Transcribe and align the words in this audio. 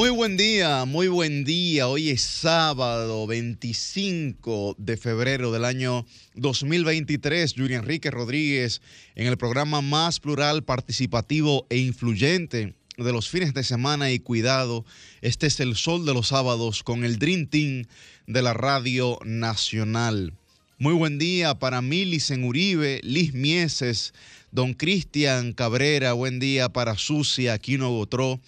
Muy 0.00 0.08
buen 0.08 0.38
día, 0.38 0.86
muy 0.86 1.08
buen 1.08 1.44
día. 1.44 1.86
Hoy 1.86 2.08
es 2.08 2.22
sábado 2.22 3.26
25 3.26 4.76
de 4.78 4.96
febrero 4.96 5.52
del 5.52 5.66
año 5.66 6.06
2023. 6.36 7.52
Yuri 7.52 7.74
Enrique 7.74 8.10
Rodríguez 8.10 8.80
en 9.14 9.26
el 9.26 9.36
programa 9.36 9.82
más 9.82 10.18
plural, 10.18 10.64
participativo 10.64 11.66
e 11.68 11.76
influyente 11.76 12.72
de 12.96 13.12
los 13.12 13.28
fines 13.28 13.52
de 13.52 13.62
semana 13.62 14.10
y 14.10 14.20
cuidado. 14.20 14.86
Este 15.20 15.48
es 15.48 15.60
el 15.60 15.76
sol 15.76 16.06
de 16.06 16.14
los 16.14 16.28
sábados 16.28 16.82
con 16.82 17.04
el 17.04 17.18
Dream 17.18 17.46
Team 17.46 17.84
de 18.26 18.40
la 18.40 18.54
Radio 18.54 19.18
Nacional. 19.26 20.32
Muy 20.78 20.94
buen 20.94 21.18
día 21.18 21.58
para 21.58 21.82
Milicen 21.82 22.44
Uribe, 22.44 23.00
Liz 23.02 23.34
Mieses, 23.34 24.14
Don 24.50 24.72
Cristian 24.72 25.52
Cabrera. 25.52 26.14
Buen 26.14 26.40
día 26.40 26.70
para 26.70 26.96
Sucia, 26.96 27.52
Aquino 27.52 27.90
Gotró. 27.90 28.40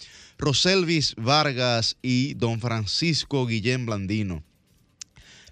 Roselvis 0.43 1.15
Vargas 1.15 1.97
y 2.03 2.35
don 2.35 2.59
Francisco 2.59 3.47
Guillén 3.47 3.87
Blandino. 3.87 4.43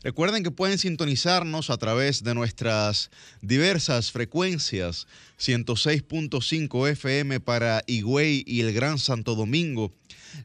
Recuerden 0.03 0.43
que 0.43 0.51
pueden 0.51 0.79
sintonizarnos 0.79 1.71
a 1.71 1.77
través 1.77 2.25
de 2.25 2.35
nuestras 2.35 3.13
diversas 3.41 4.11
frecuencias, 4.11 5.07
106.5 5.39 6.89
FM 6.89 7.39
para 7.39 7.85
Higüey 7.87 8.43
y 8.45 8.63
el 8.63 8.73
Gran 8.73 8.99
Santo 8.99 9.37
Domingo, 9.37 9.93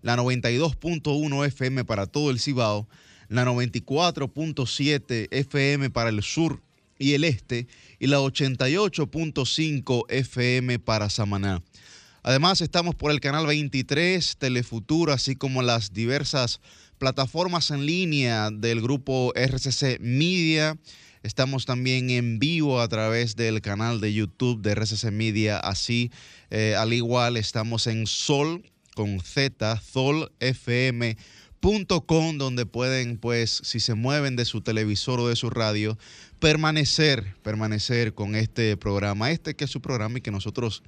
la 0.04 0.16
92.1 0.16 1.48
FM 1.48 1.84
para 1.84 2.06
todo 2.06 2.30
el 2.30 2.40
Cibao, 2.40 2.88
la 3.30 3.46
94.7 3.46 5.28
FM 5.32 5.90
para 5.90 6.10
el 6.10 6.22
sur 6.22 6.62
y 7.00 7.14
el 7.14 7.24
este 7.24 7.66
y 7.98 8.06
la 8.06 8.20
88.5 8.20 10.06
FM 10.08 10.78
para 10.78 11.10
Samaná. 11.10 11.64
Además, 12.28 12.60
estamos 12.62 12.96
por 12.96 13.12
el 13.12 13.20
canal 13.20 13.46
23, 13.46 14.38
Telefuturo, 14.38 15.14
así 15.14 15.36
como 15.36 15.62
las 15.62 15.94
diversas 15.94 16.60
plataformas 16.98 17.70
en 17.70 17.86
línea 17.86 18.50
del 18.50 18.82
grupo 18.82 19.32
RCC 19.36 20.00
Media. 20.00 20.76
Estamos 21.22 21.68
también 21.68 22.10
en 22.10 22.40
vivo 22.40 22.82
a 22.82 22.88
través 22.88 23.36
del 23.36 23.62
canal 23.62 24.02
de 24.02 24.12
YouTube 24.12 24.64
de 24.64 24.72
RCC 24.74 25.12
Media. 25.12 25.60
Así, 25.60 26.10
eh, 26.50 26.74
al 26.76 26.94
igual, 26.94 27.38
estamos 27.38 27.86
en 27.86 28.08
Sol 28.08 28.64
con 28.96 29.20
Z, 29.20 29.80
solfm.com, 29.80 31.28
donde 32.40 32.66
pueden, 32.66 33.20
pues, 33.20 33.62
si 33.64 33.80
se 33.80 33.94
mueven 33.94 34.36
de 34.36 34.46
su 34.46 34.62
televisor 34.62 35.20
o 35.20 35.28
de 35.28 35.36
su 35.36 35.52
radio, 35.52 35.96
permanecer, 36.40 37.36
permanecer 37.44 38.16
con 38.16 38.34
este 38.34 38.78
programa. 38.78 39.30
Este 39.30 39.56
que 39.56 39.66
es 39.66 39.70
su 39.70 39.80
programa 39.80 40.18
y 40.18 40.22
que 40.22 40.32
nosotros 40.32 40.82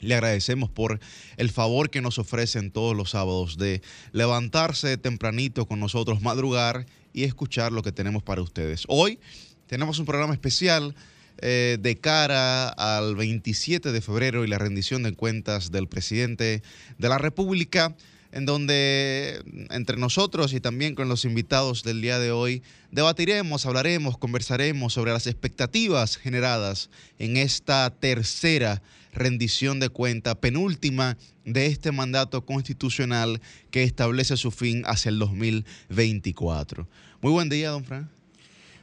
le 0.00 0.14
agradecemos 0.14 0.70
por 0.70 1.00
el 1.36 1.50
favor 1.50 1.90
que 1.90 2.02
nos 2.02 2.18
ofrecen 2.18 2.70
todos 2.70 2.96
los 2.96 3.10
sábados 3.10 3.56
de 3.56 3.82
levantarse 4.12 4.96
tempranito 4.96 5.66
con 5.66 5.80
nosotros, 5.80 6.22
madrugar 6.22 6.86
y 7.12 7.24
escuchar 7.24 7.72
lo 7.72 7.82
que 7.82 7.92
tenemos 7.92 8.22
para 8.22 8.42
ustedes. 8.42 8.84
Hoy 8.88 9.18
tenemos 9.66 9.98
un 9.98 10.06
programa 10.06 10.34
especial 10.34 10.94
eh, 11.38 11.78
de 11.80 11.96
cara 11.98 12.68
al 12.68 13.14
27 13.16 13.92
de 13.92 14.00
febrero 14.00 14.44
y 14.44 14.48
la 14.48 14.58
rendición 14.58 15.02
de 15.02 15.12
cuentas 15.12 15.70
del 15.70 15.88
presidente 15.88 16.62
de 16.98 17.08
la 17.08 17.18
República 17.18 17.94
en 18.32 18.44
donde 18.44 19.42
entre 19.70 19.96
nosotros 19.96 20.52
y 20.52 20.60
también 20.60 20.94
con 20.94 21.08
los 21.08 21.24
invitados 21.24 21.82
del 21.82 22.02
día 22.02 22.18
de 22.18 22.32
hoy 22.32 22.62
debatiremos, 22.90 23.64
hablaremos, 23.64 24.18
conversaremos 24.18 24.92
sobre 24.92 25.12
las 25.12 25.26
expectativas 25.26 26.16
generadas 26.16 26.90
en 27.18 27.36
esta 27.36 27.88
tercera 27.90 28.82
rendición 29.16 29.80
de 29.80 29.88
cuenta, 29.88 30.40
penúltima 30.40 31.16
de 31.44 31.66
este 31.66 31.90
mandato 31.90 32.44
constitucional 32.44 33.40
que 33.70 33.82
establece 33.82 34.36
su 34.36 34.50
fin 34.50 34.82
hacia 34.86 35.08
el 35.08 35.18
2024. 35.18 36.86
Muy 37.22 37.32
buen 37.32 37.48
día, 37.48 37.70
don 37.70 37.84
Fran. 37.84 38.10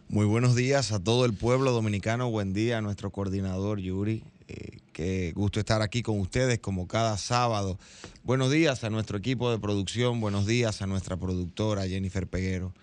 Muy 0.10 0.26
buenos 0.26 0.56
días 0.56 0.92
a 0.92 1.00
todo 1.00 1.26
el 1.26 1.34
pueblo 1.34 1.72
dominicano. 1.72 2.30
Buen 2.30 2.54
día 2.54 2.80
a 2.80 2.82
nuestro 2.82 3.12
coordinador 3.12 3.80
Yuri. 3.80 4.24
Eh, 4.48 4.80
qué 4.92 5.32
gusto 5.36 5.60
estar 5.60 5.82
aquí 5.82 6.02
con 6.02 6.20
ustedes 6.20 6.60
como 6.60 6.88
cada 6.88 7.18
sábado. 7.18 7.80
Buenos 8.24 8.52
días 8.52 8.84
a 8.84 8.90
nuestro 8.90 9.18
equipo 9.18 9.50
de 9.52 9.60
producción. 9.60 10.20
Buenos 10.20 10.46
días 10.46 10.82
a 10.82 10.88
nuestra 10.88 11.16
productora 11.16 11.88
Jennifer 11.88 12.28
Peguero. 12.28 12.74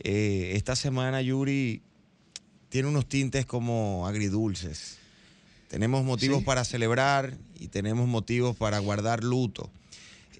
Eh, 0.00 0.52
esta 0.54 0.76
semana 0.76 1.22
Yuri 1.22 1.82
tiene 2.68 2.88
unos 2.88 3.06
tintes 3.06 3.46
como 3.46 4.06
agridulces. 4.06 4.98
Tenemos 5.68 6.04
motivos 6.04 6.44
para 6.44 6.64
celebrar 6.64 7.36
y 7.58 7.68
tenemos 7.68 8.06
motivos 8.06 8.56
para 8.56 8.78
guardar 8.78 9.24
luto. 9.24 9.70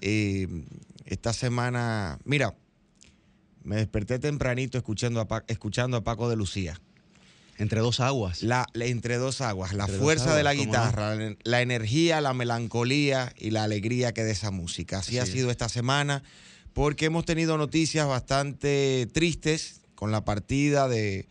Eh, 0.01 0.47
esta 1.05 1.33
semana, 1.33 2.19
mira, 2.23 2.55
me 3.63 3.75
desperté 3.75 4.19
tempranito 4.19 4.77
escuchando 4.77 5.19
a, 5.21 5.43
escuchando 5.47 5.97
a 5.97 6.03
Paco 6.03 6.29
de 6.29 6.35
Lucía. 6.35 6.79
Entre 7.57 7.81
dos 7.81 7.99
aguas. 7.99 8.43
La, 8.43 8.67
entre 8.75 9.17
dos 9.17 9.41
aguas, 9.41 9.73
la 9.73 9.87
fuerza 9.87 10.35
de 10.35 10.43
la 10.43 10.53
guitarra, 10.53 11.15
la, 11.43 11.61
energía, 11.61 12.21
la 12.21 12.33
melancolía 12.33 13.33
y 13.35 13.49
la 13.49 13.63
alegría 13.63 14.13
que 14.13 14.23
de 14.23 14.31
esa 14.31 14.51
música. 14.51 14.99
Así, 14.99 15.17
ha 15.17 15.25
sido 15.25 15.49
esta 15.49 15.67
semana, 15.67 16.23
porque 16.73 17.05
hemos 17.05 17.25
tenido 17.25 17.57
noticias 17.57 18.07
bastante 18.07 19.07
tristes 19.11 19.81
con 19.95 20.11
la 20.11 20.23
partida 20.23 20.87
de, 20.87 21.27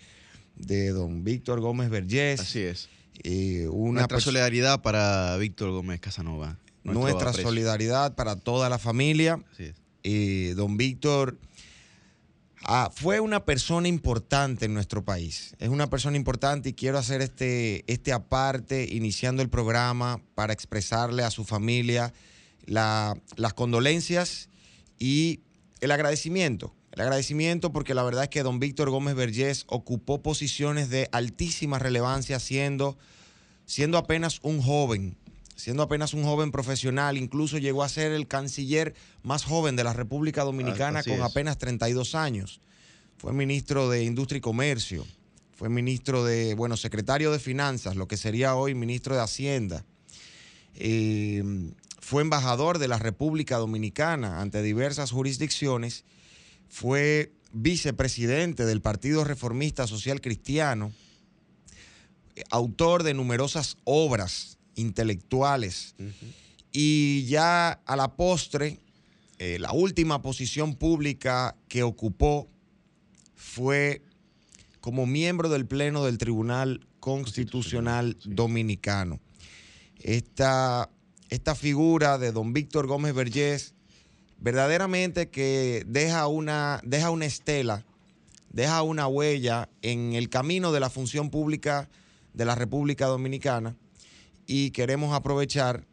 de 0.57 0.89
don 0.91 1.23
Víctor 1.23 1.61
Gómez 1.61 1.91
Vergés. 1.91 2.41
Así 2.41 2.61
es. 2.61 2.89
Eh, 3.23 3.69
Nuestra 3.71 4.21
solidaridad 4.21 4.83
para 4.83 5.37
Víctor 5.37 5.71
Gómez 5.71 6.01
Casanova. 6.01 6.59
Nuestra 6.85 7.33
solidaridad 7.33 8.15
para 8.15 8.37
toda 8.37 8.69
la 8.69 8.79
familia. 8.79 9.43
Eh, 10.03 10.55
don 10.57 10.77
Víctor 10.77 11.37
ah, 12.63 12.91
fue 12.95 13.19
una 13.19 13.45
persona 13.45 13.89
importante 13.89 14.67
en 14.67 14.75
nuestro 14.75 15.05
país. 15.05 15.57
Es 15.59 15.69
una 15.69 15.89
persona 15.89 16.17
importante 16.17 16.69
y 16.69 16.73
quiero 16.75 16.99
hacer 16.99 17.23
este, 17.23 17.85
este 17.93 18.13
aparte, 18.13 18.87
iniciando 18.89 19.43
el 19.43 19.49
programa, 19.49 20.21
para 20.37 20.53
expresarle 20.53 21.25
a 21.25 21.31
su 21.31 21.45
familia 21.45 22.13
las 22.67 23.55
condolencias 23.55 24.49
y 24.99 25.41
el 25.81 25.91
agradecimiento. 25.91 26.75
El 26.97 27.03
agradecimiento 27.03 27.73
porque 27.73 27.93
la 27.93 28.03
verdad 28.03 28.25
es 28.25 28.31
que 28.31 28.43
don 28.43 28.59
Víctor 28.59 28.89
Gómez 28.89 29.15
Vergés 29.15 29.65
ocupó 29.69 30.23
posiciones 30.23 30.89
de 30.89 31.11
altísima 31.13 31.79
relevancia 31.79 32.41
siendo, 32.41 32.97
siendo 33.67 33.99
apenas 33.99 34.41
un 34.43 34.63
joven, 34.63 35.15
siendo 35.57 35.83
apenas 35.83 36.15
un 36.15 36.25
joven 36.25 36.53
profesional, 36.53 37.19
incluso 37.19 37.59
llegó 37.59 37.83
a 37.83 37.91
ser 37.91 38.13
el 38.13 38.27
canciller 38.27 38.95
más 39.23 39.45
joven 39.45 39.77
de 39.77 39.85
la 39.85 39.93
República 39.93 40.43
Dominicana 40.43 41.03
con 41.03 41.21
apenas 41.21 41.59
32 41.59 42.15
años. 42.15 42.63
Fue 43.19 43.35
ministro 43.35 43.91
de 43.91 44.05
Industria 44.05 44.39
y 44.39 44.41
Comercio, 44.41 45.07
fue 45.55 45.69
ministro 45.69 46.25
de, 46.25 46.55
bueno, 46.55 46.79
secretario 46.79 47.31
de 47.31 47.39
Finanzas, 47.39 47.97
lo 47.97 48.09
que 48.09 48.17
sería 48.17 48.55
hoy 48.55 48.75
ministro 48.75 49.15
de 49.15 49.21
Hacienda. 49.21 49.85
Eh, 50.75 51.45
fue 52.01 52.23
embajador 52.23 52.79
de 52.79 52.89
la 52.89 52.99
República 52.99 53.59
Dominicana 53.59 54.41
ante 54.41 54.63
diversas 54.63 55.11
jurisdicciones 55.11 56.05
fue 56.69 57.33
vicepresidente 57.53 58.67
del 58.67 58.83
Partido 58.83 59.25
Reformista 59.25 59.87
Social 59.87 60.21
Cristiano, 60.21 60.93
autor 62.51 63.03
de 63.03 63.15
numerosas 63.15 63.77
obras 63.85 64.59
intelectuales. 64.75 65.95
Y 66.73 67.25
ya 67.27 67.71
a 67.73 67.97
la 67.97 68.17
postre, 68.17 68.79
eh, 69.39 69.59
la 69.59 69.73
última 69.73 70.21
posición 70.21 70.75
pública 70.75 71.57
que 71.69 71.83
ocupó 71.83 72.49
fue 73.35 74.03
como 74.81 75.07
miembro 75.07 75.49
del 75.49 75.67
Pleno 75.67 76.05
del 76.05 76.19
Tribunal 76.19 76.87
Constitucional 77.01 78.19
Dominicano. 78.25 79.21
Esta, 80.01 80.91
esta 81.31 81.55
figura 81.55 82.19
de 82.19 82.33
don 82.33 82.53
Víctor 82.53 82.87
Gómez 82.87 83.15
Vergés 83.15 83.76
verdaderamente 84.39 85.29
que 85.29 85.85
deja 85.87 86.27
una, 86.27 86.81
deja 86.85 87.11
una 87.11 87.27
estela, 87.27 87.85
deja 88.51 88.83
una 88.83 89.07
huella 89.07 89.69
en 89.83 90.15
el 90.15 90.29
camino 90.29 90.73
de 90.73 90.81
la 90.81 90.91
función 90.91 91.31
pública 91.31 91.89
de 92.33 92.45
la 92.45 92.55
República 92.55 93.07
Dominicana 93.07 93.77
y 94.47 94.71
queremos 94.71 95.15
aprovechar, 95.15 95.87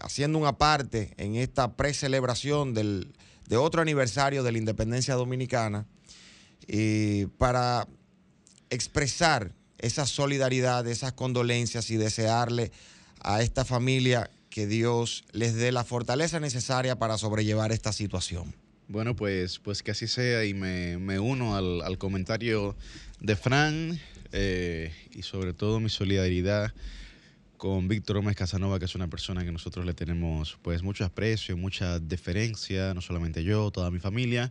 haciendo 0.00 0.38
una 0.38 0.56
parte 0.56 1.12
en 1.16 1.34
esta 1.36 1.76
precelebración 1.76 2.74
del, 2.74 3.12
de 3.46 3.56
otro 3.56 3.82
aniversario 3.82 4.42
de 4.42 4.52
la 4.52 4.58
independencia 4.58 5.14
dominicana, 5.14 5.86
eh, 6.68 7.26
para 7.38 7.88
expresar 8.70 9.52
esa 9.78 10.06
solidaridad, 10.06 10.86
esas 10.86 11.12
condolencias 11.12 11.90
y 11.90 11.96
desearle 11.96 12.70
a 13.20 13.42
esta 13.42 13.64
familia 13.64 14.30
que 14.50 14.66
Dios 14.66 15.24
les 15.32 15.54
dé 15.54 15.72
la 15.72 15.84
fortaleza 15.84 16.40
necesaria 16.40 16.98
para 16.98 17.16
sobrellevar 17.16 17.72
esta 17.72 17.92
situación. 17.92 18.54
Bueno, 18.88 19.14
pues, 19.14 19.60
pues 19.60 19.84
que 19.84 19.92
así 19.92 20.08
sea 20.08 20.44
y 20.44 20.52
me, 20.52 21.18
uno 21.20 21.56
al, 21.56 21.96
comentario 21.96 22.76
de 23.20 23.36
Fran 23.36 24.00
eh, 24.32 24.92
y 25.12 25.22
sobre 25.22 25.54
todo 25.54 25.78
mi 25.78 25.88
solidaridad 25.88 26.74
con 27.56 27.86
Víctor 27.86 28.16
Gómez 28.16 28.34
Casanova, 28.34 28.80
que 28.80 28.86
es 28.86 28.94
una 28.96 29.06
persona 29.06 29.44
que 29.44 29.52
nosotros 29.52 29.86
le 29.86 29.94
tenemos 29.94 30.58
pues 30.62 30.82
mucho 30.82 31.04
aprecio, 31.04 31.56
mucha 31.56 32.00
deferencia, 32.00 32.92
no 32.94 33.00
solamente 33.00 33.44
yo, 33.44 33.70
toda 33.70 33.92
mi 33.92 34.00
familia. 34.00 34.50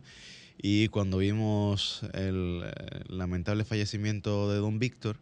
Y 0.56 0.88
cuando 0.88 1.18
vimos 1.18 2.02
el 2.14 2.62
eh, 2.64 3.00
lamentable 3.08 3.64
fallecimiento 3.64 4.50
de 4.50 4.58
don 4.58 4.78
Víctor, 4.78 5.18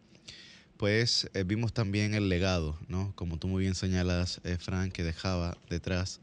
pues 0.79 1.29
eh, 1.33 1.43
vimos 1.43 1.73
también 1.73 2.13
el 2.13 2.29
legado, 2.29 2.79
¿no? 2.87 3.11
Como 3.17 3.37
tú 3.37 3.49
muy 3.49 3.63
bien 3.63 3.75
señalas, 3.75 4.39
eh, 4.45 4.57
Frank, 4.57 4.93
que 4.93 5.03
dejaba 5.03 5.57
detrás. 5.69 6.21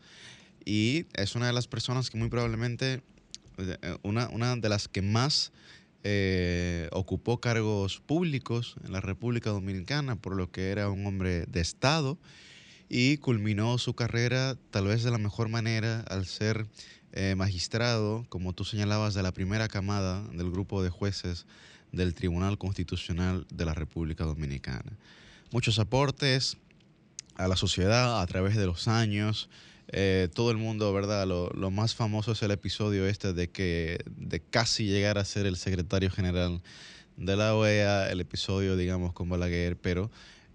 Y 0.64 1.04
es 1.12 1.36
una 1.36 1.46
de 1.46 1.52
las 1.52 1.68
personas 1.68 2.08
que 2.08 2.16
muy 2.16 2.30
probablemente, 2.30 3.02
una, 4.02 4.30
una 4.30 4.56
de 4.56 4.68
las 4.70 4.88
que 4.88 5.02
más 5.02 5.52
ocupó 6.92 7.40
cargos 7.40 8.00
públicos 8.00 8.76
en 8.84 8.92
la 8.92 9.00
República 9.00 9.50
Dominicana, 9.50 10.16
por 10.16 10.36
lo 10.36 10.50
que 10.50 10.70
era 10.70 10.88
un 10.88 11.04
hombre 11.04 11.46
de 11.46 11.60
Estado, 11.60 12.16
y 12.88 13.18
culminó 13.18 13.76
su 13.78 13.94
carrera 13.94 14.56
tal 14.70 14.86
vez 14.86 15.02
de 15.02 15.10
la 15.10 15.18
mejor 15.18 15.48
manera 15.48 16.00
al 16.08 16.26
ser 16.26 16.66
eh, 17.18 17.34
magistrado, 17.34 18.26
como 18.28 18.52
tú 18.52 18.64
señalabas, 18.64 19.14
de 19.14 19.22
la 19.22 19.32
primera 19.32 19.68
camada 19.68 20.22
del 20.34 20.50
grupo 20.50 20.82
de 20.82 20.90
jueces 20.90 21.46
del 21.96 22.14
Tribunal 22.14 22.58
Constitucional 22.58 23.46
de 23.52 23.64
la 23.64 23.75
República 23.75 24.25
Dominicana. 24.25 24.93
Muchos 25.50 25.78
aportes 25.78 26.56
a 27.37 27.48
la 27.48 27.56
sociedad 27.56 28.20
a 28.20 28.26
través 28.26 28.56
de 28.56 28.66
los 28.66 28.88
años. 28.88 29.48
Eh, 29.88 30.28
todo 30.34 30.50
el 30.50 30.56
mundo, 30.56 30.93
¿verdad? 30.93 31.26
Lo, 31.26 31.70
más 31.70 31.94
famoso 31.94 32.32
es 32.32 32.43
el 32.43 32.50
episodio 32.50 33.06
este 33.06 33.32
de 33.32 33.48
que 33.50 33.98
de 34.16 34.40
casi 34.40 34.87
llegar 34.87 35.19
a 35.19 35.25
ser 35.25 35.46
el 35.46 35.56
secretario 35.56 36.10
general 36.10 36.60
de 37.16 37.37
la 37.37 37.54
OEA, 37.54 38.10
el 38.10 38.20
episodio, 38.20 38.76
digamos, 38.76 39.12
con 39.12 39.28
Balaguer, 39.28 39.76
pero 39.76 40.10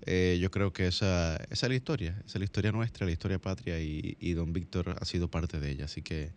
eh, 0.06 0.38
yo 0.42 0.52
creo 0.52 0.74
que 0.74 0.88
esa, 0.88 1.38
esa, 1.50 1.66
es 1.66 1.70
la 1.70 1.76
historia, 1.76 2.16
esa 2.26 2.38
es 2.38 2.40
la 2.40 2.46
historia 2.46 2.72
nuestra, 2.72 3.06
la 3.06 3.12
historia 3.12 3.40
patria 3.40 3.80
y, 3.80 4.34
don 4.34 4.52
Víctor 4.52 4.96
ha 5.00 5.06
sido 5.06 5.30
parte 5.30 5.60
de 5.60 5.72
ella. 5.72 5.86
Así 5.86 6.02
que 6.02 6.32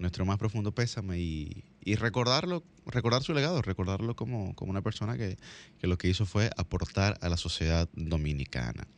nuestro 0.00 0.24
más 0.24 0.38
profundo 0.38 0.72
pésame 0.72 1.18
y, 1.18 1.64
recordarlo, 1.96 2.64
recordar 2.86 3.22
su 3.22 3.34
legado, 3.34 3.62
recordarlo 3.62 4.16
como, 4.16 4.54
como 4.54 4.70
una 4.70 4.82
persona 4.82 5.16
que, 5.16 5.36
que, 5.78 5.86
lo 5.86 5.98
que 5.98 6.08
hizo 6.08 6.26
fue 6.26 6.50
aportar 6.56 7.18
a 7.20 7.28
la 7.28 7.36
sociedad 7.36 7.88
dominicana. 7.92 8.88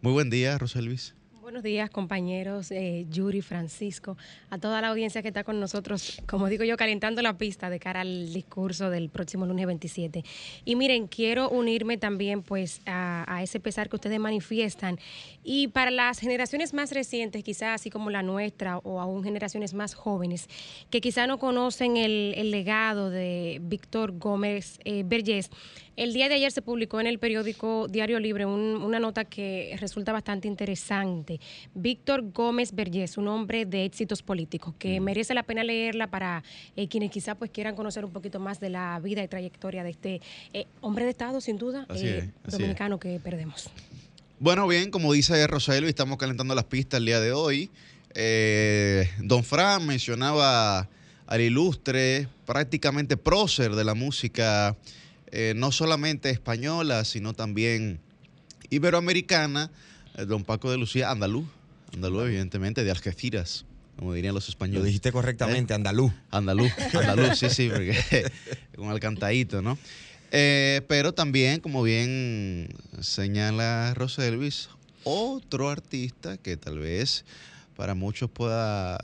Muy 0.00 0.12
buen 0.12 0.30
día, 0.30 0.56
Roselvis. 0.56 1.17
Buenos 1.48 1.62
días, 1.62 1.88
compañeros, 1.88 2.70
eh, 2.72 3.06
Yuri, 3.08 3.40
Francisco, 3.40 4.18
a 4.50 4.58
toda 4.58 4.82
la 4.82 4.88
audiencia 4.88 5.22
que 5.22 5.28
está 5.28 5.44
con 5.44 5.58
nosotros, 5.58 6.20
como 6.28 6.46
digo 6.50 6.62
yo, 6.62 6.76
calentando 6.76 7.22
la 7.22 7.38
pista 7.38 7.70
de 7.70 7.80
cara 7.80 8.02
al 8.02 8.34
discurso 8.34 8.90
del 8.90 9.08
próximo 9.08 9.46
lunes 9.46 9.64
27. 9.64 10.22
Y 10.66 10.76
miren, 10.76 11.06
quiero 11.06 11.48
unirme 11.48 11.96
también 11.96 12.42
pues 12.42 12.82
a, 12.84 13.40
ese 13.42 13.60
pesar 13.60 13.88
que 13.88 13.96
ustedes 13.96 14.20
manifiestan. 14.20 14.98
Y 15.42 15.68
para 15.68 15.90
las 15.90 16.18
generaciones 16.18 16.74
más 16.74 16.92
recientes, 16.92 17.42
quizás 17.42 17.76
así 17.76 17.88
como 17.88 18.10
la 18.10 18.22
nuestra, 18.22 18.76
o 18.76 19.00
aún 19.00 19.24
generaciones 19.24 19.72
más 19.72 19.94
jóvenes, 19.94 20.50
que 20.90 21.00
quizás 21.00 21.26
no 21.28 21.38
conocen 21.38 21.96
el, 21.96 22.50
legado 22.50 23.08
de 23.08 23.58
Víctor 23.62 24.18
Gómez 24.18 24.80
eh, 24.84 25.02
Vergés, 25.02 25.50
el 25.98 26.12
día 26.12 26.28
de 26.28 26.36
ayer 26.36 26.52
se 26.52 26.62
publicó 26.62 27.00
en 27.00 27.08
el 27.08 27.18
periódico 27.18 27.88
Diario 27.88 28.20
Libre 28.20 28.46
una 28.46 29.00
nota 29.00 29.24
que 29.24 29.76
resulta 29.80 30.12
bastante 30.12 30.46
interesante. 30.46 31.40
Víctor 31.74 32.30
Gómez 32.32 32.72
Vergés, 32.72 33.18
un 33.18 33.26
hombre 33.26 33.66
de 33.66 33.84
éxitos 33.84 34.22
políticos, 34.22 34.74
que 34.78 35.00
mm. 35.00 35.02
merece 35.02 35.34
la 35.34 35.42
pena 35.42 35.64
leerla 35.64 36.06
para 36.06 36.44
eh, 36.76 36.86
quienes 36.86 37.10
quizá 37.10 37.34
pues 37.34 37.50
quieran 37.50 37.74
conocer 37.74 38.04
un 38.04 38.12
poquito 38.12 38.38
más 38.38 38.60
de 38.60 38.70
la 38.70 39.00
vida 39.00 39.24
y 39.24 39.28
trayectoria 39.28 39.82
de 39.82 39.90
este 39.90 40.20
eh, 40.52 40.66
hombre 40.82 41.04
de 41.04 41.10
Estado, 41.10 41.40
sin 41.40 41.58
duda, 41.58 41.84
eh, 41.92 42.30
dominicano 42.46 43.00
que 43.00 43.18
perdemos. 43.18 43.68
Bueno, 44.38 44.68
bien, 44.68 44.92
como 44.92 45.12
dice 45.12 45.44
Rosario, 45.48 45.88
estamos 45.88 46.16
calentando 46.16 46.54
las 46.54 46.64
pistas 46.64 46.98
el 46.98 47.06
día 47.06 47.18
de 47.18 47.32
hoy. 47.32 47.70
don 49.18 49.42
Fran 49.42 49.84
mencionaba 49.84 50.88
al 51.26 51.40
ilustre, 51.40 52.28
prácticamente 52.46 53.16
prócer 53.16 53.74
de 53.74 53.82
la 53.82 53.94
música 53.94 54.76
eh, 55.32 55.52
no 55.56 55.72
solamente 55.72 56.30
española, 56.30 57.04
sino 57.04 57.34
también 57.34 58.00
iberoamericana, 58.70 59.70
eh, 60.16 60.24
don 60.24 60.44
Paco 60.44 60.70
de 60.70 60.78
Lucía, 60.78 61.10
andaluz, 61.10 61.46
andaluz 61.92 62.26
evidentemente, 62.26 62.84
de 62.84 62.90
Algeciras, 62.90 63.64
como 63.96 64.14
dirían 64.14 64.34
los 64.34 64.48
españoles. 64.48 64.80
Lo 64.80 64.86
dijiste 64.86 65.12
correctamente, 65.12 65.72
¿Eh? 65.72 65.76
andaluz. 65.76 66.12
Andaluz, 66.30 66.72
andaluz, 66.94 67.38
sí, 67.38 67.50
sí, 67.50 67.68
porque 67.68 68.30
con 68.76 68.90
el 68.90 69.00
cantadito, 69.00 69.62
¿no? 69.62 69.78
pero 70.30 71.14
también, 71.14 71.60
como 71.60 71.82
bien 71.82 72.68
señala 73.00 73.94
Roselvis, 73.94 74.68
otro 75.04 75.70
artista 75.70 76.36
que 76.36 76.58
tal 76.58 76.78
vez 76.78 77.24
para 77.76 77.94
muchos 77.94 78.30
pueda 78.30 78.98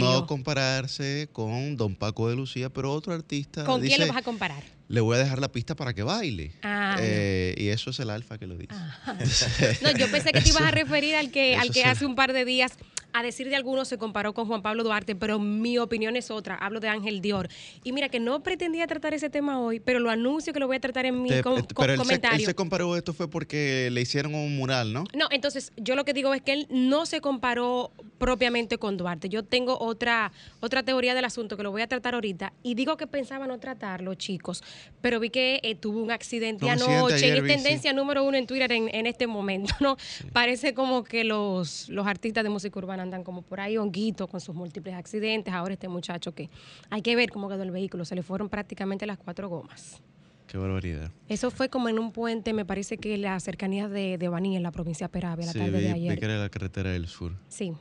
no 0.00 0.26
compararse 0.26 1.28
con 1.32 1.76
Don 1.76 1.94
Paco 1.94 2.28
de 2.28 2.36
Lucía, 2.36 2.68
pero 2.70 2.92
otro 2.92 3.12
artista. 3.12 3.64
¿Con 3.64 3.80
quién 3.80 4.00
lo 4.00 4.06
vas 4.08 4.16
a 4.16 4.22
comparar? 4.22 4.77
Le 4.88 5.00
voy 5.00 5.16
a 5.16 5.18
dejar 5.18 5.38
la 5.38 5.52
pista 5.52 5.76
para 5.76 5.92
que 5.92 6.02
baile. 6.02 6.52
Ah, 6.62 6.96
eh, 6.98 7.54
y 7.58 7.68
eso 7.68 7.90
es 7.90 8.00
el 8.00 8.10
alfa 8.10 8.38
que 8.38 8.46
lo 8.46 8.56
dice. 8.56 8.74
no, 9.82 9.90
yo 9.92 10.10
pensé 10.10 10.32
que 10.32 10.40
te 10.40 10.48
ibas 10.48 10.62
a 10.62 10.70
referir 10.70 11.14
al 11.14 11.30
que, 11.30 11.56
al 11.56 11.70
que 11.70 11.84
hace 11.84 12.06
un 12.06 12.14
par 12.14 12.32
de 12.32 12.44
días 12.44 12.72
a 13.12 13.22
decir 13.22 13.48
de 13.48 13.56
algunos 13.56 13.88
se 13.88 13.98
comparó 13.98 14.34
con 14.34 14.46
Juan 14.46 14.62
Pablo 14.62 14.84
Duarte, 14.84 15.16
pero 15.16 15.38
mi 15.38 15.78
opinión 15.78 16.16
es 16.16 16.30
otra. 16.30 16.54
Hablo 16.56 16.80
de 16.80 16.88
Ángel 16.88 17.20
Dior. 17.20 17.48
Y 17.82 17.92
mira 17.92 18.08
que 18.08 18.20
no 18.20 18.42
pretendía 18.42 18.86
tratar 18.86 19.14
ese 19.14 19.30
tema 19.30 19.60
hoy, 19.60 19.80
pero 19.80 19.98
lo 19.98 20.10
anuncio 20.10 20.52
que 20.52 20.60
lo 20.60 20.66
voy 20.66 20.76
a 20.76 20.80
tratar 20.80 21.06
en 21.06 21.22
mi 21.22 21.32
eh, 21.32 21.42
comentario. 21.42 22.38
él 22.38 22.44
se 22.44 22.54
comparó 22.54 22.96
esto 22.96 23.12
fue 23.12 23.28
porque 23.28 23.88
le 23.90 24.00
hicieron 24.00 24.34
un 24.34 24.56
mural, 24.56 24.92
¿no? 24.92 25.04
No, 25.14 25.26
entonces 25.30 25.72
yo 25.76 25.94
lo 25.96 26.04
que 26.04 26.12
digo 26.12 26.34
es 26.34 26.42
que 26.42 26.52
él 26.52 26.66
no 26.70 27.06
se 27.06 27.20
comparó 27.20 27.92
propiamente 28.18 28.78
con 28.78 28.96
Duarte. 28.96 29.28
Yo 29.28 29.42
tengo 29.42 29.78
otra, 29.78 30.32
otra 30.60 30.82
teoría 30.82 31.14
del 31.14 31.24
asunto 31.24 31.56
que 31.56 31.62
lo 31.62 31.70
voy 31.70 31.82
a 31.82 31.86
tratar 31.86 32.14
ahorita 32.14 32.52
y 32.62 32.74
digo 32.74 32.96
que 32.96 33.06
pensaba 33.06 33.46
no 33.46 33.58
tratarlo, 33.58 34.14
chicos, 34.14 34.62
pero 35.00 35.20
vi 35.20 35.30
que 35.30 35.60
eh, 35.62 35.74
tuvo 35.74 36.02
un 36.02 36.10
accidente 36.10 36.68
anoche 36.68 37.28
y 37.28 37.38
es 37.38 37.44
tendencia 37.44 37.92
número 37.92 38.24
uno 38.24 38.36
en 38.36 38.46
Twitter 38.46 38.70
en, 38.72 39.06
este 39.06 39.26
momento, 39.26 39.74
¿no? 39.80 39.96
Parece 40.32 40.74
como 40.74 41.04
que 41.04 41.24
los, 41.24 41.88
los 41.88 42.06
artistas 42.06 42.44
de 42.44 42.50
música 42.50 42.78
urbana 42.78 43.02
andan 43.02 43.24
como 43.24 43.42
por 43.42 43.60
ahí 43.60 43.76
honguitos 43.76 44.28
con 44.28 44.40
sus 44.40 44.54
múltiples 44.54 44.94
accidentes. 44.94 45.52
Ahora 45.54 45.74
este 45.74 45.88
muchacho 45.88 46.34
que 46.34 46.50
hay 46.90 47.02
que 47.02 47.16
ver 47.16 47.30
cómo 47.30 47.48
quedó 47.48 47.62
el 47.62 47.70
vehículo, 47.70 48.04
se 48.04 48.14
le 48.14 48.22
fueron 48.22 48.48
prácticamente 48.48 49.06
las 49.06 49.18
cuatro 49.18 49.48
gomas. 49.48 50.02
Qué 50.48 50.56
barbaridad. 50.56 51.12
Eso 51.28 51.50
fue 51.50 51.68
como 51.68 51.90
en 51.90 51.98
un 51.98 52.10
puente, 52.10 52.54
me 52.54 52.64
parece 52.64 52.96
que 52.96 53.18
las 53.18 53.44
cercanías 53.44 53.90
de, 53.90 54.16
de 54.16 54.28
Baní, 54.28 54.56
en 54.56 54.62
la 54.62 54.72
provincia 54.72 55.06
de 55.06 55.12
Peravia, 55.12 55.46
la 55.46 55.52
tarde 55.52 55.80
de 55.80 55.92
ayer. 55.92 56.18
que 56.18 56.24
era 56.24 56.38
la 56.38 56.48
carretera 56.48 56.90
del 56.90 57.06
sur. 57.06 57.34
Sí. 57.48 57.74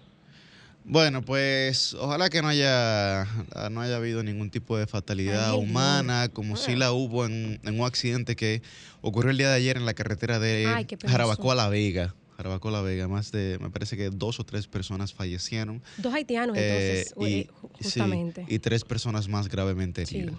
Bueno, 0.90 1.22
pues 1.22 1.94
ojalá 1.96 2.30
que 2.30 2.42
no 2.42 2.48
haya, 2.48 3.28
no 3.72 3.82
haya 3.82 3.98
habido 3.98 4.24
ningún 4.24 4.50
tipo 4.50 4.78
de 4.78 4.88
fatalidad 4.88 5.54
humana, 5.56 6.30
como 6.30 6.56
si 6.56 6.78
la 6.78 6.94
hubo 6.94 7.26
en, 7.26 7.60
un 7.66 7.82
accidente 7.82 8.38
que 8.38 8.62
ocurrió 9.02 9.32
el 9.32 9.38
día 9.38 9.50
de 9.50 9.56
ayer 9.56 9.76
en 9.76 9.86
la 9.86 9.94
carretera 9.94 10.40
de 10.40 10.88
Jarabacoa 11.06 11.56
La 11.56 11.68
Vega. 11.68 12.16
Jarabacoa 12.38 12.72
La 12.72 12.82
Vega, 12.82 13.10
más 13.10 13.34
de, 13.34 13.58
me 13.60 13.70
parece 13.70 13.98
que 13.98 14.10
dos 14.12 14.40
o 14.40 14.46
tres 14.46 14.68
personas 14.68 15.14
fallecieron. 15.14 15.84
Dos 15.98 16.14
haitianos, 16.14 16.56
eh, 16.58 17.06
entonces, 17.10 17.50
justamente. 17.82 18.46
y 18.48 18.60
tres 18.60 18.86
personas 18.86 19.28
más 19.28 19.50
gravemente 19.50 20.04
heridas. 20.04 20.36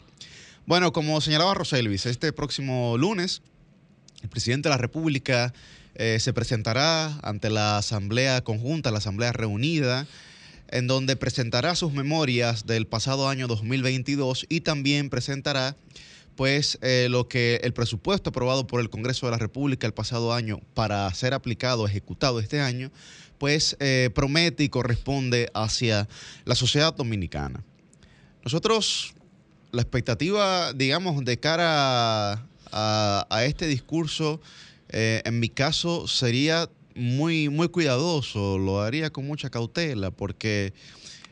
Bueno, 0.65 0.95
como 0.95 1.21
señalaba 1.21 1.53
Roselvis, 1.53 2.07
este 2.07 2.33
próximo 2.33 2.97
lunes, 2.97 3.43
el 4.23 4.31
presidente 4.31 4.71
de 4.71 4.75
la 4.75 4.79
República 4.79 5.53
eh, 5.95 6.19
se 6.21 6.33
presentará 6.33 7.19
ante 7.23 7.51
la 7.51 7.77
Asamblea 7.77 8.41
Conjunta, 8.43 8.91
la 8.91 8.99
Asamblea 8.99 9.33
Reunida, 9.33 10.07
en 10.71 10.87
donde 10.87 11.17
presentará 11.17 11.75
sus 11.75 11.93
memorias 11.93 12.67
del 12.67 12.87
pasado 12.87 13.29
año 13.29 13.47
2022 13.47 14.47
y 14.49 14.61
también 14.61 15.11
presentará 15.11 15.77
pues 16.37 16.79
eh, 16.83 17.09
lo 17.11 17.27
que 17.27 17.61
el 17.65 17.73
presupuesto 17.73 18.31
aprobado 18.31 18.67
por 18.67 18.81
el 18.81 18.91
Congreso 18.91 19.27
de 19.27 19.33
la 19.33 19.39
República 19.39 19.89
el 19.89 19.93
pasado 19.93 20.33
año 20.33 20.61
para 20.73 21.13
ser 21.13 21.35
aplicado, 21.35 21.85
ejecutado 21.85 22.39
este 22.39 22.61
año, 22.61 22.93
pues 23.39 23.77
eh, 23.81 24.11
promete 24.15 24.63
y 24.63 24.69
corresponde 24.69 25.51
hacia 25.53 26.09
la 26.45 26.55
sociedad 26.55 26.95
dominicana. 26.95 27.65
Nosotros, 28.45 29.15
la 29.73 29.83
expectativa, 29.83 30.73
digamos, 30.73 31.25
de 31.25 31.41
cara 31.41 32.47
a, 32.71 33.45
este 33.45 33.67
discurso, 33.67 34.41
eh, 34.91 35.23
en 35.25 35.41
mi 35.41 35.49
caso, 35.49 36.07
sería 36.07 36.69
muy, 36.99 37.49
muy 37.49 37.69
cuidadoso, 37.69 38.59
lo 38.59 38.81
haría 38.81 39.11
con 39.11 39.27
mucha 39.27 39.49
cautela, 39.49 40.11
porque 40.11 40.73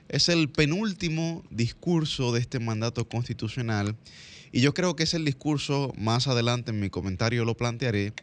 es 0.09 0.29
el 0.29 0.49
penúltimo 0.49 1.43
discurso 1.51 2.33
de 2.33 2.41
este 2.41 2.59
mandato 2.61 3.09
constitucional 3.09 3.97
y 4.53 4.61
yo 4.61 4.73
creo 4.73 4.97
que 4.97 5.03
es 5.03 5.15
el 5.15 5.25
discurso, 5.25 5.93
más 5.99 6.29
adelante 6.29 6.71
en 6.71 6.81
mi 6.81 6.89
comentario 6.89 7.45
lo 7.45 7.57
plantearé, 7.57 8.15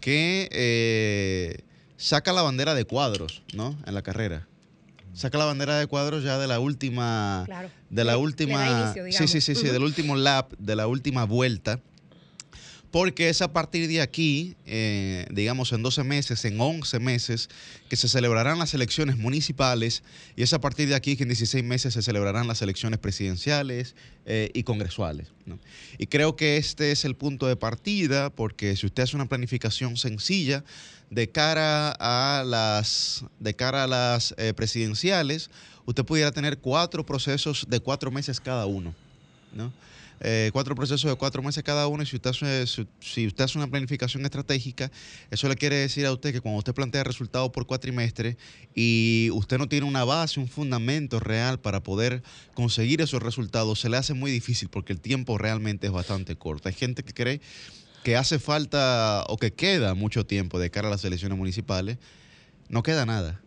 que 0.00 0.48
eh, 0.52 1.58
saca 1.96 2.32
la 2.32 2.42
bandera 2.42 2.74
de 2.74 2.84
cuadros, 2.84 3.42
¿no? 3.52 3.76
En 3.86 3.94
la 3.94 4.00
carrera. 4.02 4.46
Saca 5.12 5.36
la 5.36 5.44
bandera 5.44 5.78
de 5.78 5.86
cuadros 5.86 6.24
ya 6.24 6.38
de 6.38 6.46
la 6.46 6.60
última, 6.60 7.44
de 7.90 8.04
la 8.04 8.16
última, 8.16 8.94
sí, 8.94 9.28
sí, 9.28 9.40
sí, 9.42 9.54
sí, 9.54 9.66
del 9.66 9.82
último 9.82 10.16
lap, 10.16 10.54
de 10.58 10.74
la 10.76 10.86
última 10.86 11.24
vuelta, 11.24 11.80
porque 12.92 13.30
es 13.30 13.40
a 13.40 13.54
partir 13.54 13.88
de 13.88 14.02
aquí, 14.02 14.54
eh, 14.66 15.26
digamos 15.30 15.72
en 15.72 15.82
12 15.82 16.04
meses, 16.04 16.44
en 16.44 16.60
11 16.60 17.00
meses, 17.00 17.48
que 17.88 17.96
se 17.96 18.06
celebrarán 18.06 18.58
las 18.58 18.74
elecciones 18.74 19.16
municipales 19.16 20.02
y 20.36 20.42
es 20.42 20.52
a 20.52 20.60
partir 20.60 20.90
de 20.90 20.94
aquí 20.94 21.16
que 21.16 21.22
en 21.22 21.30
16 21.30 21.64
meses 21.64 21.94
se 21.94 22.02
celebrarán 22.02 22.46
las 22.46 22.60
elecciones 22.60 22.98
presidenciales 22.98 23.96
eh, 24.26 24.50
y 24.52 24.62
congresuales. 24.64 25.28
Y 25.96 26.06
creo 26.06 26.36
que 26.36 26.58
este 26.58 26.92
es 26.92 27.06
el 27.06 27.16
punto 27.16 27.46
de 27.46 27.56
partida, 27.56 28.28
porque 28.28 28.76
si 28.76 28.84
usted 28.84 29.04
hace 29.04 29.16
una 29.16 29.26
planificación 29.26 29.96
sencilla 29.96 30.62
de 31.08 31.30
cara 31.30 31.96
a 31.98 32.44
las, 32.44 33.24
de 33.40 33.54
cara 33.54 33.84
a 33.84 33.86
las 33.86 34.34
eh, 34.36 34.52
presidenciales, 34.52 35.48
usted 35.86 36.04
pudiera 36.04 36.30
tener 36.30 36.58
cuatro 36.58 37.06
procesos 37.06 37.66
de 37.70 37.80
cuatro 37.80 38.10
meses 38.10 38.38
cada 38.38 38.66
uno. 38.66 38.94
¿no? 39.54 39.72
Eh, 40.24 40.50
cuatro 40.52 40.76
procesos 40.76 41.10
de 41.10 41.16
cuatro 41.16 41.42
meses 41.42 41.64
cada 41.64 41.88
uno 41.88 42.04
y 42.04 42.06
si 42.06 42.14
usted, 42.14 42.30
hace, 42.30 42.86
si 43.00 43.26
usted 43.26 43.44
hace 43.44 43.58
una 43.58 43.66
planificación 43.66 44.24
estratégica, 44.24 44.88
eso 45.32 45.48
le 45.48 45.56
quiere 45.56 45.74
decir 45.74 46.06
a 46.06 46.12
usted 46.12 46.32
que 46.32 46.40
cuando 46.40 46.58
usted 46.58 46.72
plantea 46.74 47.02
resultados 47.02 47.50
por 47.50 47.66
cuatrimestre 47.66 48.36
y 48.72 49.30
usted 49.32 49.58
no 49.58 49.68
tiene 49.68 49.84
una 49.84 50.04
base, 50.04 50.38
un 50.38 50.46
fundamento 50.46 51.18
real 51.18 51.58
para 51.58 51.82
poder 51.82 52.22
conseguir 52.54 53.00
esos 53.00 53.20
resultados, 53.20 53.80
se 53.80 53.88
le 53.88 53.96
hace 53.96 54.14
muy 54.14 54.30
difícil 54.30 54.68
porque 54.68 54.92
el 54.92 55.00
tiempo 55.00 55.38
realmente 55.38 55.88
es 55.88 55.92
bastante 55.92 56.36
corto. 56.36 56.68
Hay 56.68 56.74
gente 56.74 57.02
que 57.02 57.12
cree 57.12 57.40
que 58.04 58.16
hace 58.16 58.38
falta 58.38 59.24
o 59.28 59.36
que 59.38 59.52
queda 59.52 59.94
mucho 59.94 60.24
tiempo 60.24 60.60
de 60.60 60.70
cara 60.70 60.86
a 60.86 60.90
las 60.92 61.04
elecciones 61.04 61.36
municipales. 61.36 61.98
No 62.68 62.84
queda 62.84 63.06
nada. 63.06 63.40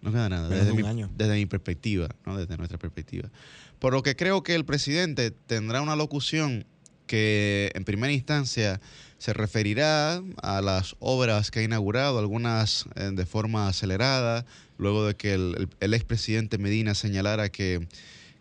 No 0.00 0.12
queda 0.12 0.28
nada. 0.28 0.48
Desde, 0.48 0.72
mi, 0.74 0.82
desde 1.16 1.34
mi 1.34 1.46
perspectiva, 1.46 2.08
¿no? 2.24 2.36
desde 2.36 2.56
nuestra 2.56 2.78
perspectiva. 2.78 3.30
Por 3.78 3.92
lo 3.92 4.02
que 4.02 4.16
creo 4.16 4.42
que 4.42 4.54
el 4.54 4.64
presidente 4.64 5.30
tendrá 5.30 5.82
una 5.82 5.96
locución 5.96 6.66
que 7.06 7.70
en 7.74 7.84
primera 7.84 8.12
instancia 8.12 8.80
se 9.18 9.32
referirá 9.32 10.22
a 10.42 10.60
las 10.60 10.96
obras 10.98 11.50
que 11.50 11.60
ha 11.60 11.62
inaugurado, 11.62 12.18
algunas 12.18 12.86
eh, 12.96 13.10
de 13.12 13.26
forma 13.26 13.68
acelerada, 13.68 14.44
luego 14.78 15.06
de 15.06 15.14
que 15.14 15.34
el, 15.34 15.68
el, 15.80 15.94
expresidente 15.94 16.58
Medina 16.58 16.94
señalara 16.94 17.48
que, 17.48 17.86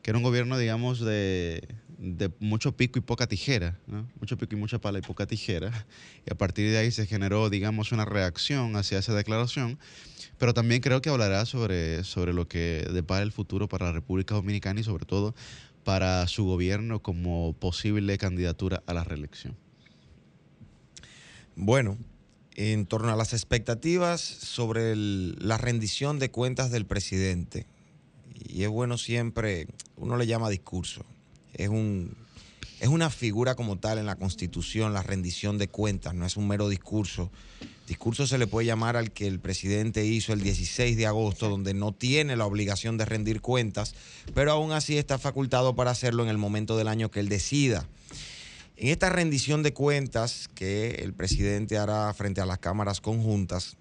era 0.04 0.18
un 0.18 0.24
gobierno, 0.24 0.58
digamos, 0.58 1.00
de, 1.00 1.66
mucho 2.40 2.75
pico 2.75 3.00
y 3.00 3.02
poca 3.02 3.28
tijera, 3.28 3.80
mucho 4.20 4.38
pico 4.38 4.56
y 4.56 4.58
mucha 4.58 4.80
pala 4.80 5.00
y 5.00 5.02
poca 5.02 5.25
tijera, 5.25 5.72
y 6.25 6.34
a 6.34 6.36
partir 6.36 6.70
de 6.70 6.78
ahí 6.78 6.92
se 6.92 7.06
generó, 7.06 7.50
digamos, 7.50 7.94
una 7.94 8.04
reacción 8.04 8.75
hacia 8.75 9.00
esa 9.00 9.13
declaración 9.13 9.80
pero 10.38 10.54
también 10.54 10.82
creo 10.82 11.02
que 11.02 11.10
hablará 11.10 11.46
sobre, 11.46 12.04
sobre 12.04 12.34
lo 12.34 12.48
que 12.48 12.88
depara 12.92 13.24
el 13.24 13.32
futuro 13.32 13.68
para 13.68 13.88
la 13.88 13.92
República 13.92 14.36
Dominicana 14.36 14.80
y 14.80 14.84
sobre 14.84 15.06
todo 15.06 15.36
para 15.84 16.28
su 16.28 16.46
gobierno 16.46 17.02
como 17.02 17.54
posible 17.54 18.18
candidatura 18.18 18.84
a 18.86 18.94
la 18.94 19.04
reelección. 19.04 19.56
Bueno, 21.56 21.98
en 22.56 22.86
torno 22.86 23.12
a 23.12 23.16
las 23.16 23.34
expectativas 23.34 24.22
sobre 24.22 24.96
la 24.96 25.58
rendición 25.58 26.20
de 26.20 26.32
cuentas 26.32 26.72
del 26.72 26.86
presidente, 26.86 27.68
y 28.34 28.63
es 28.63 28.70
bueno 28.70 28.98
siempre, 28.98 29.68
uno 29.98 30.18
le 30.18 30.28
llama 30.28 30.50
discurso, 30.50 31.06
es, 31.54 31.70
un, 31.70 32.16
es 32.84 32.90
una 32.90 33.10
figura 33.10 33.56
como 33.56 33.80
tal 33.80 33.98
en 33.98 34.06
la 34.06 34.16
Constitución, 34.16 34.94
la 34.94 35.02
rendición 35.02 35.58
de 35.58 35.68
cuentas, 35.68 36.13
no 36.13 36.25
es 36.25 36.38
un 36.38 36.48
mero 36.48 36.70
discurso 36.70 37.32
Discurso 37.88 38.25
se 38.28 38.38
le 38.38 38.48
puede 38.48 38.66
llamar 38.66 38.96
al 38.96 39.12
que 39.12 39.28
el 39.28 39.42
presidente 39.42 40.06
hizo 40.06 40.32
el 40.32 40.42
16 40.42 40.96
de 40.96 41.06
agosto, 41.06 41.50
donde 41.50 41.74
no 41.74 41.92
tiene 41.92 42.38
la 42.38 42.46
obligación 42.46 42.98
de 42.98 43.04
rendir 43.04 43.42
cuentas, 43.42 43.94
pero 44.34 44.54
aún 44.54 44.72
así 44.72 44.98
está 44.98 45.18
facultado 45.18 45.75
para 45.75 45.92
hacerlo 45.92 46.24
en 46.24 46.30
el 46.30 46.38
momento 46.38 46.78
del 46.78 46.88
año 46.88 47.12
que 47.12 47.20
él 47.20 47.28
decida. 47.28 47.86
En 48.78 48.88
esta 48.88 49.10
rendición 49.10 49.63
de 49.63 49.74
cuentas 49.74 50.50
que 50.56 50.92
el 51.00 51.13
presidente 51.13 51.78
hará 51.78 52.13
frente 52.13 52.40
a 52.40 52.46
las 52.46 52.60
cámaras 52.60 53.02
conjuntas, 53.02 53.75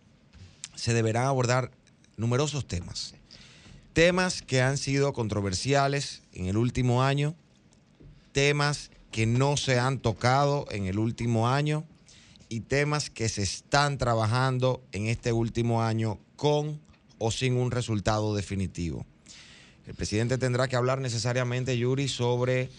se 0.75 0.95
deberán 0.95 1.27
abordar 1.27 1.71
numerosos 2.17 2.67
temas. 2.67 3.15
Temas 3.93 4.43
que 4.43 4.63
han 4.63 4.79
sido 4.79 5.13
controversiales 5.13 6.23
en 6.33 6.47
el 6.47 6.57
último 6.57 7.05
año, 7.05 7.37
temas 8.33 8.91
que 9.11 9.27
no 9.27 9.57
se 9.57 9.79
han 9.79 9.99
tocado 9.99 10.67
en 10.71 10.87
el 10.87 10.99
último 10.99 11.49
año 11.49 11.85
y 12.49 12.61
temas 12.61 13.11
que 13.11 13.29
se 13.29 13.43
están 13.43 13.99
trabajando 13.99 14.83
en 14.93 15.07
este 15.07 15.33
último 15.33 15.83
año 15.83 16.19
con 16.37 16.81
o 17.19 17.31
sin 17.31 17.57
un 17.57 17.71
resultado 17.71 18.35
definitivo. 18.35 19.07
El 19.87 19.95
presidente 19.95 20.39
tendrá 20.39 20.69
que 20.69 20.77
hablar 20.77 21.01
necesariamente, 21.01 21.77
Yuri, 21.77 22.09
sobre 22.09 22.71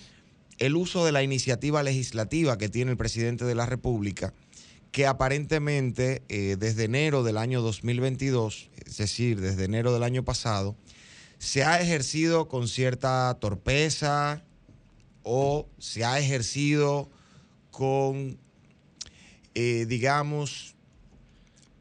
el 0.57 0.75
uso 0.75 1.05
de 1.05 1.11
la 1.11 1.23
iniciativa 1.23 1.83
legislativa 1.83 2.57
que 2.57 2.69
tiene 2.69 2.91
el 2.91 2.97
presidente 2.97 3.45
de 3.45 3.55
la 3.55 3.65
República, 3.65 4.33
que 4.91 5.07
aparentemente 5.07 6.23
eh, 6.29 6.55
desde 6.57 6.85
enero 6.85 7.23
del 7.23 7.37
año 7.37 7.61
2022, 7.61 8.69
es 8.85 8.97
decir, 8.97 9.41
desde 9.41 9.65
enero 9.65 9.91
del 9.93 10.03
año 10.03 10.23
pasado, 10.23 10.75
se 11.39 11.63
ha 11.63 11.81
ejercido 11.81 12.47
con 12.47 12.67
cierta 12.67 13.35
torpeza 13.39 14.43
o 15.23 15.67
se 15.79 16.05
ha 16.05 16.19
ejercido 16.19 17.09
con 17.71 18.37
eh, 19.55 19.85
digamos, 19.87 20.75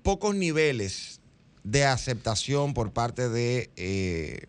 pocos 0.02 0.34
niveles 0.34 1.20
de 1.64 1.84
aceptación 1.84 2.74
por 2.74 2.92
parte 2.92 3.30
de 3.30 3.70
eh, 3.76 4.46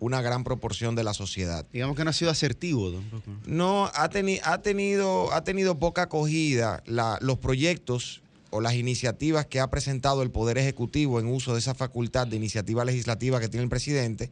una 0.00 0.20
gran 0.20 0.44
proporción 0.44 0.94
de 0.94 1.02
la 1.02 1.14
sociedad. 1.14 1.64
Digamos 1.72 1.96
que 1.96 2.04
no 2.04 2.10
ha 2.10 2.12
sido 2.12 2.30
asertivo. 2.30 2.92
No, 3.46 3.86
ha, 3.86 4.04
ha, 4.04 4.62
tenido, 4.62 5.32
ha 5.32 5.44
tenido 5.44 5.78
poca 5.78 6.02
acogida 6.02 6.82
los 6.86 7.38
proyectos 7.38 8.20
o 8.50 8.60
las 8.60 8.74
iniciativas 8.74 9.46
que 9.46 9.60
ha 9.60 9.70
presentado 9.70 10.22
el 10.22 10.30
Poder 10.30 10.58
Ejecutivo 10.58 11.20
en 11.20 11.26
uso 11.26 11.54
de 11.54 11.60
esa 11.60 11.74
facultad 11.74 12.26
de 12.26 12.36
iniciativa 12.36 12.84
legislativa 12.84 13.40
que 13.40 13.48
tiene 13.48 13.64
el 13.64 13.70
presidente, 13.70 14.30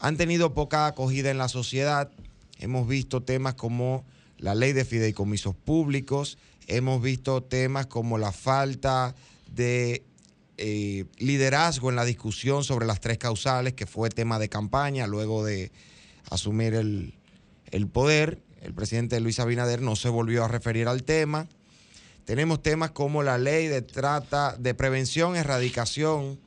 han 0.00 0.16
tenido 0.16 0.52
poca 0.52 0.86
acogida 0.86 1.30
en 1.30 1.38
la 1.38 1.48
sociedad. 1.48 2.10
Hemos 2.58 2.88
visto 2.88 3.22
temas 3.22 3.54
como 3.54 4.04
la 4.36 4.54
ley 4.54 4.72
de 4.72 4.84
fideicomisos 4.84 5.54
públicos, 5.54 6.38
Hemos 6.68 7.00
visto 7.00 7.42
temas 7.42 7.86
como 7.86 8.18
la 8.18 8.30
falta 8.30 9.14
de 9.50 10.04
eh, 10.58 11.06
liderazgo 11.16 11.88
en 11.88 11.96
la 11.96 12.04
discusión 12.04 12.62
sobre 12.62 12.84
las 12.84 13.00
tres 13.00 13.16
causales, 13.16 13.72
que 13.72 13.86
fue 13.86 14.10
tema 14.10 14.38
de 14.38 14.50
campaña 14.50 15.06
luego 15.06 15.42
de 15.46 15.72
asumir 16.28 16.74
el, 16.74 17.14
poder. 17.90 18.42
El 18.60 18.74
presidente 18.74 19.18
Luis 19.18 19.40
Abinader 19.40 19.80
no 19.80 19.96
se 19.96 20.10
volvió 20.10 20.44
a 20.44 20.48
referir 20.48 20.88
al 20.88 21.04
tema. 21.04 21.48
Tenemos 22.26 22.60
temas 22.60 22.90
como 22.90 23.22
la 23.22 23.38
ley 23.38 23.66
de 23.68 23.80
trata, 23.80 24.54
de 24.58 24.74
prevención, 24.74 25.36
erradicación 25.36 26.38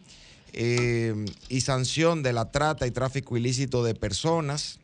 eh, 0.53 1.15
y 1.49 1.61
sanción 1.61 2.21
de 2.21 2.33
la 2.33 2.51
trata 2.51 2.85
y 2.85 2.91
tráfico 2.91 3.37
ilícito 3.37 3.83
de 3.83 3.95
personas 3.95 4.80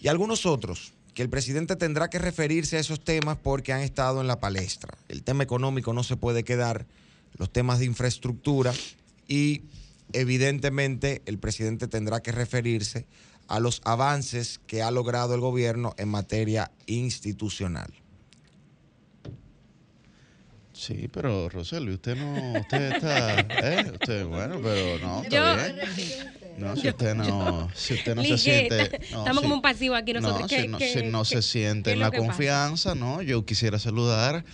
y 0.00 0.08
algunos 0.08 0.46
otros 0.46 0.92
que 1.14 1.22
el 1.22 1.30
presidente 1.30 1.74
tendrá 1.74 2.08
que 2.10 2.18
referirse 2.18 2.76
a 2.76 2.80
esos 2.80 3.00
temas 3.00 3.38
porque 3.42 3.72
han 3.72 3.80
estado 3.80 4.20
en 4.20 4.28
la 4.28 4.38
palestra. 4.38 4.96
El 5.08 5.24
tema 5.24 5.42
económico 5.42 5.92
no 5.92 6.04
se 6.04 6.16
puede 6.16 6.44
quedar, 6.44 6.86
los 7.36 7.52
temas 7.52 7.80
de 7.80 7.86
infraestructura 7.86 8.72
y 9.26 9.62
evidentemente 10.12 11.22
el 11.26 11.38
presidente 11.38 11.88
tendrá 11.88 12.20
que 12.20 12.32
referirse 12.32 13.06
a 13.48 13.60
los 13.60 13.80
avances 13.84 14.60
que 14.66 14.82
ha 14.82 14.90
logrado 14.90 15.34
el 15.34 15.40
gobierno 15.40 15.94
en 15.98 16.08
materia 16.08 16.70
institucional. 16.86 17.92
Sí, 20.72 21.08
pero 21.12 21.48
Roseli, 21.48 21.94
usted 21.94 22.16
no, 22.16 22.60
usted 22.60 22.92
está, 22.92 23.40
¿eh? 23.40 23.90
Usted, 23.92 24.24
bueno, 24.26 24.60
pero 24.62 24.98
no, 25.00 25.22
está 25.24 25.66
bien. 25.66 26.47
No, 26.58 26.76
si 26.76 26.88
usted 26.88 27.14
no, 27.14 27.70
si 27.74 27.94
usted 27.94 28.14
no 28.14 28.24
se 28.24 28.38
siente. 28.38 29.00
Estamos 29.00 29.42
como 29.42 29.54
un 29.54 29.62
pasivo 29.62 29.94
aquí 29.94 30.12
nosotros. 30.12 30.50
No, 30.68 30.78
si, 30.78 31.02
no, 31.04 31.24
se 31.24 31.42
siente 31.42 31.92
en 31.92 32.00
la 32.00 32.10
confianza, 32.10 32.94
¿no? 32.94 33.22
Yo 33.22 33.44
quisiera 33.44 33.78
saludar 33.78 34.44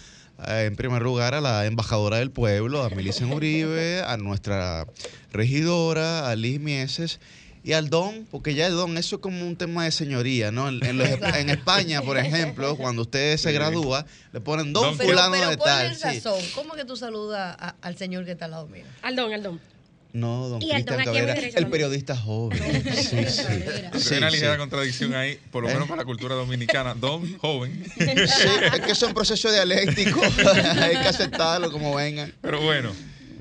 eh, 0.46 0.64
en 0.66 0.76
primer 0.76 1.02
lugar 1.02 1.34
a 1.34 1.40
la 1.40 1.64
embajadora 1.64 2.18
del 2.18 2.30
pueblo, 2.30 2.82
a 2.82 2.90
Milicen 2.90 3.32
Uribe, 3.32 4.02
a 4.02 4.16
nuestra 4.16 4.86
regidora, 5.32 6.28
a 6.28 6.36
Liz 6.36 6.60
Mieses 6.60 7.20
y 7.64 7.72
al 7.72 7.88
don, 7.88 8.26
porque 8.30 8.54
ya 8.54 8.66
el 8.66 8.74
don, 8.74 8.98
eso 8.98 9.16
es 9.16 9.22
como 9.22 9.46
un 9.46 9.56
tema 9.56 9.84
de 9.84 9.90
señoría, 9.90 10.52
¿no? 10.52 10.68
En, 10.68 10.82
en, 10.84 11.48
España, 11.48 12.02
por 12.02 12.18
ejemplo, 12.18 12.76
cuando 12.76 13.02
usted 13.02 13.38
se 13.38 13.52
gradúa, 13.52 14.04
le 14.34 14.40
ponen 14.42 14.74
don, 14.74 14.98
fulano 14.98 15.32
pero, 15.32 15.48
de 15.48 15.56
tal. 15.56 15.98
razón. 15.98 16.38
¿Cómo 16.54 16.74
que 16.74 16.84
tú 16.84 16.94
saludas 16.94 17.56
al 17.80 17.96
señor 17.96 18.26
que 18.26 18.32
está 18.32 18.44
al 18.44 18.50
lado 18.50 18.66
mío? 18.66 18.84
Al 19.00 19.16
don, 19.16 19.32
al 19.32 19.42
don. 19.42 19.73
No, 20.14 20.48
don 20.48 20.60
Cristian 20.60 20.84
Cabrera, 20.84 21.34
el 21.34 21.66
periodista 21.66 22.16
joven. 22.16 22.62
Sí, 22.94 23.26
sí. 23.26 24.12
Hay 24.12 24.18
una 24.18 24.30
ligera 24.30 24.56
contradicción 24.56 25.12
ahí, 25.12 25.40
por 25.50 25.64
lo 25.64 25.68
menos 25.68 25.88
para 25.88 26.02
la 26.02 26.04
cultura 26.04 26.36
dominicana. 26.36 26.94
Don 26.94 27.36
joven. 27.38 27.84
Sí, 27.96 28.48
es 28.72 28.80
que 28.80 28.92
es 28.92 29.02
un 29.02 29.12
proceso 29.12 29.50
dialéctico. 29.50 30.20
Hay 30.80 30.92
que 30.92 31.08
aceptarlo 31.08 31.72
como 31.72 31.96
venga. 31.96 32.30
Pero 32.40 32.60
bueno, 32.60 32.92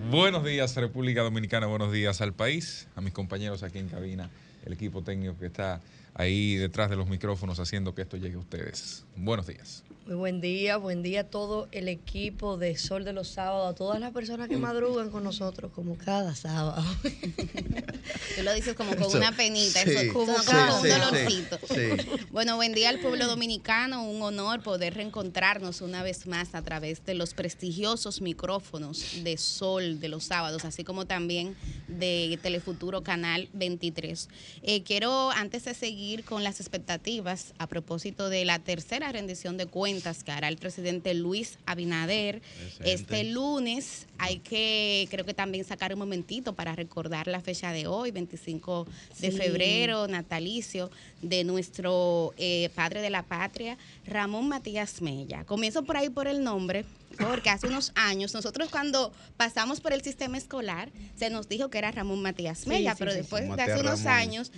buenos 0.10 0.44
días 0.44 0.75
República 0.75 1.22
Dominicana, 1.22 1.68
buenos 1.68 1.92
días 1.94 2.22
al 2.22 2.34
país, 2.34 2.88
a 2.96 3.01
mis 3.01 3.13
compañeros 3.13 3.62
aquí 3.62 3.77
en 3.77 3.89
cabina, 3.89 4.32
el 4.65 4.74
equipo 4.74 5.03
técnico 5.03 5.38
que 5.38 5.46
está 5.46 5.80
ahí 6.15 6.56
detrás 6.56 6.89
de 6.89 6.96
los 6.96 7.08
micrófonos 7.08 7.60
haciendo 7.60 7.94
que 7.94 8.01
esto 8.01 8.18
llegue 8.18 8.36
a 8.36 8.39
ustedes. 8.39 9.03
Buenos 9.15 9.46
días. 9.46 9.84
Muy 10.05 10.15
buen 10.15 10.41
día, 10.41 10.75
buen 10.75 11.01
día 11.01 11.22
a 11.22 11.24
todo 11.24 11.69
el 11.72 11.88
equipo 11.88 12.57
de 12.57 12.75
Sol 12.77 13.05
de 13.05 13.13
los 13.13 13.29
Sábados, 13.29 13.72
a 13.72 13.74
todas 13.74 14.01
las 14.01 14.12
personas 14.12 14.50
que 14.50 14.57
madrugan 14.57 15.10
con 15.10 15.24
nosotros, 15.24 15.72
como 15.74 15.98
cada 15.98 16.36
sábado. 16.36 16.83
Tú 18.36 18.43
lo 18.43 18.53
dices 18.53 18.75
como 18.75 18.98
con 18.98 19.15
una 19.15 19.31
penita, 19.31 19.81
Sí, 19.81 19.91
eso, 19.91 20.12
como 20.13 20.38
sí, 20.39 20.45
con 20.45 20.55
sí, 20.81 20.88
un 20.88 20.89
dolorcito. 20.89 21.60
sí. 21.69 22.17
Bueno, 22.31 22.57
buen 22.57 22.74
día 22.74 22.89
al 22.89 23.00
pueblo 23.00 23.27
dominicano, 23.27 24.03
un 24.03 24.22
honor 24.22 24.62
poder 24.62 24.95
reencontrarnos 24.95 25.79
una 25.79 26.03
vez 26.03 26.27
más 26.27 26.53
a 26.53 26.62
través 26.63 27.05
de 27.05 27.13
los 27.13 27.33
prestigiosos 27.33 28.19
micrófonos 28.19 29.24
de 29.24 29.38
Sol 29.38 30.01
de 30.01 30.10
los 30.10 30.25
sábados, 30.25 30.65
así 30.65 30.83
como 30.83 31.05
también 31.05 31.55
de 31.88 32.38
Telefuturo 32.41 33.03
Canal 33.03 33.48
23. 33.53 34.27
Eh, 34.63 34.83
quiero, 34.83 35.31
antes 35.31 35.63
de 35.63 35.74
seguir 35.74 36.25
con 36.25 36.43
las 36.43 36.60
expectativas, 36.60 37.53
a 37.57 37.67
propósito 37.67 38.27
de 38.27 38.43
la 38.43 38.60
tercera 38.60 39.10
rendición 39.13 39.55
de 39.55 39.65
cuentas 39.65 39.92
que 40.01 40.31
hará 40.31 40.47
el 40.47 40.57
presidente 40.57 41.13
Luis 41.13 41.57
Abinader, 41.65 42.38
Excelente. 42.38 42.93
este 42.93 43.23
lunes 43.25 44.07
hay 44.17 44.39
que, 44.39 45.07
creo 45.12 45.25
que 45.25 45.33
también 45.33 45.65
sacar 45.65 45.93
un 45.93 46.00
momentito 46.00 46.53
para 46.53 46.75
recordar 46.75 47.27
la 47.27 47.41
fecha 47.41 47.71
de 47.71 47.88
hoy, 47.88 48.12
25 48.12 48.88
de 49.19 49.31
febrero, 49.31 50.07
natalicio 50.07 50.89
de 51.21 51.43
nuestro 51.43 52.33
eh, 52.38 52.69
padre 52.75 53.01
de 53.01 53.09
la 53.09 53.23
patria, 53.23 53.77
Ramón 54.05 54.47
Matías 54.47 55.01
Mella. 55.01 55.43
Comienzo 55.45 55.83
por 55.83 55.97
ahí 55.97 56.09
por 56.09 56.27
el 56.27 56.43
nombre, 56.43 56.85
porque 57.20 57.50
hace 57.50 57.67
unos 57.67 57.91
años, 57.96 58.34
nosotros 58.34 58.70
cuando 58.70 59.12
pasamos 59.38 59.82
por 59.82 59.93
el 59.93 60.01
sistema 60.01 60.38
escolar, 60.38 60.91
se 61.15 61.29
nos 61.29 61.48
dijo 61.50 61.70
que 61.70 61.77
era 61.77 61.91
Ramón 61.91 62.22
Matías 62.22 62.67
Mella, 62.67 62.91
sí, 62.93 62.98
pero 63.00 63.12
sí, 63.12 63.15
sí. 63.17 63.22
después 63.22 63.43
de 63.43 63.50
Matías 63.50 63.70
hace 63.70 63.79
unos 63.82 64.03
Ramón. 64.03 64.20
años 64.20 64.51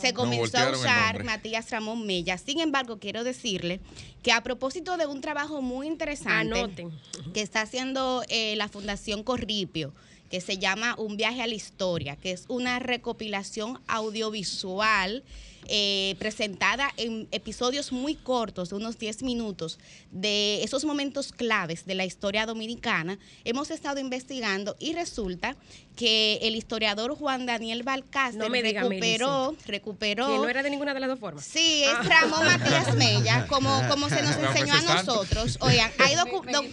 se 0.00 0.12
No 0.12 0.14
comenzó 0.14 0.58
a 0.58 0.70
usar. 0.70 1.24
Matías 1.24 1.70
Ramón 1.70 2.06
Mella. 2.06 2.38
Sin 2.38 2.60
embargo, 2.60 2.98
quiero 2.98 3.24
decirle 3.24 3.80
que 4.22 4.32
a 4.32 4.42
propósito 4.42 4.96
de 4.96 5.06
un 5.06 5.20
trabajo 5.20 5.62
muy 5.62 5.86
interesante 5.86 6.58
Anoten. 6.58 6.90
que 7.32 7.42
está 7.42 7.62
haciendo 7.62 8.22
eh, 8.28 8.54
la 8.56 8.68
Fundación 8.68 9.22
Corripio, 9.22 9.92
que 10.30 10.40
se 10.40 10.58
llama 10.58 10.94
Un 10.96 11.16
viaje 11.16 11.42
a 11.42 11.46
la 11.46 11.54
historia, 11.54 12.16
que 12.16 12.32
es 12.32 12.44
una 12.48 12.78
recopilación 12.78 13.80
audiovisual 13.88 15.24
eh, 15.68 16.16
presentada 16.18 16.90
en 16.96 17.28
episodios 17.30 17.92
muy 17.92 18.14
cortos, 18.14 18.70
de 18.70 18.76
unos 18.76 18.98
10 18.98 19.22
minutos, 19.22 19.78
de 20.10 20.62
esos 20.62 20.84
momentos 20.84 21.32
claves 21.32 21.86
de 21.86 21.94
la 21.94 22.04
historia 22.04 22.46
dominicana. 22.46 23.18
Hemos 23.44 23.70
estado 23.70 24.00
investigando 24.00 24.76
y 24.78 24.92
resulta 24.94 25.56
que 25.96 26.38
el 26.42 26.56
historiador 26.56 27.14
Juan 27.14 27.44
Daniel 27.46 27.82
Balcácer 27.82 28.38
No 28.38 28.48
me 28.48 28.62
diga, 28.62 28.82
recuperó, 28.82 29.54
recuperó 29.66 30.26
Que 30.28 30.36
no 30.38 30.48
era 30.48 30.62
de 30.62 30.70
ninguna 30.70 30.94
de 30.94 31.00
las 31.00 31.10
dos 31.10 31.18
formas. 31.18 31.44
Sí, 31.44 31.82
es 31.84 32.06
Ramón 32.08 32.44
Matías 32.46 32.94
Mella, 32.96 33.46
como, 33.48 33.82
como 33.88 34.08
se 34.08 34.22
nos 34.22 34.38
No, 34.38 34.48
enseñó 34.50 34.74
a 34.74 34.80
nosotros. 35.02 35.58
Oigan, 35.60 35.90
hay, 35.98 36.14
docu- 36.16 36.50
doc- 36.50 36.66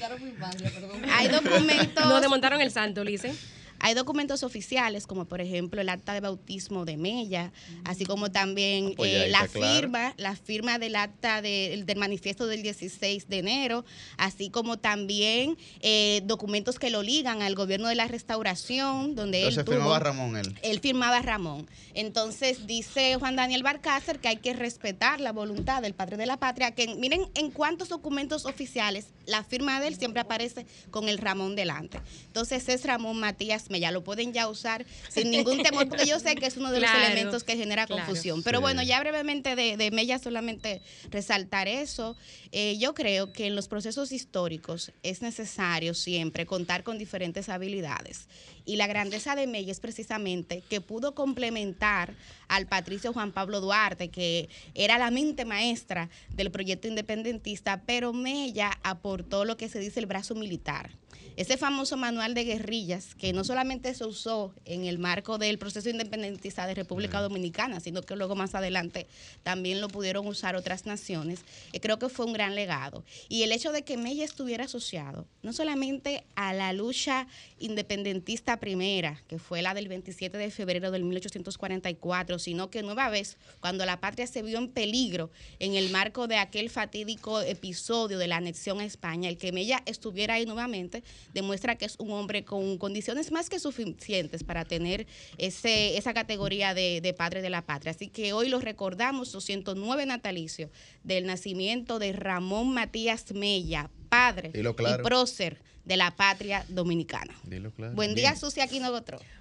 hay 1.11 1.27
documentos. 1.27 2.05
No 2.05 2.21
desmontaron 2.21 2.61
el 2.61 2.71
santo, 2.71 3.03
Lice. 3.03 3.33
Hay 3.79 3.93
documentos 3.93 4.43
oficiales, 4.43 5.05
como 5.07 5.25
por 5.25 5.41
ejemplo 5.41 5.81
el 5.81 5.89
acta 5.89 6.13
de 6.13 6.19
bautismo 6.21 6.85
de 6.85 6.97
Mella, 6.97 7.51
así 7.85 8.05
como 8.05 8.31
también 8.31 8.93
Pues 8.95 9.11
eh, 9.13 9.27
la 9.29 9.47
claro. 9.47 9.75
firma, 9.81 10.13
la 10.17 10.35
firma 10.35 10.79
del 10.79 10.95
acta 10.95 11.41
de- 11.41 11.83
del 11.85 11.97
manifiesto 11.97 12.47
del 12.47 12.63
16 12.63 13.27
de 13.29 13.37
enero, 13.39 13.85
así 14.17 14.49
como 14.49 14.77
también 14.77 15.57
eh, 15.81 16.21
documentos 16.25 16.79
que 16.79 16.89
lo 16.89 17.03
ligan 17.03 17.41
al 17.41 17.55
gobierno 17.55 17.87
de 17.87 17.95
la 17.95 18.07
restauración, 18.07 19.15
donde 19.15 19.39
él 19.41 19.47
Entonces 19.49 19.65
tuvo- 19.65 19.75
firmaba 19.75 19.99
Ramón 19.99 20.37
él. 20.37 20.55
él 20.61 20.79
firmaba 20.79 21.21
Ramón. 21.21 21.67
Entonces 21.93 22.67
dice 22.67 23.15
Juan 23.15 23.35
Daniel 23.35 23.63
Barcácer 23.63 24.19
que 24.19 24.27
hay 24.27 24.37
que 24.37 24.53
respetar 24.53 25.19
la 25.19 25.31
voluntad 25.31 25.81
del 25.81 25.93
padre 25.93 26.17
de 26.17 26.25
la 26.25 26.37
patria, 26.37 26.71
que 26.71 26.95
miren 26.95 27.21
en 27.35 27.51
cuántos 27.51 27.89
documentos 27.89 28.45
oficiales 28.45 29.07
la 29.25 29.43
firma 29.43 29.79
de 29.81 29.87
él 29.89 29.95
siempre 29.97 30.21
aparece 30.21 30.65
con 30.91 31.09
el 31.09 31.17
Ramón 31.17 31.55
delante. 31.55 31.99
Entonces 32.27 32.67
es 32.69 32.85
Ramón 32.85 33.19
Matías 33.19 33.66
Mella, 33.69 33.91
lo 33.91 34.03
pueden 34.03 34.33
ya 34.33 34.47
usar 34.47 34.85
sin 35.09 35.31
ningún 35.31 35.61
temor, 35.63 35.87
porque 35.89 36.05
yo 36.05 36.19
sé 36.19 36.35
que 36.35 36.45
es 36.47 36.57
uno 36.57 36.71
de 36.71 36.79
Claro, 36.79 36.99
los 36.99 37.07
elementos 37.09 37.43
que 37.43 37.55
genera 37.57 37.85
claro. 37.85 38.03
confusión. 38.05 38.43
Pero 38.43 38.59
Sí. 38.59 38.61
bueno, 38.61 38.83
ya 38.83 38.99
brevemente 38.99 39.55
de, 39.55 39.77
de 39.77 39.91
Mella 39.91 40.19
solamente 40.19 40.81
resaltar 41.09 41.67
eso. 41.67 42.15
Eh, 42.51 42.77
yo 42.79 42.93
creo 42.93 43.33
que 43.33 43.47
en 43.47 43.55
los 43.55 43.67
procesos 43.67 44.11
históricos 44.11 44.91
es 45.03 45.21
necesario 45.21 45.93
siempre 45.93 46.45
contar 46.45 46.83
con 46.83 46.97
diferentes 46.97 47.49
habilidades. 47.49 48.27
Y 48.65 48.75
la 48.75 48.87
grandeza 48.87 49.35
de 49.35 49.47
Mella 49.47 49.71
es 49.71 49.79
precisamente 49.79 50.61
que 50.69 50.81
pudo 50.81 51.15
complementar 51.15 52.13
al 52.49 52.67
patricio 52.67 53.13
Juan 53.13 53.31
Pablo 53.31 53.61
Duarte, 53.61 54.09
que 54.09 54.49
era 54.75 54.97
la 54.97 55.09
mente 55.11 55.45
maestra 55.45 56.09
del 56.29 56.51
proyecto 56.51 56.87
independentista, 56.87 57.81
pero 57.85 58.11
Mella 58.13 58.77
aportó 58.83 59.45
lo 59.45 59.55
que 59.57 59.69
se 59.69 59.79
dice 59.79 59.99
el 59.99 60.05
brazo 60.05 60.35
militar. 60.35 60.91
Ese 61.37 61.55
famoso 61.55 61.97
manual 61.97 62.33
de 62.33 62.45
guerrillas, 62.45 63.13
que 63.13 63.31
no 63.31 63.43
solamente 63.43 63.93
se 63.93 64.03
usó 64.05 64.55
en 64.65 64.85
el 64.85 64.97
marco 64.97 65.37
del 65.37 65.59
proceso 65.59 65.87
independentista 65.87 66.65
de 66.65 66.73
República 66.73 67.21
Dominicana, 67.21 67.79
sino 67.79 68.01
que 68.01 68.15
luego 68.15 68.35
más 68.35 68.55
adelante 68.55 69.05
también 69.43 69.79
lo 69.79 69.87
pudieron 69.87 70.25
usar 70.25 70.55
otras 70.55 70.87
naciones, 70.87 71.41
eh, 71.73 71.79
creo 71.79 71.99
que 71.99 72.09
fue 72.09 72.25
un 72.25 72.33
gran 72.33 72.55
legado. 72.55 73.03
Y 73.29 73.43
el 73.43 73.51
hecho 73.51 73.71
de 73.71 73.83
que 73.83 73.97
Mella 73.97 74.25
estuviera 74.25 74.63
asociado 74.63 75.27
no 75.43 75.53
solamente 75.53 76.23
a 76.33 76.55
la 76.55 76.73
lucha 76.73 77.27
independentista 77.59 78.59
primera, 78.59 79.21
que 79.27 79.37
fue 79.37 79.61
la 79.61 79.75
del 79.75 79.89
27 79.89 80.39
de 80.39 80.49
febrero 80.49 80.89
del 80.89 81.03
1844, 81.03 82.39
sino 82.39 82.71
que 82.71 82.81
nueva 82.81 83.09
vez, 83.09 83.37
cuando 83.59 83.85
la 83.85 83.99
patria 83.99 84.25
se 84.25 84.41
vio 84.41 84.57
en 84.57 84.69
peligro 84.69 85.29
en 85.59 85.75
el 85.75 85.91
marco 85.91 86.27
de 86.27 86.37
aquel 86.37 86.71
fatídico 86.71 87.41
episodio 87.41 88.17
de 88.17 88.27
la 88.27 88.37
anexión 88.37 88.79
a 88.79 88.85
España, 88.85 89.29
el 89.29 89.37
que 89.37 89.51
Mella 89.51 89.83
estuviera 89.85 90.33
ahí 90.33 90.47
nuevamente 90.47 91.03
demuestra 91.33 91.75
que 91.75 91.85
es 91.85 91.95
un 91.99 92.11
hombre 92.11 92.45
con 92.45 92.77
condiciones 92.77 93.31
más 93.31 93.49
que 93.49 93.59
suficientes 93.59 94.43
para 94.43 94.65
tener 94.65 95.07
ese, 95.37 95.97
esa 95.97 96.13
categoría 96.13 96.73
de, 96.73 97.01
de 97.01 97.13
padre 97.13 97.41
de 97.41 97.49
la 97.49 97.65
patria. 97.65 97.91
Así 97.91 98.07
que 98.07 98.33
hoy 98.33 98.49
lo 98.49 98.59
recordamos, 98.59 99.29
su 99.29 99.41
109 99.41 100.05
natalicio 100.05 100.69
del 101.03 101.25
nacimiento 101.25 101.99
de 101.99 102.13
Ramón 102.13 102.73
Matías 102.73 103.31
Mella, 103.33 103.89
padre 104.09 104.51
claro. 104.51 105.01
y 105.01 105.03
prócer 105.03 105.61
de 105.87 105.97
la 105.97 106.15
patria 106.15 106.65
dominicana. 106.67 107.33
Claro. 107.47 107.95
Buen 107.95 108.13
Bien. 108.13 108.15
día, 108.15 108.35
Susi 108.35 108.59
Aquino. 108.59 108.91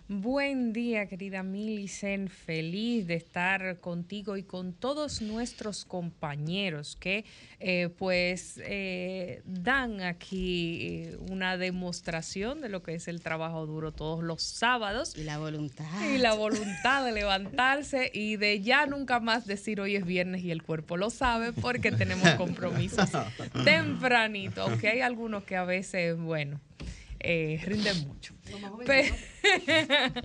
Buen 0.08 0.72
día, 0.72 1.06
querida 1.08 1.42
Milicen. 1.42 2.28
Feliz 2.28 3.08
de 3.08 3.14
estar 3.14 3.80
contigo 3.80 4.36
y 4.36 4.44
con 4.44 4.72
todos 4.72 5.20
nuestros 5.20 5.84
compañeros 5.84 6.96
que 7.00 7.24
eh, 7.58 7.88
pues 7.98 8.60
eh, 8.64 9.42
dan 9.44 10.02
aquí 10.02 10.78
eh, 10.80 11.16
una 11.28 11.56
demostración 11.56 12.60
de 12.60 12.68
lo 12.68 12.84
que 12.84 12.94
es 12.94 13.08
el 13.08 13.20
trabajo 13.20 13.66
duro 13.66 13.90
todos 13.90 14.22
los 14.22 14.44
sábados 14.44 15.16
Y 15.16 15.24
la 15.24 15.38
voluntad. 15.38 15.84
y 16.14 16.18
la 16.18 16.34
voluntad 16.34 17.04
de 17.04 17.10
levantarse 17.10 18.12
y 18.14 18.36
de 18.36 18.60
ya 18.60 18.86
nunca 18.86 19.18
más 19.18 19.44
decir 19.44 19.80
hoy 19.80 19.96
es 19.96 20.06
viernes 20.06 20.44
y 20.44 20.52
el 20.52 20.62
cuerpo 20.62 20.96
lo 20.96 21.10
sabe 21.10 21.52
porque 21.52 21.90
tenemos 21.90 22.30
compromisos 22.36 23.10
tempranito, 23.64 24.62
aunque 24.62 24.88
hay 24.88 25.00
algunos 25.00 25.42
que 25.42 25.56
a 25.56 25.64
veces, 25.64 26.16
bueno, 26.16 26.60
eh, 27.28 27.60
rinden 27.64 28.06
mucho. 28.06 28.34
Pe- 28.86 29.12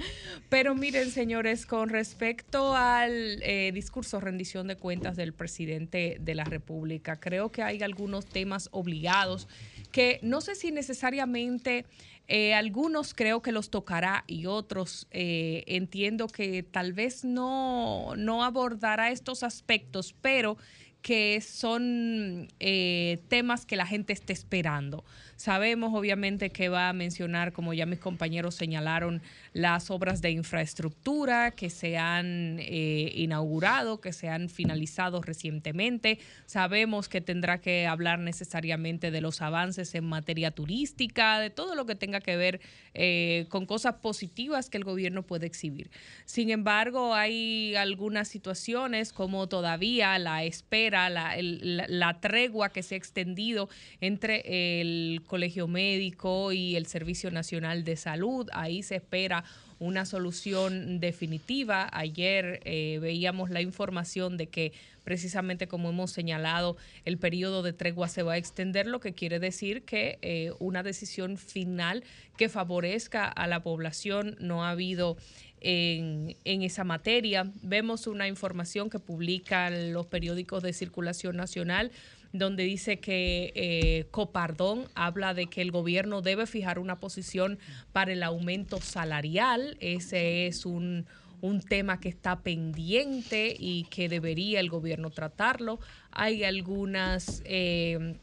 Pero 0.50 0.76
miren, 0.76 1.12
señores, 1.12 1.66
con 1.66 1.90
respecto 1.90 2.76
al 2.76 3.42
eh, 3.44 3.72
discurso 3.74 4.20
rendición 4.20 4.68
de 4.68 4.76
cuentas 4.76 5.16
del 5.16 5.34
presidente 5.34 6.18
de 6.20 6.36
la 6.36 6.44
República, 6.44 7.20
creo 7.20 7.52
que 7.52 7.64
hay 7.64 7.82
algunos 7.82 8.26
temas 8.28 8.70
obligados 8.72 9.48
que 9.92 10.20
no 10.22 10.42
sé 10.42 10.56
si 10.56 10.72
necesariamente 10.72 11.86
eh, 12.28 12.54
algunos 12.54 13.14
creo 13.14 13.42
que 13.42 13.52
los 13.52 13.70
tocará 13.70 14.24
y 14.28 14.46
otros 14.46 15.08
eh, 15.12 15.64
entiendo 15.68 16.28
que 16.28 16.64
tal 16.64 16.94
vez 16.94 17.26
no, 17.26 18.14
no 18.16 18.44
abordará 18.44 19.12
estos 19.12 19.44
aspectos, 19.44 20.14
pero 20.22 20.58
que 21.02 21.42
son 21.42 22.48
eh, 22.60 23.20
temas 23.28 23.66
que 23.66 23.76
la 23.76 23.88
gente 23.88 24.14
está 24.14 24.34
esperando. 24.34 25.04
Sabemos 25.42 25.92
obviamente 25.96 26.52
que 26.52 26.70
va 26.70 26.88
a 26.90 26.94
mencionar, 26.94 27.52
como 27.52 27.74
ya 27.74 27.88
mis 27.88 27.98
compañeros 27.98 28.54
señalaron, 28.54 29.24
las 29.54 29.90
obras 29.90 30.22
de 30.22 30.30
infraestructura 30.30 31.50
que 31.50 31.72
se 31.72 31.98
han 31.98 32.58
eh, 32.60 33.12
inaugurado, 33.16 34.00
que 34.02 34.14
se 34.14 34.30
han 34.30 34.50
finalizado 34.50 35.20
recientemente. 35.24 36.20
Sabemos 36.46 37.10
que 37.10 37.22
tendrá 37.22 37.60
que 37.60 37.88
hablar 37.88 38.20
necesariamente 38.20 39.10
de 39.10 39.20
los 39.20 39.42
avances 39.42 39.96
en 39.96 40.06
materia 40.06 40.52
turística, 40.52 41.40
de 41.40 41.50
todo 41.50 41.74
lo 41.74 41.88
que 41.88 41.96
tenga 41.96 42.20
que 42.22 42.36
ver 42.38 42.62
eh, 42.94 43.48
con 43.50 43.66
cosas 43.66 43.96
positivas 43.96 44.70
que 44.70 44.78
el 44.78 44.84
gobierno 44.84 45.24
puede 45.24 45.48
exhibir. 45.48 45.90
Sin 46.26 46.52
embargo, 46.52 47.16
hay 47.16 47.76
algunas 47.78 48.28
situaciones 48.28 49.12
como 49.12 49.48
todavía 49.48 50.20
la 50.20 50.44
espera 50.44 51.10
la- 51.10 51.36
la 51.42 52.20
tregua 52.20 52.70
que 52.70 52.84
se 52.84 52.94
ha 52.94 52.98
extendido 53.00 53.70
entre 54.02 54.82
el 54.82 55.24
Colegio 55.32 55.66
Médico 55.66 56.52
y 56.52 56.76
el 56.76 56.88
Servicio 56.88 57.32
Nacional 57.32 57.86
de 57.86 57.96
Salud. 57.96 58.50
Ahí 58.52 58.84
se 58.84 58.98
espera 58.98 59.46
una 59.80 60.06
solución 60.06 61.00
definitiva. 61.00 61.90
Ayer 61.94 62.60
eh, 62.66 63.00
veíamos 63.02 63.50
la 63.50 63.62
información 63.62 64.36
de 64.36 64.48
que 64.48 64.74
precisamente 65.06 65.70
como 65.70 65.90
hemos 65.92 66.12
señalado, 66.12 66.76
el 67.06 67.18
periodo 67.18 67.64
de 67.64 67.72
tregua 67.72 68.10
se 68.10 68.24
va 68.24 68.34
a 68.34 68.38
extender, 68.38 68.88
lo 68.88 69.00
que 69.00 69.14
quiere 69.14 69.40
decir 69.40 69.84
que 69.84 70.20
eh, 70.22 70.52
una 70.60 70.84
decisión 70.84 71.38
final 71.38 72.04
que 72.36 72.50
favorezca 72.50 73.26
a 73.26 73.48
la 73.48 73.64
población 73.64 74.36
no 74.42 74.66
ha 74.66 74.72
habido 74.72 75.16
en, 75.62 76.36
en 76.44 76.62
esa 76.62 76.84
materia. 76.84 77.50
Vemos 77.64 78.06
una 78.06 78.28
información 78.28 78.90
que 78.90 79.00
publican 79.00 79.94
los 79.94 80.08
periódicos 80.08 80.62
de 80.62 80.74
circulación 80.74 81.38
nacional 81.38 81.90
donde 82.34 82.64
dice 82.64 83.00
que 83.00 83.52
eh, 83.56 84.06
Copardón 84.12 84.86
habla 84.96 85.34
de 85.34 85.48
que 85.48 85.62
el 85.62 85.72
gobierno 85.72 86.22
debe 86.22 86.46
fijar 86.46 86.80
una 86.80 87.00
posición 87.00 87.60
para 87.92 88.14
el 88.14 88.24
aumento 88.24 88.80
salarial. 88.80 89.78
Ese 89.80 90.48
es 90.48 90.66
un, 90.66 91.06
un 91.42 91.62
tema 91.62 92.00
que 92.00 92.10
está 92.10 92.40
pendiente 92.40 93.56
y 93.58 93.84
que 93.86 94.10
debería 94.10 94.60
el 94.60 94.70
gobierno 94.70 95.10
tratarlo. 95.10 95.80
Hay 96.12 96.44
algunas 96.44 97.42
eh, 97.46 98.16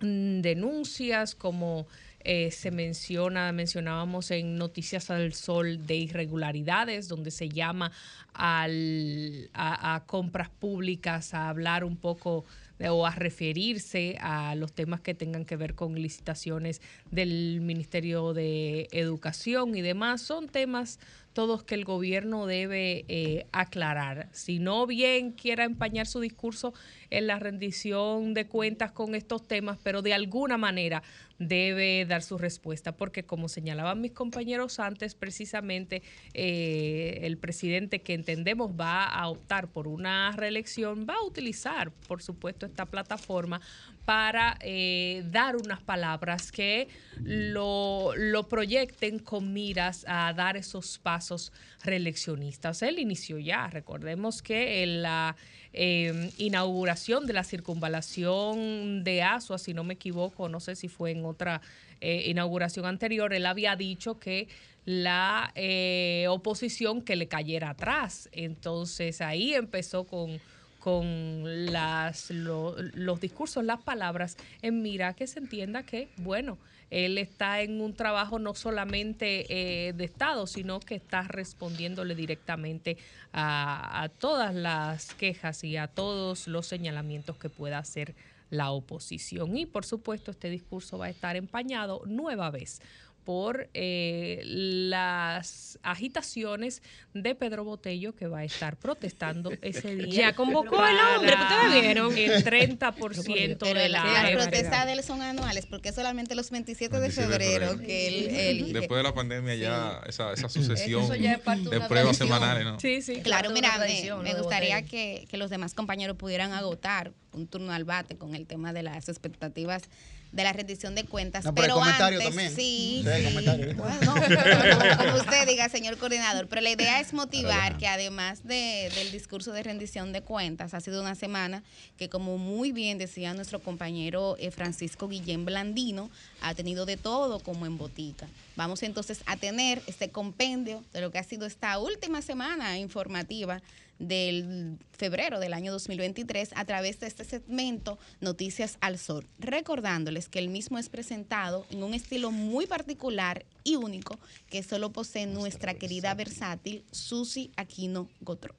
denuncias 0.00 1.34
como 1.34 1.86
eh, 2.22 2.50
se 2.50 2.70
menciona, 2.70 3.50
mencionábamos 3.52 4.30
en 4.30 4.56
Noticias 4.56 5.10
al 5.10 5.32
Sol 5.32 5.86
de 5.86 5.96
irregularidades, 5.96 7.08
donde 7.08 7.30
se 7.30 7.48
llama 7.48 7.92
al, 8.34 9.48
a, 9.54 10.02
compras 10.06 10.50
públicas 10.50 11.32
a 11.32 11.48
hablar 11.48 11.82
un 11.82 11.96
poco 11.96 12.44
o 12.88 13.06
a 13.06 13.10
referirse 13.10 14.16
a 14.20 14.54
los 14.54 14.72
temas 14.72 15.00
que 15.00 15.14
tengan 15.14 15.44
que 15.44 15.56
ver 15.56 15.74
con 15.74 15.94
licitaciones 15.94 16.80
del 17.10 17.60
Ministerio 17.60 18.32
de 18.32 18.88
Educación 18.92 19.76
y 19.76 19.82
demás. 19.82 20.22
Son 20.22 20.48
temas 20.48 20.98
todos 21.32 21.62
que 21.62 21.74
el 21.74 21.84
gobierno 21.84 22.46
debe 22.46 23.04
eh, 23.08 23.46
aclarar. 23.52 24.28
Si 24.32 24.58
no 24.58 24.86
bien 24.86 25.32
quiera 25.32 25.64
empañar 25.64 26.06
su 26.06 26.20
discurso 26.20 26.74
en 27.10 27.26
la 27.26 27.38
rendición 27.38 28.34
de 28.34 28.46
cuentas 28.46 28.92
con 28.92 29.14
estos 29.14 29.46
temas, 29.46 29.78
pero 29.82 30.02
de 30.02 30.14
alguna 30.14 30.58
manera 30.58 31.02
debe 31.38 32.04
dar 32.04 32.22
su 32.22 32.36
respuesta, 32.36 32.92
porque 32.92 33.24
como 33.24 33.48
señalaban 33.48 34.00
mis 34.00 34.12
compañeros 34.12 34.78
antes, 34.78 35.14
precisamente 35.14 36.02
eh, 36.34 37.20
el 37.22 37.38
presidente 37.38 38.02
que 38.02 38.14
entendemos 38.14 38.72
va 38.78 39.04
a 39.04 39.28
optar 39.28 39.68
por 39.68 39.88
una 39.88 40.32
reelección, 40.32 41.06
va 41.08 41.14
a 41.14 41.24
utilizar, 41.24 41.92
por 42.08 42.22
supuesto, 42.22 42.66
esta 42.66 42.86
plataforma 42.86 43.60
para 44.04 44.56
eh, 44.60 45.22
dar 45.30 45.56
unas 45.56 45.80
palabras 45.80 46.50
que 46.50 46.88
lo, 47.22 48.12
lo 48.16 48.48
proyecten 48.48 49.18
con 49.18 49.52
miras 49.52 50.04
a 50.08 50.32
dar 50.32 50.56
esos 50.56 50.98
pasos 50.98 51.52
reeleccionistas. 51.84 52.82
Él 52.82 52.98
inició 52.98 53.38
ya, 53.38 53.68
recordemos 53.68 54.42
que 54.42 54.82
en 54.82 55.02
la 55.02 55.36
eh, 55.72 56.30
inauguración 56.38 57.26
de 57.26 57.32
la 57.32 57.44
circunvalación 57.44 59.04
de 59.04 59.22
Asua, 59.22 59.58
si 59.58 59.72
no 59.72 59.84
me 59.84 59.94
equivoco, 59.94 60.48
no 60.48 60.58
sé 60.58 60.74
si 60.74 60.88
fue 60.88 61.12
en 61.12 61.24
otra 61.24 61.60
eh, 62.00 62.24
inauguración 62.26 62.86
anterior, 62.86 63.32
él 63.32 63.46
había 63.46 63.76
dicho 63.76 64.18
que 64.18 64.48
la 64.84 65.52
eh, 65.54 66.26
oposición 66.28 67.02
que 67.02 67.14
le 67.14 67.28
cayera 67.28 67.70
atrás. 67.70 68.28
Entonces 68.32 69.20
ahí 69.20 69.54
empezó 69.54 70.04
con 70.04 70.40
con 70.80 71.72
las, 71.72 72.30
lo- 72.30 72.74
los 72.94 73.20
discursos, 73.20 73.64
las 73.64 73.80
palabras, 73.82 74.36
en 74.62 74.82
mira 74.82 75.14
que 75.14 75.26
se 75.26 75.38
entienda 75.38 75.84
que, 75.84 76.08
bueno, 76.16 76.58
él 76.90 77.18
está 77.18 77.60
en 77.60 77.80
un 77.80 77.94
trabajo 77.94 78.40
no 78.40 78.54
solamente 78.54 79.46
eh, 79.88 79.92
de 79.92 80.04
Estado, 80.04 80.48
sino 80.48 80.80
que 80.80 80.96
está 80.96 81.22
respondiéndole 81.22 82.16
directamente 82.16 82.96
a 83.32 84.08
todas 84.18 84.52
las 84.54 85.14
quejas 85.14 85.62
y 85.62 85.76
a 85.76 85.86
todos 85.86 86.48
los 86.48 86.66
señalamientos 86.66 87.36
que 87.36 87.48
pueda 87.48 87.78
hacer 87.78 88.16
la 88.50 88.72
oposición. 88.72 89.56
Y 89.56 89.66
por 89.66 89.84
supuesto 89.84 90.32
este 90.32 90.50
discurso 90.50 90.98
va 90.98 91.06
a 91.06 91.10
estar 91.10 91.36
empañado 91.36 92.02
nueva 92.06 92.50
vez 92.50 92.80
por 93.24 93.68
eh, 93.74 94.40
las 94.44 95.78
agitaciones 95.82 96.82
de 97.14 97.34
Pedro 97.34 97.64
Botello 97.64 98.14
que 98.14 98.26
va 98.26 98.38
a 98.40 98.44
estar 98.44 98.76
protestando 98.76 99.52
ese 99.62 99.94
día. 99.94 100.06
Ya 100.30 100.32
convocó 100.34 100.84
el 100.84 100.96
hombre, 100.96 101.34
¿ustedes 101.34 101.82
vieron? 101.82 102.16
El 102.16 102.44
30% 102.44 103.56
Pero 103.60 103.80
de 103.80 103.88
la- 103.88 104.04
la 104.04 104.22
las 104.22 104.32
protestas 104.32 104.86
de 104.86 104.92
él 104.92 105.02
son 105.02 105.22
anuales, 105.22 105.66
porque 105.66 105.90
es 105.90 105.94
solamente 105.94 106.34
los 106.34 106.50
27 106.50 106.94
de 106.94 107.00
27 107.00 107.28
de 107.28 107.38
febrero 107.38 107.70
febrero. 107.70 107.86
que 107.86 108.08
él 108.08 108.28
elige. 108.34 108.72
Después 108.72 108.98
de 108.98 109.02
la 109.02 109.14
pandemia 109.14 109.54
ya 109.54 110.02
esa, 110.06 110.32
esa 110.32 110.48
sucesión 110.48 111.02
Eso 111.04 111.14
ya 111.14 111.34
es 111.34 111.38
parte 111.40 111.68
de 111.68 111.80
pruebas 111.82 112.16
semanales, 112.16 112.64
¿no? 112.64 112.80
Sí, 112.80 113.02
sí. 113.02 113.20
Claro, 113.22 113.50
mira, 113.50 113.78
me, 114.22 114.34
gustaría 114.34 114.82
que 114.82 115.26
los 115.32 115.50
demás 115.50 115.74
compañeros 115.74 116.16
pudieran 116.16 116.52
agotar 116.52 117.12
un 117.32 117.46
turno 117.46 117.72
al 117.72 117.84
bate 117.84 118.16
con 118.16 118.34
el 118.34 118.46
tema 118.46 118.72
de 118.72 118.82
las 118.82 119.08
expectativas 119.08 119.82
de 120.32 120.44
la 120.44 120.52
rendición 120.52 120.94
de 120.94 121.04
cuentas. 121.04 121.44
No, 121.44 121.54
pero 121.54 121.82
antes, 121.82 122.22
también. 122.24 122.54
sí, 122.54 123.02
Sí, 123.04 123.26
sí. 123.26 123.34
Bueno, 123.74 124.14
como, 124.14 124.96
como 124.96 125.14
usted 125.20 125.46
diga, 125.48 125.68
señor 125.68 125.96
coordinador. 125.98 126.46
Pero 126.46 126.60
la 126.62 126.70
idea 126.70 127.00
es 127.00 127.12
motivar 127.12 127.76
que 127.78 127.86
además 127.88 128.44
de- 128.46 128.90
del 128.94 129.10
discurso 129.10 129.52
de 129.52 129.62
rendición 129.62 130.12
de 130.12 130.22
cuentas, 130.22 130.72
ha 130.74 130.80
sido 130.80 131.00
una 131.00 131.14
semana 131.14 131.62
que, 131.98 132.08
como 132.08 132.38
muy 132.38 132.70
bien 132.72 132.98
decía 132.98 133.34
nuestro 133.34 133.58
compañero 133.60 134.36
eh, 134.38 134.50
Francisco 134.50 135.08
Guillén 135.08 135.44
Blandino, 135.44 136.10
ha 136.42 136.54
tenido 136.54 136.86
de 136.86 136.96
todo 136.96 137.40
como 137.40 137.66
en 137.66 137.76
botica. 137.76 138.28
Vamos 138.56 138.82
entonces 138.82 139.22
a 139.26 139.36
tener 139.36 139.82
este 139.86 140.10
compendio 140.10 140.84
de 140.92 141.00
lo 141.00 141.10
que 141.10 141.18
ha 141.18 141.24
sido 141.24 141.46
esta 141.46 141.78
última 141.78 142.22
semana 142.22 142.78
informativa 142.78 143.60
del 144.00 144.78
febrero 144.90 145.38
del 145.38 145.52
año 145.52 145.70
2023 145.70 146.50
a 146.56 146.64
través 146.64 146.98
de 146.98 147.06
este 147.06 147.24
segmento 147.24 147.98
Noticias 148.20 148.78
al 148.80 148.98
Sol, 148.98 149.28
recordándoles 149.38 150.28
que 150.28 150.40
el 150.40 150.48
mismo 150.48 150.78
es 150.78 150.88
presentado 150.88 151.66
en 151.70 151.84
un 151.84 151.94
estilo 151.94 152.32
muy 152.32 152.66
particular 152.66 153.44
y 153.62 153.76
único 153.76 154.18
que 154.48 154.64
solo 154.64 154.90
posee 154.90 155.26
nuestra 155.26 155.74
querida 155.74 156.12
versátil 156.14 156.84
Susi 156.90 157.52
Aquino 157.56 158.08
Gotro. 158.20 158.56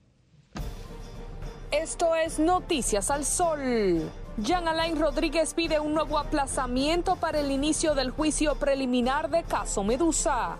Esto 1.71 2.15
es 2.15 2.37
Noticias 2.37 3.09
al 3.09 3.25
Sol. 3.25 4.11
Jean 4.37 4.67
Alain 4.67 4.99
Rodríguez 4.99 5.53
pide 5.53 5.79
un 5.79 5.93
nuevo 5.93 6.19
aplazamiento 6.19 7.15
para 7.15 7.39
el 7.39 7.49
inicio 7.49 7.95
del 7.95 8.11
juicio 8.11 8.55
preliminar 8.55 9.29
de 9.29 9.43
caso 9.43 9.83
Medusa. 9.83 10.57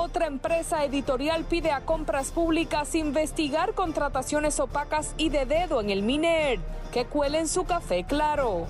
Otra 0.00 0.28
empresa 0.28 0.84
editorial 0.84 1.42
pide 1.42 1.72
a 1.72 1.80
compras 1.80 2.30
públicas 2.30 2.94
investigar 2.94 3.74
contrataciones 3.74 4.60
opacas 4.60 5.12
y 5.18 5.28
de 5.28 5.44
dedo 5.44 5.80
en 5.80 5.90
el 5.90 6.04
MINER, 6.04 6.60
que 6.92 7.06
cuelen 7.06 7.48
su 7.48 7.64
café 7.64 8.04
claro. 8.04 8.66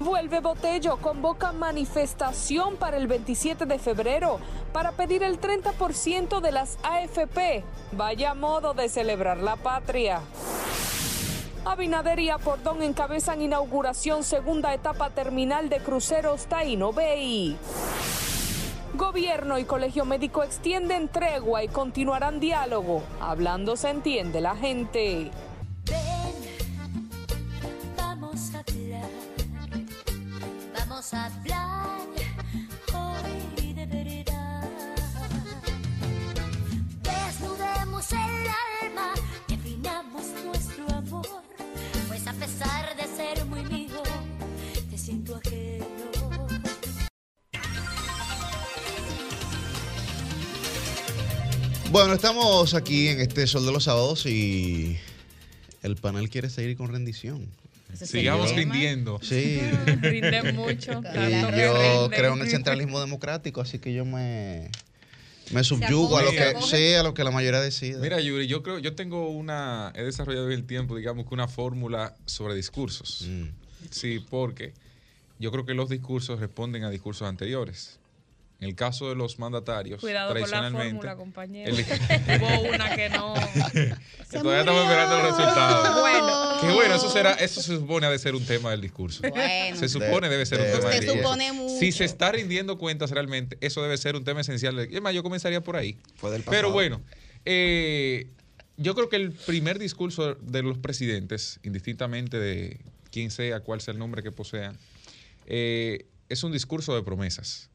Vuelve 0.00 0.40
Botello, 0.40 0.96
convoca 0.96 1.52
manifestación 1.52 2.76
para 2.76 2.96
el 2.96 3.06
27 3.06 3.66
de 3.66 3.78
febrero 3.78 4.40
para 4.72 4.92
pedir 4.92 5.22
el 5.22 5.38
30% 5.38 6.40
de 6.40 6.52
las 6.52 6.78
AFP. 6.82 7.62
Vaya 7.92 8.32
modo 8.32 8.72
de 8.72 8.88
celebrar 8.88 9.36
la 9.42 9.56
patria. 9.56 10.22
Abinader 11.66 12.18
y 12.18 12.30
Apordón 12.30 12.82
encabezan 12.82 13.42
inauguración 13.42 14.24
segunda 14.24 14.72
etapa 14.72 15.10
terminal 15.10 15.68
de 15.68 15.80
cruceros 15.80 16.46
Taino 16.46 16.94
Bay. 16.94 17.58
Gobierno 18.94 19.58
y 19.58 19.64
Colegio 19.64 20.04
Médico 20.04 20.42
extienden 20.42 21.08
tregua 21.08 21.64
y 21.64 21.68
continuarán 21.68 22.40
diálogo. 22.40 23.02
Hablando 23.20 23.74
se 23.76 23.88
entiende 23.88 24.40
la 24.42 24.54
gente. 24.54 25.30
Vamos 27.96 28.54
a 28.54 28.58
hablar, 28.58 29.10
vamos 30.78 31.14
a 31.14 31.24
hablar 31.24 32.00
hoy 32.94 33.72
de 33.72 33.86
verdad. 33.86 34.68
Desnudemos 37.02 38.12
el 38.12 38.18
alma, 38.18 39.14
definamos 39.48 40.26
nuestro 40.44 40.86
amor, 40.94 41.42
pues 42.08 42.26
a 42.26 42.32
pesar 42.34 42.94
de 42.94 43.04
ser 43.04 43.44
muy 43.46 43.64
mío, 43.64 44.02
te 44.90 44.98
siento 44.98 45.36
ajeno. 45.36 45.91
Bueno, 51.92 52.14
estamos 52.14 52.72
aquí 52.72 53.08
en 53.08 53.20
este 53.20 53.46
Sol 53.46 53.66
de 53.66 53.72
los 53.72 53.84
Sábados 53.84 54.24
y 54.24 54.96
el 55.82 55.96
panel 55.96 56.30
quiere 56.30 56.48
seguir 56.48 56.74
con 56.74 56.90
rendición. 56.90 57.46
Sigamos 57.92 58.56
rindiendo. 58.56 59.20
Sí. 59.22 59.60
Rinde 60.00 60.54
mucho. 60.54 61.02
Que 61.02 61.30
yo 61.30 61.50
rinde. 61.50 62.16
creo 62.16 62.32
en 62.32 62.40
el 62.40 62.48
centralismo 62.48 62.98
democrático, 62.98 63.60
así 63.60 63.78
que 63.78 63.92
yo 63.92 64.06
me, 64.06 64.70
Me 65.50 65.62
subyugo 65.64 66.16
a 66.16 66.22
lo 66.22 66.30
que 66.30 66.54
sea, 66.62 67.00
a 67.00 67.02
lo 67.02 67.12
que 67.12 67.24
la 67.24 67.30
mayoría 67.30 67.60
decide. 67.60 67.98
Mira, 67.98 68.18
Yuri, 68.22 68.46
yo 68.46 68.62
creo, 68.62 68.78
yo 68.78 68.94
tengo 68.94 69.28
una, 69.28 69.92
he 69.94 70.02
desarrollado 70.02 70.46
en 70.46 70.54
el 70.54 70.64
tiempo, 70.64 70.96
digamos 70.96 71.26
que 71.26 71.34
una 71.34 71.46
fórmula 71.46 72.16
sobre 72.24 72.54
discursos. 72.54 73.26
Mm. 73.28 73.48
Sí, 73.90 74.24
porque 74.30 74.72
yo 75.38 75.52
creo 75.52 75.66
que 75.66 75.74
los 75.74 75.90
discursos 75.90 76.40
responden 76.40 76.84
a 76.84 76.90
discursos 76.90 77.28
anteriores. 77.28 77.98
En 78.62 78.68
el 78.68 78.76
caso 78.76 79.08
de 79.08 79.16
los 79.16 79.40
mandatarios, 79.40 80.00
Cuidado 80.00 80.28
con 80.32 80.40
la 80.40 80.46
tradicionalmente, 80.46 80.94
fórmula, 80.94 81.16
compañero. 81.16 81.68
el- 81.76 81.84
Hubo 82.40 82.60
una 82.72 82.94
que 82.94 83.08
no. 83.10 83.34
que 83.72 84.38
todavía 84.38 84.60
estamos 84.60 84.82
esperando 84.84 85.16
el 85.16 85.22
resultado. 85.22 86.00
Bueno. 86.00 86.60
Que 86.60 86.72
bueno, 86.72 86.94
eso 86.94 87.10
será, 87.10 87.32
eso 87.32 87.60
se 87.60 87.74
supone 87.76 88.06
ha 88.06 88.10
de 88.10 88.20
ser 88.20 88.36
un 88.36 88.44
tema 88.46 88.70
del 88.70 88.80
discurso. 88.80 89.20
Bueno. 89.28 89.76
Se 89.76 89.88
supone 89.88 90.28
debe 90.28 90.46
ser 90.46 90.58
De- 90.60 90.66
un 90.74 90.78
tema 90.78 90.90
del 90.90 91.00
discurso. 91.00 91.22
supone 91.24 91.52
mucho. 91.54 91.76
Si 91.80 91.90
se 91.90 92.04
está 92.04 92.30
rindiendo 92.30 92.78
cuentas 92.78 93.10
realmente, 93.10 93.58
eso 93.60 93.82
debe 93.82 93.96
ser 93.98 94.14
un 94.14 94.22
tema 94.22 94.42
esencial. 94.42 94.78
Es 94.78 95.02
más, 95.02 95.12
yo 95.12 95.24
comenzaría 95.24 95.60
por 95.60 95.74
ahí. 95.74 95.98
Fue 96.14 96.30
del 96.30 96.44
Pero 96.44 96.70
bueno, 96.70 97.00
eh, 97.44 98.28
yo 98.76 98.94
creo 98.94 99.08
que 99.08 99.16
el 99.16 99.32
primer 99.32 99.80
discurso 99.80 100.36
de 100.36 100.62
los 100.62 100.78
presidentes, 100.78 101.58
indistintamente 101.64 102.38
de 102.38 102.78
quién 103.10 103.32
sea, 103.32 103.58
cuál 103.58 103.80
sea 103.80 103.90
el 103.90 103.98
nombre 103.98 104.22
que 104.22 104.30
posean, 104.30 104.78
eh, 105.46 106.06
es 106.28 106.44
un 106.44 106.52
discurso 106.52 106.94
de 106.94 107.02
promesas. 107.02 107.70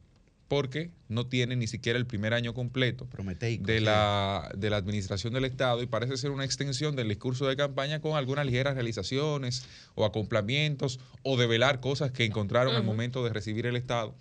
Porque 0.48 0.90
no 1.08 1.26
tiene 1.26 1.56
ni 1.56 1.66
siquiera 1.66 1.98
el 1.98 2.06
primer 2.06 2.32
año 2.32 2.54
completo 2.54 3.04
Prometeico, 3.04 3.66
de 3.66 3.80
la, 3.80 4.50
de 4.56 4.70
la 4.70 4.78
administración 4.78 5.34
del 5.34 5.44
Estado 5.44 5.82
y 5.82 5.86
parece 5.86 6.16
ser 6.16 6.30
una 6.30 6.44
extensión 6.44 6.96
del 6.96 7.08
discurso 7.08 7.46
de 7.46 7.54
campaña 7.54 8.00
con 8.00 8.16
algunas 8.16 8.46
ligeras 8.46 8.74
realizaciones 8.74 9.66
o 9.94 10.06
acoplamientos 10.06 11.00
o 11.22 11.36
develar 11.36 11.80
cosas 11.80 12.12
que 12.12 12.24
encontraron 12.24 12.74
al 12.74 12.82
momento 12.82 13.22
de 13.24 13.32
recibir 13.32 13.66
el 13.66 13.76
Estado 13.76 14.14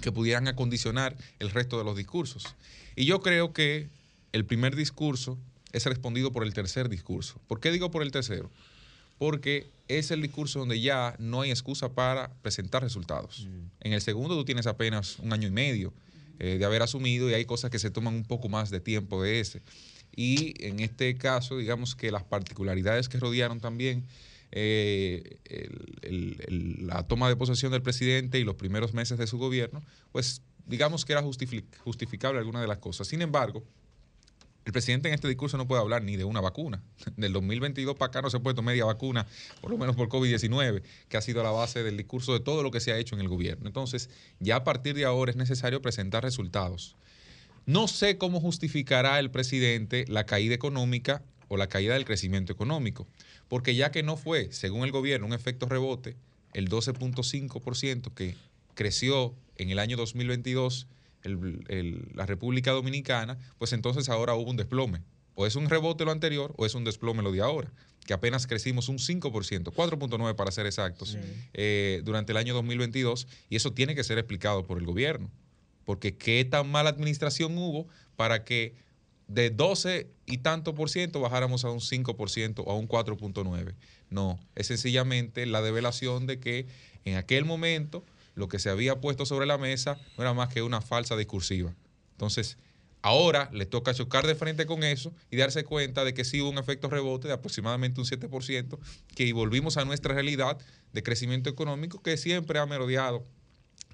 que 0.00 0.12
pudieran 0.12 0.48
acondicionar 0.48 1.16
el 1.38 1.50
resto 1.50 1.78
de 1.78 1.84
los 1.84 1.96
discursos. 1.96 2.56
Y 2.96 3.04
yo 3.04 3.20
creo 3.20 3.52
que 3.52 3.88
el 4.32 4.44
primer 4.44 4.74
discurso 4.74 5.38
es 5.72 5.84
respondido 5.86 6.32
por 6.32 6.44
el 6.44 6.54
tercer 6.54 6.88
discurso. 6.88 7.40
¿Por 7.46 7.60
qué 7.60 7.70
digo 7.70 7.90
por 7.90 8.02
el 8.02 8.10
tercero? 8.10 8.50
Porque 9.18 9.66
es 9.88 10.10
el 10.10 10.22
discurso 10.22 10.58
donde 10.60 10.80
ya 10.80 11.14
no 11.18 11.42
hay 11.42 11.50
excusa 11.50 11.90
para 11.94 12.32
presentar 12.42 12.82
resultados. 12.82 13.46
En 13.80 13.92
el 13.92 14.00
segundo 14.00 14.34
tú 14.36 14.44
tienes 14.44 14.66
apenas 14.66 15.18
un 15.18 15.32
año 15.32 15.48
y 15.48 15.50
medio 15.50 15.92
eh, 16.38 16.56
de 16.58 16.64
haber 16.64 16.82
asumido 16.82 17.30
y 17.30 17.34
hay 17.34 17.44
cosas 17.44 17.70
que 17.70 17.78
se 17.78 17.90
toman 17.90 18.14
un 18.14 18.24
poco 18.24 18.48
más 18.48 18.70
de 18.70 18.80
tiempo 18.80 19.22
de 19.22 19.40
ese. 19.40 19.62
Y 20.16 20.54
en 20.66 20.80
este 20.80 21.16
caso, 21.16 21.58
digamos 21.58 21.94
que 21.94 22.10
las 22.10 22.22
particularidades 22.24 23.08
que 23.08 23.18
rodearon 23.18 23.60
también 23.60 24.04
eh, 24.56 25.38
el- 25.46 25.98
el- 26.02 26.36
el- 26.46 26.86
la 26.86 27.06
toma 27.06 27.28
de 27.28 27.34
posesión 27.36 27.72
del 27.72 27.82
presidente 27.82 28.38
y 28.38 28.44
los 28.44 28.54
primeros 28.54 28.94
meses 28.94 29.18
de 29.18 29.26
su 29.26 29.36
gobierno, 29.36 29.82
pues 30.12 30.42
digamos 30.66 31.04
que 31.04 31.12
era 31.12 31.22
justifi- 31.22 31.64
justificable 31.82 32.38
alguna 32.38 32.60
de 32.60 32.68
las 32.68 32.78
cosas. 32.78 33.08
Sin 33.08 33.20
embargo, 33.20 33.64
el 34.64 34.72
presidente 34.72 35.08
en 35.08 35.14
este 35.14 35.28
discurso 35.28 35.56
no 35.56 35.68
puede 35.68 35.82
hablar 35.82 36.02
ni 36.02 36.16
de 36.16 36.24
una 36.24 36.40
vacuna. 36.40 36.82
Del 37.16 37.32
2022 37.32 37.96
para 37.96 38.08
acá 38.08 38.22
no 38.22 38.30
se 38.30 38.38
ha 38.38 38.40
puesto 38.40 38.62
media 38.62 38.84
vacuna, 38.84 39.26
por 39.60 39.70
lo 39.70 39.78
menos 39.78 39.96
por 39.96 40.08
COVID-19, 40.08 40.82
que 41.08 41.16
ha 41.16 41.20
sido 41.20 41.42
la 41.42 41.50
base 41.50 41.82
del 41.82 41.96
discurso 41.96 42.32
de 42.32 42.40
todo 42.40 42.62
lo 42.62 42.70
que 42.70 42.80
se 42.80 42.92
ha 42.92 42.98
hecho 42.98 43.14
en 43.14 43.20
el 43.20 43.28
gobierno. 43.28 43.66
Entonces, 43.66 44.10
ya 44.40 44.56
a 44.56 44.64
partir 44.64 44.94
de 44.94 45.04
ahora 45.04 45.30
es 45.30 45.36
necesario 45.36 45.82
presentar 45.82 46.22
resultados. 46.22 46.96
No 47.66 47.88
sé 47.88 48.18
cómo 48.18 48.40
justificará 48.40 49.18
el 49.18 49.30
presidente 49.30 50.04
la 50.08 50.26
caída 50.26 50.54
económica 50.54 51.22
o 51.48 51.56
la 51.56 51.68
caída 51.68 51.94
del 51.94 52.04
crecimiento 52.04 52.52
económico, 52.52 53.06
porque 53.48 53.74
ya 53.74 53.90
que 53.90 54.02
no 54.02 54.16
fue, 54.16 54.52
según 54.52 54.84
el 54.84 54.92
gobierno, 54.92 55.26
un 55.26 55.32
efecto 55.32 55.66
rebote, 55.66 56.16
el 56.52 56.68
12.5% 56.68 58.12
que 58.14 58.34
creció 58.74 59.34
en 59.56 59.70
el 59.70 59.78
año 59.78 59.96
2022 59.96 60.86
el- 61.24 61.64
el- 61.68 62.08
la 62.14 62.26
República 62.26 62.70
Dominicana, 62.70 63.38
pues 63.58 63.72
entonces 63.72 64.08
ahora 64.08 64.34
hubo 64.34 64.50
un 64.50 64.56
desplome. 64.56 65.00
O 65.34 65.46
es 65.46 65.56
un 65.56 65.68
rebote 65.68 66.04
lo 66.04 66.12
anterior 66.12 66.54
o 66.56 66.64
es 66.64 66.74
un 66.76 66.84
desplome 66.84 67.22
lo 67.22 67.32
de 67.32 67.40
ahora, 67.40 67.72
que 68.06 68.12
apenas 68.14 68.46
crecimos 68.46 68.88
un 68.88 68.98
5%, 69.00 69.72
4.9 69.72 70.34
para 70.36 70.52
ser 70.52 70.66
exactos, 70.66 71.18
eh, 71.54 72.02
durante 72.04 72.30
el 72.32 72.36
año 72.36 72.54
2022, 72.54 73.26
y 73.50 73.56
eso 73.56 73.72
tiene 73.72 73.96
que 73.96 74.04
ser 74.04 74.18
explicado 74.18 74.64
por 74.64 74.78
el 74.78 74.86
gobierno 74.86 75.30
porque 75.84 76.16
qué 76.16 76.44
tan 76.46 76.70
mala 76.70 76.88
administración 76.88 77.58
hubo 77.58 77.86
para 78.16 78.42
que 78.44 78.74
de 79.28 79.50
12 79.50 80.08
y 80.24 80.38
tanto 80.38 80.74
por 80.74 80.88
ciento 80.88 81.20
bajáramos 81.20 81.64
a 81.66 81.70
un 81.70 81.82
5 81.82 82.16
por 82.16 82.30
ciento 82.30 82.62
o 82.62 82.70
a 82.70 82.74
un 82.76 82.86
4.9. 82.88 83.74
No, 84.08 84.38
es 84.54 84.68
sencillamente 84.68 85.44
la 85.44 85.60
develación 85.60 86.26
de 86.26 86.40
que 86.40 86.66
en 87.04 87.16
aquel 87.16 87.44
momento 87.44 88.02
lo 88.34 88.48
que 88.48 88.58
se 88.58 88.70
había 88.70 89.00
puesto 89.00 89.26
sobre 89.26 89.46
la 89.46 89.58
mesa 89.58 89.98
no 90.16 90.24
era 90.24 90.34
más 90.34 90.48
que 90.48 90.62
una 90.62 90.80
falsa 90.80 91.16
discursiva. 91.16 91.74
Entonces, 92.12 92.56
ahora 93.02 93.50
le 93.52 93.66
toca 93.66 93.92
chocar 93.94 94.26
de 94.26 94.34
frente 94.34 94.66
con 94.66 94.82
eso 94.82 95.12
y 95.30 95.36
darse 95.36 95.64
cuenta 95.64 96.04
de 96.04 96.14
que 96.14 96.24
sí 96.24 96.40
hubo 96.40 96.50
un 96.50 96.58
efecto 96.58 96.88
rebote 96.88 97.28
de 97.28 97.34
aproximadamente 97.34 98.00
un 98.00 98.06
7%, 98.06 98.78
que 99.14 99.32
volvimos 99.32 99.76
a 99.76 99.84
nuestra 99.84 100.14
realidad 100.14 100.58
de 100.92 101.02
crecimiento 101.02 101.50
económico 101.50 102.02
que 102.02 102.16
siempre 102.16 102.58
ha 102.58 102.66
merodeado 102.66 103.24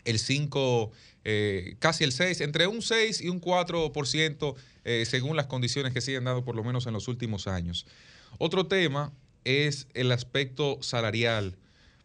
el 0.05 0.19
5, 0.19 0.93
eh, 1.25 1.77
casi 1.79 2.05
el 2.05 2.13
6, 2.13 2.41
entre 2.41 2.67
un 2.67 2.83
6 2.83 3.21
y 3.21 3.29
un 3.29 3.41
4%, 3.41 4.55
eh, 4.85 5.05
según 5.07 5.37
las 5.37 5.47
condiciones 5.47 5.93
que 5.93 6.01
se 6.01 6.17
han 6.17 6.25
dado 6.25 6.45
por 6.45 6.55
lo 6.55 6.65
menos 6.65 6.87
en 6.87 6.93
los 6.93 7.09
últimos 7.09 7.47
años. 7.47 7.87
Otro 8.39 8.67
tema 8.67 9.13
es 9.45 9.89
el 9.95 10.13
aspecto 10.13 10.79
salarial, 10.83 11.57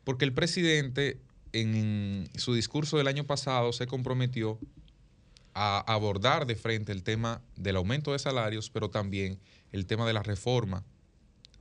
porque 0.03 0.25
el 0.25 0.33
presidente 0.33 1.19
en 1.55 2.27
su 2.35 2.53
discurso 2.53 2.97
del 2.97 3.07
año 3.07 3.23
pasado 3.25 3.71
se 3.71 3.87
comprometió 3.87 4.59
a 5.53 5.79
abordar 5.91 6.45
de 6.45 6.55
frente 6.55 6.91
el 6.91 7.01
tema 7.01 7.41
del 7.55 7.77
aumento 7.77 8.11
de 8.11 8.19
salarios, 8.19 8.69
pero 8.69 8.89
también 8.89 9.39
el 9.71 9.85
tema 9.85 10.05
de 10.05 10.11
la 10.11 10.21
reforma 10.21 10.83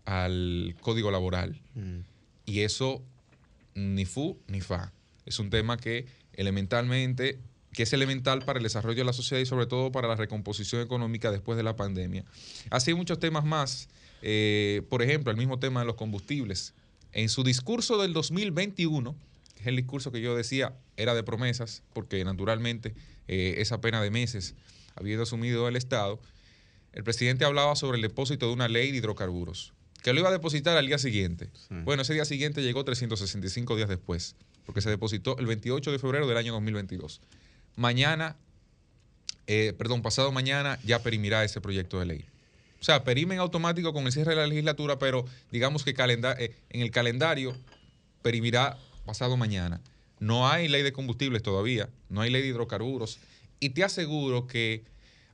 al 0.05 0.75
código 0.81 1.13
laboral. 1.13 1.61
Y 2.45 2.61
eso 2.61 3.03
ni 3.75 4.05
fu 4.05 4.37
ni 4.49 4.61
fa. 4.61 4.93
Es 5.27 5.39
un 5.39 5.49
tema 5.49 5.77
que 5.77 6.07
elementalmente, 6.33 7.39
que 7.73 7.85
es 7.85 7.93
elemental 7.93 8.45
para 8.45 8.59
el 8.59 8.65
desarrollo 8.65 8.99
de 8.99 9.05
la 9.05 9.13
sociedad 9.13 9.41
y 9.41 9.47
sobre 9.47 9.67
todo 9.67 9.93
para 9.93 10.09
la 10.09 10.17
recomposición 10.17 10.83
económica 10.83 11.31
después 11.31 11.57
de 11.57 11.63
la 11.63 11.77
pandemia. 11.77 12.25
Así 12.71 12.91
hay 12.91 12.97
muchos 12.97 13.21
temas 13.21 13.45
más. 13.45 13.89
Eh, 14.23 14.83
por 14.91 15.03
ejemplo, 15.03 15.31
el 15.31 15.37
mismo 15.37 15.61
tema 15.61 15.81
de 15.81 15.87
los 15.87 15.95
combustibles. 15.95 16.75
En 17.13 17.29
su 17.29 17.45
discurso 17.45 18.03
del 18.03 18.13
2021, 18.13 19.15
que 19.15 19.19
es 19.21 19.34
el 19.67 19.77
discurso 19.77 20.13
que 20.13 20.21
yo 20.21 20.37
decía 20.37 20.75
era 20.97 21.15
de 21.15 21.23
promesas, 21.23 21.83
porque 21.93 22.25
naturalmente 22.25 22.95
eh, 23.29 23.55
es 23.59 23.73
apenas 23.73 24.03
de 24.03 24.11
meses 24.11 24.55
habiendo 24.97 25.23
asumido 25.25 25.67
el 25.69 25.77
Estado, 25.77 26.21
el 26.93 27.03
presidente 27.05 27.45
hablaba 27.45 27.75
sobre 27.77 27.97
el 27.97 28.03
depósito 28.03 28.47
de 28.47 28.53
una 28.53 28.69
ley 28.69 28.93
de 28.93 28.99
hidrocarburos, 28.99 29.73
que 30.03 30.13
lo 30.13 30.21
iba 30.21 30.29
a 30.29 30.33
depositar 30.33 30.77
al 30.77 30.87
día 30.87 30.99
siguiente. 30.99 31.51
Bueno, 31.85 32.03
ese 32.03 32.15
día 32.15 32.25
siguiente 32.25 32.63
llegó 32.63 32.85
365 32.85 33.75
días 33.77 33.89
después, 33.89 34.37
porque 34.67 34.81
se 34.81 34.91
depositó 34.91 35.37
el 35.39 35.47
28 35.47 35.91
de 35.91 35.99
febrero 35.99 36.27
del 36.29 36.37
año 36.37 36.53
2022. 36.53 37.21
Mañana, 37.77 38.37
eh, 39.47 39.73
perdón, 39.77 40.03
pasado 40.03 40.31
mañana 40.31 40.79
ya 40.85 41.03
perimirá 41.03 41.43
ese 41.45 41.61
proyecto 41.61 41.99
de 41.99 42.07
ley. 42.07 42.25
O 42.81 42.85
sea, 42.85 43.03
perimen 43.03 43.39
automático 43.39 43.93
con 43.93 44.07
el 44.07 44.13
cierre 44.13 44.31
de 44.33 44.37
la 44.43 44.47
legislatura, 44.47 44.99
pero 44.99 45.25
digamos 45.51 45.85
que 45.85 45.95
calenda- 45.95 46.37
eh, 46.39 46.55
en 46.71 46.83
el 46.83 46.91
calendario 46.91 47.57
perimirá 48.23 48.79
pasado 49.05 49.37
mañana. 49.37 49.81
No 50.21 50.49
hay 50.49 50.69
ley 50.69 50.83
de 50.83 50.93
combustibles 50.93 51.43
todavía, 51.43 51.89
no 52.09 52.21
hay 52.21 52.31
ley 52.31 52.43
de 52.43 52.49
hidrocarburos. 52.49 53.19
Y 53.61 53.71
te 53.71 53.85
aseguro 53.85 54.47
que, 54.47 54.85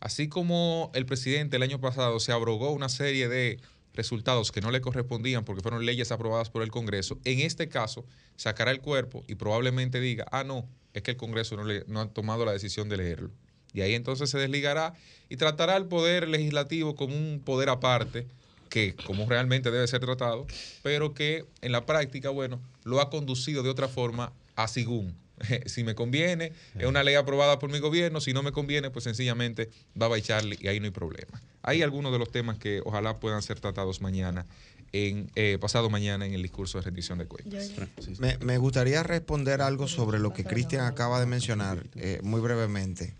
así 0.01 0.29
como 0.29 0.91
el 0.95 1.07
presidente 1.07 1.57
el 1.57 1.63
año 1.63 1.81
pasado 1.81 2.21
se 2.21 2.33
abrogó 2.33 2.71
una 2.73 2.89
serie 2.89 3.29
de 3.29 3.61
resultados 3.95 4.53
que 4.53 4.61
no 4.61 4.71
le 4.71 4.81
correspondían 4.81 5.45
porque 5.45 5.63
fueron 5.63 5.85
leyes 5.85 6.13
aprobadas 6.13 6.49
por 6.49 6.63
el 6.63 6.71
Congreso, 6.71 7.19
en 7.25 7.41
este 7.41 7.69
caso 7.69 8.05
sacará 8.37 8.71
el 8.71 8.81
cuerpo 8.81 9.25
y 9.27 9.35
probablemente 9.35 10.01
diga, 10.01 10.27
ah, 10.31 10.45
no, 10.45 10.67
es 10.95 11.03
que 11.03 11.11
el 11.11 11.17
Congreso 11.17 11.57
no, 11.57 11.65
le- 11.65 11.85
ha 11.97 12.07
tomado 12.09 12.45
la 12.45 12.53
decisión 12.53 12.89
de 12.89 12.97
leerlo. 12.97 13.31
Y 13.73 13.83
ahí 13.83 13.95
entonces 13.95 14.31
se 14.31 14.39
desligará 14.39 14.95
y 15.29 15.37
tratará 15.37 15.77
al 15.77 15.87
poder 15.87 16.29
legislativo 16.29 16.95
como 16.97 17.17
un 17.17 17.41
poder 17.45 17.69
aparte, 17.69 18.27
que 18.71 18.95
como 19.05 19.29
realmente 19.29 19.71
debe 19.71 19.87
ser 19.87 20.01
tratado, 20.01 20.47
pero 20.83 21.13
que 21.13 21.45
en 21.61 21.73
la 21.73 21.85
práctica, 21.85 22.31
bueno, 22.31 22.63
lo 22.85 23.01
ha 23.01 23.11
conducido 23.11 23.63
de 23.63 23.69
otra 23.69 23.89
forma 23.89 24.33
a 24.57 24.67
según. 24.69 25.15
Si 25.67 25.85
me 25.85 25.95
conviene, 25.95 26.53
es 26.79 26.85
una 26.85 27.03
ley 27.03 27.15
aprobada 27.15 27.59
por 27.59 27.71
mi 27.71 27.79
gobierno, 27.79 28.21
si 28.21 28.35
no 28.35 28.43
me 28.43 28.53
conviene, 28.53 28.91
pues 28.91 29.05
sencillamente 29.05 29.71
va 30.01 30.05
a 30.05 30.09
baicharle 30.11 30.59
y 30.61 30.69
ahí 30.69 30.81
no 30.81 30.85
hay 30.85 30.91
problema. 30.91 31.41
Hay 31.63 31.81
algunos 31.83 32.13
de 32.13 32.19
los 32.19 32.31
temas 32.31 32.59
que 32.59 32.83
ojalá 32.85 33.19
puedan 33.21 33.41
ser 33.43 33.59
tratados 33.59 34.03
mañana, 34.03 34.47
en, 34.93 35.31
eh, 35.37 35.57
pasado 35.59 35.89
mañana 35.89 36.27
en 36.27 36.35
el 36.35 36.43
discurso 36.43 36.77
de 36.79 36.85
rendición 36.85 37.19
de 37.19 37.27
cuentas. 37.27 37.73
Me, 38.19 38.37
me 38.39 38.59
gustaría 38.59 39.03
responder 39.03 39.63
algo 39.63 39.89
sobre 39.89 40.19
lo 40.19 40.35
que 40.35 40.45
Cristian 40.45 40.85
acaba 40.85 41.21
de 41.21 41.27
mencionar, 41.27 41.87
eh, 41.97 42.21
muy 42.23 42.41
brevemente. 42.43 43.15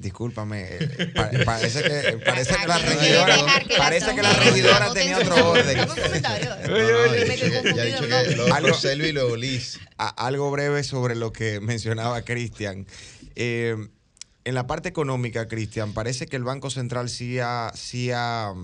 Discúlpame, 0.00 0.64
eh, 0.66 1.12
pa- 1.14 1.30
parece 1.44 1.82
que, 1.82 2.18
parece 2.24 2.56
que 2.56 2.66
la 2.66 2.78
regidora, 2.78 3.36
dejar 3.36 3.66
que 3.66 3.72
la 3.74 3.78
parece 3.78 4.14
que 4.14 4.22
la 4.22 4.32
zona 4.32 4.44
regidora 4.44 4.88
vote 4.88 5.00
tenía 5.00 5.18
otro 5.18 5.50
orden. 5.50 5.78
Algo 10.16 10.50
breve 10.50 10.84
sobre 10.84 11.14
lo 11.16 11.32
que 11.34 11.60
mencionaba 11.60 12.22
Cristian. 12.22 12.86
Eh, 13.36 13.76
en 14.44 14.54
la 14.54 14.66
parte 14.66 14.88
económica, 14.88 15.48
Cristian, 15.48 15.92
parece 15.92 16.26
que 16.26 16.36
el 16.36 16.44
Banco 16.44 16.70
Central 16.70 17.10
sí 17.10 17.38
ha, 17.38 17.70
sí 17.74 18.10
ha, 18.10 18.54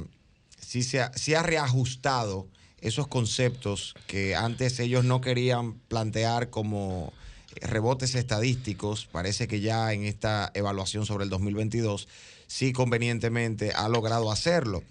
sí 0.58 0.82
se 0.82 1.02
ha, 1.02 1.12
sí 1.14 1.34
ha 1.34 1.42
reajustado 1.42 2.48
esos 2.80 3.08
conceptos 3.08 3.94
que 4.06 4.34
antes 4.34 4.78
ellos 4.80 5.04
no 5.04 5.20
querían 5.20 5.74
plantear 5.74 6.48
como 6.48 7.12
rebotes 7.62 8.14
estadísticos. 8.14 9.06
Parece 9.06 9.48
que 9.48 9.60
ya 9.60 9.92
en 9.92 10.04
esta 10.04 10.50
evaluación 10.54 11.06
sobre 11.06 11.24
el 11.24 11.30
2022 11.30 12.08
sí 12.46 12.72
convenientemente 12.72 13.72
ha 13.72 13.88
logrado 13.88 14.30
hacerlo. 14.30 14.82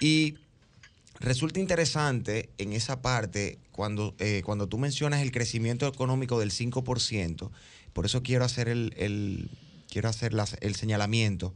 Y 0.00 0.36
resulta 1.20 1.60
interesante 1.60 2.50
en 2.58 2.72
esa 2.72 3.02
parte 3.02 3.58
cuando, 3.72 4.14
eh, 4.18 4.42
cuando 4.44 4.68
tú 4.68 4.78
mencionas 4.78 5.22
el 5.22 5.32
crecimiento 5.32 5.86
económico 5.86 6.38
del 6.38 6.50
5%, 6.50 7.50
por 7.92 8.06
eso 8.06 8.22
quiero 8.22 8.44
hacer 8.44 8.68
el, 8.68 9.50
quiero 9.90 10.08
hacer 10.08 10.32
el 10.60 10.74
señalamiento. 10.76 11.54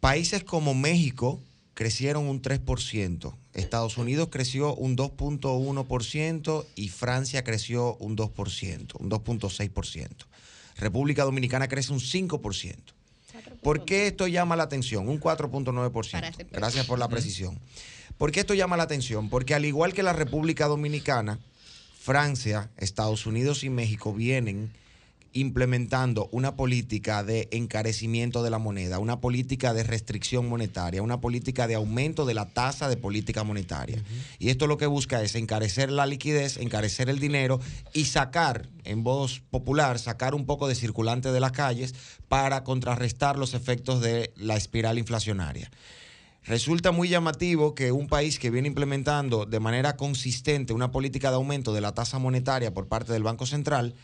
Países 0.00 0.44
como 0.44 0.74
México 0.74 1.42
crecieron 1.76 2.26
un 2.26 2.40
3%, 2.40 3.34
Estados 3.52 3.98
Unidos 3.98 4.28
creció 4.32 4.74
un 4.74 4.96
2.1% 4.96 6.64
y 6.74 6.88
Francia 6.88 7.44
creció 7.44 7.96
un 7.96 8.16
2%, 8.16 8.94
un 8.98 9.10
2.6%. 9.10 10.08
República 10.78 11.24
Dominicana 11.24 11.68
crece 11.68 11.92
un 11.92 12.00
5%. 12.00 12.76
¿Por 13.62 13.84
qué 13.84 14.06
esto 14.06 14.26
llama 14.26 14.56
la 14.56 14.62
atención? 14.62 15.06
Un 15.06 15.20
4.9%. 15.20 16.46
Gracias 16.50 16.86
por 16.86 16.98
la 16.98 17.08
precisión. 17.08 17.58
¿Por 18.16 18.32
qué 18.32 18.40
esto 18.40 18.54
llama 18.54 18.78
la 18.78 18.84
atención? 18.84 19.28
Porque 19.28 19.54
al 19.54 19.66
igual 19.66 19.92
que 19.92 20.02
la 20.02 20.14
República 20.14 20.68
Dominicana, 20.68 21.38
Francia, 22.00 22.70
Estados 22.78 23.26
Unidos 23.26 23.64
y 23.64 23.68
México 23.68 24.14
vienen 24.14 24.72
implementando 25.36 26.28
una 26.32 26.56
política 26.56 27.22
de 27.22 27.48
encarecimiento 27.52 28.42
de 28.42 28.50
la 28.50 28.58
moneda, 28.58 28.98
una 28.98 29.20
política 29.20 29.74
de 29.74 29.82
restricción 29.82 30.48
monetaria, 30.48 31.02
una 31.02 31.20
política 31.20 31.66
de 31.66 31.74
aumento 31.74 32.24
de 32.24 32.32
la 32.32 32.46
tasa 32.46 32.88
de 32.88 32.96
política 32.96 33.44
monetaria. 33.44 34.02
Y 34.38 34.48
esto 34.48 34.66
lo 34.66 34.78
que 34.78 34.86
busca 34.86 35.22
es 35.22 35.34
encarecer 35.34 35.92
la 35.92 36.06
liquidez, 36.06 36.56
encarecer 36.56 37.10
el 37.10 37.18
dinero 37.18 37.60
y 37.92 38.06
sacar, 38.06 38.68
en 38.84 39.02
voz 39.02 39.42
popular, 39.50 39.98
sacar 39.98 40.34
un 40.34 40.46
poco 40.46 40.68
de 40.68 40.74
circulante 40.74 41.30
de 41.30 41.40
las 41.40 41.52
calles 41.52 41.94
para 42.28 42.64
contrarrestar 42.64 43.38
los 43.38 43.52
efectos 43.52 44.00
de 44.00 44.32
la 44.36 44.56
espiral 44.56 44.98
inflacionaria. 44.98 45.70
Resulta 46.44 46.92
muy 46.92 47.08
llamativo 47.08 47.74
que 47.74 47.90
un 47.90 48.06
país 48.06 48.38
que 48.38 48.50
viene 48.50 48.68
implementando 48.68 49.46
de 49.46 49.58
manera 49.58 49.96
consistente 49.96 50.72
una 50.72 50.92
política 50.92 51.30
de 51.30 51.34
aumento 51.34 51.74
de 51.74 51.80
la 51.80 51.92
tasa 51.92 52.20
monetaria 52.20 52.72
por 52.72 52.86
parte 52.86 53.12
del 53.12 53.24
Banco 53.24 53.46
Central 53.46 53.96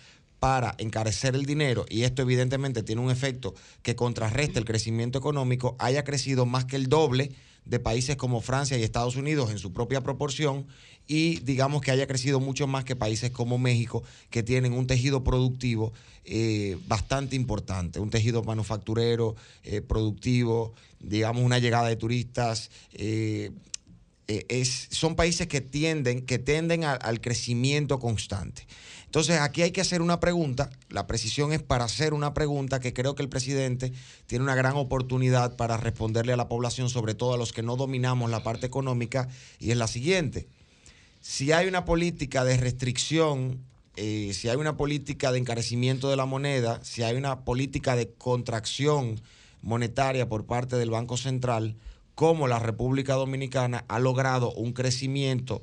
para 0.43 0.75
encarecer 0.79 1.37
el 1.37 1.47
dinero, 1.47 1.87
y 1.89 2.03
esto 2.03 2.23
evidentemente 2.23 2.83
tiene 2.83 3.01
un 3.01 3.13
efecto 3.13 3.55
que 3.83 3.95
contrarresta 3.95 4.59
el 4.59 4.65
crecimiento 4.65 5.17
económico, 5.17 5.77
haya 5.79 6.03
crecido 6.03 6.47
más 6.47 6.65
que 6.65 6.75
el 6.75 6.89
doble 6.89 7.31
de 7.65 7.79
países 7.79 8.17
como 8.17 8.41
Francia 8.41 8.77
y 8.77 8.83
Estados 8.83 9.15
Unidos 9.15 9.53
en 9.53 9.61
su 9.61 9.73
propia 9.73 10.01
proporción 10.01 10.67
y 11.07 11.39
digamos 11.43 11.81
que 11.81 11.93
haya 11.93 12.09
crecido 12.09 12.41
mucho 12.41 12.67
más 12.67 12.83
que 12.83 12.97
países 12.97 13.31
como 13.31 13.57
México 13.57 14.03
que 14.31 14.43
tienen 14.43 14.73
un 14.73 14.89
tejido 14.89 15.23
productivo 15.23 15.93
eh, 16.25 16.77
bastante 16.89 17.37
importante, 17.37 18.01
un 18.01 18.11
tejido 18.11 18.43
manufacturero 18.43 19.37
eh, 19.63 19.81
productivo, 19.81 20.75
digamos 20.99 21.45
una 21.45 21.61
llegada 21.61 21.87
de 21.87 21.95
turistas. 21.95 22.69
eh, 22.95 23.53
son 24.91 25.15
países 25.15 25.47
que 25.47 25.61
tienden, 25.61 26.27
que 26.27 26.41
tienden 26.41 26.83
al 26.83 27.21
crecimiento 27.21 28.01
constante. 28.01 28.67
Entonces 29.13 29.41
aquí 29.41 29.61
hay 29.61 29.73
que 29.73 29.83
hacer 29.83 30.01
una 30.01 30.21
pregunta, 30.21 30.71
la 30.89 31.07
precisión 31.07 31.53
es 31.53 31.63
para 31.63 31.85
hacer 31.85 32.15
una 32.15 32.33
pregunta 32.33 32.81
que 32.81 32.95
creo 32.95 33.15
que 33.15 33.23
el 33.23 33.29
presidente 33.29 33.93
tiene 34.25 34.43
una 34.43 34.55
gran 34.55 34.75
oportunidad 34.77 35.55
para 35.57 35.77
responderle 35.77 36.33
a 36.33 36.39
la 36.39 36.49
población, 36.49 36.89
sobre 36.89 37.13
todo 37.13 37.35
a 37.35 37.37
los 37.37 37.53
que 37.53 37.63
no 37.63 37.77
dominamos 37.77 38.31
la 38.31 38.43
parte 38.43 38.65
económica, 38.65 39.29
y 39.59 39.71
es 39.71 39.77
la 39.77 39.87
siguiente. 39.87 40.49
Si 41.21 41.53
hay 41.53 41.69
una 41.69 41.85
política 41.85 42.43
de 42.43 42.57
restricción, 42.57 43.59
eh, 43.97 44.31
si 44.33 44.49
hay 44.49 44.57
una 44.57 44.79
política 44.79 45.31
de 45.31 45.41
encarecimiento 45.41 46.09
de 46.09 46.17
la 46.17 46.25
moneda, 46.25 46.81
si 46.83 47.03
hay 47.03 47.15
una 47.15 47.41
política 47.41 47.97
de 47.97 48.09
contracción 48.15 49.21
monetaria 49.61 50.27
por 50.27 50.47
parte 50.47 50.77
del 50.77 50.89
Banco 50.89 51.19
Central, 51.19 51.77
como 52.15 52.49
la 52.49 52.61
República 52.61 53.13
Dominicana 53.13 53.85
ha 53.89 53.99
logrado 53.99 54.55
un 54.55 54.73
crecimiento, 54.73 55.61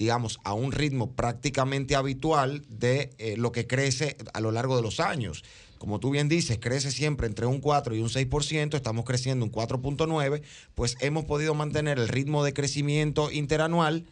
digamos, 0.00 0.40
a 0.44 0.54
un 0.54 0.72
ritmo 0.72 1.10
prácticamente 1.10 1.94
habitual 1.94 2.64
de 2.70 3.10
eh, 3.18 3.36
lo 3.36 3.52
que 3.52 3.66
crece 3.66 4.16
a 4.32 4.40
lo 4.40 4.50
largo 4.50 4.74
de 4.74 4.80
los 4.80 4.98
años. 4.98 5.44
Como 5.76 6.00
tú 6.00 6.08
bien 6.08 6.26
dices, 6.26 6.56
crece 6.58 6.90
siempre 6.90 7.26
entre 7.26 7.44
un 7.44 7.60
4 7.60 7.94
y 7.94 8.00
un 8.00 8.08
6%, 8.08 8.74
estamos 8.74 9.04
creciendo 9.04 9.44
un 9.44 9.52
4.9%, 9.52 10.40
pues 10.74 10.96
hemos 11.00 11.26
podido 11.26 11.52
mantener 11.52 11.98
el 11.98 12.08
ritmo 12.08 12.42
de 12.42 12.54
crecimiento 12.54 13.30
interanual, 13.30 14.06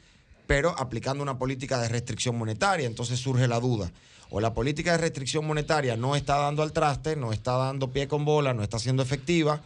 pero 0.46 0.78
aplicando 0.78 1.22
una 1.22 1.38
política 1.38 1.80
de 1.80 1.88
restricción 1.88 2.36
monetaria. 2.36 2.86
Entonces 2.86 3.18
surge 3.18 3.48
la 3.48 3.58
duda. 3.58 3.90
O 4.28 4.42
la 4.42 4.52
política 4.52 4.92
de 4.92 4.98
restricción 4.98 5.46
monetaria 5.46 5.96
no 5.96 6.16
está 6.16 6.36
dando 6.36 6.62
al 6.62 6.74
traste, 6.74 7.16
no 7.16 7.32
está 7.32 7.52
dando 7.52 7.92
pie 7.92 8.08
con 8.08 8.26
bola, 8.26 8.52
no 8.52 8.62
está 8.62 8.78
siendo 8.78 9.02
efectiva, 9.02 9.62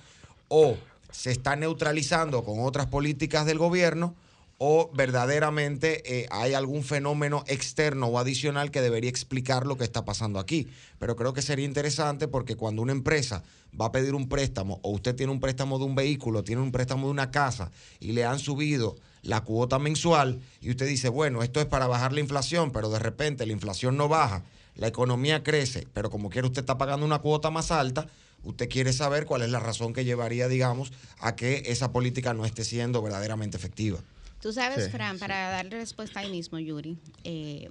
o 0.47 0.77
se 1.11 1.33
está 1.33 1.57
neutralizando 1.57 2.45
con 2.45 2.61
otras 2.61 2.87
políticas 2.87 3.45
del 3.45 3.59
gobierno, 3.59 4.15
o 4.65 4.93
verdaderamente 4.95 6.21
eh, 6.21 6.29
hay 6.31 6.55
algún 6.55 6.85
fenómeno 6.85 7.43
externo 7.49 8.07
o 8.07 8.21
adicional 8.21 8.71
que 8.71 8.81
debería 8.81 9.11
explicar 9.11 9.67
lo 9.67 9.77
que 9.77 9.83
está 9.83 10.05
pasando 10.05 10.39
aquí. 10.39 10.69
Pero 11.01 11.17
creo 11.17 11.33
que 11.33 11.43
sería 11.43 11.65
interesante 11.65 12.29
porque 12.29 12.55
cuando 12.55 12.81
una 12.81 12.93
empresa 12.93 13.43
va 13.79 13.87
a 13.87 13.91
pedir 13.91 14.15
un 14.15 14.29
préstamo 14.29 14.79
o 14.85 14.91
usted 14.91 15.17
tiene 15.17 15.33
un 15.33 15.41
préstamo 15.41 15.81
de 15.81 15.85
un 15.87 15.97
vehículo, 15.97 16.45
tiene 16.45 16.63
un 16.63 16.71
préstamo 16.71 17.09
de 17.09 17.11
una 17.11 17.33
casa 17.33 17.73
y 17.99 18.13
le 18.13 18.25
han 18.25 18.39
subido 18.39 18.95
la 19.23 19.41
cuota 19.41 19.81
mensual 19.81 20.41
y 20.61 20.71
usted 20.71 20.87
dice, 20.87 21.09
bueno, 21.09 21.43
esto 21.43 21.61
es 21.61 21.67
para 21.67 21.89
bajar 21.89 22.13
la 22.13 22.21
inflación, 22.21 22.71
pero 22.71 22.89
de 22.89 23.01
repente 23.01 23.47
la 23.47 23.55
inflación 23.55 23.97
no 23.97 24.07
baja, 24.07 24.45
la 24.77 24.87
economía 24.87 25.43
crece, 25.43 25.89
pero 25.93 26.09
como 26.09 26.31
quiere 26.31 26.47
usted 26.47 26.63
está 26.63 26.79
pagando 26.79 27.05
una 27.05 27.19
cuota 27.19 27.51
más 27.51 27.73
alta, 27.73 28.07
usted 28.45 28.69
quiere 28.69 28.93
saber 28.93 29.27
cuál 29.27 29.43
es 29.43 29.51
la 29.51 29.59
razón 29.59 29.93
que 29.93 30.05
llevaría, 30.05 30.47
digamos, 30.47 30.93
a 31.19 31.35
que 31.35 31.65
esa 31.67 31.91
política 31.91 32.33
no 32.33 32.47
esté 32.47 32.63
siendo 32.63 33.03
verdaderamente 33.03 33.57
efectiva. 33.57 33.99
Tú 34.43 34.53
sabes, 34.53 34.87
Sí, 34.87 34.91
Fran, 34.91 35.21
para 35.21 35.51
darle 35.51 35.77
respuesta 35.77 36.19
ahí 36.19 36.29
mismo, 36.29 36.59
Yuri, 36.59 36.99
eh, 37.23 37.71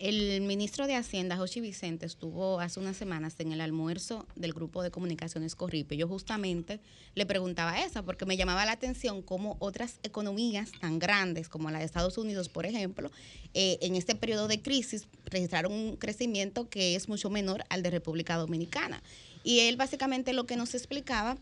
el 0.00 0.40
ministro 0.40 0.88
de 0.88 0.96
Hacienda, 0.96 1.36
Joshi 1.36 1.60
Vicente, 1.60 2.06
estuvo 2.06 2.58
hace 2.58 2.80
unas 2.80 2.96
semanas 2.96 3.36
en 3.38 3.52
el 3.52 3.60
almuerzo 3.60 4.26
del 4.34 4.52
grupo 4.52 4.82
de 4.82 4.90
comunicaciones 4.90 5.54
Corripe. 5.54 5.96
Yo 5.96 6.08
justamente 6.08 6.80
le 7.14 7.24
preguntaba 7.24 7.80
eso, 7.80 8.04
porque 8.04 8.26
me 8.26 8.36
llamaba 8.36 8.66
la 8.66 8.72
atención 8.72 9.22
cómo 9.22 9.56
otras 9.60 10.00
economías 10.02 10.72
tan 10.80 10.98
grandes 10.98 11.48
como 11.48 11.70
la 11.70 11.78
de 11.78 11.84
Estados 11.84 12.18
Unidos, 12.18 12.48
por 12.48 12.66
ejemplo, 12.66 13.12
eh, 13.54 13.78
en 13.80 13.94
este 13.94 14.16
periodo 14.16 14.48
de 14.48 14.60
crisis 14.60 15.06
registraron 15.26 15.72
un 15.72 15.96
crecimiento 15.96 16.68
que 16.68 16.96
es 16.96 17.08
mucho 17.08 17.30
menor 17.30 17.62
al 17.68 17.84
de 17.84 17.90
República 17.90 18.36
Dominicana. 18.36 19.00
Y 19.44 19.60
él 19.60 19.76
básicamente 19.76 20.32
lo 20.32 20.46
que 20.46 20.56
nos 20.56 20.74
explicaba 20.74 21.38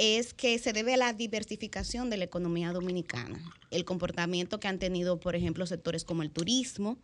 es 0.00 0.32
que 0.32 0.58
se 0.58 0.72
debe 0.72 0.94
a 0.94 0.96
la 0.96 1.12
diversificación 1.12 2.08
de 2.08 2.16
la 2.16 2.24
economía 2.24 2.72
dominicana, 2.72 3.38
el 3.70 3.84
comportamiento 3.84 4.58
que 4.58 4.66
han 4.66 4.78
tenido, 4.78 5.20
por 5.20 5.36
ejemplo, 5.36 5.66
sectores 5.66 6.04
como 6.04 6.22
el 6.22 6.30
turismo, 6.30 6.96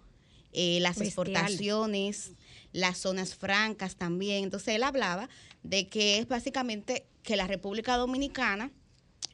eh, 0.54 0.80
las 0.80 0.98
Bestial. 0.98 1.08
exportaciones, 1.08 2.30
las 2.72 2.96
zonas 2.96 3.34
francas 3.34 3.96
también. 3.96 4.44
Entonces 4.44 4.74
él 4.74 4.82
hablaba 4.82 5.28
de 5.62 5.88
que 5.88 6.16
es 6.16 6.26
básicamente 6.26 7.04
que 7.22 7.36
la 7.36 7.46
República 7.46 7.98
Dominicana 7.98 8.70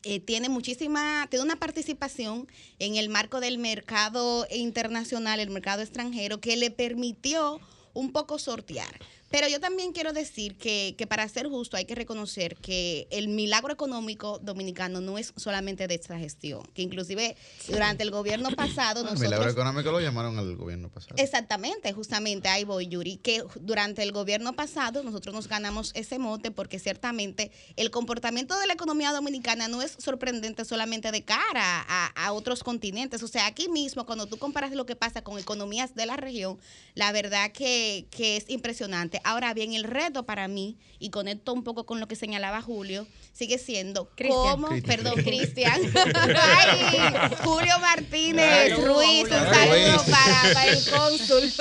eh, 0.03 0.18
tiene 0.18 0.48
muchísima, 0.48 1.29
tiene 1.31 1.44
una 1.44 1.55
participación 1.55 2.48
en 2.81 2.96
el 2.96 3.09
marco 3.11 3.38
del 3.38 3.59
mercado 3.59 4.44
internacional, 4.51 5.39
el 5.39 5.51
mercado 5.51 5.82
extranjero, 5.82 6.41
que 6.41 6.57
le 6.57 6.72
permitió 6.72 7.61
un 7.95 8.11
poco 8.11 8.41
sortear. 8.41 8.99
Pero 9.33 9.49
yo 9.49 9.61
también 9.61 9.93
quiero 9.93 10.12
decir 10.12 10.59
que, 10.59 10.95
que 10.99 11.07
para 11.07 11.26
ser 11.26 11.49
justo 11.49 11.78
hay 11.78 11.87
que 11.87 11.95
reconocer 11.95 12.55
que 12.57 13.09
el 13.11 13.28
milagro 13.28 13.72
económico 13.72 14.39
dominicano 14.41 15.01
no 15.01 15.16
es 15.16 15.33
solamente 15.37 15.89
de 15.89 15.95
esta 15.95 16.18
gestión, 16.18 16.62
que 16.74 16.83
inclusive 16.83 17.35
durante 17.66 18.03
el 18.03 18.11
gobierno 18.11 18.51
pasado 18.57 19.01
El 19.01 19.07
nosotros... 19.07 19.30
milagro 19.30 19.51
económico 19.51 19.91
lo 19.91 20.01
llamaron 20.01 20.39
al 20.39 20.55
gobierno 20.57 20.91
pasado. 20.91 21.14
Exactamente, 21.16 21.95
justamente 21.95 22.51
ahí 22.51 22.64
voy, 22.64 22.89
Yuri, 22.89 23.16
que 23.16 23.43
durante 23.59 24.03
el 24.03 24.12
gobierno 24.12 24.53
pasado 24.53 25.03
nosotros 25.03 25.35
nos 25.35 25.49
ganamos 25.49 25.93
ese 25.95 26.18
mote 26.18 26.51
porque 26.51 26.78
ciertamente 26.78 27.53
el 27.76 27.91
comportamiento 27.91 28.59
de 28.61 28.66
la 28.66 28.74
economía 28.74 29.12
dominicana 29.12 29.66
no 29.66 29.80
es 29.80 29.97
sorprendente 29.99 30.66
solamente 30.66 31.11
de 31.11 31.22
cara 31.22 31.87
a, 31.89 32.09
a 32.09 32.33
otros 32.35 32.62
continentes. 32.62 33.22
O 33.22 33.28
sea, 33.28 33.47
aquí 33.47 33.70
mismo, 33.70 34.05
cuando 34.05 34.26
tú 34.26 34.37
comparas 34.37 34.72
lo 34.72 34.85
que 34.85 34.95
pasa 34.95 35.22
con 35.22 35.39
economías 35.39 35.95
de 35.95 36.05
la 36.05 36.18
región, 36.18 36.59
la 36.95 37.12
verdad 37.12 37.51
que, 37.51 38.07
que 38.11 38.37
es 38.37 38.51
impresionante. 38.51 39.22
Ahora 39.25 39.55
bien, 39.55 39.73
el 39.73 39.85
reto 39.85 40.25
para 40.25 40.49
mí, 40.49 40.77
y 40.99 41.11
conecto 41.11 41.53
un 41.53 41.64
poco 41.64 41.85
con 41.85 42.01
lo 42.01 42.09
que 42.09 42.16
señalaba 42.16 42.62
Julio, 42.62 43.07
sigue 43.33 43.59
siendo 43.59 44.11
cómo, 44.29 44.68
Cristian. 44.68 44.83
perdón, 44.83 45.14
Cristian, 45.25 45.81
Ay, 46.37 47.35
Julio 47.43 47.79
Martínez 47.81 48.77
Ruiz, 48.79 49.25
un 49.25 49.55
saludo 49.55 50.05
para 50.11 50.66
el 50.68 50.91
cónsul. 50.91 51.53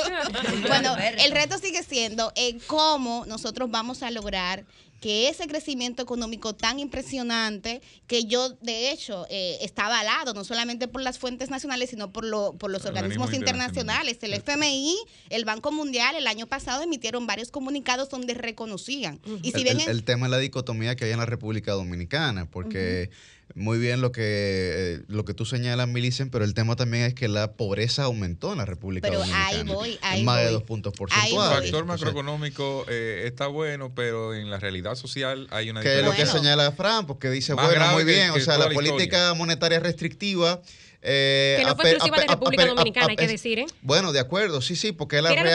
bueno, 0.68 0.96
el 0.98 1.32
reto 1.32 1.58
sigue 1.58 1.84
siendo 1.84 2.32
eh, 2.36 2.58
cómo 2.68 3.26
nosotros 3.28 3.70
vamos 3.70 4.04
a 4.04 4.12
lograr 4.12 4.66
que 5.02 5.28
ese 5.28 5.48
crecimiento 5.48 6.02
económico 6.02 6.54
tan 6.56 6.80
impresionante, 6.80 7.82
que 8.08 8.24
yo 8.26 8.52
de 8.62 8.92
hecho 8.92 9.26
eh, 9.30 9.58
está 9.62 9.88
avalado 9.88 10.34
no 10.34 10.44
solamente 10.46 10.88
por 10.88 11.02
las 11.02 11.20
fuentes 11.20 11.50
nacionales, 11.50 11.90
sino 11.90 12.14
por, 12.14 12.24
lo, 12.24 12.54
por 12.54 12.72
los 12.72 12.86
organismos 12.86 13.02
Organismos 13.28 13.34
internacionales, 13.34 14.20
el 14.22 14.34
FMI, 14.36 14.96
el 15.30 15.44
Banco 15.44 15.72
Mundial, 15.72 16.16
el 16.16 16.28
año 16.28 16.46
pasado 16.48 16.84
emitieron 16.84 17.26
varios 17.28 17.50
comunicados 17.52 18.10
donde 18.10 18.36
reconocían. 18.36 19.20
Y 19.42 19.52
si 19.52 19.58
el, 19.58 19.64
bien 19.64 19.80
el- 19.90 20.04
tema 20.04 20.28
es 20.28 20.32
la 20.32 20.38
dicotomía 20.38 20.96
que 20.96 21.06
hay 21.06 21.12
en 21.12 21.18
la 21.18 21.26
República 21.26 21.72
Dominicana, 21.74 22.46
porque 22.50 23.10
muy 23.56 23.78
bien 23.80 24.02
lo 24.02 24.12
que 24.12 24.22
eh, 24.24 25.00
lo 25.08 25.26
que 25.26 25.34
tú 25.34 25.46
señalas, 25.46 25.88
Milicen, 25.88 26.30
pero 26.30 26.46
el 26.46 26.54
tema 26.54 26.76
también 26.76 27.04
es 27.04 27.14
que 27.14 27.28
la 27.28 27.54
pobreza 27.54 28.04
aumentó 28.04 28.52
en 28.52 28.60
la 28.60 28.66
República 28.66 29.08
Pero 29.08 29.20
Dominicana. 29.20 29.48
ahí 29.48 29.64
voy, 29.64 30.00
ahí 30.02 30.20
en 30.20 30.26
más 30.26 30.40
de 30.40 30.52
dos 30.52 30.64
puntos 30.64 30.94
El 30.94 30.98
porcentuales. 30.98 31.60
voy. 31.60 31.64
factor 31.64 31.86
macroeconómico 31.86 32.86
eh, 32.88 33.24
está 33.26 33.48
bueno, 33.48 33.94
pero 33.96 34.34
en 34.34 34.50
la 34.50 34.60
realidad 34.60 34.96
social 34.96 35.48
hay 35.52 35.70
una 35.70 35.82
que 35.82 36.00
es 36.00 36.06
lo 36.06 36.14
que 36.14 36.26
señala 36.26 36.72
Fran, 36.72 37.06
porque 37.08 37.30
dice, 37.30 37.56
Más 37.56 37.66
bueno, 37.66 37.92
muy 37.92 38.04
bien, 38.04 38.34
que 38.34 38.40
o 38.40 38.44
sea, 38.44 38.58
la 38.58 38.70
política 38.70 39.34
monetaria 39.34 39.80
restrictiva... 39.80 40.62
eh, 41.02 41.56
Que 41.60 41.66
no 41.66 41.76
fue 41.76 41.90
exclusiva 41.92 42.18
de 42.22 42.28
República 42.28 42.66
Dominicana, 42.66 43.08
hay 43.10 43.16
que 43.16 43.28
decir, 43.28 43.60
¿eh? 43.60 43.66
Bueno, 43.82 44.12
de 44.12 44.20
acuerdo, 44.20 44.62
sí, 44.62 44.76
sí, 44.76 44.92
porque 44.92 45.18
es 45.18 45.24
la 45.24 45.30
¿Qué 45.30 45.36
era 45.36 45.44
que 45.44 45.50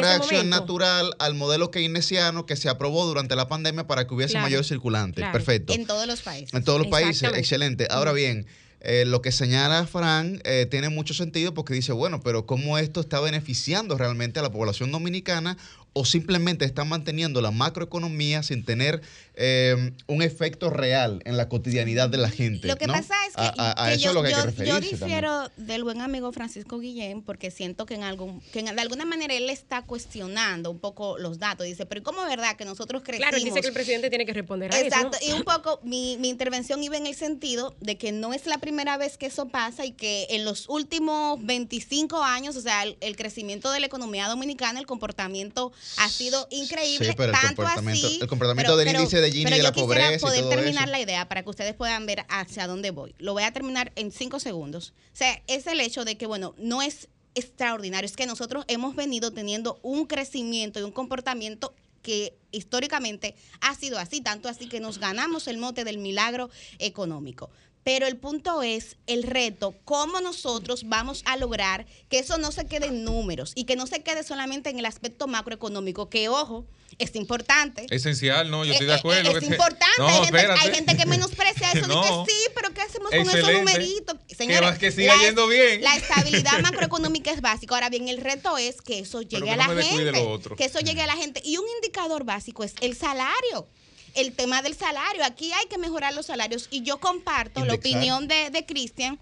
reacción, 0.00 0.34
era 0.34 0.44
natural 0.44 1.14
al 1.18 1.34
modelo 1.34 1.70
keynesiano 1.70 2.46
que 2.46 2.56
se 2.56 2.68
aprobó 2.68 3.06
durante 3.06 3.36
la 3.36 3.48
pandemia 3.48 3.86
para 3.86 4.06
que 4.06 4.14
hubiese 4.14 4.32
Claro, 4.32 4.46
mayor 4.46 4.64
circulante. 4.64 5.16
claro. 5.20 5.32
Perfecto. 5.32 5.72
en 5.72 5.86
todos 5.86 6.06
los 6.06 6.22
países. 6.22 6.52
En 6.54 6.64
todos 6.64 6.78
los 6.80 6.88
países, 6.88 7.30
excelente. 7.34 7.86
Ahora 7.90 8.12
bien, 8.12 8.46
eh, 8.80 9.04
lo 9.06 9.22
que 9.22 9.30
señala 9.30 9.86
Fran 9.86 10.40
eh, 10.44 10.66
tiene 10.68 10.88
mucho 10.88 11.14
sentido 11.14 11.54
porque 11.54 11.72
dice, 11.74 11.92
bueno, 11.92 12.20
pero 12.20 12.46
¿cómo 12.46 12.78
esto 12.78 13.00
está 13.00 13.20
beneficiando 13.20 13.96
realmente 13.96 14.40
a 14.40 14.42
la 14.42 14.50
población 14.50 14.90
dominicana 14.90 15.56
o 15.94 16.04
simplemente 16.04 16.64
está 16.64 16.84
manteniendo 16.84 17.40
la 17.40 17.50
macroeconomía 17.50 18.42
sin 18.42 18.64
tener 18.64 19.02
eh, 19.34 19.92
un 20.06 20.22
efecto 20.22 20.70
real 20.70 21.20
en 21.24 21.36
la 21.36 21.48
cotidianidad 21.48 22.08
de 22.08 22.18
la 22.18 22.30
gente? 22.30 22.68
Lo 22.68 22.76
que 22.76 22.86
¿no? 22.86 22.92
pasa 22.94 23.14
es 23.28 23.34
que, 23.34 23.40
A, 23.42 23.54
a- 23.56 23.84
a 23.84 23.88
que 23.88 23.94
eso 23.94 24.04
yo, 24.04 24.08
es 24.10 24.14
lo 24.14 24.22
que 24.22 24.28
hay 24.28 24.34
yo- 24.34 24.36
que 24.38 24.42
yo 24.42 24.50
referirse 24.50 24.96
también. 24.98 25.00
difiero 25.20 25.50
del 25.56 25.84
buen 25.84 26.00
amigo 26.00 26.32
Francisco 26.32 26.78
Guillén 26.78 27.22
porque 27.22 27.50
siento 27.50 27.86
que 27.86 27.94
en 27.94 28.02
algún 28.04 28.40
que 28.52 28.60
en- 28.60 28.74
de 28.74 28.80
alguna 28.80 29.04
manera 29.04 29.34
él 29.34 29.48
está 29.50 29.82
cuestionando 29.82 30.70
un 30.70 30.78
poco 30.78 31.18
los 31.18 31.38
datos. 31.38 31.66
Dice, 31.66 31.86
pero 31.86 32.00
¿y 32.00 32.04
¿cómo 32.04 32.22
es 32.22 32.28
verdad 32.28 32.56
que 32.56 32.64
nosotros 32.64 33.02
crecimos? 33.02 33.28
Claro, 33.28 33.36
él 33.36 33.44
dice 33.44 33.60
que 33.60 33.68
el 33.68 33.74
presidente 33.74 34.08
tiene 34.10 34.26
que 34.26 34.32
responder 34.32 34.72
a 34.74 34.80
Exacto, 34.80 35.16
eso. 35.20 35.26
¿no? 35.30 35.36
y 35.36 35.38
un 35.38 35.44
poco 35.44 35.80
mi, 35.82 36.16
mi 36.18 36.28
intervención 36.28 36.82
iba 36.82 36.96
en 36.96 37.06
el 37.06 37.14
sentido 37.14 37.74
de 37.80 37.96
que 37.98 38.12
no 38.12 38.32
es 38.34 38.46
la 38.46 38.58
primera 38.58 38.96
vez 38.96 39.16
que 39.18 39.26
eso 39.26 39.48
pasa 39.48 39.84
y 39.86 39.92
que 39.92 40.26
en 40.30 40.44
los 40.44 40.68
últimos 40.68 41.38
25 41.44 42.22
años, 42.22 42.56
o 42.56 42.60
sea, 42.60 42.82
el, 42.84 42.96
el 43.00 43.16
crecimiento 43.16 43.70
de 43.70 43.80
la 43.80 43.86
economía 43.86 44.28
dominicana, 44.28 44.78
el 44.80 44.86
comportamiento 44.86 45.72
ha 45.98 46.08
sido 46.08 46.46
increíble, 46.50 47.08
Sí, 47.08 47.14
pero 47.16 47.32
el 47.32 47.38
tanto 47.40 47.62
comportamiento- 47.62 48.06
así. 48.06 48.18
el 48.20 48.28
comportamiento 48.28 48.76
del 48.76 48.88
índice 48.96 49.20
de 49.20 49.30
Gini 49.30 49.44
pero 49.44 49.56
de 49.56 49.58
yo 49.58 49.62
la 49.64 49.72
quisiera 49.72 49.86
pobreza 50.04 50.14
y 50.16 50.18
poder 50.20 50.40
todo 50.40 50.50
terminar 50.50 50.84
eso. 50.84 50.90
la 50.92 51.00
idea 51.00 51.28
para 51.28 51.42
que 51.42 51.50
ustedes 51.50 51.74
puedan 51.74 52.06
ver 52.06 52.24
hacia 52.28 52.66
dónde 52.66 52.90
voy. 52.90 53.14
Lo 53.18 53.32
voy 53.32 53.42
a 53.42 53.52
terminar 53.52 53.92
en 53.96 54.10
cinco 54.12 54.40
segundos. 54.40 54.94
O 55.12 55.16
sea, 55.16 55.42
es 55.46 55.66
el 55.66 55.80
hecho 55.80 56.04
de 56.04 56.16
que, 56.16 56.26
bueno, 56.26 56.54
no 56.58 56.82
es 56.82 57.08
extraordinario, 57.34 58.06
es 58.06 58.16
que 58.16 58.26
nosotros 58.26 58.64
hemos 58.68 58.94
venido 58.94 59.32
teniendo 59.32 59.78
un 59.82 60.06
crecimiento 60.06 60.80
y 60.80 60.82
un 60.82 60.92
comportamiento 60.92 61.74
que 62.02 62.36
históricamente 62.50 63.36
ha 63.60 63.74
sido 63.74 63.98
así, 63.98 64.20
tanto 64.20 64.48
así 64.48 64.68
que 64.68 64.80
nos 64.80 64.98
ganamos 64.98 65.46
el 65.46 65.56
mote 65.58 65.84
del 65.84 65.98
milagro 65.98 66.50
económico. 66.78 67.48
Pero 67.84 68.06
el 68.06 68.16
punto 68.16 68.62
es 68.62 68.96
el 69.06 69.24
reto, 69.24 69.74
cómo 69.84 70.20
nosotros 70.20 70.84
vamos 70.88 71.22
a 71.26 71.36
lograr 71.36 71.86
que 72.08 72.20
eso 72.20 72.38
no 72.38 72.52
se 72.52 72.66
quede 72.66 72.86
en 72.86 73.02
números 73.04 73.52
y 73.56 73.64
que 73.64 73.74
no 73.76 73.86
se 73.88 74.02
quede 74.02 74.22
solamente 74.22 74.70
en 74.70 74.78
el 74.78 74.86
aspecto 74.86 75.26
macroeconómico, 75.26 76.08
que 76.08 76.28
ojo, 76.28 76.64
es 76.98 77.16
importante. 77.16 77.86
Esencial, 77.90 78.50
no, 78.50 78.64
yo 78.64 78.72
estoy 78.72 78.86
Eh, 78.86 78.90
de 78.90 78.94
eh, 78.94 78.98
acuerdo. 78.98 79.28
Es 79.30 79.34
que 79.34 79.40
te- 79.46 79.52
importante. 79.54 79.86
No, 79.98 80.06
hay, 80.08 80.24
gente, 80.24 80.38
hay 80.40 80.74
gente 80.74 80.96
que 80.96 81.06
menosprecia 81.06 81.72
eso. 81.72 81.86
No. 81.88 82.02
Dice, 82.24 82.36
sí, 82.38 82.50
pero 82.54 82.72
¿qué 82.72 82.82
hacemos 82.82 83.10
con 83.10 83.18
esos 83.20 83.52
numeritos? 83.52 84.16
va- 84.16 84.78
que 84.78 84.92
siga 84.92 85.14
yendo 85.20 85.48
bien. 85.48 85.82
La 85.82 85.96
estabilidad 85.96 86.58
macroeconómica 86.62 87.32
es 87.32 87.40
básica. 87.40 87.74
Ahora 87.74 87.88
bien, 87.88 88.08
el 88.08 88.18
reto 88.18 88.56
es 88.58 88.80
que 88.82 89.00
eso 89.00 89.22
llegue 89.22 89.44
que 89.44 89.50
a 89.50 89.56
la 89.56 89.64
gente. 89.64 90.12
Que 90.56 90.64
eso 90.64 90.78
llegue 90.80 91.02
a 91.02 91.06
la 91.06 91.16
gente. 91.16 91.40
Y 91.44 91.56
un 91.56 91.64
indicador 91.76 92.24
básico 92.24 92.62
es 92.62 92.74
el 92.80 92.94
salario. 92.96 93.66
El 94.14 94.34
tema 94.34 94.62
del 94.62 94.74
salario. 94.74 95.24
Aquí 95.24 95.52
hay 95.52 95.66
que 95.66 95.78
mejorar 95.78 96.14
los 96.14 96.26
salarios. 96.26 96.68
Y 96.70 96.82
yo 96.82 96.98
comparto 96.98 97.64
la 97.64 97.74
opinión 97.74 98.28
de, 98.28 98.50
de 98.50 98.66
Cristian 98.66 99.18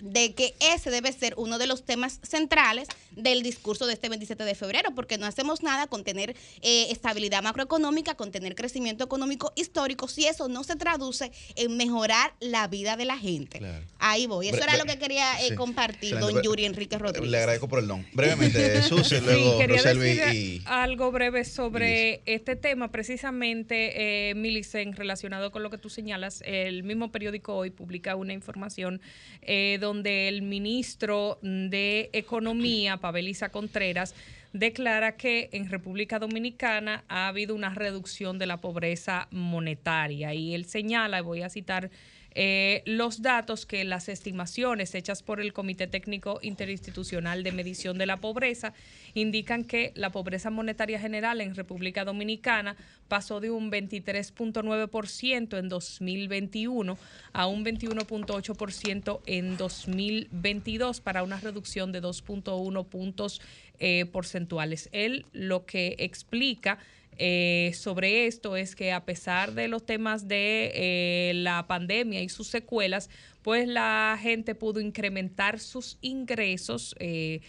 de 0.00 0.34
que 0.34 0.54
ese 0.60 0.90
debe 0.90 1.12
ser 1.12 1.34
uno 1.36 1.58
de 1.58 1.66
los 1.66 1.84
temas 1.84 2.20
centrales 2.22 2.88
del 3.16 3.42
discurso 3.42 3.86
de 3.86 3.94
este 3.94 4.08
27 4.08 4.44
de 4.44 4.54
febrero, 4.54 4.90
porque 4.94 5.18
no 5.18 5.26
hacemos 5.26 5.62
nada 5.62 5.86
con 5.86 6.04
tener 6.04 6.36
eh, 6.62 6.86
estabilidad 6.90 7.42
macroeconómica, 7.42 8.14
con 8.14 8.30
tener 8.30 8.54
crecimiento 8.54 9.04
económico 9.04 9.52
histórico, 9.56 10.08
si 10.08 10.26
eso 10.26 10.48
no 10.48 10.64
se 10.64 10.76
traduce 10.76 11.32
en 11.56 11.76
mejorar 11.76 12.34
la 12.40 12.66
vida 12.68 12.96
de 12.96 13.04
la 13.04 13.18
gente. 13.18 13.58
Claro. 13.58 13.84
Ahí 13.98 14.26
voy. 14.26 14.48
Eso 14.48 14.58
Bre- 14.58 14.64
era 14.64 14.76
lo 14.76 14.84
que 14.84 14.98
quería 14.98 15.40
eh, 15.40 15.48
sí. 15.50 15.54
compartir, 15.54 16.14
Excelente. 16.14 16.34
don 16.34 16.42
Yuri 16.42 16.64
Enrique 16.64 16.98
Rodríguez. 16.98 17.30
Le 17.30 17.38
agradezco 17.38 17.68
por 17.68 17.78
el 17.80 17.86
don. 17.88 18.06
Brevemente, 18.12 18.82
Susi, 18.88 19.16
Sí, 19.16 19.24
luego 19.24 19.58
quería 19.58 19.76
Roselvi 19.76 20.14
decir 20.14 20.34
y... 20.34 20.62
algo 20.66 21.10
breve 21.10 21.44
sobre 21.44 22.22
este 22.26 22.56
tema, 22.56 22.90
precisamente, 22.90 24.30
eh, 24.30 24.34
Milicen, 24.34 24.92
relacionado 24.94 25.50
con 25.50 25.62
lo 25.62 25.70
que 25.70 25.78
tú 25.78 25.88
señalas. 25.90 26.42
El 26.46 26.82
mismo 26.84 27.10
periódico 27.10 27.54
hoy 27.56 27.70
publica 27.70 28.16
una 28.16 28.32
información 28.32 29.00
eh, 29.42 29.78
donde 29.80 30.28
el 30.28 30.42
ministro 30.42 31.38
de 31.42 32.10
Economía, 32.12 32.98
Pavel 33.00 33.28
Isa 33.28 33.48
Contreras, 33.48 34.14
declara 34.52 35.16
que 35.16 35.48
en 35.52 35.68
República 35.68 36.18
Dominicana 36.18 37.04
ha 37.08 37.28
habido 37.28 37.54
una 37.54 37.74
reducción 37.74 38.38
de 38.38 38.46
la 38.46 38.58
pobreza 38.58 39.28
monetaria. 39.30 40.34
Y 40.34 40.54
él 40.54 40.64
señala, 40.64 41.22
voy 41.22 41.42
a 41.42 41.48
citar 41.48 41.90
eh, 42.34 42.82
los 42.86 43.22
datos 43.22 43.66
que 43.66 43.84
las 43.84 44.08
estimaciones 44.08 44.94
hechas 44.94 45.22
por 45.22 45.40
el 45.40 45.52
Comité 45.52 45.86
Técnico 45.86 46.38
Interinstitucional 46.42 47.42
de 47.42 47.52
Medición 47.52 47.98
de 47.98 48.06
la 48.06 48.18
Pobreza 48.18 48.72
indican 49.14 49.64
que 49.64 49.92
la 49.96 50.10
pobreza 50.10 50.50
monetaria 50.50 51.00
general 51.00 51.40
en 51.40 51.54
República 51.54 52.04
Dominicana 52.04 52.76
pasó 53.08 53.40
de 53.40 53.50
un 53.50 53.72
23.9% 53.72 55.58
en 55.58 55.68
2021 55.68 56.98
a 57.32 57.46
un 57.46 57.64
21.8% 57.64 59.20
en 59.26 59.56
2022 59.56 61.00
para 61.00 61.22
una 61.24 61.40
reducción 61.40 61.90
de 61.90 62.00
2.1 62.02 62.86
puntos 62.86 63.40
eh, 63.80 64.06
porcentuales. 64.06 64.88
Él 64.92 65.26
lo 65.32 65.66
que 65.66 65.96
explica 65.98 66.78
eh, 67.20 67.72
sobre 67.74 68.26
esto 68.26 68.56
es 68.56 68.74
que 68.74 68.90
a 68.92 69.04
pesar 69.04 69.52
de 69.52 69.68
los 69.68 69.84
temas 69.86 70.26
de 70.26 70.72
eh, 70.74 71.32
la 71.34 71.66
pandemia 71.66 72.22
y 72.22 72.28
sus 72.28 72.48
secuelas, 72.48 73.10
pues 73.42 73.68
la 73.68 74.18
gente 74.20 74.54
pudo 74.54 74.80
incrementar 74.80 75.60
sus 75.60 75.98
ingresos. 76.00 76.94
eh, 76.98 77.40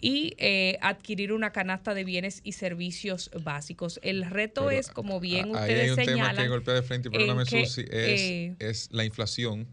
y 0.00 0.34
eh, 0.36 0.76
adquirir 0.82 1.32
una 1.32 1.50
canasta 1.50 1.94
de 1.94 2.04
bienes 2.04 2.42
y 2.44 2.52
servicios 2.52 3.30
básicos. 3.42 3.98
El 4.02 4.28
reto 4.28 4.66
Pero 4.66 4.78
es, 4.78 4.88
como 4.90 5.18
bien 5.18 5.56
a- 5.56 5.62
ahí 5.62 5.70
ustedes 5.70 5.82
hay 5.82 5.90
un 5.90 5.96
tema 5.96 6.10
señalan, 6.12 6.44
que 6.44 6.48
golpea 6.48 6.74
de 6.74 6.82
frente, 6.82 7.08
y 7.10 7.14
en 7.14 7.18
perdóname, 7.20 7.44
que, 7.48 7.64
Susi, 7.64 7.80
es, 7.82 7.88
eh, 7.90 8.54
es 8.58 8.88
la 8.92 9.04
inflación. 9.06 9.66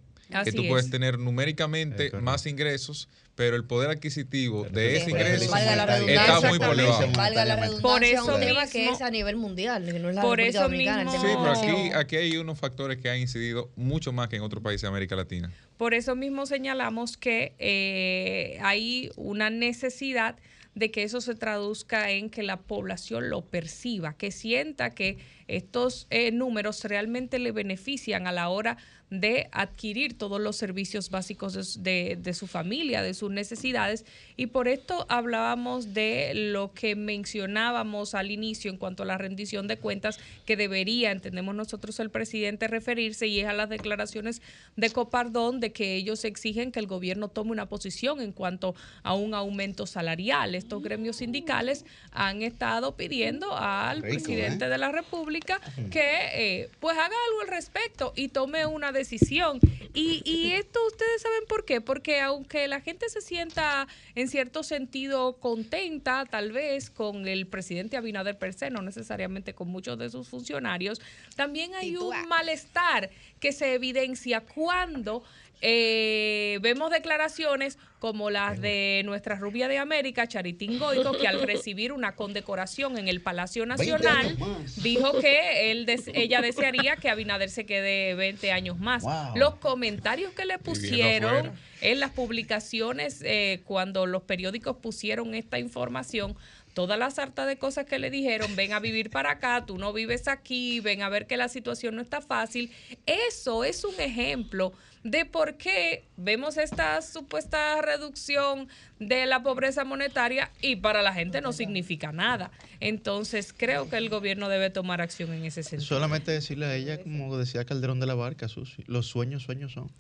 Que 0.46 0.54
tú 0.54 0.66
puedes 0.70 0.86
es. 0.86 0.92
tener 0.92 1.20
numéricamente 1.20 2.12
más 2.22 2.46
ingresos, 2.46 3.10
pero 3.36 3.56
el 3.56 3.64
poder 3.64 3.90
adquisitivo 3.90 4.66
de 4.66 4.98
ese 4.98 5.10
ingreso 5.12 5.50
valga 5.52 5.76
la 5.76 5.84
está 5.84 5.96
redundancia, 5.96 6.50
muy 6.50 6.60
por 6.60 6.76
debajo. 6.76 7.00
Valga 7.16 7.46
la 7.46 7.56
Monetariamente. 7.56 7.82
Por 7.82 8.04
eso 8.04 8.36
un 8.36 8.42
tema 8.42 8.68
que 8.68 8.90
es 8.90 9.02
a 9.02 9.10
nivel 9.10 9.36
mundial, 9.38 9.86
que 9.86 10.00
no 10.00 10.10
es 10.10 10.16
la 10.16 10.22
por 10.22 10.40
eso 10.40 10.66
el 10.66 10.72
mismo- 10.78 11.12
Sí, 11.12 11.18
pero 11.22 11.52
aquí, 11.52 11.92
aquí 11.96 12.16
hay 12.18 12.38
unos 12.38 12.60
factores 12.60 12.98
que 12.98 13.10
han 13.10 13.18
incidido 13.20 13.72
mucho 13.76 14.12
más 14.12 14.28
que 14.28 14.36
en 14.36 14.42
otros 14.42 14.62
países 14.64 14.84
de 14.84 14.88
América 14.90 15.16
Latina. 15.16 15.52
Por 15.78 15.94
eso 15.94 16.16
mismo 16.16 16.46
señalamos 16.46 17.18
que 17.18 17.56
eh, 17.60 18.60
hay 18.62 19.12
una 19.16 19.50
necesidad 19.50 20.36
de 20.76 20.90
que 20.90 21.04
eso 21.04 21.20
se 21.20 21.36
traduzca 21.36 22.12
en 22.12 22.30
que 22.30 22.44
la 22.44 22.58
población 22.62 23.30
lo 23.30 23.42
perciba, 23.44 24.14
que 24.14 24.32
sienta 24.32 24.92
que 24.92 25.18
estos 25.56 26.08
eh, 26.10 26.32
números 26.32 26.84
realmente 26.84 27.40
le 27.40 27.52
benefician 27.52 28.28
a 28.28 28.32
la 28.32 28.50
hora 28.50 28.78
de 29.10 29.50
adquirir 29.52 30.18
todos 30.18 30.40
los 30.40 30.56
servicios 30.56 31.10
básicos 31.10 31.52
de, 31.54 31.92
de- 31.92 32.16
de 32.16 32.34
su 32.34 32.48
familia, 32.48 33.02
de 33.04 33.14
sus 33.14 33.30
necesidades. 33.30 34.06
Y 34.38 34.48
por 34.48 34.70
esto 34.70 35.06
hablábamos 35.10 35.94
de 35.94 36.32
lo 36.34 36.72
que 36.72 36.96
mencionábamos 36.96 38.14
al 38.16 38.32
inicio 38.32 38.72
en 38.72 38.78
cuanto 38.78 39.04
a 39.04 39.06
la 39.06 39.18
rendición 39.18 39.68
de 39.68 39.78
cuentas 39.78 40.18
que 40.46 40.56
debería, 40.56 41.12
entendemos 41.12 41.56
nosotros, 41.56 42.00
el 42.00 42.10
presidente 42.10 42.70
referirse 42.70 43.28
y 43.28 43.42
es 43.42 43.48
a 43.48 43.54
las 43.54 43.68
declaraciones 43.68 44.42
de 44.78 44.90
Copardón 44.92 45.60
de 45.60 45.74
que 45.74 45.96
ellos 45.96 46.24
exigen 46.24 46.72
que 46.72 46.80
el 46.80 46.88
gobierno 46.88 47.28
tome 47.28 47.52
una 47.52 47.68
posición 47.68 48.22
en 48.22 48.32
cuanto 48.32 48.76
a 49.04 49.14
un 49.14 49.34
aumento 49.34 49.88
salarial. 49.88 50.56
Estos 50.56 50.82
gremios 50.82 51.18
sindicales 51.18 51.84
han 52.12 52.44
estado 52.44 52.96
pidiendo 52.96 53.58
al 53.58 54.02
Rico, 54.04 54.08
presidente 54.16 54.66
¿eh? 54.66 54.70
de 54.70 54.78
la 54.78 54.92
República 54.94 55.41
que 55.90 56.02
eh, 56.34 56.70
pues 56.80 56.98
haga 56.98 57.16
algo 57.28 57.42
al 57.42 57.48
respecto 57.48 58.14
y 58.16 58.30
tome 58.30 58.66
una 58.66 58.92
decisión. 58.92 59.60
Y, 59.94 60.22
y 60.24 60.54
esto 60.54 60.80
ustedes 60.88 61.22
saben 61.22 61.44
por 61.48 61.66
qué, 61.66 61.82
porque 61.82 62.22
aunque 62.22 62.68
la 62.68 62.80
gente 62.82 63.10
se 63.10 63.22
sienta 63.22 63.88
en 64.16 64.28
cierto 64.30 64.64
sentido 64.64 65.38
contenta, 65.38 66.26
tal 66.26 66.52
vez 66.52 66.90
con 66.90 67.28
el 67.28 67.48
presidente 67.48 67.98
Abinader 67.98 68.38
per 68.38 68.54
se, 68.54 68.70
no 68.70 68.82
necesariamente 68.82 69.54
con 69.54 69.68
muchos 69.68 69.98
de 69.98 70.10
sus 70.10 70.30
funcionarios, 70.30 71.02
también 71.36 71.76
hay 71.76 71.98
un 71.98 72.28
malestar 72.28 73.10
que 73.40 73.52
se 73.52 73.74
evidencia 73.74 74.42
cuando 74.42 75.24
eh, 75.62 76.58
vemos 76.62 76.90
declaraciones 76.92 77.78
como 78.00 78.32
las 78.32 78.60
de 78.60 79.04
nuestra 79.06 79.36
rubia 79.36 79.68
de 79.68 79.78
América, 79.78 80.28
Charitín 80.28 80.80
Goico, 80.80 81.12
que 81.12 81.28
al 81.28 81.42
recibir 81.44 81.92
una 81.92 82.16
condecoración 82.16 82.98
en 82.98 83.08
el 83.08 83.22
Palacio 83.22 83.66
Nacional 83.68 84.38
dijo 84.78 85.20
que 85.20 85.70
él 85.72 85.86
des- 85.86 86.08
ella 86.16 86.42
desearía 86.42 86.96
que 86.96 87.10
Abinader 87.10 87.52
se 87.52 87.68
quede 87.68 88.16
20 88.16 88.52
años 88.52 88.80
más. 88.80 89.04
Wow. 89.04 89.36
Los 89.38 89.56
comentarios 89.58 90.34
que 90.34 90.46
le 90.46 90.58
pusieron 90.58 91.52
en 91.82 92.00
las 92.00 92.10
publicaciones, 92.12 93.22
eh, 93.24 93.62
cuando 93.66 94.08
los 94.08 94.24
periódicos 94.24 94.78
pusieron 94.78 95.36
esta 95.36 95.60
información, 95.60 96.36
toda 96.74 96.98
la 96.98 97.12
sarta 97.12 97.46
de 97.46 97.58
cosas 97.58 97.86
que 97.86 98.00
le 98.00 98.10
dijeron, 98.10 98.56
ven 98.56 98.74
a 98.74 98.80
vivir 98.80 99.10
para 99.12 99.32
acá, 99.32 99.64
tú 99.68 99.78
no 99.78 99.94
vives 99.94 100.28
aquí, 100.28 100.80
ven 100.80 101.02
a 101.04 101.10
ver 101.10 101.28
que 101.28 101.38
la 101.38 101.50
situación 101.50 101.96
no 101.96 102.02
está 102.02 102.22
fácil. 102.22 102.72
Eso 103.06 103.64
es 103.64 103.84
un 103.84 104.00
ejemplo 104.00 104.72
de 105.04 105.26
por 105.26 105.56
qué 105.56 106.06
vemos 106.18 106.58
esta 106.58 107.02
supuesta 107.02 107.82
reducción 107.82 108.68
de 109.02 109.26
la 109.26 109.42
pobreza 109.42 109.84
monetaria 109.84 110.52
y 110.62 110.76
para 110.76 111.02
la 111.02 111.12
gente 111.12 111.42
no 111.42 111.54
significa 111.54 112.12
nada. 112.12 112.52
Entonces, 112.80 113.52
creo 113.56 113.90
que 113.90 113.98
el 113.98 114.10
gobierno 114.10 114.48
debe 114.48 114.70
tomar 114.70 115.02
acción 115.02 115.34
en 115.34 115.44
ese 115.44 115.64
sentido. 115.64 115.88
Solamente 115.88 116.32
decirle 116.32 116.68
a 116.68 116.76
ella, 116.76 117.02
como 117.02 117.36
decía 117.38 117.66
Calderón 117.66 118.00
de 118.00 118.06
la 118.06 118.14
Barca, 118.14 118.48
Susi, 118.48 118.84
los 118.86 119.08
sueños, 119.08 119.42
sueños 119.44 119.74
son. 119.74 119.92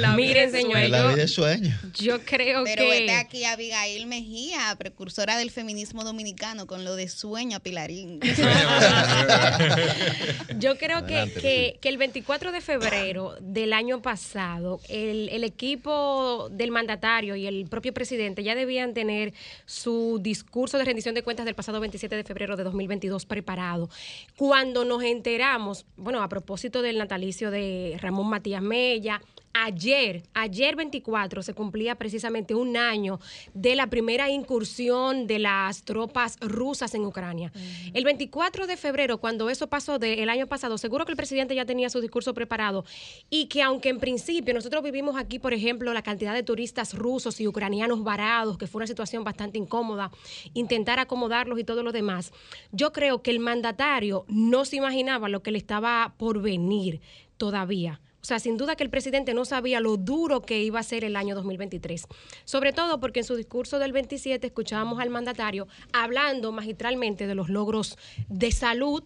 La 0.00 0.16
es 0.16 0.50
señores, 0.50 0.90
la 0.90 1.02
yo, 1.02 1.08
vida 1.10 1.22
es 1.22 1.32
sueño. 1.32 1.72
yo 2.00 2.20
creo 2.24 2.64
Pero 2.64 2.82
que... 2.82 2.90
vete 2.90 3.12
aquí 3.12 3.44
Abigail 3.44 4.06
Mejía, 4.06 4.74
precursora 4.76 5.38
del 5.38 5.52
feminismo 5.52 6.02
dominicano, 6.02 6.66
con 6.66 6.84
lo 6.84 6.96
de 6.96 7.08
sueño 7.08 7.58
a 7.58 7.60
Pilarín. 7.60 8.18
Yo 10.58 10.76
creo 10.78 11.06
que, 11.06 11.32
que, 11.40 11.78
que 11.80 11.88
el 11.88 11.96
24 11.96 12.50
de 12.50 12.60
febrero 12.60 13.36
del 13.40 13.72
año 13.72 14.02
pasado, 14.02 14.80
el, 14.88 15.28
el 15.30 15.44
equipo 15.44 16.48
del 16.50 16.72
mandatario 16.72 17.36
y 17.36 17.46
el 17.46 17.68
propio 17.68 17.92
presidente 18.00 18.42
ya 18.42 18.54
debían 18.54 18.94
tener 18.94 19.34
su 19.66 20.20
discurso 20.22 20.78
de 20.78 20.86
rendición 20.86 21.14
de 21.14 21.22
cuentas 21.22 21.44
del 21.44 21.54
pasado 21.54 21.80
27 21.80 22.16
de 22.16 22.24
febrero 22.24 22.56
de 22.56 22.64
2022 22.64 23.26
preparado. 23.26 23.90
Cuando 24.38 24.86
nos 24.86 25.02
enteramos, 25.02 25.84
bueno, 25.98 26.22
a 26.22 26.28
propósito 26.30 26.80
del 26.80 26.96
natalicio 26.96 27.50
de 27.50 27.98
Ramón 28.00 28.30
Matías 28.30 28.62
Mella, 28.62 29.20
Ayer, 29.52 30.22
ayer 30.32 30.76
24, 30.76 31.42
se 31.42 31.54
cumplía 31.54 31.96
precisamente 31.96 32.54
un 32.54 32.76
año 32.76 33.18
de 33.52 33.74
la 33.74 33.88
primera 33.88 34.30
incursión 34.30 35.26
de 35.26 35.40
las 35.40 35.82
tropas 35.82 36.36
rusas 36.40 36.94
en 36.94 37.04
Ucrania. 37.04 37.50
El 37.92 38.04
24 38.04 38.68
de 38.68 38.76
febrero, 38.76 39.18
cuando 39.18 39.50
eso 39.50 39.68
pasó 39.68 39.98
del 39.98 40.28
año 40.28 40.46
pasado, 40.46 40.78
seguro 40.78 41.04
que 41.04 41.12
el 41.12 41.16
presidente 41.16 41.56
ya 41.56 41.64
tenía 41.64 41.90
su 41.90 42.00
discurso 42.00 42.32
preparado 42.32 42.84
y 43.28 43.46
que 43.46 43.60
aunque 43.62 43.88
en 43.88 43.98
principio 43.98 44.54
nosotros 44.54 44.84
vivimos 44.84 45.16
aquí, 45.16 45.40
por 45.40 45.52
ejemplo, 45.52 45.92
la 45.92 46.02
cantidad 46.02 46.32
de 46.32 46.44
turistas 46.44 46.94
rusos 46.94 47.40
y 47.40 47.48
ucranianos 47.48 48.04
varados, 48.04 48.56
que 48.56 48.68
fue 48.68 48.78
una 48.78 48.86
situación 48.86 49.24
bastante 49.24 49.58
incómoda, 49.58 50.12
intentar 50.54 51.00
acomodarlos 51.00 51.58
y 51.58 51.64
todo 51.64 51.82
lo 51.82 51.90
demás, 51.90 52.32
yo 52.70 52.92
creo 52.92 53.22
que 53.22 53.32
el 53.32 53.40
mandatario 53.40 54.24
no 54.28 54.64
se 54.64 54.76
imaginaba 54.76 55.28
lo 55.28 55.42
que 55.42 55.50
le 55.50 55.58
estaba 55.58 56.14
por 56.18 56.40
venir 56.40 57.00
todavía. 57.36 58.00
O 58.22 58.24
sea, 58.24 58.38
sin 58.38 58.56
duda 58.56 58.76
que 58.76 58.84
el 58.84 58.90
presidente 58.90 59.32
no 59.34 59.44
sabía 59.44 59.80
lo 59.80 59.96
duro 59.96 60.42
que 60.42 60.62
iba 60.62 60.78
a 60.78 60.82
ser 60.82 61.04
el 61.04 61.16
año 61.16 61.34
2023. 61.34 62.04
Sobre 62.44 62.72
todo 62.72 63.00
porque 63.00 63.20
en 63.20 63.24
su 63.24 63.34
discurso 63.34 63.78
del 63.78 63.92
27 63.92 64.46
escuchábamos 64.46 65.00
al 65.00 65.08
mandatario 65.10 65.66
hablando 65.92 66.52
magistralmente 66.52 67.26
de 67.26 67.34
los 67.34 67.48
logros 67.48 67.96
de 68.28 68.52
salud. 68.52 69.02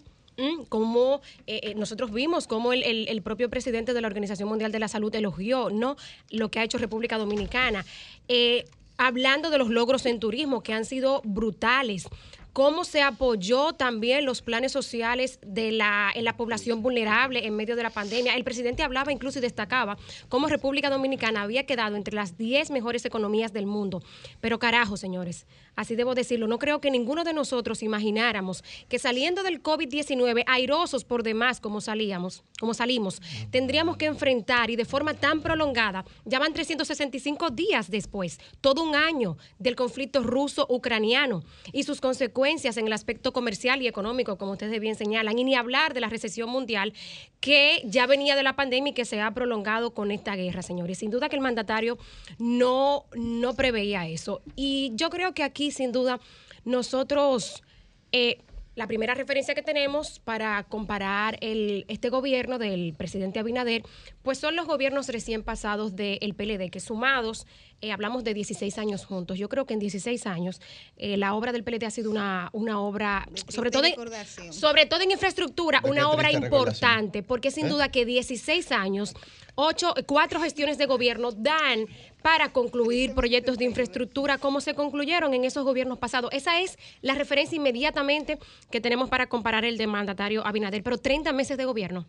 Como 0.68 1.20
eh, 1.46 1.60
eh, 1.62 1.74
nosotros 1.76 2.10
vimos 2.10 2.48
el- 2.72 3.06
el 3.08 3.22
propio 3.22 3.48
presidente 3.48 3.94
de 3.94 4.00
la 4.00 4.08
Organización 4.08 4.48
Mundial 4.48 4.72
de 4.72 4.80
la 4.80 4.88
Salud 4.88 5.14
elogió 5.14 5.70
no 5.70 5.94
lo 6.30 6.50
que 6.50 6.58
ha 6.58 6.64
hecho 6.64 6.76
República 6.78 7.18
Dominicana. 7.18 7.84
Eh, 8.26 8.64
hablando 8.96 9.50
de 9.50 9.58
los 9.58 9.70
logros 9.70 10.06
en 10.06 10.18
turismo 10.18 10.62
que 10.64 10.72
han 10.72 10.84
sido 10.84 11.20
brutales 11.24 12.08
cómo 12.54 12.84
se 12.84 13.02
apoyó 13.02 13.72
también 13.72 14.24
los 14.24 14.40
planes 14.40 14.70
sociales 14.70 15.40
de 15.44 15.72
la, 15.72 16.12
en 16.14 16.24
la 16.24 16.36
población 16.36 16.82
vulnerable 16.82 17.46
en 17.46 17.56
medio 17.56 17.74
de 17.74 17.82
la 17.82 17.90
pandemia. 17.90 18.36
El 18.36 18.44
presidente 18.44 18.84
hablaba 18.84 19.12
incluso 19.12 19.40
y 19.40 19.42
destacaba 19.42 19.98
cómo 20.28 20.46
República 20.46 20.88
Dominicana 20.88 21.42
había 21.42 21.66
quedado 21.66 21.96
entre 21.96 22.14
las 22.14 22.38
10 22.38 22.70
mejores 22.70 23.04
economías 23.04 23.52
del 23.52 23.66
mundo. 23.66 24.02
Pero 24.40 24.60
carajo, 24.60 24.96
señores, 24.96 25.46
así 25.76 25.96
debo 25.96 26.14
decirlo, 26.14 26.46
no 26.46 26.58
creo 26.58 26.80
que 26.80 26.90
ninguno 26.90 27.24
de 27.24 27.32
nosotros 27.32 27.82
imagináramos 27.82 28.64
que 28.88 28.98
saliendo 28.98 29.42
del 29.42 29.62
COVID-19, 29.62 30.44
airosos 30.46 31.04
por 31.04 31.22
demás 31.22 31.60
como 31.60 31.80
salíamos, 31.80 32.44
como 32.60 32.74
salimos, 32.74 33.20
tendríamos 33.50 33.96
que 33.96 34.06
enfrentar 34.06 34.70
y 34.70 34.76
de 34.76 34.84
forma 34.84 35.14
tan 35.14 35.40
prolongada, 35.40 36.04
ya 36.24 36.38
van 36.38 36.52
365 36.52 37.50
días 37.50 37.90
después, 37.90 38.38
todo 38.60 38.82
un 38.82 38.94
año 38.94 39.36
del 39.58 39.76
conflicto 39.76 40.22
ruso-ucraniano 40.22 41.42
y 41.72 41.82
sus 41.84 42.00
consecuencias 42.00 42.76
en 42.76 42.86
el 42.86 42.92
aspecto 42.92 43.32
comercial 43.32 43.82
y 43.82 43.88
económico, 43.88 44.38
como 44.38 44.52
ustedes 44.52 44.80
bien 44.80 44.94
señalan, 44.94 45.38
y 45.38 45.44
ni 45.44 45.54
hablar 45.54 45.94
de 45.94 46.00
la 46.00 46.08
recesión 46.08 46.50
mundial 46.50 46.92
que 47.40 47.82
ya 47.84 48.06
venía 48.06 48.36
de 48.36 48.42
la 48.42 48.56
pandemia 48.56 48.92
y 48.92 48.94
que 48.94 49.04
se 49.04 49.20
ha 49.20 49.30
prolongado 49.32 49.92
con 49.92 50.10
esta 50.10 50.34
guerra, 50.34 50.62
señores. 50.62 50.98
Sin 50.98 51.10
duda 51.10 51.28
que 51.28 51.36
el 51.36 51.42
mandatario 51.42 51.98
no, 52.38 53.04
no 53.14 53.54
preveía 53.54 54.08
eso. 54.08 54.40
Y 54.56 54.92
yo 54.94 55.10
creo 55.10 55.34
que 55.34 55.42
aquí, 55.42 55.63
sin 55.70 55.92
duda, 55.92 56.20
nosotros... 56.64 57.62
eh, 58.12 58.38
la 58.76 58.86
primera 58.86 59.14
referencia 59.14 59.54
que 59.54 59.62
tenemos 59.62 60.18
para 60.18 60.64
comparar 60.64 61.38
el, 61.40 61.84
este 61.88 62.08
gobierno 62.10 62.58
del 62.58 62.94
presidente 62.96 63.38
Abinader, 63.38 63.84
pues 64.24 64.38
son 64.38 64.56
los 64.56 64.66
gobiernos 64.66 65.06
recién 65.08 65.42
pasados 65.42 65.94
del 65.96 66.34
PLD, 66.34 66.70
que 66.70 66.80
sumados, 66.80 67.46
eh, 67.82 67.92
hablamos 67.92 68.24
de 68.24 68.32
16 68.32 68.78
años 68.78 69.04
juntos. 69.04 69.38
Yo 69.38 69.50
creo 69.50 69.66
que 69.66 69.74
en 69.74 69.80
16 69.80 70.26
años 70.26 70.62
eh, 70.96 71.18
la 71.18 71.34
obra 71.34 71.52
del 71.52 71.62
PLD 71.62 71.84
ha 71.84 71.90
sido 71.90 72.10
una, 72.10 72.48
una 72.54 72.80
obra, 72.80 73.28
sobre 73.48 73.70
todo, 73.70 73.84
en, 73.84 74.52
sobre 74.52 74.86
todo 74.86 75.02
en 75.02 75.10
infraestructura, 75.10 75.82
De 75.82 75.90
una 75.90 76.08
obra 76.08 76.32
importante, 76.32 77.22
porque 77.22 77.50
sin 77.50 77.66
¿Eh? 77.66 77.68
duda 77.68 77.90
que 77.90 78.06
16 78.06 78.72
años, 78.72 79.14
ocho, 79.56 79.92
cuatro 80.06 80.40
gestiones 80.40 80.78
de 80.78 80.86
gobierno 80.86 81.30
dan 81.30 81.86
para 82.22 82.50
concluir 82.50 83.14
proyectos 83.14 83.58
de 83.58 83.66
infraestructura 83.66 84.38
como 84.38 84.62
se 84.62 84.74
concluyeron 84.74 85.34
en 85.34 85.44
esos 85.44 85.64
gobiernos 85.64 85.98
pasados. 85.98 86.30
Esa 86.32 86.62
es 86.62 86.78
la 87.02 87.14
referencia 87.14 87.56
inmediatamente 87.56 88.38
que 88.70 88.80
tenemos 88.80 89.10
para 89.10 89.26
comparar 89.28 89.66
el 89.66 89.76
de 89.76 89.86
mandatario 89.86 90.46
Abinader, 90.46 90.82
pero 90.82 90.96
30 90.96 91.30
meses 91.34 91.58
de 91.58 91.66
gobierno. 91.66 92.06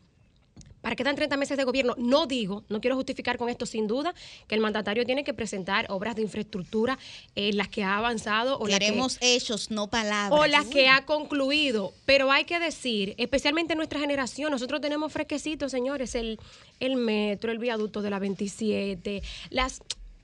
¿Para 0.86 0.96
qué 0.96 1.04
dan 1.04 1.16
30 1.16 1.36
meses 1.38 1.58
de 1.58 1.64
gobierno? 1.64 1.96
No 1.98 2.28
digo, 2.28 2.64
no 2.70 2.80
quiero 2.80 2.96
justificar 2.96 3.40
con 3.40 3.50
esto 3.50 3.66
sin 3.66 3.88
duda 3.88 4.14
que 4.48 4.54
el 4.54 4.62
mandatario 4.62 5.04
tiene 5.04 5.24
que 5.24 5.34
presentar 5.34 5.88
obras 5.90 6.16
de 6.16 6.22
infraestructura 6.22 7.00
en 7.34 7.58
las 7.58 7.70
que 7.70 7.82
ha 7.84 7.98
avanzado 7.98 8.60
o 8.60 8.68
las 8.68 8.78
que- 8.78 8.86
Queremos 8.86 9.18
hechos, 9.20 9.72
no 9.72 9.88
palabras. 9.88 10.40
o 10.40 10.46
las 10.46 10.68
que 10.68 10.88
ha 10.88 11.04
concluido. 11.04 11.92
Pero 12.06 12.32
hay 12.32 12.46
que 12.46 12.60
decir, 12.60 13.16
especialmente 13.18 13.74
en 13.74 13.78
nuestra 13.78 14.00
generación, 14.00 14.52
nosotros 14.52 14.80
tenemos 14.80 15.12
fresquecitos, 15.12 15.72
señores, 15.72 16.14
el, 16.14 16.40
el 16.80 16.98
metro, 16.98 17.52
el 17.52 17.58
viaducto 17.58 18.04
de 18.04 18.12
la 18.12 18.20
27, 18.20 19.24
las 19.50 19.82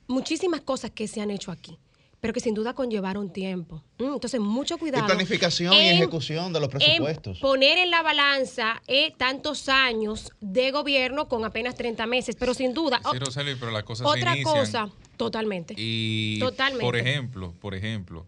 muchísimas 0.07 0.61
cosas 0.61 0.91
que 0.91 1.07
se 1.07 1.21
han 1.21 1.31
hecho 1.31 1.49
aquí, 1.51 1.75
pero 2.21 2.33
que 2.33 2.39
sin 2.39 2.53
duda 2.53 2.73
conllevaron 2.75 3.33
tiempo. 3.33 3.83
Mm, 3.97 4.13
Entonces, 4.13 4.39
mucho 4.39 4.75
Y 4.75 4.77
cuidado. 4.77 5.07
planificación 5.07 5.73
y 5.73 5.77
en- 5.79 5.95
ejecución 5.95 6.53
de 6.53 6.59
los 6.59 6.69
en 6.73 6.77
presupuestos. 6.79 7.39
poner 7.39 7.79
en 7.79 7.89
la 7.89 8.03
balanza 8.03 8.81
eh, 8.87 9.11
tantos 9.17 9.67
años 9.67 10.31
de 10.39 10.69
gobierno 10.71 11.27
con 11.27 11.43
apenas 11.43 11.75
30 11.75 12.05
meses, 12.05 12.35
pero 12.39 12.53
sin 12.53 12.73
duda, 12.75 13.01
Sí, 13.11 13.17
Roseli, 13.17 13.55
pero 13.55 13.71
las 13.71 13.83
cosas 13.83 14.05
otra 14.07 14.33
se 14.33 14.37
inician 14.39 14.59
cosa, 14.59 14.89
totalmente. 15.17 15.73
y 15.77 16.37
Totalmente. 16.39 16.85
por 16.85 16.95
ejemplo, 16.95 17.53
por 17.59 17.73
ejemplo, 17.73 18.27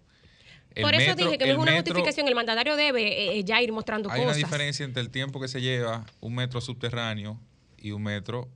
el 0.74 0.82
Por 0.84 0.96
eso 0.96 1.10
metro- 1.12 1.26
dije 1.28 1.38
que 1.38 1.46
no 1.46 1.52
es 1.52 1.58
una 1.60 1.72
metro- 1.74 1.94
justificación, 1.94 2.28
el 2.28 2.34
mandatario 2.34 2.76
debe 2.76 3.38
eh, 3.38 3.44
ya 3.44 3.62
ir 3.62 3.72
mostrando 3.72 4.10
Hay 4.10 4.22
una 4.22 4.30
cosas. 4.30 4.38
diferencia 4.38 4.84
entre 4.86 5.04
el 5.04 5.12
tiempo 5.12 5.40
que 5.40 5.48
se 5.48 5.62
lleva 5.62 6.04
un 6.20 6.34
metro 6.34 6.60
subterráneo 6.62 7.40
y 7.78 7.92
un 7.92 8.02
metro 8.02 8.50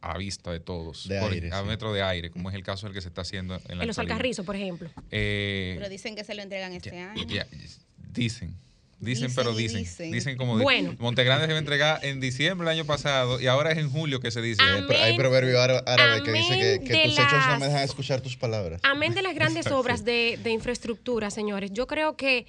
a 0.00 0.16
vista 0.18 0.52
de 0.52 0.60
todos. 0.60 1.08
De 1.08 1.18
Por- 1.20 1.32
aire, 1.32 1.50
a 1.52 1.60
sí. 1.62 1.66
metro 1.66 1.92
de 1.92 2.02
aire, 2.02 2.30
como 2.30 2.48
es 2.50 2.54
el 2.54 2.62
caso 2.62 2.86
del 2.86 2.94
que 2.94 3.00
se 3.00 3.08
está 3.08 3.22
haciendo 3.22 3.54
en 3.68 3.78
la 3.78 3.84
En 3.84 3.88
los. 3.88 3.98
Alcarrizos, 3.98 4.44
por 4.46 4.56
ejemplo. 4.56 4.90
Eh, 5.10 5.74
Pero 5.78 5.88
dicen 5.88 6.14
que 6.14 6.24
se 6.24 6.34
lo 6.34 6.42
entregan 6.42 6.72
este 6.72 6.98
año. 6.98 7.22
ya, 7.26 7.46
dicen. 7.50 7.84
Dicen, 8.12 8.56
Dicen 8.98 9.30
pero 9.34 9.54
dicen. 9.54 9.80
dicen. 9.80 10.10
Dicen 10.10 10.36
como 10.38 10.56
Bueno. 10.58 10.96
Montegrande 10.98 11.44
se 11.46 11.52
va 11.52 11.56
a 11.56 11.60
entregar 11.60 12.04
en 12.04 12.18
diciembre 12.18 12.66
del 12.66 12.78
año 12.78 12.86
pasado 12.86 13.38
y 13.40 13.46
ahora 13.46 13.72
es 13.72 13.76
en 13.78 13.90
julio 13.90 14.20
que 14.20 14.30
se 14.30 14.40
dice. 14.40 14.62
Pero 14.88 15.02
hay 15.02 15.16
proverbio 15.18 15.60
ára- 15.60 15.82
árabe 15.86 16.22
que 16.22 16.32
dice 16.32 16.80
que, 16.82 16.92
amén 16.94 17.10
tus 17.10 17.18
hechos 17.18 17.46
no 17.48 17.58
me 17.58 17.66
dejan 17.66 17.82
escuchar 17.82 18.22
tus 18.22 18.38
palabras. 18.38 18.80
Amén 18.84 19.12
de 19.14 19.20
las 19.20 19.34
grandes 19.34 19.66
Exacto. 19.66 19.80
obras 19.80 20.04
de, 20.04 20.38
de 20.42 20.50
infraestructura, 20.50 21.30
señores. 21.30 21.72
Yo 21.74 21.86
creo 21.86 22.16
que 22.16 22.46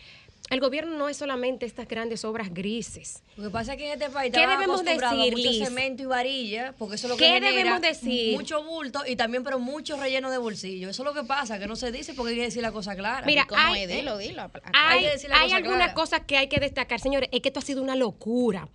el 0.49 0.59
gobierno 0.61 0.97
no 0.97 1.09
es 1.09 1.17
solamente 1.17 1.65
estas 1.65 1.87
grandes 1.87 2.23
obras 2.25 2.53
grises. 2.53 3.21
Lo 3.35 3.43
que 3.45 3.49
pasa 3.49 3.73
es 3.73 3.77
que 3.77 3.85
en 3.91 3.93
este 4.01 4.09
país 4.09 4.31
¿Qué 4.33 4.39
estamos 4.39 4.57
debemos 4.59 4.81
acostumbrados 4.81 5.17
decir, 5.17 5.33
a 5.33 5.37
mucho 5.37 5.49
Liz? 5.51 5.63
cemento 5.67 6.03
y 6.03 6.05
varilla, 6.05 6.73
porque 6.77 6.95
eso 6.95 7.07
es 7.07 7.11
lo 7.11 7.17
que 7.17 7.23
¿Qué 7.25 7.31
genera 7.33 7.51
debemos 7.55 7.81
decir? 7.81 8.35
mucho 8.37 8.63
bulto 8.63 9.03
y 9.05 9.15
también 9.15 9.43
pero 9.43 9.59
mucho 9.59 9.97
relleno 9.99 10.31
de 10.31 10.37
bolsillo. 10.37 10.89
Eso 10.89 11.03
es 11.03 11.05
lo 11.05 11.13
que 11.13 11.27
pasa, 11.27 11.59
que 11.59 11.67
no 11.67 11.75
se 11.75 11.91
dice 11.91 12.13
porque 12.13 12.31
hay 12.31 12.37
que 12.37 12.43
decir 12.43 12.61
la 12.61 12.71
cosa 12.71 12.95
clara. 12.95 13.25
Mira, 13.25 13.45
¿Cómo 13.45 13.61
hay- 13.61 13.83
es? 13.83 13.89
Dilo, 13.89 14.17
dilo. 14.17 14.49
Hay, 14.73 15.01
que 15.01 15.09
decir 15.11 15.29
la 15.29 15.37
hay 15.37 15.43
cosa 15.45 15.55
algunas 15.57 15.77
clara. 15.79 15.93
cosas 15.93 16.21
que 16.25 16.37
hay 16.37 16.47
que 16.47 16.59
destacar, 16.59 16.99
señores. 16.99 17.29
Es 17.31 17.41
que 17.41 17.49
esto 17.49 17.59
ha 17.59 17.63
sido 17.63 17.81
una 17.81 17.95
locura. 17.95 18.67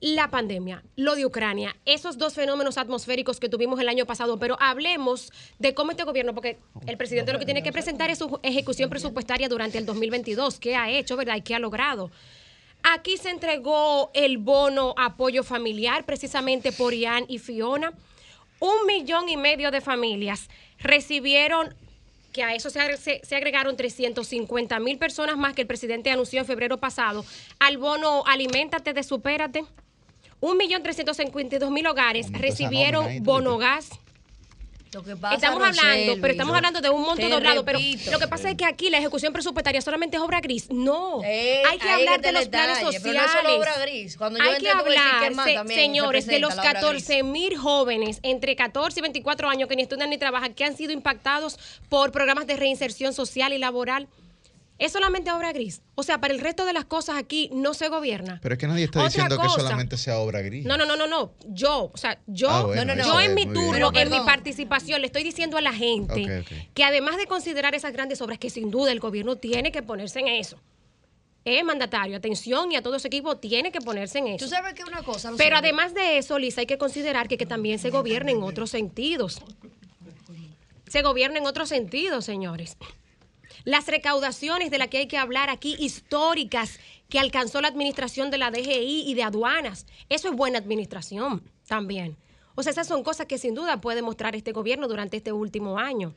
La 0.00 0.30
pandemia, 0.30 0.82
lo 0.96 1.14
de 1.14 1.26
Ucrania, 1.26 1.76
esos 1.84 2.16
dos 2.16 2.32
fenómenos 2.34 2.78
atmosféricos 2.78 3.38
que 3.38 3.50
tuvimos 3.50 3.78
el 3.80 3.88
año 3.88 4.06
pasado, 4.06 4.38
pero 4.38 4.56
hablemos 4.58 5.30
de 5.58 5.74
cómo 5.74 5.90
este 5.90 6.04
gobierno, 6.04 6.34
porque 6.34 6.58
el 6.86 6.96
presidente 6.96 7.34
lo 7.34 7.38
que 7.38 7.44
tiene 7.44 7.62
que 7.62 7.70
presentar 7.70 8.08
es 8.08 8.16
su 8.18 8.40
ejecución 8.42 8.88
presupuestaria 8.88 9.46
durante 9.50 9.76
el 9.76 9.84
2022, 9.84 10.58
qué 10.58 10.74
ha 10.74 10.88
hecho, 10.88 11.16
¿verdad? 11.18 11.36
Y 11.36 11.42
qué 11.42 11.54
ha 11.54 11.58
logrado. 11.58 12.10
Aquí 12.82 13.18
se 13.18 13.28
entregó 13.28 14.10
el 14.14 14.38
bono 14.38 14.94
apoyo 14.96 15.44
familiar 15.44 16.06
precisamente 16.06 16.72
por 16.72 16.94
Ian 16.94 17.26
y 17.28 17.38
Fiona. 17.38 17.92
Un 18.58 18.86
millón 18.86 19.28
y 19.28 19.36
medio 19.36 19.70
de 19.70 19.82
familias 19.82 20.48
recibieron, 20.78 21.74
que 22.32 22.42
a 22.42 22.54
eso 22.54 22.70
se, 22.70 22.80
agre- 22.80 22.96
se- 22.96 23.20
se 23.22 23.36
agregaron 23.36 23.76
350 23.76 24.80
mil 24.80 24.96
personas 24.96 25.36
más 25.36 25.52
que 25.52 25.60
el 25.60 25.66
presidente 25.68 26.10
anunció 26.10 26.40
en 26.40 26.46
febrero 26.46 26.78
pasado, 26.78 27.22
al 27.58 27.76
bono 27.76 28.22
Aliméntate 28.26 28.94
de 28.94 29.02
Supérate. 29.02 29.64
Un 30.40 30.56
millón 30.56 30.82
trescientos 30.82 31.16
cincuenta 31.16 31.56
y 31.56 31.58
dos 31.58 31.70
mil 31.70 31.86
hogares 31.86 32.26
Aumentó 32.26 32.46
esa 32.46 32.50
recibieron 32.50 33.04
nómina 33.04 33.20
ahí, 33.20 33.20
bono 33.20 33.58
gas. 33.58 33.90
Lo 34.92 35.04
que 35.04 35.14
pasa, 35.14 35.36
Estamos 35.36 35.62
hablando, 35.62 36.14
pero 36.20 36.32
estamos 36.32 36.56
hablando 36.56 36.80
de 36.80 36.90
un 36.90 37.02
monto 37.02 37.28
doblado. 37.28 37.64
Pero 37.64 37.78
lo 38.10 38.18
que 38.18 38.26
pasa 38.26 38.50
es 38.50 38.56
que 38.56 38.64
aquí 38.64 38.90
la 38.90 38.98
ejecución 38.98 39.32
presupuestaria 39.32 39.80
solamente 39.80 40.16
es 40.16 40.22
obra 40.22 40.40
gris. 40.40 40.68
No. 40.68 41.22
Eh, 41.24 41.62
hay 41.64 41.78
que 41.78 41.88
hablar 41.88 42.20
de 42.20 42.32
los 42.32 42.48
planes 42.48 42.78
detalle, 42.78 42.98
sociales. 42.98 43.02
pero 43.02 43.14
no 43.20 43.24
es 43.24 43.30
solo 43.30 43.56
obra 43.60 43.78
gris. 43.82 44.16
Cuando 44.16 44.38
yo 44.40 44.44
hay 44.44 44.50
entré, 44.56 44.64
que 44.64 44.70
hablar, 44.76 45.32
que 45.46 45.68
se- 45.68 45.74
señores, 45.74 46.26
de 46.26 46.40
los 46.40 46.56
la 46.56 46.62
obra 46.62 46.72
gris. 46.72 46.82
14 47.04 47.22
mil 47.22 47.56
jóvenes 47.56 48.18
entre 48.24 48.56
14 48.56 48.98
y 48.98 49.02
24 49.02 49.48
años 49.48 49.68
que 49.68 49.76
ni 49.76 49.82
estudian 49.82 50.10
ni 50.10 50.18
trabajan, 50.18 50.54
que 50.54 50.64
han 50.64 50.76
sido 50.76 50.90
impactados 50.92 51.56
por 51.88 52.10
programas 52.10 52.48
de 52.48 52.56
reinserción 52.56 53.12
social 53.12 53.52
y 53.52 53.58
laboral. 53.58 54.08
Es 54.80 54.92
solamente 54.92 55.30
obra 55.30 55.52
gris. 55.52 55.82
O 55.94 56.02
sea, 56.02 56.22
para 56.22 56.32
el 56.32 56.40
resto 56.40 56.64
de 56.64 56.72
las 56.72 56.86
cosas 56.86 57.16
aquí 57.18 57.50
no 57.52 57.74
se 57.74 57.88
gobierna. 57.88 58.40
Pero 58.42 58.54
es 58.54 58.58
que 58.58 58.66
nadie 58.66 58.84
está 58.84 59.00
Otra 59.00 59.08
diciendo 59.08 59.38
que 59.38 59.48
solamente 59.50 59.98
sea 59.98 60.18
obra 60.18 60.40
gris. 60.40 60.64
No, 60.64 60.78
no, 60.78 60.86
no, 60.86 60.96
no, 60.96 61.06
no. 61.06 61.34
Yo, 61.48 61.90
o 61.92 61.96
sea, 61.98 62.18
yo, 62.26 62.48
Ah, 62.48 62.62
bueno, 62.64 62.86
no, 62.86 62.94
no, 62.94 63.04
yo 63.04 63.20
en 63.20 63.34
mi 63.34 63.44
turno, 63.44 63.92
en 63.94 64.10
mi 64.10 64.20
participación, 64.20 65.02
le 65.02 65.08
estoy 65.08 65.22
diciendo 65.22 65.58
a 65.58 65.60
la 65.60 65.74
gente 65.74 66.44
que 66.72 66.82
además 66.82 67.18
de 67.18 67.26
considerar 67.26 67.74
esas 67.74 67.92
grandes 67.92 68.22
obras, 68.22 68.38
que 68.38 68.48
sin 68.48 68.70
duda 68.70 68.90
el 68.90 69.00
gobierno 69.00 69.36
tiene 69.36 69.70
que 69.70 69.82
ponerse 69.82 70.20
en 70.20 70.28
eso. 70.28 70.58
Es 71.44 71.62
mandatario, 71.62 72.16
atención, 72.16 72.72
y 72.72 72.76
a 72.76 72.82
todo 72.82 72.96
ese 72.96 73.08
equipo 73.08 73.36
tiene 73.36 73.72
que 73.72 73.82
ponerse 73.82 74.18
en 74.18 74.28
eso. 74.28 74.46
Tú 74.46 74.50
sabes 74.50 74.72
que 74.72 74.84
una 74.84 75.02
cosa. 75.02 75.32
Pero 75.36 75.58
además 75.58 75.92
de 75.92 76.16
eso, 76.16 76.38
Lisa, 76.38 76.62
hay 76.62 76.66
que 76.66 76.78
considerar 76.78 77.28
que, 77.28 77.36
que 77.36 77.46
también 77.46 77.78
se 77.78 77.90
gobierna 77.90 78.30
en 78.30 78.42
otros 78.42 78.70
sentidos. 78.70 79.42
Se 80.88 81.02
gobierna 81.02 81.38
en 81.38 81.46
otros 81.46 81.68
sentidos, 81.68 82.24
señores. 82.24 82.78
Las 83.64 83.86
recaudaciones 83.86 84.70
de 84.70 84.78
las 84.78 84.88
que 84.88 84.98
hay 84.98 85.06
que 85.06 85.18
hablar 85.18 85.50
aquí, 85.50 85.76
históricas, 85.78 86.78
que 87.08 87.18
alcanzó 87.18 87.60
la 87.60 87.68
administración 87.68 88.30
de 88.30 88.38
la 88.38 88.50
DGI 88.50 89.04
y 89.06 89.14
de 89.14 89.22
aduanas. 89.22 89.86
Eso 90.08 90.28
es 90.28 90.34
buena 90.34 90.58
administración 90.58 91.42
también. 91.66 92.16
O 92.54 92.62
sea, 92.62 92.72
esas 92.72 92.86
son 92.86 93.02
cosas 93.02 93.26
que 93.26 93.38
sin 93.38 93.54
duda 93.54 93.80
puede 93.80 94.02
mostrar 94.02 94.36
este 94.36 94.52
gobierno 94.52 94.88
durante 94.88 95.16
este 95.16 95.32
último 95.32 95.78
año. 95.78 96.14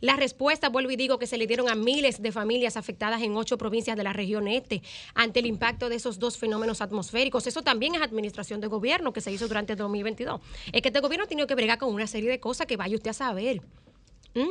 La 0.00 0.16
respuesta, 0.16 0.68
vuelvo 0.68 0.90
y 0.90 0.96
digo, 0.96 1.18
que 1.18 1.26
se 1.26 1.38
le 1.38 1.46
dieron 1.46 1.68
a 1.68 1.74
miles 1.74 2.20
de 2.20 2.32
familias 2.32 2.76
afectadas 2.76 3.22
en 3.22 3.36
ocho 3.36 3.58
provincias 3.58 3.96
de 3.96 4.02
la 4.02 4.12
región 4.12 4.48
este 4.48 4.82
ante 5.14 5.40
el 5.40 5.46
impacto 5.46 5.88
de 5.88 5.96
esos 5.96 6.18
dos 6.18 6.36
fenómenos 6.36 6.80
atmosféricos. 6.80 7.46
Eso 7.46 7.62
también 7.62 7.94
es 7.94 8.02
administración 8.02 8.60
de 8.60 8.66
gobierno 8.66 9.12
que 9.12 9.20
se 9.20 9.30
hizo 9.30 9.48
durante 9.48 9.72
el 9.72 9.78
2022. 9.78 10.40
Es 10.72 10.82
que 10.82 10.88
este 10.88 11.00
gobierno 11.00 11.24
ha 11.24 11.28
tenido 11.28 11.46
que 11.46 11.54
bregar 11.54 11.78
con 11.78 11.92
una 11.92 12.06
serie 12.06 12.30
de 12.30 12.40
cosas 12.40 12.66
que 12.66 12.76
vaya 12.76 12.96
usted 12.96 13.10
a 13.10 13.14
saber. 13.14 13.62
¿Mm? 14.34 14.50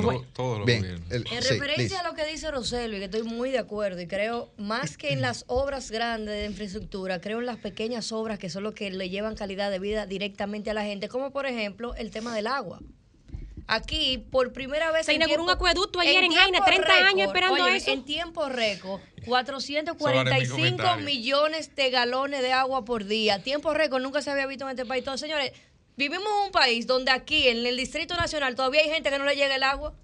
Pero 0.00 0.02
bueno. 0.02 0.26
todos 0.32 0.58
los 0.58 0.66
Bien. 0.66 0.80
gobiernos. 0.80 1.10
el- 1.10 1.24
En 1.32 1.42
sí, 1.42 1.48
referencia 1.50 1.84
Liz. 1.84 1.92
a 1.98 2.02
lo 2.08 2.14
que 2.14 2.24
dice 2.26 2.50
Roselvi, 2.50 2.98
que 2.98 3.04
estoy 3.04 3.22
muy 3.22 3.50
de 3.50 3.58
acuerdo 3.58 4.00
y 4.00 4.06
creo, 4.06 4.50
más 4.56 4.96
que 4.96 5.12
en 5.12 5.20
las 5.20 5.44
obras 5.48 5.90
grandes 5.90 6.34
de 6.34 6.46
infraestructura, 6.46 7.20
creo 7.20 7.40
en 7.40 7.46
las 7.46 7.58
pequeñas 7.58 8.12
obras 8.12 8.38
que 8.38 8.50
son 8.50 8.62
lo 8.62 8.74
que 8.74 8.90
le 8.90 9.08
llevan 9.10 9.34
calidad 9.34 9.70
de 9.70 9.78
vida 9.78 10.06
directamente 10.06 10.70
a 10.70 10.74
la 10.74 10.82
gente, 10.84 11.08
como 11.08 11.30
por 11.30 11.46
ejemplo 11.46 11.94
el 11.94 12.10
tema 12.10 12.34
del 12.34 12.46
agua. 12.46 12.80
Aquí, 13.68 14.18
por 14.30 14.52
primera 14.52 14.90
vez. 14.90 15.06
Se 15.06 15.14
inauguró 15.14 15.44
un 15.44 15.50
acueducto 15.50 16.00
ayer 16.00 16.22
en 16.24 16.32
Jaina, 16.32 16.64
30 16.64 17.06
años 17.06 17.28
esperando 17.28 17.62
oye, 17.64 17.76
eso. 17.76 17.92
En 17.92 18.04
tiempo 18.04 18.48
récord, 18.48 19.00
Eso 19.00 19.30
va 19.30 19.40
en 19.40 19.46
mi 19.46 19.52
445 19.56 20.56
comentario. 20.56 21.04
millones 21.06 21.74
de 21.76 21.90
galones 21.90 22.42
de 22.42 22.52
agua 22.52 22.84
por 22.84 23.04
día. 23.04 23.42
Tiempo 23.42 23.72
récord 23.72 24.02
nunca 24.02 24.20
se 24.20 24.30
había 24.30 24.46
visto 24.46 24.64
en 24.64 24.70
este 24.70 24.84
país. 24.84 25.02
Entonces, 25.02 25.20
señores, 25.28 25.52
vivimos 25.96 26.26
en 26.26 26.46
un 26.46 26.50
país 26.52 26.86
donde 26.86 27.10
aquí, 27.10 27.48
en 27.48 27.64
el 27.66 27.76
Distrito 27.76 28.14
Nacional, 28.16 28.54
todavía 28.54 28.80
hay 28.82 28.90
gente 28.90 29.10
que 29.10 29.18
no 29.18 29.24
le 29.24 29.34
llega 29.36 29.54
el 29.54 29.62
agua. 29.62 29.94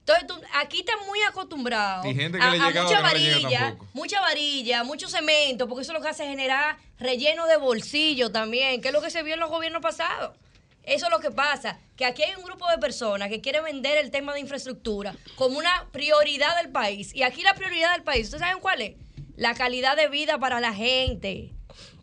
Entonces, 0.00 0.26
tú- 0.26 0.40
aquí 0.54 0.80
están 0.80 0.98
muy 1.06 1.20
acostumbrados 1.22 2.04
Y 2.06 2.14
gente 2.14 2.36
que 2.38 2.42
a, 2.44 2.50
le 2.50 2.60
a 2.60 2.66
llegaba 2.68 2.86
mucha 2.88 2.96
que 2.96 3.02
varilla, 3.02 3.76
mucha 3.94 4.20
varilla, 4.20 4.82
mucho 4.84 5.08
cemento, 5.08 5.68
porque 5.68 5.82
eso 5.82 5.92
lo 5.92 6.00
que 6.00 6.08
hace 6.08 6.24
es 6.24 6.30
generar 6.30 6.76
relleno 6.98 7.46
de 7.46 7.56
bolsillo 7.56 8.32
también, 8.32 8.80
que 8.80 8.88
es 8.88 8.94
lo 8.94 9.00
que 9.00 9.10
se 9.10 9.22
vio 9.22 9.34
en 9.34 9.40
los 9.40 9.48
gobiernos 9.50 9.80
pasados. 9.80 10.36
Eso 10.82 11.06
es 11.06 11.12
lo 11.12 11.20
que 11.20 11.30
pasa, 11.30 11.78
que 11.96 12.04
aquí 12.04 12.24
hay 12.24 12.34
un 12.34 12.42
grupo 12.42 12.68
de 12.68 12.78
personas 12.78 13.28
que 13.28 13.40
quiere 13.40 13.60
vender 13.60 13.96
el 13.98 14.10
tema 14.10 14.34
de 14.34 14.40
infraestructura 14.40 15.14
como 15.36 15.56
una 15.56 15.86
prioridad 15.92 16.56
del 16.60 16.72
país. 16.72 17.14
Y 17.14 17.22
aquí 17.22 17.42
la 17.42 17.54
prioridad 17.54 17.92
del 17.92 18.02
país, 18.02 18.24
¿ustedes 18.24 18.40
saben 18.40 18.58
cuál 18.60 18.82
es? 18.82 18.96
La 19.36 19.54
calidad 19.54 19.96
de 19.96 20.08
vida 20.08 20.38
para 20.40 20.58
la 20.58 20.74
gente. 20.74 21.52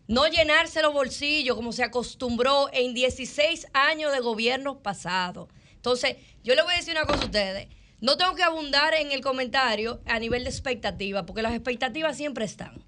No 0.10 0.26
llenarse 0.26 0.82
los 0.82 0.91
bolsillos 0.91 1.55
como 1.55 1.72
se 1.72 1.84
acostumbró 1.84 2.68
en 2.74 2.95
16 2.95 3.68
años 3.74 4.12
de 4.12 4.20
gobiernos 4.22 4.78
pasados. 4.78 5.49
Entonces, 5.76 6.18
yo 6.43 6.55
le 6.55 6.64
voy 6.64 6.74
a 6.74 6.78
decir 6.78 6.95
una 6.95 7.05
cosa 7.05 7.22
a 7.22 7.26
ustedes. 7.26 7.68
No 8.01 8.18
tengo 8.18 8.34
que 8.34 8.41
abundar 8.41 8.95
en 8.95 9.12
el 9.12 9.22
comentario 9.22 10.01
a 10.07 10.18
nivel 10.18 10.45
de 10.45 10.49
expectativa, 10.49 11.28
porque 11.28 11.43
las 11.43 11.53
expectativas 11.53 12.18
siempre 12.18 12.43
están. 12.43 12.84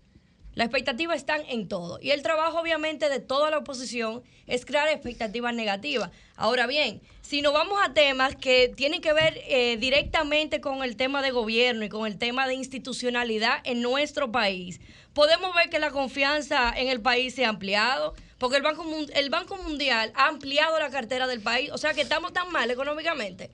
Las 0.54 0.66
expectativas 0.66 1.16
están 1.16 1.42
en 1.48 1.70
todo. 1.70 1.98
Y 2.02 2.12
el 2.12 2.24
trabajo, 2.24 2.60
obviamente, 2.60 3.08
de 3.08 3.20
toda 3.20 3.50
la 3.50 3.60
oposición 3.60 4.22
es 4.48 4.66
crear 4.66 4.90
expectativas 4.90 5.54
negativas. 5.54 6.12
Ahora 6.36 6.68
bien, 6.68 7.02
si 7.22 7.42
nos 7.42 7.54
vamos 7.54 7.80
a 7.82 7.94
temas 7.94 8.36
que 8.36 8.68
tienen 8.68 9.02
que 9.02 9.14
ver 9.14 9.42
eh, 9.48 9.78
directamente 9.78 10.60
con 10.60 10.84
el 10.84 10.98
tema 10.98 11.22
de 11.22 11.32
gobierno 11.32 11.86
y 11.86 11.90
con 11.90 12.06
el 12.06 12.18
tema 12.18 12.48
de 12.48 12.56
institucionalidad 12.56 13.60
en 13.64 13.82
nuestro 13.82 14.34
país, 14.34 14.82
podemos 15.14 15.56
ver 15.56 15.70
que 15.70 15.80
la 15.80 15.92
confianza 15.92 16.74
en 16.76 16.90
el 16.90 17.02
país 17.02 17.34
se 17.34 17.46
ha 17.46 17.50
ampliado, 17.50 18.14
porque 18.38 18.58
el 18.58 18.64
Banco, 18.64 18.86
el 19.14 19.30
Banco 19.30 19.56
Mundial 19.56 20.12
ha 20.16 20.28
ampliado 20.28 20.78
la 20.80 20.90
cartera 20.90 21.28
del 21.28 21.40
país. 21.40 21.72
O 21.72 21.78
sea 21.78 21.94
que 21.94 22.02
estamos 22.02 22.34
tan 22.34 22.52
mal 22.52 22.70
económicamente 22.70 23.52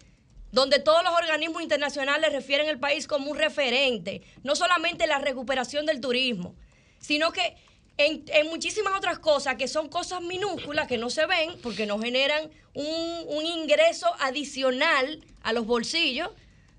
donde 0.50 0.80
todos 0.80 1.04
los 1.04 1.14
organismos 1.14 1.62
internacionales 1.62 2.32
refieren 2.32 2.68
el 2.68 2.80
país 2.80 3.06
como 3.06 3.30
un 3.30 3.38
referente, 3.38 4.24
no 4.44 4.56
solamente 4.56 5.06
la 5.06 5.20
recuperación 5.20 5.86
del 5.86 6.00
turismo, 6.00 6.56
sino 7.00 7.32
que 7.32 7.56
en, 7.98 8.24
en 8.28 8.48
muchísimas 8.48 8.94
otras 8.96 9.20
cosas 9.20 9.56
que 9.56 9.68
son 9.68 9.90
cosas 9.90 10.22
minúsculas 10.22 10.88
que 10.88 10.98
no 10.98 11.10
se 11.10 11.26
ven 11.26 11.52
porque 11.64 11.86
no 11.86 12.00
generan 12.00 12.50
un, 12.74 13.24
un 13.28 13.46
ingreso 13.46 14.08
adicional 14.20 15.24
a 15.42 15.54
los 15.54 15.66
bolsillos. 15.66 16.30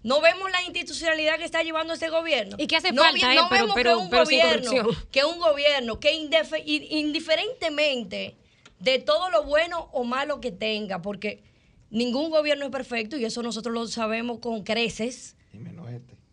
No 0.05 0.21
vemos 0.21 0.49
la 0.53 0.63
institucionalidad 0.63 1.39
que 1.39 1.45
está 1.45 1.65
llevando 1.65 1.93
este 1.93 2.09
gobierno. 2.09 2.55
Y 2.59 2.69
que 2.69 2.77
hace 2.77 2.93
no, 2.93 3.03
falta, 3.03 3.33
¿eh? 3.33 3.37
no 3.37 3.49
Pero- 3.49 3.63
vemos 3.63 3.75
pero- 3.75 3.97
que 3.97 4.03
un 4.05 4.11
pero 4.11 4.25
gobierno, 4.25 4.71
que 5.11 5.25
un 5.25 5.39
gobierno 5.41 5.99
que 5.99 6.15
indiferentemente 6.15 8.37
de 8.79 8.99
todo 9.01 9.29
lo 9.31 9.43
bueno 9.43 9.89
o 9.93 10.05
malo 10.05 10.41
que 10.41 10.53
tenga, 10.53 11.03
porque 11.03 11.43
ningún 11.91 12.31
gobierno 12.31 12.65
es 12.67 12.71
perfecto 12.71 13.17
y 13.17 13.25
eso 13.25 13.43
nosotros 13.43 13.75
lo 13.75 13.89
sabemos 13.89 14.39
con 14.39 14.63
creces. 14.63 15.35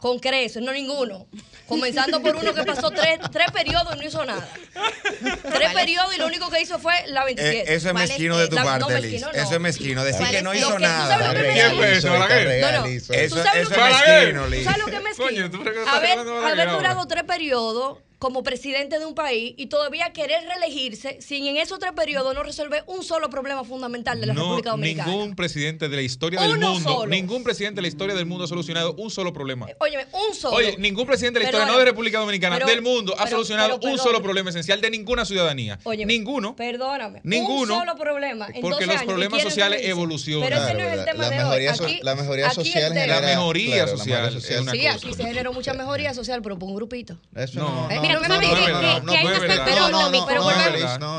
Con 0.06 0.20
creces, 0.20 0.62
no 0.62 0.72
ninguno. 0.72 1.26
Comenzando 1.68 2.22
por 2.22 2.36
uno 2.36 2.54
que 2.54 2.64
pasó 2.64 2.92
tres, 2.92 3.18
tres 3.32 3.48
periodos 3.52 3.96
y 3.96 4.00
no 4.02 4.06
hizo 4.06 4.24
nada. 4.24 4.48
Tres 5.52 5.74
periodos 5.74 6.16
y 6.16 6.20
lo 6.20 6.28
único 6.28 6.48
que 6.52 6.62
hizo 6.62 6.78
fue 6.78 6.94
la 7.08 7.26
27. 7.26 7.58
Eh, 7.62 7.76
eso 7.76 7.88
es 7.88 7.94
¿Cuál 7.94 8.08
mezquino 8.08 8.38
de 8.38 8.48
tu 8.48 8.56
La- 8.56 8.78
no, 8.78 8.86
parte, 8.88 9.02
Liz. 9.02 9.22
no. 9.24 9.32
Eso 9.32 9.54
es 9.56 9.60
mezquino. 9.60 10.04
Decir 10.04 10.20
¿Cuál 10.20 10.32
que 10.32 10.42
no 10.44 10.54
hizo 10.54 10.68
que- 10.68 10.74
¿tú 10.76 10.80
nada. 10.82 11.16
eso, 12.86 13.14
Eso, 13.14 13.44
sabes 13.44 13.62
eso 13.64 13.76
lo 13.76 13.88
es 13.88 13.94
mezquino, 14.06 14.44
¿Tú 14.44 14.50
Liz. 14.52 14.64
sabes 14.64 14.80
lo 14.80 14.86
que 14.86 14.96
es 14.96 15.02
mezquino? 15.02 15.26
Coño, 15.28 15.50
¿tú 15.50 15.60
crees 15.62 15.74
que 15.74 15.80
estás 15.80 15.96
haber, 15.96 16.20
haber 16.20 16.70
durado 16.70 17.08
tres 17.08 17.24
periodos 17.24 17.98
como 18.20 18.44
presidente 18.44 19.00
de 19.00 19.06
un 19.06 19.16
país 19.16 19.54
y 19.58 19.68
todavía 19.68 20.12
querer 20.14 20.44
reelegirse 20.48 21.22
sin 21.22 21.46
en 21.48 21.58
esos 21.58 21.80
tres 21.80 21.92
periodos 21.94 22.34
no 22.34 22.44
resolver 22.44 22.84
un 22.88 23.04
solo 23.04 23.30
problema 23.30 23.64
fundamental 23.64 24.20
de 24.22 24.28
la 24.28 24.34
No, 24.34 24.42
República 24.44 24.72
Dominicana. 24.72 25.12
ningún 25.12 25.36
presidente 25.36 25.90
de 25.90 25.96
la 25.96 26.02
historia 26.02 26.42
del 26.42 26.52
Uno 26.58 26.74
mundo, 26.74 26.90
solo. 26.94 27.08
ningún 27.10 27.44
presidente 27.44 27.76
de 27.78 27.82
la 27.84 27.88
historia 27.88 28.16
del 28.16 28.26
mundo 28.26 28.46
ha 28.46 28.48
solucionado 28.48 28.94
un 28.98 29.10
solo 29.12 29.34
problema. 29.34 29.68
Óyeme, 29.80 30.06
un 30.30 30.36
solo. 30.36 30.56
Oye, 30.58 30.76
ningún 30.78 31.06
presidente 31.06 31.40
de 31.40 31.44
la 31.46 31.50
historia, 31.50 31.72
no 31.72 31.78
de 31.78 31.86
República 31.86 32.20
Dominicana, 32.20 32.56
Pero- 32.56 32.68
del 32.68 32.82
mundo, 32.82 33.14
ha 33.14 33.24
pero- 33.26 33.32
solucionado 33.38 33.80
pero 33.80 33.92
un 33.94 33.98
solo 34.00 34.22
problema 34.22 34.50
esencial 34.50 34.82
de 34.82 34.90
ninguna 34.90 35.26
ciudadanía. 35.26 35.80
Óyeme, 35.84 36.12
Ninguno. 36.14 36.56
Perdóname. 36.56 37.22
Ninguno, 37.24 37.74
Un 37.76 37.80
solo 37.82 37.96
problema. 37.98 38.48
en 38.54 38.62
porque 38.62 38.86
12 38.86 38.98
los 38.98 39.04
problemas 39.04 39.42
sociales 39.42 39.82
evolucionan. 39.84 40.50
Pero 40.50 40.64
ese 40.64 40.74
no 40.74 40.80
es 40.80 40.92
el 40.92 40.98
la- 40.98 41.06
tema 41.06 41.24
la 41.24 41.30
de 41.30 41.36
mejoría 41.38 41.72
hoy. 41.72 41.78
so- 41.78 41.84
Aquí, 41.86 42.00
la 42.02 42.16
mejoría 42.16 42.46
aquí 42.48 42.56
social 42.56 42.94
La 42.94 43.02
genera- 43.02 43.22
mejoría 43.22 43.66
claro, 43.76 43.92
la 43.92 43.98
social 43.98 44.22
mejoría 44.24 44.42
social. 44.42 44.66
Sí, 44.72 44.88
aquí 45.08 45.14
se 45.16 45.24
generó 45.24 45.54
mucha 45.54 45.74
mejoría 45.74 46.14
social, 46.14 46.42
pero 46.42 46.58
por 46.58 46.70
un 46.70 46.76
grupito. 46.76 47.18
Eso 47.36 47.60
No, 47.60 47.70
no, 47.88 47.92
Eh, 47.92 47.96
no, 47.96 48.04
mira, 48.08 48.20
tú 48.20 48.26
sabes 48.34 48.50
que- 48.50 48.56
hay 49.18 49.26
un 49.26 49.32
aspecto 49.34 49.70
económico, 49.90 50.26
pero 50.28 50.42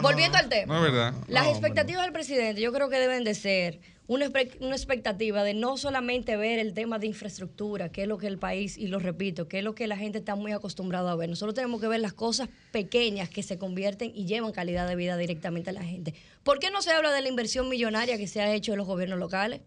volviendo 0.03 0.39
al 0.39 0.49
tema. 0.49 0.75
No 0.79 0.87
es 0.87 0.93
verdad. 0.93 1.15
Las 1.29 1.47
expectativas 1.49 2.03
del 2.05 2.13
presidente, 2.13 2.61
yo 2.61 2.73
creo 2.73 2.89
que 2.89 2.99
deben 2.99 3.25
de 3.25 3.35
ser 3.35 3.81
una, 4.09 4.31
una 4.61 4.77
expectativa 4.77 5.43
de 5.43 5.53
no 5.55 5.77
solamente 5.77 6.37
ver 6.37 6.61
el 6.61 6.75
tema 6.75 6.99
de 7.01 7.09
infraestructura, 7.09 7.89
que 7.91 8.03
es 8.03 8.09
lo 8.09 8.19
que 8.19 8.29
el 8.29 8.39
país, 8.39 8.79
y 8.79 8.87
lo 8.87 9.01
repito, 9.01 9.49
que 9.49 9.59
es 9.59 9.65
lo 9.65 9.75
que 9.75 9.89
la 9.89 9.97
gente 9.97 10.19
está 10.19 10.37
muy 10.37 10.53
acostumbrada 10.53 11.11
a 11.11 11.17
ver. 11.17 11.29
Nosotros 11.29 11.55
tenemos 11.55 11.81
que 11.81 11.89
ver 11.89 11.99
las 12.01 12.13
cosas 12.13 12.49
pequeñas 12.71 13.29
que 13.29 13.43
se 13.43 13.59
convierten 13.59 14.13
y 14.15 14.27
llevan 14.27 14.53
calidad 14.53 14.87
de 14.87 14.95
vida 14.95 15.17
directamente 15.17 15.71
a 15.71 15.73
la 15.73 15.83
gente. 15.83 16.15
¿Por 16.45 16.61
qué 16.61 16.71
no 16.71 16.83
se 16.83 16.93
habla 16.93 17.11
de 17.11 17.21
la 17.21 17.29
inversión 17.29 17.69
millonaria 17.69 18.17
que 18.17 18.29
se 18.29 18.41
ha 18.41 18.53
hecho 18.55 18.73
en 18.73 18.79
los 18.79 18.87
gobiernos 18.87 19.19
locales, 19.19 19.61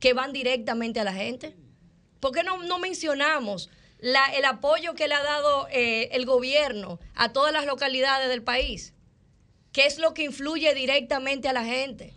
que 0.00 0.14
van 0.14 0.32
directamente 0.32 1.00
a 1.00 1.04
la 1.04 1.12
gente? 1.12 1.54
¿Por 2.18 2.32
qué 2.32 2.42
no, 2.42 2.62
no 2.62 2.78
mencionamos 2.78 3.68
la- 4.06 4.32
el 4.36 4.44
apoyo 4.44 4.94
que 4.94 5.08
le 5.08 5.14
ha 5.14 5.22
dado 5.24 5.66
eh, 5.70 6.10
el 6.12 6.26
gobierno 6.26 7.00
a 7.16 7.32
todas 7.32 7.52
las 7.52 7.66
localidades 7.66 8.28
del 8.28 8.42
país? 8.42 8.94
¿Qué 9.72 9.86
es 9.86 9.98
lo 9.98 10.14
que 10.14 10.22
influye 10.22 10.72
directamente 10.74 11.48
a 11.48 11.52
la 11.52 11.64
gente? 11.64 12.14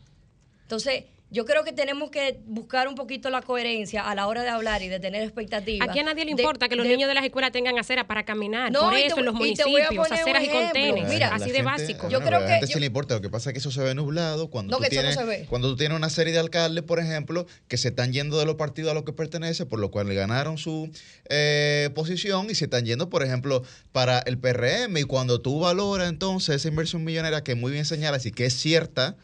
Entonces, 0.61 1.05
yo 1.31 1.45
creo 1.45 1.63
que 1.63 1.71
tenemos 1.73 2.09
que 2.09 2.39
buscar 2.45 2.87
un 2.87 2.95
poquito 2.95 3.29
la 3.29 3.41
coherencia 3.43 4.01
a 4.01 4.15
la 4.15 4.25
hora 4.27 4.41
de 4.41 4.49
hablar 4.49 4.81
y 4.81 4.87
de 4.87 4.99
tener 4.99 5.21
expectativas. 5.21 5.87
Aquí 5.87 5.99
a 5.99 6.03
nadie 6.03 6.25
le 6.25 6.33
de- 6.33 6.41
importa 6.41 6.67
que 6.67 6.75
los 6.75 6.85
de- 6.87 6.93
niños 6.93 7.07
de 7.07 7.13
las 7.13 7.23
escuelas 7.23 7.51
tengan 7.51 7.77
acera 7.77 8.07
para 8.07 8.25
caminar. 8.25 8.71
No, 8.71 8.81
Por 8.81 8.93
te 8.95 9.05
eso 9.05 9.15
voy- 9.15 9.19
en 9.21 9.25
los 9.25 9.33
te 9.35 9.39
municipios, 9.39 10.11
aceras 10.11 10.43
y 10.43 10.47
contenes. 10.49 11.07
Mira, 11.07 11.27
así 11.27 11.39
La 11.39 11.45
de 11.45 11.51
gente- 11.53 11.61
básico. 11.63 12.09
Yo 12.09 12.19
bueno, 12.19 12.25
creo 12.25 12.25
pero 12.25 12.37
a 12.37 12.39
la 12.41 12.45
que 12.47 12.51
gente 12.53 12.67
yo- 12.67 12.73
sí 12.73 12.79
le 12.79 12.85
importa. 12.87 13.13
Lo 13.15 13.21
que 13.21 13.29
pasa 13.29 13.49
es 13.49 13.53
que 13.53 13.59
eso 13.59 13.69
se 13.71 13.81
ve 13.81 13.93
nublado. 13.93 14.49
Cuando, 14.49 14.71
No, 14.71 14.77
tú 14.77 14.81
que 14.83 14.87
eso 14.87 14.95
no 14.95 15.01
tienes, 15.09 15.15
se 15.19 15.25
ve. 15.25 15.45
cuando 15.49 15.69
tú 15.69 15.75
tienes 15.77 15.95
una 15.95 16.09
serie 16.09 16.33
de 16.33 16.39
alcaldes, 16.39 16.83
por 16.83 16.99
ejemplo, 16.99 17.45
que 17.67 17.77
se 17.77 17.89
están 17.89 18.11
yendo 18.11 18.39
de 18.39 18.45
los 18.45 18.55
partidos 18.55 18.91
a 18.91 18.93
los 18.95 19.03
que 19.03 19.13
pertenece, 19.13 19.65
por 19.67 19.79
lo 19.79 19.91
cual 19.91 20.07
le 20.07 20.15
ganaron 20.15 20.57
su 20.57 20.89
eh, 21.29 21.89
posición 21.93 22.47
y 22.49 22.55
se 22.55 22.65
están 22.65 22.85
yendo, 22.85 23.09
por 23.09 23.21
ejemplo, 23.23 23.61
para 23.91 24.19
el 24.19 24.39
PRM. 24.39 24.99
Y 24.99 25.03
cuando 25.03 25.41
tú 25.41 25.59
valoras 25.59 26.09
entonces 26.09 26.55
esa 26.55 26.67
inversión 26.69 27.03
millonaria 27.03 27.43
que 27.43 27.53
muy 27.55 27.71
bien 27.71 27.85
señalas 27.85 28.25
y 28.25 28.31
que 28.31 28.45
es 28.45 28.53
cierta, 28.53 29.15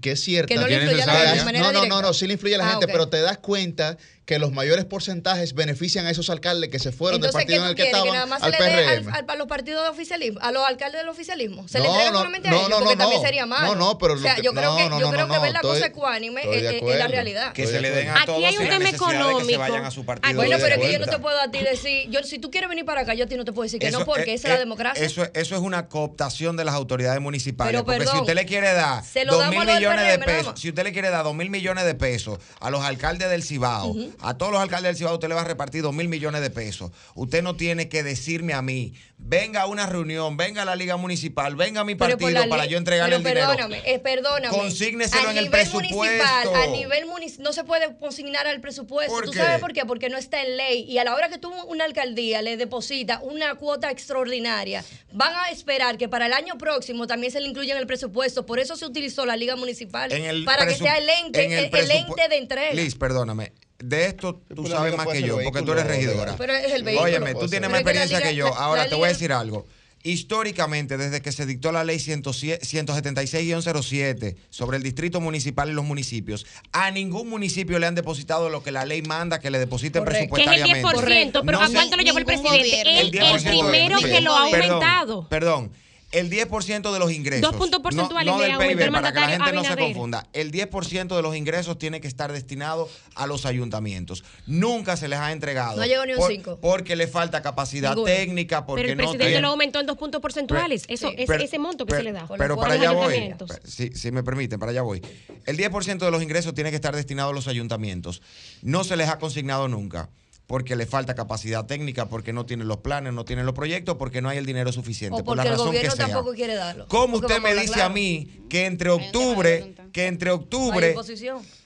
que 0.00 0.12
es 0.12 0.20
cierta. 0.20 0.48
Que 0.48 0.56
no 0.60 0.66
le 0.66 0.68
Que 0.68 0.74
es 0.76 0.82
influye 0.84 1.02
a 1.02 1.06
la 1.06 1.12
te 1.12 1.18
gente 1.18 1.22
necesaria. 1.24 1.32
de 1.32 1.36
das- 1.38 1.44
manera 1.44 1.64
no, 1.64 1.72
no, 1.72 1.80
directa. 1.80 1.96
no, 2.02 2.08
no, 2.08 2.14
sí 2.14 2.26
le 2.26 2.32
influye 2.34 2.54
a 2.54 2.58
la 2.58 2.66
Ah, 2.66 2.70
gente, 2.72 2.86
pero 2.88 3.08
te 3.08 3.20
das 3.20 3.38
cuenta 3.38 3.96
que 4.24 4.38
los 4.38 4.52
mayores 4.52 4.84
porcentajes 4.84 5.52
benefician 5.54 6.06
a 6.06 6.10
esos 6.10 6.30
alcaldes 6.30 6.70
que 6.70 6.78
se 6.78 6.92
fueron 6.92 7.16
Entonces, 7.16 7.38
del 7.38 7.46
¿qué 7.46 7.60
partido 7.60 7.64
en 7.64 7.70
el 7.70 7.74
que? 7.74 7.82
Que 7.82 7.88
estaban 7.88 8.12
nada 8.14 8.26
más 8.26 8.38
se 8.40 8.46
al 8.46 8.52
le 8.52 8.58
dé 8.58 8.64
al- 8.64 9.02
PRM. 9.02 9.14
al- 9.14 9.24
a 9.30 9.36
los 9.36 9.46
partidos 9.48 9.82
de 9.82 9.88
oficialismo, 9.90 10.38
a 10.40 10.52
los 10.52 10.64
alcaldes 10.64 11.00
del 11.00 11.08
oficialismo. 11.08 11.66
Se 11.66 11.78
le 11.80 11.84
No, 11.84 11.90
entrega 11.90 12.10
no, 12.12 12.18
solamente 12.18 12.48
a 12.48 12.50
no, 12.52 12.56
ellos, 12.58 12.70
no, 12.70 12.76
porque 12.78 12.94
no, 12.94 12.98
también 12.98 13.20
no. 13.20 13.26
sería 13.26 13.46
malo. 13.46 13.66
No, 13.66 13.74
no, 13.74 13.98
pero 13.98 14.14
o 14.14 14.18
sea, 14.18 14.30
lo 14.32 14.36
que- 14.36 14.42
yo 14.42 14.52
creo 14.52 14.70
no, 14.70 14.76
que, 14.76 14.88
no, 14.90 15.00
yo 15.00 15.06
no, 15.06 15.12
creo 15.12 15.26
no, 15.26 15.34
que 15.34 15.40
ver 15.40 15.52
la 15.52 15.58
estoy- 15.58 15.74
cosa 15.74 15.86
ecuánime 15.86 16.42
es, 16.42 16.62
es- 16.62 16.82
es 16.82 16.98
la 16.98 17.08
realidad. 17.08 17.52
Que 17.52 17.66
se 17.66 17.80
le 17.80 17.90
den 17.90 18.08
a 18.10 18.14
Aquí 18.16 18.26
todos 18.26 18.44
hay 18.44 18.56
un 18.56 18.62
tema 18.64 18.78
de 18.78 18.84
que 18.84 18.90
se 18.90 18.94
económico. 18.96 19.58
vayan 19.58 19.84
a 19.84 19.90
su 19.90 20.04
partido. 20.04 20.36
Bueno, 20.36 20.56
pero 20.60 20.74
es 20.76 20.80
que 20.80 20.92
yo 20.92 20.98
no 21.00 21.06
te 21.06 21.18
puedo 21.18 21.40
a 21.40 21.50
ti 21.50 21.58
decir, 21.58 22.08
yo, 22.10 22.22
si 22.22 22.38
tú 22.38 22.50
quieres 22.52 22.68
venir 22.70 22.84
para 22.84 23.00
acá, 23.00 23.14
yo 23.14 23.24
a 23.24 23.26
ti 23.28 23.34
no 23.36 23.44
te 23.44 23.52
puedo 23.52 23.64
decir 23.64 23.80
que 23.80 23.88
Eso 23.88 23.98
no, 23.98 24.04
porque 24.06 24.34
es- 24.34 24.40
esa 24.40 24.48
es 24.48 24.50
la 24.50 24.54
es- 24.54 24.60
democracia. 24.60 25.04
Eso, 25.04 25.24
eso 25.34 25.54
es 25.56 25.60
una 25.60 25.88
cooptación 25.88 26.56
de 26.56 26.64
las 26.64 26.74
autoridades 26.76 27.20
municipales. 27.20 27.72
Pero, 27.72 27.84
porque 27.84 28.00
si 28.02 28.06
perdón, 28.06 28.20
usted 28.20 28.34
le 28.36 28.46
quiere 28.46 28.72
dar 28.72 29.04
se 29.04 29.24
lo 29.24 29.32
dos 29.32 29.40
damos 29.40 29.50
mil 29.52 29.62
a 29.62 29.64
lo 29.64 29.70
del 29.72 29.80
millones 29.80 30.06
de 30.06 30.18
PRM 30.18 30.38
pesos, 30.38 30.60
si 30.60 30.68
usted 30.68 30.84
le 30.84 30.92
quiere 30.92 31.10
dar 31.10 31.24
dos 31.24 31.34
mil 31.34 31.50
millones 31.50 31.84
de 31.84 31.94
pesos 31.96 32.38
a 32.60 32.70
los 32.70 32.84
alcaldes 32.84 33.28
del 33.28 33.42
Cibao, 33.42 33.94
a 34.20 34.36
todos 34.36 34.52
los 34.52 34.60
alcaldes 34.60 34.90
del 34.90 34.96
Cibao, 34.96 35.14
usted 35.14 35.28
le 35.28 35.34
va 35.34 35.42
a 35.42 35.44
repartir 35.44 35.82
dos 35.82 35.94
mil 35.94 36.08
millones 36.08 36.40
de 36.40 36.50
pesos. 36.50 36.92
Usted 37.14 37.42
no 37.42 37.56
tiene 37.56 37.88
que 37.88 38.02
decirme 38.02 38.54
a 38.54 38.62
mí, 38.62 38.94
venga 39.18 39.62
a 39.62 39.66
una 39.66 39.86
reunión, 39.86 40.36
venga 40.36 40.62
a 40.62 40.64
la 40.64 40.76
liga 40.76 40.96
municipal, 40.96 41.56
venga 41.56 41.80
a 41.80 41.84
mi 41.84 41.94
partido 41.94 42.48
para 42.48 42.66
yo 42.66 42.78
entregarle 42.78 43.16
el 43.16 43.22
dinero. 43.22 43.48
perdóname, 43.48 43.82
eh, 43.84 43.98
perdóname. 43.98 44.56
Consígneselo 44.56 45.28
A 45.28 45.32
en 45.32 45.38
el 45.38 45.50
presupuesto. 45.50 46.54
A 46.54 46.66
nivel 46.66 47.06
municipal, 47.06 47.44
no 47.44 47.52
se 47.52 47.64
puede 47.64 47.96
consignar 47.98 48.46
al 48.46 48.60
presupuesto. 48.60 49.12
¿Por 49.12 49.24
¿Tú 49.24 49.32
qué? 49.32 49.38
sabes 49.38 49.60
por 49.60 49.72
qué? 49.72 49.84
Porque 49.86 50.08
no 50.08 50.18
está 50.18 50.42
en 50.42 50.56
ley. 50.56 50.84
Y 50.88 50.98
a 50.98 51.04
la 51.04 51.14
hora 51.14 51.28
que 51.28 51.38
tú 51.38 51.52
una 51.66 51.84
alcaldía 51.84 52.42
le 52.42 52.56
deposita 52.56 53.20
una 53.22 53.54
cuota 53.54 53.90
extraordinaria, 53.90 54.84
van 55.12 55.34
a 55.34 55.50
esperar 55.50 55.98
que 55.98 56.08
para 56.08 56.26
el 56.26 56.32
año 56.32 56.58
próximo 56.58 57.06
también 57.06 57.32
se 57.32 57.40
le 57.40 57.48
incluya 57.48 57.74
en 57.74 57.80
el 57.80 57.86
presupuesto. 57.86 58.46
Por 58.46 58.58
eso 58.58 58.76
se 58.76 58.86
utilizó 58.86 59.26
la 59.26 59.36
liga 59.36 59.56
municipal. 59.56 60.12
En 60.12 60.24
el 60.24 60.44
para 60.44 60.66
que 60.66 60.74
sea 60.74 60.98
el 60.98 61.08
ente, 61.08 61.44
en 61.44 61.52
el, 61.52 61.70
el 61.72 61.90
ente 61.90 62.28
de 62.28 62.36
entrega. 62.36 62.74
Liz, 62.74 62.94
perdóname. 62.94 63.52
De 63.82 64.06
esto 64.06 64.40
tú 64.54 64.62
Pues 64.62 64.70
sabes 64.70 64.96
más 64.96 65.08
que 65.08 65.22
yo, 65.22 65.38
porque 65.42 65.62
tú 65.62 65.72
eres 65.72 65.86
regidora. 65.86 66.36
Pero 66.36 66.54
es 66.54 66.72
el 66.72 66.82
vehículo. 66.84 67.06
Óyeme, 67.06 67.32
tú 67.34 67.40
Pero 67.40 67.50
tienes 67.50 67.66
es 67.68 67.72
más 67.72 67.80
experiencia 67.80 68.22
que 68.22 68.34
yo. 68.34 68.46
Ahora 68.54 68.88
te 68.88 68.94
voy 68.94 69.06
a 69.06 69.08
decir 69.08 69.32
algo. 69.32 69.66
Históricamente, 70.04 70.96
desde 70.96 71.22
que 71.22 71.30
se 71.30 71.46
dictó 71.46 71.70
la 71.70 71.84
ley 71.84 71.98
176-07 71.98 74.34
sobre 74.50 74.76
el 74.76 74.82
distrito 74.82 75.20
municipal 75.20 75.70
y 75.70 75.74
los 75.74 75.84
municipios, 75.84 76.44
a 76.72 76.90
ningún 76.90 77.28
municipio 77.28 77.78
le 77.78 77.86
han 77.86 77.94
depositado 77.94 78.48
lo 78.50 78.64
que 78.64 78.72
la 78.72 78.84
ley 78.84 79.00
manda 79.02 79.38
que 79.38 79.48
le 79.50 79.60
depositen 79.60 80.02
Correcto. 80.04 80.34
Que 80.34 80.42
es 80.42 80.48
el 80.48 80.54
presupuestariamente. 80.62 81.38
10%, 81.40 81.42
pero 81.46 81.58
No 81.58 81.64
¿a 81.64 81.68
cuánto 81.70 81.96
lo 81.96 82.02
llevó 82.02 82.18
el 82.18 82.24
presidente? 82.24 82.58
gobierno. 82.58 82.90
El 82.92 83.06
el 83.06 83.12
10% 83.12 83.42
primero 83.48 83.98
que 84.00 84.20
lo 84.20 84.34
ha 84.36 84.50
Perdón, 84.50 84.70
aumentado. 84.72 85.28
Perdón. 85.28 85.70
El 86.12 86.30
10% 86.30 86.92
de 86.92 86.98
los 86.98 87.10
ingresos. 87.10 87.40
Dos 87.50 87.56
puntos 87.58 87.80
no- 87.80 87.82
porcentuales 87.82 88.32
No, 88.32 88.38
le 88.38 88.46
del 88.48 88.58
PIB, 88.76 88.92
para 88.92 89.12
que 89.12 89.20
la 89.20 89.28
gente 89.28 89.52
no 89.52 89.64
se 89.64 89.76
confunda. 89.76 90.26
El 90.34 90.52
10% 90.52 91.16
de 91.16 91.22
los 91.22 91.34
ingresos 91.34 91.78
tiene 91.78 92.00
que 92.02 92.06
estar 92.08 92.30
destinado 92.32 92.88
a 93.14 93.26
los 93.26 93.46
ayuntamientos. 93.46 94.22
Nunca 94.46 94.96
se 94.96 95.08
les 95.08 95.18
ha 95.18 95.32
entregado. 95.32 95.78
No 95.78 95.86
llegó 95.86 96.04
ni 96.04 96.12
un 96.12 96.18
por- 96.18 96.30
cinco. 96.30 96.58
Porque 96.60 96.96
le 96.96 97.06
falta 97.06 97.40
capacidad 97.40 97.90
Ninguno. 97.96 98.12
técnica, 98.14 98.66
porque 98.66 98.82
Pero 98.82 98.92
el 98.92 98.98
no 98.98 99.02
presidente 99.04 99.26
tiene- 99.26 99.40
lo 99.40 99.48
aumentó 99.48 99.80
en 99.80 99.86
dos 99.86 99.96
puntos 99.96 100.20
porcentuales. 100.20 100.84
Eso, 100.88 101.08
Sí. 101.08 101.14
es, 101.18 101.26
pero- 101.26 101.42
ese 101.42 101.58
monto 101.58 101.86
que 101.86 101.90
pero- 101.90 102.00
se 102.00 102.04
le 102.04 102.12
da. 102.12 102.26
Pero 102.36 102.56
para 102.56 102.74
allá 102.74 102.92
voy. 102.92 103.32
Si, 103.64 103.90
si 103.92 104.12
me 104.12 104.22
permiten, 104.22 104.58
para 104.60 104.70
allá 104.70 104.82
voy. 104.82 105.00
El 105.46 105.56
10% 105.56 106.04
de 106.04 106.10
los 106.10 106.22
ingresos 106.22 106.52
tiene 106.54 106.70
que 106.70 106.76
estar 106.76 106.94
destinado 106.94 107.30
a 107.30 107.32
los 107.32 107.48
ayuntamientos. 107.48 108.20
No 108.60 108.84
se 108.84 108.96
les 108.96 109.08
ha 109.08 109.18
consignado 109.18 109.66
nunca 109.68 110.10
porque 110.46 110.76
le 110.76 110.86
falta 110.86 111.14
capacidad 111.14 111.66
técnica, 111.66 112.08
porque 112.08 112.32
no 112.32 112.44
tienen 112.46 112.68
los 112.68 112.78
planes, 112.78 113.12
no 113.12 113.24
tienen 113.24 113.46
los 113.46 113.54
proyectos, 113.54 113.96
porque 113.96 114.20
no 114.20 114.28
hay 114.28 114.38
el 114.38 114.46
dinero 114.46 114.72
suficiente. 114.72 115.20
O 115.20 115.24
por 115.24 115.36
la 115.36 115.42
porque 115.42 115.48
el 115.48 115.52
razón 115.52 115.66
gobierno 115.68 115.90
que 115.90 115.96
sea. 115.96 116.06
tampoco 116.06 116.34
quiere 116.34 116.54
darlo. 116.54 116.86
¿Cómo 116.88 117.20
Porque 117.20 117.34
usted 117.34 117.42
me 117.42 117.54
dice 117.54 117.74
claro. 117.74 117.90
a 117.90 117.94
mí 117.94 118.42
que 118.48 118.66
entre 118.66 118.90
octubre, 118.90 119.74
que 119.92 120.06
entre 120.06 120.30
No 120.30 120.34
hay 120.34 120.40
octubre. 120.40 120.94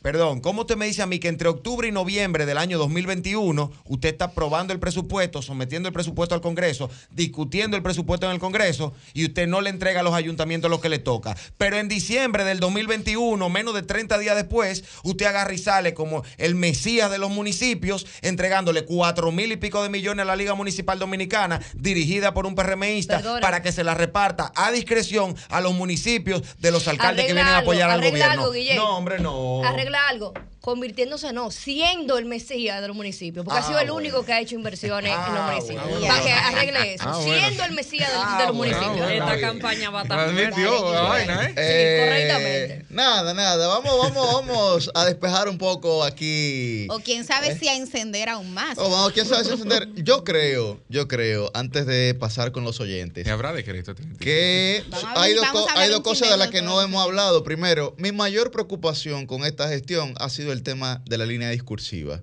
Perdón, 0.07 0.39
¿cómo 0.39 0.61
usted 0.61 0.77
me 0.77 0.87
dice 0.87 1.03
a 1.03 1.07
mí 1.07 1.19
que 1.19 1.27
entre 1.27 1.49
octubre 1.49 1.89
y 1.89 1.91
noviembre 1.91 2.47
del 2.47 2.59
año 2.59 2.79
2021 2.79 3.73
usted 3.87 4.11
está 4.11 4.27
aprobando 4.27 4.73
el 4.73 4.79
presupuesto, 4.79 5.43
sometiendo 5.43 5.89
el 5.89 5.93
presupuesto 5.93 6.33
al 6.33 6.41
Congreso, 6.41 6.89
discutiendo 7.11 7.77
el 7.77 7.83
presupuesto 7.83 8.27
en 8.27 8.33
el 8.33 8.39
Congreso 8.39 8.95
y 9.15 9.25
usted 9.25 9.49
no 9.49 9.61
le 9.61 9.71
entrega 9.71 9.99
a 9.99 10.03
los 10.05 10.15
ayuntamientos 10.15 10.71
lo 10.71 10.81
que 10.81 10.91
le 10.91 11.01
toca? 11.01 11.37
Pero 11.59 11.77
en 11.79 11.89
diciembre 11.89 12.45
del 12.45 12.61
2021, 12.61 13.49
menos 13.49 13.75
de 13.75 13.83
30 13.83 14.17
días 14.19 14.37
después, 14.37 14.85
usted 15.03 15.27
agarra 15.27 15.53
y 15.53 15.59
sale 15.59 15.93
como 15.93 16.23
el 16.39 16.55
mesías 16.55 17.11
de 17.11 17.19
los 17.19 17.31
municipios, 17.31 18.07
entregándole 18.23 18.85
cuatro 18.85 19.33
mil 19.33 19.51
y 19.51 19.57
pico 19.57 19.83
de 19.83 19.89
millones 19.89 20.23
a 20.23 20.27
la 20.27 20.37
Liga 20.37 20.55
Municipal 20.55 21.01
Dominicana, 21.01 21.61
dirigida 21.75 22.33
por 22.33 22.47
un 22.47 22.55
PRMista, 22.55 23.17
Perdona. 23.17 23.41
para 23.41 23.61
que 23.61 23.73
se 23.73 23.83
la 23.83 23.95
reparta 23.95 24.53
a 24.55 24.71
discreción 24.71 25.35
a 25.49 25.61
los 25.61 25.75
municipios 25.75 26.45
de 26.61 26.71
los 26.71 26.87
alcaldes 26.87 27.27
que 27.27 27.35
vienen 27.35 27.53
a 27.53 27.59
apoyar 27.59 27.91
al 27.91 28.09
gobierno. 28.09 28.53
no, 28.77 28.97
hombre, 28.99 29.19
no. 29.19 29.63
Algo. 29.97 30.33
Convirtiéndose, 30.67 31.33
no, 31.33 31.53
siendo 31.53 32.19
el 32.19 32.25
mesías 32.25 32.81
de 32.83 32.89
los 32.89 32.97
municipios. 32.97 33.45
Porque 33.45 33.61
Ah, 33.61 33.63
ha 33.63 33.67
sido 33.69 33.79
el 33.79 33.87
bueno. 33.87 34.01
único 34.01 34.25
que 34.25 34.33
ha 34.33 34.41
hecho 34.41 34.57
inversiones 34.57 35.13
en 35.13 35.17
los 35.35 35.41
Ah, 35.45 35.51
municipios. 35.53 35.89
bueno. 35.89 36.07
Para 36.09 36.23
que 36.25 36.33
arregle 36.33 36.95
eso. 36.95 37.05
Ah, 37.07 37.17
bueno. 37.19 37.33
Siendo 37.47 37.65
el 37.67 37.73
mesías 37.73 38.11
de, 38.11 38.17
Ah, 38.19 38.37
de 38.41 38.47
los 38.49 38.57
municipios. 38.57 38.91
Ah, 38.91 38.97
bueno. 39.05 39.25
Esta 39.33 39.41
campaña 39.41 39.91
va 39.91 40.01
a 40.01 40.03
estar 40.03 40.29
Transmitió 40.29 40.93
la 40.93 41.01
vaina, 41.03 41.45
¿eh? 41.47 41.55
Eh, 41.57 42.05
correctamente. 42.05 42.87
Nada, 42.93 43.33
nada. 43.33 43.69
Vamos, 43.69 43.97
vamos, 43.97 44.33
vamos 44.35 44.91
a 44.93 45.05
despejar 45.05 45.49
un 45.49 45.57
poco 45.57 46.03
aquí. 46.03 46.89
O 46.91 46.99
quién 46.99 47.25
sabe 47.25 47.57
si 47.57 47.69
a 47.69 47.77
encender 47.77 48.29
aún 48.29 48.53
más. 48.53 48.77
Oh, 48.77 48.91
vamos, 48.91 49.13
¿quién 49.13 49.25
sabe 49.25 49.45
si 49.45 49.53
encender? 49.53 49.89
Yo 49.95 50.25
creo, 50.25 50.81
yo 50.89 51.07
creo, 51.07 51.49
antes 51.55 51.87
de 51.87 52.13
pasar 52.19 52.51
con 52.51 52.65
los 52.65 52.81
oyentes, 52.81 53.23
¿Qué 53.23 53.31
habrá 53.31 53.53
de 53.53 53.63
crédito? 53.63 53.95
que 54.19 54.83
Vamos 54.89 55.05
a 55.17 55.23
hay 55.23 55.35
dos, 55.35 55.45
a 55.47 55.79
hay 55.81 55.91
dos 55.91 56.01
cosas 56.01 56.29
de 56.29 56.37
las 56.37 56.49
que 56.49 56.61
no 56.61 56.83
hemos 56.83 57.01
hablado. 57.05 57.45
Primero, 57.45 57.95
mi 57.99 58.11
mayor 58.11 58.51
preocupación 58.51 59.27
con 59.29 59.45
esta 59.45 59.69
gestión 59.69 60.15
ha 60.19 60.29
sido 60.29 60.51
el 60.53 60.56
tema 60.63 61.03
de 61.07 61.19
la 61.19 61.27
línea 61.27 61.51
discursiva. 61.51 62.23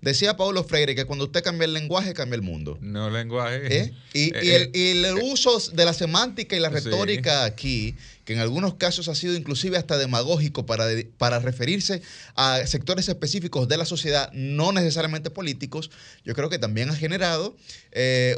Decía 0.00 0.36
Paulo 0.36 0.62
Freire 0.62 0.94
que 0.94 1.04
cuando 1.04 1.24
usted 1.24 1.42
cambia 1.42 1.64
el 1.64 1.72
lenguaje, 1.72 2.12
cambia 2.14 2.36
el 2.36 2.42
mundo. 2.42 2.78
No 2.80 3.10
lenguaje. 3.10 3.76
¿Eh? 3.78 3.94
Y, 4.12 4.34
Eh, 4.36 4.40
y 4.42 4.48
el, 4.50 4.62
eh, 4.62 4.70
y 4.74 4.90
el 5.04 5.14
uso 5.22 5.58
de 5.72 5.84
la 5.84 5.92
semántica 5.94 6.54
y 6.54 6.60
la 6.60 6.68
Sí. 6.68 6.74
retórica 6.76 7.44
aquí, 7.44 7.96
que 8.24 8.34
en 8.34 8.40
algunos 8.40 8.74
casos 8.74 9.08
ha 9.08 9.14
sido 9.14 9.34
inclusive 9.34 9.76
hasta 9.78 9.96
demagógico 9.98 10.66
para, 10.66 10.86
de- 10.86 11.04
para 11.06 11.38
referirse 11.38 12.02
a 12.34 12.60
sectores 12.66 13.08
específicos 13.08 13.68
de 13.68 13.76
la 13.78 13.84
sociedad, 13.84 14.30
no 14.32 14.72
necesariamente 14.72 15.30
políticos, 15.30 15.90
yo 16.24 16.34
creo 16.34 16.50
que 16.50 16.58
también 16.58 16.90
ha 16.90 16.96
generado 16.96 17.56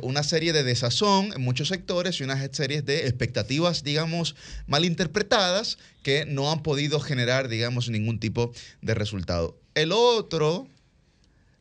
una 0.02 0.22
serie 0.22 0.52
de 0.52 0.62
desazón 0.62 1.32
en 1.34 1.40
muchos 1.40 1.68
sectores 1.68 2.20
y 2.20 2.22
una 2.24 2.48
serie 2.52 2.80
de 2.82 3.06
expectativas, 3.08 3.82
digamos, 3.82 4.36
malinterpretadas 4.66 5.78
que 6.02 6.24
no 6.26 6.50
han 6.52 6.62
podido 6.62 7.00
generar, 7.00 7.48
digamos, 7.48 7.88
ningún 7.88 8.20
tipo 8.20 8.52
de 8.80 8.94
resultado. 8.94 9.58
El 9.74 9.92
otro, 9.92 10.68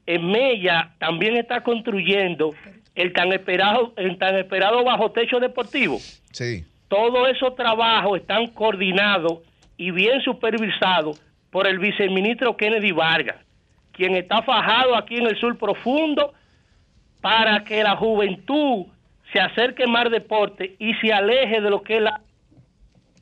en 0.05 0.29
Mella 0.29 0.91
también 0.99 1.37
está 1.37 1.63
construyendo 1.63 2.53
el 2.93 3.13
tan 3.13 3.31
esperado, 3.33 3.93
el 3.97 4.17
tan 4.17 4.35
esperado 4.37 4.83
bajo 4.83 5.11
techo 5.11 5.39
deportivo. 5.39 5.97
Sí. 6.31 6.65
Todos 6.87 7.29
esos 7.29 7.55
trabajos 7.55 8.19
están 8.19 8.47
coordinados 8.47 9.39
y 9.77 9.91
bien 9.91 10.21
supervisados 10.21 11.21
por 11.49 11.67
el 11.67 11.79
viceministro 11.79 12.55
Kennedy 12.57 12.91
Vargas, 12.91 13.37
quien 13.95 14.15
está 14.15 14.41
fajado 14.41 14.95
aquí 14.95 15.17
en 15.17 15.27
el 15.27 15.37
sur 15.37 15.57
profundo 15.57 16.33
para 17.21 17.63
que 17.63 17.83
la 17.83 17.95
juventud 17.95 18.85
se 19.31 19.39
acerque 19.39 19.87
más 19.87 20.11
deporte 20.11 20.75
y 20.79 20.93
se 20.95 21.11
aleje 21.11 21.61
de 21.61 21.69
lo 21.69 21.81
que 21.81 21.97
es 21.97 22.01
la 22.01 22.21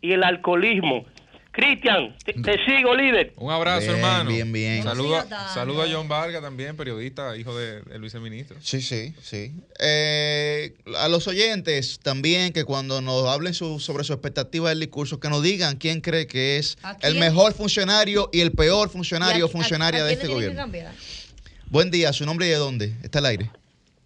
y 0.02 0.12
el 0.12 0.24
alcoholismo. 0.24 1.06
Cristian, 1.54 2.16
te, 2.26 2.34
te 2.34 2.56
sigo, 2.66 2.96
líder. 2.96 3.32
Un 3.38 3.52
abrazo, 3.52 3.82
Bien, 3.86 3.96
hermano. 3.98 4.30
bien, 4.32 4.52
bien. 4.52 4.84
Tanto. 4.84 5.04
saluda 5.54 5.84
a 5.84 5.88
John 5.92 6.08
Vargas 6.10 6.42
también, 6.42 6.76
periodista, 6.76 7.38
hijo 7.38 7.56
de- 7.56 7.84
del 7.84 8.02
viceministro. 8.02 8.58
Sí, 8.60 8.82
sí, 8.82 9.14
sí. 9.22 9.54
Eh, 9.80 10.74
a 10.98 11.08
los 11.10 11.28
oyentes 11.28 12.00
también 12.02 12.54
que 12.54 12.64
cuando 12.64 13.02
nos 13.02 13.28
hablen 13.28 13.54
su- 13.54 13.80
sobre 13.80 14.04
su 14.04 14.14
expectativa 14.14 14.70
del 14.70 14.80
discurso, 14.80 15.20
que 15.20 15.30
nos 15.30 15.44
digan 15.44 15.78
quién 15.78 16.02
cree 16.02 16.26
que 16.26 16.58
es 16.58 16.76
¿A 16.82 16.98
el 17.04 17.20
mejor 17.20 17.54
funcionario 17.54 18.30
y 18.34 18.42
el 18.42 18.52
peor 18.52 18.88
¿Y 18.90 18.92
funcionario 18.94 19.46
o 19.46 19.48
funcionaria 19.50 20.02
a- 20.02 20.04
a 20.06 20.08
de 20.08 20.14
este 20.14 20.28
gobierno. 20.28 20.66
Buen 21.70 21.92
día, 21.92 22.12
su 22.14 22.26
nombre 22.26 22.48
y 22.48 22.50
de 22.50 22.56
dónde. 22.56 22.96
Está 23.04 23.20
al 23.20 23.28
aire. 23.28 23.52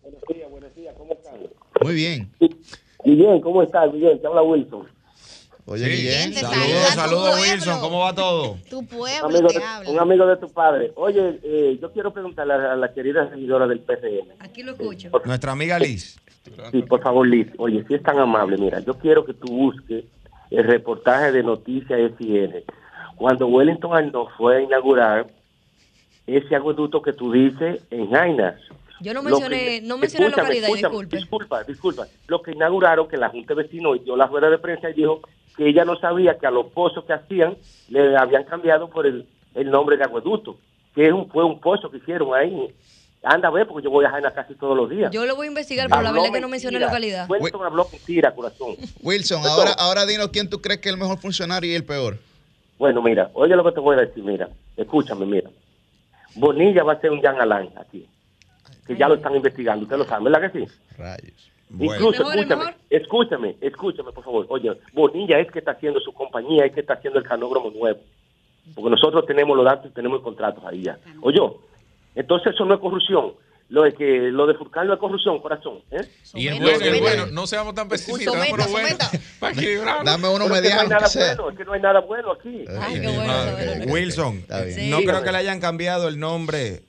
Buenos 0.04 0.22
días, 0.28 0.50
buenos 0.52 0.76
días, 0.76 0.93
¿cómo 0.98 1.14
están? 1.14 1.36
Muy 1.82 1.95
bien. 1.95 2.30
Guillén, 3.06 3.39
¿cómo 3.39 3.64
estás? 3.64 3.89
Guillén, 3.93 4.20
te 4.20 4.28
habla 4.28 4.41
Wilson. 4.41 4.86
Oye, 5.70 5.86
Sí. 5.86 5.91
Guillén. 5.97 6.34
Te 6.34 6.39
Saludos, 6.39 6.88
saludos. 6.95 7.41
Wilson, 7.41 7.80
¿cómo 7.82 7.99
va 7.99 8.15
todo? 8.15 8.57
Tu 8.70 8.80
Un 8.80 8.88
pueblo 8.88 9.26
amigo, 9.28 9.47
te 9.49 9.59
de, 9.59 9.65
habla. 9.65 9.89
un 9.89 9.99
amigo 9.99 10.26
de 10.26 10.38
tu 10.38 10.47
padre. 10.49 10.91
Oye, 10.95 11.39
eh, 11.43 11.78
yo 11.82 11.91
quiero 11.91 12.11
preguntarle 12.13 12.53
a 12.53 12.76
la 12.76 12.93
querida 12.93 13.30
seguidora 13.30 13.68
del 13.68 13.80
PCM. 13.82 14.30
Aquí 14.39 14.63
lo 14.63 14.72
escucho. 14.72 15.09
Nuestra 15.26 15.51
amiga 15.51 15.78
Liz. 15.78 16.18
Sí, 16.72 16.82
por 16.84 17.01
favor, 17.01 17.28
Liz. 17.28 17.47
Oye, 17.57 17.84
si 17.88 17.95
es 17.95 18.01
tan 18.03 18.18
amable, 18.18 18.57
mira, 18.57 18.80
yo 18.80 18.93
quiero 18.93 19.26
que 19.26 19.34
tú 19.34 19.47
busques 19.47 20.05
el 20.51 20.63
reportaje 20.63 21.34
de 21.34 21.43
Noticias 21.43 21.99
SN. 22.18 22.63
Cuando 23.18 23.47
Wellington 23.47 23.93
Arnold 23.93 24.30
fue 24.38 24.57
a 24.57 24.61
inaugurar 24.61 25.28
ese 26.26 26.55
acueducto 26.55 27.01
que 27.01 27.11
tú 27.11 27.34
dices 27.34 27.82
en 27.91 28.09
Jainas. 28.09 28.55
Yo 29.01 29.13
no 29.13 29.22
mencioné, 29.22 29.59
que- 29.59 29.82
no 29.82 29.97
mencioné 29.97 30.28
escúchame, 30.28 30.55
localidad, 30.61 30.68
disculpe. 30.82 31.18
Disculpa, 31.18 31.63
disculpa. 31.65 32.07
Lo 32.28 32.41
que 32.41 32.51
inauguraron, 32.51 33.07
que 33.07 33.18
la 33.18 33.30
Junta 33.30 33.53
de 33.53 33.63
Vecinos 33.63 34.03
dio 34.03 34.15
la 34.15 34.28
rueda 34.28 34.49
de 34.49 34.57
prensa 34.57 34.89
y 34.89 34.93
dijo 34.93 35.22
que 35.58 35.68
ella 35.68 35.84
no 35.84 35.97
sabía 35.99 36.38
que 36.38 36.47
a 36.47 36.51
los 36.51 36.68
pozos 36.68 37.03
que 37.05 37.14
hacían 37.14 37.58
le 37.89 38.16
habían 38.16 38.43
cambiado 38.43 38.89
por 38.89 39.08
el, 39.08 39.28
el 39.55 39.72
nombre 39.72 39.97
de 39.97 40.03
acueducto, 40.03 40.58
que 40.93 41.08
es 41.08 41.12
un, 41.12 41.30
fue 41.30 41.43
un 41.43 41.60
pozo 41.60 41.89
que 41.89 41.97
hicieron 41.97 42.34
ahí. 42.34 42.74
Anda 43.24 43.47
a 43.47 43.51
ver, 43.51 43.68
porque 43.68 43.84
yo 43.84 43.89
voy 43.89 44.05
a 44.05 44.12
Jaina 44.12 44.32
casi 44.32 44.53
todos 44.53 44.78
los 44.78 44.89
días. 44.89 45.12
Yo 45.12 45.26
lo 45.26 45.36
voy 45.36 45.47
a 45.47 45.49
investigar, 45.49 45.89
pero 45.89 46.01
la 46.03 46.12
verdad 46.12 46.28
es 46.28 46.34
que 46.34 46.39
no 46.41 46.47
mencioné 46.47 46.80
localidad. 46.80 47.28
Wellington 47.28 47.66
habló 47.66 47.88
mentira, 47.91 48.34
corazón. 48.34 48.76
Wilson, 49.01 49.43
ahora, 49.45 49.72
ahora 49.72 50.05
dinos 50.05 50.30
quién 50.30 50.49
tú 50.49 50.62
crees 50.62 50.80
que 50.80 50.89
es 50.89 50.93
el 50.93 51.01
mejor 51.01 51.18
funcionario 51.18 51.70
y 51.72 51.76
el 51.76 51.84
peor. 51.84 52.20
Bueno, 52.78 53.01
mira, 53.01 53.32
oye 53.34 53.55
lo 53.55 53.64
que 53.64 53.72
te 53.72 53.80
voy 53.80 53.97
a 53.97 54.01
decir, 54.01 54.24
mira, 54.24 54.47
escúchame, 54.78 55.26
mira. 55.26 55.49
Bonilla 56.36 56.84
va 56.84 56.93
a 56.93 57.01
ser 57.01 57.10
un 57.10 57.20
Jan 57.22 57.41
Alain 57.41 57.72
aquí, 57.76 58.08
que 58.86 58.95
ya 58.95 59.08
lo 59.08 59.16
están 59.16 59.36
investigando, 59.36 59.84
usted 59.84 59.97
lo 59.97 60.05
sabe, 60.05 60.30
¿verdad 60.30 60.51
que 60.51 60.60
sí? 60.60 60.72
Rayos. 60.95 61.51
Bueno, 61.70 61.93
Incluso, 61.95 62.22
¿El 62.22 62.28
mejor, 62.28 62.34
el 62.34 62.39
escúchame, 62.39 62.65
mejor? 62.65 62.76
escúchame, 62.89 63.55
escúchame, 63.61 64.11
por 64.13 64.24
favor. 64.24 64.45
Oye, 64.49 64.72
Bonilla 64.93 65.39
es 65.39 65.51
que 65.51 65.59
está 65.59 65.72
haciendo 65.72 65.99
su 65.99 66.13
compañía, 66.13 66.65
es 66.65 66.74
que 66.74 66.80
está 66.80 66.93
haciendo 66.93 67.20
el 67.20 67.26
canódromo 67.26 67.72
nuevo. 67.72 67.99
Porque 68.74 68.89
nosotros 68.89 69.26
tenemos 69.26 69.55
los 69.55 69.65
datos 69.65 69.91
y 69.91 69.93
tenemos 69.93 70.22
contratos 70.22 70.63
ahí 70.65 70.84
ya. 70.84 70.97
Oye, 71.22 71.39
entonces 72.15 72.53
eso 72.53 72.65
no 72.65 72.74
es 72.76 72.80
corrupción. 72.80 73.34
Lo 73.70 73.84
de 73.84 73.91
que 73.93 74.30
lo 74.32 74.47
de 74.47 74.53
Furcán 74.53 74.88
no 74.88 74.93
es 74.93 74.99
corrupción, 74.99 75.39
corazón. 75.41 75.80
¿eh? 75.91 76.07
Y 76.36 76.47
el 76.47 76.61
bueno, 76.61 76.86
el 76.86 77.01
bueno, 77.01 77.26
no 77.28 77.45
seamos 77.47 77.76
tan 77.76 77.89
pesimistas, 77.89 78.34
Someta, 78.34 78.55
pero 78.55 78.70
bueno, 78.72 78.88
someta. 78.88 79.11
para 79.41 79.51
equilibrar. 79.53 80.05
Dame 80.05 80.30
uno 80.30 80.45
Pero 80.47 80.55
es 80.55 80.61
que 80.61 80.70
no 80.70 80.80
hay 80.80 80.88
mediano. 80.88 81.09
bueno, 81.13 81.49
es 81.49 81.57
que 81.57 81.65
no 81.65 81.74
hay 81.74 81.82
nada 81.82 81.99
bueno 81.99 82.32
aquí. 82.32 82.65
Ay, 82.80 82.99
bueno. 83.01 83.91
Wilson, 83.93 84.45
no 84.89 84.99
creo 84.99 85.22
que 85.22 85.32
le 85.34 85.38
hayan 85.38 85.59
cambiado 85.59 86.07
el 86.07 86.18
nombre 86.18 86.84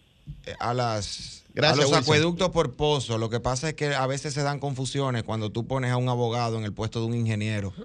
a 0.60 0.72
las 0.72 1.37
Gracias, 1.58 1.78
a 1.78 1.82
los 1.82 1.90
Wilson. 1.90 2.02
acueductos 2.04 2.48
por 2.50 2.74
pozo. 2.76 3.18
Lo 3.18 3.28
que 3.30 3.40
pasa 3.40 3.68
es 3.68 3.74
que 3.74 3.94
a 3.94 4.06
veces 4.06 4.32
se 4.34 4.42
dan 4.42 4.58
confusiones 4.60 5.22
cuando 5.24 5.50
tú 5.50 5.66
pones 5.66 5.90
a 5.90 5.96
un 5.96 6.08
abogado 6.08 6.58
en 6.58 6.64
el 6.64 6.72
puesto 6.72 7.00
de 7.00 7.06
un 7.06 7.14
ingeniero. 7.14 7.72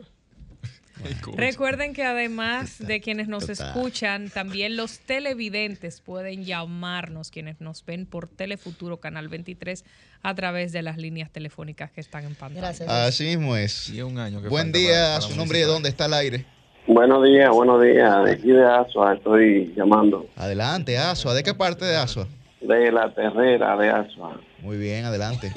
Recuerden 1.35 1.93
que 1.93 2.03
además 2.03 2.77
de 2.77 3.01
quienes 3.01 3.27
nos 3.27 3.47
Total. 3.47 3.67
escuchan, 3.75 4.29
también 4.29 4.77
los 4.77 4.99
televidentes 4.99 5.99
pueden 6.01 6.45
llamarnos, 6.45 7.29
quienes 7.31 7.59
nos 7.59 7.83
ven 7.83 8.05
por 8.05 8.27
Telefuturo 8.27 8.97
Canal 8.97 9.27
23 9.27 9.83
a 10.21 10.35
través 10.35 10.71
de 10.71 10.81
las 10.81 10.97
líneas 10.97 11.29
telefónicas 11.31 11.91
que 11.91 11.99
están 11.99 12.23
en 12.25 12.35
pantalla. 12.35 12.67
Gracias. 12.67 12.89
Así 12.89 13.23
mismo 13.25 13.57
es. 13.57 13.89
Y 13.89 13.97
es 13.97 14.03
un 14.05 14.17
año 14.19 14.41
que 14.41 14.47
Buen 14.47 14.71
día, 14.71 14.91
para- 14.93 15.19
para 15.19 15.21
su 15.21 15.35
nombre 15.35 15.59
y 15.59 15.63
dónde 15.63 15.89
está 15.89 16.05
al 16.05 16.13
aire. 16.13 16.45
Buenos 16.87 17.23
días, 17.25 17.49
buenos 17.49 17.81
días. 17.81 18.23
De 18.25 18.31
aquí 18.33 18.47
de 18.51 18.63
Asua 18.63 19.15
estoy 19.15 19.73
llamando. 19.75 20.27
Adelante, 20.35 20.97
Asua. 20.97 21.33
¿De 21.33 21.41
qué 21.43 21.53
parte 21.53 21.85
de 21.85 21.95
Asua? 21.97 22.27
De 22.67 22.91
la 22.91 23.13
terrera 23.13 23.75
de 23.77 23.89
Asua. 23.89 24.37
Muy 24.61 24.77
bien, 24.77 25.05
adelante. 25.05 25.51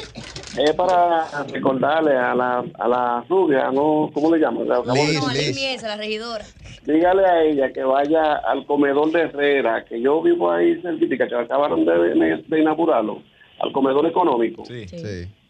Es 0.59 0.75
para 0.75 1.27
recordarle 1.53 2.17
a 2.17 2.35
la, 2.35 2.65
a 2.79 2.89
la 2.89 3.25
rubia, 3.29 3.71
¿no? 3.71 4.11
¿Cómo 4.13 4.35
le 4.35 4.41
llaman? 4.41 4.67
La- 4.69 4.79
No, 4.85 4.95
Liz 4.95 5.83
la 5.83 5.97
regidora. 5.97 6.45
Dígale 6.85 7.27
a 7.27 7.43
ella 7.43 7.73
que 7.73 7.83
vaya 7.83 8.35
al 8.37 8.65
comedor 8.67 9.11
de 9.13 9.23
Herrera, 9.23 9.85
que 9.85 10.01
yo 10.01 10.23
vivo 10.23 10.51
ahí 10.51 10.81
cerquita, 10.83 11.27
que 11.29 11.35
acabaron 11.35 11.85
de, 11.85 12.43
de 12.47 12.61
inaugurarlo, 12.61 13.23
al 13.61 13.73
comedor 13.73 14.07
económico. 14.07 14.65
Sí. 14.65 14.87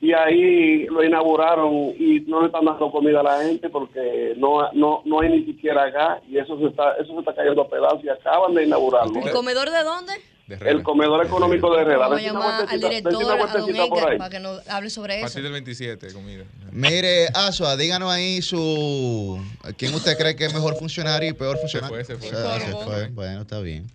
Y 0.00 0.12
ahí 0.12 0.84
lo 0.86 1.02
inauguraron 1.04 1.72
y 1.98 2.20
no 2.26 2.40
le 2.40 2.46
están 2.46 2.64
dando 2.64 2.90
comida 2.90 3.20
a 3.20 3.22
la 3.22 3.42
gente 3.42 3.68
porque 3.70 4.34
no, 4.36 4.70
no, 4.72 5.02
no 5.04 5.20
hay 5.20 5.30
ni 5.30 5.44
siquiera 5.46 5.90
gas 5.90 6.20
y 6.28 6.36
eso 6.38 6.58
se 6.58 6.66
está, 6.66 6.92
eso 7.00 7.12
se 7.14 7.18
está 7.20 7.34
cayendo 7.34 7.62
a 7.62 7.68
pedazos 7.68 8.04
y 8.04 8.08
acaban 8.08 8.54
de 8.54 8.64
inaugurarlo. 8.64 9.20
¿El 9.20 9.30
comedor 9.32 9.70
de 9.70 9.82
dónde? 9.82 10.12
El 10.48 10.82
comedor 10.84 11.26
económico 11.26 11.74
de 11.74 11.82
Herrera. 11.82 11.98
Vamos 11.98 12.18
a 12.18 12.22
llamar 12.22 12.66
al 12.68 12.80
director, 12.80 13.14
a 13.14 13.58
Don 13.58 13.70
Edgar, 13.70 14.16
para 14.16 14.30
que 14.30 14.38
nos 14.38 14.68
hable 14.68 14.90
sobre 14.90 15.14
A 15.14 15.16
eso. 15.16 15.24
partir 15.26 15.42
del 15.42 15.52
27, 15.52 16.12
comida. 16.12 16.44
Mire, 16.70 17.26
Asua, 17.34 17.76
díganos 17.76 18.10
ahí 18.12 18.40
su. 18.42 19.40
¿Quién 19.76 19.92
usted 19.94 20.16
cree 20.16 20.36
que 20.36 20.44
es 20.44 20.54
mejor 20.54 20.76
funcionario 20.76 21.28
y 21.30 21.32
peor 21.32 21.58
funcionario? 21.58 21.96
Se 22.04 22.16
fue, 22.16 22.28
se 22.28 22.32
fue. 22.32 22.60
se 22.60 22.72
fue. 22.72 23.08
Bueno, 23.08 23.42
está 23.42 23.60
bien. 23.60 23.86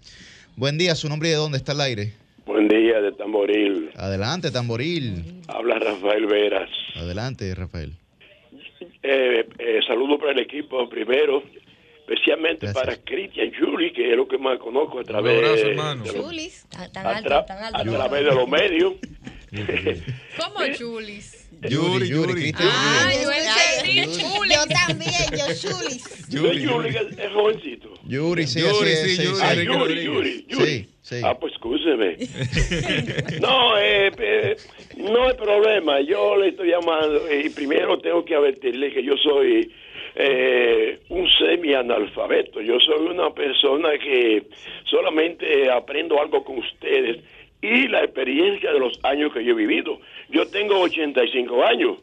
Buen 0.58 0.78
día, 0.78 0.94
su 0.96 1.08
nombre 1.08 1.30
y 1.30 1.32
de 1.32 1.38
dónde 1.38 1.58
está 1.58 1.72
el 1.72 1.82
aire. 1.82 2.14
Buen 2.46 2.68
día 2.68 3.00
de 3.00 3.14
Tamboril. 3.14 3.92
Adelante, 3.96 4.52
tamboril. 4.52 5.42
Habla 5.48 5.80
Rafael 5.80 6.26
Veras. 6.26 6.70
Adelante, 6.96 7.56
Rafael. 7.56 7.94
Eh, 9.04 9.48
eh, 9.58 9.80
saludo 9.88 10.20
para 10.20 10.32
el 10.34 10.40
equipo 10.40 10.88
primero, 10.90 11.44
especialmente 12.12 12.74
para 12.74 12.98
Cristian 12.98 13.52
Juli, 13.58 13.94
que 13.94 14.12
es 14.12 14.18
lo 14.18 14.28
que 14.28 14.38
más 14.38 14.60
conozco 14.60 15.00
a 15.00 15.04
través, 15.04 15.38
abrazo, 15.38 15.56
de, 15.56 15.76
los-. 15.76 16.66
Tan, 16.92 17.06
a, 17.06 17.18
alto, 17.18 17.36
a 17.36 17.84
través 17.84 18.26
de 18.26 18.36
los 18.36 18.50
medios. 18.50 18.94
¿Cómo 20.38 20.66
chulis? 20.74 21.50
Yuri, 21.70 22.08
Yuri, 22.08 22.34
Cristian 22.34 22.70
Ah, 22.72 23.12
Yuri. 23.14 23.24
yo 23.24 24.02
entendí. 24.04 24.54
Yo 24.54 24.66
también, 24.68 25.12
yo 25.32 25.46
chulis. 25.56 26.28
Yuri, 26.30 26.62
Yuri 26.64 26.90
es 26.90 27.32
jovencito. 27.34 27.94
Yuri, 28.08 28.48
sí, 28.48 28.62
Yuri, 28.62 28.90
sí, 28.96 29.16
sí, 29.16 29.24
Yuri, 29.24 29.36
sí. 29.36 29.42
Ah, 29.44 29.54
Yuri. 29.54 30.04
Yuri, 30.06 30.46
Yuri. 30.50 30.80
Sí, 30.80 30.90
sí. 31.02 31.22
Ah, 31.24 31.38
pues 31.38 31.54
escúcheme. 31.54 32.18
no, 33.42 33.78
eh, 33.78 34.12
eh, 34.18 34.58
no 34.98 35.28
hay 35.28 35.34
problema. 35.36 36.02
Yo 36.02 36.36
le 36.38 36.50
estoy 36.50 36.70
llamando 36.70 37.32
y 37.32 37.50
primero 37.50 38.00
tengo 38.00 38.26
que 38.26 38.36
advertirle 38.36 38.92
que 38.92 39.04
yo 39.04 39.14
soy 39.18 39.72
eh, 40.16 41.00
un 41.10 41.30
semi-analfabeto. 41.30 42.62
Yo 42.62 42.80
soy 42.80 43.08
una 43.08 43.34
persona 43.34 43.98
que 43.98 44.44
solamente 44.86 45.70
aprendo 45.70 46.20
algo 46.20 46.44
con 46.44 46.60
ustedes 46.60 47.24
y 47.62 47.88
la 47.88 48.04
experiencia 48.04 48.74
de 48.74 48.80
los 48.80 49.00
años 49.04 49.32
que 49.34 49.44
yo 49.44 49.52
he 49.52 49.56
vivido. 49.56 50.00
Yo 50.30 50.48
tengo 50.48 50.80
85 50.80 51.64
años. 51.64 51.98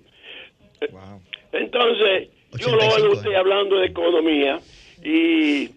Entonces, 1.53 2.29
yo 2.59 2.71
lo 2.71 2.79
85 2.79 2.95
oigo 2.95 3.13
usted 3.15 3.35
hablando 3.35 3.79
de 3.79 3.87
economía 3.87 4.61
y 5.03 5.69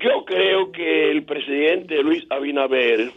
yo 0.00 0.24
creo 0.24 0.72
que 0.72 1.10
el 1.10 1.24
presidente 1.24 2.02
Luis 2.02 2.24
Abinader 2.30 3.10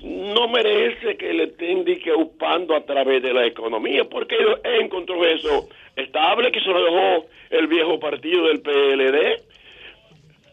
no 0.00 0.48
merece 0.48 1.16
que 1.16 1.32
le 1.32 1.44
estén 1.44 1.84
upando 2.16 2.76
a 2.76 2.84
través 2.84 3.22
de 3.22 3.32
la 3.32 3.46
economía, 3.46 4.04
porque 4.04 4.34
él 4.34 4.80
encontró 4.80 5.24
eso 5.24 5.68
estable, 5.96 6.50
que 6.50 6.60
se 6.60 6.68
lo 6.68 6.84
dejó 6.84 7.26
el 7.50 7.66
viejo 7.68 7.98
partido 8.00 8.48
del 8.48 8.60
PLD. 8.60 9.42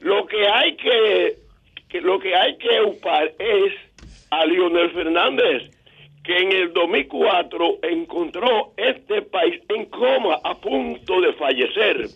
Lo 0.01 0.25
que 0.25 0.47
hay 0.47 0.75
que, 0.75 1.35
que 1.89 2.01
lo 2.01 2.19
que 2.19 2.35
hay 2.35 2.57
que 2.57 2.81
upar 2.81 3.33
es 3.39 3.73
a 4.29 4.45
Lionel 4.45 4.91
Fernández, 4.91 5.63
que 6.23 6.37
en 6.37 6.51
el 6.51 6.73
2004 6.73 7.79
encontró 7.83 8.73
este 8.77 9.23
país 9.23 9.61
en 9.69 9.85
coma, 9.85 10.39
a 10.43 10.55
punto 10.55 11.19
de 11.19 11.33
fallecer. 11.33 12.07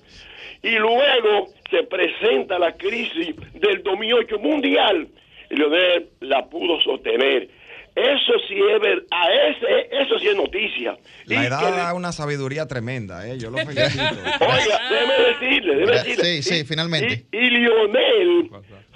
Y 0.61 0.75
luego 0.77 1.47
se 1.69 1.83
presenta 1.83 2.57
la 2.57 2.75
crisis 2.75 3.35
del 3.53 3.83
2008 3.83 4.39
mundial 4.39 5.07
y 5.49 5.55
Lionel 5.55 6.09
la 6.21 6.45
pudo 6.49 6.79
sostener. 6.81 7.49
Eso 7.95 8.33
sí 8.49 8.55
es 8.73 8.81
ver, 8.81 9.05
a 9.09 9.31
ese, 9.31 9.87
eso 10.03 10.19
sí 10.19 10.27
es 10.27 10.35
noticia. 10.35 10.97
La 11.27 11.43
Y 11.43 11.45
edad 11.47 11.59
que 11.59 11.77
da 11.77 11.93
una 11.93 12.11
sabiduría 12.11 12.67
tremenda, 12.67 13.25
¿eh? 13.25 13.37
Yo 13.37 13.49
lo 13.51 13.57
felicito. 13.65 14.03
Oiga, 14.03 14.79
déjeme 14.89 15.13
decirle, 15.29 15.75
déjeme 15.75 15.91
decirle. 15.99 16.23
sí, 16.25 16.43
sí, 16.43 16.65
finalmente. 16.65 17.25
Y, 17.31 17.37
y 17.37 17.49
Lionel 17.51 18.49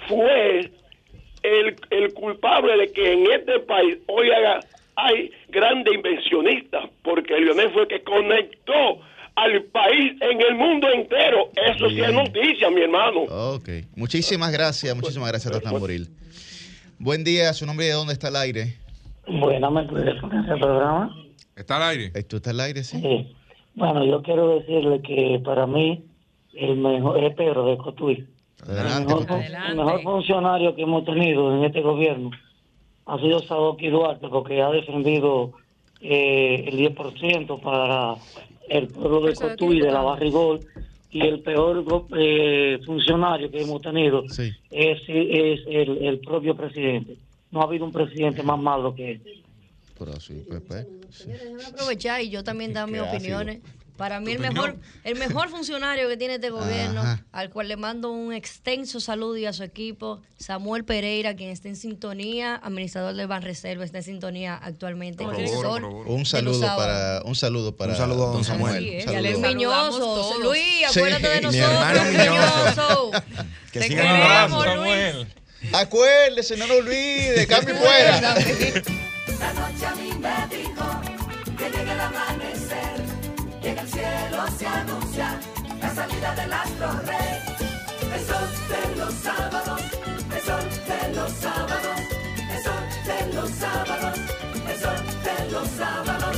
fue 0.06 0.70
el, 1.42 1.76
el 1.90 2.12
culpable 2.12 2.76
de 2.76 2.92
que 2.92 3.12
en 3.14 3.30
este 3.32 3.60
país 3.60 3.96
hoy 4.06 4.30
haga- 4.30 4.60
hay 4.96 5.30
grandes 5.48 5.94
invencionistas, 5.94 6.90
porque 7.02 7.38
Lionel 7.40 7.70
fue 7.72 7.82
el 7.82 7.88
que 7.88 8.02
conectó 8.02 9.00
al 9.36 9.62
país 9.72 10.12
en 10.20 10.42
el 10.42 10.54
mundo 10.56 10.86
entero. 10.92 11.50
Eso 11.74 11.88
sí 11.88 12.02
es 12.02 12.12
noticia, 12.12 12.68
mi 12.68 12.82
hermano. 12.82 13.20
Ok. 13.22 13.68
Muchísimas 13.96 14.52
gracias, 14.52 14.94
muchísimas 14.94 15.30
gracias, 15.30 15.58
Tamboril. 15.62 16.08
Buen 17.02 17.24
día, 17.24 17.54
su 17.54 17.64
nombre 17.64 17.86
y 17.86 17.88
de 17.88 17.94
dónde 17.94 18.12
está 18.12 18.28
el 18.28 18.36
aire. 18.36 18.76
Buenas, 19.26 19.72
¿me 19.72 19.84
puedes 19.84 20.20
poner 20.20 20.44
ese 20.44 20.60
programa? 20.60 21.10
¿Está 21.56 21.78
al 21.78 21.96
aire? 21.96 22.10
¿Tú 22.24 22.36
estás 22.36 22.52
al 22.52 22.60
aire, 22.60 22.84
sí? 22.84 23.00
Sí. 23.00 23.34
Bueno, 23.74 24.04
yo 24.04 24.22
quiero 24.22 24.58
decirle 24.58 25.00
que 25.00 25.40
para 25.42 25.66
mí 25.66 26.04
el 26.52 26.76
mejor 26.76 27.24
es 27.24 27.34
Pedro 27.34 27.64
de 27.64 27.78
Cotuí. 27.78 28.28
Adelante. 28.68 29.14
El 29.14 29.18
mejor, 29.18 29.40
el 29.70 29.76
mejor 29.76 30.02
funcionario 30.02 30.76
que 30.76 30.82
hemos 30.82 31.06
tenido 31.06 31.56
en 31.56 31.64
este 31.64 31.80
gobierno 31.80 32.32
ha 33.06 33.18
sido 33.18 33.38
Sadoki 33.38 33.88
Duarte 33.88 34.28
porque 34.28 34.60
ha 34.60 34.68
defendido 34.68 35.52
eh, 36.02 36.66
el 36.68 36.94
10% 36.94 37.62
para 37.62 38.16
el 38.68 38.88
pueblo 38.88 39.22
de 39.22 39.34
Cotuí, 39.36 39.80
de 39.80 39.90
la 39.90 40.02
Barrigol, 40.02 40.60
y 41.10 41.20
el 41.26 41.40
peor 41.40 41.84
eh, 42.16 42.78
funcionario 42.86 43.50
que 43.50 43.62
hemos 43.62 43.82
tenido 43.82 44.28
Sí. 44.28 44.50
es, 44.70 44.98
es 45.08 45.60
el, 45.66 45.98
el 46.06 46.20
propio 46.20 46.56
presidente. 46.56 47.16
No 47.50 47.60
ha 47.60 47.64
habido 47.64 47.84
un 47.84 47.92
presidente 47.92 48.42
más 48.42 48.58
malo 48.60 48.94
que 48.94 49.12
él. 49.12 49.22
Pero 49.98 50.18
sí, 50.20 50.42
Pepe. 50.48 50.86
Déjame 51.26 51.64
aprovechar 51.64 52.22
y 52.22 52.30
yo 52.30 52.42
también 52.44 52.72
dar 52.72 52.88
mis 52.88 53.00
ácido. 53.00 53.40
Para 54.00 54.18
mí 54.18 54.32
el 54.32 54.38
¿Tu 54.38 54.42
mejor, 54.42 54.76
el 55.04 55.16
mejor 55.16 55.48
funcionario 55.56 56.08
que 56.08 56.16
tiene 56.16 56.34
este 56.36 56.48
gobierno, 56.50 57.02
Ajá. 57.02 57.24
al 57.32 57.50
cual 57.50 57.68
le 57.68 57.76
mando 57.76 58.10
un 58.10 58.32
extenso 58.32 58.98
saludo 58.98 59.36
y 59.36 59.44
a 59.46 59.52
su 59.52 59.62
equipo, 59.62 60.22
Samuel 60.38 60.84
Pereira, 60.84 61.36
quien 61.36 61.50
está 61.50 61.68
en 61.68 61.76
sintonía, 61.76 62.56
administrador 62.56 63.14
del 63.14 63.26
Banreserva, 63.28 63.84
está 63.84 63.98
en 63.98 64.04
sintonía 64.04 64.56
actualmente 64.56 65.22
en 65.22 65.34
el 65.34 65.48
sol. 65.48 65.84
Un 66.06 66.24
saludo 66.26 66.60
para 66.76 67.20
un 67.24 67.36
saludo 67.36 67.76
para 67.76 67.92
Un 67.92 67.98
saludo 67.98 68.28
a 68.28 68.32
don 68.32 68.44
Samuel. 68.44 68.84
Eh, 68.84 69.02
saludo. 69.04 69.38
Miñoso, 69.38 70.38
Luis, 70.42 70.62
Sí. 70.90 70.98
acuérdate 70.98 71.28
de 71.28 71.36
Mi 71.36 71.42
nosotros, 71.42 71.70
hermano 71.70 72.04
Miñoso. 72.10 73.10
Que 73.70 73.80
Te 73.80 73.86
siga 73.88 74.02
queremos. 74.02 74.64
Samuel. 74.64 75.34
Acuérdese, 75.74 76.56
no 76.56 76.66
lo 76.66 76.78
olvide, 76.78 77.46
cambio 77.46 77.76
fuera. 77.76 78.18
La 79.40 79.52
noche 79.52 79.86
a 79.86 79.94
mí 79.94 80.10
me 80.18 80.56
dijo 80.56 81.00
que 81.58 81.64
llega 81.70 81.92
el 81.94 82.00
amanecer, 82.00 82.39
en 83.62 83.78
el 83.78 83.88
cielo 83.88 84.44
se 84.58 84.66
anuncia 84.66 85.40
la 85.80 85.94
salida 85.94 86.34
del 86.34 86.52
astro 86.52 86.92
rey. 87.06 87.38
El 88.14 88.26
sol 88.26 88.48
de 88.68 88.96
los 88.96 89.14
sábados, 89.14 89.80
el 90.34 90.42
sol 90.42 90.64
de 90.88 91.14
los 91.14 91.32
sábados, 91.32 92.00
el 92.50 92.62
sol 92.62 92.82
de 93.06 93.34
los 93.34 93.50
sábados, 93.50 94.18
el 94.68 94.80
sol 94.80 94.96
de 95.24 95.50
los 95.52 95.68
sábados. 95.68 96.36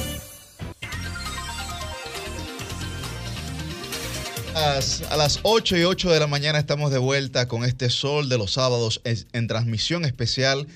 A 5.11 5.17
las 5.17 5.41
8 5.43 5.77
y 5.77 5.85
8 5.85 6.11
de 6.11 6.21
la 6.21 6.27
mañana 6.27 6.59
estamos 6.59 6.91
de 6.91 6.99
vuelta 6.99 7.49
con 7.49 7.65
este 7.65 7.91
sol 7.91 8.29
de 8.29 8.39
los 8.39 8.53
sábados 8.53 9.01
en 9.05 9.47
transmisión 9.47 10.05
especial 10.05 10.67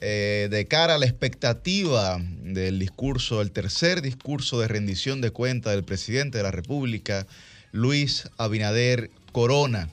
eh, 0.00 0.48
de 0.50 0.66
cara 0.66 0.94
a 0.96 0.98
la 0.98 1.06
expectativa 1.06 2.18
del 2.42 2.78
discurso, 2.78 3.40
el 3.42 3.50
tercer 3.50 4.02
discurso 4.02 4.60
de 4.60 4.68
rendición 4.68 5.20
de 5.20 5.30
cuenta 5.30 5.70
del 5.70 5.84
presidente 5.84 6.38
de 6.38 6.44
la 6.44 6.50
República, 6.50 7.26
Luis 7.72 8.28
Abinader 8.38 9.10
Corona. 9.32 9.88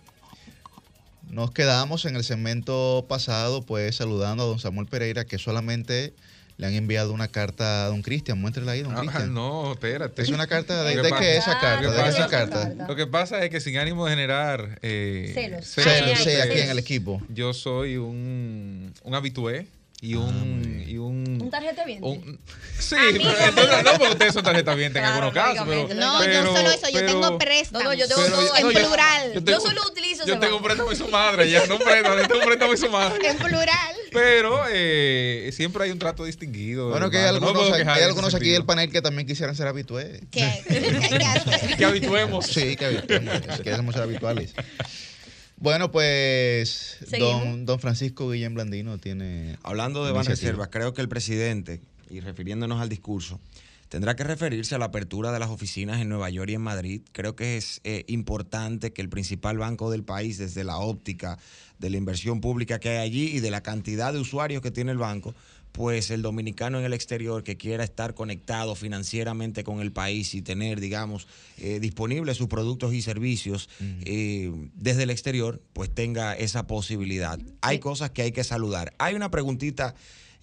Nos 1.30 1.52
quedamos 1.52 2.06
en 2.06 2.16
el 2.16 2.24
segmento 2.24 3.06
pasado 3.08 3.62
pues 3.64 3.96
saludando 3.96 4.44
a 4.44 4.48
don 4.48 4.60
Samuel 4.60 4.88
Pereira 4.88 5.26
que 5.26 5.38
solamente 5.40 6.14
le 6.58 6.68
han 6.68 6.74
enviado 6.74 7.12
una 7.14 7.28
carta 7.30 7.86
a 7.86 7.88
don 7.88 8.04
Cristian. 8.04 8.40
Muéstrela 8.40 8.74
ahí, 8.74 8.84
don 8.84 8.94
Ah, 8.96 9.00
Cristian. 9.02 9.34
no, 9.34 9.72
espérate. 9.74 10.22
Es 10.22 10.30
una 10.30 10.46
carta 10.46 10.84
de, 10.84 10.96
de 10.98 11.02
que 11.02 11.18
qué 11.18 11.38
es 11.38 11.40
esa 11.48 11.60
carta, 11.60 11.82
lo 11.82 11.90
que 11.92 11.96
de 11.98 12.04
qué 12.04 12.10
es 12.10 12.16
esa 12.16 12.26
pasa- 12.30 12.30
carta. 12.70 12.86
Lo 12.88 12.96
que 12.96 13.08
pasa 13.08 13.44
es 13.44 13.50
que 13.50 13.60
sin 13.60 13.78
ánimo 13.78 14.06
de 14.06 14.12
generar 14.12 14.78
eh, 14.84 15.32
Celos. 15.34 15.66
Celos, 15.66 16.20
sí, 16.20 16.30
aquí 16.30 16.60
en 16.60 16.70
el 16.70 16.78
equipo. 16.78 17.22
Yo 17.30 17.54
soy 17.54 17.98
un, 17.98 18.94
un 19.02 19.16
habitué 19.16 19.66
y 20.06 20.16
Ah, 20.16 20.20
un, 20.20 20.84
y 20.86 20.98
un, 20.98 21.42
Un 21.42 21.50
tarjeta 21.50 21.86
bien. 21.86 22.04
un- 22.04 22.38
sí, 22.78 22.96
pero 23.14 23.30
entonces, 23.40 23.84
no 23.86 23.92
porque 23.92 24.10
ustedes 24.12 24.34
son 24.34 24.44
tarjeta 24.44 24.76
bien 24.76 24.96
en 24.98 25.02
algunos 25.04 25.32
casos, 25.34 25.66
pero, 25.66 25.88
No, 25.96 26.20
pero- 26.20 26.44
no 26.44 26.56
solo 26.58 26.72
eso, 26.72 26.88
yo 26.90 26.94
pero- 27.00 27.08
tengo 27.08 27.38
préstamos. 27.38 27.84
No, 27.86 27.90
no, 27.90 27.96
yo 27.96 28.08
tengo 28.10 28.22
pero 28.22 28.36
todo 28.36 28.48
yo- 28.48 28.56
en 28.58 28.64
no, 28.64 28.72
yo- 28.72 28.80
plural. 28.88 29.44
yo 29.46 29.60
solo 29.62 29.82
utilizo 29.90 30.26
Yo 30.26 30.40
tengo 30.40 30.58
un 30.58 30.64
préstamo 30.64 30.90
de 30.90 30.96
su 30.98 31.08
madre, 31.08 31.50
ya, 31.50 31.66
no 31.68 31.80
préstamo, 31.80 32.16
yo 32.18 32.28
tengo 32.28 32.40
un 32.42 32.46
préstamo 32.46 32.72
de 32.74 32.78
su 32.78 32.90
madre. 32.90 33.28
En 33.30 33.38
plural. 33.38 33.96
Pero 34.12 34.66
eh, 34.70 35.50
siempre 35.54 35.86
hay 35.86 35.92
un 35.92 36.00
trato 36.00 36.26
distinguido. 36.26 36.90
Bueno, 36.90 37.10
que 37.10 37.18
hay. 37.20 37.24
No 37.40 37.48
algunos, 37.48 37.72
hay 37.72 38.04
algunos 38.04 38.36
aquí 38.36 38.50
del 38.50 38.66
panel 38.66 38.92
que 38.92 39.02
también 39.02 39.26
quisieran 39.26 39.56
ser 39.56 39.68
habitués. 39.68 40.20
Que 41.78 41.86
habituemos. 41.86 42.46
Sí, 42.46 42.76
que 42.76 42.86
habituemos. 42.86 43.40
que 43.42 43.64
queremos 43.64 43.94
ser 43.96 44.04
habituales. 44.04 44.54
Bueno, 45.64 45.92
pues 45.92 46.98
don, 47.18 47.66
don 47.66 47.80
Francisco 47.80 48.30
Guillén 48.30 48.54
Blandino 48.54 48.98
tiene. 48.98 49.58
Hablando 49.64 50.06
de 50.06 50.12
Banreservas, 50.12 50.68
creo 50.68 50.94
que 50.94 51.00
el 51.00 51.08
presidente, 51.08 51.80
y 52.10 52.20
refiriéndonos 52.20 52.82
al 52.82 52.90
discurso, 52.90 53.40
tendrá 53.88 54.18
que 54.18 54.26
referirse 54.26 54.76
a 54.76 54.78
la 54.78 54.86
apertura 54.88 55.32
de 55.32 55.40
las 55.40 55.50
oficinas 55.50 56.02
en 56.02 56.10
Nueva 56.10 56.30
York 56.30 56.50
y 56.50 56.56
en 56.56 56.62
Madrid. 56.64 57.02
Creo 57.14 57.38
que 57.38 57.56
es 57.56 57.80
eh, 57.86 58.04
importante 58.10 58.92
que 58.92 59.02
el 59.02 59.08
principal 59.08 59.58
banco 59.58 59.90
del 59.90 60.04
país, 60.04 60.38
desde 60.38 60.66
la 60.66 60.80
óptica 60.80 61.40
de 61.80 61.90
la 61.90 61.96
inversión 61.96 62.42
pública 62.42 62.82
que 62.82 62.90
hay 62.90 62.98
allí 62.98 63.38
y 63.38 63.40
de 63.40 63.50
la 63.50 63.64
cantidad 63.64 64.12
de 64.12 64.20
usuarios 64.20 64.62
que 64.62 64.72
tiene 64.72 64.92
el 64.92 64.98
banco, 64.98 65.34
pues 65.74 66.12
el 66.12 66.22
dominicano 66.22 66.80
en 66.80 66.86
el 66.86 66.94
exterior 66.94 67.44
que 67.44 67.58
quiera 67.58 67.84
estar 67.84 68.14
conectado 68.14 68.76
financieramente 68.76 69.64
con 69.64 69.82
el 69.82 69.92
país 69.92 70.36
y 70.36 70.44
tener, 70.44 70.80
digamos, 70.80 71.28
eh, 71.58 71.80
disponibles 71.80 72.38
sus 72.38 72.48
productos 72.48 72.94
y 72.94 73.02
servicios 73.02 73.70
eh, 73.82 74.70
desde 74.76 75.04
el 75.04 75.10
exterior, 75.10 75.62
pues 75.74 75.94
tenga 75.94 76.36
esa 76.36 76.68
posibilidad. 76.68 77.40
Hay 77.62 77.80
cosas 77.80 78.12
que 78.12 78.22
hay 78.22 78.32
que 78.32 78.44
saludar. 78.44 78.94
Hay 79.00 79.16
una 79.16 79.32
preguntita 79.32 79.96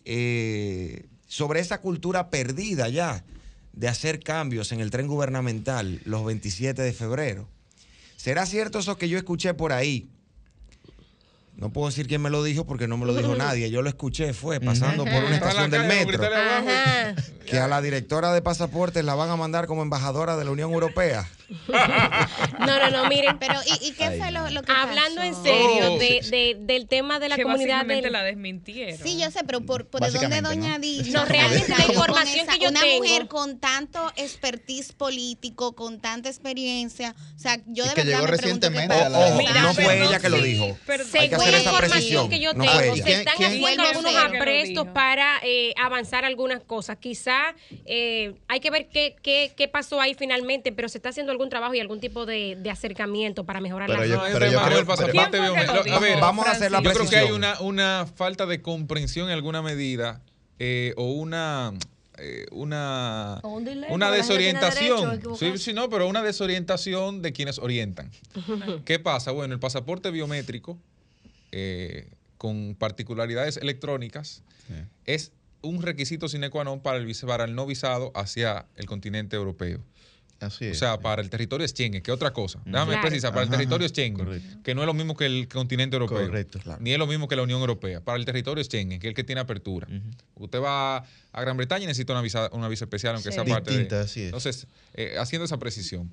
eh, 0.05 1.07
sobre 1.29 1.61
esa 1.61 1.81
cultura 1.81 2.29
perdida 2.29 2.89
ya 2.89 3.25
de 3.73 3.87
hacer 3.87 4.19
cambios 4.21 4.73
en 4.73 4.81
el 4.81 4.91
tren 4.91 5.07
gubernamental 5.07 6.01
los 6.05 6.25
27 6.25 6.83
de 6.83 6.93
febrero. 6.93 7.49
¿Será 8.17 8.47
cierto 8.47 8.81
eso 8.81 8.99
que 8.99 9.09
yo 9.09 9.17
escuché 9.17 9.55
por 9.55 9.73
ahí? 9.73 10.09
No 11.57 11.71
puedo 11.73 11.89
decir 11.89 12.07
quién 12.07 12.23
me 12.23 12.31
lo 12.31 12.43
dijo 12.43 12.67
porque 12.67 12.89
no 12.89 12.97
me 12.97 13.05
lo 13.07 13.15
dijo 13.15 13.35
nadie. 13.37 13.71
Yo 13.71 13.83
lo 13.83 13.89
escuché, 13.89 14.33
fue 14.33 14.61
pasando 14.61 15.05
por 15.05 15.25
una 15.25 15.35
estación 15.37 15.71
del 15.71 15.85
metro. 15.85 16.23
Que 17.47 17.59
a 17.59 17.67
la 17.67 17.83
directora 17.83 18.33
de 18.33 18.41
pasaportes 18.43 19.05
la 19.05 19.15
van 19.17 19.29
a 19.31 19.37
mandar 19.37 19.67
como 19.67 19.83
embajadora 19.83 20.37
de 20.37 20.45
la 20.45 20.51
Unión 20.53 20.73
Europea. 20.73 21.29
No, 22.61 22.79
no, 22.79 22.91
no, 22.91 23.09
miren. 23.09 23.39
Pero, 23.39 23.55
¿y, 23.67 23.89
y 23.89 23.93
qué 23.93 24.11
fue 24.19 24.31
lo, 24.31 24.49
lo 24.51 24.63
que 24.63 24.71
Hablando 24.73 25.23
en 25.23 25.33
pasó? 25.33 25.43
serio 25.45 25.93
Oh. 25.95 25.99
de, 25.99 26.21
de- 26.31 26.57
del 26.61 26.87
tema 26.87 27.19
de 27.19 27.29
la 27.29 27.37
que 27.37 27.43
comunidad 27.43 27.79
básicamente 27.79 28.03
del- 28.05 28.13
la 28.13 28.23
desmintieron. 28.23 28.99
Sí, 29.03 29.19
yo 29.19 29.31
sé, 29.31 29.41
pero 29.45 29.63
por, 29.63 29.87
por 29.87 30.01
de 30.03 30.11
dónde 30.11 30.43
doña 30.43 30.79
¿no? 30.79 30.85
No, 31.13 31.25
realmente 31.25 31.75
la 31.77 31.87
información 31.87 32.47
que 32.47 32.59
yo 32.63 32.69
una 32.71 32.81
tengo- 32.83 33.03
mujer 33.03 33.27
con 33.29 33.59
tanto 33.59 34.13
expertise 34.17 34.93
político, 34.93 35.73
con 35.75 36.01
tanta 36.01 36.29
experiencia. 36.29 37.15
O 37.37 37.39
sea, 37.39 37.59
yo 37.67 37.85
Y 37.85 37.89
de 37.89 37.95
que 37.95 38.03
verdad 38.03 38.19
llegó 38.19 38.25
me 38.31 38.37
recientemente 38.37 38.89
pasó. 38.95 39.07
a 39.07 39.09
la- 39.09 39.19
Ojo, 39.27 39.39
Mira, 39.39 39.63
no 39.63 39.75
fue 39.75 39.85
perdón, 39.87 40.07
ella 40.09 40.19
que 40.21 40.29
lo 40.29 40.43
dijo. 40.43 40.65
Hay 41.19 41.29
que 41.31 41.37
hacer 41.59 41.65
la 41.65 41.71
esa 41.71 41.71
información 41.71 42.29
precisión. 42.29 42.31
que 42.31 42.41
yo 42.41 42.53
No 42.55 42.65
tengo, 42.65 42.75
fue 42.95 43.03
se 43.03 43.09
ella. 43.11 43.19
están 43.21 43.37
¿Quién- 43.37 43.49
haciendo 43.51 43.67
quién? 43.69 43.81
algunos 43.97 44.17
aprestos 44.17 44.87
para 44.89 45.41
eh, 45.45 45.73
avanzar 45.77 46.25
algunas 46.25 46.63
cosas. 46.63 46.97
Quizá 46.99 47.55
eh, 47.87 48.35
hay 48.49 48.61
que 48.61 48.71
ver 48.71 48.89
qué, 48.89 49.17
qué, 49.23 49.53
qué 49.57 49.69
pasó 49.69 50.01
ahí 50.01 50.15
finalmente, 50.15 50.73
pero 50.73 50.89
se 50.89 50.99
está 50.99 51.11
haciendo 51.11 51.33
algún 51.33 51.49
trabajo 51.51 51.75
y 51.75 51.81
algún 51.81 52.01
tipo 52.01 52.27
de, 52.27 52.57
de 52.57 52.71
acercamiento 52.71 53.45
para 53.45 53.61
mejorar 53.61 53.89
Pero 53.89 54.01
la 54.01 54.07
yo- 54.07 54.23
pero 54.33 54.51
yo 54.51 54.63
creo- 54.63 54.79
el 54.79 54.87
pasaporte 54.87 55.13
¿Quién 55.13 55.31
fue 55.31 55.39
que 55.41 55.47
lo 55.47 55.53
biométrico. 55.55 55.85
dijo, 55.85 55.97
A 55.97 56.01
ver, 56.01 56.21
Vamos 56.21 56.47
a 56.47 56.51
hacer 56.53 56.71
la 56.73 56.83
yo 56.83 56.91
creo 56.93 57.09
que 57.09 57.17
hay 57.17 57.27
precisión. 57.29 57.37
una, 57.37 57.61
una 57.61 58.07
falta 58.17 58.47
de 58.47 58.61
comprensión 58.63 59.29
en 59.29 59.35
alguna 59.35 59.63
medida 59.63 60.21
eh, 60.59 60.93
o 60.97 61.05
una 61.13 61.73
eh, 62.23 62.45
una 62.51 63.41
una 63.89 64.11
desorientación. 64.11 65.23
Sí, 65.39 65.57
sí, 65.59 65.73
no, 65.73 65.89
pero 65.89 66.07
una 66.07 66.23
desorientación 66.23 67.23
de 67.23 67.33
quienes 67.33 67.59
orientan. 67.59 68.11
¿Qué 68.85 68.99
pasa? 68.99 69.31
Bueno, 69.33 69.55
el 69.55 69.61
pasaporte 69.61 70.11
biométrico 70.11 70.79
eh, 71.53 72.09
con 72.39 72.75
particularidades 72.75 73.57
electrónicas 73.59 74.43
es 75.05 75.33
un 75.63 75.83
requisito 75.83 76.29
sine 76.29 76.49
qua 76.49 76.65
non 76.65 76.81
para 76.81 76.97
el, 76.99 77.05
para 77.27 77.45
el 77.45 77.55
no 77.55 77.67
visado 77.67 78.13
hacia 78.15 78.65
el 78.77 78.87
continente 78.87 79.37
europeo. 79.37 79.85
Así 80.41 80.65
O 80.65 80.71
es. 80.73 80.79
sea, 80.79 80.97
para 81.01 81.21
el 81.21 81.29
territorio 81.29 81.69
Schengen, 81.69 82.01
que 82.01 82.11
es 82.11 82.15
otra 82.15 82.33
cosa. 82.33 82.63
Déjame 82.65 82.93
Claro. 82.97 83.03
precisar, 83.09 83.29
para 83.31 83.43
el 83.45 83.51
territorio 83.51 83.85
ajá, 83.85 83.93
Schengen, 83.95 84.25
correcto. 84.25 84.59
que 84.65 84.75
no 84.75 84.81
es 84.81 84.87
lo 84.87 84.95
mismo 84.95 85.15
que 85.15 85.27
el 85.27 85.49
continente 85.49 85.97
europeo. 85.97 86.17
Correcto. 86.17 86.61
Ni 86.81 86.93
es 86.93 86.99
lo 86.99 87.07
mismo 87.07 87.29
que 87.29 87.37
la 87.37 87.43
Unión 87.43 87.61
Europea. 87.61 88.01
Para 88.01 88.17
el 88.17 88.25
territorio 88.25 88.65
Schengen, 88.65 88.99
que 89.01 89.09
es 89.09 89.11
el 89.11 89.15
que 89.15 89.23
tiene 89.25 89.43
apertura. 89.43 89.87
Usted 90.37 90.63
va 90.63 91.05
a 91.33 91.41
Gran 91.43 91.59
Bretaña 91.59 91.85
y 91.85 91.89
necesita 91.89 92.15
una 92.15 92.23
visa, 92.23 92.49
una 92.55 92.69
visa 92.69 92.87
especial, 92.87 93.17
aunque 93.17 93.29
Sí. 93.33 93.35
sea 93.35 93.45
parte 93.45 93.71
Distinta, 93.71 93.97
de... 93.99 94.05
así 94.05 94.21
es. 94.21 94.27
Entonces, 94.29 94.67
eh, 94.95 95.17
haciendo 95.19 95.45
esa 95.45 95.59
precisión. 95.59 96.09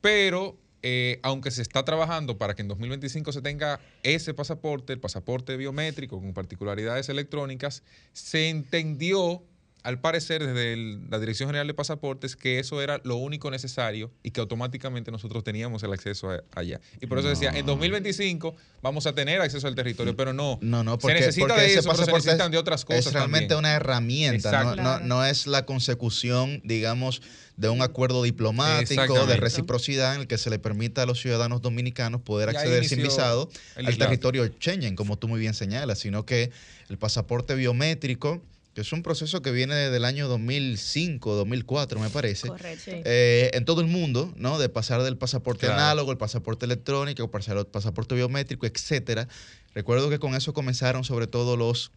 Pero, 0.00 0.56
eh, 0.88 1.18
aunque 1.24 1.50
se 1.50 1.62
está 1.62 1.84
trabajando 1.84 2.38
para 2.38 2.54
que 2.54 2.62
en 2.62 2.68
2025 2.68 3.32
se 3.32 3.42
tenga 3.42 3.80
ese 4.04 4.34
pasaporte, 4.34 4.92
el 4.92 5.00
pasaporte 5.00 5.56
biométrico 5.56 6.20
con 6.20 6.32
particularidades 6.32 7.08
electrónicas, 7.08 7.82
se 8.12 8.50
entendió, 8.50 9.42
al 9.86 10.00
parecer, 10.00 10.44
desde 10.44 10.72
el- 10.72 11.08
la 11.10 11.18
Dirección 11.20 11.48
General 11.48 11.66
de 11.66 11.74
Pasaportes, 11.74 12.34
que 12.34 12.58
eso 12.58 12.82
era 12.82 13.00
lo 13.04 13.16
único 13.16 13.50
necesario 13.50 14.10
y 14.24 14.32
que 14.32 14.40
automáticamente 14.40 15.10
nosotros 15.12 15.44
teníamos 15.44 15.82
el 15.84 15.92
acceso 15.92 16.30
a- 16.30 16.42
allá. 16.54 16.80
Y 17.00 17.06
por 17.06 17.18
eso 17.20 17.28
decía, 17.28 17.52
en 17.54 17.64
2025 17.66 18.56
vamos 18.82 19.06
a 19.06 19.14
tener 19.14 19.40
acceso 19.40 19.66
al 19.68 19.74
territorio, 19.76 20.16
pero 20.16 20.32
no. 20.32 20.58
No, 20.60 20.82
no, 20.82 20.98
se 21.00 21.14
necesita 21.14 21.46
porque 21.46 21.60
de 21.60 21.66
ese 21.68 21.78
eso, 21.80 21.90
pero 21.90 22.04
se 22.04 22.12
necesitan 22.12 22.50
de 22.50 22.58
otras 22.58 22.84
cosas 22.84 23.06
es 23.06 23.12
realmente 23.12 23.54
también. 23.54 23.58
una 23.60 23.74
herramienta, 23.74 24.64
no, 24.64 24.74
no, 24.76 24.98
no 25.00 25.24
es 25.24 25.46
la 25.46 25.64
consecución, 25.66 26.60
digamos, 26.64 27.22
de 27.56 27.68
un 27.68 27.80
acuerdo 27.80 28.22
diplomático, 28.22 29.26
de 29.26 29.36
reciprocidad 29.36 30.14
en 30.14 30.22
el 30.22 30.26
que 30.26 30.36
se 30.36 30.50
le 30.50 30.58
permita 30.58 31.02
a 31.02 31.06
los 31.06 31.20
ciudadanos 31.20 31.62
dominicanos 31.62 32.20
poder 32.20 32.48
acceder 32.50 32.84
sin 32.88 33.02
visado 33.02 33.48
al 33.76 33.88
islam. 33.88 34.08
territorio 34.08 34.46
Schengen, 34.58 34.96
como 34.96 35.16
tú 35.16 35.28
muy 35.28 35.40
bien 35.40 35.54
señalas, 35.54 35.98
sino 36.00 36.26
que 36.26 36.50
el 36.88 36.98
pasaporte 36.98 37.54
biométrico, 37.54 38.42
que 38.76 38.82
es 38.82 38.92
un 38.92 39.02
proceso 39.02 39.40
que 39.40 39.52
viene 39.52 39.74
desde 39.74 39.96
el 39.96 40.04
año 40.04 40.28
2005, 40.28 41.34
2004, 41.34 41.98
me 41.98 42.10
parece, 42.10 42.48
Correcto. 42.48 42.90
eh, 42.90 43.50
en 43.54 43.64
todo 43.64 43.80
el 43.80 43.86
mundo, 43.86 44.34
¿no? 44.36 44.58
De 44.58 44.68
pasar 44.68 45.02
del 45.02 45.16
pasaporte 45.16 45.60
Claro. 45.64 45.80
análogo, 45.80 46.12
el 46.12 46.18
pasaporte 46.18 46.66
electrónico, 46.66 47.30
pasar 47.30 47.56
al 47.56 47.66
pasaporte 47.66 48.14
biométrico, 48.14 48.66
etcétera. 48.66 49.28
Recuerdo 49.74 50.10
que 50.10 50.18
con 50.18 50.34
eso 50.34 50.52
comenzaron 50.52 51.04
sobre 51.04 51.26
todo 51.26 51.56
los, 51.56 51.90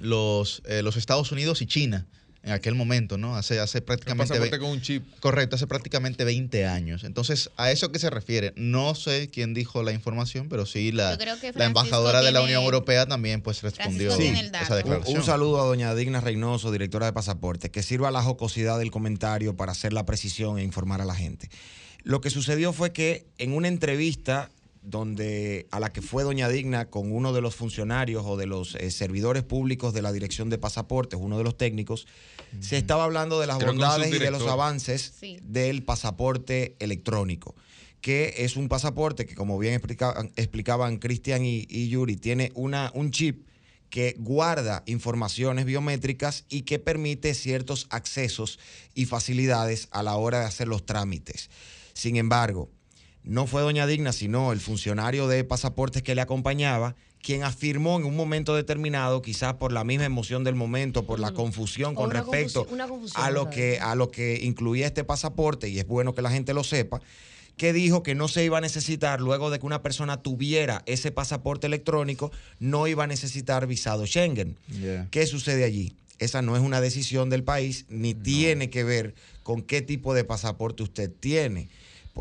los, 0.00 0.62
eh, 0.66 0.82
los 0.82 0.96
Estados 0.96 1.32
Unidos 1.32 1.60
y 1.60 1.66
China 1.66 2.06
en 2.46 2.52
aquel 2.52 2.74
momento, 2.76 3.18
¿no? 3.18 3.36
Hace, 3.36 3.58
hace 3.58 3.82
prácticamente... 3.82 4.28
pasaporte 4.34 4.56
ve- 4.56 4.62
con 4.62 4.70
un 4.70 4.80
chip. 4.80 5.04
Correcto, 5.20 5.56
hace 5.56 5.66
prácticamente 5.66 6.24
20 6.24 6.64
años. 6.64 7.02
Entonces, 7.04 7.50
¿a 7.56 7.72
eso 7.72 7.90
qué 7.90 7.98
se 7.98 8.08
refiere? 8.08 8.52
No 8.56 8.94
sé 8.94 9.28
quién 9.28 9.52
dijo 9.52 9.82
la 9.82 9.90
información, 9.92 10.48
pero 10.48 10.64
sí 10.64 10.92
la, 10.92 11.18
que 11.18 11.52
la 11.54 11.64
embajadora 11.64 12.22
de 12.22 12.30
la 12.30 12.40
Unión 12.42 12.62
Europea 12.62 13.04
también 13.06 13.42
pues 13.42 13.62
respondió 13.62 14.10
dato. 14.10 14.22
esa 14.22 14.74
Un, 14.74 14.78
declaración. 14.78 15.18
un 15.18 15.24
saludo 15.24 15.60
a 15.60 15.66
doña 15.66 15.94
Digna 15.94 16.20
Reynoso, 16.20 16.70
directora 16.70 17.06
de 17.06 17.12
pasaporte, 17.12 17.70
que 17.70 17.82
sirva 17.82 18.10
la 18.12 18.22
jocosidad 18.22 18.78
del 18.78 18.92
comentario 18.92 19.56
para 19.56 19.72
hacer 19.72 19.92
la 19.92 20.06
precisión 20.06 20.58
e 20.58 20.62
informar 20.62 21.00
a 21.00 21.04
la 21.04 21.16
gente. 21.16 21.50
Lo 22.04 22.20
que 22.20 22.30
sucedió 22.30 22.72
fue 22.72 22.92
que 22.92 23.26
en 23.38 23.52
una 23.52 23.66
entrevista 23.66 24.50
donde 24.86 25.66
a 25.72 25.80
la 25.80 25.92
que 25.92 26.00
fue 26.00 26.22
doña 26.22 26.48
Digna 26.48 26.88
con 26.90 27.12
uno 27.12 27.32
de 27.32 27.40
los 27.40 27.54
funcionarios 27.56 28.24
o 28.24 28.36
de 28.36 28.46
los 28.46 28.76
eh, 28.76 28.90
servidores 28.90 29.42
públicos 29.42 29.92
de 29.92 30.00
la 30.02 30.12
Dirección 30.12 30.48
de 30.48 30.58
Pasaportes, 30.58 31.18
uno 31.20 31.36
de 31.36 31.44
los 31.44 31.56
técnicos, 31.56 32.06
se 32.60 32.78
estaba 32.78 33.04
hablando 33.04 33.40
de 33.40 33.48
las 33.48 33.58
Creo 33.58 33.72
bondades 33.72 34.14
y 34.14 34.18
de 34.18 34.30
los 34.30 34.46
avances 34.46 35.12
Sí. 35.18 35.38
del 35.42 35.82
pasaporte 35.82 36.76
electrónico 36.78 37.54
que 38.00 38.34
es 38.38 38.56
un 38.56 38.68
pasaporte 38.68 39.26
que, 39.26 39.34
como 39.34 39.58
bien 39.58 39.74
explicaban, 39.74 40.30
explicaban 40.36 40.98
Cristian 40.98 41.44
y, 41.44 41.66
y 41.68 41.88
Yuri, 41.88 42.16
tiene 42.16 42.52
una, 42.54 42.92
un 42.94 43.10
chip 43.10 43.48
que 43.90 44.14
guarda 44.18 44.84
informaciones 44.86 45.64
biométricas 45.64 46.44
y 46.48 46.62
que 46.62 46.78
permite 46.78 47.34
ciertos 47.34 47.88
accesos 47.90 48.60
y 48.94 49.06
facilidades 49.06 49.88
a 49.90 50.04
la 50.04 50.16
hora 50.16 50.40
de 50.40 50.44
hacer 50.44 50.68
los 50.68 50.86
trámites. 50.86 51.50
Sin 51.94 52.16
embargo, 52.16 52.70
no 53.26 53.46
fue 53.46 53.62
doña 53.62 53.86
Digna, 53.86 54.12
sino 54.12 54.52
el 54.52 54.60
funcionario 54.60 55.28
de 55.28 55.44
pasaportes 55.44 56.02
que 56.02 56.14
le 56.14 56.20
acompañaba, 56.22 56.94
quien 57.22 57.42
afirmó 57.42 57.98
en 57.98 58.04
un 58.04 58.14
momento 58.16 58.54
determinado, 58.54 59.20
quizás 59.20 59.54
por 59.54 59.72
la 59.72 59.82
misma 59.84 60.04
emoción 60.04 60.44
del 60.44 60.54
momento, 60.54 61.04
por 61.06 61.18
la 61.18 61.32
confusión 61.32 61.92
O 61.92 62.00
con 62.00 62.10
respecto 62.12 62.64
confusión- 62.66 62.88
confusión, 62.88 63.24
a 63.24 63.30
lo 63.30 63.50
que 63.50 63.80
a 63.80 63.94
lo 63.96 64.10
que 64.10 64.38
incluía 64.42 64.86
este 64.86 65.02
pasaporte, 65.04 65.68
y 65.68 65.78
es 65.80 65.86
bueno 65.86 66.14
que 66.14 66.22
la 66.22 66.30
gente 66.30 66.54
lo 66.54 66.62
sepa, 66.62 67.00
que 67.56 67.72
dijo 67.72 68.02
que 68.04 68.14
no 68.14 68.28
se 68.28 68.44
iba 68.44 68.58
a 68.58 68.60
necesitar, 68.60 69.20
luego 69.20 69.50
de 69.50 69.58
que 69.58 69.66
una 69.66 69.82
persona 69.82 70.18
tuviera 70.22 70.82
ese 70.86 71.10
pasaporte 71.10 71.66
electrónico, 71.66 72.30
no 72.60 72.86
iba 72.86 73.04
a 73.04 73.06
necesitar 73.08 73.66
visado 73.66 74.06
Schengen. 74.06 74.56
Yeah. 74.70 75.08
¿Qué 75.10 75.26
sucede 75.26 75.64
allí? 75.64 75.94
Esa 76.18 76.42
no 76.42 76.54
es 76.56 76.62
una 76.62 76.80
decisión 76.80 77.28
del 77.28 77.42
país, 77.42 77.86
ni 77.88 78.14
tiene 78.14 78.70
que 78.70 78.84
ver 78.84 79.14
con 79.42 79.62
qué 79.62 79.82
tipo 79.82 80.14
de 80.14 80.22
pasaporte 80.24 80.82
usted 80.82 81.10
tiene. 81.18 81.68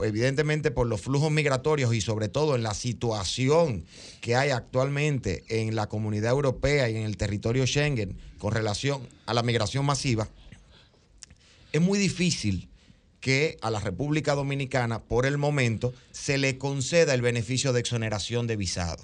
Evidentemente 0.04 0.72
por 0.72 0.88
los 0.88 1.02
flujos 1.02 1.32
migratorios 1.32 1.94
y 1.94 2.02
sobre 2.02 2.28
todo 2.28 2.56
en 2.56 2.64
la 2.64 2.74
situación 2.74 3.86
que 4.22 4.36
hay 4.36 4.50
actualmente 4.50 5.44
en 5.48 5.76
la 5.76 5.88
comunidad 5.88 6.32
europea 6.32 6.90
y 6.90 6.98
en 6.98 7.04
el 7.04 7.18
territorio 7.18 7.66
Schengen 7.66 8.18
con 8.38 8.54
relación 8.54 9.08
a 9.26 9.34
la 9.34 9.44
migración 9.44 9.86
masiva, 9.86 10.28
es 11.72 11.82
muy 11.82 11.98
difícil 11.98 12.70
que 13.26 13.58
a 13.64 13.72
la 13.72 13.80
República 13.80 14.36
Dominicana, 14.36 15.00
por 15.02 15.26
el 15.26 15.40
momento, 15.40 15.96
se 16.12 16.38
le 16.38 16.60
conceda 16.60 17.16
el 17.16 17.24
beneficio 17.24 17.74
de 17.74 17.80
exoneración 17.80 18.46
de 18.46 18.56
visado. 18.56 19.04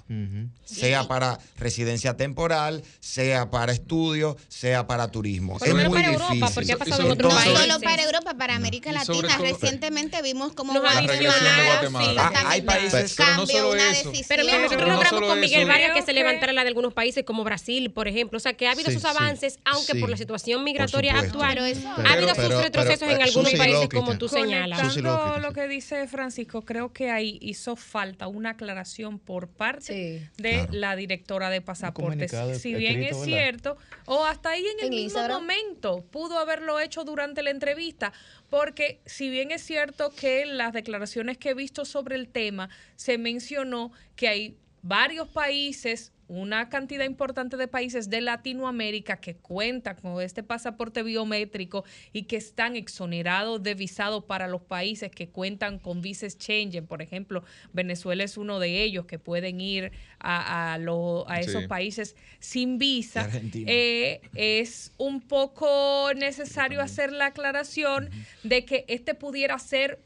Sea 0.64 1.08
para 1.08 1.40
residencia 1.58 2.16
temporal, 2.16 2.84
sea 3.00 3.50
para 3.50 3.72
estudio, 3.72 4.36
sea 4.46 4.86
para 4.86 5.08
turismo. 5.08 5.58
Por 5.58 5.66
es 5.66 5.74
muy 5.74 5.82
para 5.88 6.12
Europa, 6.12 6.34
difícil. 6.34 6.54
porque 6.54 6.72
ha 6.72 6.76
pasado 6.76 7.02
en 7.06 7.10
otros 7.10 7.32
Entonces, 7.32 7.52
países. 7.52 7.66
No 7.68 7.74
solo 7.74 7.84
para 7.84 8.02
Europa, 8.04 8.34
para 8.38 8.54
América 8.54 8.92
Latina. 8.92 9.28
todo- 9.36 9.42
Recientemente 9.42 10.22
vimos 10.22 10.52
cómo 10.52 10.72
Nos 10.72 10.82
Guatemala, 10.82 11.18
sí, 11.18 11.24
Guatemala. 11.66 12.32
Ah, 12.32 12.44
hay 12.46 12.62
países- 12.62 13.14
Pero 13.16 13.34
no 13.34 13.46
solo 13.48 13.70
una 13.72 13.90
eso. 13.90 14.08
decisión. 14.10 14.26
Pero 14.28 14.44
mira, 14.44 14.56
nosotros 14.58 14.78
Pero 14.82 14.86
no 14.92 15.02
logramos 15.02 15.30
con 15.30 15.40
Miguel. 15.40 15.66
Vargas 15.66 15.90
que 15.96 16.02
se 16.02 16.12
levantara 16.12 16.52
la 16.52 16.62
de 16.62 16.68
algunos 16.68 16.94
países 16.94 17.24
como 17.24 17.42
Brasil, 17.42 17.90
por 17.90 18.06
ejemplo. 18.06 18.36
O 18.36 18.40
sea, 18.40 18.52
que 18.54 18.68
ha 18.68 18.70
habido 18.70 18.88
Sí, 18.88 18.96
esos 18.98 19.10
sí. 19.10 19.18
avances, 19.18 19.58
aunque 19.64 19.94
Sí. 19.94 19.98
por 19.98 20.10
la 20.10 20.16
situación 20.16 20.62
migratoria 20.62 21.18
actual 21.18 21.54
Pero 21.54 22.08
ha 22.08 22.12
habido 22.12 22.34
Pero- 22.36 22.50
sus 22.52 22.62
retrocesos 22.62 23.00
pero- 23.00 23.12
en 23.16 23.22
algunos 23.22 23.50
Susi, 23.50 23.56
países, 23.58 23.80
lo 23.80 23.88
como 24.18 24.18
tú 24.18 24.28
señalas. 24.28 24.78
Conectando 24.80 25.38
lo 25.40 25.52
que 25.52 25.68
dice 25.68 26.06
Francisco, 26.06 26.62
creo 26.62 26.92
que 26.92 27.10
ahí 27.10 27.38
hizo 27.42 27.76
falta 27.76 28.26
una 28.28 28.50
aclaración 28.50 29.18
por 29.18 29.48
parte 29.48 29.82
Sí. 30.28 30.28
de 30.42 30.50
Claro. 30.52 30.68
la 30.72 30.96
directora 30.96 31.50
de 31.50 31.60
pasaportes. 31.60 32.30
Si 32.60 32.74
bien 32.74 33.02
escrito, 33.02 33.14
es 33.16 33.20
¿verdad? 33.20 33.24
cierto, 33.24 33.76
o 34.06 34.24
hasta 34.24 34.50
ahí 34.50 34.64
en 34.66 34.78
el 34.80 34.84
En 34.86 34.90
mismo 34.90 35.04
Instagram. 35.04 35.40
momento 35.40 36.04
pudo 36.10 36.38
haberlo 36.38 36.78
hecho 36.80 37.04
durante 37.04 37.42
la 37.42 37.50
entrevista, 37.50 38.12
porque 38.50 39.00
si 39.06 39.30
bien 39.30 39.50
es 39.50 39.62
cierto 39.62 40.12
que 40.14 40.42
en 40.42 40.58
las 40.58 40.72
declaraciones 40.72 41.38
que 41.38 41.50
he 41.50 41.54
visto 41.54 41.84
sobre 41.84 42.16
el 42.16 42.28
tema 42.28 42.68
se 42.96 43.18
mencionó 43.18 43.92
que 44.16 44.28
hay 44.28 44.56
varios 44.82 45.28
países 45.28 46.11
una 46.28 46.68
cantidad 46.68 47.04
importante 47.04 47.56
de 47.56 47.68
países 47.68 48.08
de 48.08 48.20
Latinoamérica 48.20 49.16
que 49.18 49.34
cuentan 49.36 49.96
con 49.96 50.20
este 50.22 50.42
pasaporte 50.42 51.02
biométrico 51.02 51.84
y 52.12 52.22
que 52.24 52.36
están 52.36 52.76
exonerados 52.76 53.62
de 53.62 53.74
visado 53.74 54.26
para 54.26 54.48
los 54.48 54.62
países 54.62 55.10
que 55.10 55.28
cuentan 55.28 55.78
con 55.78 56.00
Visa 56.00 56.26
Exchange. 56.26 56.82
Por 56.82 57.02
ejemplo, 57.02 57.44
Venezuela 57.72 58.24
es 58.24 58.36
uno 58.36 58.58
de 58.60 58.82
ellos 58.82 59.06
que 59.06 59.18
pueden 59.18 59.60
ir 59.60 59.92
a, 60.18 60.72
a, 60.74 60.78
lo- 60.78 61.28
a 61.28 61.40
esos 61.40 61.62
Sí. 61.62 61.68
países 61.68 62.16
sin 62.38 62.78
visa. 62.78 63.28
Eh, 63.54 64.20
es 64.34 64.92
un 64.98 65.20
poco 65.20 66.10
necesario 66.16 66.80
hacer 66.80 67.12
la 67.12 67.26
aclaración 67.26 68.08
de 68.42 68.64
que 68.64 68.84
este 68.88 69.14
pudiera 69.14 69.58
ser 69.58 69.98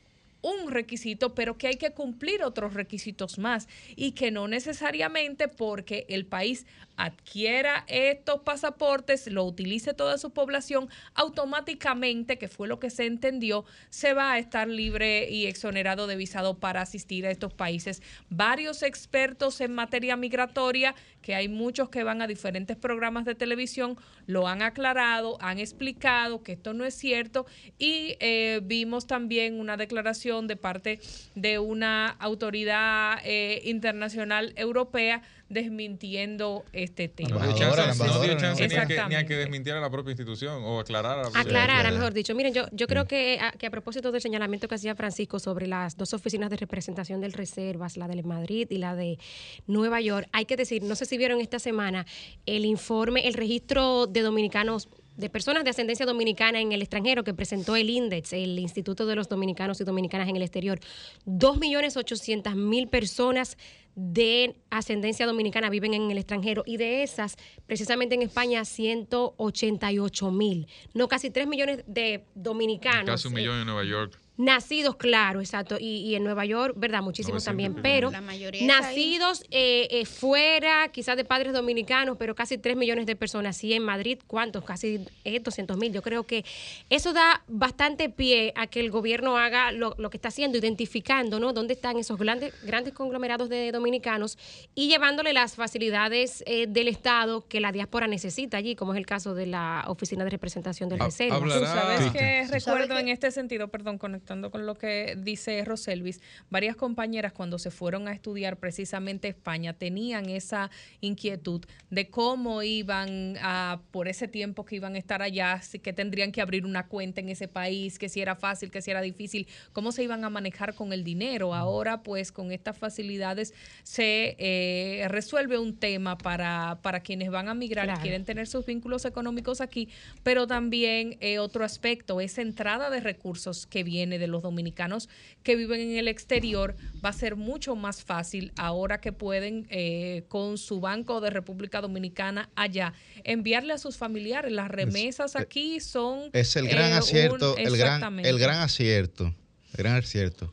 un 0.46 0.70
requisito, 0.70 1.34
pero 1.34 1.58
que 1.58 1.66
hay 1.66 1.76
que 1.76 1.90
cumplir 1.90 2.42
otros 2.42 2.74
requisitos 2.74 3.38
más 3.38 3.68
y 3.96 4.12
que 4.12 4.30
no 4.30 4.46
necesariamente 4.46 5.48
porque 5.48 6.06
el 6.08 6.26
país 6.26 6.66
adquiera 6.96 7.84
estos 7.88 8.40
pasaportes, 8.40 9.26
lo 9.26 9.44
utilice 9.44 9.94
toda 9.94 10.18
su 10.18 10.30
población, 10.30 10.88
automáticamente, 11.14 12.38
que 12.38 12.48
fue 12.48 12.68
lo 12.68 12.78
que 12.78 12.90
se 12.90 13.06
entendió, 13.06 13.64
se 13.90 14.14
va 14.14 14.32
a 14.32 14.38
estar 14.38 14.68
libre 14.68 15.28
y 15.30 15.46
exonerado 15.46 16.06
de 16.06 16.16
visado 16.16 16.58
para 16.58 16.82
asistir 16.82 17.26
a 17.26 17.30
estos 17.30 17.52
países. 17.52 18.02
Varios 18.30 18.82
expertos 18.82 19.60
en 19.60 19.74
materia 19.74 20.16
migratoria, 20.16 20.94
que 21.22 21.34
hay 21.34 21.48
muchos 21.48 21.88
que 21.88 22.04
van 22.04 22.22
a 22.22 22.26
diferentes 22.26 22.76
programas 22.76 23.24
de 23.24 23.34
televisión, 23.34 23.96
lo 24.26 24.48
han 24.48 24.62
aclarado, 24.62 25.36
han 25.40 25.58
explicado 25.58 26.42
que 26.42 26.52
esto 26.52 26.72
no 26.72 26.84
es 26.84 26.94
cierto 26.94 27.46
y 27.78 28.16
eh, 28.20 28.60
vimos 28.62 29.06
también 29.06 29.60
una 29.60 29.76
declaración 29.76 30.46
de 30.46 30.56
parte 30.56 31.00
de 31.34 31.58
una 31.58 32.08
autoridad 32.08 33.18
eh, 33.24 33.60
internacional 33.64 34.52
europea 34.56 35.22
desmintiendo 35.48 36.64
este 36.72 37.08
tema. 37.08 37.30
No 37.30 37.38
dio 37.38 37.50
Embajadora, 37.50 37.84
chance, 37.86 38.06
no 38.06 38.20
dio 38.20 38.36
chance 38.36 38.68
ni, 38.68 38.74
a 38.74 38.86
que, 38.86 39.02
ni 39.08 39.14
a 39.14 39.26
que 39.26 39.36
desmintiera 39.36 39.80
la 39.80 39.90
propia 39.90 40.10
institución 40.10 40.62
o 40.64 40.80
aclarara. 40.80 41.16
la 41.16 41.22
propia 41.24 41.40
Aclarara, 41.40 41.90
mejor 41.90 42.12
dicho. 42.12 42.34
Miren, 42.34 42.52
yo, 42.52 42.66
yo 42.72 42.86
creo 42.86 43.06
que 43.06 43.38
a, 43.40 43.52
que 43.52 43.66
a 43.66 43.70
propósito 43.70 44.10
del 44.10 44.20
señalamiento 44.20 44.66
que 44.68 44.74
hacía 44.74 44.94
Francisco 44.94 45.38
sobre 45.38 45.66
las 45.66 45.96
dos 45.96 46.14
oficinas 46.14 46.50
de 46.50 46.56
representación 46.56 47.20
del 47.20 47.32
Reservas, 47.32 47.96
la 47.96 48.08
de 48.08 48.22
Madrid 48.22 48.66
y 48.70 48.78
la 48.78 48.96
de 48.96 49.18
Nueva 49.66 50.00
York, 50.00 50.28
hay 50.32 50.46
que 50.46 50.56
decir, 50.56 50.82
no 50.82 50.96
sé 50.96 51.04
si 51.06 51.16
vieron 51.16 51.40
esta 51.40 51.58
semana 51.58 52.06
el 52.46 52.64
informe, 52.64 53.28
el 53.28 53.34
registro 53.34 54.06
de 54.06 54.22
dominicanos 54.22 54.88
de 55.16 55.30
personas 55.30 55.64
de 55.64 55.70
ascendencia 55.70 56.04
dominicana 56.06 56.60
en 56.60 56.70
el 56.72 56.82
extranjero 56.82 57.24
que 57.24 57.34
presentó 57.34 57.74
el 57.76 57.90
INDEX, 57.90 58.32
el 58.32 58.58
Instituto 58.58 59.06
de 59.06 59.14
los 59.16 59.28
Dominicanos 59.28 59.80
y 59.80 59.84
Dominicanas 59.84 60.28
en 60.28 60.36
el 60.36 60.42
exterior. 60.42 60.78
2.800.000 61.26 62.90
personas 62.90 63.56
de 63.94 64.56
ascendencia 64.68 65.26
dominicana 65.26 65.70
viven 65.70 65.94
en 65.94 66.10
el 66.10 66.18
extranjero 66.18 66.64
y 66.66 66.76
de 66.76 67.02
esas, 67.02 67.36
precisamente 67.66 68.14
en 68.14 68.20
España, 68.22 68.60
188.000. 68.60 70.66
No, 70.92 71.08
casi 71.08 71.30
3 71.30 71.46
millones 71.46 71.82
de 71.86 72.26
dominicanos. 72.34 73.06
Casi 73.06 73.28
un 73.28 73.34
eh, 73.34 73.36
millón 73.40 73.60
en 73.60 73.66
Nueva 73.66 73.84
York. 73.84 74.20
Nacidos, 74.36 74.96
claro, 74.96 75.40
exacto. 75.40 75.76
Y, 75.80 75.98
y 76.08 76.14
en 76.14 76.24
Nueva 76.24 76.44
York, 76.44 76.74
¿verdad? 76.76 77.02
Muchísimos 77.02 77.44
900 77.44 77.44
también. 77.44 77.72
y. 77.78 77.80
Pero 77.82 78.10
La 78.10 78.20
mayoría 78.20 78.66
nacidos 78.66 79.42
eh, 79.50 79.88
eh, 79.90 80.04
fuera, 80.04 80.88
quizás 80.88 81.16
de 81.16 81.24
padres 81.24 81.52
dominicanos, 81.52 82.16
pero 82.18 82.34
casi 82.34 82.58
3 82.58 82.76
millones 82.76 83.06
de 83.06 83.16
personas. 83.16 83.56
Sí, 83.56 83.72
en 83.72 83.82
Madrid, 83.82 84.18
¿cuántos? 84.26 84.62
Casi 84.64 85.00
eh, 85.24 85.40
200 85.40 85.76
mil. 85.78 85.92
Yo 85.92 86.02
creo 86.02 86.24
que 86.24 86.44
eso 86.90 87.12
da 87.12 87.42
bastante 87.48 88.10
pie 88.10 88.52
a 88.56 88.66
que 88.66 88.80
el 88.80 88.90
gobierno 88.90 89.38
haga 89.38 89.72
lo, 89.72 89.94
lo 89.98 90.10
que 90.10 90.18
está 90.18 90.28
haciendo, 90.28 90.58
identificando, 90.58 91.40
¿no? 91.40 91.52
Dónde 91.52 91.72
están 91.74 91.96
esos 91.98 92.18
grandes, 92.18 92.52
grandes 92.62 92.92
conglomerados 92.92 93.48
de 93.48 93.72
dominicanos 93.72 94.38
y 94.74 94.88
llevándole 94.88 95.32
las 95.32 95.54
facilidades 95.54 96.42
eh, 96.46 96.66
del 96.68 96.88
Estado 96.88 97.46
que 97.48 97.60
la 97.60 97.72
diáspora 97.72 98.06
necesita 98.06 98.56
allí, 98.58 98.76
como 98.76 98.92
es 98.92 98.98
el 98.98 99.06
caso 99.06 99.34
de 99.34 99.46
la 99.46 99.84
Oficina 99.88 100.24
de 100.24 100.30
Representación 100.30 100.88
del 100.88 100.98
Reserva. 101.00 101.36
hablará- 101.36 101.60
Tú 101.60 101.66
sabes 101.66 101.98
Cristian. 102.00 102.12
que 102.12 102.40
¿Tú 102.42 102.48
sabes 102.48 102.64
recuerdo 102.66 102.98
en 102.98 103.08
este 103.08 103.30
sentido, 103.30 103.68
perdón, 103.68 103.98
conectando 104.26 104.50
con 104.50 104.66
lo 104.66 104.74
que 104.74 105.16
dice 105.16 105.64
Roselvis, 105.64 106.20
varias 106.50 106.74
compañeras 106.74 107.32
cuando 107.32 107.58
se 107.58 107.70
fueron 107.70 108.08
a 108.08 108.12
estudiar 108.12 108.58
precisamente 108.58 109.28
España 109.28 109.72
tenían 109.72 110.28
esa 110.28 110.70
inquietud 111.00 111.64
de 111.90 112.10
cómo 112.10 112.62
iban 112.62 113.36
a, 113.40 113.80
por 113.92 114.08
ese 114.08 114.26
tiempo 114.26 114.64
que 114.64 114.76
iban 114.76 114.96
a 114.96 114.98
estar 114.98 115.22
allá, 115.22 115.60
si 115.62 115.78
que 115.78 115.92
tendrían 115.92 116.32
que 116.32 116.40
abrir 116.40 116.66
una 116.66 116.88
cuenta 116.88 117.20
en 117.20 117.28
ese 117.28 117.46
país, 117.46 117.98
que 117.98 118.08
si 118.08 118.20
era 118.20 118.34
fácil, 118.34 118.70
que 118.70 118.82
si 118.82 118.90
era 118.90 119.00
difícil, 119.00 119.46
cómo 119.72 119.92
se 119.92 120.02
iban 120.02 120.24
a 120.24 120.30
manejar 120.30 120.74
con 120.74 120.92
el 120.92 121.04
dinero. 121.04 121.54
Ahora, 121.54 122.02
pues, 122.02 122.32
con 122.32 122.50
estas 122.50 122.76
facilidades 122.76 123.54
se 123.84 124.34
eh, 124.38 125.06
resuelve 125.08 125.58
un 125.58 125.76
tema 125.76 126.18
para, 126.18 126.80
para 126.82 127.00
quienes 127.00 127.30
van 127.30 127.48
a 127.48 127.54
migrar 127.54 127.88
y 127.88 128.02
quieren 128.02 128.24
tener 128.24 128.48
sus 128.48 128.66
vínculos 128.66 129.04
económicos 129.04 129.60
aquí, 129.60 129.88
pero 130.24 130.46
también 130.48 131.16
eh, 131.20 131.38
otro 131.38 131.64
aspecto, 131.64 132.20
esa 132.20 132.42
entrada 132.42 132.90
de 132.90 133.00
recursos 133.00 133.66
que 133.66 133.84
viene 133.84 134.15
de 134.18 134.26
los 134.26 134.42
dominicanos 134.42 135.08
que 135.42 135.56
viven 135.56 135.80
en 135.80 135.96
el 135.96 136.08
exterior 136.08 136.76
va 137.04 137.10
a 137.10 137.12
ser 137.12 137.36
mucho 137.36 137.76
más 137.76 138.02
fácil 138.04 138.52
ahora 138.56 139.00
que 139.00 139.12
pueden 139.12 139.66
eh, 139.70 140.24
con 140.28 140.58
su 140.58 140.80
banco 140.80 141.20
de 141.20 141.30
República 141.30 141.80
Dominicana 141.80 142.50
allá 142.56 142.92
enviarle 143.24 143.72
a 143.72 143.78
sus 143.78 143.96
familiares. 143.96 144.52
Las 144.52 144.70
remesas 144.70 145.36
aquí 145.36 145.80
son... 145.80 146.30
Es 146.32 146.56
el 146.56 146.68
gran 146.68 146.90
eh, 146.90 146.92
un- 146.94 146.98
acierto, 146.98 147.56
el 147.56 147.76
gran, 147.76 147.94
exactamente. 147.94 148.28
el 148.28 148.38
gran 148.38 148.60
acierto, 148.60 149.34
el 149.72 149.76
gran 149.76 149.96
acierto 149.96 150.52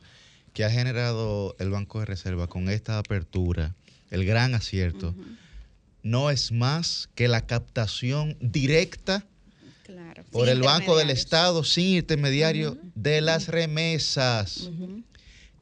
que 0.52 0.64
ha 0.64 0.70
generado 0.70 1.56
el 1.58 1.70
Banco 1.70 1.98
de 2.00 2.06
Reserva 2.06 2.46
con 2.46 2.68
esta 2.68 2.98
apertura, 2.98 3.74
el 4.10 4.24
gran 4.24 4.54
acierto, 4.54 5.14
no 6.02 6.30
es 6.30 6.52
más 6.52 7.08
que 7.14 7.26
la 7.28 7.46
captación 7.46 8.36
directa 8.40 9.26
Claro. 10.14 10.28
por 10.30 10.48
el 10.48 10.62
Banco 10.62 10.96
del. 10.96 11.10
Estado 11.10 11.64
sin 11.64 11.96
intermediario 11.96 12.76
de 12.94 13.20
las 13.20 13.48
remesas, 13.48 14.70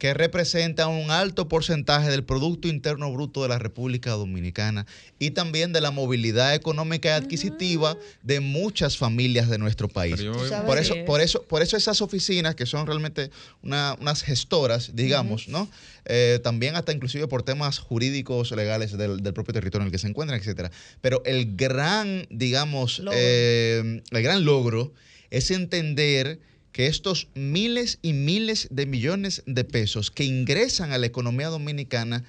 que 0.03 0.13
representa 0.13 0.87
un 0.87 1.11
alto 1.11 1.47
porcentaje 1.47 2.09
del 2.11 2.25
Producto 2.25 2.67
Interno 2.67 3.09
Bruto 3.13 3.41
de 3.41 3.47
la 3.47 3.57
República 3.57 4.11
Dominicana 4.11 4.85
y 5.17 5.31
también 5.31 5.71
de 5.71 5.79
la 5.79 5.91
movilidad 5.91 6.53
económica 6.55 7.07
y 7.07 7.11
adquisitiva 7.13 7.95
de 8.21 8.41
muchas 8.41 8.97
familias 8.97 9.47
de 9.47 9.57
nuestro 9.59 9.87
país. 9.87 10.15
Por 10.65 10.77
eso, 10.77 10.93
es. 10.93 11.03
por 11.05 11.21
eso, 11.21 11.43
por 11.43 11.61
eso 11.61 11.77
esas 11.77 12.01
oficinas 12.01 12.53
que 12.55 12.65
son 12.65 12.85
realmente 12.85 13.31
una- 13.61 13.95
unas 14.01 14.23
gestoras, 14.23 14.93
digamos, 14.93 15.47
¿no? 15.47 15.69
Eh, 16.03 16.41
también 16.43 16.75
hasta 16.75 16.91
inclusive 16.91 17.29
por 17.29 17.43
temas 17.43 17.79
jurídicos, 17.79 18.51
legales 18.51 18.97
del, 18.97 19.23
del 19.23 19.33
propio 19.33 19.53
territorio 19.53 19.83
en 19.83 19.87
el 19.87 19.91
que 19.93 19.99
se 19.99 20.07
encuentran, 20.09 20.37
etcétera. 20.37 20.69
Pero 20.99 21.23
el 21.25 21.55
gran, 21.55 22.27
digamos, 22.29 22.99
Logro. 22.99 23.13
eh, 23.17 24.01
el 24.11 24.21
gran 24.21 24.43
logro 24.43 24.93
es 25.29 25.49
entender 25.49 26.41
que 26.73 26.87
estos 26.87 27.27
miles 27.35 27.99
y 28.01 28.11
miles 28.11 28.67
de 28.71 28.85
millones 28.85 29.43
de 29.45 29.63
pesos 29.63 30.11
que 30.11 30.25
ingresan 30.25 30.91
a 30.91 30.97
la 30.97 31.05
economía 31.05 31.47
dominicana 31.47 32.25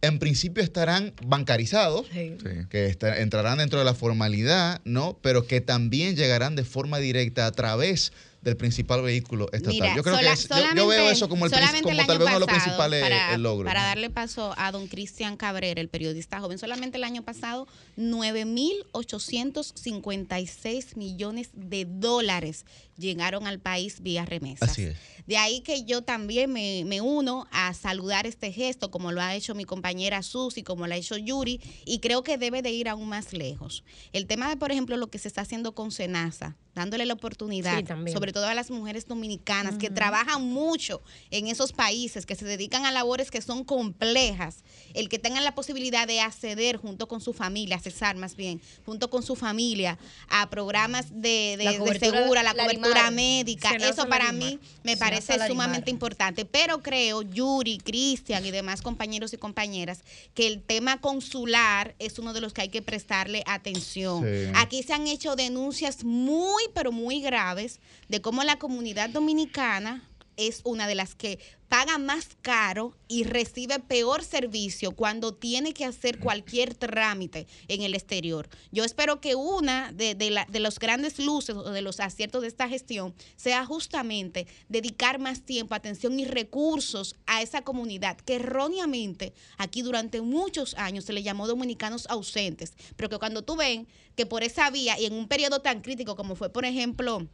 en 0.00 0.20
principio 0.20 0.62
estarán 0.62 1.12
bancarizados, 1.26 2.06
Sí. 2.12 2.36
que 2.70 2.96
entrarán 3.18 3.58
dentro 3.58 3.80
de 3.80 3.84
la 3.84 3.94
formalidad, 3.94 4.80
¿no? 4.84 5.18
Pero 5.20 5.46
que 5.48 5.60
también 5.60 6.14
llegarán 6.14 6.54
de 6.54 6.62
forma 6.64 6.98
directa 6.98 7.46
a 7.46 7.52
través 7.52 8.12
del 8.40 8.56
principal 8.56 9.02
vehículo 9.02 9.46
estatal. 9.52 9.72
Mira, 9.74 9.96
yo 9.96 10.02
creo 10.04 10.14
sola- 10.16 10.28
que 10.28 10.34
es- 10.34 10.48
yo- 10.48 10.56
yo, 10.76 10.86
veo 10.86 11.10
eso 11.10 11.28
como, 11.28 11.46
el, 11.46 11.50
como 11.50 11.60
el 12.00 12.06
tal 12.06 12.18
vez 12.18 12.26
uno 12.28 12.34
de 12.34 12.40
los 12.40 12.48
principales 12.48 13.02
para, 13.02 13.34
eh, 13.34 13.38
logros. 13.38 13.68
Para 13.68 13.82
darle 13.82 14.10
paso 14.10 14.54
a 14.56 14.70
don 14.70 14.86
Cristian 14.86 15.36
Cabrera, 15.36 15.80
el 15.80 15.88
periodista 15.88 16.38
joven, 16.40 16.58
solamente 16.58 16.98
el 16.98 17.04
año 17.04 17.22
pasado 17.22 17.66
9.856 17.96 20.96
millones 20.96 21.50
de 21.52 21.84
dólares 21.88 22.64
llegaron 22.96 23.46
al 23.46 23.58
país 23.58 24.00
vía 24.02 24.24
remesas. 24.24 24.70
Así 24.70 24.82
es. 24.84 24.96
De 25.28 25.36
ahí 25.36 25.60
que 25.60 25.84
yo 25.84 26.00
también 26.00 26.50
me, 26.50 26.84
me 26.86 27.02
uno 27.02 27.46
a 27.50 27.74
saludar 27.74 28.26
este 28.26 28.50
gesto, 28.50 28.90
como 28.90 29.12
lo 29.12 29.20
ha 29.20 29.34
hecho 29.34 29.54
mi 29.54 29.66
compañera 29.66 30.22
Susi, 30.22 30.62
como 30.62 30.86
lo 30.86 30.94
ha 30.94 30.96
hecho 30.96 31.18
Yuri, 31.18 31.60
y 31.84 31.98
creo 31.98 32.22
que 32.22 32.38
debe 32.38 32.62
de 32.62 32.70
ir 32.70 32.88
aún 32.88 33.10
más 33.10 33.34
lejos. 33.34 33.84
El 34.14 34.26
tema 34.26 34.48
de, 34.48 34.56
por 34.56 34.72
ejemplo, 34.72 34.96
lo 34.96 35.08
que 35.08 35.18
se 35.18 35.28
está 35.28 35.42
haciendo 35.42 35.74
con 35.74 35.90
Senasa, 35.90 36.56
dándole 36.74 37.04
la 37.04 37.12
oportunidad, 37.14 37.78
Sí, 37.78 38.12
sobre 38.12 38.32
todo 38.32 38.46
a 38.46 38.54
las 38.54 38.70
mujeres 38.70 39.06
dominicanas 39.06 39.76
que 39.76 39.90
trabajan 39.90 40.42
mucho 40.42 41.02
en 41.30 41.48
esos 41.48 41.72
países, 41.72 42.24
que 42.24 42.34
se 42.34 42.44
dedican 42.44 42.86
a 42.86 42.92
labores 42.92 43.30
que 43.30 43.42
son 43.42 43.64
complejas, 43.64 44.64
el 44.94 45.08
que 45.08 45.18
tengan 45.18 45.44
la 45.44 45.54
posibilidad 45.54 46.06
de 46.06 46.20
acceder 46.20 46.76
junto 46.76 47.06
con 47.06 47.20
su 47.20 47.34
familia, 47.34 47.76
accesar 47.76 48.16
más 48.16 48.36
bien, 48.36 48.62
junto 48.86 49.10
con 49.10 49.22
su 49.22 49.36
familia, 49.36 49.98
a 50.30 50.48
programas 50.48 51.10
de, 51.10 51.56
de, 51.58 51.64
La 51.64 51.72
de 51.72 51.98
segura, 51.98 52.42
la 52.42 52.54
cobertura 52.54 53.10
médica, 53.10 53.70
Senasa 53.70 53.90
eso 53.90 54.08
para 54.08 54.32
mí 54.32 54.58
me 54.84 54.96
Senasa 54.96 55.17
parece 55.22 55.48
sumamente 55.48 55.90
importante. 55.90 56.44
Pero 56.44 56.82
creo, 56.82 57.22
Yuri, 57.22 57.78
Cristian 57.78 58.44
y 58.44 58.50
demás 58.50 58.82
compañeros 58.82 59.32
y 59.32 59.36
compañeras, 59.36 60.02
que 60.34 60.46
el 60.46 60.62
tema 60.62 61.00
consular 61.00 61.94
es 61.98 62.18
uno 62.18 62.32
de 62.32 62.40
los 62.40 62.52
que 62.52 62.62
hay 62.62 62.68
que 62.68 62.82
prestarle 62.82 63.42
atención. 63.46 64.24
Sí. 64.24 64.52
Aquí 64.54 64.82
se 64.82 64.92
han 64.92 65.06
hecho 65.06 65.36
denuncias 65.36 66.04
muy, 66.04 66.62
pero 66.74 66.92
muy 66.92 67.20
graves 67.20 67.80
de 68.08 68.20
cómo 68.20 68.42
la 68.44 68.58
comunidad 68.58 69.10
dominicana 69.10 70.07
es 70.38 70.62
una 70.64 70.86
de 70.86 70.94
las 70.94 71.14
que 71.14 71.38
paga 71.68 71.98
más 71.98 72.28
caro 72.40 72.96
y 73.08 73.24
recibe 73.24 73.78
peor 73.78 74.24
servicio 74.24 74.92
cuando 74.92 75.34
tiene 75.34 75.74
que 75.74 75.84
hacer 75.84 76.18
cualquier 76.18 76.74
trámite 76.74 77.46
en 77.66 77.82
el 77.82 77.94
exterior. 77.94 78.48
Yo 78.72 78.84
espero 78.84 79.20
que 79.20 79.34
una 79.34 79.92
de, 79.92 80.14
de 80.14 80.44
de 80.48 80.60
los 80.60 80.78
grandes 80.78 81.18
luces 81.18 81.56
o 81.56 81.70
de 81.70 81.82
los 81.82 82.00
aciertos 82.00 82.42
de 82.42 82.48
esta 82.48 82.68
gestión 82.68 83.14
sea 83.36 83.66
justamente 83.66 84.46
dedicar 84.68 85.18
más 85.18 85.42
tiempo, 85.42 85.74
atención 85.74 86.18
y 86.18 86.24
recursos 86.24 87.16
a 87.26 87.42
esa 87.42 87.62
comunidad 87.62 88.16
que 88.16 88.36
erróneamente 88.36 89.34
aquí 89.58 89.82
durante 89.82 90.22
muchos 90.22 90.74
años 90.74 91.04
se 91.04 91.12
le 91.12 91.22
llamó 91.22 91.46
dominicanos 91.46 92.06
ausentes, 92.08 92.72
pero 92.96 93.08
que 93.08 93.18
cuando 93.18 93.42
tú 93.42 93.56
ven 93.56 93.88
que 94.16 94.26
por 94.26 94.42
esa 94.42 94.70
vía 94.70 94.98
y 94.98 95.06
en 95.06 95.12
un 95.12 95.28
periodo 95.28 95.60
tan 95.60 95.82
crítico 95.82 96.16
como 96.16 96.34
fue, 96.34 96.50
por 96.50 96.64
ejemplo, 96.64 97.28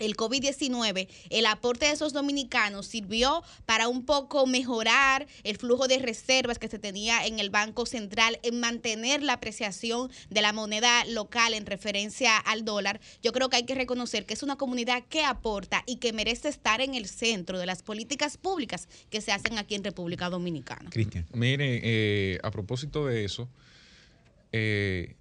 el 0.00 0.16
COVID-19, 0.16 1.08
el 1.30 1.46
aporte 1.46 1.86
de 1.86 1.92
esos 1.92 2.12
dominicanos 2.12 2.86
sirvió 2.86 3.42
para 3.66 3.88
un 3.88 4.04
poco 4.04 4.46
mejorar 4.46 5.26
el 5.44 5.56
flujo 5.56 5.88
de 5.88 5.98
reservas 5.98 6.58
que 6.58 6.68
se 6.68 6.78
tenía 6.78 7.26
en 7.26 7.38
el 7.38 7.50
Banco 7.50 7.86
Central, 7.86 8.38
en 8.42 8.60
mantener 8.60 9.22
la 9.22 9.34
apreciación 9.34 10.10
de 10.30 10.42
la 10.42 10.52
moneda 10.52 11.04
local 11.06 11.54
en 11.54 11.66
referencia 11.66 12.36
al 12.36 12.64
dólar. 12.64 13.00
Yo 13.22 13.32
creo 13.32 13.48
que 13.48 13.56
hay 13.56 13.64
que 13.64 13.74
reconocer 13.74 14.26
que 14.26 14.34
es 14.34 14.42
una 14.42 14.56
comunidad 14.56 15.04
que 15.08 15.24
aporta 15.24 15.82
y 15.86 15.96
que 15.96 16.12
merece 16.12 16.48
estar 16.48 16.80
en 16.80 16.94
el 16.94 17.06
centro 17.06 17.58
de 17.58 17.66
las 17.66 17.82
políticas 17.82 18.36
públicas 18.36 18.88
que 19.10 19.20
se 19.20 19.32
hacen 19.32 19.58
aquí 19.58 19.74
en 19.74 19.84
República 19.84 20.30
Dominicana. 20.30 20.90
Cristian. 20.90 21.26
Mire, 21.32 21.80
eh, 21.82 22.38
a 22.42 22.50
propósito 22.50 23.06
de 23.06 23.24
eso, 23.24 23.48
eh, 24.52 25.14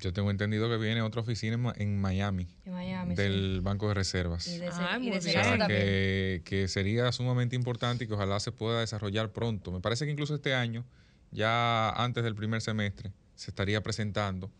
yo 0.00 0.12
tengo 0.12 0.30
entendido 0.30 0.68
que 0.68 0.76
viene 0.76 1.02
otra 1.02 1.20
oficina 1.22 1.54
en, 1.54 1.60
Ma- 1.62 1.74
en 1.76 2.00
Miami, 2.00 2.46
En 2.64 2.72
Miami, 2.72 3.14
del 3.14 3.60
Banco 3.62 3.88
de 3.88 3.94
Reservas. 3.94 4.46
Y 4.46 4.58
de, 4.58 4.68
Ay, 4.72 5.06
y 5.06 5.10
de 5.10 5.18
O 5.18 5.20
sea, 5.22 5.42
que, 5.68 6.42
que 6.44 6.68
sería 6.68 7.10
sumamente 7.12 7.56
importante 7.56 8.04
y 8.04 8.06
que 8.06 8.14
ojalá 8.14 8.40
se 8.40 8.52
pueda 8.52 8.80
desarrollar 8.80 9.30
pronto. 9.32 9.70
Me 9.72 9.80
parece 9.80 10.04
que 10.04 10.12
incluso 10.12 10.34
este 10.34 10.54
año, 10.54 10.84
ya 11.30 11.90
antes 11.90 12.24
del 12.24 12.34
primer 12.34 12.60
semestre, 12.60 13.12
se 13.36 13.50
estaría 13.50 13.82
presentando, 13.82 14.50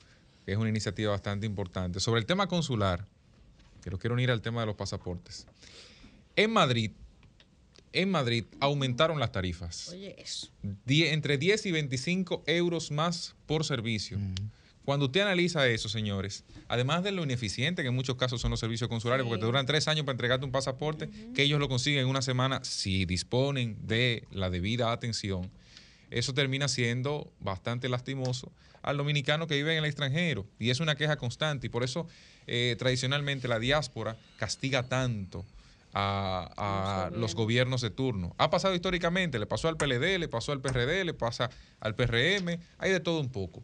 que 0.45 0.53
es 0.53 0.59
una 0.59 0.69
iniciativa 0.69 1.11
bastante 1.13 1.47
importante. 1.47 2.01
Sobre 2.01 2.21
el 2.21 2.27
tema 2.27 2.47
consular, 2.47 3.07
que 3.83 3.91
lo 3.91 3.99
quiero 3.99 4.15
unir 4.15 4.31
al 4.31 4.41
tema 4.43 4.61
de 4.61 4.67
los 4.67 4.77
pasaportes. 4.77 5.47
En 6.37 6.51
Madrid, 6.51 6.91
en 7.93 8.11
Madrid 8.11 8.45
aumentaron 8.61 9.21
las 9.21 9.31
tarifas. 9.31 9.89
Oye, 9.91 10.17
eso. 10.21 10.49
Die- 10.85 11.13
entre 11.13 11.39
10 11.39 11.67
y 11.67 11.71
25 11.73 12.43
euros 12.47 12.91
más 12.91 13.37
por 13.47 13.65
servicio. 13.65 14.19
Cuando 14.85 15.07
usted 15.07 15.23
analiza 15.23 15.67
eso, 15.67 15.89
señores, 15.89 16.45
además 16.69 17.03
de 17.03 17.13
lo 17.13 17.23
ineficiente 17.23 17.83
que 17.83 17.89
en 17.89 17.95
muchos 17.95 18.17
casos 18.17 18.41
son 18.41 18.51
los 18.51 18.61
servicios 18.61 18.89
consulares, 18.89 19.25
porque 19.25 19.41
te 19.41 19.47
duran 19.47 19.65
tres 19.65 19.89
años 19.89 20.05
para 20.05 20.13
entregarte 20.13 20.45
un 20.45 20.53
pasaporte, 20.53 21.09
que 21.35 21.43
ellos 21.43 21.59
lo 21.59 21.69
consiguen 21.69 22.01
en 22.01 22.07
una 22.09 22.21
semana 22.21 22.63
si 22.65 23.07
disponen 23.07 23.79
de 23.87 24.25
la 24.31 24.51
debida 24.51 24.93
atención, 24.93 25.51
eso 26.11 26.35
termina 26.35 26.69
siendo 26.69 27.33
bastante 27.41 27.89
lastimoso 27.89 28.53
al 28.83 28.99
dominicano 28.99 29.47
que 29.47 29.57
vive 29.57 29.73
en 29.73 29.79
el 29.79 29.87
extranjero. 29.87 30.47
Y 30.59 30.71
es 30.71 30.81
una 30.81 30.95
queja 30.95 31.17
constante. 31.17 31.67
Y 31.67 31.71
por 31.71 31.83
eso, 31.83 32.07
eh, 32.47 32.77
tradicionalmente, 32.79 33.49
la 33.49 33.59
diáspora 33.59 34.17
castiga 34.37 34.85
tanto 34.89 35.45
a, 35.95 37.09
a 37.09 37.11
los 37.11 37.35
gobiernos 37.35 37.81
de 37.81 37.91
turno. 37.91 38.35
Ha 38.39 38.51
pasado 38.51 38.75
históricamente, 38.75 39.39
le 39.39 39.47
pasó 39.47 39.69
al 39.69 39.77
PLD, 39.77 40.19
le 40.19 40.29
pasó 40.29 40.53
al 40.53 40.61
PRD, 40.61 41.05
le 41.05 41.15
pasa 41.15 41.51
al 41.81 41.95
PRM, 41.95 42.59
hay 42.79 42.93
de 42.93 43.01
todo 43.01 43.21
un 43.21 43.31
poco. 43.31 43.63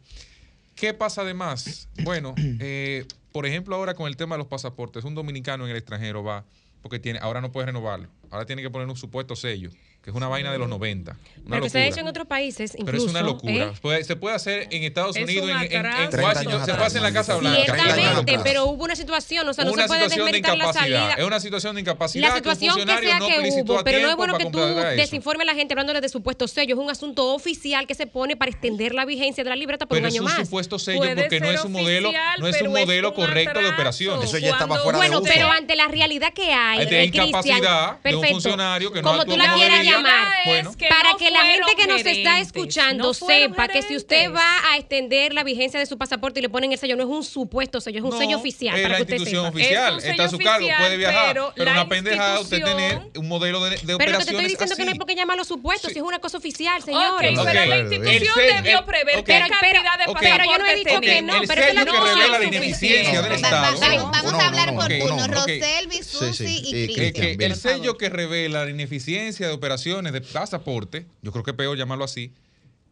¿Qué 0.75 0.93
pasa 0.93 1.21
además? 1.21 1.89
Bueno, 2.03 2.33
eh, 2.37 3.05
por 3.31 3.45
ejemplo, 3.45 3.75
ahora 3.75 3.93
con 3.93 4.07
el 4.07 4.17
tema 4.17 4.35
de 4.35 4.39
los 4.39 4.47
pasaportes, 4.47 5.03
un 5.03 5.15
dominicano 5.15 5.65
en 5.65 5.71
el 5.71 5.77
extranjero 5.77 6.23
va, 6.23 6.45
porque 6.81 6.99
tiene, 6.99 7.19
ahora 7.19 7.41
no 7.41 7.51
puede 7.51 7.67
renovarlo, 7.67 8.09
ahora 8.29 8.45
tiene 8.45 8.61
que 8.61 8.69
poner 8.69 8.87
un 8.87 8.95
supuesto 8.95 9.35
sello, 9.35 9.69
que 10.03 10.09
es 10.09 10.15
una 10.15 10.27
vaina 10.27 10.51
de 10.51 10.57
los 10.57 10.67
90. 10.67 11.11
Una 11.11 11.49
Pero 11.57 11.63
que 11.63 11.69
se 11.69 11.77
ha 11.79 11.85
hecho 11.85 11.99
en 11.99 12.07
otros 12.07 12.25
países, 12.25 12.71
incluso. 12.73 12.85
Pero 12.85 12.97
es 12.97 13.03
una 13.09 13.21
locura. 13.21 13.53
¿eh? 13.53 13.71
Puede- 13.81 14.03
se 14.03 14.15
puede 14.15 14.35
hacer 14.35 14.67
en 14.71 14.83
Estados 14.83 15.15
Es 15.15 15.23
Unidos, 15.25 15.45
un 15.45 15.51
en, 15.51 15.57
en- 15.71 15.85
en. 15.85 16.19
Washington, 16.23 16.65
se 16.65 16.73
puede 16.73 16.85
hacer 16.87 16.97
en 16.97 17.03
la 17.03 17.13
Casa 17.13 17.35
Blanca. 17.37 17.61
Ciertamente, 17.65 18.39
pero 18.43 18.65
hubo 18.65 18.83
una 18.83 18.95
situación, 18.95 19.47
o 19.47 19.53
sea, 19.53 19.63
no 19.63 19.71
una 19.73 19.83
se 19.83 19.87
puede 19.87 19.99
situación 20.09 20.25
de 20.25 20.31
desmeritar 20.31 20.57
la 20.57 20.63
incapacidad. 20.65 20.99
salida. 21.09 21.13
Es 21.19 21.23
una 21.25 21.39
situación 21.39 21.75
de 21.75 21.81
incapacidad 21.81 22.29
La 22.29 22.35
situación 22.35 22.75
que 22.75 22.81
un 22.81 22.87
que, 22.87 22.93
funcionario 22.95 23.09
sea 23.09 23.19
no 23.19 23.27
que 23.27 23.61
hubo, 23.61 23.83
pero 23.83 23.99
no 24.01 24.09
es 24.09 24.15
bueno 24.15 24.37
que 24.39 24.45
tú 24.45 24.59
desinformes 24.97 25.47
a 25.47 25.51
la 25.51 25.55
gente 25.55 25.73
hablando 25.73 25.93
de 25.99 26.09
supuestos 26.09 26.49
sellos. 26.51 26.79
Es 26.79 26.83
un 26.83 26.89
asunto 26.89 27.33
oficial 27.35 27.85
que 27.85 27.93
se 27.93 28.07
pone 28.07 28.35
para 28.35 28.49
extender 28.49 28.95
la 28.95 29.05
vigencia 29.05 29.43
de 29.43 29.49
la 29.51 29.55
libreta 29.55 29.85
por 29.85 29.97
Pero 29.97 30.07
un 30.07 30.07
es 30.07 30.13
año 30.15 30.21
un 30.23 30.29
más. 30.35 30.45
supuesto 30.47 30.79
sello 30.79 31.01
porque 31.15 31.39
no 31.39 31.51
es 31.51 31.63
un 31.63 31.71
modelo, 31.73 32.11
no 32.39 32.47
es 32.47 32.55
un 32.55 32.59
pero 32.59 32.77
es 32.77 32.85
modelo 32.85 33.09
un 33.09 33.15
correcto 33.15 33.59
de 33.59 33.67
operación. 33.69 34.23
Eso 34.23 34.39
ya 34.39 34.49
estaba 34.49 34.79
fuera 34.79 34.97
de 34.99 35.07
Bueno, 35.09 35.21
pero 35.23 35.51
ante 35.51 35.75
la 35.75 35.87
realidad 35.87 36.33
que 36.33 36.51
hay, 36.53 36.79
Ante 36.81 36.89
Cristian, 37.11 37.27
incapacidad 37.27 37.99
de 38.01 38.15
un 38.15 38.25
funcionario 38.25 38.91
que 38.91 39.01
no 39.03 39.11
como 39.11 39.25
tú 39.25 39.37
la 39.37 39.53
quieras 39.53 39.90
llamar, 39.97 40.27
bueno. 40.45 40.75
para 40.89 41.11
no 41.11 41.17
que 41.17 41.29
la 41.31 41.45
gente 41.45 41.75
que 41.77 41.87
nos 41.87 41.97
está 41.99 42.11
gerentes, 42.11 42.47
escuchando 42.47 43.03
no 43.05 43.13
sepa 43.13 43.67
que 43.67 43.81
si 43.81 43.95
usted 43.95 44.33
va 44.33 44.57
a 44.71 44.77
extender 44.77 45.33
la 45.33 45.43
vigencia 45.43 45.79
de 45.79 45.85
su 45.85 45.97
pasaporte 45.97 46.39
y 46.39 46.43
le 46.43 46.49
ponen 46.49 46.71
el 46.71 46.77
sello, 46.77 46.95
no 46.95 47.03
es 47.03 47.09
un 47.09 47.23
supuesto 47.23 47.79
sello, 47.81 47.99
es 47.99 48.03
un 48.03 48.09
No, 48.11 48.17
sello 48.17 48.37
oficial. 48.37 48.75
Es 48.75 48.81
para 48.83 48.93
la 48.93 48.97
que 48.97 49.03
usted 49.03 49.13
institución 49.15 49.45
sepa. 49.45 49.55
oficial, 49.57 49.97
está 50.03 50.23
a 50.25 50.29
su 50.29 50.37
cargo, 50.37 50.67
puede 50.77 50.97
viajar. 50.97 51.27
pero 51.33 51.53
Pero, 51.55 51.71
una 51.71 51.87
pendejada 51.89 52.39
usted 52.39 52.63
tener 52.63 53.01
un 53.15 53.27
modelo 53.27 53.63
de, 53.63 53.71
de 53.71 53.77
Pero 53.77 53.97
que 53.97 53.97
te 53.97 54.01
estoy 54.01 54.11
operaciones 54.35 54.47
diciendo 54.51 54.75
que 54.75 54.81
no 54.83 54.87
hay 54.87 54.91
así. 54.91 54.99
por 54.99 55.07
qué 55.07 55.15
llamarlo 55.15 55.43
supuesto, 55.43 55.89
si 55.89 55.97
es 55.97 56.03
una 56.03 56.19
cosa 56.19 56.37
oficial, 56.37 56.81
señores. 56.83 57.37
Ok, 57.37 57.45
pero 57.45 57.65
la 57.65 57.77
institución 57.79 58.35
debió 58.55 58.85
prever 58.85 59.17
ok. 59.19 59.25
qué 59.25 59.39
cantidad 59.39 59.97
de 59.97 60.11
Ok. 60.11 60.17
Pero 60.21 60.43
yo 60.45 60.57
no 60.57 60.65
he 60.65 60.75
dicho 60.75 61.01
que 61.01 61.21
no, 61.21 61.41
el 61.41 61.47
pero 61.47 61.61
es 61.63 61.73
la 61.75 61.85
que 61.85 61.91
revela 61.91 62.39
la 62.39 62.45
ineficiencia 62.45 63.21
del 63.21 63.31
Estado. 63.33 63.77
Vamos 64.11 64.33
a 64.33 64.47
hablar 64.47 64.75
por 64.75 64.87
turno. 64.87 65.15
ok. 65.25 65.31
Roselvi, 65.31 66.03
Susi 66.03 66.61
y 66.63 66.71
que- 66.87 66.93
Cristian. 66.93 67.37
que 67.37 67.45
el 67.45 67.55
sello 67.55 67.97
que 67.97 68.09
revela 68.09 68.63
la 68.65 68.69
ineficiencia 68.69 69.47
de 69.47 69.53
operaciones 69.53 69.80
de 69.85 70.21
pasaporte, 70.21 71.07
yo 71.21 71.31
creo 71.31 71.43
que 71.43 71.51
es 71.51 71.57
peor 71.57 71.77
llamarlo 71.77 72.03
así, 72.05 72.33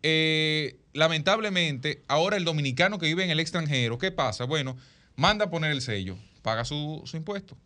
eh, 0.03 0.77
lamentablemente, 0.93 2.03
ahora 2.07 2.37
el 2.37 2.45
dominicano 2.45 2.97
que 2.99 3.05
vive 3.05 3.23
en 3.23 3.29
el 3.29 3.39
extranjero, 3.39 3.97
¿qué 3.97 4.11
pasa? 4.11 4.45
Bueno, 4.45 4.77
manda 5.15 5.45
a 5.45 5.49
poner 5.49 5.71
el 5.71 5.81
sello, 5.81 6.17
paga 6.41 6.65
su, 6.65 7.01
su 7.05 7.17
impuesto. 7.17 7.57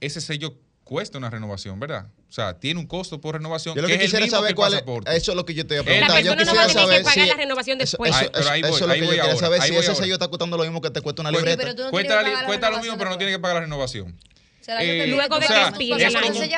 Ese 0.00 0.20
sello 0.20 0.54
cuesta 0.82 1.16
una 1.16 1.30
renovación, 1.30 1.80
¿verdad? 1.80 2.06
O 2.28 2.32
sea, 2.34 2.58
tiene 2.58 2.80
un 2.80 2.86
costo 2.86 3.20
por 3.20 3.36
renovación. 3.36 3.74
Yo 3.76 3.82
lo 3.82 3.88
que 3.88 3.96
que 3.96 4.04
es 4.04 4.12
el 4.12 4.20
quisiera 4.20 4.24
mismo 4.26 4.36
que 4.36 4.38
saber 4.38 4.50
el 4.50 4.54
cuál 4.56 4.72
es. 4.74 4.80
pasaporte. 4.80 5.16
Eso 5.16 5.30
es 5.32 5.36
lo 5.36 5.46
que 5.46 5.54
yo 5.54 5.66
te 5.66 5.74
iba 5.74 5.82
a 5.82 5.84
La 5.84 5.90
preguntar. 5.90 6.22
Yo 6.24 6.34
persona 6.36 6.44
no 6.52 6.56
va 6.58 6.62
a 6.62 6.66
quisiera 6.66 6.84
tener 6.86 6.98
que 6.98 7.04
saber 7.04 7.04
pagar 7.04 7.24
si. 7.24 7.30
la 7.30 7.36
renovación 7.36 7.78
después. 7.78 8.10
eso, 8.10 8.18
Ay, 8.20 8.28
pero 8.32 8.40
eso- 8.42 8.50
ahí 8.50 8.60
voy, 8.62 8.70
eso 8.70 8.78
es 8.78 8.86
lo 8.86 8.92
ahí 8.92 8.98
que 8.98 9.04
yo 9.04 9.06
voy 9.06 9.16
quería 9.16 9.30
ahora, 9.32 9.38
saber. 9.46 9.60
ahí 9.60 9.68
Si 9.68 9.72
voy 9.74 9.80
ese 9.80 9.90
ahora. 9.92 10.02
sello 10.02 10.14
está 10.14 10.28
costando 10.28 10.56
lo 10.56 10.62
mismo 10.64 10.80
que 10.80 10.90
te 10.90 11.00
cuesta 11.00 11.22
una 11.22 11.30
libreta. 11.30 11.56
pero 11.62 11.74
tú 11.76 11.82
no 11.84 11.90
Cuesta, 11.90 12.24
que 12.24 12.30
la 12.32 12.44
cuesta 12.46 12.70
lo 12.70 12.78
mismo, 12.80 12.98
pero 12.98 13.10
no 13.10 13.16
tiene 13.18 13.32
que 13.32 13.38
pagar 13.38 13.54
la 13.56 13.60
renovación. 13.62 14.16
Sea, 14.64 14.82
Eh, 14.82 15.04
que 15.04 15.06
Luego 15.08 15.38
de 15.38 15.44
o 15.44 15.48
que 15.48 15.54
sea, 15.54 15.68
expire 15.68 16.06
es 16.06 16.14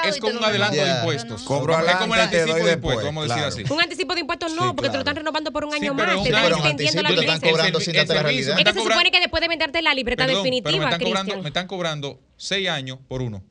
es 0.06 0.20
como 0.20 0.38
un 0.38 0.44
adelanto 0.44 0.76
de 0.84 0.90
impuestos. 0.90 1.42
Cobro 1.42 1.78
es 1.78 1.96
como 1.96 2.14
el 2.14 2.20
anticipo 2.20 2.54
de 2.64 2.72
impuestos, 2.72 3.04
vamos 3.04 3.20
a 3.20 3.24
decir 3.24 3.36
claro. 3.42 3.48
así. 3.64 3.72
Un 3.74 3.80
anticipo 3.80 4.14
de 4.14 4.20
impuestos 4.20 4.52
no, 4.54 4.62
Sí, 4.62 4.68
porque 4.76 4.76
te 4.76 4.82
lo 4.86 4.90
claro. 4.90 4.98
están 5.00 5.16
renovando 5.16 5.52
por 5.52 5.64
un 5.64 5.72
Sí, 5.72 5.76
año 5.82 5.96
pero 5.96 6.08
más. 6.08 6.16
un 6.18 6.22
Te 6.24 6.28
están 6.30 6.52
extendiendo 6.52 7.02
la 7.02 7.08
te 7.08 7.20
están 7.20 7.40
cobrando 7.40 7.80
sin 7.80 7.92
darte 7.94 8.14
la 8.14 8.22
realidad. 8.22 8.58
Es 8.58 8.64
que 8.64 8.72
se 8.72 8.80
supone 8.80 9.10
que 9.10 9.20
después 9.20 9.40
de 9.40 9.48
venderte 9.48 9.82
la 9.82 9.94
libreta 9.94 10.24
Perdón, 10.26 10.42
pero 10.44 10.52
me 10.52 10.56
definitiva, 10.56 10.84
están, 10.84 11.00
cobrando, 11.00 11.20
Cristian. 11.24 11.42
me 11.42 11.48
están 11.48 11.66
cobrando 11.66 12.20
seis 12.36 12.68
años 12.68 12.98
por 13.08 13.22
uno. 13.22 13.42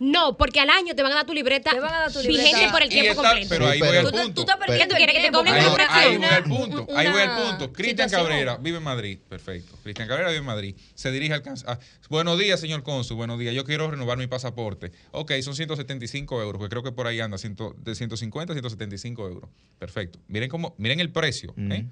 No, 0.00 0.36
porque 0.36 0.60
al 0.60 0.70
año 0.70 0.94
te 0.94 1.02
van 1.02 1.12
a 1.12 1.16
dar 1.16 1.26
tu 1.26 1.32
libreta 1.34 1.70
Te 1.70 1.80
van 1.80 1.94
a 1.94 1.98
dar 2.00 2.12
tu 2.12 2.20
vigente 2.20 2.68
por 2.70 2.82
el 2.82 2.88
tiempo 2.88 3.12
está- 3.12 3.30
completo. 3.30 3.48
pero 3.48 3.66
ahí 3.68 3.80
voy 3.80 3.96
al 3.96 4.10
punto. 4.10 4.34
Tú 4.34 4.40
estás 4.42 4.56
perdiendo 4.56 4.82
¿Qué 4.82 4.88
tú 4.90 4.96
quieres? 4.96 5.14
¿Que 5.16 5.22
te 5.22 5.32
cobren 5.32 5.54
Ahí, 5.54 5.66
una 5.66 5.86
ahí 5.94 6.16
voy 6.16 6.26
al 6.26 6.44
punto. 6.44 6.86
Ahí 6.96 7.08
voy 7.08 7.20
al 7.22 7.42
punto. 7.48 7.72
Cristian. 7.72 8.10
Cabrera 8.10 8.56
vive 8.58 8.78
en 8.78 8.82
Madrid. 8.82 9.18
Perfecto. 9.28 9.76
Cristian 9.82 10.08
Cabrera 10.08 10.28
vive 10.28 10.38
en 10.40 10.44
Madrid. 10.44 10.74
Se 10.94 11.10
dirige 11.10 11.34
al 11.34 11.42
ah, 11.66 11.78
Buenos 12.08 12.38
días, 12.38 12.60
señor 12.60 12.82
cónsul. 12.82 13.16
Buenos 13.16 13.38
días. 13.38 13.54
Yo 13.54 13.64
quiero 13.64 13.90
renovar 13.90 14.18
mi 14.18 14.26
pasaporte. 14.26 14.92
Ok, 15.12 15.32
son 15.42 15.54
175 15.54 16.42
euros, 16.42 16.60
que 16.62 16.68
creo 16.68 16.82
que 16.82 16.92
por 16.92 17.06
ahí 17.06 17.20
anda, 17.20 17.38
ciento- 17.38 17.74
de 17.78 17.94
150 17.94 18.52
a 18.52 18.54
175 18.54 19.28
euros. 19.28 19.50
Perfecto. 19.78 20.18
Miren 20.28 20.48
cómo, 20.50 20.74
miren 20.78 21.00
el 21.00 21.10
precio. 21.10 21.54
¿eh? 21.56 21.86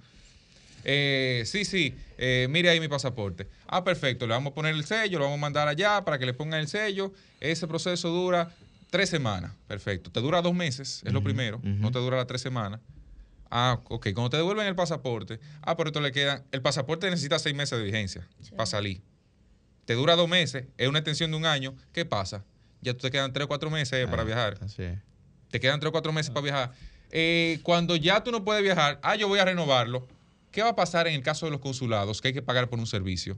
Eh, 0.84 1.42
sí, 1.46 1.64
sí, 1.64 1.94
eh, 2.18 2.46
mire 2.48 2.70
ahí 2.70 2.80
mi 2.80 2.88
pasaporte. 2.88 3.48
Ah, 3.66 3.84
perfecto, 3.84 4.26
le 4.26 4.32
vamos 4.34 4.52
a 4.52 4.54
poner 4.54 4.74
el 4.74 4.84
sello, 4.84 5.18
lo 5.18 5.24
vamos 5.26 5.38
a 5.38 5.40
mandar 5.40 5.68
allá 5.68 6.04
para 6.04 6.18
que 6.18 6.26
le 6.26 6.34
pongan 6.34 6.60
el 6.60 6.68
sello. 6.68 7.12
Ese 7.40 7.66
proceso 7.66 8.08
dura 8.10 8.54
tres 8.90 9.08
semanas. 9.08 9.52
Perfecto. 9.66 10.10
Te 10.10 10.20
dura 10.20 10.42
dos 10.42 10.54
meses, 10.54 11.02
es 11.04 11.12
lo 11.12 11.22
primero. 11.22 11.60
No 11.62 11.90
te 11.90 11.98
dura 11.98 12.18
las 12.18 12.26
tres 12.26 12.40
semanas. 12.40 12.80
Ah, 13.50 13.80
ok. 13.88 14.08
Cuando 14.14 14.30
te 14.30 14.36
devuelven 14.36 14.66
el 14.66 14.76
pasaporte, 14.76 15.40
ah, 15.62 15.76
pero 15.76 15.88
esto 15.88 16.00
le 16.00 16.12
queda. 16.12 16.44
El 16.52 16.62
pasaporte 16.62 17.10
necesita 17.10 17.38
seis 17.38 17.54
meses 17.56 17.78
de 17.78 17.84
vigencia 17.84 18.28
para 18.52 18.66
salir. 18.66 19.02
Te 19.86 19.94
dura 19.94 20.14
dos 20.14 20.28
meses, 20.28 20.66
es 20.76 20.88
una 20.88 21.00
extensión 21.00 21.32
de 21.32 21.36
un 21.36 21.46
año. 21.46 21.74
¿Qué 21.92 22.04
pasa? 22.04 22.44
Ya 22.80 22.92
tú 22.92 23.00
te 23.00 23.10
quedan 23.10 23.32
tres 23.32 23.46
o 23.46 23.48
cuatro 23.48 23.70
meses 23.70 24.06
para 24.08 24.22
viajar. 24.22 24.58
Te 25.50 25.58
quedan 25.58 25.80
tres 25.80 25.88
o 25.88 25.92
cuatro 25.92 26.12
meses 26.12 26.30
para 26.30 26.44
viajar. 26.44 26.72
Eh, 27.10 27.58
cuando 27.64 27.96
ya 27.96 28.22
tú 28.22 28.30
no 28.30 28.44
puedes 28.44 28.62
viajar, 28.62 29.00
ah, 29.02 29.16
yo 29.16 29.26
voy 29.26 29.40
a 29.40 29.44
renovarlo. 29.44 30.06
¿Qué 30.52 30.62
va 30.62 30.70
a 30.70 30.76
pasar 30.76 31.08
en 31.08 31.14
el 31.14 31.22
caso 31.22 31.46
de 31.46 31.52
los 31.52 31.60
consulados 31.60 32.20
que 32.20 32.28
hay 32.28 32.34
que 32.34 32.42
pagar 32.42 32.68
por 32.68 32.78
un 32.78 32.86
servicio? 32.86 33.36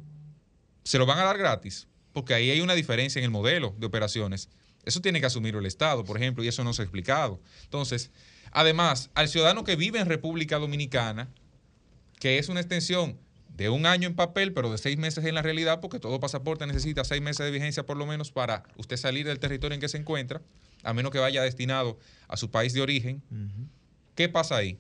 ¿Se 0.85 0.99
lo 0.99 1.07
van 1.07 1.19
a 1.19 1.25
dar 1.25 1.39
gratis? 1.39 1.87
Porque 2.13 2.35
ahí 2.35 2.51
hay 2.51 2.61
una 2.61 2.75
diferencia 2.75 3.19
en 3.19 3.25
el 3.25 3.31
modelo 3.31 3.75
de 3.79 3.87
operaciones. 3.87 4.49
Eso 4.85 5.01
tiene 5.01 5.21
que 5.21 5.27
asumirlo 5.27 5.61
el 5.61 5.67
Estado, 5.67 6.05
por 6.05 6.17
ejemplo, 6.17 6.43
y 6.43 6.49
eso 6.49 6.65
no 6.65 6.73
se 6.73 6.83
ha 6.83 6.85
explicado. 6.85 7.41
Entonces, 7.65 8.11
además, 8.51 9.11
al 9.15 9.29
ciudadano 9.29 9.65
que 9.65 9.77
vive 9.77 10.01
en 10.01 10.07
República 10.07 10.59
Dominicana, 10.59 11.29
que 12.19 12.39
es 12.39 12.49
una 12.49 12.61
extensión 12.61 13.19
de 13.57 13.69
un 13.69 13.87
año 13.87 14.09
en 14.09 14.15
papel, 14.15 14.53
pero 14.53 14.71
de 14.71 14.79
seis 14.79 14.97
meses 14.97 15.25
en 15.25 15.35
la 15.35 15.43
realidad, 15.43 15.81
porque 15.81 16.01
todo 16.01 16.21
pasaporte 16.21 16.67
necesita 16.67 17.05
seis 17.05 17.21
meses 17.21 17.45
de 17.45 17.51
vigencia 17.51 17.85
por 17.85 17.97
lo 17.97 18.07
menos 18.07 18.33
para 18.33 18.65
usted 18.77 18.97
salir 18.97 19.27
del 19.27 19.39
territorio 19.39 19.75
en 19.75 19.81
que 19.81 19.89
se 19.89 19.99
encuentra, 19.99 20.41
a 20.83 20.95
menos 20.95 21.13
que 21.13 21.19
vaya 21.19 21.43
destinado 21.43 21.99
a 22.29 22.37
su 22.37 22.51
país 22.51 22.73
de 22.73 22.81
origen. 22.81 23.23
¿Qué 24.15 24.29
pasa 24.29 24.57
ahí? 24.57 24.79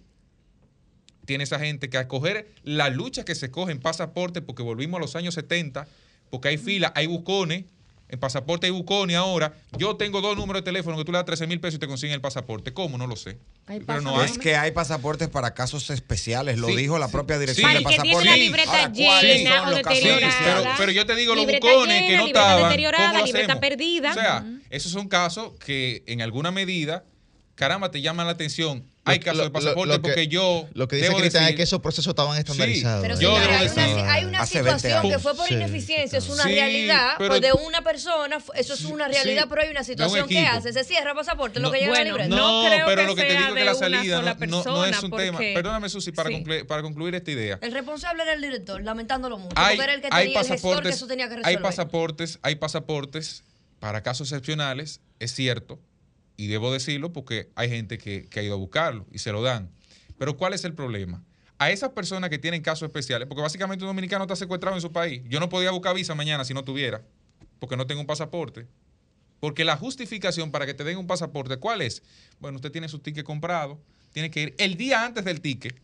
Tiene 1.26 1.44
esa 1.44 1.59
gente 1.59 1.88
que 1.88 1.98
a 1.98 2.09
coger 2.09 2.52
la 2.64 2.88
lucha 2.88 3.24
que 3.24 3.34
se 3.34 3.50
coge 3.50 3.72
en 3.72 3.80
pasaporte, 3.80 4.42
porque 4.42 4.62
volvimos 4.62 4.98
a 4.98 5.00
los 5.00 5.14
años 5.16 5.34
70, 5.34 5.86
porque 6.32 6.48
hay 6.48 6.56
fila, 6.56 6.90
hay 6.96 7.06
bucones, 7.06 7.66
en 8.09 8.18
pasaporte 8.18 8.66
hay 8.66 8.72
bucones 8.72 9.16
ahora. 9.16 9.52
Yo 9.78 9.96
tengo 9.96 10.22
dos 10.22 10.34
números 10.34 10.62
de 10.62 10.64
teléfono 10.64 10.96
que 10.96 11.04
tú 11.04 11.12
le 11.12 11.18
das 11.18 11.26
13 11.26 11.46
mil 11.46 11.60
pesos 11.60 11.76
y 11.76 11.78
te 11.78 11.86
consiguen 11.86 12.14
el 12.14 12.20
pasaporte. 12.22 12.72
¿Cómo? 12.72 12.96
No 12.96 13.06
lo 13.06 13.16
sé. 13.16 13.38
Pero 13.66 14.00
no. 14.00 14.22
Es 14.24 14.38
que 14.38 14.56
hay 14.56 14.70
pasaportes 14.70 15.28
para 15.28 15.52
casos 15.52 15.90
especiales, 15.90 16.59
lo 16.59 16.68
Sí, 16.68 16.76
dijo 16.76 16.98
la 16.98 17.06
sí, 17.06 17.12
propia 17.12 17.38
dirección 17.38 17.64
Para 17.70 17.80
de 17.80 17.84
el 17.84 17.84
que 17.84 18.02
tiene 18.02 18.14
pasaportes. 18.16 18.30
la 18.30 18.36
libreta 18.44 18.70
Ahora, 18.70 18.92
¿cuáles 18.92 19.36
llena 19.38 19.50
son 19.59 19.66
o 19.68 19.70
los 19.70 19.80
casos 19.82 19.94
deteriorada. 19.94 20.28
especiales? 20.28 20.62
Pero, 20.64 20.74
pero 20.78 20.92
yo 20.92 21.06
te 21.06 21.14
digo, 21.16 21.34
los 21.34 21.46
Libreta 21.46 21.66
bucones 21.66 21.94
llena, 21.96 22.06
que 22.09 22.16
no 22.16 22.26
libreta 22.26 22.40
estaban. 22.40 22.62
deteriorada, 22.64 23.06
¿cómo 23.09 23.18
lo 23.20 23.24
libreta 23.26 23.52
hacemos? 23.52 23.60
perdida. 23.68 24.10
O 24.10 24.14
sea, 24.14 24.44
esos 24.70 24.92
son 24.92 25.09
casos 25.09 25.52
que 25.64 26.02
en 26.06 26.22
alguna 26.22 26.50
medida, 26.50 27.04
caramba, 27.54 27.90
te 27.90 28.00
llaman 28.00 28.26
la 28.26 28.32
atención. 28.32 28.84
Hay 29.05 29.19
Lo- 29.19 29.24
casos 29.24 29.39
lo- 29.39 29.45
de 29.45 29.51
pasaporte 29.51 29.89
lo 29.89 29.95
que- 29.95 30.01
porque 30.01 30.29
yo. 30.29 30.69
Lo 30.74 30.87
que 30.87 30.95
dice 30.97 31.09
debo 31.09 31.19
Cristian 31.19 31.43
es 31.43 31.47
decir- 31.49 31.57
que 31.57 31.62
esos 31.65 31.81
procesos 31.81 32.07
estaban 32.11 32.39
estandarizados. 32.39 33.03
Pero. 33.03 33.19
Yo 33.19 33.35
hay 33.37 33.66
decir- 33.69 33.83
una, 33.97 34.12
hay 34.12 34.24
una 34.27 34.41
Hace 34.43 34.62
20 34.62 34.79
situación 34.79 35.11
que 35.12 35.19
fue 35.19 35.35
por 35.35 35.49
Sí, 35.49 35.55
ineficiencia, 35.55 36.19
es 36.20 36.29
una 36.29 36.45
Sí, 36.45 36.55
realidad, 36.55 37.15
pero- 37.19 37.31
pues 37.31 37.41
de 37.41 37.53
una 37.53 37.83
persona, 37.83 38.39
eso 38.55 38.74
es 38.74 38.85
una 38.85 39.09
realidad, 39.09 39.43
sí, 39.43 39.49
pero 39.49 39.62
hay 39.62 39.70
una 39.70 39.81
un 39.81 39.87
situación 39.87 40.29
que 40.29 40.47
hace, 40.47 40.73
se 40.73 40.85
cierra 40.85 41.15
pasaporte, 41.16 41.59
lo 41.59 41.66
No, 41.66 41.73
que 41.73 41.81
llega 41.81 41.97
a 41.99 42.05
la 42.05 42.11
bueno. 42.12 42.37
No, 42.37 42.65
creo 42.69 42.87
pero 42.87 43.01
que 43.03 43.07
lo 43.09 43.15
que 43.16 43.23
te 43.23 43.29
sea 43.31 43.39
digo 43.41 43.49
es 43.49 43.55
que 43.59 43.65
la 43.65 43.70
una 43.73 43.81
salida 43.81 44.16
sola 44.19 44.35
no, 44.39 44.47
no- 44.47 44.65
no 44.65 44.85
es 44.85 44.91
persona, 44.93 45.01
un 45.03 45.16
tema. 45.16 45.39
Perdóname, 45.39 45.89
Susi, 45.89 46.12
para, 46.12 46.29
Sí. 46.29 46.37
conclu- 46.37 46.66
para 46.66 46.83
concluir 46.83 47.15
esta 47.16 47.31
idea. 47.33 47.59
El 47.61 47.73
responsable 47.73 48.23
era 48.23 48.35
el 48.35 48.41
director, 48.41 48.81
lamentándolo 48.85 49.37
mucho, 49.37 49.55
Hay, 49.57 49.77
porque 49.79 49.83
era 49.85 49.95
el 49.95 50.01
que 50.01 50.09
hay 50.12 50.27
tenía 50.27 50.41
el 50.41 50.47
gestor 50.47 50.57
que 50.57 50.62
pasaportes, 50.62 50.95
eso 50.95 51.07
tenía 51.09 51.27
que 51.27 51.35
hay 51.35 51.39
resolver. 51.39 51.62
pasaportes, 51.62 52.39
hay 52.43 52.55
pasaportes 52.55 53.43
para 53.81 54.01
casos 54.05 54.31
excepcionales, 54.31 55.01
es 55.19 55.35
cierto, 55.35 55.81
y 56.36 56.48
debo 56.48 56.72
decirlo 56.72 57.12
porque 57.12 57.50
hay 57.54 57.68
gente 57.68 57.98
que, 57.98 58.26
que 58.28 58.40
ha 58.40 58.42
ido 58.42 58.54
a 58.54 58.59
buscarlo 58.59 59.06
y 59.12 59.18
se 59.18 59.32
lo 59.32 59.42
dan. 59.42 59.70
Pero 60.18 60.36
¿cuál 60.36 60.54
es 60.54 60.64
el 60.64 60.74
problema? 60.74 61.22
A 61.59 61.70
esas 61.70 61.90
personas 61.90 62.30
que 62.30 62.38
tienen 62.38 62.62
casos 62.62 62.86
especiales, 62.86 63.28
porque 63.28 63.42
básicamente 63.42 63.84
un 63.84 63.90
dominicano 63.90 64.24
está 64.24 64.36
secuestrado 64.36 64.76
en 64.76 64.82
su 64.82 64.92
país. 64.92 65.22
Yo 65.28 65.38
no 65.40 65.48
podía 65.48 65.70
buscar 65.70 65.94
visa 65.94 66.14
mañana 66.14 66.44
si 66.44 66.54
no 66.54 66.64
tuviera, 66.64 67.02
porque 67.59 67.76
no 67.76 67.86
tengo 67.86 68.00
un 68.00 68.06
pasaporte. 68.06 68.66
Porque 69.38 69.64
la 69.64 69.76
justificación 69.76 70.50
para 70.50 70.66
que 70.66 70.74
te 70.74 70.84
den 70.84 70.98
un 70.98 71.06
pasaporte, 71.06 71.56
¿cuál 71.56 71.82
es? 71.82 72.02
Bueno, 72.38 72.56
usted 72.56 72.70
tiene 72.70 72.88
su 72.88 73.00
ticket 73.00 73.24
comprado, 73.24 73.80
tiene 74.12 74.30
que 74.30 74.42
ir 74.42 74.54
el 74.59 74.76
día 74.76 75.04
antes 75.04 75.24
del 75.24 75.40
ticket, 75.40 75.74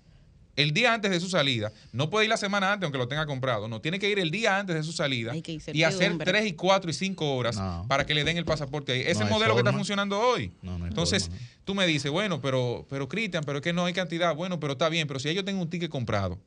el 0.58 0.72
día 0.72 0.92
antes 0.92 1.12
de 1.12 1.20
su 1.20 1.28
salida. 1.28 1.72
No 1.92 2.10
puede 2.10 2.24
ir 2.24 2.28
la 2.28 2.36
semana 2.36 2.72
antes 2.72 2.84
aunque 2.84 2.98
lo 2.98 3.06
tenga 3.06 3.24
comprado. 3.26 3.68
No, 3.68 3.80
tiene 3.80 4.00
que 4.00 4.10
ir 4.10 4.18
el 4.18 4.32
día 4.32 4.58
antes 4.58 4.74
de 4.74 4.82
su 4.82 4.92
salida 4.92 5.32
y 5.72 5.82
hacer 5.84 6.18
tres 6.18 6.46
y 6.46 6.54
cuatro 6.54 6.90
y 6.90 6.94
cinco 6.94 7.36
horas 7.36 7.58
para 7.86 8.04
que 8.04 8.12
le 8.12 8.24
den 8.24 8.36
el 8.36 8.44
pasaporte 8.44 8.92
ahí. 8.92 9.02
Ese 9.02 9.20
No 9.20 9.26
hay 9.26 9.32
modelo 9.32 9.54
que 9.54 9.60
está 9.60 9.72
funcionando 9.72 10.18
hoy. 10.18 10.52
No, 10.60 10.76
no 10.76 10.84
hay 10.84 10.88
Entonces, 10.88 11.28
forma, 11.28 11.38
tú 11.64 11.74
me 11.76 11.86
dices, 11.86 12.10
bueno, 12.10 12.40
pero, 12.40 12.84
pero 12.90 13.08
Cristian, 13.08 13.44
pero 13.44 13.58
es 13.58 13.62
que 13.62 13.72
no 13.72 13.84
hay 13.84 13.92
cantidad. 13.92 14.34
Bueno, 14.34 14.58
pero 14.58 14.72
está 14.72 14.88
bien, 14.88 15.06
pero 15.06 15.20
si 15.20 15.32
yo 15.32 15.44
tengo 15.44 15.62
un 15.62 15.70
ticket 15.70 15.90
comprado 15.90 16.40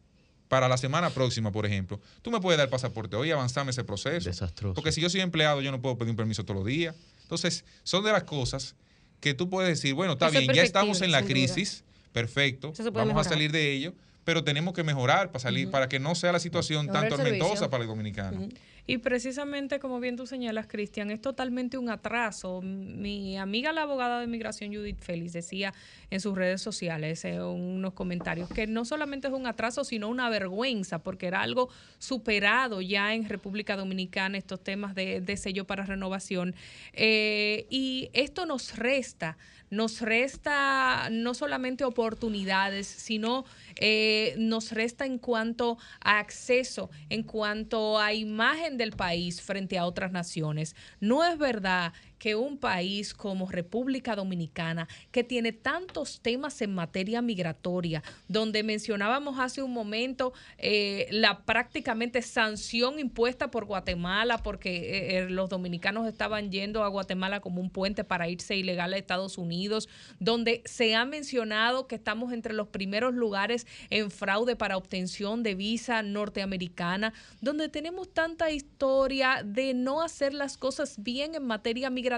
para 0.49 0.67
la 0.67 0.75
semana 0.75 1.09
próxima, 1.11 1.53
por 1.53 1.65
ejemplo, 1.65 2.01
tú 2.21 2.31
me 2.31 2.41
puedes 2.41 2.57
dar 2.57 2.67
el 2.67 2.71
pasaporte 2.71 3.15
hoy 3.15 3.29
y 3.29 3.31
avanzarme 3.31 3.71
ese 3.71 3.85
proceso. 3.85 4.29
Desastroso. 4.29 4.73
Porque 4.73 4.91
si 4.91 4.99
yo 4.99 5.09
soy 5.09 5.21
empleado, 5.21 5.61
yo 5.61 5.71
no 5.71 5.81
puedo 5.81 5.97
pedir 5.97 6.11
un 6.11 6.17
permiso 6.17 6.43
todos 6.43 6.57
los 6.57 6.65
días. 6.65 6.93
Entonces, 7.21 7.63
son 7.83 8.03
de 8.03 8.11
las 8.11 8.23
cosas 8.23 8.75
que 9.21 9.33
tú 9.33 9.49
puedes 9.49 9.69
decir, 9.69 9.93
bueno, 9.93 10.13
está 10.13 10.27
Eso 10.27 10.39
es 10.39 10.41
bien, 10.41 10.55
ya 10.55 10.63
estamos 10.63 11.01
en 11.01 11.11
la 11.11 11.21
duda. 11.21 11.29
Perfecto, 12.11 12.73
vamos 12.91 13.25
a 13.25 13.29
salir 13.29 13.51
de 13.51 13.71
ello, 13.71 13.93
pero 14.23 14.43
tenemos 14.43 14.73
que 14.73 14.83
mejorar 14.83 15.31
para 15.31 15.39
salir, 15.39 15.71
para 15.71 15.89
que 15.89 15.99
no 15.99 16.15
sea 16.15 16.31
la 16.31 16.39
situación 16.39 16.87
tan 16.87 17.03
Mejorar 17.03 17.27
el 17.27 17.37
tormentosa 17.39 17.69
para 17.69 17.83
el 17.83 17.89
dominicano. 17.89 18.49
Y 18.87 18.97
precisamente, 18.97 19.79
como 19.79 19.99
bien 19.99 20.15
tú 20.15 20.25
señalas, 20.25 20.67
Cristian, 20.67 21.11
es 21.11 21.21
totalmente 21.21 21.77
un 21.77 21.89
atraso. 21.89 22.61
Mi 22.61 23.37
amiga, 23.37 23.71
la 23.71 23.83
abogada 23.83 24.19
de 24.19 24.27
migración 24.27 24.73
Judith 24.73 24.99
Félix, 24.99 25.33
decía 25.33 25.73
en 26.09 26.19
sus 26.19 26.35
redes 26.35 26.61
sociales, 26.61 27.23
en 27.23 27.41
unos 27.41 27.93
comentarios, 27.93 28.49
que 28.49 28.67
no 28.67 28.83
solamente 28.83 29.27
es 29.27 29.33
un 29.33 29.47
atraso, 29.47 29.83
sino 29.83 30.09
una 30.09 30.29
vergüenza, 30.29 30.99
porque 30.99 31.27
era 31.27 31.41
algo 31.41 31.69
superado 31.99 32.81
ya 32.81 33.13
en 33.13 33.29
República 33.29 33.77
Dominicana, 33.77 34.37
estos 34.37 34.61
temas 34.63 34.95
de, 34.95 35.21
de 35.21 35.37
sello 35.37 35.65
para 35.65 35.85
renovación. 35.85 36.55
Eh, 36.93 37.67
y 37.69 38.09
esto 38.13 38.45
nos 38.45 38.75
resta 38.75 39.37
nos 39.71 40.01
resta 40.01 41.07
no 41.09 41.33
solamente 41.33 41.83
oportunidades, 41.85 42.85
sino 42.85 43.45
eh, 43.77 44.35
nos 44.37 44.71
resta 44.73 45.05
en 45.05 45.17
cuanto 45.17 45.77
a 46.01 46.19
acceso, 46.19 46.91
en 47.09 47.23
cuanto 47.23 47.97
a 47.97 48.13
imagen 48.13 48.77
del 48.77 48.91
país 48.91 49.41
frente 49.41 49.79
a 49.79 49.85
otras 49.85 50.11
naciones. 50.11 50.75
No 50.99 51.25
es 51.25 51.37
verdad 51.37 51.93
que 52.21 52.35
un 52.35 52.59
país 52.59 53.15
como 53.15 53.49
República 53.49 54.15
Dominicana, 54.15 54.87
que 55.11 55.23
tiene 55.23 55.53
tantos 55.53 56.19
temas 56.21 56.61
en 56.61 56.75
materia 56.75 57.19
migratoria, 57.19 58.03
donde 58.27 58.61
mencionábamos 58.61 59.39
hace 59.39 59.63
un 59.63 59.73
momento 59.73 60.31
eh, 60.59 61.07
la 61.09 61.39
prácticamente 61.39 62.21
sanción 62.21 62.99
impuesta 62.99 63.49
por 63.49 63.65
Guatemala, 63.65 64.37
porque 64.37 64.69
eh, 64.69 65.17
eh, 65.17 65.29
los 65.31 65.49
dominicanos 65.49 66.07
estaban 66.07 66.51
yendo 66.51 66.83
a 66.83 66.89
Guatemala 66.89 67.39
como 67.39 67.59
un 67.59 67.71
puente 67.71 68.03
para 68.03 68.29
irse 68.29 68.55
ilegal 68.55 68.93
a 68.93 68.97
Estados 68.97 69.39
Unidos, 69.39 69.89
donde 70.19 70.61
se 70.65 70.93
ha 70.93 71.05
mencionado 71.05 71.87
que 71.87 71.95
estamos 71.95 72.33
entre 72.33 72.53
los 72.53 72.67
primeros 72.67 73.15
lugares 73.15 73.65
en 73.89 74.11
fraude 74.11 74.55
para 74.55 74.77
obtención 74.77 75.41
de 75.41 75.55
visa 75.55 76.03
norteamericana, 76.03 77.13
donde 77.41 77.67
tenemos 77.67 78.13
tanta 78.13 78.51
historia 78.51 79.41
de 79.43 79.73
no 79.73 80.03
hacer 80.03 80.35
las 80.35 80.55
cosas 80.55 81.01
bien 81.01 81.33
en 81.33 81.47
materia 81.47 81.89
migratoria 81.89 82.10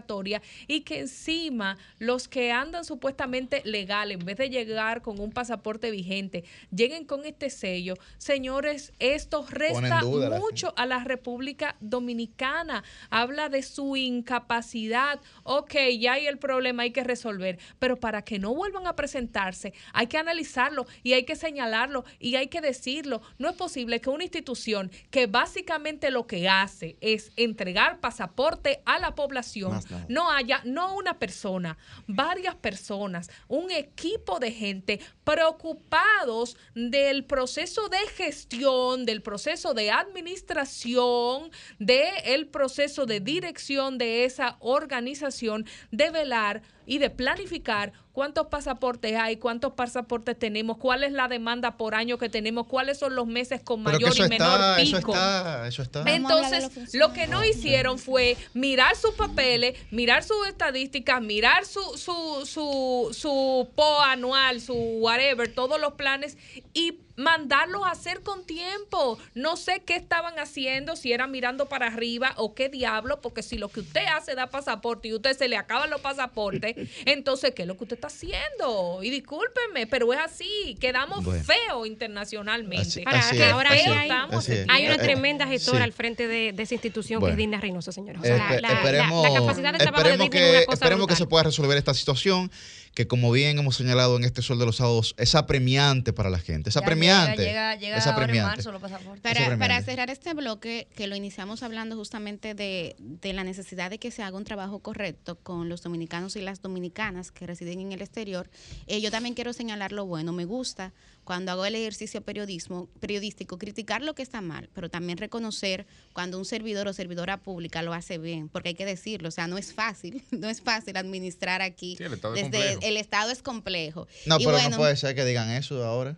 y 0.67 0.81
que 0.81 0.99
encima 0.99 1.77
los 1.99 2.27
que 2.27 2.51
andan 2.51 2.83
supuestamente 2.83 3.61
legal, 3.63 4.11
en 4.11 4.19
vez 4.19 4.37
de 4.37 4.49
llegar 4.49 5.01
con 5.01 5.19
un 5.19 5.31
pasaporte 5.31 5.89
vigente, 5.91 6.43
lleguen 6.75 7.05
con 7.05 7.25
este 7.25 7.49
sello. 7.49 7.95
Señores, 8.17 8.93
esto 8.99 9.45
resta 9.49 10.01
mucho 10.03 10.73
a 10.75 10.85
la 10.85 11.03
República 11.03 11.75
Dominicana. 11.79 12.83
Habla 13.09 13.49
de 13.49 13.63
su 13.63 13.95
incapacidad. 13.95 15.19
Ok, 15.43 15.75
ya 15.99 16.13
hay 16.13 16.27
el 16.27 16.37
problema, 16.37 16.83
hay 16.83 16.91
que 16.91 17.03
resolver. 17.03 17.57
Pero 17.79 17.97
para 17.97 18.21
que 18.23 18.37
no 18.37 18.53
vuelvan 18.53 18.85
a 18.87 18.95
presentarse, 18.95 19.73
hay 19.93 20.07
que 20.07 20.17
analizarlo 20.17 20.85
y 21.03 21.13
hay 21.13 21.23
que 21.23 21.35
señalar 21.35 21.53
señalarlo 21.53 22.03
y 22.19 22.35
hay 22.35 22.47
que 22.47 22.61
decirlo. 22.61 23.21
No 23.37 23.49
es 23.49 23.55
posible 23.55 24.01
que 24.01 24.09
una 24.09 24.23
institución 24.23 24.91
que 25.11 25.27
básicamente 25.27 26.09
lo 26.09 26.25
que 26.25 26.49
hace 26.49 26.97
es 26.99 27.31
entregar 27.35 27.99
pasaporte 27.99 28.81
a 28.85 28.97
la 28.99 29.13
población, 29.13 29.79
No. 30.07 30.31
Haya, 30.31 30.61
no 30.65 30.95
una 30.95 31.19
persona, 31.19 31.77
varias 32.07 32.55
personas, 32.55 33.29
un 33.47 33.71
equipo 33.71 34.39
de 34.39 34.51
gente 34.51 34.99
preocupados 35.23 36.57
del 36.75 37.25
proceso 37.25 37.89
de 37.89 37.99
gestión, 38.15 39.05
del 39.05 39.21
proceso 39.21 39.73
de 39.73 39.91
administración, 39.91 41.51
del 41.79 42.47
proceso 42.47 43.05
de 43.05 43.19
dirección 43.19 43.97
de 43.97 44.25
esa 44.25 44.57
organización, 44.59 45.65
de 45.91 46.09
velar 46.11 46.61
y 46.85 46.97
de 46.97 47.09
planificar 47.09 47.93
cuántos 48.13 48.47
pasaportes 48.47 49.15
hay, 49.15 49.37
cuántos 49.37 49.73
pasaportes 49.73 50.37
tenemos, 50.37 50.77
cuál 50.77 51.03
es 51.03 51.11
la 51.11 51.27
demanda 51.27 51.77
por 51.77 51.95
año 51.95 52.17
que 52.17 52.29
tenemos, 52.29 52.67
cuáles 52.67 52.99
son 52.99 53.15
los 53.15 53.27
meses 53.27 53.61
con 53.61 53.81
mayor 53.81 54.11
eso 54.11 54.25
y 54.25 54.29
menor 54.29 54.53
está, 54.53 54.81
eso 54.81 54.97
pico. 54.97 55.11
está, 55.13 55.67
eso 55.67 55.81
está. 55.81 56.03
Entonces, 56.05 56.93
lo 56.93 57.11
que 57.11 57.27
no 57.27 57.43
hicieron 57.43 57.97
fue 57.97 58.37
mirar 58.53 58.95
sus 58.95 59.15
papeles, 59.15 59.77
mirar 59.91 60.23
sus 60.23 60.47
estadísticas, 60.47 61.21
mirar 61.21 61.65
su, 61.65 61.81
su, 61.97 62.45
su, 62.45 63.09
su 63.11 63.69
PO 63.75 64.01
anual, 64.01 64.61
su 64.61 64.75
whatever, 64.75 65.51
todos 65.51 65.81
los 65.81 65.93
planes 65.93 66.37
y 66.73 66.99
mandarlos 67.15 67.83
a 67.85 67.91
hacer 67.91 68.21
con 68.21 68.43
tiempo. 68.45 69.17
No 69.35 69.55
sé 69.57 69.81
qué 69.85 69.95
estaban 69.95 70.39
haciendo, 70.39 70.95
si 70.95 71.13
era 71.13 71.27
mirando 71.27 71.67
para 71.69 71.87
arriba 71.87 72.33
o 72.37 72.53
qué 72.55 72.69
diablo, 72.69 73.21
porque 73.21 73.43
si 73.43 73.57
lo 73.57 73.69
que 73.69 73.81
usted 73.81 74.05
hace 74.15 74.35
da 74.35 74.47
pasaporte 74.47 75.07
y 75.07 75.11
a 75.11 75.15
usted 75.15 75.37
se 75.37 75.47
le 75.47 75.57
acaban 75.57 75.89
los 75.89 76.01
pasaportes, 76.01 76.75
entonces, 77.05 77.53
¿qué 77.55 77.63
es 77.63 77.67
lo 77.67 77.77
que 77.77 77.83
usted 77.83 77.95
está 77.97 78.07
haciendo? 78.07 78.99
Y 79.03 79.09
discúlpenme, 79.09 79.87
pero 79.87 80.11
es 80.13 80.19
así, 80.19 80.77
quedamos 80.79 81.23
Bueno. 81.23 81.43
feos 81.43 81.87
internacionalmente. 81.87 82.81
Así- 82.87 83.03
Ahora, 83.05 83.19
así 83.19 83.37
que 83.37 83.45
es, 83.45 83.51
ahora 83.51 83.69
hay, 83.71 84.09
así 84.31 84.51
es. 84.53 84.65
hay 84.69 84.85
una 84.85 84.95
Eh, 84.95 84.99
tremenda 84.99 85.47
gestora 85.47 85.79
sí. 85.79 85.83
al 85.83 85.93
frente 85.93 86.27
de, 86.27 86.51
de 86.53 86.63
esa 86.63 86.73
institución 86.75 87.19
Bueno. 87.19 87.35
que 87.35 87.41
es 87.41 87.47
Dina 87.47 87.59
Reynoso, 87.59 87.91
señora. 87.91 88.19
O 88.19 88.23
sea, 88.23 88.37
la, 88.37 88.49
la- 88.55 88.61
la- 88.61 88.73
esperemos 88.73 89.23
la 89.29 89.39
capacidad 89.39 89.71
de 89.73 89.77
trabajo 89.79 90.03
de 90.03 90.09
esperemos 90.13 90.29
Disney 90.31 90.43
es 90.43 90.49
una 90.51 90.59
que, 90.61 90.65
cosa 90.65 90.73
esperemos 90.75 91.07
que 91.07 91.13
brutal. 91.13 91.17
se 91.17 91.27
pueda 91.29 91.43
resolver 91.43 91.77
esta 91.77 91.93
situación, 91.93 92.51
que 92.93 93.07
como 93.07 93.31
bien 93.31 93.57
hemos 93.57 93.75
señalado 93.75 94.17
en 94.17 94.23
este 94.23 94.41
Sol 94.41 94.59
de 94.59 94.65
los 94.65 94.75
Sábados, 94.77 95.15
es 95.17 95.33
apremiante 95.35 96.13
para 96.13 96.29
la 96.29 96.37
gente. 96.39 96.69
Es 96.69 96.77
apremiante. 96.77 97.41
llega- 97.43 97.75
llega 97.75 97.97
es 97.97 98.05
ahora 98.05 98.17
en 98.17 98.23
apremiante. 98.23 98.55
marzo 98.57 98.69
Es 98.69 99.21
Para, 99.21 99.31
apremiante. 99.31 99.57
para 99.57 99.81
cerrar 99.81 100.09
este 100.09 100.33
bloque, 100.33 100.87
que 100.95 101.07
lo 101.07 101.15
iniciamos 101.15 101.63
hablando 101.63 101.95
justamente 101.95 102.53
de, 102.53 102.95
de 102.99 103.33
la 103.33 103.43
necesidad 103.43 103.89
de 103.89 103.97
que 103.97 104.11
se 104.11 104.21
haga 104.21 104.37
un 104.37 104.43
trabajo 104.43 104.79
correcto 104.79 105.35
con 105.41 105.69
los 105.69 105.81
dominicanos 105.81 106.35
y 106.35 106.41
las 106.41 106.61
dominicanas 106.61 107.31
que 107.31 107.47
residen 107.47 107.79
en 107.79 107.91
el 107.93 108.01
exterior, 108.01 108.49
eh, 108.87 109.01
yo 109.01 109.09
también 109.11 109.33
quiero 109.33 109.53
señalar 109.53 109.91
lo 109.91 110.05
bueno. 110.05 110.31
Me 110.33 110.45
gusta 110.45 110.93
cuando 111.23 111.51
hago 111.51 111.65
el 111.65 111.75
ejercicio 111.75 112.21
periodismo, 112.21 112.89
periodístico, 112.99 113.57
criticar 113.57 114.01
lo 114.01 114.13
que 114.13 114.21
está 114.21 114.41
mal, 114.41 114.69
pero 114.73 114.89
también 114.89 115.17
reconocer 115.17 115.85
cuando 116.13 116.37
un 116.37 116.45
servidor 116.45 116.87
o 116.87 116.93
servidora 116.93 117.37
pública 117.37 117.81
lo 117.81 117.93
hace 117.93 118.17
bien, 118.17 118.49
porque 118.49 118.69
hay 118.69 118.75
que 118.75 118.85
decirlo, 118.85 119.29
o 119.29 119.31
sea, 119.31 119.47
no 119.47 119.57
es 119.57 119.73
fácil, 119.73 120.23
no 120.31 120.49
es 120.49 120.61
fácil 120.61 120.97
administrar 120.97 121.61
aquí. 121.61 121.95
Sí, 121.97 122.03
el 122.03 122.13
Estado 122.13 122.35
es 122.35 122.51
desde 122.51 122.57
complejo. 122.57 122.79
el 122.83 122.97
Estado 122.97 123.31
es 123.31 123.41
complejo. 123.41 124.07
No, 124.25 124.35
Y 124.35 124.45
pero 124.45 124.51
bueno, 124.51 124.69
no 124.71 124.77
puede 124.77 124.95
ser 124.95 125.15
que 125.15 125.25
digan 125.25 125.49
eso 125.51 125.83
ahora. 125.83 126.17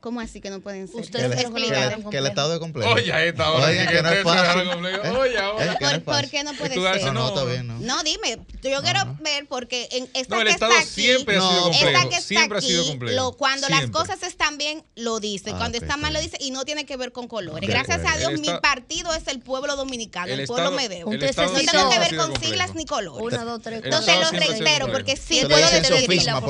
¿Cómo 0.00 0.20
así 0.20 0.40
que 0.40 0.48
no 0.48 0.60
pueden 0.60 0.88
ser? 0.88 1.02
Que 1.10 1.18
el, 1.18 1.30
que 1.34 1.40
el- 1.42 2.04
que 2.10 2.16
el 2.18 2.26
Estado 2.26 2.54
es 2.54 2.58
complejo. 2.58 2.90
Oye, 2.92 3.12
ahí 3.12 3.28
está, 3.28 3.44
sí 3.70 3.76
que 3.86 3.86
que 3.96 4.02
no 4.02 4.08
es 4.08 4.24
ustedes 4.24 4.24
fácil. 4.24 4.68
¿Eh? 4.86 5.10
Oye, 5.10 5.38
ahora. 5.38 5.72
¿Eh? 5.72 5.76
¿Por, 5.78 6.02
por 6.02 6.30
qué 6.30 6.42
no 6.42 6.54
puede 6.54 6.74
ser? 6.74 7.04
No, 7.04 7.12
no, 7.12 7.28
está 7.28 7.44
bien, 7.44 7.66
no. 7.66 7.78
No, 7.80 8.02
dime, 8.02 8.38
yo 8.62 8.80
quiero 8.82 9.16
ver 9.20 9.46
porque 9.46 9.88
en 9.92 10.08
esta 10.14 10.34
No, 10.36 10.40
el 10.40 10.46
que 10.48 10.52
Estado 10.54 10.72
está 10.72 10.82
aquí, 10.84 10.90
siempre 11.02 11.36
ha 11.36 11.40
sido 11.40 11.50
esta 11.50 11.62
complejo, 11.82 12.08
que 12.08 12.16
está 12.16 12.20
siempre 12.28 12.58
ha 12.58 12.60
sido 12.62 12.80
aquí, 12.80 12.90
complejo, 12.90 13.16
lo- 13.16 13.32
cuando 13.32 13.68
las 13.68 13.90
cosas 13.90 14.22
están 14.22 14.56
bien, 14.56 14.82
lo 14.96 15.20
dice, 15.20 15.50
Ah, 15.50 15.58
cuando 15.58 15.76
ok, 15.76 15.82
están 15.84 16.00
mal, 16.00 16.12
lo 16.14 16.20
dice 16.20 16.38
y 16.40 16.50
no 16.50 16.64
tiene 16.64 16.86
que 16.86 16.96
ver 16.96 17.12
con 17.12 17.28
colores. 17.28 17.60
De 17.60 17.66
Gracias 17.66 18.00
a. 18.04 18.16
Dios, 18.16 18.32
El 18.32 18.40
mi 18.40 18.48
partido 18.62 19.12
es 19.14 19.26
el 19.28 19.40
pueblo 19.40 19.76
dominicano, 19.76 20.32
el, 20.32 20.40
El 20.40 20.46
pueblo 20.46 20.70
me 20.72 20.88
debo. 20.88 21.12
el 21.12 21.22
Estado 21.22 21.52
no 21.52 21.58
tengo 21.60 21.90
que 21.90 21.98
ver 21.98 22.16
con 22.16 22.40
siglas 22.40 22.74
ni 22.74 22.86
colores. 22.86 23.22
Una, 23.34 23.44
dos, 23.44 23.60
tres, 23.62 23.82
Entonces 23.84 24.14
lo 24.18 24.30
reitero 24.30 24.90
porque 24.90 25.16
sí 25.16 25.42
puedo 25.46 25.70
decirlo. 25.70 26.40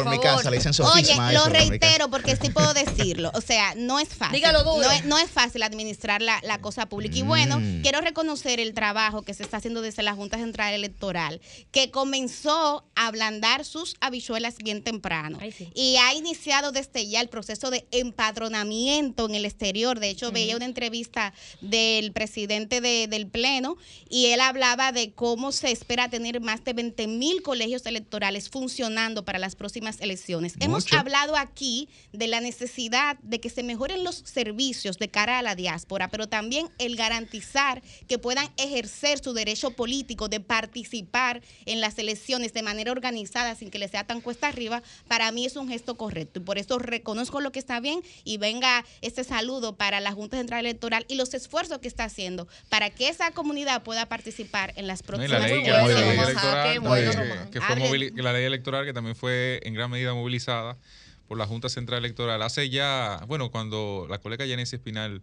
Oye, 0.95 1.17
lo 1.33 1.47
reitero 1.47 2.09
porque 2.11 2.37
sí 2.37 2.51
puedo 2.51 2.73
decirlo. 2.75 3.33
O 3.41 3.43
sea, 3.43 3.75
no 3.75 3.99
es 3.99 4.11
fácil. 4.11 4.35
Dígalo 4.37 4.63
duro. 4.65 4.83
No 4.83 4.91
es, 4.93 5.05
no 5.07 5.19
es 5.19 5.31
fácil 5.31 5.63
administrar 5.63 6.21
la, 6.21 6.39
la 6.43 6.59
cosa 6.61 6.87
pública. 6.91 7.17
Y 7.17 7.23
bueno, 7.23 7.59
Mm. 7.59 7.81
quiero 7.81 8.03
reconocer 8.03 8.61
el 8.61 8.75
trabajo 8.75 9.23
que 9.23 9.33
se 9.33 9.43
está 9.43 9.57
haciendo 9.57 9.81
desde 9.81 10.03
la 10.03 10.15
Junta 10.15 10.37
Central 10.37 10.75
Electoral, 10.75 11.41
que 11.71 11.91
comenzó 11.91 12.85
a 12.95 13.07
ablandar 13.07 13.65
sus 13.65 13.95
habichuelas 14.01 14.57
bien 14.59 14.83
temprano. 14.85 15.39
Y 15.75 15.97
ha 15.97 16.13
iniciado 16.15 16.71
desde 16.71 17.09
ya 17.09 17.21
el 17.23 17.29
proceso 17.31 17.71
de 17.71 17.87
empadronamiento 17.91 19.27
en 19.27 19.35
el 19.35 19.45
exterior. 19.45 20.01
De 20.01 20.11
hecho, 20.11 20.31
veía 20.33 20.57
una 20.57 20.65
entrevista 20.65 21.33
del 21.61 22.13
presidente 22.13 22.81
de- 22.81 23.07
del 23.09 23.27
Pleno 23.27 23.77
y 24.09 24.27
él 24.27 24.41
hablaba 24.41 24.93
de 24.93 25.13
cómo 25.13 25.53
se 25.53 25.71
espera 25.71 26.09
tener 26.11 26.41
más 26.41 26.65
de 26.65 26.73
20 26.73 27.07
mil 27.07 27.43
colegios 27.43 27.87
electorales 27.87 28.49
funcionando 28.51 29.25
para 29.25 29.39
las 29.39 29.57
próximas 29.57 30.01
elecciones. 30.01 30.55
Hemos 30.61 30.93
hablado 30.93 31.37
aquí 31.37 31.89
de 32.13 32.29
la 32.29 32.41
necesidad 32.41 33.17
de 33.31 33.41
que 33.41 33.49
se 33.49 33.63
mejoren 33.63 34.05
los 34.05 34.17
servicios 34.17 34.99
de 34.99 35.09
cara 35.09 35.39
a 35.39 35.43
la 35.43 35.55
diáspora, 35.55 36.09
pero 36.09 36.29
también 36.29 36.69
el 36.79 36.97
garantizar 36.97 37.81
que 38.09 38.19
puedan 38.19 38.49
ejercer 38.59 39.23
su 39.23 39.33
derecho 39.33 39.71
político 39.71 40.29
de 40.29 40.41
participar 40.41 41.41
en 41.65 41.81
las 41.81 41.99
elecciones 41.99 42.53
de 42.53 42.63
manera 42.63 42.93
organizada 42.93 43.55
sin 43.55 43.71
que 43.71 43.79
les 43.79 43.93
sea 43.93 44.05
tan 44.05 44.21
cuesta 44.21 44.49
arriba, 44.49 44.83
para 45.09 45.31
mí 45.33 45.47
es 45.47 45.57
un 45.57 45.69
gesto 45.69 45.97
correcto. 45.97 46.41
Y 46.41 46.43
por 46.43 46.59
eso 46.59 46.79
reconozco 46.79 47.41
lo 47.41 47.53
que 47.53 47.61
está 47.61 47.81
bien 47.81 48.03
y 48.25 48.39
venga 48.39 48.85
este 49.01 49.25
saludo 49.25 49.77
para 49.77 50.01
la 50.01 50.13
Junta 50.13 50.37
Central 50.37 50.67
Electoral 50.67 51.07
y 51.09 51.15
los 51.15 51.33
esfuerzos 51.35 51.79
que 51.79 51.89
está 51.89 52.05
haciendo 52.05 52.49
para 52.69 52.91
que 52.91 53.09
esa 53.09 53.31
comunidad 53.31 53.83
pueda 53.83 54.07
participar 54.07 54.73
en 54.77 54.87
las 54.87 55.03
próximas 55.03 55.45
elecciones. 55.45 56.35
la 58.17 58.33
ley 58.33 58.45
electoral 58.45 58.85
que 58.85 58.93
también 58.93 59.15
fue 59.15 59.61
en 59.63 59.75
gran 59.75 59.91
medida 59.91 60.15
movilizada 60.15 60.77
por 61.31 61.39
la 61.39 61.47
Junta 61.47 61.69
Central 61.69 62.01
Electoral. 62.01 62.43
Hace 62.43 62.71
ya, 62.71 63.25
bueno, 63.29 63.53
cuando 63.53 64.05
la 64.11 64.19
colega 64.19 64.45
Yanesia 64.45 64.75
Espinal 64.75 65.23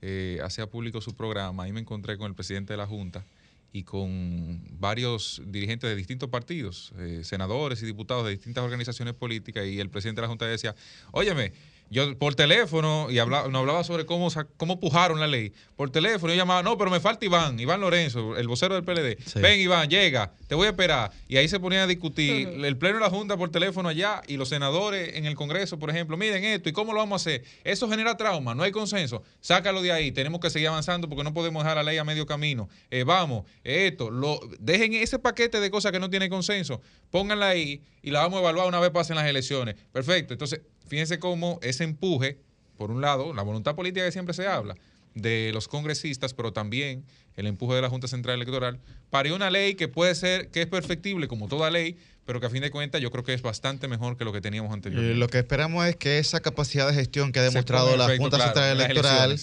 eh, 0.00 0.38
hacía 0.42 0.66
público 0.66 1.02
su 1.02 1.14
programa, 1.14 1.64
ahí 1.64 1.72
me 1.74 1.80
encontré 1.80 2.16
con 2.16 2.28
el 2.28 2.34
presidente 2.34 2.72
de 2.72 2.78
la 2.78 2.86
Junta 2.86 3.26
y 3.70 3.82
con 3.82 4.62
varios 4.80 5.42
dirigentes 5.44 5.90
de 5.90 5.94
distintos 5.94 6.30
partidos, 6.30 6.94
eh, 6.98 7.20
senadores 7.22 7.82
y 7.82 7.84
diputados 7.84 8.24
de 8.24 8.30
distintas 8.30 8.64
organizaciones 8.64 9.12
políticas, 9.12 9.66
y 9.66 9.78
el 9.78 9.90
presidente 9.90 10.22
de 10.22 10.26
la 10.26 10.28
Junta 10.30 10.46
decía, 10.46 10.74
óyeme, 11.10 11.52
yo 11.90 12.16
por 12.18 12.34
teléfono, 12.34 13.08
y 13.10 13.18
hablaba, 13.18 13.48
nos 13.48 13.60
hablaba 13.60 13.84
sobre 13.84 14.06
cómo, 14.06 14.28
cómo 14.56 14.80
pujaron 14.80 15.20
la 15.20 15.26
ley, 15.26 15.52
por 15.76 15.90
teléfono 15.90 16.32
yo 16.32 16.38
llamaba, 16.38 16.62
no, 16.62 16.78
pero 16.78 16.90
me 16.90 17.00
falta 17.00 17.24
Iván, 17.26 17.60
Iván 17.60 17.80
Lorenzo, 17.80 18.36
el 18.36 18.48
vocero 18.48 18.74
del 18.74 18.84
PLD, 18.84 19.18
Sí. 19.26 19.40
ven 19.40 19.60
Iván, 19.60 19.88
llega, 19.90 20.32
te 20.48 20.54
voy 20.54 20.66
a 20.66 20.70
esperar, 20.70 21.10
y 21.28 21.36
ahí 21.36 21.48
se 21.48 21.60
ponían 21.60 21.82
a 21.82 21.86
discutir 21.86 22.48
el 22.48 22.76
pleno 22.78 22.94
de 22.96 23.00
la 23.04 23.10
Junta 23.10 23.36
por 23.36 23.50
teléfono 23.50 23.88
allá, 23.90 24.22
y 24.26 24.36
los 24.38 24.48
senadores 24.48 25.16
en 25.16 25.26
el 25.26 25.34
Congreso, 25.34 25.78
por 25.78 25.90
ejemplo, 25.90 26.16
miren 26.16 26.42
esto, 26.44 26.68
¿y 26.68 26.72
cómo 26.72 26.92
lo 26.92 26.98
vamos 27.00 27.20
a 27.20 27.30
hacer? 27.30 27.44
Eso 27.64 27.88
genera 27.90 28.16
trauma, 28.16 28.54
no 28.54 28.62
hay 28.62 28.72
consenso, 28.72 29.22
sácalo 29.40 29.82
de 29.82 29.92
ahí, 29.92 30.12
tenemos 30.12 30.40
que 30.40 30.48
seguir 30.48 30.68
avanzando 30.68 31.08
porque 31.08 31.24
no 31.24 31.34
podemos 31.34 31.62
dejar 31.62 31.76
la 31.76 31.82
ley 31.82 31.98
a 31.98 32.04
medio 32.04 32.24
camino, 32.26 32.68
Eh, 32.90 33.04
vamos, 33.04 33.44
esto, 33.64 34.10
lo, 34.10 34.40
dejen 34.58 34.94
ese 34.94 35.18
paquete 35.18 35.60
de 35.60 35.70
cosas 35.70 35.92
que 35.92 36.00
no 36.00 36.08
tienen 36.08 36.30
consenso, 36.30 36.80
pónganla 37.10 37.48
ahí 37.48 37.82
y 38.02 38.10
la 38.10 38.20
vamos 38.20 38.38
a 38.38 38.40
evaluar 38.40 38.66
una 38.66 38.80
vez 38.80 38.90
pasen 38.90 39.16
las 39.16 39.26
elecciones. 39.26 39.76
Perfecto, 39.92 40.32
entonces 40.34 40.60
fíjense 40.92 41.18
cómo 41.18 41.58
ese 41.62 41.84
empuje, 41.84 42.36
por 42.76 42.90
un 42.90 43.00
lado, 43.00 43.32
la 43.32 43.40
voluntad 43.40 43.74
política 43.74 44.04
que 44.04 44.12
siempre 44.12 44.34
se 44.34 44.46
habla, 44.46 44.74
de 45.14 45.50
los 45.54 45.66
congresistas, 45.66 46.34
pero 46.34 46.52
también 46.52 47.02
el 47.34 47.46
empuje 47.46 47.76
de 47.76 47.80
la 47.80 47.88
Junta 47.88 48.08
Central 48.08 48.34
Electoral, 48.34 48.78
para 49.08 49.32
una 49.32 49.48
ley 49.48 49.74
que 49.74 49.88
puede 49.88 50.14
ser, 50.14 50.48
que 50.48 50.60
es 50.60 50.66
perfectible 50.66 51.28
como 51.28 51.48
toda 51.48 51.70
ley, 51.70 51.96
pero 52.26 52.40
que 52.40 52.46
a 52.46 52.50
fin 52.50 52.60
de 52.60 52.70
cuentas 52.70 53.00
yo 53.00 53.10
creo 53.10 53.24
que 53.24 53.32
es 53.32 53.40
bastante 53.40 53.88
mejor 53.88 54.18
que 54.18 54.26
lo 54.26 54.34
que 54.34 54.42
teníamos 54.42 54.70
Eh, 54.70 54.74
anteriormente. 54.74 55.16
lo 55.18 55.28
que 55.28 55.38
esperamos 55.38 55.86
es 55.86 55.96
que 55.96 56.18
esa 56.18 56.40
capacidad 56.40 56.86
de 56.86 56.92
gestión 56.92 57.32
que 57.32 57.38
ha 57.38 57.42
demostrado 57.42 57.96
la 57.96 58.14
Junta 58.18 58.36
claro, 58.36 58.44
Central 58.52 58.78
Electoral 58.78 59.40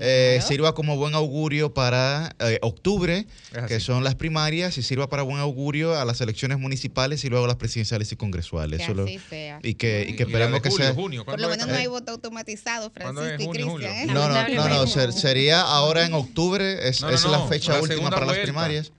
eh, 0.00 0.40
sirva 0.46 0.74
como 0.74 0.96
buen 0.96 1.14
augurio 1.14 1.74
para 1.74 2.34
eh, 2.38 2.58
octubre, 2.62 3.26
que 3.68 3.80
son 3.80 4.04
las 4.04 4.14
primarias, 4.14 4.78
y 4.78 4.82
sirva 4.82 5.08
para 5.08 5.22
buen 5.22 5.38
augurio 5.38 5.98
a 5.98 6.04
las 6.04 6.20
elecciones 6.20 6.58
municipales 6.58 7.24
y 7.24 7.28
luego 7.28 7.44
a 7.44 7.48
las 7.48 7.56
presidenciales 7.56 8.10
y 8.12 8.16
congresuales. 8.16 8.78
Que 8.78 8.84
Eso 8.84 8.94
lo- 8.94 9.04
así 9.04 9.18
sea. 9.28 9.58
y 9.62 9.74
que, 9.74 10.06
y 10.08 10.16
que 10.16 10.22
esperemos 10.24 10.60
sea... 10.74 10.94
junio, 10.94 11.24
Por 11.24 11.40
lo 11.40 11.48
menos 11.48 11.66
no 11.66 11.74
hay 11.74 11.86
voto 11.86 12.12
automatizado. 12.12 12.90
Francisco 12.90 13.42
y 13.42 13.48
Cristian. 13.48 13.82
¿eh? 13.92 14.06
No, 14.06 14.28
no, 14.28 14.48
no, 14.48 14.68
no, 14.68 14.86
ser- 14.86 15.12
sería 15.12 15.60
ahora 15.60 16.04
en 16.06 16.14
octubre, 16.14 16.88
es, 16.88 17.00
No, 17.00 17.08
no, 17.08 17.14
es 17.14 17.24
la 17.24 17.40
fecha 17.46 17.72
la 17.74 17.80
última 17.82 18.10
para 18.10 18.20
las 18.26 18.28
vuelta. 18.36 18.42
primarias. 18.44 18.92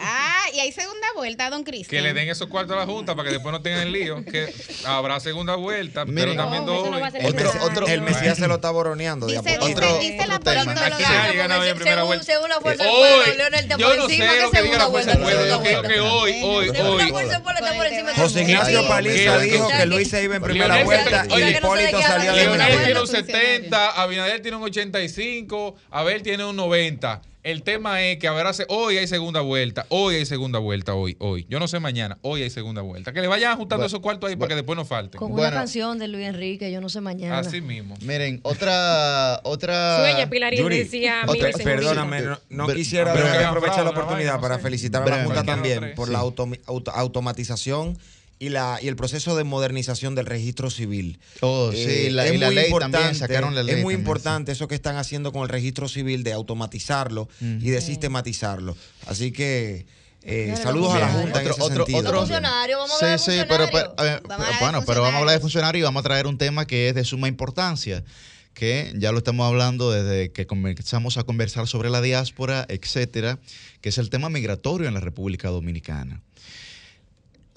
Ah, 0.00 0.44
y 0.54 0.60
hay 0.60 0.72
segunda 0.72 1.06
vuelta, 1.14 1.50
don 1.50 1.64
Cristian. 1.64 1.90
Que 1.90 2.00
le 2.02 2.14
den 2.14 2.28
esos 2.28 2.48
cuartos 2.48 2.76
a 2.76 2.80
la 2.80 2.86
Junta 2.86 3.14
para 3.14 3.28
que 3.28 3.34
después 3.34 3.52
no 3.52 3.60
tengan 3.62 3.82
el 3.82 3.92
lío. 3.92 4.24
Que 4.24 4.52
habrá 4.84 5.20
segunda 5.20 5.56
vuelta, 5.56 6.04
pero 6.06 6.34
también 6.36 6.64
No, 6.64 6.72
dos 6.72 6.90
no 6.90 7.04
a 7.04 7.10
ser 7.10 7.22
El. 7.88 8.02
Mesías- 8.02 8.38
se 8.38 8.46
lo 8.48 8.54
está 8.56 8.70
boroneando. 8.70 9.26
a 9.26 9.30
Dice, 9.30 9.58
poquito. 9.58 9.80
dice, 9.80 9.98
dice 10.12 10.26
la 10.26 10.38
primera 11.74 11.96
según, 11.96 12.06
vuelta. 12.06 12.24
según 12.24 12.48
la 12.48 12.60
fuerza 12.60 12.84
del 12.84 12.92
pueblo, 12.92 13.34
Leonel 13.36 13.60
está 13.60 13.76
yo 13.76 13.88
por 13.88 13.96
no 13.96 14.04
encima 14.04 14.26
sé 14.26 14.36
que 14.36 14.42
lo 14.42 14.50
que 14.50 14.62
diga 14.62 14.78
la 14.78 14.84
segunda 14.84 14.90
fuerza 14.90 15.10
del 15.12 15.22
vuelta, 15.22 15.38
pueblo. 15.40 15.56
Yo 15.56 15.62
segunda 15.64 15.88
creo 15.88 15.92
que 15.94 16.00
hoy, 16.00 16.40
hoy, 16.42 16.68
hoy. 16.68 18.12
José 18.16 18.42
Ignacio. 18.42 18.88
Paliza 18.88 19.38
dijo 19.38 19.68
que 19.68 19.86
Luis 19.86 20.08
se 20.08 20.22
iba 20.22 20.36
en 20.36 20.42
primera 20.42 20.76
Leonel 20.76 20.84
vuelta 20.84 21.26
y 21.28 21.42
Hipólito 21.56 22.02
salía 22.02 22.32
de 22.32 22.36
Leonel 22.36 22.54
una 22.54 22.66
tiene 22.66 22.82
vuelta. 22.84 23.00
un 23.00 23.06
70, 23.06 23.90
Abinader 24.02 24.42
tiene 24.42 24.56
un 24.56 24.62
85, 24.62 25.76
Abel 25.90 26.22
tiene 26.22 26.44
un 26.44 26.56
90. 26.56 27.22
El 27.44 27.62
tema 27.62 28.02
es 28.02 28.18
que 28.18 28.26
habrá 28.26 28.50
hoy 28.68 28.98
hay 28.98 29.06
segunda 29.06 29.40
vuelta, 29.40 29.86
hoy 29.90 30.16
hay 30.16 30.26
segunda 30.26 30.58
vuelta, 30.58 30.94
hoy, 30.94 31.16
hoy. 31.20 31.46
Yo 31.48 31.60
no 31.60 31.68
sé 31.68 31.78
mañana, 31.78 32.18
hoy 32.22 32.42
hay 32.42 32.50
segunda 32.50 32.82
vuelta. 32.82 33.12
Que 33.12 33.20
le 33.20 33.28
vayan 33.28 33.52
ajustando 33.52 33.86
esos 33.86 34.00
cuartos 34.00 34.28
ahí 34.28 34.36
para 34.36 34.48
que 34.48 34.54
después 34.56 34.76
no 34.76 34.84
falten. 34.84 35.18
Con 35.18 35.30
Bueno. 35.30 35.46
una 35.48 35.56
canción 35.56 35.98
de 35.98 36.08
Luis 36.08 36.26
Enrique, 36.26 36.72
yo 36.72 36.80
no 36.80 36.88
sé 36.88 37.00
mañana. 37.00 37.38
Así 37.38 37.60
mismo. 37.60 37.94
Miren, 38.02 38.40
otra. 38.42 39.40
otra 39.44 39.98
Sueña, 40.00 40.28
Pilarín 40.28 40.60
Yuri, 40.60 40.78
decía 40.78 41.22
otra-. 41.26 41.50
Perdóname, 41.62 42.22
no, 42.22 42.38
no 42.50 42.66
Bre- 42.66 42.74
quisiera 42.74 43.12
breve- 43.12 43.26
dejar 43.26 43.38
de 43.38 43.44
aprovechar 43.46 43.84
la 43.84 43.90
oportunidad 43.90 44.40
para 44.40 44.58
felicitar 44.58 45.02
a 45.02 45.06
la 45.06 45.24
Junta 45.24 45.44
también 45.44 45.92
por 45.94 46.08
sí. 46.08 46.12
la 46.12 46.18
auto- 46.18 46.48
auto- 46.66 46.90
automatización 46.90 47.96
y, 48.38 48.50
la, 48.50 48.78
y 48.82 48.88
el 48.88 48.96
proceso 48.96 49.36
de 49.36 49.44
modernización 49.44 50.14
del 50.14 50.26
registro 50.26 50.70
civil. 50.70 51.18
Oh, 51.40 51.70
Eh, 51.74 52.04
sí, 52.06 52.10
la, 52.10 52.26
es 52.26 52.34
y 52.34 52.38
la 52.38 52.46
muy 52.46 52.54
ley 52.54 52.64
también, 52.70 52.84
importante, 52.90 53.14
sacaron 53.18 53.54
la 53.54 53.62
ley. 53.62 53.74
Es 53.76 53.82
muy 53.82 53.94
también, 53.94 54.00
importante 54.00 54.52
eso 54.52 54.68
que 54.68 54.74
están 54.74 54.96
haciendo 54.96 55.32
con 55.32 55.42
el 55.42 55.48
registro 55.48 55.88
civil 55.88 56.22
de 56.22 56.32
automatizarlo 56.32 57.28
y 57.40 57.70
de 57.70 57.80
sistematizarlo. 57.80 58.76
Así 59.06 59.32
que 59.32 59.86
eh, 60.22 60.46
Claro, 60.46 60.62
saludos 60.62 60.94
a 60.94 60.98
la. 60.98 61.08
Junta 61.08 61.40
en 61.42 61.46
Otro- 61.48 61.52
ese 61.52 61.62
otro- 61.62 61.76
sentido. 61.86 61.98
otro- 62.00 62.12
Los 62.12 62.20
funcionarios, 62.22 62.78
vamos 62.78 62.90
a 62.92 62.96
hablar 63.06 63.18
de 63.18 63.24
Sí, 63.24 63.30
sí, 63.30 63.38
pero, 63.48 63.64
funcionarios. 63.64 63.94
pero, 63.96 64.08
eh, 64.08 64.20
Vamos 64.28 64.30
a 64.30 64.34
hablar 64.34 64.52
de 64.58 64.64
bueno, 64.64 64.84
pero 64.86 65.00
vamos 65.02 65.14
a 65.14 65.18
hablar 65.20 65.34
de 65.36 65.40
funcionarios 65.40 65.80
y 65.80 65.84
vamos 65.84 66.00
a 66.00 66.02
traer 66.04 66.26
un 66.26 66.38
tema 66.38 66.66
que 66.66 66.88
es 66.88 66.94
de 66.94 67.04
suma 67.04 67.28
importancia, 67.28 68.04
que 68.54 68.92
ya 68.96 69.12
lo 69.12 69.18
estamos 69.18 69.46
hablando 69.46 69.90
desde 69.92 70.32
que 70.32 70.46
comenzamos 70.46 71.16
a 71.18 71.22
conversar 71.22 71.66
sobre 71.68 71.88
la 71.90 72.00
diáspora, 72.02 72.66
etcétera, 72.68 73.38
que 73.80 73.88
es 73.90 73.98
el 73.98 74.10
tema 74.10 74.28
migratorio 74.28 74.88
en 74.88 74.94
la 74.94 75.00
República 75.00 75.48
Dominicana. 75.48 76.20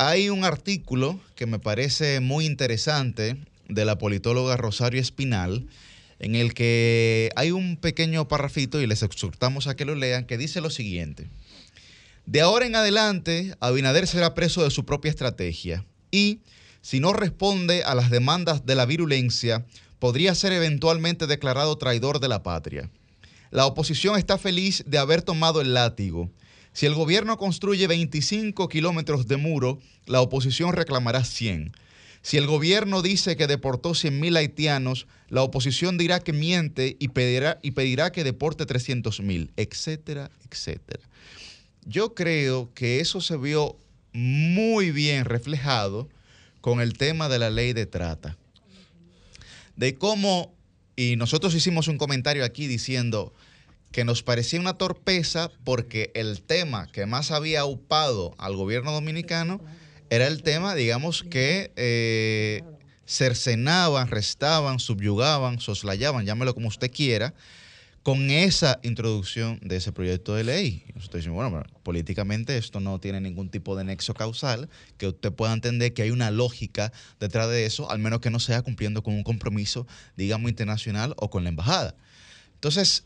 Hay 0.03 0.29
un 0.29 0.43
artículo 0.45 1.19
que 1.35 1.45
me 1.45 1.59
parece 1.59 2.21
muy 2.21 2.47
interesante 2.47 3.37
de 3.69 3.85
la 3.85 3.99
politóloga 3.99 4.57
Rosario 4.57 4.99
Espinal, 4.99 5.67
en 6.17 6.33
el 6.33 6.55
que 6.55 7.29
hay 7.35 7.51
un 7.51 7.77
pequeño 7.77 8.27
parrafito 8.27 8.81
y 8.81 8.87
les 8.87 9.03
exhortamos 9.03 9.67
a 9.67 9.75
que 9.75 9.85
lo 9.85 9.93
lean, 9.93 10.25
que 10.25 10.39
dice 10.39 10.59
lo 10.59 10.71
siguiente. 10.71 11.29
De 12.25 12.41
ahora 12.41 12.65
en 12.65 12.75
adelante, 12.75 13.53
Abinader 13.59 14.07
será 14.07 14.33
preso 14.33 14.63
de 14.63 14.71
su 14.71 14.85
propia 14.85 15.11
estrategia 15.11 15.85
y, 16.09 16.39
si 16.81 16.99
no 16.99 17.13
responde 17.13 17.83
a 17.83 17.93
las 17.93 18.09
demandas 18.09 18.65
de 18.65 18.73
la 18.73 18.87
virulencia, 18.87 19.67
podría 19.99 20.33
ser 20.33 20.51
eventualmente 20.51 21.27
declarado 21.27 21.77
traidor 21.77 22.19
de 22.19 22.27
la 22.27 22.41
patria. 22.41 22.89
La 23.51 23.67
oposición 23.67 24.17
está 24.17 24.39
feliz 24.39 24.83
de 24.87 24.97
haber 24.97 25.21
tomado 25.21 25.61
el 25.61 25.75
látigo. 25.75 26.31
Si 26.73 26.85
el 26.85 26.93
gobierno 26.93 27.37
construye 27.37 27.85
25 27.87 28.69
kilómetros 28.69 29.27
de 29.27 29.37
muro, 29.37 29.79
la 30.05 30.21
oposición 30.21 30.73
reclamará 30.73 31.23
100. 31.23 31.73
Si 32.21 32.37
el 32.37 32.45
gobierno 32.45 33.01
dice 33.01 33.35
que 33.35 33.47
deportó 33.47 33.91
100.000 33.91 34.37
haitianos, 34.37 35.07
la 35.27 35.41
oposición 35.41 35.97
dirá 35.97 36.19
que 36.19 36.33
miente 36.33 36.95
y 36.99 37.09
pedirá, 37.09 37.59
y 37.61 37.71
pedirá 37.71 38.11
que 38.11 38.23
deporte 38.23 38.65
300.000, 38.65 39.49
etcétera, 39.57 40.29
etcétera. 40.49 41.03
Yo 41.85 42.13
creo 42.13 42.71
que 42.73 42.99
eso 42.99 43.21
se 43.21 43.37
vio 43.37 43.75
muy 44.13 44.91
bien 44.91 45.25
reflejado 45.25 46.09
con 46.61 46.79
el 46.79 46.93
tema 46.93 47.27
de 47.27 47.39
la 47.39 47.49
ley 47.49 47.73
de 47.73 47.87
trata. 47.87 48.37
De 49.75 49.95
cómo, 49.95 50.53
y 50.95 51.15
nosotros 51.15 51.55
hicimos 51.55 51.87
un 51.87 51.97
comentario 51.97 52.45
aquí 52.45 52.67
diciendo 52.67 53.33
que 53.91 54.05
nos 54.05 54.23
parecía 54.23 54.59
una 54.59 54.77
torpeza 54.77 55.51
porque 55.63 56.11
el 56.15 56.41
tema 56.41 56.87
que 56.91 57.05
más 57.05 57.31
había 57.31 57.65
upado 57.65 58.33
al 58.37 58.55
gobierno 58.55 58.91
dominicano 58.91 59.61
era 60.09 60.27
el 60.27 60.43
tema, 60.43 60.75
digamos, 60.75 61.23
que 61.23 61.71
eh, 61.75 62.63
cercenaban, 63.05 64.07
restaban, 64.07 64.79
subyugaban, 64.79 65.59
soslayaban, 65.59 66.25
llámelo 66.25 66.53
como 66.53 66.67
usted 66.67 66.91
quiera, 66.91 67.33
con 68.03 68.31
esa 68.31 68.79
introducción 68.83 69.59
de 69.61 69.75
ese 69.75 69.91
proyecto 69.91 70.33
de 70.33 70.43
ley. 70.43 70.83
Nosotros 70.95 71.23
decimos, 71.23 71.51
bueno, 71.51 71.65
políticamente 71.83 72.57
esto 72.57 72.79
no 72.79 72.99
tiene 72.99 73.21
ningún 73.21 73.49
tipo 73.49 73.75
de 73.75 73.83
nexo 73.83 74.13
causal, 74.13 74.69
que 74.97 75.07
usted 75.07 75.31
pueda 75.31 75.53
entender 75.53 75.93
que 75.93 76.01
hay 76.01 76.11
una 76.11 76.31
lógica 76.31 76.91
detrás 77.19 77.49
de 77.49 77.65
eso, 77.65 77.91
al 77.91 77.99
menos 77.99 78.19
que 78.19 78.31
no 78.31 78.39
sea 78.39 78.63
cumpliendo 78.63 79.03
con 79.03 79.13
un 79.13 79.23
compromiso, 79.23 79.85
digamos, 80.17 80.49
internacional 80.49 81.13
o 81.17 81.29
con 81.29 81.43
la 81.43 81.49
embajada. 81.49 81.95
Entonces, 82.55 83.05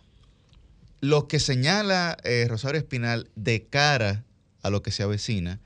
lo 1.06 1.28
que 1.28 1.40
señala 1.40 2.18
eh, 2.24 2.48
Rosario 2.50 2.80
Espinal 2.80 3.30
de 3.36 3.66
cara 3.66 4.24
a 4.64 4.72
lo 4.72 4.82
que 4.82 4.90
se 4.90 5.04
avecina 5.04 5.60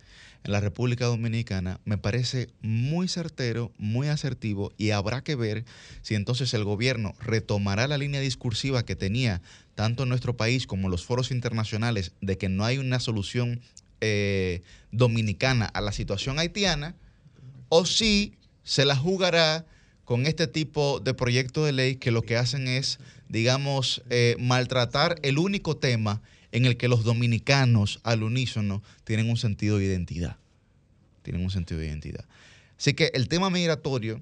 en 0.44 0.52
la 0.52 0.60
República 0.60 1.06
Dominicana 1.06 1.80
me 1.86 1.98
parece 1.98 2.49
muy 2.61 3.07
certero, 3.07 3.72
muy 3.78 4.10
asertivo 4.10 4.74
y 4.78 4.91
habrá 4.91 5.24
que 5.24 5.36
ver 5.36 5.64
si 6.02 6.16
entonces 6.16 6.53
el 6.53 6.66
gobierno 6.66 7.14
retomará 7.22 7.88
la 7.88 7.98
línea 7.98 8.20
discursiva 8.20 8.84
que 8.84 8.98
tenía 8.98 9.41
tanto 9.76 10.03
en 10.03 10.10
nuestro 10.10 10.36
país 10.36 10.68
como 10.68 10.88
en 10.88 10.91
los 10.91 11.06
foros 11.06 11.32
internacionales 11.32 12.11
de 12.20 12.38
que 12.38 12.49
no 12.49 12.66
hay 12.66 12.78
una 12.78 12.99
solución 12.99 13.61
eh, 14.02 14.61
dominicana 14.91 15.68
a 15.68 15.80
la 15.80 15.94
situación 15.94 16.38
haitiana 16.38 16.95
o 17.70 17.86
si 17.86 18.34
se 18.64 18.84
la 18.84 18.98
jugará 18.98 19.66
con 20.03 20.26
este 20.26 20.48
tipo 20.48 20.99
de 20.99 21.14
proyectos 21.14 21.66
de 21.66 21.72
ley 21.72 21.95
que 21.95 22.11
lo 22.11 22.24
que 22.24 22.36
hacen 22.36 22.68
es, 22.68 22.99
digamos, 23.30 24.02
eh, 24.10 24.36
maltratar 24.40 25.18
el 25.24 25.38
único 25.38 25.78
tema 25.78 26.22
en 26.52 26.66
el 26.66 26.78
que 26.78 26.88
los 26.88 27.04
dominicanos 27.04 28.00
al 28.04 28.24
unísono 28.24 28.84
tienen 29.04 29.30
un 29.30 29.38
sentido 29.38 29.78
de 29.78 29.86
identidad. 29.86 30.38
Tienen 31.22 31.44
un 31.44 31.52
sentido 31.52 31.80
de 31.80 31.88
identidad. 31.88 32.26
Así 32.78 32.94
que 32.94 33.12
el 33.14 33.28
tema 33.28 33.50
migratorio 33.50 34.22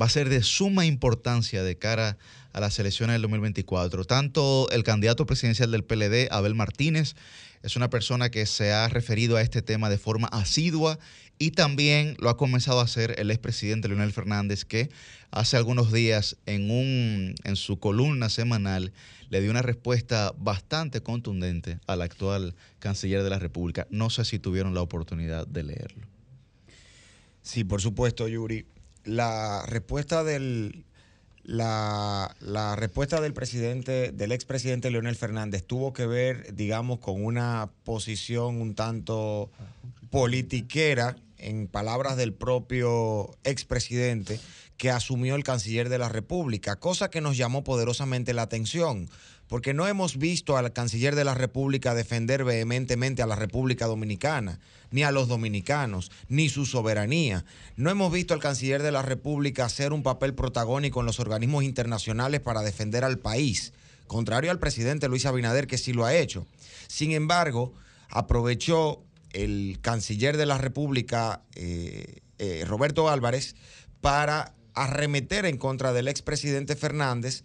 va 0.00 0.06
a 0.06 0.10
ser 0.10 0.28
de 0.28 0.42
suma 0.42 0.86
importancia 0.86 1.62
de 1.62 1.76
cara 1.76 2.16
a 2.52 2.60
las 2.60 2.78
elecciones 2.78 3.14
del 3.14 3.22
2024. 3.22 4.04
Tanto 4.04 4.68
el 4.70 4.84
candidato 4.84 5.26
presidencial 5.26 5.70
del 5.70 5.84
PLD, 5.84 6.28
Abel 6.30 6.54
Martínez, 6.54 7.16
es 7.62 7.76
una 7.76 7.90
persona 7.90 8.30
que 8.30 8.46
se 8.46 8.72
ha 8.72 8.88
referido 8.88 9.36
a 9.36 9.42
este 9.42 9.62
tema 9.62 9.90
de 9.90 9.98
forma 9.98 10.28
asidua 10.28 10.98
y 11.38 11.52
también 11.52 12.16
lo 12.18 12.28
ha 12.28 12.36
comenzado 12.36 12.80
a 12.80 12.84
hacer 12.84 13.14
el 13.18 13.30
expresidente 13.30 13.88
Leonel 13.88 14.12
Fernández, 14.12 14.64
que 14.64 14.90
hace 15.30 15.56
algunos 15.56 15.92
días 15.92 16.36
en, 16.46 16.70
un, 16.70 17.34
en 17.44 17.56
su 17.56 17.78
columna 17.78 18.28
semanal 18.28 18.92
le 19.30 19.40
dio 19.40 19.50
una 19.50 19.62
respuesta 19.62 20.34
bastante 20.36 21.02
contundente 21.02 21.78
al 21.86 22.02
actual 22.02 22.54
canciller 22.78 23.22
de 23.22 23.30
la 23.30 23.38
República. 23.38 23.86
No 23.90 24.10
sé 24.10 24.24
si 24.24 24.38
tuvieron 24.38 24.74
la 24.74 24.82
oportunidad 24.82 25.46
de 25.46 25.62
leerlo. 25.62 26.06
Sí, 27.42 27.64
por 27.64 27.80
supuesto, 27.80 28.28
Yuri. 28.28 28.66
La 29.04 29.64
respuesta 29.66 30.24
del 30.24 30.84
la, 31.50 32.36
la 32.38 32.76
respuesta 32.76 33.20
del 33.20 33.32
presidente, 33.32 34.12
del 34.12 34.30
expresidente 34.30 34.88
Leonel 34.88 35.16
Fernández 35.16 35.64
tuvo 35.64 35.92
que 35.92 36.06
ver, 36.06 36.54
digamos, 36.54 37.00
con 37.00 37.24
una 37.24 37.70
posición 37.82 38.60
un 38.60 38.76
tanto 38.76 39.50
politiquera, 40.10 41.16
en 41.38 41.66
palabras 41.66 42.16
del 42.16 42.34
propio 42.34 43.36
expresidente, 43.42 44.38
que 44.76 44.90
asumió 44.90 45.34
el 45.34 45.42
canciller 45.42 45.88
de 45.88 45.98
la 45.98 46.08
República, 46.08 46.76
cosa 46.76 47.10
que 47.10 47.20
nos 47.20 47.36
llamó 47.36 47.64
poderosamente 47.64 48.32
la 48.32 48.42
atención, 48.42 49.08
porque 49.50 49.74
no 49.74 49.88
hemos 49.88 50.16
visto 50.16 50.56
al 50.56 50.72
canciller 50.72 51.16
de 51.16 51.24
la 51.24 51.34
República 51.34 51.92
defender 51.92 52.44
vehementemente 52.44 53.20
a 53.20 53.26
la 53.26 53.34
República 53.34 53.86
Dominicana, 53.86 54.60
ni 54.92 55.02
a 55.02 55.10
los 55.10 55.26
dominicanos, 55.26 56.12
ni 56.28 56.48
su 56.48 56.66
soberanía. 56.66 57.44
No 57.74 57.90
hemos 57.90 58.12
visto 58.12 58.32
al 58.32 58.38
canciller 58.38 58.80
de 58.80 58.92
la 58.92 59.02
República 59.02 59.64
hacer 59.64 59.92
un 59.92 60.04
papel 60.04 60.34
protagónico 60.34 61.00
en 61.00 61.06
los 61.06 61.18
organismos 61.18 61.64
internacionales 61.64 62.40
para 62.40 62.62
defender 62.62 63.02
al 63.02 63.18
país, 63.18 63.72
contrario 64.06 64.52
al 64.52 64.60
presidente 64.60 65.08
Luis 65.08 65.26
Abinader, 65.26 65.66
que 65.66 65.78
sí 65.78 65.92
lo 65.92 66.04
ha 66.04 66.14
hecho. 66.14 66.46
Sin 66.86 67.10
embargo, 67.10 67.74
aprovechó 68.08 69.02
el 69.32 69.80
canciller 69.82 70.36
de 70.36 70.46
la 70.46 70.58
República, 70.58 71.42
eh, 71.56 72.20
eh, 72.38 72.64
Roberto 72.68 73.10
Álvarez, 73.10 73.56
para 74.00 74.54
arremeter 74.74 75.44
en 75.44 75.58
contra 75.58 75.92
del 75.92 76.06
expresidente 76.06 76.76
Fernández, 76.76 77.42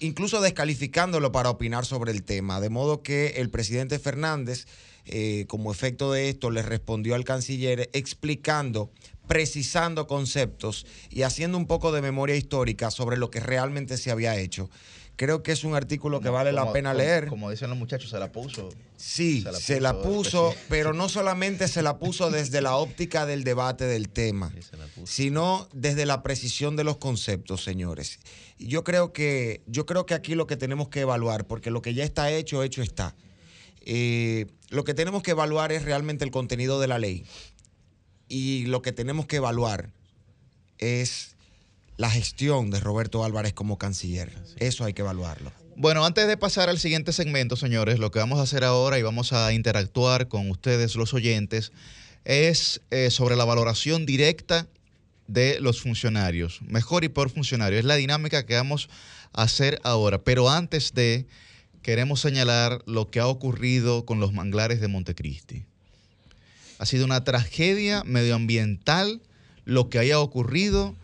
incluso 0.00 0.40
descalificándolo 0.40 1.30
para 1.32 1.50
opinar 1.50 1.84
sobre 1.84 2.12
el 2.12 2.22
tema. 2.22 2.60
De 2.60 2.70
modo 2.70 3.02
que 3.02 3.34
el 3.36 3.50
presidente 3.50 3.98
Fernández, 3.98 4.66
eh, 5.04 5.44
como 5.48 5.70
efecto 5.70 6.12
de 6.12 6.28
esto, 6.28 6.50
le 6.50 6.62
respondió 6.62 7.14
al 7.14 7.24
canciller 7.24 7.90
explicando, 7.92 8.90
precisando 9.28 10.06
conceptos 10.06 10.86
y 11.10 11.22
haciendo 11.22 11.58
un 11.58 11.66
poco 11.66 11.92
de 11.92 12.00
memoria 12.02 12.36
histórica 12.36 12.90
sobre 12.90 13.16
lo 13.16 13.30
que 13.30 13.40
realmente 13.40 13.96
se 13.96 14.10
había 14.10 14.36
hecho 14.36 14.70
Creo 15.16 15.42
que 15.42 15.52
es 15.52 15.64
un 15.64 15.74
artículo 15.74 16.20
que 16.20 16.28
vale 16.28 16.52
la 16.52 16.70
pena 16.74 16.90
como- 16.92 17.02
leer. 17.02 17.26
Como 17.28 17.50
dicen 17.50 17.70
los 17.70 17.78
muchachos, 17.78 18.10
se 18.10 18.18
la 18.18 18.30
puso. 18.30 18.68
Sí, 18.96 19.42
Se 19.42 19.52
la 19.52 19.60
se 19.60 19.80
la 19.80 20.02
puso 20.02 20.54
pero 20.68 20.92
no 20.92 21.08
solamente 21.08 21.68
se 21.68 21.82
la 21.82 21.98
puso 21.98 22.30
desde 22.30 22.60
la 22.60 22.76
óptica 22.76 23.26
del 23.26 23.44
debate 23.44 23.84
del 23.84 24.08
tema, 24.08 24.52
sino 25.04 25.68
desde 25.72 26.06
la 26.06 26.22
precisión 26.22 26.76
de 26.76 26.84
los 26.84 26.96
conceptos, 26.96 27.62
señores. 27.62 28.18
Yo 28.58 28.84
creo 28.84 29.12
que, 29.12 29.62
yo 29.66 29.84
creo 29.86 30.06
que 30.06 30.14
aquí 30.14 30.34
lo 30.34 30.46
que 30.46 30.56
tenemos 30.56 30.88
que 30.88 31.00
evaluar, 31.00 31.46
porque 31.46 31.70
lo 31.70 31.82
que 31.82 31.94
ya 31.94 32.04
está 32.04 32.30
hecho, 32.30 32.62
hecho 32.62 32.82
está. 32.82 33.14
Eh, 33.82 34.46
lo 34.70 34.84
que 34.84 34.94
tenemos 34.94 35.22
que 35.22 35.32
evaluar 35.32 35.72
es 35.72 35.84
realmente 35.84 36.24
el 36.24 36.30
contenido 36.30 36.80
de 36.80 36.88
la 36.88 36.98
ley. 36.98 37.24
Y 38.28 38.66
lo 38.66 38.82
que 38.82 38.92
tenemos 38.92 39.26
que 39.26 39.36
evaluar 39.36 39.90
es 40.78 41.36
la 41.96 42.10
gestión 42.10 42.70
de 42.70 42.80
Roberto 42.80 43.24
Álvarez 43.24 43.52
como 43.52 43.78
canciller. 43.78 44.32
Eso 44.56 44.84
hay 44.84 44.92
que 44.92 45.02
evaluarlo. 45.02 45.52
Bueno, 45.78 46.06
antes 46.06 46.26
de 46.26 46.38
pasar 46.38 46.70
al 46.70 46.78
siguiente 46.78 47.12
segmento, 47.12 47.54
señores, 47.54 47.98
lo 47.98 48.10
que 48.10 48.18
vamos 48.18 48.38
a 48.38 48.44
hacer 48.44 48.64
ahora 48.64 48.98
y 48.98 49.02
vamos 49.02 49.34
a 49.34 49.52
interactuar 49.52 50.26
con 50.26 50.48
ustedes, 50.48 50.96
los 50.96 51.12
oyentes, 51.12 51.70
es 52.24 52.80
eh, 52.90 53.10
sobre 53.10 53.36
la 53.36 53.44
valoración 53.44 54.06
directa 54.06 54.66
de 55.26 55.60
los 55.60 55.82
funcionarios, 55.82 56.62
mejor 56.62 57.04
y 57.04 57.10
peor 57.10 57.28
funcionario. 57.28 57.78
Es 57.78 57.84
la 57.84 57.96
dinámica 57.96 58.46
que 58.46 58.54
vamos 58.54 58.88
a 59.34 59.42
hacer 59.42 59.78
ahora. 59.84 60.24
Pero 60.24 60.48
antes 60.48 60.94
de, 60.94 61.26
queremos 61.82 62.22
señalar 62.22 62.82
lo 62.86 63.10
que 63.10 63.20
ha 63.20 63.26
ocurrido 63.26 64.06
con 64.06 64.18
los 64.18 64.32
manglares 64.32 64.80
de 64.80 64.88
Montecristi. 64.88 65.66
Ha 66.78 66.86
sido 66.86 67.04
una 67.04 67.22
tragedia 67.22 68.02
medioambiental 68.06 69.20
lo 69.66 69.90
que 69.90 69.98
haya 69.98 70.20
ocurrido 70.20 70.96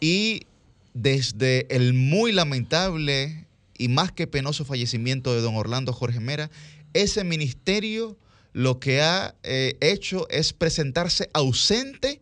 y 0.00 0.46
desde 0.94 1.66
el 1.68 1.92
muy 1.92 2.32
lamentable 2.32 3.43
y 3.78 3.88
más 3.88 4.12
que 4.12 4.26
penoso 4.26 4.64
fallecimiento 4.64 5.34
de 5.34 5.40
don 5.40 5.54
Orlando 5.56 5.92
Jorge 5.92 6.20
Mera, 6.20 6.50
ese 6.92 7.24
ministerio 7.24 8.16
lo 8.52 8.78
que 8.78 9.00
ha 9.02 9.34
eh, 9.42 9.76
hecho 9.80 10.28
es 10.30 10.52
presentarse 10.52 11.28
ausente 11.34 12.20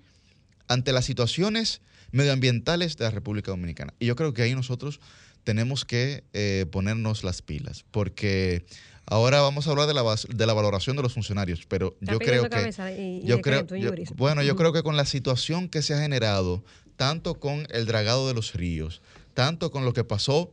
ante 0.68 0.92
las 0.92 1.04
situaciones 1.04 1.82
medioambientales 2.10 2.96
de 2.96 3.04
la 3.04 3.10
República 3.10 3.50
Dominicana. 3.50 3.92
Y 3.98 4.06
yo 4.06 4.16
creo 4.16 4.32
que 4.32 4.42
ahí 4.42 4.54
nosotros 4.54 5.00
tenemos 5.44 5.84
que 5.84 6.24
eh, 6.32 6.66
ponernos 6.70 7.24
las 7.24 7.42
pilas, 7.42 7.84
porque 7.90 8.64
ahora 9.06 9.40
vamos 9.40 9.66
a 9.66 9.70
hablar 9.70 9.88
de 9.88 9.94
la, 9.94 10.02
de 10.28 10.46
la 10.46 10.52
valoración 10.52 10.96
de 10.96 11.02
los 11.02 11.12
funcionarios, 11.14 11.66
pero 11.66 11.96
yo 12.00 12.18
creo 12.18 12.42
que... 12.44 12.48
cabeza 12.50 12.92
y- 12.92 13.18
y 13.18 13.26
yo 13.26 13.40
creo, 13.42 13.66
yo- 13.82 13.90
bueno, 14.16 14.42
yo 14.42 14.56
creo 14.56 14.72
que 14.72 14.82
con 14.82 14.96
la 14.96 15.04
situación 15.04 15.68
que 15.68 15.82
se 15.82 15.94
ha 15.94 16.00
generado, 16.00 16.62
tanto 16.96 17.40
con 17.40 17.66
el 17.70 17.86
dragado 17.86 18.28
de 18.28 18.34
los 18.34 18.54
ríos, 18.54 19.02
tanto 19.34 19.70
con 19.70 19.84
lo 19.84 19.92
que 19.92 20.04
pasó 20.04 20.52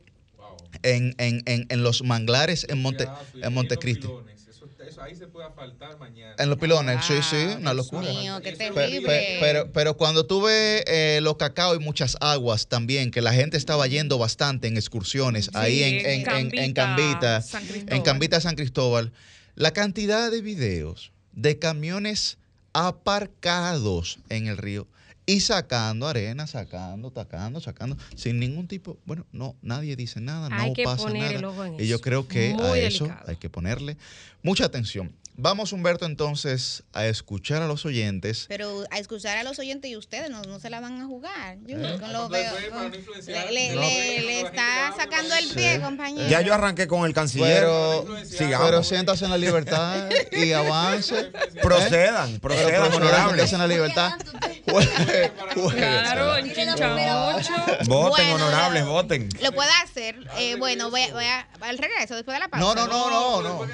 en, 0.83 1.13
en- 1.17 1.43
en- 1.45 1.65
en 1.69 1.83
los 1.83 2.03
manglares 2.03 2.65
en, 2.69 2.81
Monte, 2.81 3.07
en 3.41 3.53
Montecristi. 3.53 4.07
Eso, 4.87 5.01
ahí 5.03 5.13
se 5.15 5.27
puede 5.27 5.45
asfaltar 5.47 5.99
mañana. 5.99 6.33
En 6.39 6.49
los 6.49 6.57
pilones, 6.57 7.05
sí, 7.05 7.13
sí, 7.21 7.35
una 7.59 7.73
locura. 7.75 8.09
mío, 8.11 8.39
qué 8.41 8.53
Pe- 8.53 8.57
terrible. 8.71 9.01
pe- 9.01 9.37
Pero, 9.39 9.71
pero 9.71 9.97
cuando 9.97 10.25
tuve 10.25 10.83
eh, 10.87 11.19
los 11.21 11.35
cacao 11.37 11.75
y 11.75 11.79
muchas 11.79 12.17
aguas 12.21 12.67
también, 12.67 13.11
que 13.11 13.21
la 13.21 13.31
gente 13.33 13.55
estaba 13.57 13.85
yendo 13.87 14.17
bastante 14.17 14.67
en 14.67 14.77
excursiones 14.77 15.51
ahí 15.53 15.83
en, 15.83 15.93
en, 16.05 16.29
en- 16.29 16.57
en 16.57 16.73
Cambita, 16.73 17.41
San 17.41 17.63
en. 17.87 18.01
Cambita 18.01 18.41
San 18.41 18.55
Cristóbal, 18.55 19.11
la 19.55 19.71
cantidad 19.71 20.31
de 20.31 20.41
videos 20.41 21.11
de 21.33 21.59
camiones 21.59 22.37
aparcados 22.73 24.19
en 24.29 24.47
el 24.47 24.57
río 24.57 24.87
y 25.29 25.41
sacando 25.41 26.07
arena, 26.07 26.47
sacando, 26.47 27.11
sacando, 27.13 27.61
sacando, 27.61 27.95
sin 28.15 28.39
ningún 28.39 28.67
tipo, 28.67 28.97
bueno, 29.05 29.27
no, 29.31 29.55
nadie 29.61 29.95
dice 29.95 30.19
nada, 30.19 30.49
Hay 30.51 30.69
no 30.69 30.73
que 30.73 30.83
pasa 30.83 31.03
poner 31.03 31.21
nada. 31.21 31.37
el 31.37 31.45
ojo 31.45 31.65
en 31.65 31.79
y 31.79 31.87
yo 31.87 32.01
creo 32.01 32.27
que 32.27 32.55
a 32.59 32.75
eso 32.77 33.07
hay 33.27 33.35
que 33.35 33.47
ponerle 33.47 33.95
mucha 34.41 34.65
atención. 34.65 35.11
Vamos, 35.41 35.71
Humberto, 35.71 36.05
entonces 36.05 36.83
a 36.91 37.05
escuchar 37.05 37.61
a 37.61 37.67
los 37.67 37.85
oyentes. 37.85 38.45
Pero 38.49 38.83
a 38.91 38.99
escuchar 38.99 39.37
a 39.37 39.43
los 39.43 39.57
oyentes 39.57 39.89
y 39.89 39.95
ustedes 39.95 40.29
no, 40.29 40.41
no 40.41 40.59
se 40.59 40.69
la 40.69 40.81
van 40.81 40.99
a 41.01 41.05
jugar. 41.05 41.57
Yo 41.65 41.77
Eh. 41.77 41.97
con 41.97 42.11
lo 42.11 42.27
veo- 42.27 42.51
con- 42.71 42.91
le, 42.91 43.51
le- 43.51 43.73
No. 43.75 43.81
le- 43.81 44.21
le 44.21 44.41
está 44.41 44.93
sacando 44.97 45.33
el 45.35 45.47
pie, 45.49 45.79
compañero. 45.79 46.27
Ya 46.27 46.41
yo 46.41 46.53
arranqué 46.53 46.87
con 46.87 47.05
el 47.05 47.13
canciller. 47.13 47.59
Pero, 47.61 48.05
Sigamos. 48.25 48.65
pero 48.67 48.83
siéntase 48.83 49.23
en 49.25 49.31
la 49.31 49.37
libertad 49.37 50.09
y 50.33 50.51
avance. 50.53 51.31
Procedan, 51.61 52.35
¿Eh? 52.35 52.39
procedan, 52.39 52.69
Pero 52.91 52.97
honorables. 52.97 53.25
siéntase 53.49 53.55
en 53.55 53.61
la 53.61 53.67
libertad. 53.67 54.11
Claro, 55.75 56.37
en. 56.37 57.47
Voten, 57.87 57.87
Bueno, 57.87 58.35
honorables, 58.35 58.85
voten. 58.85 59.29
Lo 59.41 59.51
puede 59.53 59.71
hacer. 59.83 60.17
Eh, 60.37 60.55
bueno, 60.57 60.89
voy, 60.89 61.01
a- 61.03 61.13
voy 61.13 61.23
a, 61.25 61.47
al 61.61 61.77
regreso, 61.77 62.15
después 62.15 62.35
de 62.35 62.39
la 62.39 62.47
pausa. 62.49 62.65
No, 62.65 62.75
no, 62.75 62.87
no, 62.87 63.09
no, 63.09 63.41
no. 63.41 63.65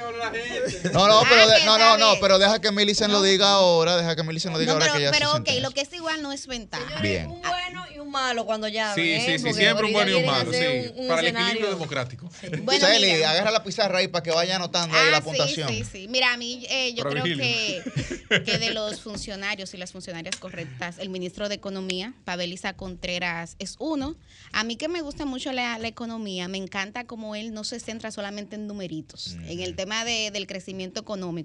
No, 0.93 1.07
no, 1.07 1.21
pero, 1.27 1.41
Ah, 1.54 1.54
de- 1.59 1.65
no, 1.65 1.77
no, 1.77 1.97
no, 1.97 2.13
pero 2.21 2.39
deja 2.39 2.59
que 2.61 2.71
Millicent 2.71 3.11
lo 3.11 3.21
diga 3.21 3.51
ahora, 3.51 3.97
deja 3.97 4.15
que 4.15 4.23
Millicent 4.23 4.53
lo 4.53 4.59
diga 4.59 4.73
No, 4.73 4.79
ahora 4.79 4.85
pero, 4.93 4.97
que 4.97 5.03
ya 5.03 5.11
pero 5.11 5.31
se 5.31 5.37
ok, 5.57 5.61
lo 5.63 5.71
que 5.71 5.81
es 5.81 5.93
igual 5.93 6.21
no 6.21 6.31
es 6.31 6.47
ventaja. 6.47 7.01
Bien. 7.01 7.27
Un 7.29 7.41
bueno 7.41 7.83
y 7.95 7.99
un 7.99 8.09
malo 8.11 8.45
cuando 8.45 8.67
ya. 8.67 8.93
Sí, 8.93 9.01
¿eh? 9.01 9.23
sí, 9.25 9.37
sí, 9.37 9.43
Porque 9.43 9.53
siempre 9.61 9.85
un 9.87 9.93
bueno 9.93 10.11
y 10.11 10.13
un 10.15 10.25
malo, 10.25 10.49
hacer 10.49 10.83
sí. 10.83 10.91
un- 10.95 11.01
un 11.03 11.07
para 11.07 11.21
el 11.21 11.27
equilibrio 11.27 11.69
democrático. 11.69 12.29
Bueno, 12.63 12.85
Celi, 12.87 13.13
mira. 13.13 13.31
agarra 13.31 13.51
la 13.51 13.63
pizarra 13.63 13.99
ahí 13.99 14.07
para 14.07 14.23
que 14.23 14.31
vaya 14.31 14.55
anotando 14.55 14.95
ahí 14.97 15.05
Ah, 15.07 15.11
la 15.11 15.17
sí, 15.17 15.23
puntuación. 15.23 15.69
Sí, 15.69 15.83
sí. 15.89 16.07
Mira, 16.09 16.33
a 16.33 16.37
mí 16.37 16.65
eh, 16.69 16.93
yo 16.93 17.03
Para 17.03 17.21
creo 17.21 17.37
que, 17.37 17.83
que 18.45 18.57
de 18.57 18.73
los 18.73 19.01
funcionarios 19.01 19.73
y 19.73 19.77
las 19.77 19.91
funcionarias 19.91 20.35
correctas, 20.37 20.97
el 20.99 21.09
ministro 21.09 21.49
de 21.49 21.55
Economía, 21.55 22.13
Pabelisa 22.23 22.73
Contreras, 22.73 23.55
es 23.59 23.75
uno. 23.79 24.15
A 24.53 24.63
mí 24.63 24.77
que 24.77 24.87
me 24.87 25.01
gusta 25.01 25.25
mucho 25.25 25.51
la, 25.51 25.77
la 25.77 25.87
economía, 25.87 26.47
me 26.47 26.57
encanta 26.57 27.05
como 27.05 27.35
él 27.35 27.53
no 27.53 27.63
se 27.63 27.79
centra 27.79 28.11
solamente 28.11 28.55
en 28.55 28.67
numeritos, 28.67 29.35
en 29.47 29.59
el 29.59 29.75
tema 29.75 30.05
de- 30.05 30.31
del 30.31 30.47
crecimiento 30.47 31.01
económico, 31.01 31.44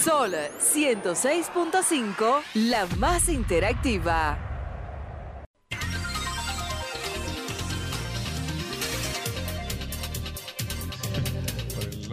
Sol 0.05 0.35
106.5, 0.61 2.41
la 2.55 2.87
más 2.99 3.29
interactiva. 3.29 4.39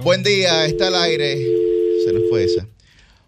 Buen 0.03 0.23
día, 0.23 0.65
está 0.65 0.87
al 0.87 0.95
aire. 0.95 1.37
Se 2.05 2.13
nos 2.13 2.23
fue 2.29 2.43
esa. 2.43 2.65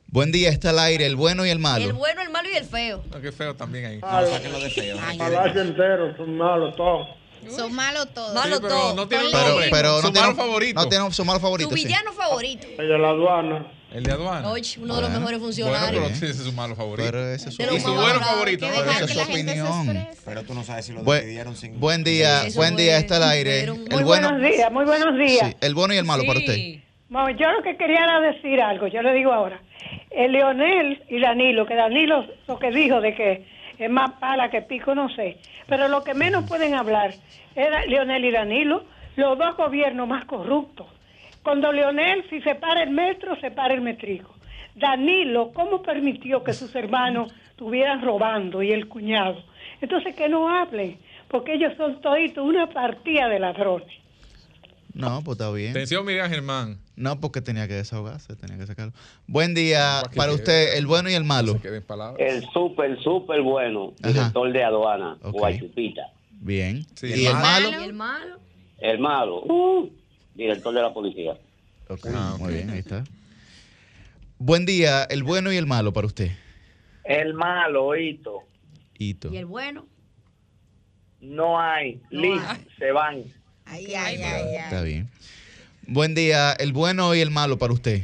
Buen 0.07 0.31
día, 0.31 0.49
está 0.49 0.71
al 0.71 0.79
aire, 0.79 1.05
el 1.05 1.15
bueno 1.15 1.45
y 1.45 1.49
el 1.49 1.59
malo. 1.59 1.85
El 1.85 1.93
bueno, 1.93 2.21
el 2.21 2.29
malo 2.29 2.49
y 2.51 2.55
el 2.57 2.65
feo. 2.65 3.03
No, 3.11 3.21
qué 3.21 3.31
feo 3.31 3.55
también 3.55 3.85
ahí. 3.85 3.99
Palacio 3.99 5.61
entero, 5.61 6.15
son 6.17 6.37
malos 6.37 6.75
todos. 6.75 7.07
Son 7.49 7.73
malos 7.73 8.13
todos. 8.13 8.33
Malo 8.35 8.57
Sí, 8.57 8.61
pero 8.61 8.75
todo. 8.75 8.93
no 8.95 9.07
tiene 9.07 9.25
un 9.25 9.31
Pero, 9.71 9.97
Su 9.97 10.03
no 10.07 10.11
tiene, 10.13 10.27
malo 10.27 10.35
favorito. 10.35 10.81
no 10.81 10.89
tiene 10.89 11.11
su 11.11 11.25
malo 11.25 11.39
favorito. 11.39 11.69
Tu 11.69 11.77
sí. 11.77 11.85
villano 11.85 12.11
favorito. 12.13 12.67
El 12.77 12.87
de 12.87 12.97
la 12.99 13.09
aduana. 13.09 13.71
El 13.93 14.03
de 14.03 14.11
aduana. 14.13 14.47
Oye, 14.49 14.79
uno 14.79 14.95
de 14.95 15.01
los 15.01 15.09
Bueno. 15.11 15.19
mejores 15.19 15.39
Bueno, 15.39 15.45
funcionarios. 15.45 16.03
pero 16.03 16.05
ese 16.13 16.25
es 16.29 16.37
su 16.37 16.53
malo 16.53 16.75
favorito. 16.75 17.11
Pero 17.11 17.27
ese 17.33 17.49
es 17.49 17.55
su 17.55 17.61
su 17.79 17.93
bueno 17.93 18.19
favorito. 18.21 18.65
¿no? 18.67 18.73
Pero 18.73 18.91
esa 18.91 19.03
es 19.05 19.11
su 19.11 19.19
opinión. 19.19 20.07
Pero 20.23 20.43
tú 20.43 20.53
no 20.53 20.63
sabes 20.63 20.85
si 20.85 20.93
lo 20.93 21.03
Buen, 21.03 21.21
dividieron 21.21 21.55
sin... 21.57 21.77
buen 21.79 22.03
día, 22.03 22.45
Eso 22.45 22.57
buen 22.59 22.75
día, 22.77 22.97
está 22.97 23.17
al 23.17 23.23
aire. 23.23 23.59
pero- 23.61 23.73
El 23.73 23.79
Muy 23.91 24.03
bueno, 24.03 24.29
buenos 24.29 24.49
días, 24.51 24.71
muy 24.71 24.85
buenos 24.85 25.17
días. 25.17 25.49
sí, 25.49 25.55
el 25.59 25.75
bueno 25.75 25.93
y 25.93 25.97
el 25.97 26.05
malo 26.05 26.23
para 26.25 26.39
usted. 26.39 26.53
Sí. 26.55 26.81
Bueno, 27.09 27.29
yo 27.37 27.51
lo 27.51 27.61
que 27.63 27.75
quería 27.75 28.03
era 28.05 28.21
decir 28.21 28.61
algo, 28.61 28.87
yo 28.87 29.01
le 29.01 29.13
digo 29.13 29.33
ahora. 29.33 29.59
El 30.09 30.31
Leonel 30.31 31.03
y 31.09 31.19
Danilo, 31.19 31.65
que 31.65 31.75
Danilo 31.75 32.25
lo 32.47 32.59
que 32.59 32.71
dijo 32.71 33.01
de 33.01 33.13
que 33.13 33.45
es 33.77 33.89
más 33.89 34.11
pala 34.21 34.49
que 34.49 34.61
pico, 34.61 34.95
no 34.95 35.13
sé. 35.13 35.37
Pero 35.67 35.89
lo 35.89 36.03
que 36.05 36.13
menos 36.13 36.45
pueden 36.47 36.75
hablar 36.75 37.13
era 37.55 37.85
Leonel 37.85 38.23
y 38.23 38.31
Danilo, 38.31 38.85
los 39.17 39.37
dos 39.37 39.57
gobiernos 39.57 40.07
más 40.07 40.23
corruptos. 40.25 40.87
Cuando 41.43 41.71
Leonel, 41.71 42.23
si 42.29 42.41
se 42.41 42.55
para 42.55 42.83
el 42.83 42.91
metro, 42.91 43.35
se 43.39 43.51
para 43.51 43.73
el 43.73 43.81
metrico. 43.81 44.35
Danilo, 44.75 45.51
¿cómo 45.53 45.81
permitió 45.81 46.43
que 46.43 46.53
sus 46.53 46.73
hermanos 46.75 47.33
estuvieran 47.49 48.01
robando 48.01 48.61
y 48.63 48.71
el 48.71 48.87
cuñado? 48.87 49.43
Entonces 49.81 50.15
que 50.15 50.29
no 50.29 50.47
hablen, 50.47 50.99
porque 51.27 51.55
ellos 51.55 51.73
son 51.77 51.99
toditos 52.01 52.45
una 52.45 52.67
partida 52.69 53.27
de 53.27 53.39
ladrones. 53.39 53.89
No, 54.93 55.21
pues 55.23 55.39
está 55.39 55.51
bien. 55.51 55.71
Atención, 55.71 56.05
Miguel 56.05 56.29
Germán. 56.29 56.77
No, 56.95 57.19
porque 57.19 57.41
tenía 57.41 57.67
que 57.67 57.75
desahogarse, 57.75 58.35
tenía 58.35 58.57
que 58.57 58.67
sacarlo. 58.67 58.93
Buen 59.25 59.53
día 59.53 60.03
para 60.15 60.33
usted, 60.33 60.77
el 60.77 60.85
bueno 60.85 61.09
y 61.09 61.13
el 61.13 61.23
malo. 61.23 61.59
El 62.17 62.43
súper, 62.51 63.01
súper 63.01 63.41
bueno 63.41 63.93
director 63.99 64.51
de 64.51 64.63
aduana, 64.63 65.17
Guachupita. 65.23 66.03
Bien. 66.31 66.85
¿Y 67.01 67.21
¿Y 67.21 67.25
el 67.25 67.33
malo? 67.33 67.69
¿Y 67.69 67.73
el 67.73 67.93
malo? 67.93 68.37
El 68.79 68.99
malo, 68.99 69.43
uh, 69.43 69.89
director 70.35 70.73
de 70.73 70.81
la 70.81 70.93
policía. 70.93 71.33
Ok, 71.87 72.07
muy 72.39 72.53
bien, 72.53 72.69
ahí 72.69 72.79
está. 72.79 73.03
Buen 74.37 74.65
día, 74.65 75.03
el 75.03 75.23
bueno 75.23 75.51
y 75.51 75.57
el 75.57 75.65
malo 75.67 75.93
para 75.93 76.07
usted. 76.07 76.31
El 77.03 77.33
malo, 77.33 77.95
Hito. 77.95 78.39
Hito. 78.97 79.33
¿Y 79.33 79.37
el 79.37 79.45
bueno? 79.45 79.85
No 81.19 81.59
hay. 81.59 82.01
Liz, 82.09 82.41
se 82.77 82.91
van. 82.91 83.23
Ay, 83.65 83.93
ay, 83.95 84.21
ay, 84.21 84.55
Está 84.57 84.81
bien. 84.81 85.09
Buen 85.87 86.15
día, 86.15 86.53
el 86.53 86.73
bueno 86.73 87.13
y 87.15 87.19
el 87.19 87.31
malo 87.31 87.57
para 87.57 87.73
usted. 87.73 88.03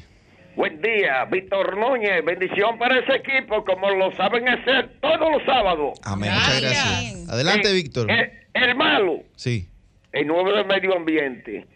Buen 0.55 0.81
día, 0.81 1.25
Víctor 1.25 1.77
Núñez. 1.77 2.25
Bendición 2.25 2.77
para 2.79 2.99
ese 2.99 3.13
equipo, 3.17 3.63
como 3.63 3.89
lo 3.91 4.11
saben 4.15 4.47
hacer 4.49 4.97
todos 5.01 5.31
los 5.31 5.43
sábados. 5.45 5.99
Amén. 6.03 6.31
Muchas 6.33 6.61
gracias. 6.61 7.29
Adelante, 7.29 7.69
Eh, 7.69 7.73
Víctor. 7.73 8.09
eh, 8.11 8.47
el 8.53 8.75
malo, 8.75 9.23
Sí. 9.35 9.67
el 10.11 10.25
nuevo 10.27 10.51
del 10.51 10.65
medio 10.65 10.95
ambiente. 10.95 11.67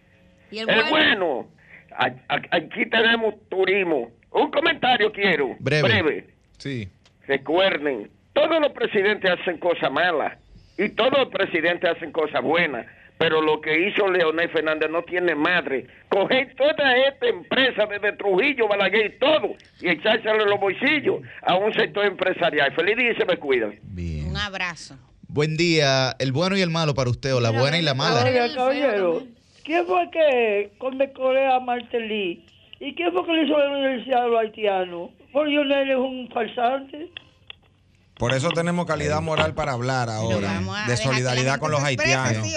¿Y 0.52 0.60
el 0.60 0.69
El 0.69 0.90
bueno, 0.90 1.49
aquí 1.98 2.86
tenemos 2.90 3.36
turismo. 3.49 4.11
Un 4.32 4.52
comentario 4.52 5.11
quiero. 5.11 5.56
Breve. 5.60 6.28
Sí. 6.57 6.88
Recuerden, 7.28 8.10
todos 8.34 8.61
los 8.61 8.72
presidentes 8.72 9.32
hacen 9.32 9.57
cosas 9.57 9.91
malas 9.91 10.38
y 10.78 10.90
todos 10.90 11.18
los 11.18 11.30
presidentes 11.30 11.90
hacen 11.90 12.11
cosas 12.11 12.41
buenas. 12.41 12.86
Pero 13.18 13.40
lo 13.40 13.61
que 13.61 13.88
hizo 13.88 14.07
Leonel 14.07 14.49
Fernández 14.49 14.90
no 14.90 15.03
tiene 15.03 15.36
madre. 15.36 15.86
Coger 16.10 16.56
toda 16.56 16.98
esta 17.07 17.28
empresa 17.28 17.86
desde 17.86 18.14
Trujillo, 18.14 18.68
Balaguer 18.68 19.14
y 19.14 19.19
todo 19.19 19.56
y 19.80 19.90
echárselo 19.90 20.41
en 20.41 20.49
los 20.49 20.60
bolsillos 20.60 21.22
a 21.44 21.56
un 21.56 21.72
sector 21.73 22.06
empresarial. 22.06 22.73
Feliz 22.73 22.98
día 22.98 23.11
y 23.11 23.15
se 23.15 23.26
me 23.26 23.38
cuidan. 23.38 23.80
Un 24.28 24.38
abrazo. 24.38 24.98
Buen 25.28 25.56
día, 25.56 26.15
el 26.18 26.32
bueno 26.32 26.57
y 26.57 26.61
el 26.61 26.72
malo 26.72 26.95
para 26.95 27.10
usted, 27.11 27.36
o 27.36 27.40
la 27.40 27.52
buena 27.52 27.78
y 27.78 27.84
la 27.84 27.94
mala. 27.94 28.26
Oiga, 28.26 28.53
caballero, 28.53 29.23
¿quién 29.64 29.86
fue 29.86 30.10
que 30.12 30.72
condecoré 30.78 31.48
a 31.48 31.60
Martelly? 31.60 32.46
¿Y 32.80 32.96
quién 32.96 33.12
fue 33.12 33.26
que 33.26 33.34
le 33.34 33.44
hizo 33.46 33.58
la 33.58 33.70
universidad 33.70 34.24
a 34.24 34.28
los 34.28 34.40
haitianos? 34.40 35.10
¿Por 35.32 35.48
Lionel 35.48 35.92
es 35.92 35.98
un 35.98 36.30
falsante? 36.34 37.12
Por 38.18 38.34
eso 38.34 38.50
tenemos 38.50 38.86
calidad 38.86 39.22
moral 39.22 39.54
para 39.56 39.72
hablar 39.72 40.10
ahora 40.10 40.62
de 40.88 40.98
solidaridad 40.98 41.60
con 41.60 41.72
los 41.72 41.82
haitianos. 41.84 42.48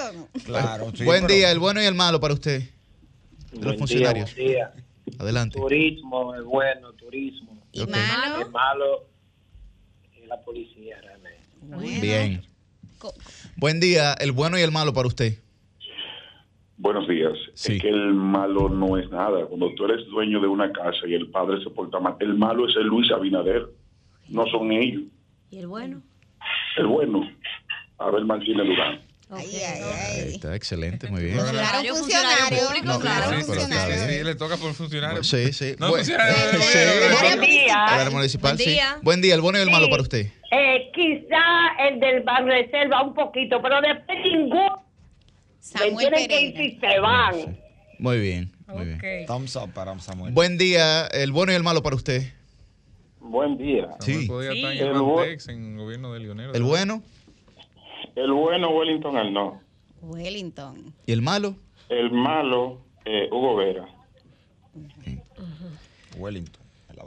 Claro, 0.45 0.91
sí, 0.95 1.05
Buen 1.05 1.23
pero- 1.23 1.35
día, 1.35 1.51
el 1.51 1.59
bueno 1.59 1.81
y 1.83 1.87
el 1.87 1.95
malo 1.95 2.21
para 2.21 2.35
usted. 2.35 2.61
De 2.61 3.57
los 3.57 3.65
Buen 3.65 3.79
funcionarios. 3.79 4.35
día, 4.35 4.45
buen 4.75 4.85
día. 5.07 5.17
Adelante. 5.21 5.59
Turismo 5.59 6.35
es 6.35 6.43
bueno, 6.45 6.93
turismo. 6.95 7.53
Ok. 7.81 7.89
malo? 7.89 8.41
El 8.43 8.51
malo 8.51 9.05
es 10.21 10.29
la 10.29 10.41
policía, 10.43 10.97
realmente. 11.03 12.01
Bien. 12.01 12.43
Buen 13.57 13.81
día, 13.81 14.15
el 14.15 14.33
bueno 14.33 14.59
y 14.59 14.63
el 14.63 14.71
malo 14.73 14.93
para 14.93 15.07
usted. 15.09 15.39
Buenos 16.77 17.07
días. 17.09 17.33
Sí. 17.55 17.75
Es 17.77 17.83
que 17.83 17.89
el 17.89 18.13
malo 18.15 18.69
no 18.69 18.99
es 18.99 19.09
nada. 19.11 19.47
Cuando 19.47 19.73
tú 19.75 19.85
eres 19.85 20.05
dueño 20.07 20.41
de 20.41 20.49
una 20.49 20.73
casa 20.73 21.07
y 21.07 21.15
el 21.15 21.29
padre 21.31 21.63
se 21.63 21.71
porta 21.71 22.01
mal, 22.01 22.17
el 22.21 22.35
malo 22.35 22.69
es 22.69 22.75
el 22.77 22.85
Luis 22.87 23.11
Abinader. 23.13 23.67
No 24.29 24.45
son 24.47 24.73
ellos. 24.73 25.03
¿Y 25.51 25.59
el 25.59 25.69
bueno? 25.69 26.03
El 26.77 26.87
bueno, 26.87 27.31
Abel 27.99 28.25
Martínez 28.25 28.67
Durán. 28.67 29.01
Ahí 29.31 29.57
está, 30.35 30.55
excelente, 30.55 31.09
muy 31.09 31.23
bien. 31.25 31.39
Funcionario, 31.39 31.95
funcionario 31.95 32.59
público, 32.69 32.87
No, 32.87 33.01
claro. 33.01 33.41
sí, 33.41 33.53
bien. 33.89 34.09
Sí, 34.09 34.25
le 34.25 34.35
toca 34.35 34.57
por 34.57 34.73
funcionario. 34.75 35.25
Sí, 35.25 35.53
sí. 35.53 35.75
No, 35.79 35.89
Bu- 35.89 35.97
funcionario. 35.97 36.35
Sí, 36.61 36.79
Buen 37.21 37.41
sí. 37.41 37.47
día. 37.51 38.09
Municipal, 38.13 38.53
Buen 38.57 38.59
sí. 38.59 38.71
día. 38.71 38.99
Buen 39.03 39.21
día, 39.23 39.35
el 39.35 39.41
bueno 39.41 39.59
y 39.59 39.63
el 39.63 39.71
malo 39.71 39.89
para 39.89 40.03
usted. 40.03 40.27
Eh, 40.53 40.91
quizá 40.95 41.41
el 41.89 41.99
del 42.01 42.23
Ban 42.23 42.47
Reserva 42.47 43.03
un 43.03 43.15
poquito, 43.15 43.61
pero 43.63 43.81
después 43.81 44.19
ninguno. 44.25 44.84
Samuel 45.65 45.97
tienen 46.11 46.29
que 46.29 46.35
Pereira. 46.37 46.63
ir 46.65 46.73
si 46.75 46.79
se 46.81 46.99
van. 47.01 47.59
Muy 47.99 48.21
bien, 48.21 48.53
muy 48.67 48.85
bien. 48.85 49.27
Thumbs 49.27 49.57
up 49.57 49.73
para 49.73 49.99
Samuel. 49.99 50.33
Buen 50.35 50.59
día, 50.59 51.07
el 51.07 51.33
bueno 51.33 51.53
y 51.53 51.55
el 51.55 51.63
malo 51.63 51.83
para 51.83 51.97
usted. 51.97 52.23
Buen 53.21 53.57
día. 53.57 53.89
Sí. 54.01 54.27
Podía 54.27 54.53
estar 54.53 54.73
en 54.73 54.79
El 54.87 54.93
Bandex, 55.03 55.49
en 55.49 55.73
el 55.73 55.79
gobierno 55.79 56.13
de 56.13 56.21
Lionel. 56.21 56.51
¿El 56.55 56.63
bueno 56.65 57.03
El 58.15 58.33
bueno, 58.33 58.69
Wellington 58.71 59.17
Arnaud. 59.17 59.55
Wellington. 60.03 60.93
y 61.07 61.13
el 61.13 61.23
malo? 61.23 61.57
El 61.89 62.11
malo, 62.13 62.83
eh, 63.07 63.29
Hugo 63.31 63.57
Vera. 63.57 63.87
Wellington. 66.19 66.63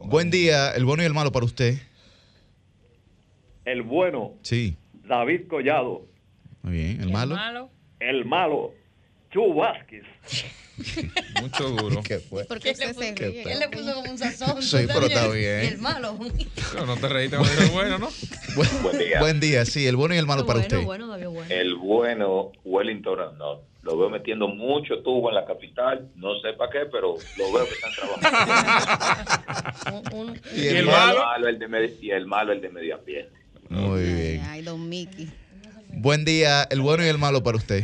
Buen 0.05 0.31
día, 0.31 0.71
el 0.71 0.83
bueno 0.85 1.03
y 1.03 1.05
el 1.05 1.13
malo 1.13 1.31
para 1.31 1.45
usted. 1.45 1.77
El 3.65 3.83
bueno, 3.83 4.33
Sí, 4.41 4.75
David 5.07 5.47
Collado. 5.47 6.05
muy 6.63 6.73
bien. 6.73 7.01
¿El 7.01 7.11
malo? 7.11 7.35
El 7.35 7.39
malo, 7.41 7.69
Chu 9.31 9.53
Vázquez. 9.53 10.03
Mucho 11.41 11.69
duro. 11.69 12.01
¿Qué 12.03 12.19
fue? 12.19 12.45
¿Por 12.45 12.59
qué 12.59 12.71
usted 12.71 12.93
se. 12.93 13.09
Él 13.51 13.59
le 13.59 13.67
puso 13.69 13.93
como 13.95 14.11
un 14.11 14.17
sazón. 14.17 14.61
Sí, 14.61 14.77
¿tú 14.81 14.87
pero 14.93 15.07
está 15.07 15.27
bien. 15.29 15.59
El 15.61 15.77
malo. 15.79 16.17
Pero 16.71 16.85
no 16.85 16.95
te 16.97 17.09
reíste 17.09 17.37
con 17.37 17.47
el 17.47 17.69
bueno, 17.71 17.97
¿no? 17.97 18.09
Buen, 18.83 18.97
día. 18.99 19.19
buen 19.27 19.39
día, 19.39 19.65
sí, 19.65 19.87
el 19.87 19.95
bueno 19.95 20.13
y 20.13 20.19
el 20.19 20.27
malo 20.27 20.45
para 20.45 20.59
usted. 20.59 20.83
bueno, 20.83 21.07
David, 21.07 21.27
bueno. 21.27 21.53
El 21.53 21.75
bueno, 21.75 22.51
Wellington 22.63 23.19
Arnaud. 23.19 23.59
Lo 23.81 23.97
veo 23.97 24.09
metiendo 24.09 24.47
mucho 24.49 25.01
tubo 25.01 25.29
en 25.29 25.35
la 25.35 25.45
capital. 25.45 26.09
No 26.15 26.39
sé 26.41 26.53
para 26.53 26.71
qué, 26.71 26.79
pero 26.91 27.15
lo 27.37 27.53
veo 27.53 27.65
que 27.65 27.73
están 27.73 27.91
trabajando. 27.93 30.11
Un- 30.13 30.29
un- 30.29 30.41
¿Y 30.55 30.67
el 30.67 30.85
malo? 30.85 31.23
el 31.47 31.57
de 31.57 31.95
y 32.01 32.11
el 32.11 32.25
malo, 32.25 32.51
el 32.51 32.61
de 32.61 32.69
medio 32.69 32.95
ambiente. 32.95 33.31
Muy 33.69 34.03
bien. 34.03 34.41
Ay, 34.45 34.61
don 34.61 34.87
Mickey. 34.89 35.29
Buen 35.93 36.25
día, 36.25 36.63
el 36.69 36.81
bueno 36.81 37.03
y 37.03 37.07
el 37.07 37.17
malo 37.17 37.43
para 37.43 37.57
usted. 37.57 37.83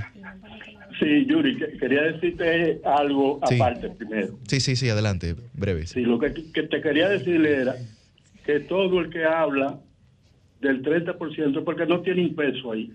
Sí, 1.00 1.26
Yuri, 1.28 1.58
que- 1.58 1.78
quería 1.80 2.04
decirte 2.04 2.80
algo 2.86 3.40
Sí. 3.50 3.56
aparte 3.56 3.90
primero. 3.90 4.38
Sí, 4.48 4.60
sí, 4.60 4.76
sí, 4.76 4.90
adelante, 4.90 5.36
breve. 5.54 5.88
Sí, 5.88 6.02
lo 6.02 6.20
que, 6.20 6.34
que 6.54 6.64
te 6.64 6.82
quería 6.82 7.10
decirle 7.10 7.56
era 7.62 7.76
que 8.46 8.60
todo 8.62 9.00
el 9.00 9.10
que 9.10 9.26
habla 9.26 9.80
del 10.62 10.82
30% 10.82 11.60
es 11.60 11.66
porque 11.66 11.86
no 11.86 12.02
tiene 12.02 12.22
un 12.22 12.36
peso 12.36 12.72
ahí. 12.72 12.94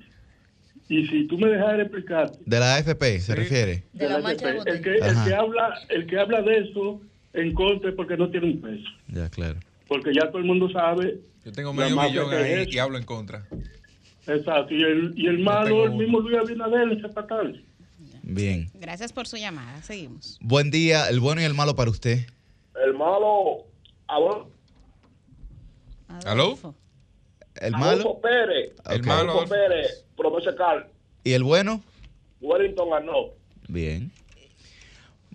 Y 0.88 1.06
si 1.08 1.26
tú 1.26 1.36
me 1.36 1.48
dejas 1.48 1.78
explicar, 1.80 2.30
De 2.46 2.58
la 2.60 2.76
AFP, 2.76 3.20
¿se 3.20 3.34
refiere? 3.34 3.82
De 3.92 4.08
la 4.08 4.20
de 4.20 4.32
el 4.66 4.80
que, 4.80 4.94
el 4.94 5.02
Ajá. 5.02 5.24
que 5.26 5.34
habla 5.34 5.74
el 5.90 6.06
que 6.06 6.18
habla 6.18 6.40
de 6.40 6.58
eso 6.58 7.02
en 7.34 7.52
contra 7.52 7.90
es 7.90 7.96
porque 7.96 8.16
no 8.16 8.30
tiene 8.30 8.46
un 8.46 8.60
peso. 8.60 8.88
Ya, 9.08 9.28
claro. 9.28 9.58
Porque 9.86 10.14
ya 10.14 10.28
todo 10.28 10.38
el 10.38 10.44
mundo 10.44 10.70
sabe. 10.70 11.18
Yo 11.44 11.52
tengo 11.52 11.74
medio 11.74 11.94
millón 12.00 12.30
que 12.30 12.36
ahí 12.36 12.52
es. 12.62 12.74
y 12.74 12.78
hablo 12.78 12.96
en 12.96 13.04
contra. 13.04 13.44
Exacto. 14.28 14.74
Y 14.74 14.82
el, 14.82 15.14
y 15.16 15.26
el 15.26 15.38
malo, 15.40 15.84
el 15.84 15.92
mismo 15.92 16.20
Luis 16.20 16.38
Abinader, 16.38 16.92
ese 16.92 17.08
fatal. 17.08 17.64
Bien. 18.22 18.70
Gracias 18.74 19.12
por 19.12 19.26
su 19.26 19.36
llamada. 19.36 19.82
Seguimos. 19.82 20.38
Buen 20.40 20.70
día, 20.70 21.08
el 21.08 21.18
bueno 21.18 21.40
y 21.40 21.44
el 21.44 21.54
malo 21.54 21.74
para 21.74 21.90
usted. 21.90 22.26
El 22.84 22.94
malo, 22.94 23.64
Adolfo 24.06 24.50
¿Aló? 26.26 26.58
¿El 27.56 27.72
malo? 27.72 28.20
Pérez. 28.20 28.72
El 28.88 29.02
malo. 29.02 29.32
Adolfo 29.32 29.50
Pérez, 29.50 30.04
profesor 30.16 30.54
Carl, 30.56 30.86
¿Y 31.24 31.32
el 31.32 31.42
bueno? 31.42 31.82
Wellington 32.40 32.92
Arnaud. 32.92 33.30
Bien. 33.68 34.10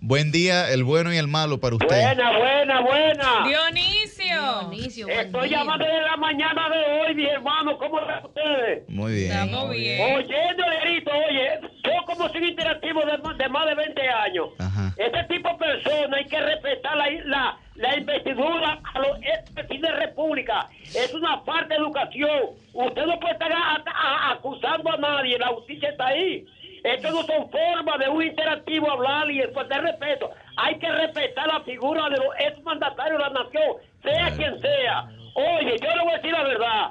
Buen 0.06 0.30
día, 0.32 0.70
el 0.70 0.84
bueno 0.84 1.14
y 1.14 1.16
el 1.16 1.28
malo 1.28 1.60
para 1.60 1.76
usted. 1.76 1.86
Buena, 1.88 2.36
buena, 2.38 2.80
buena. 2.82 3.48
Dionisio. 3.48 4.60
Dionisio, 4.70 5.06
buen 5.06 5.18
Estoy 5.20 5.48
día. 5.48 5.58
llamando 5.58 5.86
de 5.86 6.00
la 6.02 6.16
mañana 6.18 6.68
de 6.68 7.00
hoy, 7.00 7.14
mi 7.14 7.24
hermano. 7.24 7.78
¿Cómo 7.78 7.98
están 8.00 8.22
ustedes? 8.26 8.86
Muy 8.90 9.14
bien. 9.14 9.32
Estamos 9.32 9.70
bien. 9.70 10.14
Oyendo 10.14 10.62
el 10.66 10.80
grito, 10.82 11.10
oye, 11.10 11.48
yo 11.84 11.92
como 12.04 12.28
soy 12.28 12.48
interactivo 12.50 13.00
de, 13.06 13.16
más- 13.16 13.38
de 13.38 13.48
más 13.48 13.66
de 13.66 13.74
20 13.76 14.08
años. 14.10 14.48
Ajá. 14.58 14.92
Este 14.98 15.24
tipo 15.24 15.48
de 15.48 15.54
personas 15.56 16.18
hay 16.18 16.24
que 16.26 16.38
respetar 16.40 16.96
la, 16.98 17.10
la, 17.24 17.58
la 17.76 17.96
investidura 17.96 18.78
a 18.92 18.98
los 18.98 19.18
vecinos 19.54 19.90
de 19.90 19.96
República. 20.00 20.68
Es 20.84 21.14
una 21.14 21.38
falta 21.40 21.68
de 21.68 21.76
educación. 21.76 22.40
Usted 22.74 23.06
no 23.06 23.18
puede 23.20 23.32
estar 23.32 23.50
a- 23.50 23.82
a- 23.86 24.32
acusando 24.32 24.92
a 24.92 24.98
nadie. 24.98 25.38
La 25.38 25.48
justicia 25.48 25.88
está 25.88 26.08
ahí. 26.08 26.44
Esto 26.84 27.10
no 27.10 27.22
son 27.22 27.50
formas 27.50 27.98
de 27.98 28.08
un 28.08 28.22
interactivo 28.22 28.90
hablar 28.90 29.30
y 29.30 29.40
faltar 29.54 29.82
respeto. 29.82 30.30
Hay 30.58 30.78
que 30.78 30.90
respetar 30.92 31.46
la 31.48 31.60
figura 31.60 32.04
de 32.10 32.18
los 32.18 32.28
ex 32.38 32.62
mandatarios 32.62 33.18
de 33.18 33.24
la 33.24 33.30
nación, 33.42 33.76
sea 34.02 34.30
quien 34.36 34.60
sea. 34.60 35.08
Oye, 35.34 35.76
yo 35.82 35.96
le 35.96 36.02
voy 36.04 36.12
a 36.12 36.16
decir 36.16 36.32
la 36.32 36.42
verdad. 36.44 36.90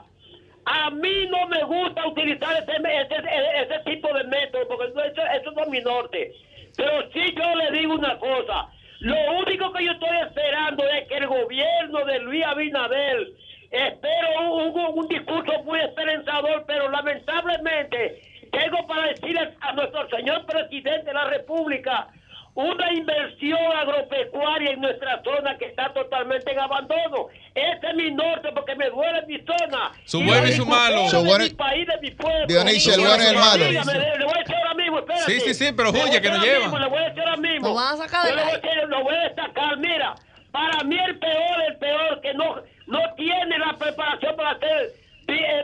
A 0.65 0.89
mí 0.89 1.27
no 1.29 1.47
me 1.47 1.63
gusta 1.63 2.07
utilizar 2.07 2.51
ese, 2.61 2.71
ese, 2.73 3.61
ese 3.63 3.79
tipo 3.85 4.11
de 4.13 4.23
método, 4.25 4.67
porque 4.67 4.85
eso, 4.87 5.21
eso 5.25 5.51
no 5.51 5.61
es 5.63 5.69
mi 5.69 5.79
norte. 5.81 6.31
Pero 6.75 7.09
sí 7.13 7.33
yo 7.37 7.55
le 7.55 7.71
digo 7.77 7.93
una 7.93 8.17
cosa. 8.17 8.69
Lo 9.01 9.15
único 9.45 9.71
que 9.73 9.85
yo 9.85 9.91
estoy 9.91 10.17
esperando 10.25 10.87
es 10.87 11.07
que 11.07 11.17
el 11.17 11.27
gobierno 11.27 12.05
de 12.05 12.19
Luis 12.19 12.45
Abinader 12.45 13.27
espero 13.69 14.41
un, 14.55 14.71
un- 14.79 14.99
un 14.99 15.07
discurso 15.07 15.61
muy 15.63 15.79
esperanzador, 15.81 16.63
pero 16.65 16.89
lamentablemente 16.89 18.21
tengo 18.53 18.87
para 18.87 19.07
decirle 19.07 19.53
a 19.61 19.73
nuestro 19.73 20.07
señor 20.09 20.45
presidente 20.45 21.05
de 21.07 21.13
la 21.13 21.25
República 21.25 22.07
una 22.55 22.93
inversión 22.93 23.57
agropecuaria 23.75 24.71
en 24.73 24.81
nuestra 24.81 25.21
zona 25.23 25.57
que 25.57 25.65
está 25.65 25.91
totalmente 25.91 26.51
en 26.51 26.59
abandono. 26.59 27.27
Este 27.55 27.87
es 27.89 27.95
mi 27.95 28.11
norte 28.11 28.49
porque 28.53 28.75
me 28.75 28.89
duele 28.91 29.23
mi 29.27 29.39
zona. 29.39 29.91
Su 30.05 30.19
Y 30.21 30.25
bueno 30.27 30.47
y 30.47 30.51
su 30.51 30.65
malo. 30.65 31.07
Su 31.09 31.17
de 31.17 31.23
bueno 31.23 31.43
mi 31.45 31.49
y- 31.49 31.53
país, 31.55 31.87
de 31.87 31.97
mi 31.99 32.11
pueblo. 32.11 32.45
Dionisio, 32.47 32.93
el 32.93 32.99
bueno 33.01 33.23
y 33.23 33.27
el 33.27 33.35
malo. 33.37 33.65
Dígame, 33.65 33.93
le, 33.93 34.17
le 34.19 34.25
voy 34.25 34.33
a 34.35 34.39
decir 34.39 34.55
ahora 34.55 34.73
mismo, 34.75 34.99
espérate. 34.99 35.25
Sí, 35.31 35.39
sí, 35.39 35.53
sí, 35.55 35.71
pero 35.75 35.91
Le 35.91 35.97
voy 35.97 36.01
a 36.01 36.03
oye, 36.11 36.21
que 36.21 36.29
decir 36.29 36.31
no 36.31 36.37
ahora 36.37 36.45
lleva. 36.51 36.59
mismo, 36.65 36.77
Le 36.79 36.87
voy 36.89 36.99
a 36.99 37.05
decir 37.09 37.19
ahora 37.23 37.37
mismo. 37.37 37.67
Lo 37.69 37.73
van 37.73 37.93
a 37.93 37.97
sacar 37.97 38.35
decir, 38.35 38.83
lo 38.87 39.03
voy 39.03 39.15
a 39.15 39.19
destacar. 39.23 39.77
Mira, 39.77 40.15
para 40.51 40.83
mí 40.83 40.97
el 40.99 41.17
peor, 41.17 41.61
el 41.69 41.77
peor, 41.77 42.21
que 42.21 42.33
no, 42.35 42.55
no 42.85 42.99
tiene 43.15 43.57
la 43.57 43.73
preparación 43.79 44.35
para 44.35 44.51
eh, 44.61 44.89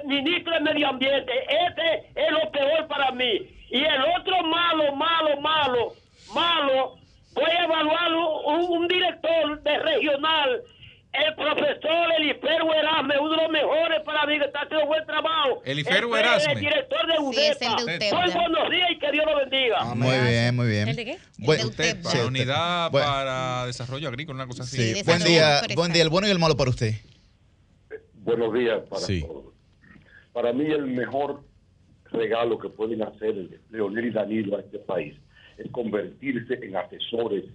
ministro 0.05 0.53
de 0.53 0.59
Medio 0.61 0.87
Ambiente. 0.89 1.31
Ese 1.47 2.11
es 2.15 2.31
lo 2.31 2.51
peor 2.51 2.87
para 2.87 3.11
mí. 3.11 3.47
Y 3.71 3.77
el 3.83 4.01
otro 4.17 4.41
malo, 4.43 4.95
malo, 4.95 5.39
malo, 5.41 5.93
malo, 6.33 6.95
voy 7.33 7.51
a 7.51 7.63
evaluar 7.63 8.13
un, 8.13 8.81
un 8.81 8.87
director 8.87 9.61
de 9.61 9.77
regional, 9.79 10.61
el 11.13 11.35
profesor 11.35 12.11
Eliferu 12.17 12.71
Erasme, 12.71 13.17
uno 13.19 13.31
de 13.31 13.37
los 13.37 13.51
mejores 13.51 14.01
para 14.05 14.25
mí, 14.27 14.37
que 14.39 14.45
está 14.45 14.61
haciendo 14.61 14.85
buen 14.87 15.05
trabajo. 15.05 15.61
Eliferu 15.65 16.13
El- 16.15 16.19
Erasme. 16.19 16.53
El 16.53 16.59
director 16.59 17.07
de 17.07 17.13
Sí, 17.33 17.41
es 17.47 17.61
el 17.61 17.67
UDEPA. 17.69 17.85
de 17.85 18.11
Muy 18.13 18.29
ya. 18.29 18.35
buenos 18.35 18.69
días 18.71 18.91
y 18.91 18.99
que 18.99 19.11
Dios 19.11 19.25
lo 19.25 19.35
bendiga. 19.37 19.83
Muy 19.95 20.17
bien, 20.27 20.55
muy 20.55 20.67
bien. 20.67 20.87
¿El 20.89 20.95
de 20.95 21.05
qué? 21.05 21.17
Buen- 21.39 21.65
Usted, 21.65 21.97
sí, 21.97 22.03
para 22.03 22.09
usted- 22.15 22.25
unidad 22.27 22.91
Bueno, 22.91 23.07
para 23.07 23.65
desarrollo 23.67 24.07
agrícola, 24.07 24.35
una 24.35 24.47
cosa 24.47 24.63
así. 24.63 24.77
sí. 24.77 24.95
Sí, 24.95 25.03
Buen 25.03 25.23
día, 25.23 25.61
buen 25.75 25.93
día, 25.93 26.01
el 26.03 26.09
bueno 26.09 26.27
y 26.27 26.31
el 26.31 26.39
malo 26.39 26.55
para 26.57 26.69
usted. 26.71 26.93
Buenos 28.13 28.53
días 28.53 28.79
para 28.89 29.01
Sí. 29.01 29.21
todos. 29.21 29.48
Para 30.33 30.53
mí 30.53 30.65
el 30.65 30.85
mejor 30.87 31.41
regalo 32.11 32.57
que 32.57 32.69
pueden 32.69 33.01
hacer 33.03 33.35
Leonel 33.69 34.05
y 34.05 34.11
Danilo 34.11 34.57
a 34.57 34.61
este 34.61 34.79
país 34.79 35.15
es 35.57 35.69
convertirse 35.71 36.53
en 36.65 36.75
asesores 36.75 37.45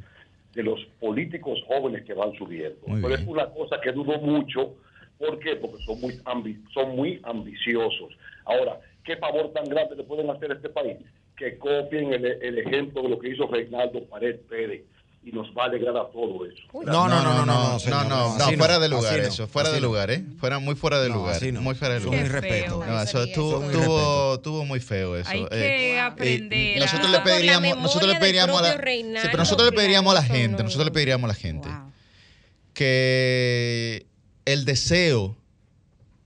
de 0.54 0.62
los 0.62 0.80
políticos 1.00 1.58
jóvenes 1.66 2.04
que 2.04 2.14
van 2.14 2.32
subiendo. 2.34 2.78
Pero 3.02 3.14
es 3.14 3.26
una 3.26 3.46
cosa 3.50 3.80
que 3.82 3.92
dudo 3.92 4.18
mucho. 4.18 4.74
¿Por 5.18 5.38
qué? 5.38 5.56
Porque 5.56 5.82
son 5.84 6.00
muy, 6.00 6.12
ambi- 6.24 6.62
son 6.72 6.94
muy 6.96 7.20
ambiciosos. 7.24 8.16
Ahora, 8.44 8.80
¿qué 9.04 9.16
favor 9.16 9.52
tan 9.52 9.64
grande 9.64 9.96
le 9.96 10.04
pueden 10.04 10.28
hacer 10.30 10.50
a 10.50 10.54
este 10.54 10.68
país? 10.68 10.98
Que 11.36 11.56
copien 11.58 12.12
el, 12.12 12.24
el 12.24 12.58
ejemplo 12.58 13.02
de 13.02 13.08
lo 13.08 13.18
que 13.18 13.30
hizo 13.30 13.46
Reinaldo 13.48 14.04
Pared 14.04 14.40
Pérez 14.48 14.82
y 15.24 15.32
nos 15.32 15.46
va 15.56 15.64
a 15.64 15.66
alegrar 15.66 15.96
a 15.96 16.06
todo 16.10 16.44
eso. 16.44 16.62
No, 16.84 17.08
no, 17.08 17.22
no, 17.22 17.22
no, 17.22 17.46
no, 17.46 17.72
no, 17.72 17.78
señor, 17.78 18.06
no, 18.06 18.34
fuera 18.58 18.78
de 18.78 18.88
lugar 18.88 19.18
no, 19.18 19.24
eso, 19.24 19.46
fuera 19.48 19.70
de 19.70 19.80
no. 19.80 19.86
lugar, 19.86 20.10
¿eh? 20.10 20.24
Fuera 20.38 20.58
muy 20.58 20.74
fuera 20.74 21.00
de 21.00 21.08
No, 21.08 21.14
lugar, 21.16 21.40
muy 21.52 21.74
fuera 21.74 21.94
de 21.94 22.00
lugar. 22.00 22.26
irrespeto. 22.26 22.84
No, 22.84 23.00
eso 23.00 23.22
estuvo, 23.22 24.34
estuvo 24.34 24.64
muy 24.66 24.80
feo 24.80 25.16
eso. 25.16 25.30
Hay 25.30 25.44
eh. 25.44 25.48
que 25.50 26.00
aprender. 26.00 26.78
nosotros 26.78 27.10
le 27.10 27.20
pediríamos, 27.20 27.78
nosotros 27.78 28.12
le 28.12 28.20
pediríamos 28.20 28.58
a 28.58 28.62
la, 28.62 28.68
propio 28.68 28.84
Reinaldo, 28.84 29.20
sí, 29.20 29.26
pero 29.30 29.38
nosotros 29.38 29.70
le 29.70 29.76
pediríamos 29.76 30.10
a 30.12 30.14
la 30.14 30.22
gente, 30.22 30.62
nosotros 30.62 30.84
le 30.86 30.92
pediríamos 30.92 31.24
a 31.24 31.28
la 31.28 31.34
gente 31.34 31.68
Wow. 31.68 31.92
que 32.74 34.06
el 34.44 34.64
deseo 34.64 35.36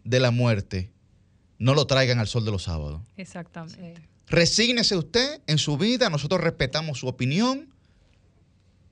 de 0.05 0.19
la 0.21 0.31
muerte 0.33 0.91
no 1.59 1.75
lo 1.75 1.87
traigan 1.87 2.19
al 2.19 2.27
sol 2.27 2.45
de 2.45 2.51
los 2.51 2.65
sábados. 2.65 3.01
Exactamente. 3.17 4.03
Resígnese 4.29 4.97
usted 4.97 5.41
en 5.47 5.59
su 5.59 5.79
vida, 5.79 6.11
nosotros 6.11 6.41
respetamos 6.41 6.99
su 6.99 7.07
opinión, 7.09 7.69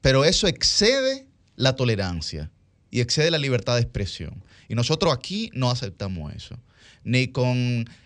pero 0.06 0.24
eso 0.24 0.46
excede 0.46 1.26
la 1.56 1.74
tolerancia 1.74 2.48
y 2.92 3.00
excede 3.00 3.28
la 3.32 3.38
libertad 3.38 3.74
de 3.74 3.80
expresión. 3.80 4.40
Y 4.68 4.76
nosotros 4.76 5.12
aquí 5.12 5.50
no 5.52 5.68
aceptamos 5.68 6.32
eso. 6.32 6.56
Ni 7.02 7.26
con, 7.26 7.56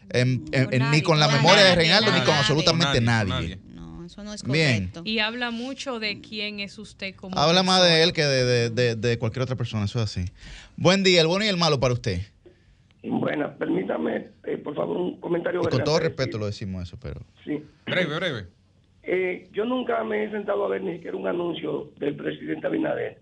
em- 0.09 0.43
em- 0.51 0.91
ni 0.93 1.03
con 1.03 1.21
la 1.21 1.29
memoria 1.29 1.63
de 1.63 1.69
nadie, 1.69 1.77
Reinaldo, 1.77 2.11
ni 2.13 2.21
con 2.25 2.35
absolutamente 2.37 3.03
nadie, 3.03 3.29
nadie. 3.29 3.59
eso 4.07 4.25
no 4.25 4.33
es 4.33 4.43
Bien. 4.45 4.89
correcto. 4.89 5.03
Y 5.05 5.19
habla 5.19 5.51
mucho 5.51 5.99
de 6.01 6.23
quién 6.23 6.61
es 6.61 6.79
usted 6.79 7.15
como 7.15 7.39
Habla 7.39 7.63
más 7.63 7.83
de 7.83 8.03
él 8.03 8.15
que 8.15 8.25
de, 8.25 8.45
de- 8.47 8.71
de- 8.71 8.95
de 8.97 9.19
cualquier 9.19 9.43
otra 9.43 9.57
persona, 9.57 9.85
eso 9.85 9.99
es 10.03 10.05
así. 10.07 10.25
Buen 10.79 11.03
día, 11.05 11.21
el 11.21 11.27
bueno 11.27 11.45
y 11.45 11.49
el 11.49 11.59
malo 11.59 11.81
para 11.81 11.93
usted. 11.93 12.23
Bueno, 13.03 13.53
permítame, 13.59 14.29
eh, 14.45 14.57
por 14.57 14.75
favor, 14.75 14.97
un 14.97 15.21
comentario 15.21 15.61
Y 15.63 15.69
con 15.69 15.85
todo 15.85 15.99
respeto 15.99 16.39
lo 16.39 16.47
decimos 16.47 16.83
eso, 16.83 16.97
pero... 16.99 17.21
Sí. 17.45 17.63
Breve, 17.85 18.17
breve. 18.17 18.47
Eh, 19.03 19.49
yo 19.53 19.65
nunca 19.65 20.03
me 20.05 20.25
he 20.25 20.31
sentado 20.31 20.65
a 20.65 20.69
ver 20.69 20.83
ni 20.83 20.95
siquiera 20.95 21.17
un 21.17 21.27
anuncio 21.27 21.91
del 21.99 22.15
presidente 22.17 22.67
Abinader, 22.67 23.19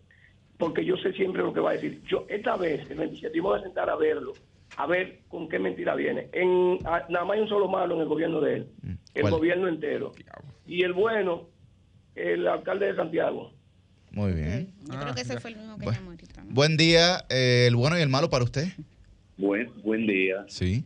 porque 0.58 0.84
yo 0.84 0.96
sé 0.96 1.12
siempre 1.12 1.42
lo 1.42 1.52
que 1.52 1.60
va 1.60 1.70
a 1.70 1.74
decir. 1.74 2.02
Yo 2.08 2.26
esta 2.28 2.56
vez, 2.56 2.88
el 2.90 2.98
27, 2.98 3.34
me 3.36 3.42
voy 3.42 3.58
a 3.60 3.62
sentar 3.62 3.88
a 3.88 3.96
verlo, 3.96 4.32
a 4.76 4.86
ver 4.86 5.20
con 5.28 5.48
qué 5.48 5.58
mentira 5.58 5.94
viene. 5.94 6.28
En, 6.32 6.78
a- 6.84 7.06
nada 7.08 7.24
más 7.24 7.36
hay 7.36 7.42
un 7.42 7.48
solo 7.48 7.68
malo 7.68 7.94
en 7.94 8.00
el 8.02 8.08
gobierno 8.08 8.40
de 8.40 8.54
él, 8.56 8.66
el 9.14 9.20
¿Cuál? 9.22 9.34
gobierno 9.34 9.68
entero. 9.68 10.12
Y 10.66 10.82
el 10.82 10.92
bueno, 10.92 11.48
el 12.16 12.46
alcalde 12.48 12.86
de 12.86 12.96
Santiago. 12.96 13.52
Muy 14.10 14.32
bien. 14.32 14.72
Yo 14.90 14.98
creo 14.98 15.14
que 15.14 15.20
ese 15.20 15.38
fue 15.38 15.50
el 15.50 15.56
mismo 15.58 15.78
que 15.78 15.84
Bueno. 15.84 15.98
llamó 15.98 16.10
ahorita. 16.10 16.42
¿no? 16.42 16.50
Buen 16.54 16.76
día, 16.76 17.24
eh, 17.30 17.66
el 17.68 17.76
bueno 17.76 17.96
y 17.98 18.02
el 18.02 18.08
malo 18.08 18.28
para 18.30 18.42
usted. 18.42 18.66
Buen, 19.36 19.70
buen 19.82 20.06
día. 20.06 20.44
Sí. 20.48 20.84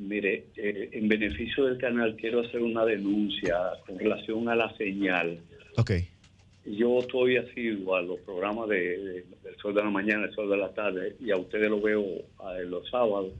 Mire, 0.00 0.44
eh, 0.56 0.90
en 0.92 1.08
beneficio 1.08 1.64
del 1.64 1.76
canal 1.78 2.14
quiero 2.16 2.40
hacer 2.40 2.60
una 2.62 2.84
denuncia 2.84 3.56
con 3.84 3.98
relación 3.98 4.48
a 4.48 4.54
la 4.54 4.74
señal. 4.76 5.40
Ok. 5.76 5.90
Yo 6.66 7.00
estoy 7.00 7.36
asiduo 7.36 7.96
a 7.96 8.02
los 8.02 8.20
programas 8.20 8.68
de, 8.68 8.76
de- 8.98 9.24
del 9.42 9.56
Sol 9.60 9.74
de 9.74 9.82
la 9.82 9.90
Mañana, 9.90 10.26
el 10.26 10.34
Sol 10.34 10.48
de 10.50 10.56
la 10.56 10.72
Tarde, 10.72 11.16
y 11.18 11.30
a 11.32 11.36
ustedes 11.36 11.68
lo 11.68 11.80
veo 11.80 12.04
los 12.66 12.88
sábados. 12.90 13.32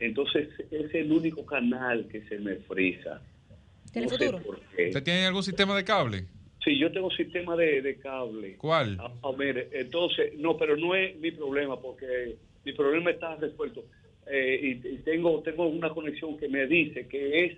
Entonces, 0.00 0.48
es 0.72 0.92
el 0.94 1.12
único 1.12 1.46
canal 1.46 2.08
que 2.08 2.22
se 2.22 2.38
me 2.38 2.56
frisa. 2.56 3.20
No 3.20 3.48
sé 3.86 3.92
Telefuturo. 3.92 4.38
por 4.42 4.60
qué. 4.74 4.86
¿Usted 4.88 5.02
tiene 5.04 5.26
algún 5.26 5.42
sistema 5.44 5.76
de 5.76 5.84
cable? 5.84 6.24
Sí, 6.64 6.78
yo 6.78 6.90
tengo 6.90 7.10
sistema 7.10 7.54
de, 7.56 7.82
de 7.82 7.96
cable. 7.98 8.56
¿Cuál? 8.56 8.96
Ah, 9.00 9.12
mire, 9.38 9.68
entonces, 9.72 10.32
no, 10.38 10.56
pero 10.56 10.76
no 10.76 10.94
es 10.96 11.16
mi 11.18 11.30
problema 11.30 11.78
porque 11.80 12.36
mi 12.64 12.72
problema 12.72 13.10
está 13.10 13.36
resuelto. 13.36 13.84
Eh, 14.30 14.78
y, 14.84 14.88
y 14.88 14.96
tengo 14.98 15.40
tengo 15.42 15.66
una 15.66 15.90
conexión 15.90 16.36
que 16.38 16.48
me 16.48 16.66
dice 16.66 17.06
que 17.08 17.44
es 17.44 17.56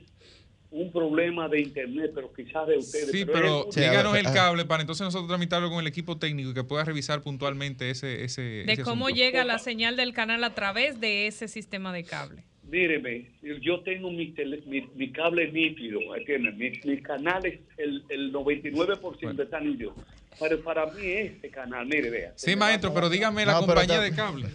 un 0.71 0.91
problema 0.91 1.49
de 1.49 1.61
internet, 1.61 2.11
pero 2.15 2.33
quizás 2.33 2.67
de 2.67 2.79
ustedes. 2.79 3.11
Sí, 3.11 3.25
pero 3.25 3.69
díganos 3.75 4.17
el 4.17 4.25
cable 4.25 4.65
para 4.65 4.81
entonces 4.81 5.05
nosotros 5.05 5.29
tramitarlo 5.29 5.71
con 5.71 5.79
el 5.81 5.87
equipo 5.87 6.17
técnico 6.19 6.51
y 6.51 6.55
que 6.55 6.65
pueda 6.65 6.85
revisar 6.85 7.23
puntualmente 7.23 7.91
ese 7.91 8.25
ese 8.25 8.43
De 8.43 8.73
ese 8.73 8.83
cómo 8.83 9.07
asunto. 9.07 9.23
llega 9.23 9.45
la 9.45 9.59
señal 9.59 9.97
del 9.97 10.13
canal 10.15 10.43
a 10.43 10.55
través 10.55 10.99
de 11.01 11.27
ese 11.29 11.47
sistema 11.49 11.93
de 11.93 12.03
cable. 12.05 12.43
Míreme, 12.69 13.27
yo 13.61 13.81
tengo 13.83 14.11
mi, 14.11 14.33
tele- 14.33 14.63
mi, 14.67 14.81
mi 14.97 15.13
cable 15.13 15.53
nítido, 15.53 16.01
¿entiendes? 16.17 16.57
Mi, 16.57 16.71
mi 16.93 17.01
canal 17.03 17.45
es 17.47 17.61
el, 17.77 18.03
el 18.09 18.33
99% 18.33 19.43
está 19.43 19.61
nítido. 19.61 19.95
Pero 20.41 20.61
para 20.65 20.87
mí 20.87 21.07
este 21.07 21.51
canal, 21.51 21.87
mire, 21.87 22.11
vea. 22.11 22.33
Sí, 22.35 22.57
maestro, 22.57 22.93
pero 22.93 23.09
dígame 23.09 23.47
la 23.47 23.53
No, 23.53 23.59
compañía 23.61 23.83
está- 23.97 24.01
de 24.03 24.11
cable. 24.13 24.47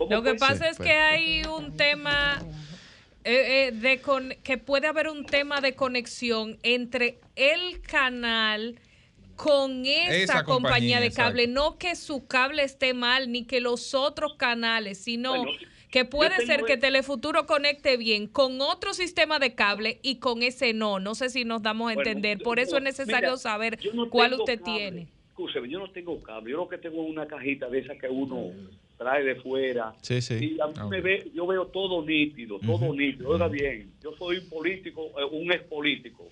¿Cómo 0.00 0.10
Lo 0.16 0.22
que 0.22 0.34
pasa 0.34 0.66
es 0.70 0.78
pues. 0.78 0.88
que 0.88 0.94
hay 0.94 1.42
un 1.44 1.76
tema 1.76 2.42
eh, 3.22 3.68
eh, 3.68 3.72
de 3.72 4.00
con, 4.00 4.30
que 4.42 4.56
puede 4.56 4.86
haber 4.86 5.08
un 5.08 5.26
tema 5.26 5.60
de 5.60 5.74
conexión 5.74 6.58
entre 6.62 7.18
el 7.36 7.82
canal 7.82 8.76
con 9.36 9.84
esa, 9.84 10.14
Esa 10.16 10.44
compañía, 10.44 10.46
compañía, 10.46 11.00
de 11.00 11.10
cable, 11.12 11.42
exacto. 11.42 11.70
no 11.72 11.76
que 11.78 11.96
su 11.96 12.26
cable 12.26 12.62
esté 12.62 12.94
mal 12.94 13.30
ni 13.30 13.44
que 13.44 13.60
los 13.60 13.92
otros 13.92 14.36
canales, 14.38 14.96
sino 14.96 15.36
Bueno, 15.36 15.52
que 15.90 16.06
puede 16.06 16.46
ser 16.46 16.62
que 16.64 16.74
el- 16.74 16.80
Telefuturo 16.80 17.44
conecte 17.44 17.98
bien 17.98 18.26
con 18.26 18.58
otro 18.62 18.94
sistema 18.94 19.38
de 19.38 19.54
cable 19.54 19.98
y 20.00 20.14
con 20.16 20.42
ese 20.42 20.72
no. 20.72 20.98
No 20.98 21.14
sé 21.14 21.28
si 21.28 21.44
nos 21.44 21.60
damos 21.60 21.90
a 21.90 21.92
entender. 21.92 22.38
Por 22.38 22.58
eso 22.58 22.78
es 22.78 22.82
mira, 22.82 22.90
necesario 22.90 23.36
saber 23.36 23.78
no 23.92 24.08
cuál 24.08 24.32
usted 24.32 24.60
cable. 24.62 24.78
tiene. 24.78 25.08
Escúcheme, 25.28 25.68
yo 25.68 25.78
no 25.78 25.90
tengo 25.90 26.22
cable. 26.22 26.52
Yo 26.52 26.56
lo 26.56 26.68
que 26.70 26.78
tengo 26.78 27.04
es 27.04 27.10
una 27.10 27.26
cajita 27.26 27.68
de 27.68 27.80
esas 27.80 27.98
que 27.98 28.08
uno 28.08 28.50
trae 29.00 29.24
de 29.24 29.34
fuera. 29.36 29.94
Sí, 30.02 30.20
sí. 30.20 30.34
Y 30.56 30.60
a 30.60 30.66
mí 30.66 30.74
Ah, 30.76 30.86
me 30.86 31.00
ve, 31.00 31.30
yo 31.34 31.46
veo 31.46 31.66
todo 31.68 32.04
nítido, 32.04 32.58
todo 32.60 32.92
nítido. 32.94 33.30
Oiga 33.30 33.48
bien, 33.48 33.90
yo 34.02 34.12
soy 34.18 34.36
un 34.36 34.48
político, 34.50 35.18
eh, 35.18 35.24
un 35.24 35.50
ex 35.50 35.62
político, 35.64 36.28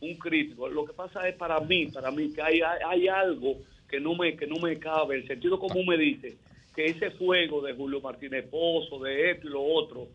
un 0.00 0.14
crítico. 0.16 0.66
Lo 0.66 0.86
que 0.86 0.94
pasa 0.94 1.28
es 1.28 1.34
para 1.36 1.60
mí, 1.60 1.88
para 1.88 2.10
mí 2.10 2.32
que 2.32 2.40
hay, 2.40 2.62
hay, 2.62 2.78
hay 2.86 3.08
algo 3.08 3.58
que 3.86 4.00
no 4.00 4.14
me 4.14 4.34
que 4.34 4.46
no 4.46 4.56
me 4.56 4.78
cabe. 4.78 5.16
El 5.16 5.26
sentido 5.26 5.58
común 5.58 5.84
me 5.86 5.98
dice 5.98 6.38
que 6.74 6.86
ese 6.86 7.10
fuego 7.10 7.60
de 7.60 7.74
Julio 7.74 8.00
Martínez 8.00 8.46
Pozo, 8.48 8.98
de 9.04 9.32
esto 9.32 9.48
y 9.48 9.50
lo 9.50 9.62
otro, 9.62 10.08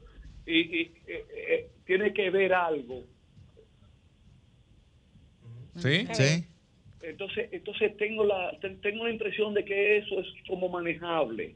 y, 0.48 0.60
y, 0.60 0.82
eh, 1.06 1.26
eh, 1.50 1.70
tiene 1.86 2.12
que 2.16 2.32
ver 2.32 2.52
algo. 2.56 3.04
¿Sí? 5.78 6.08
Sí. 6.14 6.46
Entonces, 7.04 7.50
entonces 7.52 7.96
tengo 7.98 8.24
la 8.26 8.58
ten- 8.60 8.82
tengo 8.82 9.06
la 9.06 9.12
impresión 9.12 9.54
de 9.54 9.64
que 9.66 9.98
eso 9.98 10.20
es 10.20 10.28
como 10.48 10.68
manejable, 10.70 11.56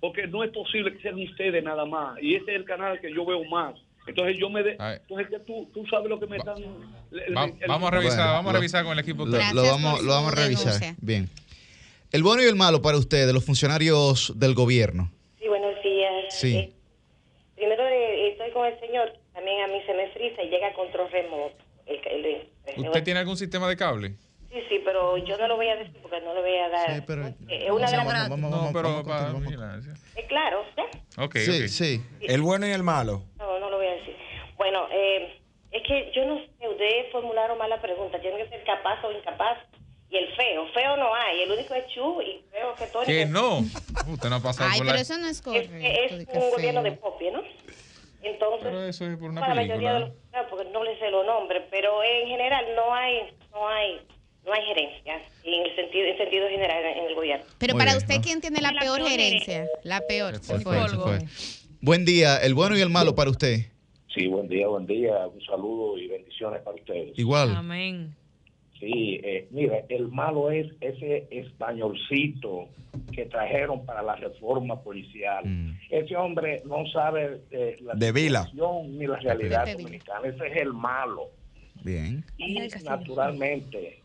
porque 0.00 0.26
no 0.26 0.42
es 0.44 0.50
posible 0.50 0.92
que 0.96 1.02
sean 1.02 1.18
ustedes 1.20 1.62
nada 1.62 1.84
más, 1.84 2.18
y 2.22 2.34
ese 2.34 2.50
es 2.52 2.56
el 2.56 2.64
canal 2.64 3.00
que 3.00 3.12
yo 3.14 3.24
veo 3.24 3.44
más. 3.44 3.74
Entonces 4.06 4.36
yo 4.40 4.48
me 4.48 4.62
de, 4.62 4.72
entonces 4.72 5.28
que 5.28 5.38
tú, 5.40 5.70
tú 5.74 5.86
sabes 5.86 6.08
lo 6.08 6.18
que 6.18 6.26
me 6.26 6.38
están 6.38 6.56
el- 6.58 7.36
Va- 7.36 7.44
el- 7.44 7.68
vamos 7.68 7.88
a 7.88 7.90
revisar, 7.92 8.16
Bueno, 8.18 8.32
vamos 8.32 8.50
a 8.50 8.52
lo- 8.54 8.58
revisar 8.58 8.82
con 8.84 8.92
el 8.94 8.98
equipo 9.00 9.26
Lo, 9.26 9.32
lo 9.52 9.62
vamos, 9.62 10.02
lo 10.02 10.10
vamos 10.12 10.32
a 10.32 10.36
revisar. 10.36 10.64
denuncia. 10.72 10.96
Bien. 11.00 11.28
El 12.10 12.22
bueno 12.22 12.42
y 12.42 12.46
el 12.46 12.56
malo 12.56 12.82
para 12.82 12.96
usted, 12.96 13.26
de 13.26 13.32
los 13.32 13.44
funcionarios 13.44 14.32
del 14.36 14.54
gobierno. 14.54 15.12
Sí, 15.38 15.46
buenos 15.46 15.74
días. 15.84 16.12
Sí. 16.34 16.56
Eh, 16.56 16.72
primero 17.54 17.86
eh, 17.86 18.32
estoy 18.32 18.50
con 18.52 18.66
el 18.66 18.80
señor, 18.80 19.12
también 19.34 19.62
a 19.62 19.66
mí 19.68 19.78
se 19.86 19.94
me 19.94 20.08
frisa 20.10 20.42
y 20.42 20.48
llega 20.48 20.68
a 20.68 20.74
control 20.74 21.08
remoto. 21.12 21.54
El, 21.86 21.96
el- 22.06 22.24
el- 22.66 22.86
¿Usted 22.86 23.04
tiene 23.04 23.20
algún 23.20 23.36
sistema 23.36 23.68
de 23.68 23.76
cable? 23.76 24.14
Sí, 24.50 24.60
sí, 24.68 24.82
pero 24.84 25.16
yo 25.16 25.38
no 25.38 25.46
lo 25.46 25.56
voy 25.56 25.68
a 25.68 25.76
decir 25.76 25.96
porque 26.02 26.20
no 26.22 26.34
le 26.34 26.40
voy 26.40 26.56
a 26.56 26.68
dar. 26.68 26.94
Sí, 26.96 27.02
pero- 27.06 27.26
Eh, 27.28 27.66
es 27.66 27.70
una 27.70 27.88
de 27.88 27.96
las 27.96 28.06
Vamos, 28.06 28.28
vamos, 28.28 28.50
vamos, 28.50 28.66
No, 28.66 28.72
pero 28.72 29.04
para. 29.04 29.30
Eh, 30.16 30.26
claro. 30.26 30.64
Ok, 31.18 31.36
sí, 31.36 31.62
ok. 31.62 31.68
sí. 31.68 32.02
El 32.20 32.42
bueno 32.42 32.66
y 32.66 32.70
el 32.70 32.82
malo. 32.82 33.22
No, 33.38 33.58
no 33.60 33.70
lo 33.70 33.76
voy 33.76 33.86
a 33.86 33.92
decir. 33.92 34.16
Bueno, 34.56 34.88
eh, 34.90 35.40
es 35.70 35.82
que 35.86 36.10
yo 36.14 36.24
no 36.26 36.38
sé, 36.38 36.68
ustedes 36.68 37.12
formularon 37.12 37.58
mal 37.58 37.70
la 37.70 37.80
pregunta. 37.80 38.20
Tiene 38.20 38.38
que 38.38 38.48
ser 38.48 38.64
capaz 38.64 39.04
o 39.04 39.12
incapaz. 39.12 39.58
Y 40.10 40.16
el 40.16 40.34
feo, 40.34 40.66
feo 40.74 40.96
no 40.96 41.14
hay. 41.14 41.42
El 41.42 41.52
único 41.52 41.72
es 41.74 41.86
Chu 41.86 42.20
y 42.20 42.42
feo 42.50 42.74
que 42.74 42.86
Tony. 42.88 43.06
Que 43.06 43.26
no. 43.26 43.58
Usted 44.08 44.28
no 44.28 44.36
ha 44.36 44.40
pasado 44.40 44.68
Ay, 44.72 44.78
por 44.78 44.86
pero 44.88 44.96
la... 44.96 45.02
eso 45.02 45.16
no 45.18 45.28
es 45.28 45.40
correcto. 45.40 45.72
es 45.76 46.26
un 46.34 46.50
gobierno 46.50 46.82
de 46.82 46.98
copia, 46.98 47.30
¿no? 47.30 47.42
Entonces, 48.22 48.60
Pero 48.64 48.82
eso 48.84 49.06
es 49.06 49.16
por 49.16 49.30
una 49.30 49.40
para 49.40 49.54
la 49.54 49.62
mayoría 49.62 49.94
de 49.94 50.00
los 50.00 50.10
porque 50.50 50.68
no 50.70 50.84
les 50.84 50.98
sé 50.98 51.10
los 51.10 51.24
nombres, 51.24 51.62
pero 51.70 52.02
en 52.02 52.28
general 52.28 52.64
no 52.76 52.94
hay, 52.94 53.34
no 53.52 53.68
hay, 53.68 54.00
no 54.50 54.54
hay 54.56 54.66
gerencia 54.66 55.14
en 55.44 55.66
el 55.66 55.76
sentido, 55.76 56.06
en 56.06 56.16
sentido 56.18 56.48
general 56.48 56.84
en 56.84 57.04
el 57.06 57.14
gobierno. 57.14 57.44
Pero 57.58 57.74
Muy 57.74 57.80
para 57.80 57.92
bien, 57.92 58.02
usted, 58.02 58.16
¿no? 58.16 58.22
¿quién 58.22 58.40
tiene 58.40 58.60
la 58.60 58.72
La 58.72 58.80
peor 58.80 58.96
peor 58.98 59.10
gerencia? 59.10 59.66
La 59.84 60.00
peor. 60.06 60.34
Se 60.36 60.58
Se 60.58 60.60
fue, 60.60 60.76
fue. 60.80 60.88
se 60.88 60.96
fue. 60.96 61.18
Buen 61.80 62.04
día, 62.04 62.36
el 62.38 62.54
bueno 62.54 62.76
y 62.76 62.80
el 62.80 62.90
malo 62.90 63.14
para 63.14 63.30
usted. 63.30 63.58
Sí, 64.14 64.26
buen 64.26 64.48
día, 64.48 64.66
buen 64.66 64.86
día. 64.86 65.26
Un 65.28 65.40
saludo 65.42 65.96
y 65.96 66.08
bendiciones 66.08 66.60
para 66.62 66.76
ustedes. 66.76 67.16
Igual. 67.18 67.54
Amén. 67.56 68.14
Sí, 68.80 69.20
eh, 69.22 69.46
mira, 69.50 69.82
el 69.90 70.08
malo 70.08 70.50
es 70.50 70.66
ese 70.80 71.28
españolcito 71.30 72.68
que 73.12 73.26
trajeron 73.26 73.84
para 73.84 74.02
la 74.02 74.16
reforma 74.16 74.80
policial. 74.82 75.44
Mm. 75.46 75.78
Ese 75.90 76.16
hombre 76.16 76.62
no 76.64 76.86
sabe 76.90 77.40
eh, 77.50 77.76
la 77.82 77.94
De 77.94 78.10
Vila. 78.10 78.44
situación 78.46 78.98
ni 78.98 79.06
la 79.06 79.16
realidad 79.18 79.70
dominicana. 79.70 80.26
Ese 80.28 80.46
es 80.46 80.56
el 80.62 80.72
malo. 80.72 81.28
Bien. 81.84 82.24
Y 82.38 82.58
naturalmente, 82.84 84.00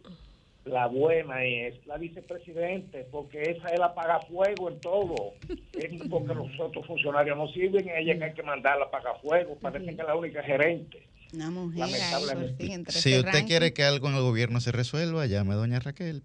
la 0.65 0.87
buena 0.87 1.43
es 1.43 1.75
la 1.85 1.97
vicepresidente, 1.97 3.07
porque 3.11 3.41
esa 3.41 3.67
es 3.69 3.79
la 3.79 3.87
apagafuego 3.87 4.69
en 4.69 4.79
todo. 4.79 5.33
Es 5.73 6.01
porque 6.09 6.33
los 6.33 6.47
otros 6.59 6.85
funcionarios 6.87 7.37
no 7.37 7.47
sirven, 7.49 7.87
ella 7.89 8.13
es 8.13 8.19
que 8.19 8.25
hay 8.25 8.33
que 8.33 8.43
mandarla 8.43 8.85
a 8.85 8.87
apagafuego. 8.87 9.55
Parece 9.61 9.85
que 9.85 9.91
es 10.01 10.07
la 10.07 10.15
única 10.15 10.41
gerente. 10.43 11.07
Una 11.33 11.49
mujer 11.51 11.83
ahí, 11.83 11.91
Lamentablemente. 11.91 12.73
entre 12.73 12.93
Si 12.93 13.13
usted 13.17 13.25
ranking. 13.31 13.47
quiere 13.47 13.73
que 13.73 13.83
algo 13.83 14.07
en 14.09 14.15
el 14.15 14.21
gobierno 14.21 14.59
se 14.61 14.71
resuelva, 14.71 15.25
llame 15.25 15.53
a 15.53 15.55
doña 15.57 15.79
Raquel. 15.79 16.23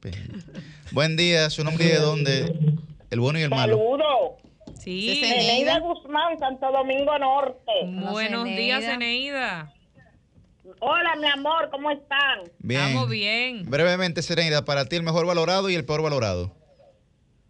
Buen 0.93 1.17
día, 1.17 1.51
su 1.51 1.65
nombre 1.65 1.85
y 1.85 1.89
de 1.89 1.97
dónde. 1.99 2.55
El 3.11 3.21
bueno 3.21 3.39
y 3.39 3.43
el 3.43 3.51
malo. 3.51 3.77
Saludos. 3.77 4.79
Sí. 4.79 5.21
Eneida 5.25 5.79
Guzmán, 5.81 6.39
Santo 6.39 6.71
Domingo 6.73 7.19
Norte. 7.19 7.73
Buenos 8.11 8.45
días, 8.47 8.85
Zeneida. 8.85 9.75
Hola, 10.79 11.17
mi 11.17 11.27
amor, 11.29 11.69
¿cómo 11.71 11.91
están? 11.91 12.43
Bien. 12.61 12.81
Estamos 12.83 13.09
bien. 13.11 13.69
Brevemente, 13.69 14.23
Serenidad, 14.23 14.65
para 14.65 14.85
ti 14.87 14.97
el 14.97 15.03
mejor 15.03 15.27
valorado 15.27 15.69
y 15.71 15.75
el 15.75 15.85
peor 15.85 16.03
valorado. 16.03 16.53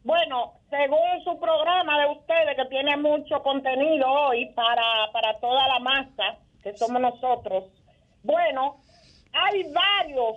Bueno, 0.02 0.54
según 0.70 1.22
su 1.24 1.38
programa 1.38 2.00
de 2.00 2.06
ustedes, 2.12 2.56
que 2.56 2.64
tiene 2.70 2.96
mucho 2.96 3.42
contenido 3.42 4.06
hoy 4.10 4.46
para, 4.54 4.82
para 5.12 5.38
toda 5.40 5.68
la 5.68 5.78
masa, 5.80 6.38
que 6.62 6.76
somos 6.76 7.00
nosotros, 7.02 7.64
bueno, 8.22 8.80
hay 9.32 9.62
varios, 9.72 10.36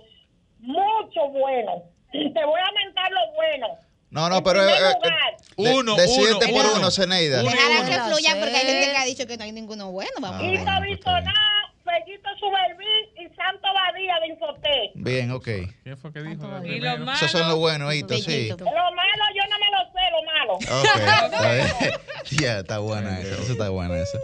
muchos 0.59 1.31
buenos. 1.31 1.83
Te 2.11 2.45
voy 2.45 2.59
a 2.59 2.67
aumentar 2.67 3.09
los 3.11 3.35
buenos. 3.35 3.69
No, 4.11 4.29
no, 4.29 4.37
En 4.37 4.43
pero. 4.43 4.61
eh, 4.61 4.71
eh, 4.71 4.93
lugar. 5.01 5.37
de- 5.57 5.73
Uno, 5.75 5.95
decídete 5.95 6.45
uno, 6.45 6.53
por 6.55 6.65
uno. 6.65 6.75
uno, 6.77 6.91
Zeneida. 6.91 7.41
Déjala 7.41 7.85
que 7.89 7.95
Uno. 7.95 8.05
fluya 8.09 8.35
porque 8.39 8.55
hay 8.55 8.65
gente 8.67 8.91
que 8.91 8.97
ha 8.97 9.05
dicho 9.05 9.25
que 9.25 9.37
no 9.37 9.43
hay 9.43 9.51
ninguno 9.51 9.91
bueno. 9.91 10.11
Vamos. 10.19 10.41
Ah, 10.43 10.45
y 10.45 10.57
Fellito 11.83 12.29
Suberví 12.39 12.85
y 13.19 13.35
Santo 13.35 13.67
Badía 13.73 14.19
de 14.21 14.27
Infoté. 14.27 14.91
Bien, 14.95 15.31
ok. 15.31 15.47
¿Quién 15.83 15.97
fue 15.97 16.13
que 16.13 16.21
dijo? 16.23 16.47
Y 16.65 16.79
los 16.79 16.99
malos. 16.99 17.21
Esos 17.21 17.31
son 17.31 17.49
los 17.49 17.57
buenos, 17.59 17.93
Hito, 17.93 18.15
sí. 18.15 18.49
Lo 18.49 18.57
malo, 18.57 19.23
yo 19.35 19.43
no 19.49 19.59
me 19.59 19.69
lo 19.71 19.81
sé, 19.91 20.03
lo 20.11 20.23
malo. 20.23 20.53
Ok, 20.81 21.31
está 21.33 21.53
bien. 21.53 21.67
Ya, 22.41 22.59
está 22.59 22.79
buena 22.79 23.19
esa. 23.19 23.33
Eso 23.41 23.51
está 23.51 23.69
buena 23.69 23.97
esa. 23.99 24.17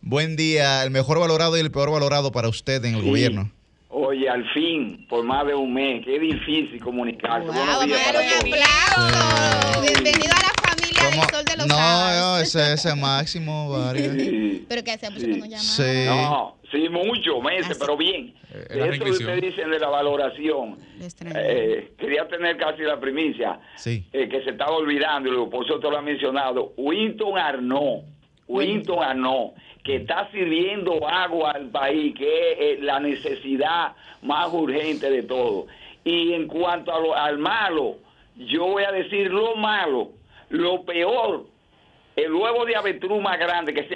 Buen 0.00 0.34
día, 0.36 0.82
el 0.82 0.90
mejor 0.90 1.20
valorado 1.20 1.56
y 1.56 1.60
el 1.60 1.70
peor 1.70 1.90
valorado 1.90 2.32
para 2.32 2.48
usted 2.48 2.82
en 2.84 2.94
el 2.94 3.02
Sí. 3.02 3.06
gobierno. 3.08 3.50
Oye, 3.90 4.28
al 4.28 4.48
fin, 4.52 5.06
por 5.08 5.24
más 5.24 5.46
de 5.46 5.54
un 5.54 5.72
mes, 5.72 6.04
qué 6.04 6.18
difícil 6.18 6.80
comunicarse. 6.82 7.46
Wow, 7.48 7.54
Buenos 7.54 7.84
días 7.86 8.00
para 8.06 8.20
un 8.20 8.28
todos. 8.28 8.42
aplauso. 8.44 9.80
Bienvenido 9.82 10.32
a 10.34 10.42
la 10.42 10.67
del 11.10 11.20
Sol 11.30 11.44
de 11.44 11.56
los 11.56 11.66
No, 11.66 12.20
no, 12.20 12.38
ese 12.38 12.72
ese 12.74 12.94
Máximo. 12.94 13.68
Sí. 13.96 14.64
Pero 14.68 14.84
que 14.84 14.92
hace 14.92 15.10
mucho 15.10 15.26
que 15.26 15.36
no 15.36 15.44
llamaba. 15.46 15.58
Sí. 15.62 16.04
No, 16.06 16.56
sí, 16.70 16.88
mucho, 16.88 17.40
meses, 17.40 17.70
Así. 17.70 17.80
pero 17.80 17.96
bien. 17.96 18.34
Eh, 18.52 18.90
eso 18.92 19.04
que 19.04 19.10
ustedes 19.10 19.40
dicen 19.42 19.70
de 19.70 19.78
la 19.78 19.88
valoración, 19.88 20.78
eh, 21.34 21.92
quería 21.98 22.26
tener 22.28 22.56
casi 22.56 22.82
la 22.82 22.98
primicia, 23.00 23.60
Sí. 23.76 24.04
eh, 24.12 24.28
que 24.28 24.42
se 24.44 24.50
estaba 24.50 24.76
olvidando, 24.76 25.30
y 25.30 25.50
por 25.50 25.64
eso 25.64 25.78
te 25.78 25.90
lo 25.90 25.98
ha 25.98 26.02
mencionado, 26.02 26.72
Winton 26.76 27.38
Arnaud, 27.38 28.02
Winton 28.46 29.02
Arnaud, 29.02 29.50
que 29.84 29.96
está 29.96 30.30
sirviendo 30.32 31.06
agua 31.08 31.52
al 31.52 31.68
país, 31.70 32.14
que 32.16 32.52
es 32.52 32.58
eh, 32.60 32.78
la 32.82 33.00
necesidad 33.00 33.92
más 34.22 34.48
urgente 34.52 35.10
de 35.10 35.22
todo. 35.22 35.66
Y 36.04 36.32
en 36.32 36.46
cuanto 36.46 36.94
a 36.94 37.00
lo- 37.00 37.14
al 37.16 37.38
malo, 37.38 37.96
yo 38.36 38.66
voy 38.66 38.84
a 38.84 38.92
decir 38.92 39.30
lo 39.30 39.56
malo, 39.56 40.10
lo 40.50 40.84
peor, 40.84 41.46
el 42.16 42.32
huevo 42.32 42.64
de 42.64 42.76
avestruz 42.76 43.20
más 43.22 43.38
grande 43.38 43.72
que 43.74 43.84
se 43.88 43.94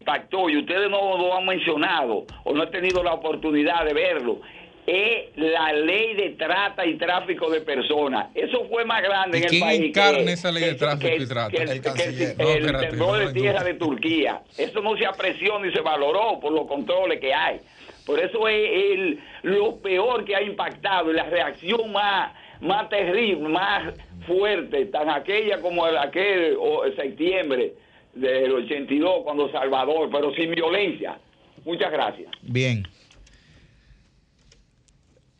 impactó 0.00 0.48
y 0.48 0.58
ustedes 0.58 0.90
no 0.90 1.16
lo 1.18 1.34
han 1.36 1.44
mencionado 1.46 2.24
o 2.44 2.52
no 2.54 2.62
han 2.62 2.70
tenido 2.70 3.02
la 3.02 3.14
oportunidad 3.14 3.84
de 3.84 3.92
verlo 3.94 4.40
es 4.86 5.36
la 5.36 5.70
ley 5.74 6.14
de 6.14 6.30
trata 6.30 6.86
y 6.86 6.96
tráfico 6.96 7.50
de 7.50 7.60
personas. 7.60 8.28
Eso 8.34 8.64
fue 8.70 8.86
más 8.86 9.02
grande 9.02 9.36
¿Y 9.36 9.40
en 9.40 9.44
el 9.44 9.50
quién 9.50 9.62
país. 9.62 9.80
encarna 9.82 10.24
que- 10.24 10.32
esa 10.32 10.50
ley 10.50 10.64
de 10.64 10.74
tráfico 10.76 11.08
que- 11.10 11.22
y 11.22 11.26
trata? 11.26 11.50
que 11.50 11.56
El 11.62 11.68
que 11.72 11.80
canciller. 11.82 12.34
el 12.38 12.98
No, 12.98 13.12
de 13.14 13.32
tierra 13.34 13.64
de 13.64 13.74
Turquía. 13.74 14.40
Eso 14.56 14.80
no 14.80 14.96
se 14.96 15.04
apreció 15.04 15.58
ni 15.58 15.70
se 15.72 15.82
valoró 15.82 16.40
por 16.40 16.52
los 16.54 16.66
controles 16.66 17.20
que 17.20 17.34
hay. 17.34 17.60
Por 18.06 18.18
eso 18.18 18.48
es 18.48 18.70
el, 18.92 19.20
lo 19.42 19.76
peor 19.76 20.24
que 20.24 20.34
ha 20.34 20.40
impactado 20.40 21.10
y 21.10 21.14
la 21.14 21.24
reacción 21.24 21.92
más, 21.92 22.32
más 22.60 22.88
terrible, 22.88 23.48
más 23.48 23.94
fuerte, 24.26 24.86
tan 24.86 25.08
aquella 25.10 25.60
como 25.60 25.86
el, 25.86 25.96
aquel 25.96 26.56
o, 26.58 26.82
septiembre 26.96 27.74
del 28.14 28.52
82 28.52 29.22
cuando 29.24 29.50
Salvador, 29.52 30.08
pero 30.10 30.32
sin 30.34 30.50
violencia. 30.50 31.18
Muchas 31.64 31.90
gracias. 31.92 32.30
Bien. 32.42 32.84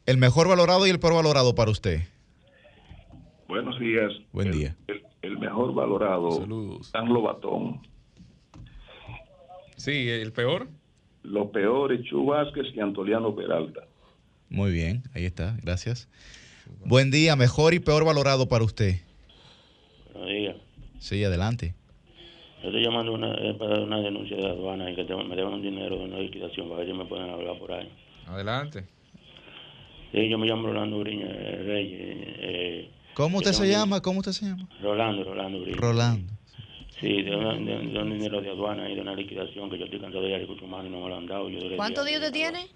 El 0.07 0.17
mejor 0.17 0.49
valorado 0.49 0.87
y 0.87 0.91
el 0.91 1.01
peor 1.01 1.15
valorado 1.15 1.55
para 1.55 1.71
usted. 1.71 2.01
Buenos 3.47 3.79
días. 3.79 4.13
Buen 4.33 4.49
El- 4.49 4.55
día. 4.55 4.77
El, 4.87 5.03
el 5.23 5.39
mejor 5.39 5.75
valorado, 5.75 6.31
Saludos. 6.33 6.93
Dan 6.93 7.09
Lobatón. 7.13 7.81
Sí, 9.77 10.09
el 10.09 10.33
peor. 10.33 10.69
Los 11.23 11.51
peores, 11.51 12.03
Chu 12.05 12.27
Vázquez 12.27 12.67
y 12.75 12.81
Antoliano 12.81 13.35
Peralta. 13.35 13.83
Muy 14.49 14.73
bien, 14.73 15.03
ahí 15.15 15.25
está, 15.27 15.57
gracias. 15.63 16.09
Buen 16.85 17.11
día, 17.11 17.37
mejor 17.37 17.75
y 17.75 17.79
peor 17.79 18.05
valorado 18.05 18.49
para 18.49 18.65
usted. 18.65 18.97
Buenos 20.13 20.31
días. 20.31 20.57
Sí, 20.99 21.23
adelante. 21.25 21.75
Yo 22.63 22.69
estoy 22.69 22.83
llamando 22.83 23.13
una, 23.13 23.35
eh, 23.35 23.55
para 23.55 23.81
una 23.81 24.01
denuncia 24.01 24.37
de 24.37 24.47
aduana 24.49 24.91
y 24.91 24.97
que 24.97 25.05
tengo- 25.05 25.23
me 25.25 25.37
deben 25.37 25.53
un 25.55 25.63
dinero 25.63 25.97
de 25.97 26.05
una 26.05 26.19
liquidación 26.19 26.69
para 26.69 26.81
ver 26.81 26.89
si 26.89 26.95
me 26.95 27.05
pueden 27.05 27.31
hablar 27.31 27.59
por 27.59 27.73
ahí. 27.73 27.89
Adelante. 28.27 28.85
Sí, 30.13 30.29
yo 30.29 30.39
me 30.39 30.47
llamo 30.47 30.67
Rolando 30.69 30.99
Briña 30.99 31.27
eh, 31.29 31.63
Reyes. 31.65 32.17
eh, 32.41 32.91
¿Cómo 33.15 33.39
usted 33.39 33.53
se 33.53 33.69
llama? 33.69 34.01
¿Cómo 34.01 34.21
usted 34.21 34.33
se 34.33 34.47
llama? 34.47 34.69
Rolando, 34.83 35.25
Rolando 35.25 35.61
Briña. 35.61 35.77
Rolando. 35.79 36.33
Sí, 37.01 37.23
de, 37.23 37.37
una- 37.37 37.55
de- 37.55 37.87
de 37.87 37.99
un 38.03 38.11
dinero 38.13 38.41
de 38.41 38.51
aduana 38.51 38.91
y 38.91 38.95
de 38.97 39.01
una 39.03 39.15
liquidación 39.15 39.71
que 39.71 39.79
yo 39.79 39.85
estoy 39.85 40.01
cansado 40.01 40.23
de 40.25 40.31
ir 40.31 40.35
a 40.35 40.39
recursos 40.39 40.65
humanos 40.65 40.87
y 40.87 40.91
no 40.91 41.01
me 41.03 41.09
lo 41.11 41.17
han 41.17 41.27
dado. 41.27 41.49
Yo 41.49 41.59
¿Cuántos 41.77 42.05
días 42.07 42.17
usted 42.17 42.29
en 42.29 42.33
tiene? 42.33 42.67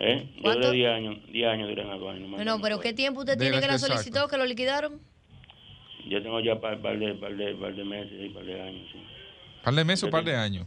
¿Eh? 0.00 0.26
Yo 0.42 0.54
duré 0.54 0.72
10 0.72 0.88
años, 0.90 1.16
10 1.30 1.46
años 1.48 1.68
duré 1.68 1.82
en 1.82 1.90
aduana 1.90 2.44
no 2.44 2.60
pero. 2.60 2.80
¿qué 2.80 2.94
tiempo 2.94 3.20
usted 3.20 3.36
tiene 3.38 3.60
que 3.60 3.66
la 3.66 3.78
solicitó, 3.78 4.28
que 4.28 4.38
lo 4.38 4.46
liquidaron? 4.46 4.98
Yo 6.08 6.22
tengo 6.22 6.40
ya 6.40 6.58
par, 6.58 6.80
par 6.80 6.98
de, 6.98 7.14
par, 7.14 7.36
de, 7.36 7.54
par 7.54 7.74
de 7.74 7.84
meses 7.84 8.12
y 8.18 8.30
par 8.30 8.44
de 8.44 8.60
años, 8.60 8.88
sí. 8.90 8.98
¿Par 9.62 9.74
de 9.74 9.84
meses 9.84 10.04
o 10.04 10.10
par 10.10 10.24
de 10.24 10.34
años? 10.34 10.66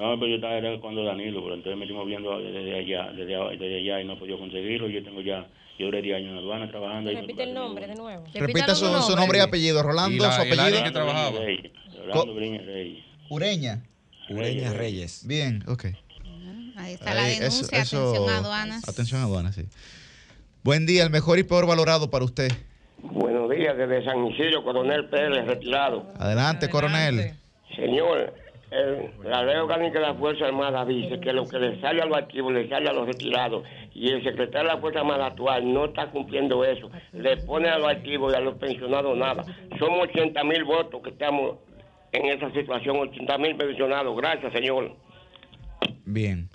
No, 0.00 0.18
pero 0.18 0.28
yo 0.28 0.34
estaba 0.36 0.56
era 0.56 0.78
cuando 0.80 1.04
Danilo, 1.04 1.42
pero 1.42 1.54
entonces 1.56 1.78
me 1.78 1.84
estoy 1.84 1.96
moviendo 1.96 2.38
desde 2.38 2.74
allá, 2.78 3.12
desde, 3.12 3.34
allá 3.34 4.00
y 4.00 4.04
no 4.06 4.14
he 4.14 4.16
podido 4.16 4.38
conseguirlo. 4.38 4.88
Yo 4.88 5.02
tengo 5.04 5.20
ya, 5.20 5.46
yo 5.78 5.86
duré 5.86 6.00
10 6.00 6.16
años 6.16 6.32
en 6.32 6.38
aduana 6.38 6.68
trabajando. 6.70 7.10
ahí 7.10 7.16
Repite 7.16 7.42
el 7.42 7.54
nombre 7.54 7.86
de 7.86 7.94
nuevo. 7.94 8.24
Repita 8.32 8.74
su, 8.74 8.86
su 9.02 9.14
nombre 9.14 9.38
y 9.38 9.40
apellido. 9.42 9.82
Rolando, 9.82 10.16
Y 10.16 10.26
la- 10.26 10.32
su 10.32 10.40
apellido. 10.40 10.84
que 10.84 10.90
trabajaba. 10.90 11.38
Rolando 12.06 12.34
Briña 12.34 12.62
Reyes. 12.62 13.04
Ureña. 13.28 13.82
Ureña 14.30 14.72
Reyes. 14.72 15.26
Bien, 15.26 15.62
ok. 15.68 15.86
Ahí 16.76 16.94
está 16.94 17.14
la 17.14 17.24
denuncia. 17.24 17.78
eso- 17.78 17.96
eso- 17.96 18.08
Atención 18.10 18.30
a 18.34 18.38
aduanas. 18.38 18.88
Atención 18.88 19.20
a 19.20 19.24
aduanas, 19.24 19.54
sí. 19.54 19.64
Buen 20.62 20.86
día, 20.86 21.04
el 21.04 21.10
mejor 21.10 21.38
y 21.38 21.42
peor 21.44 21.66
valorado 21.66 22.10
para 22.10 22.24
usted. 22.24 22.50
Buenos 22.98 23.48
días, 23.50 23.76
desde 23.76 24.04
San 24.04 24.26
Isidro, 24.26 24.64
Coronel 24.64 25.08
Pérez, 25.08 25.46
retirado. 25.46 26.06
Adelante, 26.18 26.68
coronel. 26.68 27.32
Señor, 27.76 28.34
el- 28.70 29.10
la 29.30 29.44
ley 29.44 29.56
orgánica 29.56 30.00
de 30.00 30.06
la 30.06 30.14
Fuerza 30.14 30.46
Armada 30.46 30.84
dice 30.84 31.20
que 31.20 31.32
lo 31.32 31.46
que 31.46 31.58
le 31.58 31.80
sale 31.80 32.02
a 32.02 32.06
los 32.06 32.16
activos 32.18 32.52
le 32.52 32.68
sale 32.68 32.88
a 32.88 32.92
los 32.92 33.06
retirados. 33.06 33.62
Y 33.94 34.08
el 34.10 34.22
secretario 34.24 34.68
de 34.68 34.74
la 34.74 34.80
Fuerza 34.80 35.00
Armada 35.00 35.26
actual 35.26 35.72
no 35.72 35.84
está 35.86 36.10
cumpliendo 36.10 36.64
eso. 36.64 36.90
Le 37.12 37.36
pone 37.38 37.68
a 37.68 37.78
los 37.78 37.88
activos 37.88 38.32
y 38.32 38.36
a 38.36 38.40
los 38.40 38.56
pensionados 38.56 39.16
nada. 39.16 39.44
Somos 39.78 40.08
80 40.08 40.42
mil 40.44 40.64
votos 40.64 41.00
que 41.02 41.10
estamos 41.10 41.58
en 42.12 42.26
esa 42.26 42.50
situación, 42.52 42.96
80 42.96 43.38
mil 43.38 43.56
pensionados. 43.56 44.16
Gracias, 44.16 44.52
señor. 44.52 44.96
Bien. 46.04 46.48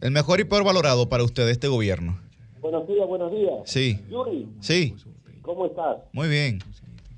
El 0.00 0.10
mejor 0.12 0.40
y 0.40 0.44
peor 0.44 0.64
valorado 0.64 1.08
para 1.08 1.24
usted 1.24 1.44
de 1.46 1.52
este 1.52 1.68
gobierno. 1.68 2.18
Buenos 2.60 2.86
días, 2.86 3.06
buenos 3.06 3.30
días. 3.32 3.54
Sí. 3.64 4.02
Yuri, 4.08 4.48
Sí, 4.60 4.94
¿cómo 5.42 5.66
estás? 5.66 5.98
muy 6.12 6.28
bien. 6.28 6.58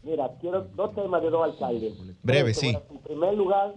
Mira, 0.02 0.28
quiero 0.40 0.62
dos 0.74 0.92
temas 0.94 1.22
de 1.22 1.30
dos 1.30 1.44
alcaldes. 1.44 1.94
Breve, 2.22 2.50
Este, 2.50 2.66
sí. 2.66 2.72
bueno, 2.72 2.86
En 2.90 2.98
primer 2.98 3.34
lugar, 3.34 3.74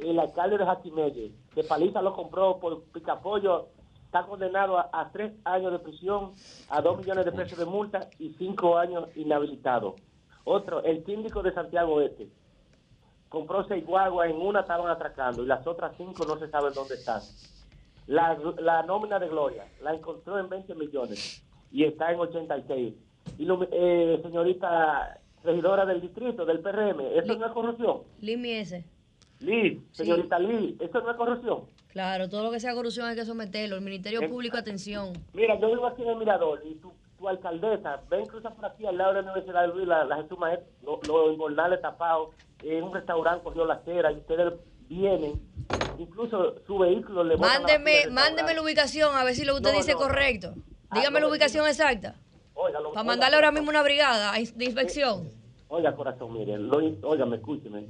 el 0.00 0.18
alcalde 0.18 0.58
de 0.58 0.66
Jaquimelle, 0.66 1.32
que 1.54 1.64
Paliza 1.64 2.02
lo 2.02 2.12
compró 2.12 2.58
por 2.58 2.82
picapollo, 2.92 3.68
está 4.04 4.26
condenado 4.26 4.76
a, 4.78 4.90
a 4.92 5.10
tres 5.12 5.32
años 5.44 5.72
de 5.72 5.78
prisión, 5.78 6.32
a 6.68 6.82
dos 6.82 6.98
millones 6.98 7.24
de 7.24 7.32
pesos 7.32 7.58
de 7.58 7.64
multa 7.64 8.10
y 8.18 8.34
cinco 8.38 8.76
años 8.76 9.08
inhabilitado. 9.16 9.96
Otro, 10.44 10.82
el 10.84 11.04
síndico 11.06 11.42
de 11.42 11.54
Santiago 11.54 12.02
Este, 12.02 12.28
compró 13.30 13.66
seis 13.66 13.86
guaguas, 13.86 14.28
en 14.28 14.36
una 14.36 14.60
estaban 14.60 14.90
atracando 14.90 15.42
y 15.42 15.46
las 15.46 15.66
otras 15.66 15.92
cinco 15.96 16.26
no 16.26 16.38
se 16.38 16.50
sabe 16.50 16.70
dónde 16.74 16.96
están. 16.96 17.22
La, 18.06 18.36
la 18.60 18.82
nómina 18.82 19.18
de 19.18 19.28
Gloria 19.28 19.64
la 19.82 19.94
encontró 19.94 20.38
en 20.38 20.48
20 20.48 20.74
millones 20.74 21.42
y 21.70 21.84
está 21.84 22.12
en 22.12 22.20
86. 22.20 22.94
Y 23.38 23.44
lo- 23.44 23.66
eh, 23.70 24.18
señorita 24.22 25.18
regidora 25.44 25.84
del 25.86 26.00
distrito, 26.00 26.44
del 26.44 26.60
PRM, 26.60 27.00
¿eso 27.18 27.34
no 27.36 27.46
es 27.46 27.52
corrupción? 27.52 27.98
Limi 28.20 28.50
ese. 28.52 28.84
Liz, 29.40 29.80
señorita 29.92 30.38
Liz, 30.38 30.80
¿eso 30.80 31.00
no 31.00 31.10
es 31.10 31.16
corrupción? 31.16 31.64
Claro, 31.88 32.28
todo 32.28 32.44
lo 32.44 32.50
que 32.52 32.60
sea 32.60 32.74
corrupción 32.74 33.06
hay 33.08 33.16
que 33.16 33.24
someterlo. 33.24 33.76
El 33.76 33.82
Ministerio 33.82 34.28
Público, 34.28 34.56
atención. 34.56 35.12
Mira, 35.34 35.58
yo 35.60 35.68
vivo 35.68 35.86
aquí 35.86 36.02
en 36.02 36.10
el 36.10 36.16
Mirador 36.16 36.62
y 36.64 36.74
tu, 36.76 36.92
tu 37.18 37.28
alcaldesa, 37.28 38.00
ven, 38.08 38.26
cruza 38.26 38.50
por 38.50 38.66
aquí 38.66 38.86
al 38.86 38.96
lado 38.98 39.14
de 39.14 39.22
la 39.22 39.32
Universidad 39.32 39.62
de 39.62 39.68
Luis, 39.74 39.86
la, 39.88 40.04
la 40.04 40.16
Jesús 40.22 40.38
Maestro, 40.38 40.66
los 41.06 41.06
lo 41.08 41.78
tapados, 41.80 42.30
en 42.62 42.84
un 42.84 42.94
restaurante 42.94 43.42
cogió 43.44 43.64
la 43.64 43.74
acera 43.74 44.12
y 44.12 44.16
ustedes 44.16 44.54
vienen, 44.88 45.32
incluso 46.02 46.56
su 46.66 46.78
vehículo 46.78 47.24
le 47.24 47.36
Mándeme, 47.36 48.06
mándeme 48.10 48.54
la 48.54 48.62
ubicación 48.62 49.14
a 49.14 49.24
ver 49.24 49.34
si 49.34 49.44
lo 49.44 49.54
que 49.54 49.58
usted 49.58 49.72
No, 49.72 49.76
dice 49.78 49.92
no. 49.92 49.98
correcto. 49.98 50.54
Ah, 50.90 50.96
Dígame 50.98 51.20
no, 51.20 51.26
la 51.26 51.32
ubicación 51.32 51.66
exacta. 51.66 52.16
Oiga, 52.54 52.80
lo- 52.80 52.90
Para 52.90 53.00
oiga, 53.00 53.04
mandarle 53.04 53.36
ahora 53.36 53.52
mismo 53.52 53.70
una 53.70 53.82
brigada 53.82 54.32
de 54.32 54.64
inspección. 54.64 55.28
Oiga, 55.68 55.94
corazón, 55.96 56.32
miren, 56.34 56.68
lo, 56.68 56.76
oiga, 57.08 57.26
escúcheme. 57.34 57.86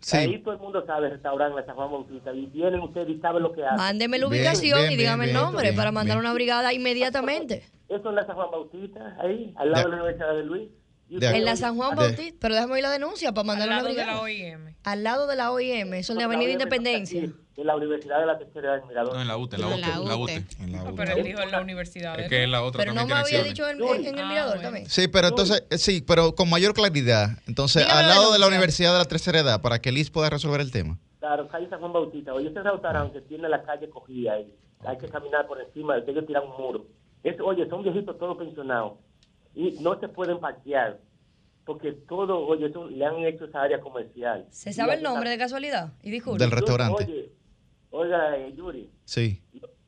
Sí. 0.00 0.16
Ahí 0.16 0.38
todo 0.42 0.54
el 0.54 0.60
mundo 0.60 0.84
sabe 0.84 1.06
el 1.06 1.12
restaurante 1.12 1.64
San 1.64 1.76
Juan 1.76 1.90
Bautista 1.92 2.32
y 2.32 2.46
vienen 2.46 2.80
ustedes 2.80 3.08
y 3.10 3.20
saben 3.20 3.42
lo 3.42 3.52
que 3.52 3.64
hacen. 3.64 3.76
Mándeme 3.76 4.18
la 4.18 4.26
ubicación 4.26 4.80
bien, 4.80 4.92
y 4.92 4.96
dígame 4.96 5.26
bien, 5.26 5.36
el 5.36 5.42
nombre 5.42 5.62
bien, 5.64 5.76
para 5.76 5.92
mandar 5.92 6.16
bien. 6.16 6.24
una 6.26 6.34
brigada 6.34 6.72
inmediatamente. 6.72 7.62
Eso 7.88 8.08
es 8.08 8.14
la 8.14 8.26
San 8.26 8.34
Juan 8.34 8.50
Bautista, 8.50 9.16
ahí, 9.20 9.52
al 9.56 9.70
lado 9.70 9.84
De- 9.84 9.90
de 9.90 9.96
la 9.96 10.02
Universidad 10.02 10.34
de 10.34 10.42
Luis. 10.44 10.68
De- 11.20 11.36
En 11.36 11.44
la 11.44 11.56
San 11.56 11.76
Juan 11.76 11.90
De- 11.90 11.96
Bautista, 12.06 12.36
pero 12.40 12.54
déjame 12.54 12.74
oír 12.74 12.82
la 12.82 12.90
denuncia 12.90 13.32
para 13.32 13.40
Al 13.42 13.46
mandar 13.46 13.68
una 13.68 13.76
lado 13.76 13.88
de 13.88 13.92
brigada. 13.94 14.14
la 14.14 14.20
OIM. 14.22 14.74
Al 14.84 15.02
lado 15.04 15.26
de 15.26 15.36
la 15.36 15.50
OIM, 15.52 15.94
eso 15.94 16.12
es 16.12 16.16
de 16.16 16.22
la 16.22 16.24
Avenida 16.26 16.50
Independencia. 16.52 17.22
En 17.54 17.66
la 17.66 17.76
Universidad 17.76 18.18
de 18.18 18.26
la 18.26 18.38
Tercera 18.38 18.68
Edad 18.70 18.78
del 18.78 18.88
Mirador. 18.88 19.14
No, 19.14 19.20
en 19.20 19.28
la 19.28 19.36
UTE, 19.36 19.56
en 19.56 19.60
la 19.62 19.68
UTE. 19.68 19.76
la 19.80 19.86
en 19.86 20.04
la 20.08 20.16
UTE. 20.16 20.22
UTE. 20.38 20.64
En 20.64 20.72
la 20.72 20.78
Ah, 20.80 20.84
UTE. 20.84 20.92
pero 20.96 21.16
él 21.18 21.24
dijo 21.24 21.40
en 21.42 21.50
la 21.50 21.60
universidad. 21.60 22.18
Es 22.18 22.28
que 22.30 22.42
en 22.44 22.50
la 22.50 22.62
otra 22.62 22.78
Pero 22.78 22.94
no 22.94 23.06
me 23.06 23.12
había 23.12 23.42
dicho 23.44 23.68
en, 23.68 23.82
en- 23.82 24.06
en 24.06 24.18
el 24.18 24.24
Ah, 24.24 24.28
mirador 24.28 24.54
bueno. 24.54 24.62
también. 24.62 24.88
Sí, 24.88 25.06
pero 25.08 25.28
entonces, 25.28 25.62
eh, 25.68 25.76
sí, 25.78 26.02
pero 26.06 26.34
con 26.34 26.48
mayor 26.48 26.72
claridad. 26.72 27.38
Entonces, 27.46 27.82
Dígame 27.84 28.00
al 28.00 28.08
la 28.08 28.14
lado 28.14 28.32
de 28.32 28.38
la. 28.38 28.46
Universidad 28.48 28.92
de 28.94 28.98
la 29.00 29.04
Tercera 29.04 29.40
Edad, 29.40 29.60
para 29.60 29.80
que 29.80 29.92
Liz 29.92 30.10
pueda 30.10 30.30
resolver 30.30 30.60
el 30.62 30.70
tema. 30.72 30.98
Claro, 31.20 31.46
calle 31.48 31.68
San 31.68 31.78
Juan 31.80 31.92
Bautista. 31.92 32.32
Oye, 32.32 32.48
ese 32.48 32.62
restaurante 32.62 33.20
tiene 33.20 33.48
la 33.50 33.62
calle 33.62 33.88
cogida 33.90 34.32
ahí. 34.32 34.50
Hay 34.86 34.96
que 34.98 35.08
caminar 35.08 35.46
por 35.46 35.60
encima, 35.60 35.94
de 36.00 36.10
ellos 36.10 36.26
tiran 36.26 36.44
un 36.44 36.56
muro. 36.60 36.86
Es, 37.22 37.38
oye, 37.40 37.68
son 37.68 37.82
viejitos 37.84 38.18
todos 38.18 38.36
pensionados. 38.38 38.94
Y 39.54 39.72
no 39.80 39.98
se 40.00 40.08
pueden 40.08 40.38
parquear. 40.40 40.98
Porque 41.64 41.92
todo, 41.92 42.44
oye, 42.46 42.66
eso, 42.66 42.88
le 42.88 43.04
han 43.04 43.16
hecho 43.18 43.44
esa 43.44 43.62
área 43.62 43.80
comercial. 43.80 44.46
¿Se 44.50 44.72
sabe 44.72 44.94
el 44.94 45.02
nombre 45.02 45.30
de 45.30 45.38
casualidad? 45.38 45.92
Y 46.02 46.10
disculpe. 46.10 46.42
Del 46.42 46.50
restaurante. 46.50 47.04
Oye, 47.04 47.32
oiga, 47.90 48.36
eh, 48.36 48.52
Yuri, 48.56 48.90
Sí. 49.04 49.40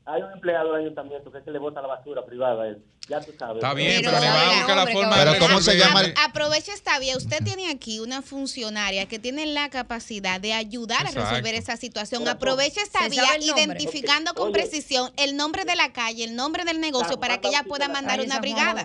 hay 0.05 0.21
un 0.21 0.31
empleado 0.31 0.71
del 0.73 0.83
ayuntamiento 0.83 1.31
que 1.31 1.39
es 1.39 1.43
que 1.43 1.51
le 1.51 1.59
bota 1.59 1.81
la 1.81 1.87
basura 1.87 2.25
privada 2.25 2.63
a 2.63 2.67
él. 2.69 2.83
Ya 3.07 3.21
tú 3.21 3.31
sabes. 3.37 3.57
Está 3.57 3.73
bien, 3.73 4.01
Pero 4.01 4.11
pero 4.11 4.23
le 4.23 4.29
va 4.29 4.41
a 4.41 4.55
buscar 4.55 4.77
la 4.77 4.87
forma 4.87 5.15
Pero 5.15 5.39
¿cómo 5.39 5.61
se 5.61 5.77
llama 5.77 6.01
Aproveche 6.23 6.71
esta 6.71 6.97
vía. 6.99 7.15
Usted 7.17 7.43
tiene 7.43 7.69
aquí 7.69 7.99
una 7.99 8.21
funcionaria 8.21 9.07
que 9.07 9.19
tiene 9.19 9.45
la 9.45 9.69
capacidad 9.69 10.41
de 10.41 10.53
ayudar 10.53 11.05
a 11.05 11.11
resolver 11.11 11.53
esa 11.53 11.77
situación. 11.77 12.21
Corazón. 12.21 12.37
Aproveche 12.37 12.81
esta 12.81 13.03
¿Se 13.03 13.09
vía 13.09 13.37
identificando 13.39 14.33
con 14.33 14.45
Oye. 14.45 14.53
precisión 14.53 15.11
el 15.17 15.37
nombre 15.37 15.65
de 15.65 15.75
la 15.75 15.93
calle, 15.93 16.23
el 16.23 16.35
nombre 16.35 16.63
del 16.65 16.79
negocio 16.79 17.11
San 17.11 17.19
para 17.19 17.39
que 17.39 17.49
ella 17.49 17.63
pueda 17.63 17.87
mandar 17.87 18.21
una 18.21 18.39
brigada. 18.39 18.83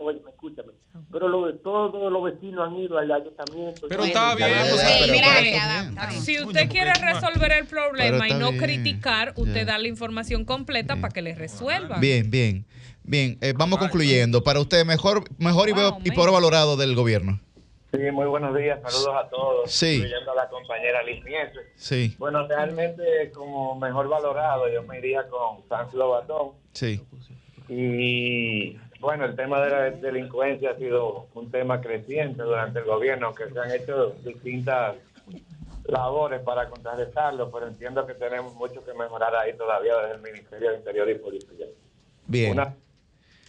Oye, 0.00 0.22
escúchame. 0.28 0.72
Pero 1.10 1.28
lo, 1.28 1.54
todos 1.56 2.12
los 2.12 2.24
vecinos 2.24 2.68
han 2.68 2.76
ido 2.76 2.98
al 2.98 3.10
ayuntamiento. 3.10 3.86
Pero 3.88 4.04
está 4.04 4.34
bien, 4.34 4.50
Si 6.22 6.40
usted 6.40 6.68
quiere 6.68 6.92
resolver 6.94 7.52
el 7.52 7.66
problema 7.66 8.28
y 8.28 8.34
no 8.34 8.52
bien, 8.52 8.62
criticar, 8.62 9.32
usted 9.36 9.66
da 9.66 9.78
la 9.78 9.88
información 9.88 10.44
completa 10.44 10.96
para 10.96 11.12
que 11.12 11.22
le 11.22 11.34
resuelvan. 11.34 12.00
Bien, 12.00 12.30
bien. 12.30 12.66
Bien, 13.08 13.38
eh, 13.40 13.54
vamos 13.56 13.78
concluyendo. 13.78 14.42
Para 14.44 14.60
usted, 14.60 14.84
mejor, 14.84 15.24
mejor 15.38 15.70
y, 15.70 15.72
Wow, 15.72 15.98
y 16.04 16.10
peor 16.10 16.30
valorado 16.30 16.76
del 16.76 16.94
gobierno. 16.94 17.40
Sí, 17.90 17.98
muy 18.12 18.26
buenos 18.26 18.54
días, 18.54 18.78
saludos 18.82 19.14
a 19.24 19.28
todos, 19.30 19.70
Sí. 19.70 19.94
incluyendo 19.96 20.32
a 20.32 20.34
la 20.34 20.48
compañera 20.50 21.02
Liz 21.04 21.24
Nieves. 21.24 21.54
Sí, 21.76 22.14
Bueno, 22.18 22.46
realmente 22.46 23.30
como 23.34 23.76
mejor 23.76 24.08
valorado 24.10 24.68
yo 24.70 24.82
me 24.82 24.98
iría 24.98 25.26
con 25.28 25.66
San 25.70 25.86
Lobatón 25.94 26.50
sí. 26.74 27.00
y 27.66 28.76
bueno, 29.00 29.24
el 29.24 29.34
tema 29.36 29.58
de 29.62 29.70
la 29.70 29.90
delincuencia 29.90 30.72
ha 30.72 30.76
sido 30.76 31.28
un 31.32 31.50
tema 31.50 31.80
creciente 31.80 32.42
durante 32.42 32.80
el 32.80 32.84
gobierno, 32.84 33.28
aunque 33.28 33.48
se 33.48 33.58
han 33.58 33.70
hecho 33.70 34.10
distintas 34.22 34.96
labores 35.86 36.42
para 36.42 36.68
contrarrestarlo, 36.68 37.50
pero 37.50 37.68
entiendo 37.68 38.06
que 38.06 38.12
tenemos 38.12 38.54
mucho 38.54 38.84
que 38.84 38.92
mejorar 38.92 39.34
ahí 39.34 39.56
todavía 39.56 39.96
desde 39.96 40.16
el 40.16 40.20
Ministerio 40.20 40.70
de 40.72 40.76
Interior 40.76 41.08
y 41.08 41.14
Policía. 41.14 41.66
Bien. 42.26 42.52
Una- 42.52 42.74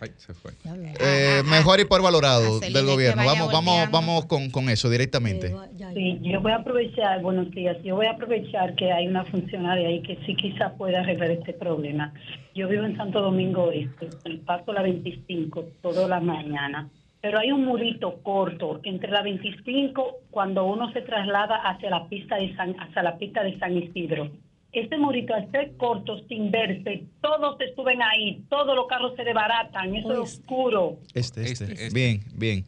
Ay, 0.01 0.11
se 0.15 0.33
fue. 0.33 0.51
Eh, 0.99 1.43
mejor 1.45 1.79
y 1.79 1.85
peor 1.85 2.01
valorado 2.01 2.59
del 2.59 2.85
gobierno. 2.85 3.23
Vamos, 3.25 3.51
vamos, 3.51 3.91
vamos 3.91 4.25
con, 4.25 4.49
con 4.49 4.69
eso 4.69 4.89
directamente. 4.89 5.53
Sí, 5.93 6.19
yo 6.21 6.39
voy 6.41 6.51
a 6.51 6.57
aprovechar, 6.57 7.21
buenos 7.21 7.51
días, 7.51 7.77
yo 7.83 7.95
voy 7.95 8.05
a 8.05 8.11
aprovechar 8.11 8.75
que 8.75 8.91
hay 8.91 9.07
una 9.07 9.25
funcionaria 9.25 9.87
ahí 9.89 10.01
que 10.01 10.17
sí 10.25 10.35
quizá 10.35 10.73
pueda 10.75 11.01
arreglar 11.01 11.31
este 11.31 11.53
problema. 11.53 12.13
Yo 12.55 12.67
vivo 12.67 12.83
en 12.83 12.95
Santo 12.97 13.21
Domingo 13.21 13.71
Este, 13.71 14.09
el 14.25 14.39
paso 14.39 14.71
la 14.71 14.81
25 14.81 15.65
toda 15.81 16.07
la 16.07 16.19
mañana, 16.19 16.89
pero 17.21 17.39
hay 17.39 17.51
un 17.51 17.65
murito 17.65 18.21
corto 18.23 18.79
entre 18.83 19.11
la 19.11 19.21
25 19.21 20.17
cuando 20.31 20.65
uno 20.65 20.91
se 20.93 21.01
traslada 21.01 21.57
hacia 21.57 21.89
la 21.89 22.07
pista 22.07 22.37
de 22.37 22.55
San, 22.55 22.75
hacia 22.79 23.03
la 23.03 23.17
pista 23.17 23.43
de 23.43 23.57
San 23.59 23.75
Isidro. 23.77 24.29
Este 24.71 24.97
murito 24.97 25.33
al 25.33 25.49
ser 25.51 25.71
corto, 25.77 26.19
sin 26.27 26.51
verse, 26.51 27.03
todos 27.21 27.57
se 27.57 27.73
suben 27.73 28.01
ahí, 28.03 28.43
todos 28.49 28.75
los 28.75 28.85
carros 28.87 29.15
se 29.15 29.23
desbaratan, 29.23 29.95
eso 29.95 30.13
es 30.13 30.19
oscuro. 30.19 30.97
Este, 31.15 31.41
este. 31.43 31.65
Este, 31.65 31.85
este. 31.85 31.89
Bien, 31.93 32.21
bien. 32.35 32.65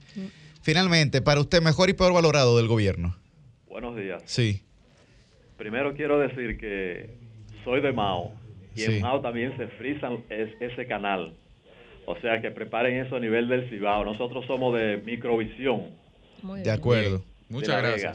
Finalmente, 0.63 1.21
para 1.21 1.39
usted, 1.39 1.61
mejor 1.61 1.89
y 1.89 1.93
peor 1.93 2.13
valorado 2.13 2.57
del 2.57 2.67
gobierno. 2.67 3.15
Buenos 3.69 3.95
días. 3.95 4.23
Sí, 4.25 4.61
Primero 5.57 5.93
quiero 5.93 6.17
decir 6.17 6.57
que 6.57 7.11
soy 7.63 7.81
de 7.81 7.91
Mao 7.91 8.31
y 8.75 8.79
Sí. 8.79 8.95
en 8.95 9.01
Mao 9.03 9.21
también 9.21 9.55
se 9.57 9.67
frisan 9.67 10.23
es- 10.29 10.59
ese 10.59 10.87
canal. 10.87 11.33
O 12.07 12.15
sea 12.19 12.41
que 12.41 12.49
preparen 12.49 13.05
eso 13.05 13.17
a 13.17 13.19
nivel 13.19 13.47
del 13.47 13.69
Cibao. 13.69 14.03
Nosotros 14.03 14.43
somos 14.47 14.73
de 14.75 14.97
microvisión. 15.05 15.91
de 16.63 16.71
acuerdo. 16.71 17.19
de 17.19 17.23
Muchas 17.49 17.83
Vega. 17.83 18.13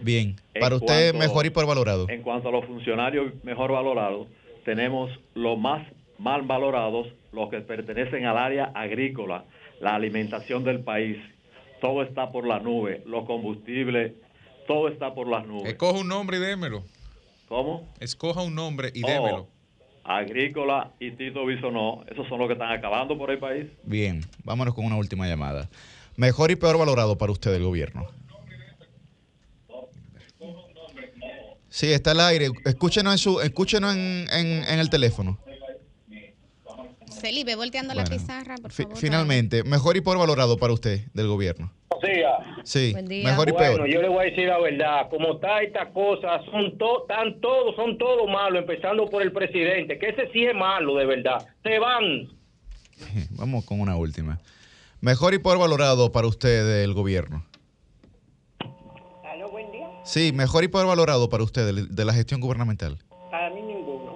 Bien. 0.00 0.36
En 0.54 0.60
Para 0.60 0.76
usted, 0.76 1.12
cuanto- 1.12 1.18
mejor 1.28 1.46
y 1.46 1.50
peor 1.50 1.66
valorado. 1.66 2.08
En 2.08 2.22
cuanto 2.22 2.48
a 2.48 2.52
los 2.52 2.64
funcionarios 2.66 3.32
mejor 3.44 3.72
valorados, 3.72 4.26
tenemos 4.64 5.10
los 5.34 5.58
más 5.58 5.86
mal 6.18 6.42
valorados, 6.42 7.08
los 7.32 7.50
que 7.50 7.60
pertenecen 7.60 8.24
al 8.26 8.36
área 8.38 8.66
agrícola, 8.74 9.44
la 9.80 9.94
alimentación 9.94 10.62
del 10.64 10.80
país. 10.80 11.16
Todo 11.80 12.02
está 12.02 12.30
por 12.30 12.46
la 12.46 12.60
nube, 12.60 13.02
los 13.06 13.24
combustibles, 13.26 14.12
todo 14.66 14.88
está 14.88 15.12
por 15.14 15.28
las 15.28 15.46
nubes. 15.46 15.66
Escoja 15.72 15.98
un 16.00 16.08
nombre 16.08 16.36
y 16.38 16.40
démelo. 16.40 16.82
¿Cómo? 17.48 17.88
Escoja 18.00 18.42
un 18.42 18.54
nombre 18.54 18.90
y 18.94 19.04
Oh, 19.04 19.06
démelo. 19.08 19.48
Agrícola 20.04 20.92
y 21.00 21.12
Tito 21.12 21.44
Bisonó, 21.46 22.04
esos 22.10 22.28
son 22.28 22.38
los 22.38 22.46
que 22.46 22.52
están 22.54 22.72
acabando 22.72 23.16
por 23.16 23.30
el 23.30 23.38
país. 23.38 23.66
Bien, 23.84 24.20
vámonos 24.44 24.74
con 24.74 24.84
una 24.84 24.96
última 24.96 25.26
llamada. 25.26 25.68
Mejor 26.16 26.50
y 26.50 26.56
peor 26.56 26.78
valorado 26.78 27.16
para 27.18 27.32
usted 27.32 27.50
del 27.52 27.64
gobierno. 27.64 28.06
Sí, 31.74 31.92
está 31.92 32.12
al 32.12 32.20
aire. 32.20 32.50
Escúchenos 32.66 33.12
en, 33.14 33.18
su, 33.18 33.40
escúchenos 33.40 33.96
en, 33.96 34.28
en, 34.30 34.46
en 34.62 34.78
el 34.78 34.88
teléfono. 34.88 35.40
Felipe, 37.20 37.56
volteando 37.56 37.94
la 37.94 38.04
pizarra, 38.04 38.54
por 38.62 38.70
favor. 38.70 38.96
finalmente, 38.96 39.64
mejor 39.64 39.96
y 39.96 40.00
peor 40.00 40.18
valorado 40.18 40.56
para 40.56 40.72
usted 40.72 41.06
del 41.14 41.26
gobierno. 41.26 41.72
Sí, 42.62 42.94
mejor 43.24 43.48
y 43.48 43.52
bueno, 43.52 43.76
peor. 43.76 43.88
yo 43.88 44.00
le 44.02 44.08
voy 44.08 44.26
a 44.26 44.30
decir 44.30 44.46
la 44.46 44.60
verdad, 44.60 45.08
como 45.10 45.34
está 45.34 45.62
esta 45.62 45.90
cosa, 45.92 46.40
son 46.50 46.78
to- 46.78 47.06
tan 47.08 47.40
todos, 47.40 47.74
son 47.74 47.98
todos 47.98 48.28
malos, 48.30 48.60
empezando 48.60 49.06
por 49.06 49.22
el 49.22 49.32
presidente, 49.32 49.98
que 49.98 50.10
ese 50.10 50.30
sí 50.32 50.44
es 50.44 50.54
malo 50.54 50.94
de 50.96 51.06
verdad. 51.06 51.44
Se 51.64 51.76
van. 51.80 52.28
Vamos 53.30 53.64
con 53.64 53.80
una 53.80 53.96
última. 53.96 54.38
Mejor 55.00 55.34
y 55.34 55.38
peor 55.38 55.58
valorado 55.58 56.12
para 56.12 56.28
usted 56.28 56.64
del 56.82 56.94
gobierno. 56.94 57.44
Sí, 60.04 60.32
mejor 60.32 60.64
y 60.64 60.68
peor 60.68 60.86
valorado 60.86 61.28
para 61.28 61.42
usted 61.44 61.72
de, 61.74 61.86
de 61.86 62.04
la 62.04 62.12
gestión 62.12 62.40
gubernamental. 62.40 62.98
Para 63.30 63.50
mí 63.50 63.62
ninguno. 63.62 64.14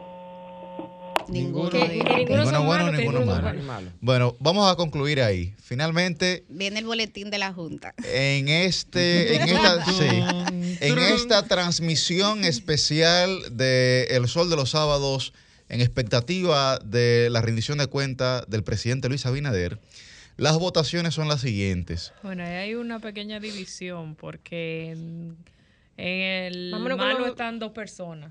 Ninguno. 1.28 1.70
Que- 1.70 1.78
que 1.81 2.24
ninguno 2.24 2.43
bueno, 2.44 2.65
malos, 2.65 2.93
ninguno 2.93 3.19
ninguno 3.20 3.62
malo. 3.66 3.90
Bueno, 4.01 4.36
vamos 4.40 4.70
a 4.70 4.77
concluir 4.77 5.20
ahí. 5.23 5.55
Finalmente, 5.62 6.44
Viene 6.48 6.78
el 6.81 6.86
boletín 6.86 7.31
de 7.31 7.39
la 7.39 7.52
Junta. 7.52 7.94
en 8.05 8.48
este, 8.48 9.36
en 9.36 9.43
esta, 9.48 9.85
sí, 9.85 10.09
en 10.81 10.98
esta 10.98 11.47
transmisión 11.47 12.44
especial 12.44 13.40
de 13.56 14.05
El 14.10 14.27
Sol 14.28 14.48
de 14.51 14.56
los 14.56 14.70
Sábados, 14.70 15.32
en 15.69 15.81
expectativa 15.82 16.78
de 16.78 17.28
la 17.31 17.43
rendición 17.43 17.78
de 17.78 17.86
cuentas 17.89 18.44
del 18.48 18.62
presidente 18.65 19.09
Luis 19.10 19.27
Abinader, 19.27 19.78
las 20.39 20.56
votaciones 20.59 21.15
son 21.15 21.28
las 21.28 21.40
siguientes. 21.43 22.12
Bueno, 22.23 22.43
ahí 22.44 22.52
hay 22.52 22.74
una 22.74 23.01
pequeña 23.01 23.39
división 23.40 24.15
porque 24.15 24.97
en, 25.98 26.52
el 26.54 26.70
Vámonos 26.72 26.96
malo 26.98 27.18
los- 27.18 27.28
están 27.28 27.58
dos 27.58 27.72
personas. 27.72 28.30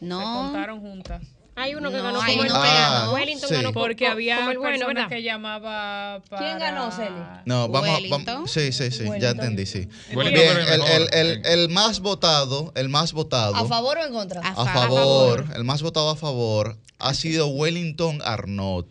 No. 0.00 0.18
Se 0.18 0.24
contaron 0.24 0.80
juntas. 0.80 1.22
Hay 1.56 1.74
uno 1.74 1.90
que 1.90 1.96
No, 1.98 2.04
ganó 2.04 2.20
como 2.20 2.42
el 2.44 2.48
no 2.48 2.54
Ah. 2.56 3.10
Wellington 3.12 3.48
sí. 3.50 3.54
ganó 3.56 3.72
Porque 3.72 4.06
había 4.06 4.36
como 4.36 4.50
el 4.52 4.58
bueno, 4.58 4.78
personas 4.86 5.08
que 5.08 5.22
llamaba 5.22 6.22
para... 6.30 6.46
¿Quién 6.46 6.58
ganó, 6.58 6.90
Celi? 6.90 7.10
No, 7.44 7.68
vamos, 7.68 7.90
Wellington. 7.96 8.24
vamos 8.24 8.50
sí, 8.50 8.72
sí, 8.72 8.90
sí, 8.90 9.04
ya 9.20 9.30
entendí, 9.30 9.66
sí. 9.66 9.86
Bien, 10.10 10.26
el 10.28 11.08
el, 11.12 11.44
el- 11.44 11.68
más 11.68 12.00
votado, 12.00 12.72
el 12.76 12.88
más 12.88 13.12
votado 13.12 13.56
¿A 13.56 13.66
favor 13.66 13.98
o 13.98 14.04
en 14.06 14.12
contra? 14.12 14.40
A 14.40 14.48
a 14.52 14.54
fa- 14.54 14.72
favor, 14.72 15.44
el 15.54 15.64
más 15.64 15.82
votado 15.82 16.08
a 16.10 16.16
favor 16.16 16.78
ha 16.98 17.12
sido 17.12 17.48
Wellington 17.48 18.20
Arnott. 18.24 18.86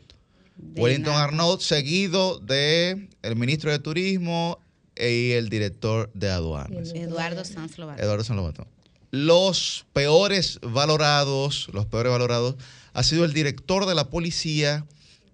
De 0.58 0.82
Wellington 0.82 1.14
nada. 1.14 1.24
Arnott, 1.26 1.62
seguido 1.62 2.38
de 2.40 3.10
el 3.24 3.36
ministro 3.36 3.72
de 3.72 3.80
Turismo 3.80 4.60
y 5.00 5.32
el 5.32 5.50
director 5.50 6.12
de 6.14 6.30
aduanas, 6.30 6.92
Eduardo 6.94 7.46
Sanz 7.46 7.78
Lobato. 7.78 8.02
Eduardo 8.02 8.24
San 8.24 8.36
Lobato. 8.36 8.68
Los 9.12 9.86
peores 9.94 10.60
valorados, 10.62 11.70
los 11.74 11.86
peores 11.86 12.12
valorados, 12.12 12.56
ha 12.94 13.04
sido 13.04 13.26
el 13.26 13.34
director 13.34 13.86
de 13.86 13.96
la 13.96 14.10
policía, 14.10 14.86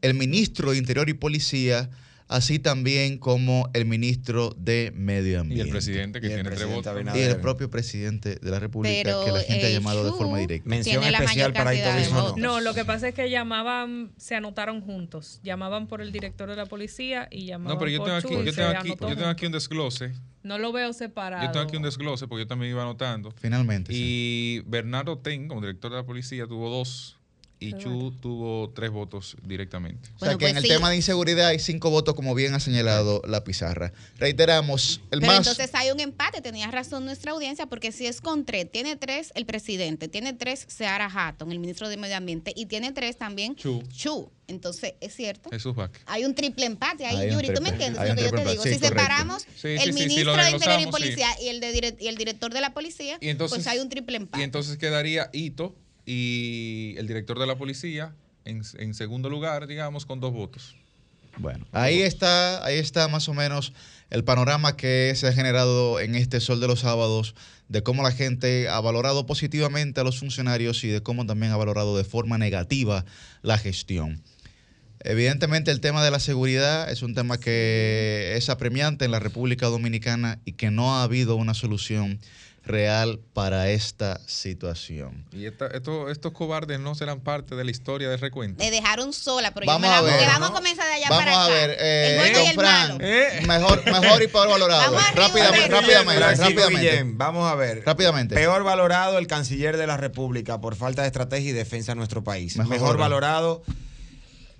el 0.01 0.13
ministro 0.13 0.71
de 0.71 0.77
Interior 0.77 1.09
y 1.09 1.13
Policía, 1.13 1.89
así 2.27 2.59
también 2.59 3.17
como 3.17 3.69
el 3.73 3.85
ministro 3.85 4.55
de 4.57 4.91
Medio 4.95 5.33
Y 5.33 5.35
Ambiente. 5.35 5.63
el 5.65 5.69
presidente 5.69 6.21
que 6.21 6.27
Y 6.27 6.31
el 6.31 6.41
tiene 6.41 6.55
tres 6.55 6.67
votos. 6.67 6.95
Y 7.15 7.19
el 7.19 7.37
propio 7.37 7.69
presidente 7.69 8.35
de 8.35 8.51
la 8.51 8.59
República, 8.59 9.01
Pero, 9.03 9.25
que 9.25 9.31
la 9.31 9.39
gente 9.41 9.65
ha 9.67 9.69
llamado 9.69 10.03
de 10.03 10.11
forma 10.11 10.37
directa. 10.39 10.67
Mención 10.69 11.03
especial 11.03 11.25
mayor 11.25 11.53
para 11.53 11.71
votos. 12.09 12.37
No, 12.37 12.61
lo 12.61 12.73
que 12.73 12.85
pasa 12.85 13.09
es 13.09 13.15
que 13.15 13.29
llamaban, 13.29 14.11
se 14.17 14.35
anotaron 14.35 14.81
juntos. 14.81 15.39
Llamaban 15.43 15.87
por 15.87 16.01
el 16.01 16.11
director 16.11 16.49
de 16.49 16.55
la 16.55 16.65
policía 16.65 17.27
y 17.31 17.45
llamaban 17.45 17.73
No, 17.75 17.79
pero 17.79 17.91
yo 17.91 17.99
por 17.99 18.07
tengo 18.07 18.17
aquí, 18.17 18.33
y 18.33 18.45
yo 18.45 18.51
se 18.51 18.61
tengo 18.61 18.79
aquí, 18.79 18.89
yo 18.89 19.15
tengo 19.15 19.27
aquí 19.27 19.45
un 19.45 19.51
desglose. 19.51 20.13
No 20.43 20.59
lo 20.59 20.71
veo 20.71 20.93
separado. 20.93 21.43
Yo 21.43 21.51
tengo 21.51 21.65
aquí 21.65 21.75
un 21.75 21.83
desglose 21.83 22.27
porque 22.27 22.43
yo 22.43 22.47
también 22.47 22.71
iba 22.71 22.83
anotando. 22.83 23.31
Finalmente. 23.31 23.91
sí. 23.91 24.61
Y 24.63 24.69
Bernardo 24.69 25.17
Ten, 25.17 25.47
como 25.47 25.61
director 25.61 25.89
de 25.91 25.97
la 25.97 26.05
policía, 26.05 26.45
tuvo 26.45 26.69
dos. 26.69 27.14
Y 27.57 27.73
Chu 27.73 28.11
tuvo 28.21 28.69
tres 28.71 28.91
votos 28.91 29.37
directamente. 29.43 30.09
O 30.17 30.19
sea 30.25 30.37
que 30.37 30.47
en 30.47 30.53
pues 30.53 30.55
el 30.57 30.61
sí. 30.63 30.67
tema 30.67 30.89
de 30.89 30.97
inseguridad 30.97 31.47
hay 31.47 31.59
cinco 31.59 31.89
votos, 31.89 32.13
como 32.13 32.35
bien 32.35 32.53
ha 32.53 32.59
señalado 32.59 33.21
la 33.27 33.43
pizarra. 33.45 33.93
Reiteramos, 34.17 35.01
el 35.11 35.21
Pero 35.21 35.31
más. 35.31 35.47
entonces 35.47 35.69
hay 35.73 35.89
un 35.91 35.99
empate, 35.99 36.41
tenía 36.41 36.69
razón 36.69 37.05
nuestra 37.05 37.31
audiencia, 37.31 37.65
porque 37.67 37.91
si 37.91 38.05
es 38.07 38.19
con 38.21 38.43
tres, 38.45 38.69
tiene 38.69 38.97
tres 38.97 39.31
el 39.35 39.45
presidente, 39.45 40.07
tiene 40.09 40.33
tres 40.33 40.65
Seara 40.67 41.05
Hatton, 41.11 41.51
el 41.51 41.59
ministro 41.59 41.87
de 41.89 41.97
Medio 41.97 42.17
Ambiente, 42.17 42.51
y 42.55 42.65
tiene 42.65 42.91
tres 42.91 43.17
también 43.17 43.55
Chu. 43.55 43.81
Chu. 43.95 44.29
Entonces, 44.47 44.93
es 45.01 45.15
cierto. 45.15 45.49
Jesús 45.49 45.73
Vázquez. 45.75 46.03
Hay 46.05 46.23
un 46.25 46.35
triple 46.35 46.65
empate 46.67 47.05
ahí, 47.05 47.31
Yuri. 47.31 47.51
¿Tú 47.53 47.61
me 47.61 47.69
entiendes 47.69 48.07
lo 48.07 48.15
que 48.15 48.21
yo 48.23 48.31
te 48.31 48.41
digo? 48.51 48.63
si 48.63 48.69
correcto. 48.69 48.87
separamos 48.87 49.41
Sí, 49.55 49.69
el 49.69 49.79
sí, 49.79 49.85
sí, 49.93 49.93
ministro 49.93 50.35
de 50.35 50.51
Interior 50.51 50.81
y. 50.81 50.85
Policía 50.91 51.27
y, 51.41 51.47
el 51.47 51.59
de 51.61 51.73
direct- 51.73 51.97
y 52.01 52.07
el 52.07 52.15
director 52.17 52.53
de 52.53 52.61
la 52.61 52.73
policía, 52.73 53.17
Y 53.21 53.29
entonces- 53.29 53.55
pues 53.57 53.67
hay 53.67 53.79
un 53.79 53.89
triple 53.89 54.17
empate. 54.17 54.41
Y 54.41 54.43
entonces 54.43 54.77
quedaría 54.77 55.29
Ito 55.33 55.73
y 56.05 56.95
el 56.97 57.07
director 57.07 57.39
de 57.39 57.47
la 57.47 57.57
policía 57.57 58.13
en, 58.45 58.61
en 58.77 58.93
segundo 58.93 59.29
lugar, 59.29 59.67
digamos, 59.67 60.05
con 60.05 60.19
dos 60.19 60.33
votos. 60.33 60.75
Bueno, 61.37 61.65
ahí 61.73 62.01
está, 62.01 62.63
ahí 62.65 62.77
está 62.77 63.07
más 63.07 63.27
o 63.27 63.33
menos 63.33 63.73
el 64.09 64.23
panorama 64.23 64.77
que 64.77 65.11
se 65.15 65.27
ha 65.27 65.33
generado 65.33 65.99
en 65.99 66.15
este 66.15 66.39
Sol 66.39 66.61
de 66.61 66.67
los 66.67 66.81
Sábados, 66.81 67.35
de 67.67 67.83
cómo 67.83 68.03
la 68.03 68.11
gente 68.11 68.69
ha 68.69 68.79
valorado 68.79 69.25
positivamente 69.25 69.99
a 69.99 70.03
los 70.03 70.19
funcionarios 70.19 70.83
y 70.83 70.87
de 70.87 71.01
cómo 71.01 71.25
también 71.25 71.51
ha 71.51 71.57
valorado 71.57 71.97
de 71.97 72.03
forma 72.03 72.37
negativa 72.37 73.03
la 73.41 73.57
gestión. 73.57 74.21
Evidentemente 75.01 75.71
el 75.71 75.81
tema 75.81 76.03
de 76.03 76.09
la 76.09 76.19
seguridad 76.19 76.89
es 76.89 77.03
un 77.03 77.13
tema 77.13 77.37
que 77.37 78.33
es 78.37 78.49
apremiante 78.49 79.05
en 79.05 79.11
la 79.11 79.19
República 79.19 79.67
Dominicana 79.67 80.39
y 80.45 80.53
que 80.53 80.71
no 80.71 80.95
ha 80.95 81.03
habido 81.03 81.35
una 81.35 81.53
solución 81.53 82.19
real 82.65 83.19
para 83.33 83.69
esta 83.69 84.19
situación. 84.25 85.25
Y 85.31 85.45
esta- 85.45 85.67
esto- 85.67 86.09
estos 86.09 86.31
cobardes 86.31 86.79
no 86.79 86.95
serán 86.95 87.19
parte 87.19 87.55
de 87.55 87.63
la 87.63 87.71
historia 87.71 88.09
de 88.09 88.17
recuento. 88.17 88.63
Me 88.63 88.71
dejaron 88.71 89.13
sola, 89.13 89.51
pero 89.53 89.67
Vamos 89.67 89.83
yo 89.87 89.91
me 89.91 89.97
a 89.97 90.01
la 90.01 90.17
ver, 90.17 90.25
vamos 90.27 90.39
¿no? 90.49 90.55
a 90.55 90.59
comenzar 90.59 90.85
de 90.87 90.93
allá 90.93 91.09
Vamos 91.09 91.25
para 91.25 91.37
a 91.41 91.45
acá. 91.45 91.53
ver, 91.53 91.77
eh, 91.79 92.07
el 92.11 92.17
bueno 92.17 92.31
y 92.31 92.39
don 92.41 92.47
el 92.47 92.55
Fran, 92.55 92.97
malo. 93.45 93.47
mejor, 93.47 93.85
mejor 94.01 94.23
y 94.23 94.27
peor 94.27 94.49
valorado. 94.49 94.97
Rápidamente, 95.15 95.67
rápidamente, 95.69 96.17
Francisco 96.23 96.49
rápidamente. 96.49 96.89
Guillén, 96.91 97.17
vamos 97.17 97.51
a 97.51 97.55
ver. 97.55 97.83
Rápidamente. 97.85 98.35
Peor 98.35 98.63
valorado 98.63 99.17
el 99.19 99.27
canciller 99.27 99.77
de 99.77 99.87
la 99.87 99.97
República 99.97 100.59
por 100.59 100.75
falta 100.75 101.01
de 101.03 101.07
estrategia 101.07 101.51
y 101.51 101.53
defensa 101.53 101.91
de 101.91 101.97
nuestro 101.97 102.23
país. 102.23 102.57
Mejor 102.57 102.71
Mejor, 102.73 102.97
valorado. 102.97 103.61
valorado. 103.63 103.85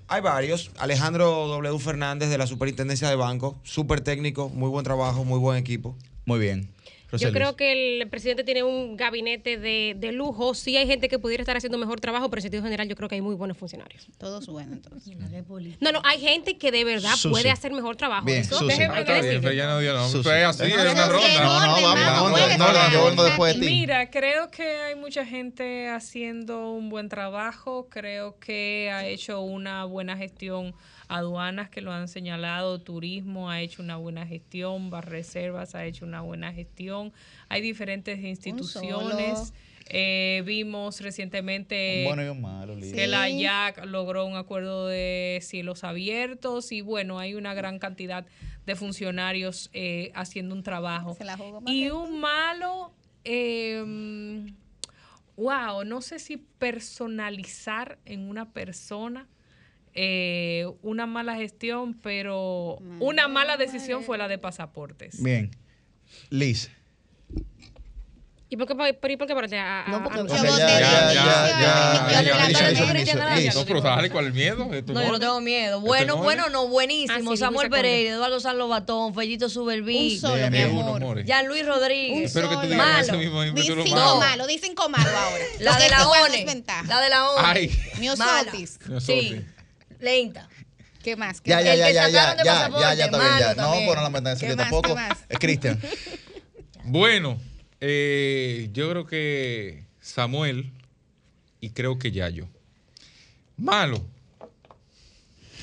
Hay 0.08 0.22
varios. 0.22 0.70
Alejandro 0.78 1.48
W. 1.48 1.80
Fernández 1.80 2.30
de 2.30 2.38
la 2.38 2.46
Superintendencia 2.46 3.10
de 3.10 3.16
Banco. 3.16 3.60
Súper 3.64 4.02
técnico, 4.02 4.50
muy 4.50 4.70
buen 4.70 4.84
trabajo, 4.84 5.24
muy 5.26 5.40
buen 5.40 5.58
equipo. 5.58 5.98
Muy 6.26 6.38
bien. 6.40 6.70
Yo 7.18 7.32
creo 7.32 7.56
que 7.56 8.00
el 8.02 8.08
presidente 8.10 8.44
tiene 8.44 8.64
un 8.64 8.96
gabinete 8.98 9.58
de, 9.58 9.96
de 9.98 10.12
lujo. 10.12 10.54
Sí 10.54 10.76
hay 10.78 10.88
gente 10.88 11.08
que 11.10 11.20
pudiera 11.20 11.42
estar 11.42 11.58
haciendo 11.58 11.78
mejor 11.78 12.00
trabajo, 12.00 12.30
pero 12.30 12.40
en 12.40 12.44
sentido 12.44 12.64
general 12.64 12.88
yo 12.88 12.96
creo 12.96 13.10
que 13.10 13.16
hay 13.16 13.22
muy 13.22 13.36
buenos 13.36 13.58
funcionarios. 13.58 14.08
Todos 14.18 14.48
buenos, 14.48 14.74
entonces. 14.74 15.16
No, 15.80 15.92
no, 15.92 16.02
hay 16.04 16.20
gente 16.20 16.58
que 16.58 16.72
de 16.72 16.84
verdad 16.84 17.12
Susi. 17.12 17.30
puede 17.30 17.50
hacer 17.52 17.72
mejor 17.72 17.96
trabajo. 17.96 18.26
Bien, 18.26 18.40
Eso 18.40 18.60
déjeme- 18.68 19.06
Ah, 19.08 19.22
bien, 19.22 19.42
pero 19.42 19.54
ya 19.54 19.68
no 19.68 19.80
dio 19.80 19.94
nombre. 19.94 20.12
Susi. 20.12 20.24
Fue 20.24 20.44
así, 20.44 20.64
No, 20.64 20.68
es 20.68 20.74
una 20.94 21.06
no, 21.08 21.12
ronda. 21.12 21.28
no, 21.34 21.44
No, 21.44 21.60
no, 21.60 21.72
vamos, 21.74 21.82
Vamos, 21.84 22.24
no, 22.24 22.30
mueve, 22.30 22.58
no, 22.58 22.68
no, 22.74 22.92
yo 22.92 23.00
vengo 23.06 23.16
mueve. 23.16 23.30
después 23.30 23.54
de 23.56 23.60
ti. 23.62 23.66
Mira, 23.74 24.10
creo 24.10 24.50
que 24.50 24.64
hay 24.64 24.96
mucha 24.96 25.26
gente 25.26 25.90
haciendo 25.90 26.72
un 26.72 26.90
buen 26.90 27.10
trabajo, 27.10 27.88
creo 27.90 28.40
que 28.40 28.90
ha 28.94 29.06
hecho 29.06 29.42
una 29.42 29.86
buena 29.86 30.18
gestión 30.18 30.74
aduanas 31.08 31.70
que 31.70 31.82
lo 31.82 31.92
han 31.92 32.08
señalado, 32.08 32.80
turismo 32.80 33.50
ha 33.50 33.62
hecho 33.62 33.82
una 33.82 33.98
buena 33.98 34.26
gestión, 34.26 34.92
Reservas 34.92 35.76
ha 35.76 35.86
hecho 35.86 36.06
una 36.06 36.22
buena 36.22 36.54
gestión, 36.54 37.14
hay 37.50 37.62
diferentes 37.62 38.20
instituciones. 38.24 39.54
Eh, 39.90 40.42
vimos 40.48 41.00
recientemente 41.02 42.06
bueno 42.06 42.34
malo, 42.34 42.76
que 42.76 43.06
la 43.06 43.30
IAC 43.30 43.86
logró 43.86 44.26
un 44.26 44.36
acuerdo 44.36 44.88
de 44.88 45.38
cielos 45.44 45.84
abiertos 45.84 46.72
y 46.72 46.82
bueno, 46.82 47.20
hay 47.20 47.36
una 47.36 47.54
gran 47.54 47.78
cantidad 47.78 48.26
de 48.66 48.76
funcionarios 48.76 49.70
eh, 49.74 50.12
haciendo 50.16 50.56
un 50.56 50.64
trabajo. 50.64 51.14
Se 51.14 51.24
la 51.24 51.38
jugó 51.38 51.62
Y 51.68 51.90
un 51.90 52.20
malo, 52.20 52.94
eh, 53.26 54.52
wow, 55.38 55.84
no 55.86 56.02
sé 56.02 56.18
si 56.18 56.38
personalizar 56.38 58.00
en 58.06 58.28
una 58.28 58.54
persona 58.54 59.28
eh, 59.96 60.68
una 60.82 61.06
mala 61.06 61.36
gestión, 61.36 61.94
pero 62.02 62.78
una 63.00 63.28
mala 63.28 63.58
decisión 63.58 64.04
fue 64.04 64.18
la 64.18 64.28
de 64.28 64.38
pasaportes. 64.38 65.22
Bien. 65.24 65.52
Liz. 66.30 66.70
¿Y 68.48 68.58
por 68.58 68.68
qué, 68.68 68.76
por, 68.76 69.10
y 69.12 69.18
por 69.18 69.28
qué 69.28 69.58
a, 69.58 69.86
a- 69.86 69.90
No, 69.90 70.04
porque 70.04 70.20
a- 70.20 70.28
ya, 70.28 70.44
ya, 70.44 71.14
ya, 71.14 71.14
ya. 71.14 72.22
No, 73.54 73.66
pero 73.66 73.82
¿cuál 74.12 74.26
es 74.26 74.28
el 74.28 74.34
miedo? 74.34 74.70
No, 74.88 75.02
yo 75.04 75.12
no 75.12 75.20
tengo 75.20 75.42
miedo. 75.42 75.82
Bueno, 75.82 76.16
no 76.18 76.22
bueno, 76.24 76.50
no, 76.50 76.68
buenísimo. 76.68 77.32
Ah, 77.34 77.38
Samuel. 77.38 77.70
Pereira, 77.70 78.12
Eduardo 78.12 78.40
Sanlo 78.40 78.68
Batón, 78.68 79.16
Fellito 79.16 79.50
Suberví, 79.50 80.14
Un 80.14 80.20
solo, 80.20 80.50
mi 80.52 80.62
amor. 80.62 81.24
Jean 81.26 81.48
Luis 81.48 81.66
Rodríguez. 81.66 82.26
Espero 82.26 82.50
que 82.50 82.68
digas 82.68 82.78
Malo. 82.78 83.00
ese 83.02 83.18
mismo 83.18 83.42
Di 83.42 83.48
ímpetu 83.50 83.76
lo 83.76 83.84
cinco 83.84 83.96
malo. 84.00 84.18
malo, 84.20 84.48
di 84.48 84.58
cinco 84.60 84.90
malo 84.90 85.10
ahora. 85.10 85.44
La 85.60 85.78
de 85.78 85.90
la 85.90 85.98
eso 85.98 86.12
ONE. 86.12 86.64
La 86.88 87.02
de 87.02 87.10
la 87.10 87.30
ONE. 87.32 87.48
Ay. 87.48 87.80
Miosotis. 88.00 88.80
Sí. 89.00 89.42
Lenta. 90.00 90.50
¿Qué 91.04 91.16
más? 91.16 91.40
¿Qué 91.42 91.52
Ya, 91.52 91.62
ya, 91.62 91.74
El 91.74 91.80
ya, 91.80 91.88
que 91.88 91.94
ya, 91.94 92.08
ya, 92.10 92.36
ya, 92.44 92.44
ya, 92.44 92.94
ya, 92.96 93.06
está 93.06 93.18
bien, 93.18 93.30
malo 93.30 93.40
ya. 93.40 93.50
No, 93.50 93.56
también. 93.64 93.86
pues 93.86 93.96
no 93.98 94.04
la 94.04 94.10
metan 94.10 94.34
en 94.34 94.40
¿Qué 94.40 94.46
ese 94.48 94.56
más, 94.56 94.64
tampoco. 94.66 94.90
qué 94.90 94.96
más? 94.96 95.26
Eh, 95.30 95.36
Cristian. 95.40 95.80
Bueno, 96.88 97.40
eh, 97.82 98.70
yo 98.72 98.90
creo 98.92 99.06
que 99.08 99.86
Samuel 100.02 100.72
y 101.60 101.72
creo 101.72 101.98
que 101.98 102.12
Yayo. 102.12 102.48
Malo. 103.58 104.06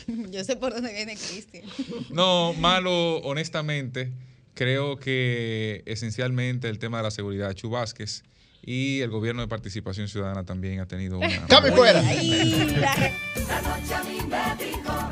Yo 0.30 0.42
sé 0.42 0.56
por 0.56 0.74
dónde 0.74 0.92
viene 0.92 1.14
Cristian. 1.16 1.64
No, 2.10 2.52
malo, 2.54 3.18
honestamente, 3.18 4.10
creo 4.54 4.98
que 4.98 5.82
esencialmente 5.86 6.68
el 6.68 6.78
tema 6.80 6.96
de 6.98 7.04
la 7.04 7.10
seguridad, 7.12 7.52
Chu 7.54 7.70
Vázquez 7.70 8.24
y 8.62 9.00
el 9.00 9.10
gobierno 9.10 9.42
de 9.42 9.48
participación 9.48 10.08
ciudadana 10.08 10.44
también 10.44 10.80
ha 10.80 10.86
tenido 10.86 11.18
una... 11.18 11.46
¡Cambio 11.48 11.74
fuera! 11.74 12.00
La 12.00 12.10
noche 12.12 13.94
a 13.94 14.04
mí 14.04 14.18
me 14.28 14.64
dijo 14.64 15.10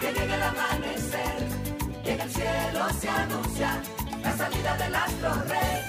que 0.00 0.06
llegue 0.12 0.34
el 0.34 0.42
amanecer, 0.42 1.36
que 2.02 2.12
en 2.12 2.20
el 2.20 2.30
cielo 2.30 2.86
se 2.98 3.08
anuncia 3.08 3.82
la 4.22 4.36
salida 4.36 4.76
del 4.78 4.94
astro 4.94 5.34
rey. 5.44 5.82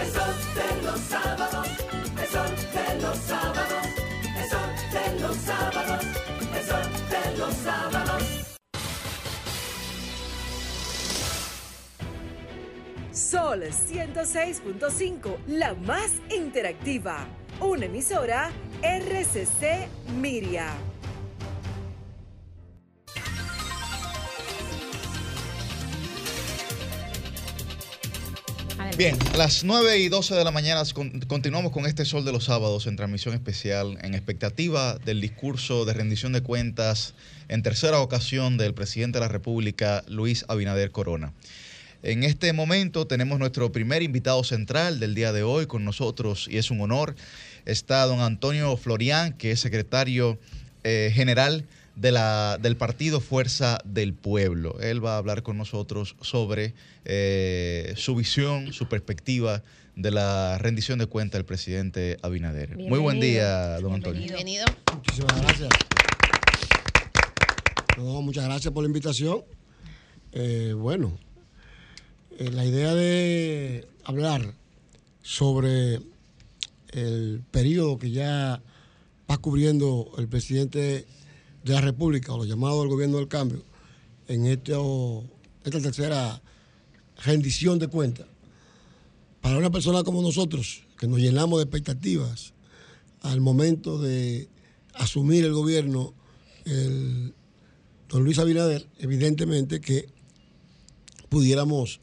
El 0.00 0.10
sol 0.10 0.34
de 0.54 0.82
los 0.86 1.00
sábados, 1.00 1.68
el 2.20 2.28
sol 2.28 2.50
de 2.74 3.02
los 3.02 3.18
sábados, 3.18 3.79
Sol 13.20 13.62
106.5, 13.64 15.36
la 15.48 15.74
más 15.74 16.10
interactiva. 16.34 17.26
Una 17.60 17.84
emisora 17.84 18.50
RCC 18.82 19.86
Miria. 20.18 20.72
Bien, 28.96 29.16
a 29.32 29.36
las 29.36 29.64
9 29.64 29.98
y 29.98 30.08
12 30.08 30.34
de 30.34 30.44
la 30.44 30.50
mañana 30.50 30.82
con- 30.92 31.20
continuamos 31.20 31.72
con 31.72 31.86
este 31.86 32.04
Sol 32.04 32.24
de 32.24 32.32
los 32.32 32.44
Sábados 32.44 32.86
en 32.86 32.96
transmisión 32.96 33.34
especial 33.34 33.98
en 34.02 34.14
expectativa 34.14 34.98
del 34.98 35.20
discurso 35.20 35.84
de 35.84 35.94
rendición 35.94 36.32
de 36.32 36.42
cuentas 36.42 37.14
en 37.48 37.62
tercera 37.62 38.00
ocasión 38.00 38.58
del 38.58 38.74
presidente 38.74 39.18
de 39.18 39.24
la 39.24 39.28
República, 39.28 40.02
Luis 40.08 40.44
Abinader 40.48 40.90
Corona. 40.90 41.32
En 42.02 42.24
este 42.24 42.52
momento 42.54 43.06
tenemos 43.06 43.38
nuestro 43.38 43.72
primer 43.72 44.02
invitado 44.02 44.42
central 44.42 45.00
del 45.00 45.14
día 45.14 45.32
de 45.32 45.42
hoy 45.42 45.66
con 45.66 45.84
nosotros 45.84 46.48
y 46.50 46.56
es 46.56 46.70
un 46.70 46.80
honor. 46.80 47.14
Está 47.66 48.06
don 48.06 48.20
Antonio 48.20 48.74
Florián, 48.78 49.34
que 49.34 49.50
es 49.50 49.60
secretario 49.60 50.38
eh, 50.82 51.10
general 51.14 51.66
de 51.96 52.12
la, 52.12 52.56
del 52.58 52.76
partido 52.76 53.20
Fuerza 53.20 53.78
del 53.84 54.14
Pueblo. 54.14 54.80
Él 54.80 55.04
va 55.04 55.16
a 55.16 55.18
hablar 55.18 55.42
con 55.42 55.58
nosotros 55.58 56.16
sobre 56.22 56.72
eh, 57.04 57.92
su 57.96 58.14
visión, 58.14 58.72
su 58.72 58.88
perspectiva 58.88 59.62
de 59.94 60.10
la 60.10 60.56
rendición 60.56 60.98
de 60.98 61.04
cuentas 61.04 61.38
del 61.38 61.44
presidente 61.44 62.16
Abinader. 62.22 62.78
Muy 62.78 62.98
buen 62.98 63.20
día, 63.20 63.78
don 63.80 63.92
Antonio. 63.92 64.22
Bienvenido. 64.22 64.64
Muchísimas 64.94 65.38
gracias. 65.42 65.68
No, 67.98 68.22
muchas 68.22 68.46
gracias 68.46 68.72
por 68.72 68.82
la 68.82 68.86
invitación. 68.86 69.42
Eh, 70.32 70.72
bueno, 70.74 71.18
eh, 72.38 72.50
la 72.50 72.64
idea 72.64 72.94
de 72.94 73.86
hablar 74.04 74.54
sobre 75.22 76.00
el 76.88 77.42
periodo 77.50 77.98
que 77.98 78.10
ya 78.10 78.62
va 79.30 79.38
cubriendo 79.38 80.12
el 80.18 80.28
presidente 80.28 81.06
de 81.64 81.72
la 81.72 81.80
República, 81.80 82.32
o 82.32 82.38
lo 82.38 82.44
llamado 82.44 82.82
el 82.82 82.88
gobierno 82.88 83.18
del 83.18 83.28
cambio, 83.28 83.62
en 84.28 84.46
esto, 84.46 85.24
esta 85.64 85.80
tercera 85.80 86.40
rendición 87.24 87.78
de 87.78 87.88
cuentas. 87.88 88.26
Para 89.40 89.58
una 89.58 89.70
persona 89.70 90.02
como 90.02 90.22
nosotros, 90.22 90.82
que 90.98 91.06
nos 91.06 91.18
llenamos 91.18 91.58
de 91.58 91.64
expectativas 91.64 92.52
al 93.22 93.40
momento 93.40 93.98
de 93.98 94.48
asumir 94.94 95.44
el 95.44 95.52
gobierno, 95.52 96.14
el 96.64 97.34
don 98.08 98.24
Luis 98.24 98.38
Abinader, 98.38 98.86
evidentemente 98.98 99.80
que 99.80 100.08
pudiéramos 101.28 102.00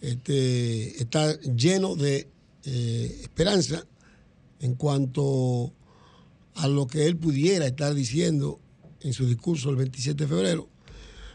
este, 0.00 1.02
estar 1.02 1.38
llenos 1.40 1.98
de 1.98 2.28
eh, 2.64 3.18
esperanza 3.22 3.86
en 4.60 4.74
cuanto 4.74 5.72
a 6.54 6.68
lo 6.68 6.86
que 6.86 7.06
él 7.06 7.16
pudiera 7.16 7.66
estar 7.66 7.94
diciendo 7.94 8.60
en 9.00 9.12
su 9.12 9.26
discurso 9.26 9.70
el 9.70 9.76
27 9.76 10.24
de 10.24 10.28
febrero. 10.28 10.68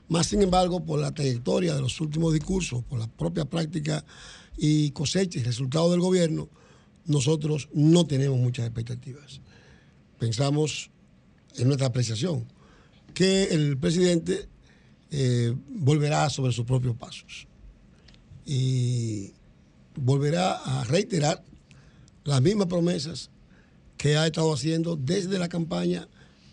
Más 0.08 0.28
sin 0.28 0.42
embargo, 0.42 0.86
por 0.86 1.00
la 1.00 1.12
trayectoria 1.12 1.74
de 1.74 1.82
los 1.82 2.00
últimos 2.00 2.34
discursos, 2.34 2.84
por 2.84 3.00
la 3.00 3.08
propia 3.08 3.46
práctica 3.46 4.06
y 4.58 4.92
cosecha 4.92 5.40
y 5.40 5.44
resultado 5.44 5.90
del 5.92 6.00
gobierno, 6.00 6.50
nosotros 7.06 7.70
no 7.74 8.06
tenemos 8.06 8.38
muchas 8.38 8.66
expectativas. 8.66 9.42
Pensamos 10.20 10.92
en 11.58 11.68
nuestra 11.68 11.88
apreciación 11.88 12.46
que 13.14 13.46
el 13.46 13.78
presidente 13.78 14.48
eh, 15.10 15.56
volverá 15.70 16.30
sobre 16.30 16.52
sus 16.52 16.66
propios 16.66 16.96
pasos 16.96 17.48
y 18.46 19.34
volverá 19.96 20.54
a 20.54 20.84
reiterar 20.84 21.44
las 22.24 22.42
mismas 22.42 22.68
promesas 22.68 23.30
que 23.98 24.18
ha 24.18 24.26
estado 24.28 24.54
haciendo 24.54 24.96
desde 24.96 25.40
la 25.40 25.50
campaña 25.50 26.08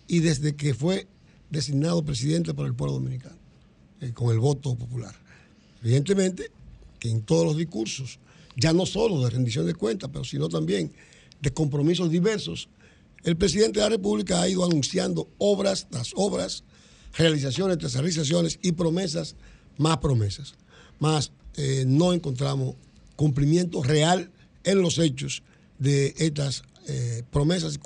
y 0.06 0.20
desde 0.20 0.55
que 0.55 0.74
fue 0.74 1.06
designado 1.51 2.05
presidente 2.05 2.55
por 2.55 2.66
el 2.66 2.74
pueblo 2.74 2.94
dominicano, 2.94 3.36
eh, 4.01 4.12
con 4.12 4.31
el 4.31 4.39
voto 4.39 4.74
popular. 4.74 5.14
Evidentemente 5.82 6.51
que 6.98 7.10
en 7.10 7.23
todos 7.23 7.44
los 7.44 7.56
discursos, 7.56 8.20
ya 8.56 8.73
no 8.73 8.86
solo 8.86 9.24
de 9.24 9.31
rendición 9.31 9.66
de 9.66 9.74
cuentas, 9.74 10.10
pero 10.12 10.24
sino 10.24 10.48
también 10.48 10.93
de 11.40 11.52
compromisos 11.52 12.10
diversos, 12.10 12.69
el 13.24 13.36
presidente 13.36 13.81
de 13.81 13.86
la 13.86 13.90
República 13.90 14.40
ha 14.40 14.48
ido 14.48 14.64
anunciando 14.64 15.28
obras 15.39 15.89
tras 15.90 16.12
obras, 16.14 16.64
realizaciones 17.16 17.78
tras 17.78 17.94
realizaciones 17.94 18.59
y 18.62 18.73
promesas 18.73 19.36
más 19.78 19.98
promesas. 19.98 20.55
Más 20.98 21.32
eh, 21.56 21.84
no 21.86 22.12
encontramos 22.12 22.74
cumplimiento 23.16 23.82
real 23.82 24.30
en 24.64 24.80
los 24.82 24.98
hechos 24.98 25.42
de 25.78 26.14
estas 26.18 26.62
eh, 26.88 27.22
promesas 27.30 27.78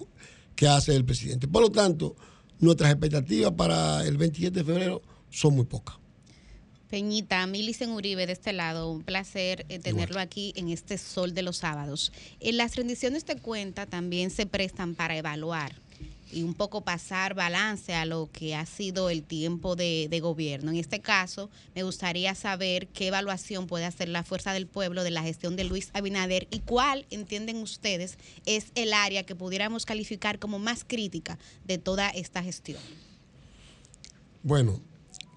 que 0.55 0.69
hace 0.69 0.95
el 0.95 1.05
presidente. 1.05 1.49
Por 1.49 1.63
lo 1.63 1.71
tanto, 1.71 2.17
nuestras 2.61 2.91
expectativas 2.91 3.53
para 3.53 4.07
el 4.07 4.17
27 4.17 4.59
de 4.59 4.65
febrero 4.65 5.03
son 5.31 5.55
muy 5.55 5.65
pocas. 5.65 5.97
Peñita, 6.89 7.45
Milicen 7.47 7.91
Uribe 7.91 8.27
de 8.27 8.33
este 8.33 8.53
lado, 8.53 8.91
un 8.91 9.03
placer 9.03 9.67
eh, 9.69 9.81
tenerlo 9.81 10.21
aquí 10.21 10.53
en 10.57 10.69
este 10.69 10.99
sol 10.99 11.35
de 11.35 11.43
los 11.43 11.57
sábados. 11.57 12.13
En 12.39 12.57
las 12.57 12.77
rendiciones 12.77 13.27
de 13.27 13.37
cuenta 13.37 13.87
también 13.87 14.31
se 14.31 14.47
prestan 14.47 14.95
para 14.95 15.17
evaluar 15.17 15.75
y 16.37 16.43
un 16.43 16.53
poco 16.53 16.83
pasar 16.83 17.33
balance 17.33 17.95
a 17.95 18.05
lo 18.05 18.29
que 18.31 18.55
ha 18.55 18.67
sido 18.67 19.09
el 19.09 19.23
tiempo 19.23 19.75
de, 19.75 20.21
gobierno. 20.21 20.71
En 20.71 20.77
este 20.77 21.01
caso, 21.01 21.49
me 21.75 21.83
gustaría 21.83 22.35
saber 22.35 22.89
qué 22.89 23.07
evaluación 23.07 23.67
puede 23.67 23.87
hacer 23.87 24.11
la 24.11 24.23
Fuerza 24.23 24.53
del 24.53 24.67
Pueblo 24.67 25.03
de 25.03 25.11
la 25.11 25.23
gestión 25.23 25.57
de 25.57 25.65
Luis 25.65 25.89
Abinader 25.95 26.47
y 26.51 26.61
cuál, 26.61 27.07
entienden 27.11 27.57
ustedes, 27.57 28.19
es 28.45 28.67
el 28.75 28.93
área 28.93 29.25
que 29.25 29.35
pudiéramos 29.35 29.87
calificar 29.87 30.39
como 30.39 30.59
más 30.59 30.85
crítica 30.87 31.39
de 31.65 31.79
toda 31.79 32.11
esta 32.11 32.43
gestión. 32.43 32.81
Bueno, 34.43 34.83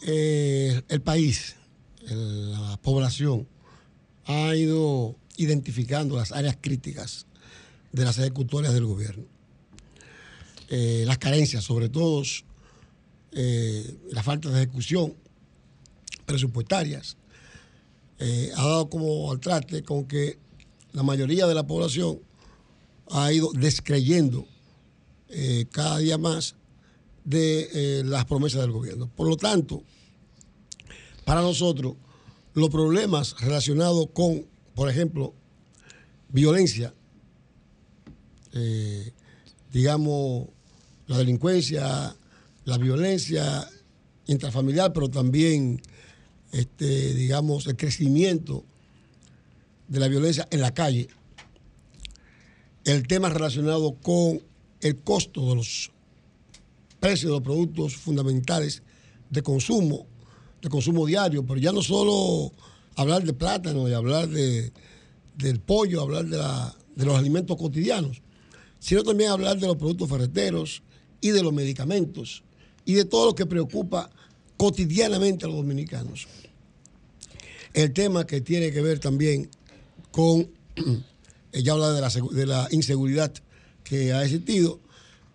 eh, 0.05 0.81
el 0.89 1.01
país, 1.01 1.55
la 2.01 2.77
población, 2.81 3.47
ha 4.25 4.53
ido 4.53 5.15
identificando 5.37 6.17
las 6.17 6.33
áreas 6.33 6.57
críticas 6.59 7.25
de 7.93 8.03
las 8.03 8.17
ejecutorias 8.17 8.73
del 8.73 8.85
gobierno. 8.85 9.38
Eh, 10.71 11.03
las 11.07 11.17
carencias, 11.17 11.63
sobre 11.63 11.89
todo 11.89 12.21
eh, 13.31 13.97
la 14.11 14.21
falta 14.21 14.49
de 14.49 14.61
ejecución 14.61 15.15
presupuestarias, 16.27 17.17
eh, 18.19 18.51
ha 18.55 18.63
dado 18.63 18.89
como 18.89 19.31
al 19.31 19.39
traste 19.39 19.81
con 19.81 20.05
que 20.05 20.37
la 20.91 21.01
mayoría 21.01 21.47
de 21.47 21.55
la 21.55 21.65
población 21.65 22.19
ha 23.09 23.33
ido 23.33 23.51
descreyendo 23.53 24.45
cada 25.71 25.99
día 25.99 26.17
más 26.17 26.55
de 27.23 28.01
las 28.03 28.25
promesas 28.25 28.61
del 28.61 28.71
gobierno. 28.71 29.09
Por 29.15 29.27
lo 29.27 29.37
tanto, 29.37 29.83
para 31.23 31.41
nosotros, 31.41 31.95
los 32.55 32.69
problemas 32.69 33.35
relacionados 33.39 34.07
con, 34.11 34.47
por 34.73 34.89
ejemplo, 34.89 35.35
violencia, 36.29 36.93
digamos, 39.71 40.47
la 41.09 41.17
delincuencia, 41.17 42.15
la 42.65 42.77
violencia 42.77 43.67
intrafamiliar, 44.27 44.93
pero 44.93 45.09
también, 45.09 45.81
este, 46.51 47.15
digamos, 47.15 47.65
el 47.65 47.75
crecimiento 47.75 48.63
de 49.87 49.99
la 49.99 50.07
violencia 50.07 50.47
en 50.51 50.61
la 50.61 50.71
calle, 50.71 51.07
el 52.85 53.07
tema 53.07 53.29
relacionado 53.29 53.95
con 53.95 54.43
el 54.81 54.97
costo 54.97 55.49
de 55.49 55.55
los 55.55 55.91
precios 56.99 57.31
de 57.31 57.37
los 57.37 57.41
productos 57.41 57.95
fundamentales 57.95 58.83
de 59.31 59.41
consumo, 59.41 60.05
de 60.61 60.69
consumo 60.69 61.07
diario, 61.07 61.43
pero 61.43 61.59
ya 61.59 61.71
no 61.71 61.81
solo 61.81 62.51
hablar 62.95 63.23
de 63.23 63.33
plátano 63.33 63.89
y 63.89 63.93
hablar 63.93 64.29
de, 64.29 64.71
del 65.35 65.59
pollo, 65.59 66.01
hablar 66.01 66.25
de, 66.27 66.37
de 66.95 67.05
los 67.05 67.17
alimentos 67.17 67.57
cotidianos, 67.57 68.21
sino 68.77 69.01
también 69.01 69.31
hablar 69.31 69.57
de 69.57 69.65
los 69.65 69.75
productos 69.75 70.07
ferreteros 70.07 70.83
y 71.21 71.31
de 71.31 71.43
los 71.43 71.53
medicamentos 71.53 72.43
y 72.85 72.93
de 72.93 73.05
todo 73.05 73.27
lo 73.27 73.35
que 73.35 73.45
preocupa 73.45 74.09
cotidianamente 74.57 75.45
a 75.45 75.47
los 75.47 75.57
dominicanos. 75.57 76.27
El 77.73 77.93
tema 77.93 78.25
que 78.25 78.41
tiene 78.41 78.71
que 78.71 78.81
ver 78.81 78.99
también 78.99 79.49
con, 80.11 80.49
ella 81.51 81.73
habla 81.73 81.93
de 81.93 82.01
la, 82.01 82.09
de 82.09 82.45
la 82.45 82.67
inseguridad 82.71 83.31
que 83.83 84.13
ha 84.13 84.23
existido 84.23 84.79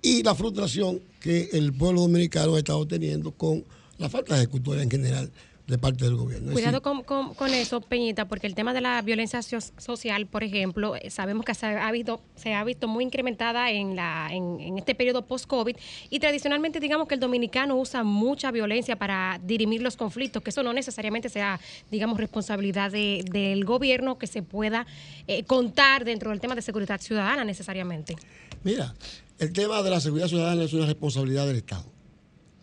y 0.02 0.22
la 0.22 0.34
frustración 0.34 1.00
que 1.20 1.48
el 1.52 1.72
pueblo 1.72 2.02
dominicano 2.02 2.54
ha 2.54 2.58
estado 2.58 2.86
teniendo 2.86 3.32
con 3.32 3.64
la 3.98 4.10
falta 4.10 4.34
de 4.34 4.42
ejecutoria 4.42 4.82
en 4.82 4.90
general 4.90 5.30
de 5.66 5.78
parte 5.78 6.04
del 6.04 6.14
gobierno. 6.16 6.52
Cuidado 6.52 6.82
con, 6.82 7.02
con- 7.02 7.32
con 7.34 7.54
eso, 7.54 7.80
Peñita, 7.80 8.28
porque 8.28 8.46
el 8.46 8.54
tema 8.54 8.74
de 8.74 8.82
la 8.82 9.00
violencia 9.00 9.40
so- 9.40 9.58
social, 9.78 10.26
por 10.26 10.44
ejemplo, 10.44 10.94
eh, 10.96 11.08
sabemos 11.08 11.46
que 11.46 11.54
se 11.54 11.64
ha 11.66 11.90
visto, 11.90 12.20
se 12.36 12.52
ha 12.52 12.62
visto 12.64 12.86
muy 12.86 13.02
incrementada 13.04 13.70
en, 13.70 13.96
la, 13.96 14.28
en, 14.30 14.60
en 14.60 14.76
este 14.78 14.94
periodo 14.94 15.24
post-COVID 15.26 15.74
y 16.10 16.18
tradicionalmente 16.20 16.80
digamos 16.80 17.08
que 17.08 17.14
el 17.14 17.20
dominicano 17.20 17.76
usa 17.76 18.04
mucha 18.04 18.50
violencia 18.50 18.96
para 18.96 19.40
dirimir 19.42 19.80
los 19.80 19.96
conflictos, 19.96 20.42
que 20.42 20.50
eso 20.50 20.62
no 20.62 20.74
necesariamente 20.74 21.30
sea, 21.30 21.58
digamos, 21.90 22.18
responsabilidad 22.18 22.90
de- 22.90 23.24
del 23.32 23.64
gobierno 23.64 24.18
que 24.18 24.26
se 24.26 24.42
pueda 24.42 24.86
eh, 25.26 25.44
contar 25.44 26.04
dentro 26.04 26.30
del 26.30 26.40
tema 26.40 26.54
de 26.54 26.60
seguridad 26.60 27.00
ciudadana 27.00 27.42
necesariamente. 27.42 28.16
Mira, 28.64 28.94
el 29.38 29.50
tema 29.54 29.82
de 29.82 29.88
la 29.90 30.00
seguridad 30.00 30.28
ciudadana 30.28 30.62
es 30.64 30.74
una 30.74 30.84
responsabilidad 30.84 31.46
del 31.46 31.56
Estado, 31.56 31.84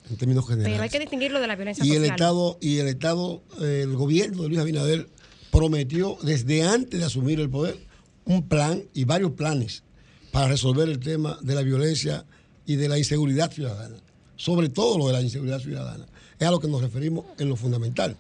en 0.10 0.18
términos 0.18 0.48
generales. 0.48 0.74
Pero 0.74 0.84
hay 0.84 0.90
que 0.90 1.00
distinguirlo 1.00 1.40
de 1.40 1.48
la 1.48 1.56
violencia 1.56 1.86
y 1.86 1.92
el. 1.92 2.06
Estado 2.06 2.58
y 2.62 2.78
el 2.80 2.88
Estado, 2.88 3.44
el 3.62 3.96
gobierno 3.96 4.44
de 4.44 4.50
Luis 4.50 4.60
Abinader 4.60 5.10
prometió 5.52 6.18
desde 6.24 6.64
antes 6.64 7.00
de 7.00 7.06
asumir 7.06 7.40
el 7.40 7.50
poder 7.50 7.78
un 8.26 8.48
plan 8.48 8.84
y 8.94 9.04
varios 9.04 9.32
planes 9.32 9.84
para 10.32 10.48
resolver 10.48 10.88
el 10.90 11.00
tema 11.00 11.38
de 11.42 11.56
la 11.56 11.62
violencia 11.62 12.26
y 12.66 12.76
de 12.76 12.88
la 12.88 12.98
inseguridad 12.98 13.52
ciudadana, 13.52 13.98
sobre 14.38 14.70
todo 14.70 14.98
lo 14.98 15.08
de 15.08 15.14
la 15.14 15.22
inseguridad 15.22 15.60
ciudadana. 15.60 16.08
Es 16.40 16.48
a 16.48 16.52
lo 16.52 16.60
que 16.60 16.68
nos 16.68 16.82
referimos 16.82 17.26
en 17.38 17.50
lo 17.50 17.56
fundamental. 17.56 18.16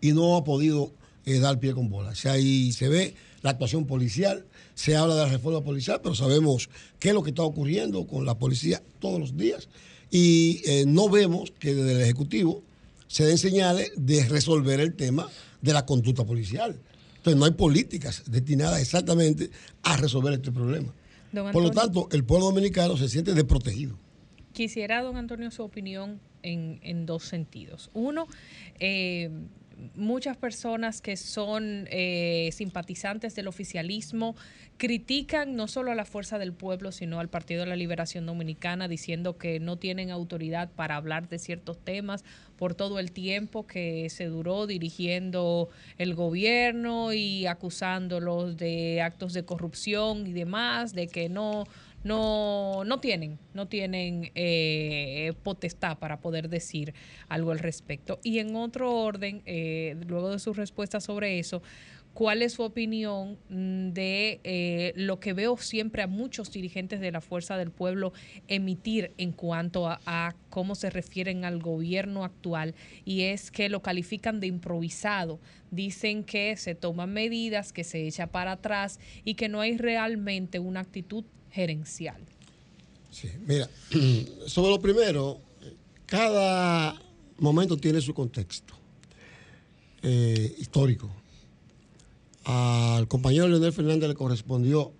Y 0.00 0.12
no 0.12 0.36
ha 0.36 0.44
podido 0.44 0.92
eh, 1.24 1.38
dar 1.38 1.58
pie 1.58 1.74
con 1.74 1.88
bola. 1.88 2.10
O 2.10 2.14
sea, 2.14 2.32
ahí 2.32 2.72
se 2.72 2.88
ve 2.88 3.14
la 3.42 3.50
actuación 3.50 3.86
policial, 3.86 4.46
se 4.74 4.96
habla 4.96 5.14
de 5.14 5.22
la 5.22 5.28
reforma 5.28 5.62
policial, 5.62 6.00
pero 6.02 6.14
sabemos 6.14 6.68
qué 6.98 7.08
es 7.08 7.14
lo 7.14 7.22
que 7.22 7.30
está 7.30 7.42
ocurriendo 7.42 8.06
con 8.06 8.24
la 8.26 8.38
policía 8.38 8.82
todos 8.98 9.20
los 9.20 9.36
días 9.36 9.68
y 10.10 10.62
eh, 10.64 10.84
no 10.86 11.08
vemos 11.08 11.52
que 11.58 11.74
desde 11.74 11.92
el 11.92 12.00
Ejecutivo 12.00 12.62
se 13.06 13.24
den 13.24 13.38
señales 13.38 13.92
de 13.96 14.24
resolver 14.26 14.80
el 14.80 14.94
tema 14.94 15.28
de 15.60 15.72
la 15.72 15.84
conducta 15.86 16.24
policial. 16.24 16.78
Entonces 17.16 17.38
no 17.38 17.44
hay 17.44 17.52
políticas 17.52 18.22
destinadas 18.26 18.80
exactamente 18.80 19.50
a 19.82 19.96
resolver 19.96 20.32
este 20.34 20.52
problema. 20.52 20.94
Por 21.52 21.62
lo 21.62 21.70
tanto, 21.70 22.08
el 22.12 22.24
pueblo 22.24 22.46
dominicano 22.46 22.96
se 22.96 23.08
siente 23.08 23.34
desprotegido. 23.34 23.98
Quisiera, 24.52 25.02
don 25.02 25.16
Antonio, 25.16 25.50
su 25.50 25.62
opinión 25.62 26.20
en, 26.42 26.80
en 26.82 27.06
dos 27.06 27.24
sentidos. 27.24 27.90
Uno, 27.92 28.26
eh, 28.80 29.30
muchas 29.94 30.36
personas 30.36 31.00
que 31.00 31.16
son 31.16 31.86
eh, 31.90 32.50
simpatizantes 32.52 33.34
del 33.34 33.48
oficialismo 33.48 34.36
critican 34.76 35.56
no 35.56 35.66
solo 35.68 35.90
a 35.90 35.94
la 35.94 36.04
Fuerza 36.04 36.38
del 36.38 36.52
Pueblo, 36.52 36.92
sino 36.92 37.20
al 37.20 37.28
Partido 37.28 37.60
de 37.60 37.66
la 37.66 37.76
Liberación 37.76 38.26
Dominicana, 38.26 38.88
diciendo 38.88 39.36
que 39.36 39.60
no 39.60 39.76
tienen 39.76 40.10
autoridad 40.10 40.70
para 40.70 40.96
hablar 40.96 41.28
de 41.28 41.38
ciertos 41.38 41.78
temas 41.78 42.24
por 42.56 42.74
todo 42.74 42.98
el 42.98 43.12
tiempo 43.12 43.66
que 43.66 44.08
se 44.10 44.26
duró 44.26 44.66
dirigiendo 44.66 45.68
el 45.96 46.14
gobierno 46.14 47.12
y 47.12 47.46
acusándolos 47.46 48.56
de 48.56 49.00
actos 49.02 49.32
de 49.32 49.44
corrupción 49.44 50.26
y 50.26 50.32
demás, 50.32 50.92
de 50.94 51.08
que 51.08 51.28
no 51.28 51.64
no, 52.04 52.84
no 52.84 53.00
tienen, 53.00 53.38
no 53.54 53.66
tienen 53.66 54.30
eh, 54.34 55.32
potestad 55.42 55.98
para 55.98 56.20
poder 56.20 56.48
decir 56.48 56.94
algo 57.28 57.50
al 57.50 57.58
respecto. 57.58 58.20
Y 58.22 58.38
en 58.38 58.54
otro 58.56 58.94
orden, 58.94 59.42
eh, 59.46 59.96
luego 60.06 60.30
de 60.30 60.38
su 60.38 60.52
respuesta 60.54 61.00
sobre 61.00 61.38
eso, 61.38 61.62
¿cuál 62.14 62.42
es 62.42 62.54
su 62.54 62.62
opinión 62.62 63.38
de 63.48 64.40
eh, 64.44 64.92
lo 64.96 65.18
que 65.18 65.32
veo 65.32 65.56
siempre 65.56 66.02
a 66.02 66.06
muchos 66.06 66.52
dirigentes 66.52 67.00
de 67.00 67.10
la 67.10 67.20
Fuerza 67.20 67.56
del 67.56 67.70
Pueblo 67.70 68.12
emitir 68.46 69.12
en 69.18 69.32
cuanto 69.32 69.88
a, 69.88 70.00
a 70.06 70.34
cómo 70.50 70.74
se 70.74 70.90
refieren 70.90 71.44
al 71.44 71.58
gobierno 71.58 72.24
actual? 72.24 72.74
Y 73.04 73.22
es 73.22 73.50
que 73.50 73.68
lo 73.68 73.82
califican 73.82 74.38
de 74.38 74.46
improvisado. 74.46 75.40
Dicen 75.70 76.22
que 76.22 76.56
se 76.56 76.74
toman 76.74 77.12
medidas, 77.12 77.72
que 77.72 77.84
se 77.84 78.06
echa 78.06 78.28
para 78.28 78.52
atrás 78.52 79.00
y 79.24 79.34
que 79.34 79.48
no 79.48 79.60
hay 79.60 79.76
realmente 79.76 80.58
una 80.60 80.80
actitud 80.80 81.24
gerencial. 81.50 82.20
Sí, 83.10 83.30
mira, 83.46 83.68
sobre 84.46 84.70
lo 84.70 84.80
primero, 84.80 85.40
cada 86.06 87.00
momento 87.38 87.76
tiene 87.76 88.00
su 88.00 88.14
contexto 88.14 88.74
eh, 90.02 90.54
histórico. 90.58 91.10
Al 92.44 93.08
compañero 93.08 93.48
Leonel 93.48 93.72
Fernández 93.72 94.08
le 94.08 94.14
correspondió 94.14 94.92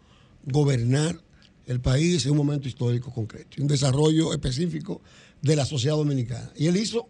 gobernar 0.44 1.20
el 1.66 1.80
país 1.80 2.24
en 2.24 2.32
un 2.32 2.38
momento 2.38 2.68
histórico 2.68 3.12
concreto, 3.12 3.62
un 3.62 3.68
desarrollo 3.68 4.32
específico 4.32 5.02
de 5.42 5.56
la 5.56 5.64
sociedad 5.64 5.96
dominicana. 5.96 6.50
Y 6.56 6.66
él 6.66 6.76
hizo 6.76 7.08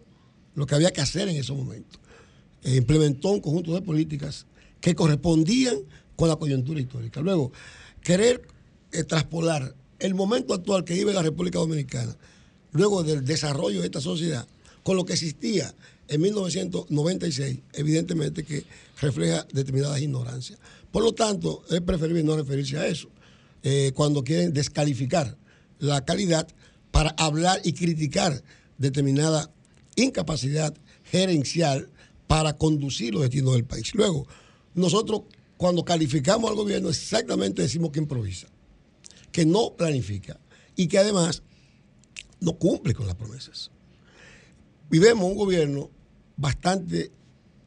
lo 0.55 0.65
que 0.65 0.75
había 0.75 0.91
que 0.91 1.01
hacer 1.01 1.27
en 1.29 1.37
ese 1.37 1.53
momento. 1.53 1.99
E 2.61 2.75
implementó 2.75 3.29
un 3.29 3.39
conjunto 3.39 3.73
de 3.73 3.81
políticas 3.81 4.45
que 4.81 4.95
correspondían 4.95 5.77
con 6.15 6.27
la 6.27 6.35
coyuntura 6.35 6.79
histórica. 6.79 7.21
Luego, 7.21 7.51
querer 8.01 8.41
eh, 8.91 9.03
traspolar 9.03 9.75
el 9.99 10.15
momento 10.15 10.53
actual 10.53 10.83
que 10.83 10.93
vive 10.93 11.13
la 11.13 11.21
República 11.21 11.59
Dominicana, 11.59 12.15
luego 12.71 13.03
del 13.03 13.25
desarrollo 13.25 13.81
de 13.81 13.85
esta 13.85 14.01
sociedad, 14.01 14.47
con 14.83 14.95
lo 14.95 15.05
que 15.05 15.13
existía 15.13 15.73
en 16.07 16.21
1996, 16.21 17.59
evidentemente 17.73 18.43
que 18.43 18.63
refleja 19.01 19.45
determinadas 19.53 20.01
ignorancias. 20.01 20.59
Por 20.91 21.03
lo 21.03 21.13
tanto, 21.13 21.63
es 21.69 21.81
preferible 21.81 22.23
no 22.23 22.35
referirse 22.35 22.77
a 22.77 22.87
eso. 22.87 23.09
eh, 23.63 23.91
cuando 23.93 24.23
quieren 24.23 24.53
descalificar 24.53 25.37
la 25.79 26.05
calidad 26.05 26.47
para 26.91 27.09
hablar 27.11 27.59
y 27.63 27.73
criticar 27.73 28.41
determinada 28.77 29.51
incapacidad 29.95 30.73
gerencial 31.03 31.89
para 32.27 32.53
conducir 32.53 33.13
los 33.13 33.23
destinos 33.23 33.55
del 33.55 33.65
país. 33.65 33.93
Luego, 33.95 34.27
nosotros 34.75 35.23
cuando 35.57 35.83
calificamos 35.83 36.49
al 36.49 36.55
gobierno 36.55 36.89
exactamente 36.89 37.61
decimos 37.61 37.91
que 37.91 37.99
improvisa, 37.99 38.47
que 39.31 39.45
no 39.45 39.75
planifica 39.75 40.39
y 40.75 40.87
que 40.87 40.97
además 40.97 41.43
no 42.39 42.57
cumple 42.57 42.93
con 42.93 43.07
las 43.07 43.15
promesas. 43.15 43.71
Y 44.91 44.99
vemos 44.99 45.29
un 45.29 45.37
gobierno 45.37 45.91
bastante, 46.37 47.11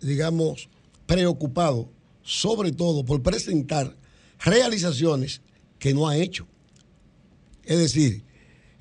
digamos, 0.01 0.69
preocupado, 1.07 1.91
sobre 2.23 2.73
todo 2.73 3.05
por 3.05 3.23
presentar 3.23 3.97
realizaciones 4.39 5.43
que 5.79 5.95
no 5.95 6.09
ha 6.09 6.17
hecho. 6.17 6.47
Es 7.65 7.79
decir, 7.79 8.25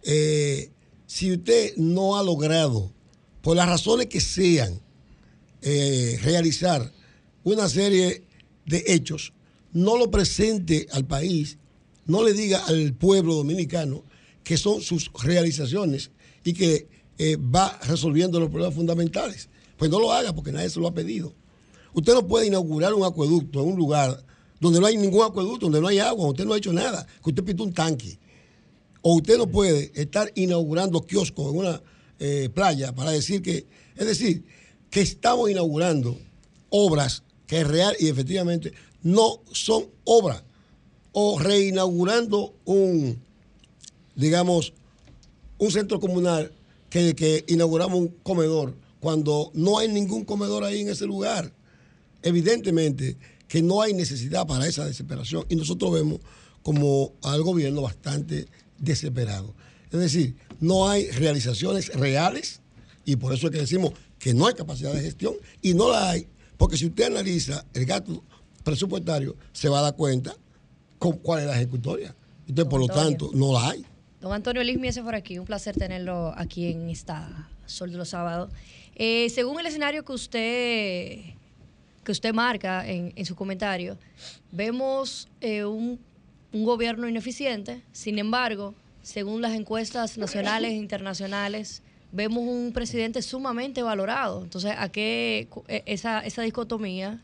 eh, 0.04 0.72
si 1.06 1.34
usted 1.34 1.76
no 1.78 2.18
ha 2.18 2.24
logrado, 2.24 2.94
por 3.42 3.58
las 3.58 3.68
razones 3.68 4.08
que 4.08 4.22
sean, 4.22 4.80
eh, 5.62 6.20
realizar 6.24 6.92
una 7.44 7.68
serie 7.68 8.24
de 8.66 8.84
hechos, 8.88 9.34
no 9.74 9.98
lo 9.98 10.10
presente 10.10 10.88
al 10.92 11.06
país, 11.06 11.58
no 12.12 12.24
le 12.24 12.34
diga 12.34 12.64
al 12.66 12.94
pueblo 12.94 13.36
dominicano 13.36 14.04
que 14.44 14.58
son 14.58 14.82
sus 14.82 15.12
realizaciones 15.24 16.12
y 16.44 16.54
que 16.54 16.88
eh, 17.18 17.38
va 17.38 17.80
resolviendo 17.88 18.40
los 18.40 18.50
problemas 18.50 18.76
fundamentales. 18.76 19.50
Pues 19.78 19.90
no 19.90 20.00
lo 20.00 20.12
haga 20.12 20.34
porque 20.34 20.52
nadie 20.52 20.70
se 20.70 20.80
lo 20.80 20.88
ha 20.88 20.94
pedido. 20.94 21.34
Usted 21.94 22.14
no 22.14 22.28
puede 22.28 22.48
inaugurar 22.48 22.94
un 22.94 23.04
acueducto 23.04 23.62
en 23.62 23.70
un 23.70 23.78
lugar 23.78 24.24
donde 24.60 24.80
no 24.80 24.86
hay 24.86 24.98
ningún 24.98 25.24
acueducto, 25.24 25.66
donde 25.66 25.82
no 25.82 25.88
hay 25.88 26.00
agua, 26.00 26.28
usted 26.28 26.46
no 26.46 26.54
ha 26.54 26.58
hecho 26.58 26.72
nada, 26.72 27.08
que 27.24 27.30
usted 27.30 27.44
pintó 27.44 27.64
un 27.64 27.74
tanque. 27.74 28.20
O 29.02 29.16
usted 29.16 29.38
no 29.38 29.48
puede 29.48 29.92
estar 29.96 30.32
inaugurando 30.36 31.02
kioscos 31.02 31.52
en 31.52 31.58
una 31.58 31.82
eh, 32.20 32.50
playa 32.54 32.94
para 32.94 33.12
decir 33.12 33.42
que, 33.42 33.66
es 33.96 34.06
decir, 34.06 34.46
que 34.90 35.02
estamos 35.02 35.50
inaugurando 35.50 36.18
obras 36.70 37.24
que 37.48 37.64
real 37.64 37.96
y 38.00 38.08
efectivamente 38.08 38.72
no 39.02 39.42
son 39.52 39.86
obras. 40.04 40.44
O 41.12 41.40
reinaugurando 41.40 42.54
un, 42.66 43.22
digamos, 44.16 44.74
un 45.58 45.72
centro 45.72 46.00
comunal 46.00 46.52
que, 46.90 47.16
que 47.16 47.44
inauguramos 47.48 48.00
un 48.00 48.08
comedor 48.24 48.76
cuando 49.00 49.52
no 49.54 49.80
hay 49.80 49.88
ningún 49.88 50.24
comedor 50.26 50.64
ahí 50.64 50.82
en 50.82 50.90
ese 50.90 51.06
lugar. 51.06 51.52
Evidentemente 52.22 53.18
que 53.48 53.62
no 53.62 53.82
hay 53.82 53.94
necesidad 53.94 54.48
para 54.48 54.66
esa 54.66 54.86
desesperación 54.86 55.46
y 55.50 55.58
nosotros 55.58 55.92
vemos 55.92 56.20
como 56.64 57.12
al 57.22 57.42
gobierno 57.44 57.82
bastante 57.82 58.48
desesperado. 58.78 59.54
Es 59.92 60.00
decir, 60.00 60.36
no 60.62 60.88
hay 60.88 61.10
realizaciones 61.12 61.90
reales 61.94 62.62
y 63.04 63.18
por 63.18 63.34
eso 63.34 63.48
es 63.48 63.52
que 63.52 63.60
decimos 63.60 63.92
que 64.20 64.34
no 64.34 64.48
hay 64.48 64.54
capacidad 64.54 64.94
de 64.94 65.02
gestión 65.02 65.34
y 65.62 65.74
no 65.74 65.92
la 65.92 66.12
hay, 66.12 66.28
porque 66.58 66.78
si 66.78 66.86
usted 66.86 67.06
analiza 67.06 67.66
el 67.74 67.86
gasto 67.86 68.24
presupuestario 68.64 69.36
se 69.52 69.68
va 69.68 69.80
a 69.80 69.82
dar 69.82 69.96
cuenta 69.96 70.36
con 71.02 71.14
cuál 71.18 71.40
es 71.40 71.46
la 71.48 71.56
ejecutoria. 71.56 72.16
Entonces, 72.48 72.70
por 72.70 72.80
lo 72.80 72.86
tanto, 72.86 73.32
no 73.34 73.52
la 73.54 73.72
hay. 73.72 73.84
Don 74.20 74.32
Antonio 74.32 74.64
Liz 74.64 74.78
Miese 74.78 75.02
por 75.02 75.16
aquí, 75.16 75.40
un 75.40 75.46
placer 75.46 75.76
tenerlo 75.76 76.32
aquí 76.38 76.68
en 76.72 76.92
esta 76.92 77.50
Sol 77.66 77.92
de 77.92 77.98
los 77.98 78.10
Sábados. 78.10 78.52
Eh, 78.94 79.28
según 79.32 79.60
el 79.60 79.66
escenario 79.66 80.06
que 80.06 80.14
usted, 80.14 81.20
que 82.04 82.12
usted 82.12 82.36
marca 82.36 82.88
en, 82.88 83.14
en 83.16 83.26
su 83.26 83.36
comentario, 83.36 83.98
vemos 84.52 85.28
eh, 85.42 85.66
un, 85.66 86.00
un 86.54 86.66
gobierno 86.66 87.10
ineficiente, 87.10 87.82
sin 87.92 88.20
embargo, 88.20 88.76
según 89.02 89.42
las 89.42 89.54
encuestas 89.54 90.20
nacionales 90.20 90.70
e 90.70 90.76
internacionales, 90.76 91.82
vemos 92.12 92.44
un 92.44 92.74
presidente 92.74 93.24
sumamente 93.24 93.82
valorado. 93.82 94.44
Entonces, 94.44 94.76
¿a 94.78 94.90
qué 94.90 95.48
eh, 95.68 95.82
esa, 95.88 96.20
esa 96.20 96.44
dicotomía? 96.44 97.20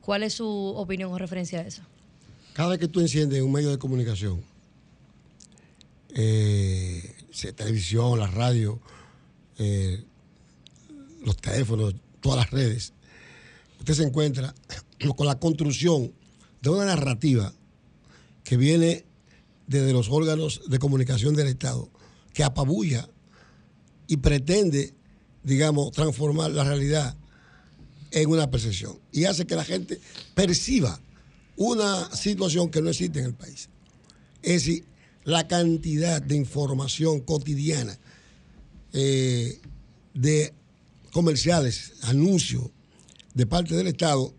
¿Cuál 0.00 0.22
es 0.22 0.32
su 0.32 0.48
opinión 0.48 1.10
con 1.10 1.18
referencia 1.18 1.58
a 1.58 1.66
eso? 1.66 1.82
Cada 2.58 2.70
vez 2.70 2.80
que 2.80 2.88
tú 2.88 2.98
enciendes 2.98 3.40
un 3.40 3.52
medio 3.52 3.70
de 3.70 3.78
comunicación, 3.78 4.42
eh, 6.12 7.14
televisión, 7.54 8.18
la 8.18 8.26
radio, 8.26 8.80
eh, 9.58 10.02
los 11.24 11.36
teléfonos, 11.36 11.94
todas 12.20 12.38
las 12.38 12.50
redes, 12.50 12.94
usted 13.78 13.94
se 13.94 14.02
encuentra 14.02 14.52
con 15.16 15.28
la 15.28 15.38
construcción 15.38 16.12
de 16.60 16.70
una 16.70 16.84
narrativa 16.84 17.54
que 18.42 18.56
viene 18.56 19.04
desde 19.68 19.92
los 19.92 20.10
órganos 20.10 20.62
de 20.68 20.80
comunicación 20.80 21.36
del 21.36 21.46
Estado, 21.46 21.88
que 22.32 22.42
apabulla 22.42 23.08
y 24.08 24.16
pretende, 24.16 24.94
digamos, 25.44 25.92
transformar 25.92 26.50
la 26.50 26.64
realidad 26.64 27.16
en 28.10 28.28
una 28.28 28.50
percepción 28.50 28.98
y 29.12 29.26
hace 29.26 29.46
que 29.46 29.54
la 29.54 29.64
gente 29.64 30.00
perciba 30.34 31.00
una 31.58 32.08
situación 32.14 32.70
que 32.70 32.80
no 32.80 32.88
existe 32.88 33.18
en 33.18 33.26
el 33.26 33.34
país. 33.34 33.68
Es 34.42 34.64
decir, 34.64 34.84
la 35.24 35.46
cantidad 35.46 36.22
de 36.22 36.36
información 36.36 37.20
cotidiana 37.20 37.98
eh, 38.92 39.60
de 40.14 40.54
comerciales, 41.12 41.94
anuncios 42.02 42.70
de 43.34 43.46
parte 43.46 43.74
del 43.74 43.88
Estado, 43.88 44.32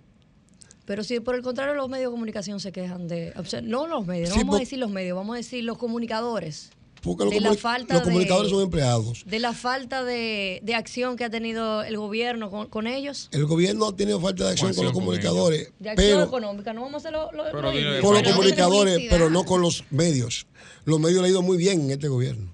Pero 0.85 1.03
si 1.03 1.19
por 1.19 1.35
el 1.35 1.43
contrario 1.43 1.75
los 1.75 1.89
medios 1.89 2.09
de 2.09 2.15
comunicación 2.15 2.59
se 2.59 2.71
quejan 2.71 3.07
de, 3.07 3.33
no 3.63 3.85
los 3.87 4.07
medios, 4.07 4.29
no 4.29 4.35
Sí, 4.35 4.41
vamos 4.41 4.55
a 4.55 4.59
decir 4.59 4.79
los 4.79 4.89
medios, 4.89 5.15
vamos 5.15 5.33
a 5.35 5.37
decir 5.37 5.63
los 5.63 5.77
comunicadores. 5.77 6.71
Porque 7.01 7.25
los, 7.25 7.33
De 7.33 7.39
la 7.41 7.51
comuni- 7.51 7.57
falta 7.57 7.93
los 7.95 8.03
de- 8.03 8.09
comunicadores 8.09 8.51
son 8.51 8.61
empleados. 8.63 9.23
De 9.25 9.39
la 9.39 9.53
falta 9.53 10.03
de, 10.03 10.59
de 10.63 10.75
acción 10.75 11.15
que 11.17 11.23
ha 11.23 11.29
tenido 11.29 11.83
el 11.83 11.97
gobierno 11.97 12.49
con, 12.51 12.67
con 12.67 12.87
ellos. 12.87 13.29
El 13.31 13.45
gobierno 13.45 13.87
ha 13.87 13.95
tenido 13.95 14.19
falta 14.19 14.45
de 14.45 14.51
acción 14.51 14.73
con 14.73 14.85
los 14.85 14.93
con 14.93 15.03
comunicadores, 15.03 15.71
De 15.79 15.89
acción 15.89 16.07
pero 16.09 16.23
económica, 16.23 16.73
no 16.73 16.81
vamos 16.81 16.95
a 17.05 17.09
hacer 17.09 17.11
lo, 17.11 17.31
lo- 17.31 17.61
lo 17.61 17.71
mismo. 17.71 18.01
con 18.01 18.13
los 18.15 18.23
comunicadores, 18.23 18.99
pero 19.09 19.29
no 19.29 19.43
con 19.45 19.61
los 19.61 19.83
medios. 19.91 20.47
Los 20.85 20.99
medios 20.99 21.21
le 21.21 21.27
ha 21.27 21.31
ido 21.31 21.41
muy 21.41 21.57
bien 21.57 21.81
en 21.81 21.91
este 21.91 22.07
gobierno. 22.07 22.51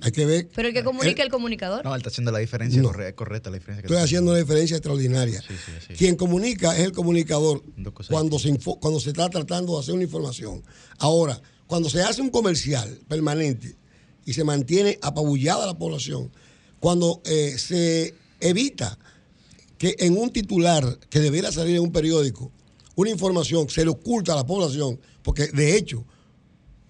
Hay 0.00 0.10
que 0.12 0.26
ver. 0.26 0.48
Pero 0.54 0.68
el 0.68 0.74
que 0.74 0.84
comunica 0.84 1.22
el 1.22 1.30
comunicador. 1.30 1.82
No, 1.84 1.94
él 1.94 1.98
está 2.00 2.10
haciendo 2.10 2.30
la 2.32 2.38
diferencia 2.40 2.82
No. 2.82 2.88
corre- 2.88 3.14
correcta, 3.14 3.48
la 3.48 3.56
diferencia 3.56 3.80
que 3.82 3.86
Estoy 3.86 3.96
está 3.96 4.04
haciendo 4.04 4.32
una 4.32 4.40
diferencia 4.40 4.76
extraordinaria. 4.76 5.40
Quien 5.96 6.16
comunica 6.16 6.76
es 6.76 6.84
el 6.84 6.92
comunicador 6.92 7.62
cuando 8.10 8.38
se, 8.38 8.58
cuando 8.80 9.00
se 9.00 9.10
está 9.10 9.30
tratando 9.30 9.74
de 9.74 9.80
hacer 9.80 9.94
una 9.94 10.02
información. 10.02 10.62
Ahora, 10.98 11.40
cuando 11.74 11.90
se 11.90 12.02
hace 12.02 12.22
un 12.22 12.30
comercial 12.30 13.00
permanente 13.08 13.74
y 14.24 14.32
se 14.32 14.44
mantiene 14.44 14.96
apabullada 15.02 15.66
la 15.66 15.76
población, 15.76 16.30
cuando 16.78 17.20
eh, 17.24 17.58
se 17.58 18.14
evita 18.38 18.96
que 19.76 19.96
en 19.98 20.16
un 20.16 20.30
titular 20.30 21.00
que 21.10 21.18
debiera 21.18 21.50
salir 21.50 21.74
en 21.74 21.82
un 21.82 21.90
periódico, 21.90 22.52
una 22.94 23.10
información 23.10 23.68
se 23.68 23.82
le 23.82 23.90
oculta 23.90 24.34
a 24.34 24.36
la 24.36 24.46
población, 24.46 25.00
porque 25.24 25.48
de 25.48 25.76
hecho, 25.76 26.04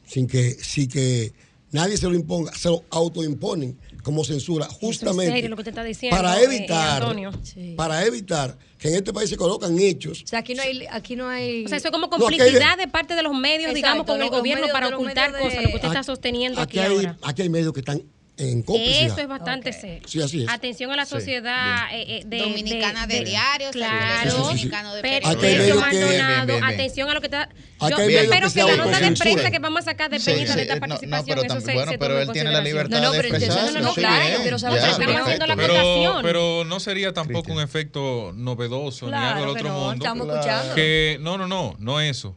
sin 0.07 0.27
que, 0.27 0.51
sin 0.51 0.87
que 0.87 1.33
nadie 1.73 1.97
se 1.97 2.07
lo 2.07 2.15
imponga, 2.15 2.53
se 2.55 2.69
lo 2.69 2.85
autoimponen 2.91 3.79
como 4.05 4.23
censura, 4.25 4.67
justamente 4.67 5.33
serio 5.33 5.49
lo 5.51 5.57
que 5.57 5.63
usted 5.63 5.73
está 5.73 5.83
diciendo, 5.83 6.17
para 6.17 6.39
eh, 6.41 6.45
evitar, 6.45 7.03
Antonio. 7.03 7.33
para 7.77 8.05
evitar 8.07 8.57
que 8.79 8.89
en 8.89 8.97
este 8.97 9.13
país 9.13 9.31
se 9.31 9.37
colocan 9.37 9.77
hechos. 9.79 10.23
O 10.23 10.27
sea, 10.27 10.41
aquí 10.41 10.55
no 10.55 10.63
hay, 10.63 10.87
aquí 10.91 11.17
no 11.17 11.29
hay. 11.29 11.65
O 11.65 11.69
sea, 11.69 11.79
eso 11.79 11.89
es 11.89 11.93
como 11.93 12.07
No, 12.07 12.11
complicidad 12.11 12.77
de- 12.77 12.85
de 12.85 12.89
parte 12.93 13.15
de 13.17 13.23
los 13.23 13.33
medios, 13.33 13.71
Exacto, 13.71 13.75
digamos, 13.75 14.07
con 14.07 14.21
el 14.23 14.29
gobierno 14.29 14.67
medios- 14.67 14.73
para 14.79 14.95
ocultar 14.95 15.33
de- 15.33 15.39
cosas, 15.41 15.63
lo 15.63 15.69
que 15.71 15.75
usted 15.77 15.89
está 15.89 16.03
sosteniendo 16.05 16.61
aquí, 16.61 16.79
Aquí 16.79 16.87
hay, 16.91 16.97
ahora. 16.97 17.19
aquí 17.23 17.43
hay 17.43 17.49
medios 17.49 17.73
que 17.73 17.81
están 17.81 18.03
en 18.37 18.63
complicidad. 18.63 19.07
Eso 19.07 19.21
es 19.21 19.29
bastante 19.29 19.73
serio. 19.73 20.03
Sí, 20.09 20.21
así 20.21 20.43
es. 20.43 20.49
Atención 20.49 20.91
a 20.91 20.97
la 20.97 21.05
Sí, 21.05 21.13
sociedad 21.13 21.87
eh, 21.93 22.19
eh, 22.19 22.23
de, 22.27 22.39
Dominicana 22.39 23.07
de 23.07 23.25
diarios, 23.25 23.71
claro, 23.71 24.23
Sí, 24.23 24.31
sí, 24.31 24.37
sí, 24.37 24.37
sí. 24.37 24.43
Dominicano 24.49 24.95
de 24.95 25.03
pero 25.03 25.81
Maldonado, 25.81 26.59
atención 26.65 27.09
a 27.11 27.15
lo 27.15 27.21
que 27.21 27.27
está. 27.29 27.49
Yo, 27.81 27.97
espero 27.99 28.51
que 28.53 28.63
la 28.65 28.77
nota 28.77 29.01
de 29.01 29.13
prensa 29.13 29.51
que 29.51 29.59
vamos 29.61 29.81
a 29.83 29.85
sacar 29.85 30.11
de 30.11 30.19
Sí, 30.19 30.33
sí, 30.33 30.37
de 30.37 30.43
esta 30.43 30.63
eh, 30.63 30.67
no, 30.67 30.75
no, 30.75 30.81
participación, 30.81 31.39
pero 31.39 31.43
eso 31.55 31.61
se, 31.61 31.75
bueno, 31.75 31.93
se 31.93 31.99
pero 31.99 32.19
él 32.21 32.27
en 32.29 32.33
tiene 32.33 32.51
la 32.51 32.61
libertad 32.61 32.97
No, 32.99 33.05
no, 33.05 33.13
de 33.13 33.19
pero 33.19 33.29
No, 33.29 33.37
expresarse. 33.37 33.73
no, 33.75 33.81
no, 33.81 33.95
Sí, 33.95 34.01
claro, 34.01 34.25
si 34.25 34.33
estamos 34.33 34.79
perfecto. 34.79 35.23
haciendo 35.23 35.47
la 35.47 35.57
Pero, 35.57 35.75
acotación. 35.75 36.23
pero 36.23 36.65
no 36.65 36.81
sería 36.81 37.13
tampoco 37.13 37.53
un 37.53 37.61
efecto 37.61 38.33
novedoso 38.35 39.07
Claro 39.07 39.37
ni 39.37 39.43
algo 39.43 39.55
del 39.55 39.67
otro 39.67 39.69
no, 39.73 39.79
mundo. 39.79 40.05
estamos 40.05 40.29
escuchando. 40.29 40.75
Que 40.75 41.19
no, 41.21 41.39
no, 41.39 41.47
no, 41.47 41.77
no 41.79 42.01
eso. 42.01 42.37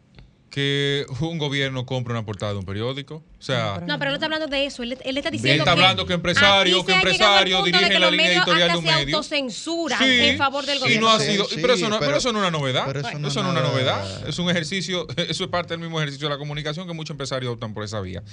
Que 0.49 1.05
un 1.21 1.37
gobierno 1.37 1.85
compre 1.85 2.13
una 2.13 2.25
portada 2.25 2.51
de 2.53 2.59
un 2.59 2.65
periódico. 2.65 3.23
O 3.39 3.41
sea, 3.43 3.83
No, 3.85 3.99
pero 3.99 4.09
no 4.09 4.15
está 4.15 4.25
hablando 4.25 4.47
de 4.47 4.65
eso. 4.65 4.81
Él, 4.81 4.97
él 5.03 5.17
está 5.17 5.29
Él 5.29 5.33
diciendo 5.33 5.61
está 5.61 5.71
hablando 5.73 6.05
que 6.07 6.13
empresario, 6.13 6.83
que 6.83 6.91
ha 6.91 6.95
empresario 6.95 7.57
punto 7.57 7.65
de 7.65 7.71
dirigen 7.71 7.91
que 7.93 7.99
la 7.99 8.09
línea 8.11 8.31
editorial 8.33 8.57
de 8.57 8.63
hasta 8.73 8.77
un 8.79 8.83
medio. 8.85 9.17
autocensuran 9.17 9.99
Sí, 9.99 10.05
en 10.05 10.37
favor 10.39 10.65
del 10.65 10.77
y 10.77 10.79
gobierno. 10.81 11.07
no 11.07 11.13
ha 11.13 11.19
sido, 11.19 11.45
Sí, 11.45 11.57
pero, 11.61 11.73
eso 11.75 11.87
no, 11.87 11.99
pero- 11.99 12.07
pero 12.09 12.17
eso 12.17 12.31
no 12.33 12.39
es 12.39 12.49
una 12.49 12.57
novedad. 12.57 12.83
pero 12.87 12.99
eso 13.01 13.09
eso 13.09 13.17
no, 13.19 13.21
no 13.21 13.27
es 13.27 13.35
una 13.37 13.61
novedad. 13.61 14.27
Es 14.27 14.39
un 14.39 14.49
ejercicio, 14.49 15.05
eso 15.17 15.43
es 15.43 15.49
parte 15.51 15.73
del 15.73 15.79
mismo 15.81 15.99
ejercicio 15.99 16.27
de 16.27 16.33
la 16.33 16.39
comunicación 16.39 16.87
que 16.87 16.93
muchos 16.93 17.11
empresarios 17.13 17.53
optan 17.53 17.73
por 17.75 17.83
esa 17.83 18.01
vía. 18.01 18.23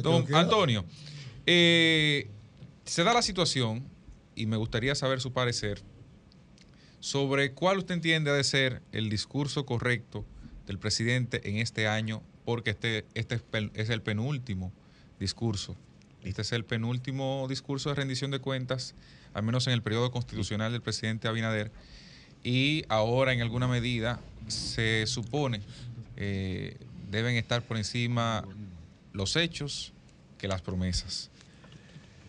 Don 0.00 0.24
Antonio, 0.32 0.84
eh, 1.46 2.28
se 2.84 3.02
da 3.02 3.14
la 3.14 3.22
situación 3.22 3.88
y 4.36 4.46
me 4.46 4.56
gustaría 4.56 4.94
saber 4.94 5.20
su 5.20 5.32
parecer 5.32 5.82
sobre 7.00 7.52
cuál 7.52 7.78
usted 7.78 7.94
entiende 7.94 8.30
de 8.32 8.44
ser 8.44 8.82
el 8.92 9.10
discurso 9.10 9.66
correcto 9.66 10.24
del 10.66 10.78
presidente 10.78 11.48
en 11.48 11.56
este 11.56 11.88
año, 11.88 12.22
porque 12.44 12.70
este, 12.70 13.06
este 13.14 13.40
es 13.74 13.90
el 13.90 14.02
penúltimo 14.02 14.72
discurso. 15.20 15.76
Este 16.22 16.42
es 16.42 16.52
el 16.52 16.64
penúltimo 16.64 17.46
discurso 17.48 17.88
de 17.88 17.96
rendición 17.96 18.30
de 18.30 18.38
cuentas, 18.38 18.94
al 19.34 19.42
menos 19.42 19.66
en 19.66 19.72
el 19.72 19.82
periodo 19.82 20.10
constitucional 20.10 20.72
del 20.72 20.82
presidente 20.82 21.28
Abinader. 21.28 21.72
Y 22.44 22.84
ahora, 22.88 23.32
en 23.32 23.40
alguna 23.40 23.68
medida, 23.68 24.20
se 24.48 25.06
supone 25.06 25.60
eh, 26.16 26.76
deben 27.10 27.36
estar 27.36 27.62
por 27.62 27.76
encima 27.76 28.44
los 29.12 29.36
hechos 29.36 29.92
que 30.38 30.48
las 30.48 30.62
promesas. 30.62 31.30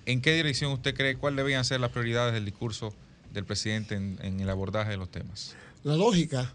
¿En 0.05 0.21
qué 0.21 0.33
dirección 0.33 0.71
usted 0.71 0.93
cree 0.95 1.15
cuáles 1.15 1.37
debían 1.37 1.63
ser 1.63 1.79
las 1.79 1.91
prioridades 1.91 2.33
del 2.33 2.45
discurso 2.45 2.93
del 3.31 3.45
presidente 3.45 3.95
en, 3.95 4.19
en 4.21 4.39
el 4.39 4.49
abordaje 4.49 4.91
de 4.91 4.97
los 4.97 5.09
temas? 5.09 5.55
La 5.83 5.95
lógica 5.95 6.53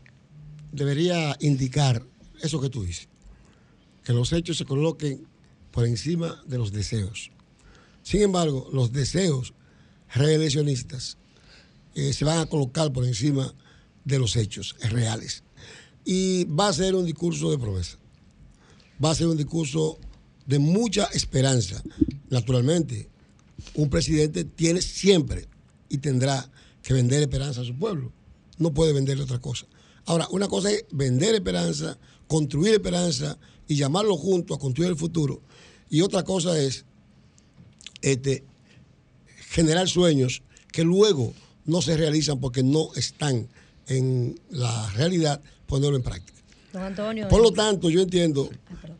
debería 0.72 1.36
indicar 1.40 2.02
eso 2.42 2.60
que 2.60 2.68
tú 2.68 2.84
dices, 2.84 3.08
que 4.08 4.14
los 4.14 4.32
hechos 4.32 4.56
se 4.56 4.64
coloquen 4.64 5.26
por 5.70 5.84
encima 5.86 6.42
de 6.46 6.56
los 6.56 6.72
deseos. 6.72 7.30
Sin 8.02 8.22
embargo, 8.22 8.66
los 8.72 8.90
deseos 8.90 9.52
reeleccionistas 10.14 11.18
eh, 11.94 12.14
se 12.14 12.24
van 12.24 12.38
a 12.38 12.46
colocar 12.46 12.90
por 12.90 13.04
encima 13.04 13.52
de 14.06 14.18
los 14.18 14.34
hechos 14.36 14.76
reales. 14.80 15.44
Y 16.06 16.44
va 16.44 16.68
a 16.68 16.72
ser 16.72 16.94
un 16.94 17.04
discurso 17.04 17.50
de 17.50 17.58
promesa. 17.58 17.98
Va 19.04 19.10
a 19.10 19.14
ser 19.14 19.26
un 19.26 19.36
discurso 19.36 19.98
de 20.46 20.58
mucha 20.58 21.04
esperanza. 21.12 21.82
Naturalmente, 22.30 23.10
un 23.74 23.90
presidente 23.90 24.44
tiene 24.44 24.80
siempre 24.80 25.48
y 25.90 25.98
tendrá 25.98 26.50
que 26.82 26.94
vender 26.94 27.20
esperanza 27.20 27.60
a 27.60 27.64
su 27.66 27.76
pueblo. 27.76 28.10
No 28.56 28.72
puede 28.72 28.94
venderle 28.94 29.24
otra 29.24 29.38
cosa. 29.38 29.66
Ahora, 30.06 30.26
una 30.30 30.48
cosa 30.48 30.70
es 30.70 30.86
vender 30.92 31.34
esperanza, 31.34 31.98
construir 32.26 32.72
esperanza 32.72 33.38
y 33.68 33.76
llamarlo 33.76 34.16
junto 34.16 34.54
a 34.54 34.58
construir 34.58 34.90
el 34.90 34.96
futuro. 34.96 35.40
Y 35.90 36.00
otra 36.00 36.24
cosa 36.24 36.58
es 36.58 36.84
este, 38.02 38.44
generar 39.50 39.88
sueños 39.88 40.42
que 40.72 40.82
luego 40.82 41.34
no 41.64 41.82
se 41.82 41.96
realizan 41.96 42.40
porque 42.40 42.62
no 42.62 42.88
están 42.96 43.48
en 43.86 44.40
la 44.50 44.90
realidad, 44.92 45.40
ponerlo 45.66 45.96
en 45.96 46.02
práctica. 46.02 46.38
Don 46.72 46.82
Antonio. 46.82 47.28
Por 47.28 47.42
lo 47.42 47.52
tanto, 47.52 47.88
yo 47.90 48.00
entiendo 48.00 48.50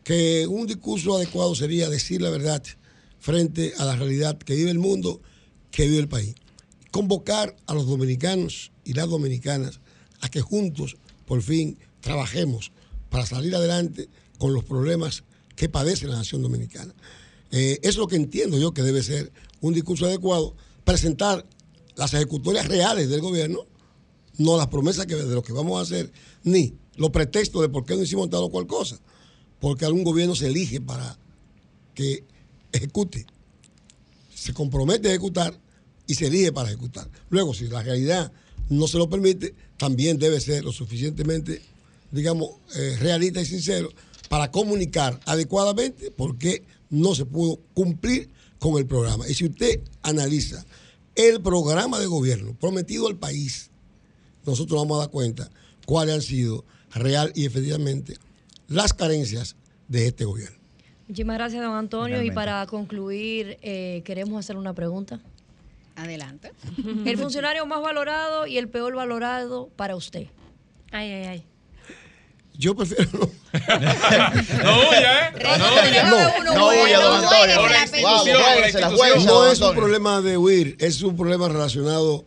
que 0.03 0.47
un 0.47 0.65
discurso 0.65 1.15
adecuado 1.15 1.53
sería 1.55 1.89
decir 1.89 2.21
la 2.21 2.29
verdad 2.29 2.63
frente 3.19 3.73
a 3.77 3.85
la 3.85 3.95
realidad 3.95 4.37
que 4.37 4.55
vive 4.55 4.71
el 4.71 4.79
mundo, 4.79 5.21
que 5.71 5.87
vive 5.87 5.99
el 5.99 6.07
país. 6.07 6.35
Convocar 6.91 7.55
a 7.67 7.73
los 7.73 7.87
dominicanos 7.87 8.71
y 8.83 8.93
las 8.93 9.07
dominicanas 9.07 9.79
a 10.21 10.29
que 10.29 10.41
juntos, 10.41 10.97
por 11.25 11.41
fin, 11.41 11.77
trabajemos 12.01 12.71
para 13.09 13.25
salir 13.25 13.55
adelante 13.55 14.09
con 14.39 14.53
los 14.53 14.63
problemas 14.63 15.23
que 15.55 15.69
padece 15.69 16.07
la 16.07 16.15
nación 16.15 16.41
dominicana. 16.41 16.95
Eh, 17.51 17.79
es 17.83 17.97
lo 17.97 18.07
que 18.07 18.15
entiendo 18.15 18.57
yo 18.57 18.73
que 18.73 18.81
debe 18.81 19.03
ser 19.03 19.31
un 19.61 19.73
discurso 19.73 20.05
adecuado, 20.05 20.55
presentar 20.85 21.45
las 21.95 22.13
ejecutorias 22.13 22.67
reales 22.67 23.09
del 23.09 23.19
gobierno, 23.19 23.67
no 24.37 24.57
las 24.57 24.67
promesas 24.67 25.05
que, 25.05 25.15
de 25.15 25.35
lo 25.35 25.43
que 25.43 25.51
vamos 25.51 25.77
a 25.77 25.83
hacer, 25.83 26.11
ni 26.43 26.73
los 26.95 27.09
pretextos 27.09 27.61
de 27.61 27.69
por 27.69 27.85
qué 27.85 27.95
no 27.95 28.03
hicimos 28.03 28.29
tal 28.29 28.43
o 28.43 28.49
cual 28.49 28.65
cosa, 28.65 28.99
porque 29.59 29.85
algún 29.85 30.05
gobierno 30.05 30.35
se 30.35 30.47
elige 30.47 30.79
para 30.79 31.19
que 31.93 32.23
ejecute. 32.71 33.25
Se 34.33 34.53
compromete 34.53 35.09
a 35.09 35.11
ejecutar 35.11 35.59
y 36.07 36.15
se 36.15 36.27
elige 36.27 36.53
para 36.53 36.69
ejecutar. 36.69 37.09
Luego, 37.29 37.53
si 37.53 37.67
la 37.67 37.83
realidad 37.83 38.31
no 38.69 38.87
se 38.87 38.97
lo 38.97 39.09
permite, 39.09 39.53
también 39.75 40.17
debe 40.17 40.39
ser 40.39 40.63
lo 40.63 40.71
suficientemente, 40.71 41.61
digamos, 42.11 42.51
eh, 42.75 42.95
realista 43.01 43.41
y 43.41 43.45
sincero 43.45 43.89
para 44.29 44.51
comunicar 44.51 45.19
adecuadamente 45.25 46.11
por 46.11 46.37
qué 46.37 46.63
no 46.89 47.13
se 47.15 47.25
pudo 47.25 47.59
cumplir 47.73 48.29
con 48.59 48.77
el 48.77 48.85
programa. 48.85 49.27
Y 49.27 49.33
si 49.33 49.45
usted 49.45 49.81
analiza 50.03 50.63
el 51.15 51.41
programa 51.41 51.99
de 51.99 52.05
gobierno 52.05 52.53
prometido 52.53 53.07
al 53.07 53.17
país, 53.17 53.69
nosotros 54.45 54.79
vamos 54.79 54.97
a 54.97 55.01
dar 55.01 55.09
cuenta 55.09 55.49
cuáles 55.85 56.15
han 56.15 56.21
sido 56.21 56.63
real 56.93 57.31
y 57.35 57.45
efectivamente 57.45 58.15
las 58.67 58.93
carencias 58.93 59.55
de 59.87 60.07
este 60.07 60.25
gobierno. 60.25 60.57
Muchísimas 61.07 61.37
gracias, 61.37 61.63
don 61.63 61.73
Antonio. 61.73 62.21
Y 62.21 62.29
para 62.29 62.65
concluir, 62.67 63.57
eh, 63.63 64.03
queremos 64.05 64.39
hacer 64.39 64.57
una 64.57 64.73
pregunta. 64.73 65.19
Adelante. 65.95 66.53
El 67.05 67.17
funcionario 67.17 67.65
más 67.65 67.81
valorado 67.81 68.47
y 68.47 68.57
el 68.57 68.69
peor 68.69 68.95
valorado 68.95 69.69
para 69.75 69.95
usted. 69.95 70.27
Ay, 70.91 71.11
ay, 71.11 71.25
ay. 71.25 71.45
Yo 72.59 72.75
prefiero 72.75 73.09
no. 73.13 73.19
No 73.53 74.79
huya, 74.89 75.29
¿eh? 75.29 75.31
No 75.41 75.81
huya. 75.81 76.03
No, 76.43 76.53
No 76.55 76.67
huya, 76.67 76.99
don 76.99 77.23
Antonio. 77.23 77.55
No, 79.25 79.47
es 79.49 79.61
un 79.61 79.75
problema 79.75 80.21
de 80.21 80.37
huir, 80.37 80.75
es 80.79 81.01
un 81.01 81.15
problema 81.15 81.47
relacionado 81.47 82.25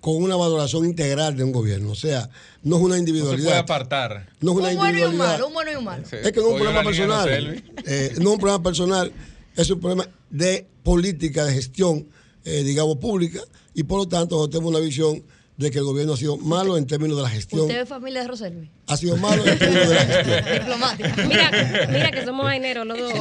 con 0.00 0.20
una 0.22 0.34
valoración 0.34 0.84
integral 0.84 1.36
de 1.36 1.44
un 1.44 1.52
gobierno. 1.52 1.92
O 1.92 1.94
sea, 1.94 2.28
no 2.64 2.76
es 2.76 2.82
una 2.82 2.96
No 2.96 2.98
se 2.98 2.98
puede 2.98 2.98
individualidad. 2.98 3.58
apartar. 3.58 4.28
No 4.40 4.50
es 4.52 4.56
una 4.58 4.68
Un 4.70 4.76
bueno 4.76 4.98
y 4.98 5.02
un 5.02 5.12
individualidad. 5.12 5.26
malo, 5.32 5.46
un 5.46 5.54
bueno 5.54 5.70
y 5.70 5.74
un 5.76 5.84
malo. 5.84 6.02
Es 6.02 6.32
que 6.32 6.40
no 6.40 6.46
es 6.46 6.52
un 6.52 6.58
problema 6.58 6.82
personal. 6.82 7.62
Eh, 7.86 8.12
no 8.16 8.22
es 8.30 8.34
un 8.34 8.38
problema 8.38 8.62
personal, 8.62 9.12
es 9.56 9.70
un 9.70 9.80
problema 9.80 10.08
de 10.30 10.66
política, 10.82 11.44
de 11.44 11.52
gestión, 11.54 12.08
eh, 12.44 12.62
digamos, 12.64 12.96
pública. 12.96 13.40
Y 13.74 13.84
por 13.84 13.98
lo 14.00 14.08
tanto, 14.08 14.48
tenemos 14.50 14.70
una 14.70 14.80
visión 14.80 15.22
de 15.58 15.72
que 15.72 15.78
el 15.78 15.84
gobierno 15.84 16.12
ha 16.12 16.16
sido 16.16 16.36
malo 16.36 16.76
en 16.76 16.86
términos 16.86 17.16
de 17.16 17.24
la 17.24 17.28
gestión. 17.28 17.62
¿Usted 17.62 17.80
es 17.80 17.88
familia 17.88 18.22
de 18.22 18.28
Roselvi? 18.28 18.70
Ha 18.86 18.96
sido 18.96 19.16
malo 19.16 19.44
en 19.44 19.58
términos 19.58 19.88
de 19.88 19.94
la 19.94 20.04
gestión. 20.04 20.44
Diplomática. 20.60 21.26
Mira, 21.26 21.86
mira 21.90 22.10
que 22.12 22.24
somos 22.24 22.46
jaineros 22.46 22.86
los 22.86 22.96
dos. 22.96 23.12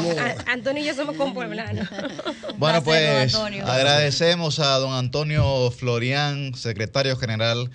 Antonio 0.46 0.84
y 0.84 0.86
yo 0.86 0.94
somos 0.94 1.18
compueblanos. 1.18 1.88
Bueno, 2.58 2.84
pues 2.84 3.36
agradecemos 3.36 4.58
a 4.60 4.80
don 4.80 4.94
Antonio 4.94 5.70
Florian, 5.70 6.56
secretario 6.56 7.16
general 7.16 7.70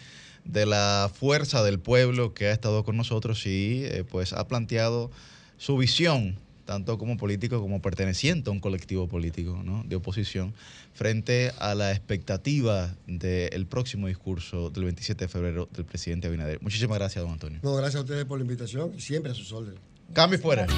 de 0.45 0.67
la 0.67 1.09
Fuerza 1.15 1.63
del 1.63 1.79
Pueblo, 1.79 2.35
que 2.35 2.47
ha 2.47 2.53
estado 2.53 2.85
con 2.85 2.97
nosotros 2.97 3.47
y 3.47 3.85
eh, 3.85 4.05
pues 4.09 4.33
ha 4.33 4.49
planteado 4.49 5.13
su 5.57 5.77
visión, 5.77 6.37
tanto 6.73 6.97
como 6.97 7.19
político 7.19 7.61
como 7.61 7.83
perteneciente 7.83 8.49
a 8.49 8.53
un 8.53 8.61
colectivo 8.61 9.07
político 9.07 9.61
¿no? 9.63 9.85
de 9.85 9.97
oposición, 9.97 10.55
frente 10.95 11.53
a 11.59 11.75
la 11.75 11.91
expectativa 11.93 12.95
del 13.07 13.67
próximo 13.67 14.09
discurso 14.09 14.71
del 14.71 14.85
27 14.85 15.25
de 15.25 15.29
febrero 15.29 15.69
del 15.71 15.85
presidente 15.85 16.29
Abinader. 16.29 16.63
Muchísimas 16.63 16.99
gracias, 16.99 17.23
don 17.23 17.35
Antonio. 17.35 17.61
No, 17.63 17.75
gracias 17.75 17.97
a 17.97 18.01
ustedes 18.05 18.25
por 18.25 18.39
la 18.39 18.45
invitación 18.45 18.93
y 18.97 19.03
siempre 19.03 19.33
a 19.33 19.35
sus 19.35 19.53
órdenes. 19.53 19.81
Cambio 20.15 20.39
fuera. 20.39 20.63
El 20.63 20.71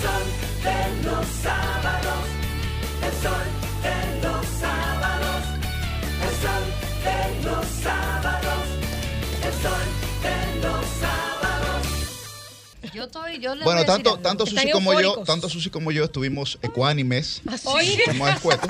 sol 0.00 0.24
de 0.64 1.02
los 1.04 1.26
sábados, 1.26 2.24
el 3.02 3.12
sol 3.20 3.46
de 3.84 4.22
los 4.22 4.46
sábados, 4.46 5.44
el 6.24 6.34
sol 6.40 6.64
de 7.04 7.44
los 7.44 7.66
sábados, 7.66 8.64
el 9.44 9.52
sol 9.62 9.86
de 10.22 10.62
los 10.62 10.72
sábados. 10.72 10.83
Yo 12.92 13.04
estoy, 13.04 13.38
yo 13.38 13.54
le 13.54 13.64
Bueno, 13.64 13.84
tanto, 13.84 14.18
tanto 14.18 14.46
Susi 14.46 14.70
como 14.70 15.00
yo, 15.00 15.22
tanto 15.24 15.48
Susi 15.48 15.70
como 15.70 15.90
yo 15.92 16.04
estuvimos 16.04 16.58
ecuánimes, 16.62 17.42
escuetos, 18.28 18.68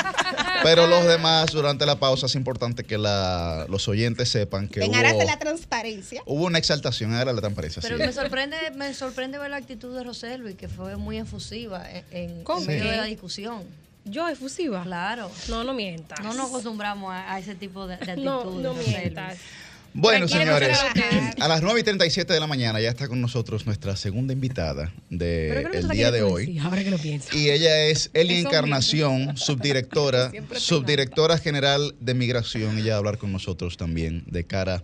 pero 0.62 0.86
los 0.86 1.04
demás 1.06 1.50
durante 1.52 1.86
la 1.86 1.96
pausa 1.98 2.26
es 2.26 2.34
importante 2.34 2.84
que 2.84 2.98
la- 2.98 3.66
los 3.68 3.88
oyentes 3.88 4.28
sepan 4.28 4.68
que 4.68 4.84
En 4.84 4.94
aras 4.94 5.12
de 5.12 5.18
hubo, 5.18 5.24
la 5.26 5.38
transparencia. 5.38 6.22
hubo 6.26 6.44
una 6.44 6.58
exaltación 6.58 7.10
en 7.10 7.16
aras 7.16 7.28
de 7.28 7.34
la 7.34 7.40
transparencia. 7.40 7.82
Pero 7.82 7.96
sí. 7.98 8.02
me 8.04 8.12
sorprende, 8.12 8.56
me 8.76 8.94
sorprende 8.94 9.38
ver 9.38 9.50
la 9.50 9.56
actitud 9.56 9.94
de 9.96 10.04
Roselvi, 10.04 10.54
que 10.54 10.68
fue 10.68 10.96
muy 10.96 11.18
efusiva 11.18 11.84
en, 11.90 12.04
en- 12.10 12.44
medio 12.66 12.90
de 12.90 12.96
la 12.96 13.04
discusión. 13.04 13.62
¿Yo 14.06 14.28
efusiva? 14.28 14.82
Claro. 14.82 15.30
No, 15.48 15.64
no 15.64 15.72
mientas. 15.72 16.20
No 16.22 16.34
nos 16.34 16.48
acostumbramos 16.50 17.10
a, 17.10 17.32
a 17.32 17.38
ese 17.38 17.54
tipo 17.54 17.86
de, 17.86 17.96
de 17.96 18.02
actitud. 18.12 18.22
No, 18.24 18.44
no 18.44 18.74
Roselvi. 18.74 18.90
mientas. 18.98 19.38
Bueno, 19.96 20.26
señores, 20.26 20.76
a 21.40 21.46
las 21.46 21.62
9 21.62 21.80
y 21.80 21.82
37 21.84 22.32
de 22.32 22.40
la 22.40 22.48
mañana 22.48 22.80
ya 22.80 22.88
está 22.88 23.06
con 23.06 23.20
nosotros 23.20 23.64
nuestra 23.64 23.94
segunda 23.94 24.32
invitada 24.32 24.92
del 25.08 25.88
día 25.88 26.10
de 26.10 26.22
hoy. 26.22 26.46
decir, 26.46 26.60
Ahora 26.62 26.82
que 26.82 26.90
lo 26.90 26.98
pienso. 26.98 27.28
Y 27.36 27.50
ella 27.50 27.84
es 27.84 28.10
Eli 28.12 28.40
Encarnación, 28.40 29.36
subdirectora, 29.36 30.32
subdirectora 30.56 31.38
general 31.38 31.94
de 32.00 32.14
migración. 32.14 32.76
Ella 32.78 32.90
va 32.90 32.94
a 32.94 32.98
hablar 32.98 33.18
con 33.18 33.30
nosotros 33.30 33.76
también 33.76 34.24
de 34.26 34.44
cara 34.44 34.74
a 34.74 34.82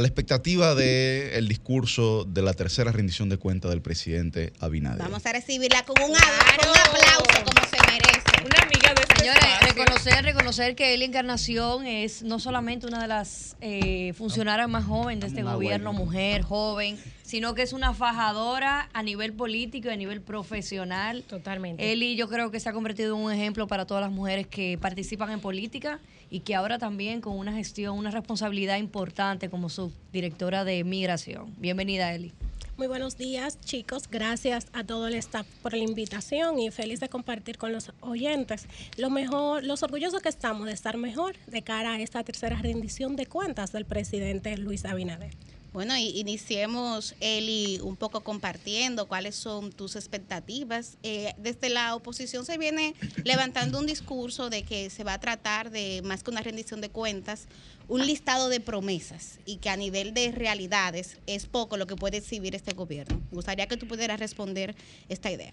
la 0.00 0.06
expectativa 0.06 0.74
del 0.74 1.48
discurso 1.48 2.24
de 2.24 2.42
la 2.42 2.52
tercera 2.54 2.92
rendición 2.92 3.28
de 3.28 3.36
cuentas 3.38 3.70
del 3.70 3.80
presidente 3.82 4.52
Abinader. 4.60 4.98
Vamos 5.02 5.24
a 5.26 5.32
recibirla 5.32 5.84
con 5.84 5.96
un, 6.02 6.14
ad- 6.16 6.56
con 6.60 6.70
un 6.70 6.76
aplauso 6.76 7.44
como 7.44 7.66
se 7.68 7.76
merece. 7.90 8.44
Una 8.44 8.62
amiga 8.62 8.94
de 8.94 9.02
este 9.02 9.16
Señores, 9.18 9.42
espacio. 9.42 9.74
reconocer, 9.74 10.24
reconocer 10.24 10.74
que 10.76 10.94
Eli 10.94 11.04
Encarnación 11.06 11.86
es 11.86 12.22
no 12.22 12.38
solamente 12.38 12.86
una 12.86 13.00
de 13.02 13.08
las 13.08 13.56
eh, 13.60 14.12
funcionarias 14.14 14.68
más 14.68 14.84
jóvenes 14.84 15.20
de 15.22 15.26
este 15.28 15.42
Una 15.42 15.54
gobierno, 15.54 15.90
buena. 15.92 16.04
mujer, 16.04 16.42
joven, 16.42 16.98
sino 17.24 17.54
que 17.54 17.62
es 17.62 17.72
una 17.72 17.92
fajadora 17.92 18.88
a 18.92 19.02
nivel 19.02 19.32
político 19.32 19.88
y 19.88 19.92
a 19.92 19.96
nivel 19.96 20.20
profesional. 20.20 21.24
Totalmente. 21.26 21.92
Eli 21.92 22.14
yo 22.16 22.28
creo 22.28 22.50
que 22.52 22.60
se 22.60 22.68
ha 22.68 22.72
convertido 22.72 23.16
en 23.16 23.22
un 23.24 23.32
ejemplo 23.32 23.66
para 23.66 23.84
todas 23.86 24.02
las 24.02 24.12
mujeres 24.12 24.46
que 24.46 24.78
participan 24.80 25.30
en 25.32 25.40
política 25.40 25.98
y 26.30 26.40
que 26.40 26.54
ahora 26.54 26.78
también 26.78 27.20
con 27.20 27.36
una 27.38 27.52
gestión, 27.52 27.98
una 27.98 28.10
responsabilidad 28.10 28.78
importante 28.78 29.48
como 29.48 29.68
subdirectora 29.68 30.64
de 30.64 30.84
migración. 30.84 31.54
Bienvenida, 31.58 32.14
Eli. 32.14 32.32
Muy 32.76 32.88
buenos 32.88 33.16
días, 33.16 33.58
chicos. 33.60 34.02
Gracias 34.10 34.66
a 34.74 34.84
todo 34.84 35.08
el 35.08 35.14
staff 35.14 35.46
por 35.62 35.72
la 35.72 35.78
invitación 35.78 36.58
y 36.58 36.70
feliz 36.70 37.00
de 37.00 37.08
compartir 37.08 37.56
con 37.56 37.72
los 37.72 37.90
oyentes. 38.00 38.66
Lo 38.98 39.08
mejor, 39.08 39.64
los 39.64 39.82
orgullosos 39.82 40.20
que 40.20 40.28
estamos 40.28 40.66
de 40.66 40.72
estar 40.72 40.98
mejor 40.98 41.36
de 41.46 41.62
cara 41.62 41.94
a 41.94 42.00
esta 42.00 42.22
tercera 42.22 42.60
rendición 42.60 43.16
de 43.16 43.24
cuentas 43.24 43.72
del 43.72 43.86
presidente 43.86 44.58
Luis 44.58 44.84
Abinader. 44.84 45.32
Bueno, 45.76 45.94
iniciemos, 45.94 47.14
Eli, 47.20 47.80
un 47.82 47.96
poco 47.96 48.22
compartiendo 48.22 49.08
cuáles 49.08 49.34
son 49.34 49.70
tus 49.70 49.94
expectativas. 49.94 50.96
Eh, 51.02 51.34
desde 51.36 51.68
la 51.68 51.94
oposición 51.94 52.46
se 52.46 52.56
viene 52.56 52.94
levantando 53.24 53.78
un 53.78 53.84
discurso 53.84 54.48
de 54.48 54.62
que 54.62 54.88
se 54.88 55.04
va 55.04 55.12
a 55.12 55.20
tratar 55.20 55.70
de, 55.70 56.00
más 56.02 56.22
que 56.22 56.30
una 56.30 56.40
rendición 56.40 56.80
de 56.80 56.88
cuentas, 56.88 57.46
un 57.88 58.06
listado 58.06 58.48
de 58.48 58.60
promesas 58.60 59.38
y 59.44 59.58
que 59.58 59.68
a 59.68 59.76
nivel 59.76 60.14
de 60.14 60.32
realidades 60.32 61.18
es 61.26 61.44
poco 61.44 61.76
lo 61.76 61.86
que 61.86 61.94
puede 61.94 62.16
exhibir 62.16 62.54
este 62.54 62.72
gobierno. 62.72 63.20
Me 63.30 63.36
gustaría 63.36 63.66
que 63.66 63.76
tú 63.76 63.86
pudieras 63.86 64.18
responder 64.18 64.74
esta 65.10 65.30
idea. 65.30 65.52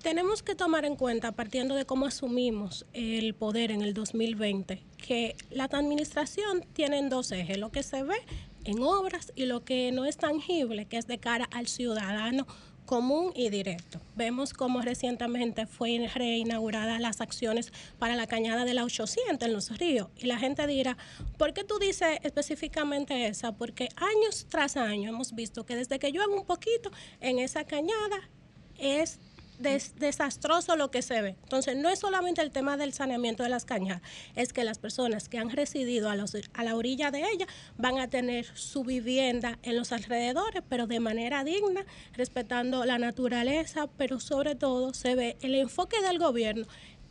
Tenemos 0.00 0.42
que 0.42 0.54
tomar 0.54 0.86
en 0.86 0.96
cuenta, 0.96 1.32
partiendo 1.32 1.74
de 1.74 1.84
cómo 1.84 2.06
asumimos 2.06 2.86
el 2.94 3.34
poder 3.34 3.70
en 3.70 3.82
el 3.82 3.92
2020, 3.92 4.82
que 4.96 5.36
la 5.50 5.64
administración 5.64 6.64
tiene 6.72 7.06
dos 7.10 7.32
ejes, 7.32 7.58
lo 7.58 7.70
que 7.70 7.82
se 7.82 8.02
ve 8.02 8.16
en 8.66 8.82
obras 8.82 9.32
y 9.34 9.46
lo 9.46 9.64
que 9.64 9.92
no 9.92 10.04
es 10.04 10.16
tangible, 10.16 10.86
que 10.86 10.98
es 10.98 11.06
de 11.06 11.18
cara 11.18 11.48
al 11.52 11.68
ciudadano 11.68 12.46
común 12.86 13.32
y 13.34 13.50
directo. 13.50 14.00
Vemos 14.14 14.54
cómo 14.54 14.80
recientemente 14.80 15.66
fue 15.66 16.08
reinaugurada 16.14 16.98
las 16.98 17.20
acciones 17.20 17.72
para 17.98 18.16
la 18.16 18.26
cañada 18.26 18.64
de 18.64 18.74
la 18.74 18.84
800 18.84 19.46
en 19.46 19.52
los 19.52 19.76
ríos. 19.76 20.08
Y 20.16 20.26
la 20.26 20.38
gente 20.38 20.66
dirá, 20.66 20.96
¿por 21.36 21.52
qué 21.52 21.64
tú 21.64 21.78
dices 21.78 22.18
específicamente 22.22 23.26
esa? 23.26 23.52
Porque 23.52 23.88
años 23.96 24.46
tras 24.48 24.76
año 24.76 25.10
hemos 25.10 25.34
visto 25.34 25.66
que 25.66 25.76
desde 25.76 25.98
que 25.98 26.12
llueve 26.12 26.34
un 26.34 26.46
poquito 26.46 26.90
en 27.20 27.38
esa 27.38 27.64
cañada 27.64 28.30
es 28.78 29.18
des- 29.58 29.94
desastroso 29.96 30.76
lo 30.76 30.90
que 30.90 31.02
se 31.02 31.20
ve. 31.22 31.36
Entonces, 31.42 31.76
no 31.76 31.88
es 31.88 31.98
solamente 31.98 32.42
el 32.42 32.50
tema 32.50 32.76
del 32.76 32.92
saneamiento 32.92 33.42
de 33.42 33.48
las 33.48 33.64
cañadas, 33.64 34.02
es 34.34 34.52
que 34.52 34.64
las 34.64 34.78
personas 34.78 35.28
que 35.28 35.38
han 35.38 35.50
residido 35.50 36.08
a, 36.10 36.16
los- 36.16 36.36
a 36.54 36.64
la 36.64 36.76
orilla 36.76 37.10
de 37.10 37.20
ella 37.20 37.46
van 37.76 37.98
a 37.98 38.08
tener 38.08 38.46
su 38.56 38.84
vivienda 38.84 39.58
en 39.62 39.76
los 39.76 39.92
alrededores, 39.92 40.62
pero 40.68 40.86
de 40.86 41.00
manera 41.00 41.44
digna, 41.44 41.84
respetando 42.12 42.84
la 42.84 42.98
naturaleza, 42.98 43.86
pero 43.96 44.20
sobre 44.20 44.54
todo 44.54 44.94
se 44.94 45.14
ve 45.14 45.36
el 45.40 45.54
enfoque 45.54 46.00
del 46.02 46.18
gobierno 46.18 46.66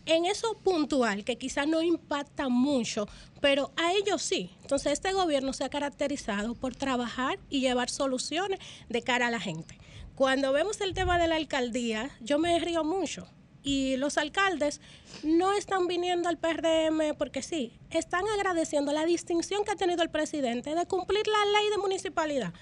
en 0.07 0.25
eso 0.25 0.55
puntual, 0.63 1.23
que 1.23 1.35
quizás 1.37 1.67
no 1.67 1.81
impacta 1.81 2.47
mucho, 2.47 3.07
pero 3.41 3.71
a 3.75 3.91
ellos 3.93 4.21
sí. 4.21 4.51
Entonces, 4.61 4.93
este 4.93 5.13
gobierno 5.13 5.51
se 5.51 5.63
ha 5.63 5.69
caracterizado 5.69 6.53
por 6.53 6.75
trabajar 6.75 7.39
y 7.49 7.61
llevar 7.61 7.89
soluciones 7.89 8.59
de 8.87 9.01
cara 9.01 9.27
a 9.27 9.31
la 9.31 9.39
gente. 9.39 9.79
Cuando 10.15 10.53
vemos 10.53 10.79
el 10.79 10.93
tema 10.93 11.19
de 11.19 11.27
la 11.27 11.35
alcaldía, 11.35 12.09
yo 12.21 12.39
me 12.39 12.57
río 12.59 12.85
mucho. 12.85 13.27
Y 13.63 13.97
los 13.97 14.17
alcaldes 14.17 14.79
no 15.23 15.51
están 15.51 15.87
viniendo 15.87 16.29
al 16.29 16.37
PRM 16.37 17.17
porque 17.17 17.41
sí, 17.41 17.73
están 17.89 18.23
agradeciendo 18.29 18.93
la 18.93 19.05
distinción 19.05 19.65
que 19.65 19.71
ha 19.71 19.75
tenido 19.75 20.03
el 20.03 20.09
presidente 20.09 20.73
de 20.73 20.85
cumplir 20.85 21.27
la 21.27 21.59
ley 21.59 21.69
de 21.69 21.77
municipalidad. 21.79 22.53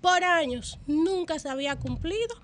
Por 0.00 0.22
años 0.22 0.78
nunca 0.86 1.40
se 1.40 1.48
había 1.48 1.74
cumplido 1.76 2.36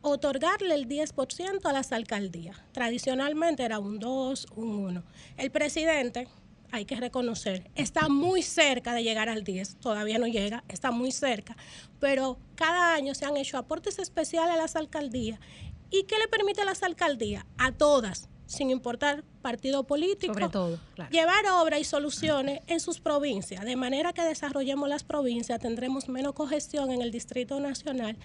otorgarle 0.00 0.74
el 0.74 0.88
10% 0.88 1.66
a 1.66 1.72
las 1.74 1.92
alcaldías. 1.92 2.56
Tradicionalmente 2.72 3.64
era 3.64 3.80
un 3.80 3.98
2, 3.98 4.46
un 4.56 4.68
1. 4.68 5.04
El 5.36 5.50
presidente, 5.50 6.28
hay 6.72 6.84
que 6.84 6.96
reconocer, 6.96 7.70
está 7.74 8.08
muy 8.08 8.42
cerca 8.42 8.94
de 8.94 9.02
llegar 9.02 9.28
al 9.28 9.44
10, 9.44 9.76
todavía 9.76 10.18
no 10.18 10.26
llega, 10.26 10.64
está 10.68 10.90
muy 10.90 11.12
cerca, 11.12 11.56
pero 12.00 12.38
cada 12.54 12.94
año 12.94 13.14
se 13.14 13.24
han 13.24 13.36
hecho 13.36 13.58
aportes 13.58 13.98
especiales 13.98 14.54
a 14.54 14.56
las 14.56 14.76
alcaldías. 14.76 15.38
¿Y 15.90 16.04
qué 16.04 16.18
le 16.18 16.28
permite 16.28 16.62
a 16.62 16.64
las 16.64 16.82
alcaldías? 16.82 17.44
A 17.58 17.72
todas, 17.72 18.28
sin 18.46 18.70
importar 18.70 19.24
partido 19.42 19.84
político, 19.84 20.34
Sobre 20.34 20.48
todo, 20.48 20.80
claro. 20.94 21.10
llevar 21.10 21.46
obras 21.46 21.80
y 21.80 21.84
soluciones 21.84 22.60
en 22.66 22.80
sus 22.80 23.00
provincias, 23.00 23.64
de 23.64 23.76
manera 23.76 24.12
que 24.12 24.22
desarrollemos 24.22 24.88
las 24.88 25.04
provincias, 25.04 25.60
tendremos 25.60 26.08
menos 26.08 26.32
congestión 26.32 26.90
en 26.90 27.02
el 27.02 27.10
Distrito 27.10 27.60
Nacional 27.60 28.16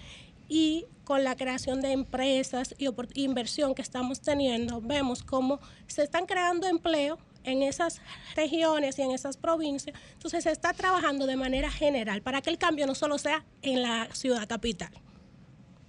y 0.48 0.86
con 1.04 1.24
la 1.24 1.36
creación 1.36 1.80
de 1.80 1.92
empresas 1.92 2.74
y 2.78 2.88
inversión 3.14 3.74
que 3.74 3.82
estamos 3.82 4.20
teniendo, 4.20 4.80
vemos 4.80 5.22
cómo 5.22 5.60
se 5.86 6.02
están 6.02 6.26
creando 6.26 6.66
empleo 6.66 7.18
en 7.44 7.62
esas 7.62 8.00
regiones 8.36 8.98
y 8.98 9.02
en 9.02 9.10
esas 9.10 9.36
provincias. 9.36 9.96
Entonces 10.14 10.44
se 10.44 10.50
está 10.50 10.72
trabajando 10.72 11.26
de 11.26 11.36
manera 11.36 11.70
general 11.70 12.22
para 12.22 12.42
que 12.42 12.50
el 12.50 12.58
cambio 12.58 12.86
no 12.86 12.94
solo 12.94 13.18
sea 13.18 13.44
en 13.62 13.82
la 13.82 14.08
ciudad 14.12 14.46
capital. 14.48 14.90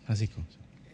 Francisco. 0.05 0.41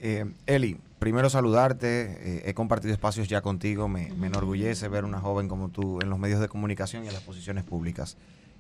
Eh, 0.02 0.26
Eli, 0.46 0.78
primero 1.00 1.30
saludarte. 1.30 2.38
eh, 2.38 2.44
he 2.46 2.54
compartido 2.54 2.94
espacios 2.94 3.28
ya 3.28 3.42
contigo. 3.42 3.88
Me, 3.88 4.14
me 4.14 4.28
enorgullece 4.28 4.88
ver 4.88 5.06
una 5.06 5.20
joven 5.20 5.48
como 5.48 5.70
tú 5.70 6.00
en 6.02 6.10
los 6.10 6.20
medios 6.20 6.40
de 6.40 6.48
comunicación 6.48 7.04
y 7.04 7.08
en 7.08 7.14
las 7.14 7.24
posiciones 7.24 7.64
públicas. 7.64 8.18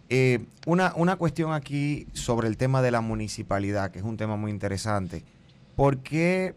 Eh, 0.10 0.45
una, 0.66 0.94
una 0.95 1.18
cuestión 1.18 1.53
aquí 1.53 2.08
sobre 2.14 2.48
el 2.48 2.58
tema 2.58 2.82
de 2.82 2.90
la 2.90 3.00
municipalidad, 3.00 3.92
que 3.92 4.00
es 4.00 4.06
un 4.06 4.18
tema 4.18 4.36
muy 4.38 4.50
interesante. 4.50 5.24
¿Por 5.76 6.00
qué, 6.00 6.56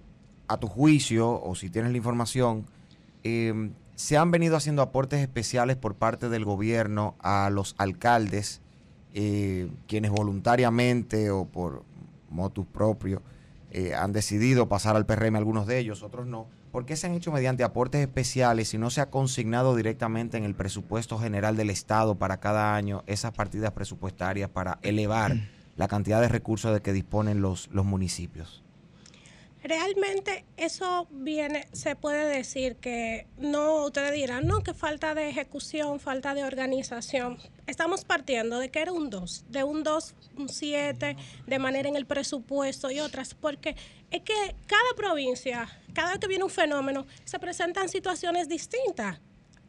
a 0.48 0.56
tu 0.56 0.68
juicio, 0.68 1.40
o 1.42 1.54
si 1.54 1.68
tienes 1.68 1.90
la 1.90 1.98
información, 1.98 2.66
eh, 3.24 3.70
se 3.94 4.16
han 4.16 4.30
venido 4.30 4.56
haciendo 4.56 4.82
aportes 4.82 5.20
especiales 5.20 5.76
por 5.76 5.94
parte 5.94 6.28
del 6.28 6.44
gobierno 6.44 7.14
a 7.20 7.50
los 7.50 7.74
alcaldes, 7.78 8.60
eh, 9.14 9.70
quienes 9.86 10.10
voluntariamente 10.10 11.30
o 11.30 11.44
por 11.44 11.84
motus 12.30 12.66
propio 12.66 13.22
eh, 13.70 13.94
han 13.94 14.12
decidido 14.12 14.68
pasar 14.68 14.96
al 14.96 15.06
PRM, 15.06 15.36
algunos 15.36 15.66
de 15.66 15.78
ellos, 15.78 16.02
otros 16.02 16.26
no. 16.26 16.46
¿Por 16.72 16.86
qué 16.86 16.96
se 16.96 17.06
han 17.06 17.14
hecho 17.14 17.32
mediante 17.32 17.64
aportes 17.64 18.00
especiales 18.00 18.72
y 18.72 18.78
no 18.78 18.88
se 18.88 19.02
ha 19.02 19.10
consignado 19.10 19.76
directamente 19.76 20.38
en 20.38 20.44
el 20.44 20.54
presupuesto 20.54 21.18
general 21.18 21.56
del 21.56 21.68
Estado 21.68 22.14
para 22.14 22.40
cada 22.40 22.74
año 22.74 23.02
esas 23.06 23.32
partidas 23.32 23.72
presupuestarias 23.72 24.48
para 24.48 24.78
elevar 24.82 25.36
la 25.76 25.88
cantidad 25.88 26.20
de 26.20 26.28
recursos 26.28 26.72
de 26.72 26.80
que 26.80 26.94
disponen 26.94 27.42
los, 27.42 27.68
los 27.72 27.84
municipios? 27.84 28.61
Realmente 29.62 30.44
eso 30.56 31.06
viene, 31.10 31.68
se 31.72 31.94
puede 31.94 32.26
decir 32.26 32.76
que 32.76 33.28
no, 33.38 33.84
ustedes 33.84 34.12
dirán, 34.12 34.46
no, 34.46 34.62
que 34.62 34.74
falta 34.74 35.14
de 35.14 35.28
ejecución, 35.28 36.00
falta 36.00 36.34
de 36.34 36.42
organización. 36.42 37.38
Estamos 37.68 38.04
partiendo 38.04 38.58
de 38.58 38.70
que 38.70 38.80
era 38.80 38.92
un 38.92 39.08
2, 39.08 39.44
de 39.48 39.62
un 39.62 39.84
2, 39.84 40.14
un 40.36 40.48
7, 40.48 41.16
de 41.46 41.58
manera 41.60 41.88
en 41.88 41.94
el 41.94 42.06
presupuesto 42.06 42.90
y 42.90 42.98
otras, 42.98 43.34
porque 43.34 43.76
es 44.10 44.22
que 44.22 44.56
cada 44.66 44.94
provincia, 44.96 45.68
cada 45.92 46.10
vez 46.10 46.18
que 46.18 46.26
viene 46.26 46.42
un 46.42 46.50
fenómeno, 46.50 47.06
se 47.24 47.38
presentan 47.38 47.88
situaciones 47.88 48.48
distintas. 48.48 49.20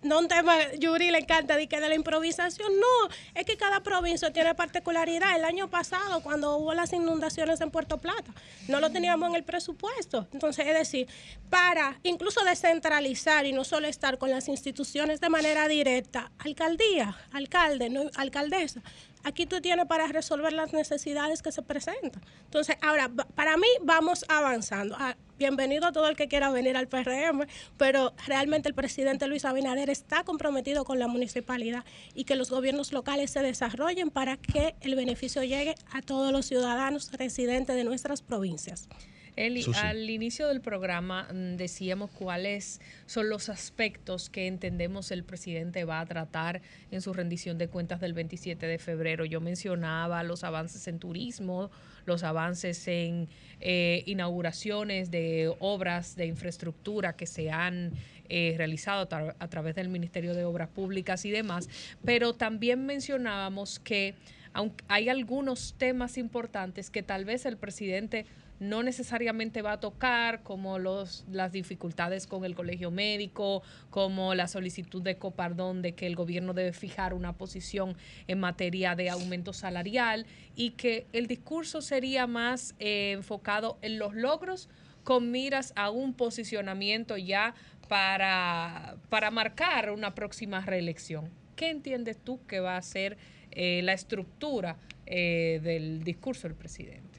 No 0.04 0.20
un 0.20 0.28
tema, 0.28 0.74
Yuri 0.74 1.12
le 1.12 1.20
encanta 1.20 1.56
de 1.56 1.68
que 1.68 1.80
de 1.80 1.88
la 1.88 1.96
improvisación, 1.96 2.72
no, 2.78 3.16
es 3.34 3.46
que 3.46 3.56
cada 3.56 3.82
provincia 3.82 4.32
tiene 4.34 4.54
particularidad. 4.54 5.36
El 5.36 5.46
año 5.46 5.70
pasado, 5.70 6.22
cuando 6.22 6.58
hubo 6.58 6.74
las 6.74 6.92
inundaciones 6.92 7.62
en 7.62 7.72
Puerto 7.72 7.98
Plata, 7.98 8.34
no 8.68 8.82
lo 8.82 8.92
teníamos 8.92 9.30
en 9.30 9.36
el 9.36 9.44
presupuesto. 9.44 10.28
Entonces, 10.34 10.68
es 10.68 10.74
decir, 10.74 11.08
para 11.50 12.00
incluso 12.04 12.44
descentralizar 12.44 13.46
y 13.46 13.54
no 13.54 13.64
solo 13.64 13.88
estar 13.88 14.18
con 14.18 14.30
las 14.30 14.50
instituciones 14.50 15.22
de 15.22 15.30
manera 15.30 15.70
directa, 15.70 16.32
alcaldía, 16.38 17.16
alcalde, 17.32 17.90
no, 17.90 18.10
alcaldesa, 18.16 18.82
aquí 19.24 19.46
tú 19.46 19.62
tienes 19.62 19.86
para 19.86 20.08
resolver 20.08 20.54
las 20.54 20.74
necesidades 20.74 21.42
que 21.42 21.52
se 21.52 21.62
presentan. 21.62 22.22
Entonces, 22.46 22.78
ahora, 22.82 23.10
para 23.36 23.58
mí 23.58 23.68
vamos 23.82 24.26
avanzando. 24.28 24.96
Ah, 25.00 25.16
bienvenido 25.38 25.88
a 25.88 25.92
todo 25.92 26.08
el 26.08 26.16
que 26.16 26.28
quiera 26.28 26.52
venir 26.52 26.78
al 26.78 26.88
PRM, 26.88 27.48
pero 27.78 28.14
realmente 28.28 28.70
el 28.70 28.76
presidente 28.76 29.28
Luis 29.28 29.46
Abinader 29.46 29.90
está 29.90 30.24
comprometido 30.24 30.86
con 30.86 31.00
la 31.00 31.08
municipalidad 31.08 31.84
y 32.14 32.26
que 32.26 32.36
los 32.36 32.50
gobiernos 32.50 32.94
locales 32.94 33.32
se 33.32 33.42
desarrollen 33.42 34.10
para 34.10 34.38
que 34.38 34.76
el 34.82 34.96
beneficio 34.96 35.44
llegue 35.44 35.76
a 35.92 36.02
todos 36.02 36.32
los 36.32 36.46
ciudadanos 36.46 37.12
residentes 37.14 37.76
de 37.76 37.84
nuestras 37.84 38.22
provincias. 38.22 38.88
Eli, 39.36 39.64
Susi. 39.64 39.80
al 39.80 40.10
inicio 40.10 40.48
del 40.48 40.62
programa 40.62 41.28
mm, 41.34 41.56
decíamos 41.56 42.12
cuáles 42.12 42.80
son 43.08 43.30
los 43.30 43.50
aspectos 43.50 44.30
que 44.30 44.48
entendemos 44.48 45.12
el 45.12 45.24
presidente 45.24 45.86
va 45.86 46.00
a 46.02 46.06
tratar 46.06 46.62
en 46.92 47.02
su 47.02 47.14
rendición 47.14 47.58
de 47.58 47.68
cuentas 47.68 48.00
del 48.00 48.14
27 48.14 48.66
de 48.68 48.78
febrero. 48.78 49.26
Yo 49.26 49.42
mencionaba 49.42 50.22
los 50.24 50.44
avances 50.44 50.88
en 50.88 51.00
turismo, 51.00 51.72
los 52.06 52.24
avances 52.24 52.88
en 52.88 53.28
eh, 53.60 54.04
inauguraciones 54.06 55.10
de 55.10 55.54
obras 55.60 56.16
de 56.16 56.28
infraestructura 56.28 57.16
que 57.16 57.26
se 57.26 57.50
han 57.50 57.92
eh, 58.30 58.54
realizado 58.58 59.08
tra- 59.10 59.36
a 59.40 59.48
través 59.48 59.76
del 59.76 59.90
Ministerio 59.90 60.34
de 60.34 60.46
Obras 60.46 60.70
Públicas 60.70 61.26
y 61.26 61.32
demás, 61.32 61.70
pero 62.06 62.34
también 62.34 62.86
mencionábamos 62.86 63.80
que 63.80 64.16
aunque 64.54 64.84
hay 64.88 65.10
algunos 65.10 65.74
temas 65.80 66.18
importantes 66.20 66.90
que 66.92 67.02
tal 67.02 67.26
vez 67.26 67.46
el 67.48 67.58
presidente 67.58 68.26
no 68.60 68.84
necesariamente 68.84 69.62
va 69.62 69.74
a 69.74 69.80
tocar, 69.80 70.44
como 70.44 70.80
los, 70.80 71.26
las 71.32 71.52
dificultades 71.52 72.28
con 72.28 72.46
el 72.46 72.56
colegio 72.56 72.92
médico, 72.92 73.64
como 73.90 74.36
la 74.36 74.48
solicitud 74.48 75.02
de 75.02 75.18
Copardón 75.18 75.82
de 75.82 75.94
que 75.94 76.08
el 76.08 76.16
gobierno 76.16 76.54
debe 76.54 76.74
fijar 76.74 77.14
una 77.14 77.34
posición 77.34 77.96
en 78.28 78.40
materia 78.40 78.96
de 78.96 79.10
aumento 79.10 79.54
salarial 79.54 80.26
y 80.56 80.72
que 80.72 81.08
el 81.14 81.28
discurso 81.28 81.82
sería 81.82 82.28
más 82.28 82.76
eh, 82.80 83.12
enfocado 83.12 83.78
en 83.82 84.00
los 84.00 84.14
logros 84.14 84.70
con 85.04 85.32
miras 85.32 85.74
a 85.76 85.90
un 85.90 86.14
posicionamiento 86.14 87.18
ya 87.18 87.56
para, 87.90 88.96
para 89.10 89.32
marcar 89.32 89.92
una 89.92 90.16
próxima 90.16 90.62
reelección. 90.62 91.30
¿Qué 91.56 91.70
entiendes 91.70 92.18
tú 92.18 92.40
que 92.48 92.60
va 92.60 92.78
a 92.78 92.82
ser 92.82 93.18
eh, 93.52 93.82
la 93.84 93.94
estructura 93.94 94.78
eh, 95.06 95.60
del 95.64 96.04
discurso 96.04 96.48
del 96.48 96.56
presidente? 96.56 97.13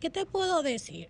¿Qué 0.00 0.10
te 0.10 0.26
puedo 0.26 0.62
decir? 0.62 1.08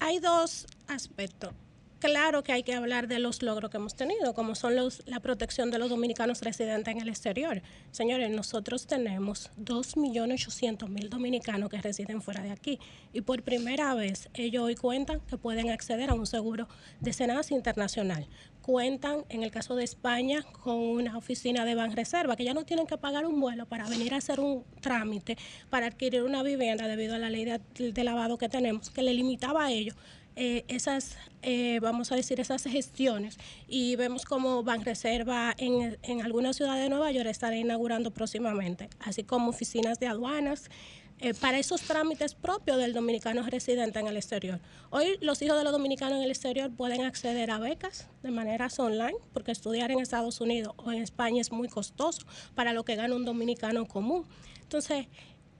Hay 0.00 0.20
dos 0.20 0.66
aspectos. 0.88 1.52
Claro 1.98 2.42
que 2.42 2.52
hay 2.52 2.62
que 2.62 2.72
hablar 2.72 3.08
de 3.08 3.18
los 3.18 3.42
logros 3.42 3.70
que 3.70 3.76
hemos 3.76 3.94
tenido, 3.94 4.32
como 4.32 4.54
son 4.54 4.74
la 5.04 5.20
protección 5.20 5.70
de 5.70 5.78
los 5.78 5.90
dominicanos 5.90 6.40
residentes 6.40 6.94
en 6.94 7.02
el 7.02 7.10
exterior. 7.10 7.60
Señores, 7.90 8.30
nosotros 8.30 8.86
tenemos 8.86 9.50
2.800.000 9.62 11.08
dominicanos 11.10 11.68
que 11.68 11.82
residen 11.82 12.22
fuera 12.22 12.42
de 12.42 12.52
aquí 12.52 12.78
y 13.12 13.20
por 13.20 13.42
primera 13.42 13.94
vez 13.94 14.30
ellos 14.32 14.64
hoy 14.64 14.76
cuentan 14.76 15.20
que 15.20 15.36
pueden 15.36 15.68
acceder 15.68 16.08
a 16.08 16.14
un 16.14 16.26
seguro 16.26 16.68
de 17.00 17.12
Senasa 17.12 17.52
Internacional. 17.52 18.26
Cuentan, 18.62 19.24
en 19.28 19.42
el 19.42 19.50
caso 19.50 19.74
de 19.74 19.84
España, 19.84 20.42
con 20.62 20.76
una 20.76 21.16
oficina 21.16 21.64
de 21.64 21.74
Banreserva, 21.74 22.36
que 22.36 22.44
ya 22.44 22.54
no 22.54 22.64
tienen 22.64 22.86
que 22.86 22.98
pagar 22.98 23.26
un 23.26 23.40
vuelo 23.40 23.66
para 23.66 23.88
venir 23.88 24.14
a 24.14 24.18
hacer 24.18 24.40
un 24.40 24.64
trámite 24.80 25.36
para 25.70 25.86
adquirir 25.86 26.22
una 26.22 26.42
vivienda 26.42 26.86
debido 26.86 27.14
a 27.14 27.18
la 27.18 27.30
ley 27.30 27.44
de, 27.44 28.04
lavado 28.04 28.38
que 28.38 28.48
tenemos, 28.48 28.90
que 28.90 29.02
le 29.02 29.14
limitaba 29.14 29.66
a 29.66 29.70
ellos 29.70 29.96
eh, 30.36 30.64
esas, 30.68 31.16
eh, 31.42 31.80
vamos 31.82 32.12
a 32.12 32.16
decir, 32.16 32.40
esas 32.40 32.62
gestiones. 32.64 33.36
Y 33.68 33.96
vemos 33.96 34.24
como 34.24 34.62
Banreserva 34.62 35.54
en, 35.58 35.98
en 36.02 36.22
algunas 36.22 36.56
ciudades 36.56 36.84
de 36.84 36.88
Nueva 36.88 37.10
York 37.12 37.28
estará 37.28 37.56
inaugurando 37.56 38.10
próximamente, 38.10 38.88
así 39.00 39.24
como 39.24 39.50
oficinas 39.50 39.98
de 39.98 40.06
aduanas. 40.06 40.70
Eh, 41.20 41.34
para 41.34 41.58
esos 41.58 41.82
trámites 41.82 42.34
propios 42.34 42.78
del 42.78 42.92
dominicano 42.92 43.42
residente 43.42 43.98
en 43.98 44.06
el 44.06 44.16
exterior. 44.16 44.58
Hoy 44.90 45.18
los 45.20 45.42
hijos 45.42 45.58
de 45.58 45.64
los 45.64 45.72
dominicanos 45.72 46.16
en 46.16 46.22
el 46.22 46.30
exterior 46.30 46.70
pueden 46.70 47.02
acceder 47.02 47.50
a 47.50 47.58
becas 47.58 48.08
de 48.22 48.30
maneras 48.30 48.78
online, 48.78 49.16
porque 49.32 49.52
estudiar 49.52 49.90
en 49.90 50.00
Estados 50.00 50.40
Unidos 50.40 50.72
o 50.78 50.90
en 50.92 51.02
España 51.02 51.40
es 51.40 51.52
muy 51.52 51.68
costoso 51.68 52.26
para 52.54 52.72
lo 52.72 52.84
que 52.84 52.96
gana 52.96 53.14
un 53.14 53.24
dominicano 53.24 53.86
común. 53.86 54.24
Entonces, 54.62 55.06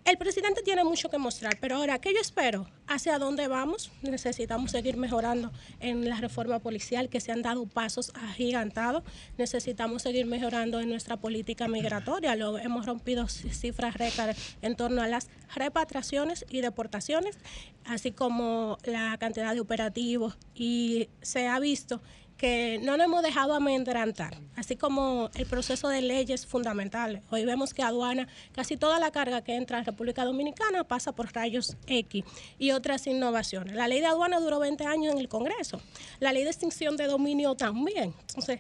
el 0.05 0.17
presidente 0.17 0.62
tiene 0.62 0.83
mucho 0.83 1.11
que 1.11 1.19
mostrar, 1.19 1.59
pero 1.61 1.77
ahora, 1.77 1.99
¿qué 2.01 2.12
yo 2.12 2.20
espero? 2.20 2.67
¿Hacia 2.87 3.19
dónde 3.19 3.49
vamos? 3.49 3.91
Necesitamos 4.03 4.70
seguir 4.70 4.97
mejorando 4.97 5.53
en 5.79 6.09
la 6.09 6.17
reforma 6.17 6.59
policial, 6.59 7.09
que 7.09 7.20
se 7.20 7.33
han 7.33 7.43
dado 7.43 7.67
pasos 7.67 8.11
agigantados. 8.15 9.05
Necesitamos 9.37 10.03
seguir 10.03 10.27
mejorando 10.27 10.81
en 10.81 10.89
nuestra 10.89 11.17
política 11.17 11.69
migratoria. 11.69 12.35
Lo, 12.35 12.59
hemos 12.59 12.87
rompido 12.87 13.29
cifras 13.29 13.95
récord 13.95 14.37
en 14.62 14.75
torno 14.75 15.03
a 15.03 15.09
las 15.09 15.29
repatriaciones 15.55 16.47
y 16.49 16.62
deportaciones, 16.62 17.39
así 17.85 18.11
como 18.11 18.79
la 18.85 19.17
cantidad 19.19 19.55
de 19.55 19.61
operativos. 19.61 20.39
Y 20.55 21.09
se 21.20 21.47
ha 21.47 21.61
visto 21.61 22.01
que 22.41 22.81
no 22.83 22.97
nos 22.97 23.05
hemos 23.05 23.23
dejado 23.23 23.52
amedrentar, 23.52 24.35
así 24.57 24.75
como 24.75 25.28
el 25.35 25.44
proceso 25.44 25.89
de 25.89 26.01
leyes 26.01 26.47
fundamentales. 26.47 27.20
Hoy 27.31 27.44
vemos 27.44 27.75
que 27.75 27.83
aduana, 27.83 28.28
casi 28.52 28.78
toda 28.78 28.99
la 28.99 29.10
carga 29.10 29.44
que 29.44 29.57
entra 29.57 29.81
a 29.81 29.83
República 29.83 30.25
Dominicana 30.25 30.85
pasa 30.85 31.12
por 31.12 31.31
rayos 31.35 31.77
X 31.86 32.25
y 32.59 32.70
otras 32.70 33.07
innovaciones. 33.07 33.75
La 33.75 33.89
ley 33.89 34.01
de 34.01 34.07
aduana 34.07 34.41
duró 34.41 34.59
20 34.59 34.86
años 34.86 35.12
en 35.12 35.20
el 35.20 35.28
Congreso, 35.28 35.83
la 36.19 36.33
ley 36.33 36.44
de 36.44 36.49
extinción 36.49 36.97
de 36.97 37.09
dominio 37.09 37.55
también. 37.57 38.15
Entonces, 38.20 38.59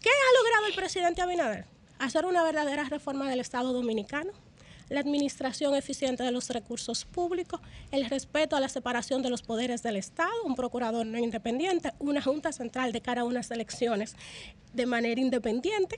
¿qué 0.00 0.10
ha 0.10 0.42
logrado 0.42 0.66
el 0.66 0.74
presidente 0.74 1.22
Abinader? 1.22 1.64
Hacer 2.00 2.26
una 2.26 2.42
verdadera 2.42 2.82
reforma 2.82 3.30
del 3.30 3.38
Estado 3.38 3.72
dominicano 3.72 4.32
la 4.88 5.00
administración 5.00 5.74
eficiente 5.74 6.22
de 6.22 6.30
los 6.30 6.50
recursos 6.50 7.04
públicos, 7.04 7.60
el 7.90 8.04
respeto 8.06 8.56
a 8.56 8.60
la 8.60 8.68
separación 8.68 9.22
de 9.22 9.30
los 9.30 9.42
poderes 9.42 9.82
del 9.82 9.96
Estado, 9.96 10.32
un 10.44 10.54
procurador 10.54 11.06
no 11.06 11.18
independiente, 11.18 11.92
una 11.98 12.22
Junta 12.22 12.52
Central 12.52 12.92
de 12.92 13.00
cara 13.00 13.22
a 13.22 13.24
unas 13.24 13.50
elecciones 13.50 14.16
de 14.72 14.86
manera 14.86 15.20
independiente 15.20 15.96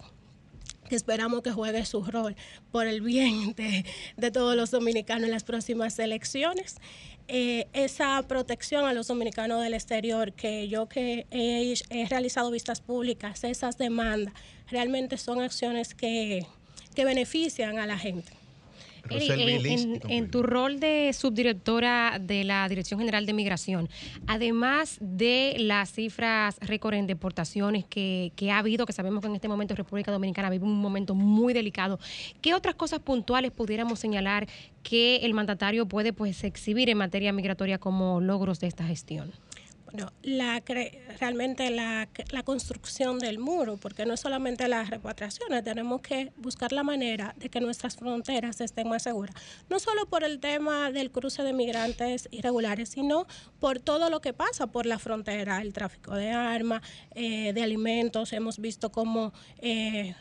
que 0.89 0.97
esperamos 0.97 1.43
que 1.43 1.53
juegue 1.53 1.85
su 1.85 2.03
rol 2.03 2.35
por 2.73 2.87
el 2.87 3.03
bien 3.03 3.53
de, 3.55 3.85
de 4.17 4.31
todos 4.31 4.57
los 4.57 4.71
dominicanos 4.71 5.25
en 5.25 5.31
las 5.31 5.45
próximas 5.45 5.99
elecciones. 5.99 6.77
Eh, 7.31 7.69
esa 7.75 8.23
protección 8.27 8.87
a 8.87 8.95
los 8.95 9.09
dominicanos 9.09 9.63
del 9.63 9.75
exterior, 9.75 10.33
que 10.33 10.67
yo 10.69 10.89
que 10.89 11.27
he, 11.31 11.75
he 11.91 12.07
realizado 12.07 12.51
vistas 12.51 12.81
públicas, 12.81 13.45
esas 13.45 13.77
demandas, 13.77 14.33
realmente 14.71 15.19
son 15.19 15.43
acciones 15.43 15.95
que, 15.95 16.47
que 16.95 17.05
benefician 17.05 17.79
a 17.79 17.87
la 17.87 17.99
gente. 17.99 18.38
Eri, 19.11 19.31
en, 19.31 19.93
concluye. 19.93 20.17
en 20.17 20.31
tu 20.31 20.43
rol 20.43 20.81
de 20.81 21.13
subdirectora 21.13 22.19
de 22.21 22.45
la 22.45 22.69
Dirección 22.69 23.01
General 23.01 23.27
de 23.27 23.33
Migración, 23.33 23.89
además 24.27 24.99
de 25.01 25.57
las 25.59 25.93
cifras 25.93 26.57
récord 26.61 26.95
en 26.95 27.07
deportaciones 27.07 27.85
que, 27.85 28.33
que 28.37 28.51
ha 28.51 28.59
habido, 28.59 28.87
que 28.87 28.93
sabemos 28.93 29.21
que 29.21 29.29
en 29.29 29.35
este 29.35 29.49
momento 29.49 29.75
República 29.75 30.13
Dominicana 30.13 30.51
vive 30.51 30.65
un 30.65 30.81
momento 30.81 31.15
muy 31.15 31.53
delicado, 31.53 31.99
¿qué 32.41 32.55
otras 32.55 32.75
cosas 32.75 33.01
puntuales 33.01 33.51
pudiéramos 33.51 33.99
señalar 33.99 34.47
que 34.83 35.17
el 35.17 35.35
mandatario 35.35 35.87
puede 35.87 36.13
pues 36.13 36.45
exhibir 36.45 36.89
en 36.91 36.99
materia 36.99 37.33
migratoria 37.33 37.79
como 37.79 38.21
logros 38.21 38.61
de 38.61 38.67
esta 38.67 38.85
gestión? 38.85 39.33
Bueno, 39.91 40.13
la 40.23 40.63
cre- 40.63 41.01
realmente 41.19 41.71
la, 41.71 42.09
la 42.31 42.43
construcción 42.43 43.19
del 43.19 43.39
muro, 43.39 43.79
porque 43.79 44.05
no 44.05 44.13
es 44.13 44.21
solamente 44.21 44.69
las 44.69 44.91
repatriaciones, 44.91 45.65
tenemos 45.65 46.03
que 46.03 46.31
buscar 46.37 46.73
la 46.73 46.83
manera 46.83 47.35
de 47.39 47.49
que 47.49 47.59
nuestras 47.63 47.97
fronteras 47.97 48.61
estén 48.61 48.87
más 48.87 49.05
seguras. 49.05 49.35
No 49.71 49.79
solo 49.79 50.05
por 50.05 50.25
el 50.25 50.41
tema 50.41 50.91
del 50.93 51.11
cruce 51.11 51.43
de 51.43 51.55
migrantes 51.55 52.29
irregulares, 52.33 52.91
sino 52.91 53.27
por 53.61 53.81
todo 53.81 54.11
lo 54.11 54.21
que 54.21 54.35
pasa 54.35 54.67
por 54.67 54.85
la 54.85 54.99
frontera, 54.99 55.63
el 55.63 55.73
tráfico 55.73 56.15
de 56.15 56.33
armas, 56.33 56.83
eh, 57.15 57.55
de 57.55 57.63
alimentos. 57.63 58.35
Hemos 58.35 58.59
visto 58.59 58.93
cómo 58.93 59.33
eh, 59.63 60.15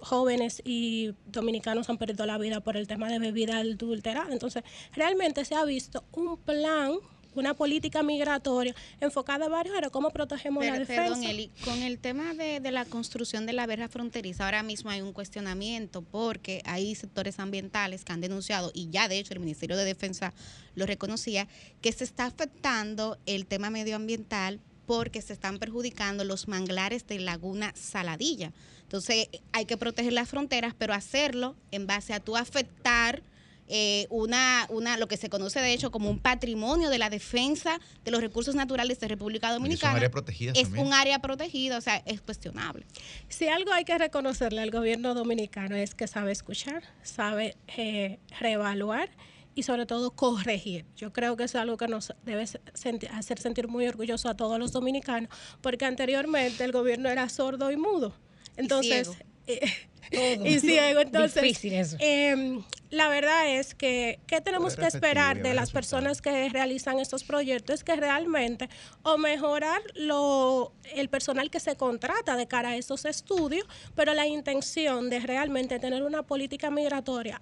jóvenes 0.00 0.62
y 0.64 1.14
dominicanos 1.26 1.90
han 1.90 1.98
perdido 1.98 2.26
la 2.26 2.38
vida 2.38 2.60
por 2.60 2.76
el 2.76 2.86
tema 2.86 3.08
de 3.08 3.18
bebida 3.18 3.58
adulterada. 3.58 4.32
Entonces, 4.32 4.62
realmente 4.92 5.44
se 5.44 5.56
ha 5.56 5.64
visto 5.64 6.04
un 6.12 6.36
plan 6.36 6.92
una 7.34 7.54
política 7.54 8.02
migratoria 8.02 8.74
enfocada 9.00 9.46
a 9.46 9.48
varios 9.48 9.76
áreas, 9.76 9.92
cómo 9.92 10.10
protegemos 10.10 10.64
la 10.64 10.72
Pero, 10.72 10.80
defensa. 10.80 11.02
perdón, 11.02 11.24
Eli, 11.24 11.50
con 11.64 11.82
el 11.82 11.98
tema 11.98 12.34
de, 12.34 12.60
de 12.60 12.70
la 12.70 12.84
construcción 12.84 13.46
de 13.46 13.52
la 13.52 13.66
verja 13.66 13.88
fronteriza, 13.88 14.44
ahora 14.44 14.62
mismo 14.62 14.90
hay 14.90 15.00
un 15.00 15.12
cuestionamiento 15.12 16.02
porque 16.02 16.62
hay 16.64 16.94
sectores 16.94 17.38
ambientales 17.38 18.04
que 18.04 18.12
han 18.12 18.20
denunciado, 18.20 18.70
y 18.74 18.90
ya 18.90 19.08
de 19.08 19.18
hecho 19.18 19.34
el 19.34 19.40
Ministerio 19.40 19.76
de 19.76 19.84
Defensa 19.84 20.32
lo 20.74 20.86
reconocía, 20.86 21.48
que 21.80 21.92
se 21.92 22.04
está 22.04 22.26
afectando 22.26 23.18
el 23.26 23.46
tema 23.46 23.70
medioambiental 23.70 24.60
porque 24.86 25.22
se 25.22 25.32
están 25.32 25.58
perjudicando 25.58 26.24
los 26.24 26.48
manglares 26.48 27.06
de 27.06 27.20
Laguna 27.20 27.72
Saladilla. 27.76 28.52
Entonces 28.82 29.28
hay 29.52 29.64
que 29.64 29.76
proteger 29.76 30.12
las 30.12 30.28
fronteras, 30.28 30.74
pero 30.76 30.94
hacerlo 30.94 31.54
en 31.70 31.86
base 31.86 32.12
a 32.12 32.18
tú 32.18 32.36
afectar 32.36 33.22
eh, 33.70 34.06
una, 34.10 34.66
una, 34.68 34.96
lo 34.98 35.06
que 35.08 35.16
se 35.16 35.30
conoce 35.30 35.60
de 35.60 35.72
hecho 35.72 35.90
como 35.90 36.10
un 36.10 36.18
patrimonio 36.18 36.90
de 36.90 36.98
la 36.98 37.08
defensa 37.08 37.78
de 38.04 38.10
los 38.10 38.20
recursos 38.20 38.54
naturales 38.54 38.98
de 39.00 39.08
República 39.08 39.52
Dominicana. 39.52 39.94
áreas 39.96 40.10
protegidas 40.10 40.56
Es 40.56 40.64
también. 40.64 40.86
un 40.86 40.92
área 40.92 41.20
protegida, 41.20 41.78
o 41.78 41.80
sea, 41.80 42.02
es 42.04 42.20
cuestionable. 42.20 42.84
Si 43.28 43.48
algo 43.48 43.72
hay 43.72 43.84
que 43.84 43.96
reconocerle 43.96 44.60
al 44.60 44.70
gobierno 44.70 45.14
dominicano 45.14 45.76
es 45.76 45.94
que 45.94 46.06
sabe 46.06 46.32
escuchar, 46.32 46.82
sabe 47.02 47.56
eh, 47.76 48.18
reevaluar 48.40 49.08
y 49.54 49.62
sobre 49.62 49.86
todo 49.86 50.10
corregir. 50.12 50.84
Yo 50.96 51.12
creo 51.12 51.36
que 51.36 51.44
es 51.44 51.54
algo 51.54 51.76
que 51.76 51.86
nos 51.88 52.12
debe 52.24 52.44
senti- 52.74 53.08
hacer 53.08 53.38
sentir 53.40 53.68
muy 53.68 53.86
orgullosos 53.86 54.30
a 54.30 54.36
todos 54.36 54.58
los 54.58 54.72
dominicanos, 54.72 55.28
porque 55.60 55.84
anteriormente 55.84 56.64
el 56.64 56.72
gobierno 56.72 57.08
era 57.08 57.28
sordo 57.28 57.70
y 57.70 57.76
mudo. 57.76 58.14
Entonces, 58.56 59.08
ciego. 59.08 59.29
Todo. 60.10 60.46
y 60.46 60.58
ciego. 60.58 61.00
Entonces, 61.00 61.40
Difícil 61.40 61.72
eso. 61.74 61.96
em, 62.00 62.62
la 62.90 63.08
verdad 63.08 63.48
es 63.54 63.76
que, 63.76 64.18
¿qué 64.26 64.40
tenemos 64.40 64.74
que 64.74 64.86
esperar 64.86 65.40
de 65.40 65.54
las 65.54 65.70
personas 65.70 66.20
que 66.20 66.48
realizan 66.48 66.98
estos 66.98 67.22
proyectos? 67.22 67.76
Es 67.76 67.84
que 67.84 67.94
realmente 67.94 68.68
o 69.04 69.18
mejorar 69.18 69.80
lo, 69.94 70.72
el 70.94 71.08
personal 71.08 71.48
que 71.50 71.60
se 71.60 71.76
contrata 71.76 72.36
de 72.36 72.48
cara 72.48 72.70
a 72.70 72.76
estos 72.76 73.04
estudios, 73.04 73.64
pero 73.94 74.12
la 74.14 74.26
intención 74.26 75.08
de 75.10 75.20
realmente 75.20 75.78
tener 75.78 76.02
una 76.02 76.24
política 76.24 76.70
migratoria 76.70 77.40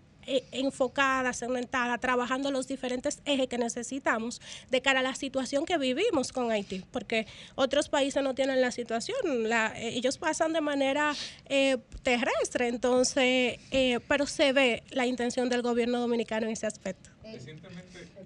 enfocada, 0.53 1.33
segmentada, 1.33 1.99
trabajando 1.99 2.51
los 2.51 2.67
diferentes 2.69 3.21
ejes 3.25 3.49
que 3.49 3.59
necesitamos 3.59 4.41
de 4.71 4.81
cara 4.83 5.01
a 5.01 5.03
la 5.03 5.15
situación 5.15 5.65
que 5.65 5.79
vivimos 5.79 6.33
con 6.33 6.51
Haití, 6.51 6.85
porque 6.91 7.27
otros 7.55 7.89
países 7.89 8.23
no 8.23 8.35
tienen 8.35 8.61
la 8.61 8.71
situación, 8.71 9.49
la- 9.49 9.73
eh, 9.81 9.89
ellos 9.97 10.19
pasan 10.19 10.53
de 10.53 10.61
manera 10.61 11.15
eh, 11.47 11.79
terrestre, 12.03 12.69
entonces, 12.69 13.59
eh, 13.71 14.01
pero 14.09 14.27
se 14.27 14.53
ve 14.53 14.83
la 14.91 15.07
intención 15.07 15.49
del 15.49 15.63
gobierno 15.63 15.99
dominicano 16.01 16.47
en 16.47 16.53
ese 16.53 16.67
aspecto. 16.67 17.11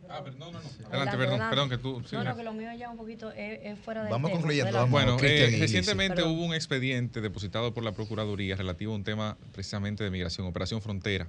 Ah, 0.08 0.20
pero 0.22 0.36
no, 0.36 0.52
no, 0.52 0.60
no. 0.60 0.68
Adelante, 0.88 1.16
perdón, 1.16 1.40
perdón, 1.48 1.70
que 1.70 1.78
tú. 1.78 2.02
sí, 2.06 2.14
No, 2.14 2.22
no, 2.22 2.36
que 2.36 2.42
lo 2.42 2.52
mío 2.52 2.68
ya 2.78 2.90
un 2.90 2.98
poquito 2.98 3.32
es, 3.32 3.60
es 3.62 3.78
fuera 3.78 4.04
de 4.04 4.10
Vamos 4.10 4.30
concluyendo, 4.30 4.70
vamos. 4.72 4.90
Bueno, 4.90 5.16
eh, 5.22 5.56
recientemente 5.58 6.16
Perdón. 6.16 6.32
hubo 6.32 6.44
un 6.44 6.54
expediente 6.54 7.20
depositado 7.22 7.72
por 7.72 7.82
la 7.82 7.92
Procuraduría 7.92 8.54
relativo 8.56 8.92
a 8.92 8.96
un 8.96 9.04
tema 9.04 9.38
precisamente 9.52 10.04
de 10.04 10.10
migración, 10.10 10.46
Operación 10.46 10.82
Frontera. 10.82 11.26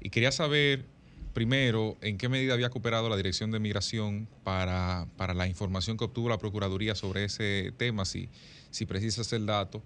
Y 0.00 0.10
quería 0.10 0.32
saber, 0.32 0.86
primero, 1.32 1.96
en 2.00 2.18
qué 2.18 2.28
medida 2.28 2.54
había 2.54 2.70
cooperado 2.70 3.08
la 3.08 3.16
Dirección 3.16 3.50
de 3.50 3.60
Migración 3.60 4.28
para, 4.44 5.06
para 5.16 5.34
la 5.34 5.46
información 5.46 5.96
que 5.96 6.04
obtuvo 6.04 6.28
la 6.28 6.38
Procuraduría 6.38 6.94
sobre 6.94 7.24
ese 7.24 7.72
tema, 7.76 8.04
si, 8.04 8.28
si 8.70 8.86
precisas 8.86 9.32
el 9.32 9.46
dato. 9.46 9.82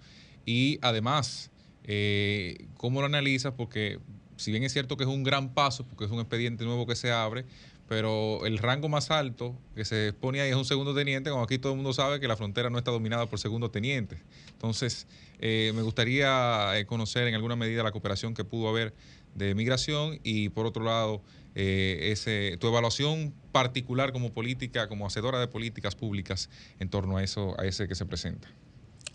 Y 0.47 0.79
además, 0.83 1.51
eh, 1.85 2.67
¿cómo 2.77 3.01
lo 3.01 3.07
analizas? 3.07 3.53
Porque 3.55 3.99
si 4.37 4.51
bien 4.51 4.63
es 4.65 4.73
cierto 4.73 4.97
que 4.97 5.05
es 5.05 5.11
un 5.11 5.23
gran 5.23 5.55
paso, 5.55 5.85
porque 5.87 6.05
es 6.05 6.11
un 6.11 6.21
expediente 6.21 6.65
nuevo 6.65 6.87
que 6.87 6.97
se 6.97 7.13
abre, 7.13 7.45
pero 7.89 8.47
el 8.47 8.59
rango 8.59 8.89
más 8.89 9.11
alto 9.11 9.55
que 9.75 9.85
se 9.85 10.13
pone 10.15 10.41
ahí 10.41 10.51
es 10.51 10.57
un 10.57 10.65
segundo 10.65 10.95
teniente, 10.95 11.31
como 11.31 11.43
aquí 11.43 11.59
todo 11.59 11.73
el 11.73 11.77
mundo 11.77 11.93
sabe 11.93 12.19
que 12.19 12.27
la 12.27 12.37
frontera 12.37 12.71
no 12.71 12.79
está 12.79 12.91
dominada 12.91 13.27
por 13.27 13.39
segundo 13.39 13.71
tenientes. 13.71 14.19
Entonces, 14.53 15.07
eh, 15.39 15.73
me 15.75 15.83
gustaría 15.83 16.79
eh, 16.79 16.87
conocer 16.87 17.29
en 17.29 17.35
alguna 17.35 17.57
medida 17.57 17.83
la 17.83 17.93
cooperación 17.93 18.33
que 18.33 18.45
pudo 18.45 18.69
haber 18.69 18.95
de 19.35 19.55
migración 19.55 20.19
y 20.23 20.49
por 20.51 20.67
otro 20.67 20.85
lado, 20.85 21.23
eh, 21.55 22.11
ese, 22.13 22.57
tu 22.59 22.67
evaluación 22.69 23.33
particular 23.53 24.13
como 24.13 24.33
política, 24.33 24.89
como 24.89 25.07
hacedora 25.07 25.39
de 25.39 25.47
políticas 25.49 25.95
públicas 25.95 26.51
en 26.81 26.89
torno 26.89 27.17
a 27.19 27.23
eso, 27.23 27.55
a 27.61 27.65
ese 27.65 27.87
que 27.89 27.95
se 27.95 28.05
presenta. 28.07 28.49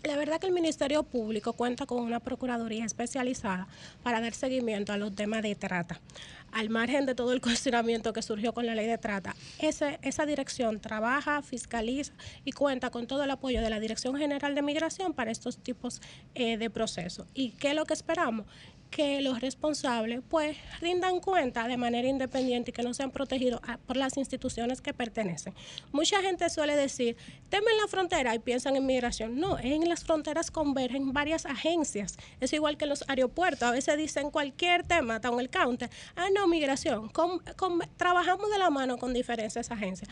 La 0.02 0.16
verdad 0.16 0.40
que 0.40 0.46
el 0.46 0.54
Ministerio 0.54 1.02
Público 1.02 1.52
cuenta 1.52 1.84
con 1.84 2.02
una 2.02 2.20
Procuraduría 2.20 2.86
especializada 2.86 3.68
para 4.02 4.22
dar 4.22 4.32
seguimiento 4.32 4.94
a 4.94 4.96
los 4.96 5.14
temas 5.14 5.42
de 5.42 5.54
trata. 5.54 6.00
Al 6.52 6.70
margen 6.70 7.04
de 7.04 7.14
todo 7.14 7.34
el 7.34 7.40
cuestionamiento 7.42 8.14
que 8.14 8.22
surgió 8.22 8.54
con 8.54 8.64
la 8.64 8.74
ley 8.74 8.86
de 8.86 8.96
trata, 8.96 9.36
ese- 9.58 9.98
esa 10.00 10.24
dirección 10.24 10.80
trabaja, 10.80 11.42
fiscaliza 11.42 12.14
y 12.46 12.52
cuenta 12.52 12.88
con 12.88 13.06
todo 13.06 13.24
el 13.24 13.30
apoyo 13.30 13.60
de 13.60 13.68
la 13.68 13.78
Dirección 13.78 14.16
General 14.16 14.54
de 14.54 14.62
Migración 14.62 15.12
para 15.12 15.30
estos 15.30 15.58
tipos 15.58 16.00
eh, 16.34 16.56
de 16.56 16.70
procesos. 16.70 17.26
¿Y 17.34 17.50
qué 17.50 17.68
es 17.68 17.74
lo 17.74 17.84
que 17.84 17.92
esperamos? 17.92 18.46
Que 18.90 19.20
los 19.20 19.40
responsables 19.40 20.20
pues 20.28 20.56
rindan 20.80 21.20
cuenta 21.20 21.68
de 21.68 21.76
manera 21.76 22.08
independiente 22.08 22.70
y 22.70 22.72
que 22.74 22.82
no 22.82 22.92
sean 22.92 23.10
protegidos 23.12 23.60
a- 23.66 23.78
por 23.78 23.96
las 23.96 24.16
instituciones 24.16 24.80
que 24.80 24.92
pertenecen. 24.92 25.54
Mucha 25.92 26.20
gente 26.22 26.50
suele 26.50 26.74
decir, 26.74 27.16
temen 27.48 27.76
la 27.80 27.86
frontera 27.86 28.34
y 28.34 28.40
piensan 28.40 28.74
en 28.76 28.84
migración. 28.86 29.38
No, 29.38 29.58
en 29.58 29.88
las 29.88 30.02
fronteras 30.04 30.50
convergen 30.50 31.12
varias 31.12 31.46
agencias. 31.46 32.16
Es 32.40 32.52
igual 32.52 32.76
que 32.76 32.84
en 32.86 32.90
los 32.90 33.04
aeropuertos. 33.08 33.62
A 33.68 33.70
veces 33.70 33.96
dicen 33.96 34.30
cualquier 34.30 34.82
tema, 34.82 35.20
en 35.22 35.38
el 35.40 35.48
counter. 35.50 35.88
Ah, 36.16 36.26
no, 36.34 36.48
migración. 36.48 37.08
Con- 37.10 37.38
con- 37.56 37.80
trabajamos 37.96 38.50
de 38.50 38.58
la 38.58 38.70
mano 38.70 38.98
con 38.98 39.14
diferentes 39.14 39.70
agencias. 39.70 40.10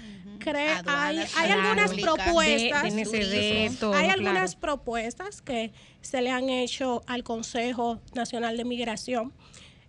Hay, 0.87 1.17
Aduanas, 1.19 1.37
hay 1.37 1.51
algunas 1.51 1.93
propuestas. 1.95 2.83
de- 2.85 2.91
de 2.91 3.01
NCD, 3.03 3.77
todo, 3.81 3.93
hay 3.95 4.05
claro. 4.05 4.21
algunas 4.21 4.55
propuestas 4.57 5.43
que 5.43 5.73
se 6.01 6.23
le 6.23 6.31
han 6.31 6.49
hecho 6.49 7.03
al 7.07 7.25
Consejo 7.25 8.01
Nacional 8.15 8.57
de 8.57 8.65
Migración, 8.65 9.33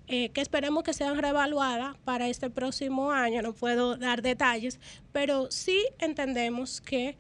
eh, 0.08 0.30
que 0.30 0.42
esperemos 0.42 0.84
que 0.84 0.94
sean 0.94 1.18
reevaluadas 1.18 1.96
para 2.04 2.28
este 2.28 2.50
próximo 2.50 3.12
año. 3.12 3.42
No 3.42 3.54
puedo 3.54 3.96
dar 3.96 4.22
detalles, 4.22 4.80
pero 5.12 5.52
sí 5.52 5.86
entendemos 6.00 6.82
que 6.82 7.18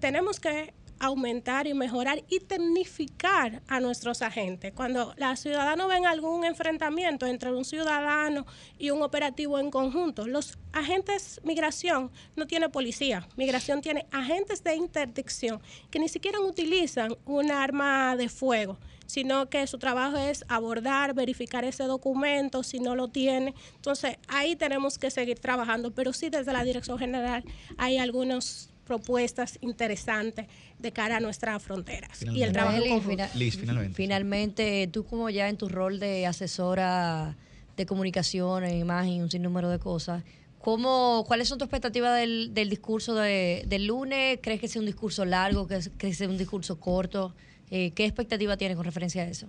tenemos 0.00 0.38
que 0.38 0.74
aumentar 1.00 1.66
y 1.66 1.74
mejorar 1.74 2.22
y 2.28 2.40
tecnificar 2.40 3.62
a 3.68 3.80
nuestros 3.80 4.22
agentes. 4.22 4.72
Cuando 4.72 5.14
los 5.16 5.40
ciudadanos 5.40 5.88
ven 5.88 6.06
algún 6.06 6.44
enfrentamiento 6.44 7.26
entre 7.26 7.52
un 7.52 7.64
ciudadano 7.64 8.46
y 8.78 8.90
un 8.90 9.02
operativo 9.02 9.58
en 9.58 9.70
conjunto, 9.70 10.26
los 10.26 10.58
agentes 10.72 11.40
migración 11.44 12.10
no 12.36 12.46
tiene 12.46 12.68
policía, 12.68 13.26
migración 13.36 13.80
tiene 13.80 14.06
agentes 14.12 14.62
de 14.62 14.74
interdicción 14.74 15.60
que 15.90 15.98
ni 15.98 16.08
siquiera 16.08 16.40
utilizan 16.40 17.16
un 17.24 17.50
arma 17.50 18.16
de 18.16 18.28
fuego 18.28 18.78
sino 19.08 19.48
que 19.48 19.66
su 19.66 19.78
trabajo 19.78 20.18
es 20.18 20.44
abordar, 20.48 21.14
verificar 21.14 21.64
ese 21.64 21.84
documento, 21.84 22.62
si 22.62 22.78
no 22.78 22.94
lo 22.94 23.08
tiene. 23.08 23.54
Entonces, 23.74 24.18
ahí 24.28 24.54
tenemos 24.54 24.98
que 24.98 25.10
seguir 25.10 25.38
trabajando, 25.40 25.92
pero 25.92 26.12
sí 26.12 26.28
desde 26.28 26.52
la 26.52 26.62
Dirección 26.62 26.98
General 26.98 27.42
hay 27.78 27.96
algunas 27.96 28.70
propuestas 28.88 29.58
interesantes 29.60 30.46
de 30.78 30.92
cara 30.92 31.18
a 31.18 31.20
nuestras 31.20 31.62
fronteras 31.62 32.20
y 32.34 32.42
el 32.42 32.52
trabajo 32.52 32.78
Eli, 32.78 32.88
conjunto. 32.88 33.10
fina- 33.10 33.30
Liz, 33.34 33.56
finalmente. 33.56 33.94
Finalmente, 33.94 34.88
tú 34.92 35.04
como 35.04 35.30
ya 35.30 35.48
en 35.48 35.56
tu 35.56 35.68
rol 35.68 36.00
de 36.00 36.26
asesora 36.26 37.36
de 37.76 37.86
comunicación, 37.86 38.68
imagen 38.68 39.12
y 39.12 39.20
un 39.20 39.30
sinnúmero 39.30 39.68
de 39.68 39.78
cosas, 39.78 40.24
¿cómo, 40.58 41.22
¿cuáles 41.28 41.46
son 41.48 41.58
tus 41.58 41.66
expectativas 41.66 42.18
del, 42.18 42.52
del 42.54 42.68
discurso 42.70 43.14
de- 43.14 43.62
del 43.68 43.86
lunes? 43.86 44.38
¿Crees 44.42 44.60
que 44.60 44.66
sea 44.68 44.80
un 44.80 44.86
discurso 44.86 45.24
largo? 45.24 45.68
¿Crees 45.68 45.90
que 45.96 46.12
sea 46.14 46.28
un 46.28 46.38
discurso 46.38 46.80
corto? 46.80 47.34
Eh, 47.70 47.92
¿Qué 47.92 48.06
expectativa 48.06 48.56
tienes 48.56 48.76
con 48.76 48.84
referencia 48.86 49.22
a 49.22 49.26
eso? 49.26 49.46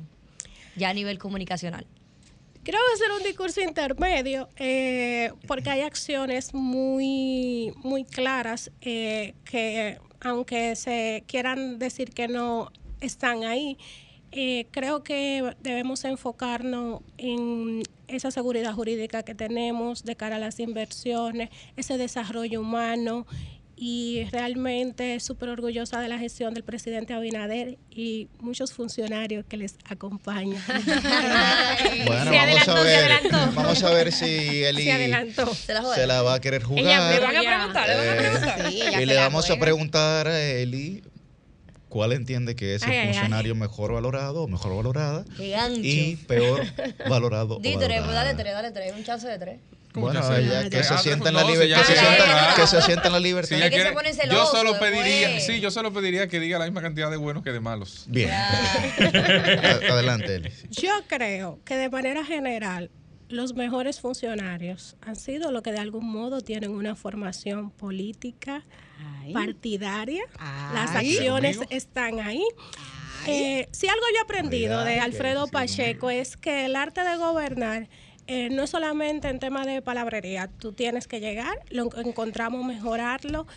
Ya 0.75 0.89
a 0.89 0.93
nivel 0.93 1.17
comunicacional. 1.17 1.87
A 2.69 2.97
ser 2.97 3.11
un 3.17 3.23
discurso 3.23 3.61
intermedio, 3.61 4.47
eh, 4.57 5.31
porque 5.47 5.71
hay 5.71 5.81
acciones 5.81 6.53
muy, 6.53 7.73
muy 7.77 8.03
claras 8.03 8.71
eh, 8.81 9.33
que, 9.43 9.97
aunque 10.21 10.75
se 10.75 11.23
quieran 11.25 11.79
decir 11.79 12.11
que 12.11 12.27
no 12.27 12.71
están 13.01 13.43
ahí, 13.43 13.75
eh, 14.31 14.67
creo 14.69 15.03
que 15.03 15.55
debemos 15.61 16.03
enfocarnos 16.03 17.01
en 17.17 17.81
esa 18.07 18.29
seguridad 18.29 18.73
jurídica 18.75 19.23
que 19.23 19.33
tenemos 19.33 20.03
de 20.03 20.15
cara 20.15 20.35
a 20.35 20.39
las 20.39 20.59
inversiones, 20.59 21.49
ese 21.75 21.97
desarrollo 21.97 22.61
humano 22.61 23.25
y 23.81 24.25
realmente 24.33 25.17
súper 25.21 25.47
orgullosa 25.47 26.01
de 26.01 26.09
la 26.09 26.19
gestión 26.19 26.53
del 26.53 26.63
presidente 26.65 27.13
Abinader 27.13 27.77
y 27.89 28.27
muchos 28.41 28.73
funcionarios 28.73 29.45
que 29.45 29.55
les 29.55 29.75
acompañan. 29.89 30.61
Bueno, 32.05 32.31
Se 32.31 32.37
vamos 32.37 32.43
adelantó, 32.43 32.71
a 32.73 32.77
se 32.77 32.83
ver. 32.83 33.11
adelantó. 33.11 33.51
Vamos 33.55 33.83
a 33.83 33.89
ver 33.91 34.11
si 34.11 34.63
Eli 34.63 34.83
Se 34.83 34.91
adelantó. 34.91 35.53
Se 35.55 35.73
la, 35.73 35.83
se 35.95 36.07
la 36.07 36.21
va 36.21 36.33
a 36.35 36.41
querer 36.41 36.63
jugar. 36.63 36.83
Ella 36.85 37.09
le 37.11 37.19
van 37.19 37.35
a 37.37 37.41
preguntar, 37.41 37.87
le 37.87 37.95
van 37.95 38.09
a 38.09 38.15
preguntar. 38.17 38.69
Sí, 38.71 38.81
ella 38.81 38.91
y 38.91 38.93
se 38.95 39.05
le 39.05 39.15
vamos 39.15 39.49
a 39.49 39.57
preguntar 39.59 40.27
a 40.27 40.41
Eli 40.41 41.03
cuál 41.87 42.11
entiende 42.13 42.55
que 42.55 42.75
es 42.75 42.83
el 42.83 42.89
Ay, 42.89 42.97
ay, 42.97 43.07
ay. 43.07 43.13
funcionario 43.13 43.55
mejor 43.55 43.93
valorado 43.93 44.43
o 44.43 44.47
mejor 44.47 44.75
valorada 44.75 45.23
y 45.81 46.15
peor 46.17 46.63
valorado 47.07 47.59
Di 47.59 47.77
tres, 47.77 48.01
pues 48.01 48.13
dale 48.13 48.33
tres, 48.35 48.53
dale 48.53 48.71
tres, 48.71 48.93
un 48.95 49.03
chance 49.03 49.27
de 49.27 49.37
tres. 49.39 49.59
Bueno, 49.93 50.21
ella 50.35 50.69
que 50.69 50.83
se 50.83 50.97
sienta 50.99 51.29
en 51.29 51.35
la 51.35 51.43
libertad, 51.43 51.81
que, 51.81 51.85
se 51.93 51.99
sienta, 51.99 52.53
que 52.55 52.67
se 52.67 52.81
sienta 52.83 53.07
en 53.07 53.13
la 53.13 53.19
libertad. 53.19 53.57
Yo 54.31 54.45
solo 54.45 54.71
después. 54.73 54.91
pediría, 54.91 55.39
sí, 55.39 55.59
yo 55.59 55.71
solo 55.71 55.91
pediría 55.91 56.27
que 56.27 56.39
diga 56.39 56.59
la 56.59 56.65
misma 56.65 56.81
cantidad 56.81 57.09
de 57.09 57.17
buenos 57.17 57.43
que 57.43 57.51
de 57.51 57.59
malos. 57.59 58.05
Bien. 58.07 58.29
A- 58.31 59.79
Adelante, 59.91 60.35
Eli. 60.35 60.51
Yo 60.69 60.91
creo 61.07 61.59
que 61.65 61.75
de 61.75 61.89
manera 61.89 62.23
general 62.23 62.91
los 63.29 63.53
mejores 63.55 63.99
funcionarios 63.99 64.95
han 65.01 65.15
sido 65.15 65.51
los 65.51 65.61
que 65.61 65.71
de 65.71 65.79
algún 65.79 66.09
modo 66.11 66.41
tienen 66.41 66.71
una 66.71 66.95
formación 66.95 67.71
política 67.71 68.63
partidaria. 69.33 70.23
Las 70.73 70.91
acciones 70.95 71.59
están 71.69 72.19
ahí. 72.19 72.43
Eh, 73.27 73.67
si 73.71 73.87
algo 73.87 74.01
yo 74.13 74.19
he 74.19 74.23
aprendido 74.23 74.83
de 74.83 74.99
Alfredo 74.99 75.47
Pacheco 75.47 76.09
es 76.09 76.37
que 76.37 76.65
el 76.65 76.75
arte 76.75 77.03
de 77.03 77.17
gobernar 77.17 77.89
eh, 78.31 78.47
no 78.51 78.61
es 78.61 78.69
solamente 78.69 79.27
en 79.27 79.39
tema 79.39 79.65
de 79.65 79.81
palabrería, 79.81 80.51
tú 80.59 80.71
tienes 80.71 81.07
que 81.07 81.19
llegar, 81.19 81.57
lo 81.71 81.89
encontramos 81.99 82.63
mejorarlo 82.63 83.47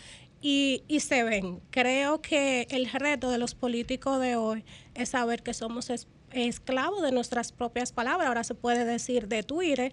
y, 0.41 0.81
y 0.87 1.01
se 1.01 1.21
ven. 1.23 1.61
Creo 1.69 2.23
que 2.23 2.65
el 2.71 2.89
reto 2.89 3.29
de 3.29 3.37
los 3.37 3.53
políticos 3.53 4.19
de 4.19 4.35
hoy 4.35 4.65
es 4.95 5.09
saber 5.09 5.43
que 5.43 5.53
somos 5.53 5.91
es- 6.33 6.53
esclavos 6.63 7.01
de 7.01 7.11
nuestras 7.11 7.51
propias 7.51 7.91
palabras, 7.91 8.27
ahora 8.27 8.43
se 8.43 8.53
puede 8.55 8.85
decir 8.85 9.27
de 9.27 9.43
Twitter. 9.43 9.91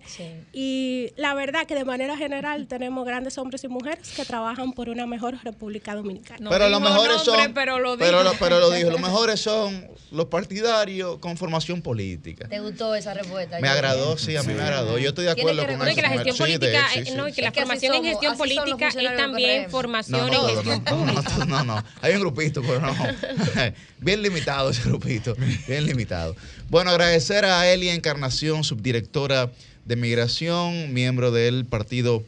Y 0.52 1.12
la 1.17 1.35
verdad 1.35 1.67
que 1.67 1.75
de 1.75 1.85
manera 1.85 2.17
general 2.17 2.67
tenemos 2.67 3.05
grandes 3.07 3.39
hombres 3.39 3.65
y 3.65 3.69
mujeres 3.69 4.09
que 4.15 4.25
trabajan 4.25 4.73
por 4.73 4.89
una 4.89 5.07
mejor 5.07 5.39
República 5.43 5.94
Dominicana. 5.94 6.49
pero 6.51 6.69
los 6.69 6.81
mejores 6.81 7.23
son. 7.23 7.52
pero 7.55 7.78
lo 7.78 7.97
pero, 7.99 8.23
lo, 8.23 8.33
pero 8.35 8.60
lo 8.60 8.70
dijo. 8.70 8.91
Los 8.91 9.01
mejores 9.01 9.41
son 9.41 9.89
los 10.10 10.27
partidarios 10.27 11.19
con 11.19 11.36
formación 11.36 11.83
política. 11.83 12.49
¿Te 12.49 12.60
gustó 12.60 12.94
esa 12.94 13.15
respuesta? 13.15 13.59
Me 13.60 13.69
agradó, 13.69 14.17
sí, 14.19 14.36
a 14.36 14.43
mí 14.43 14.52
me 14.52 14.62
agradó. 14.62 14.99
Yo 14.99 15.09
estoy 15.10 15.25
de 15.27 15.31
acuerdo 15.33 15.67
que 15.67 15.77
con 15.77 15.86
eso. 15.89 15.97
que 15.97 16.02
la 16.02 16.09
gestión. 16.10 16.36
Sí, 16.36 16.43
política, 16.43 16.86
él, 16.94 17.02
eh, 17.02 17.05
sí, 17.07 17.17
no, 17.17 17.25
sí. 17.27 17.31
y 17.31 17.35
que 17.35 17.43
la 17.43 17.49
Es 17.49 17.55
que 17.55 17.60
así 17.60 17.67
formación 17.69 17.94
en 17.94 18.01
somos- 18.02 18.10
gestión 18.10 18.36
son 18.36 18.49
los 18.49 18.57
política 18.65 18.89
es 18.89 19.17
también 19.17 19.70
formación 19.70 20.20
No, 20.20 20.27
en 20.27 20.33
no, 20.33 20.49
gestión 20.49 20.85
no, 20.85 21.47
no, 21.47 21.47
no, 21.47 21.65
no, 21.65 21.85
hay 22.02 22.15
un 22.15 22.20
grupito, 22.20 22.62
pero 22.62 22.81
no. 22.81 22.94
Bien 23.99 24.23
limitado 24.23 24.70
ese 24.70 24.83
grupito, 24.83 25.35
bien 25.69 25.85
limitado. 25.86 26.30
Bueno, 26.68 26.91
agradecer 26.91 27.44
a 27.44 27.70
Elia 27.73 27.94
Encarnación, 27.94 28.65
subdirectora 28.65 29.50
de 29.84 29.97
Migración, 29.97 30.92
miembro 30.92 31.31
del 31.31 31.65
Partido 31.65 32.23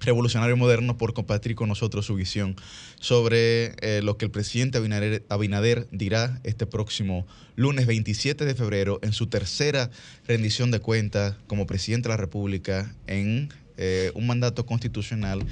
Revolucionario 0.00 0.56
Moderno, 0.56 0.96
por 0.96 1.14
compartir 1.14 1.54
con 1.54 1.68
nosotros 1.68 2.06
su 2.06 2.14
visión 2.14 2.56
sobre 3.00 3.74
eh, 3.80 4.00
lo 4.02 4.16
que 4.16 4.26
el 4.26 4.30
presidente 4.30 4.78
Abinader, 4.78 5.24
Abinader 5.28 5.86
dirá 5.90 6.40
este 6.44 6.66
próximo 6.66 7.26
lunes 7.56 7.86
27 7.86 8.44
de 8.44 8.54
febrero 8.54 8.98
en 9.02 9.12
su 9.12 9.26
tercera 9.26 9.90
rendición 10.26 10.70
de 10.70 10.80
cuentas 10.80 11.36
como 11.46 11.66
presidente 11.66 12.08
de 12.08 12.14
la 12.14 12.16
República 12.16 12.94
en 13.06 13.48
eh, 13.76 14.12
un 14.14 14.26
mandato 14.26 14.66
constitucional 14.66 15.44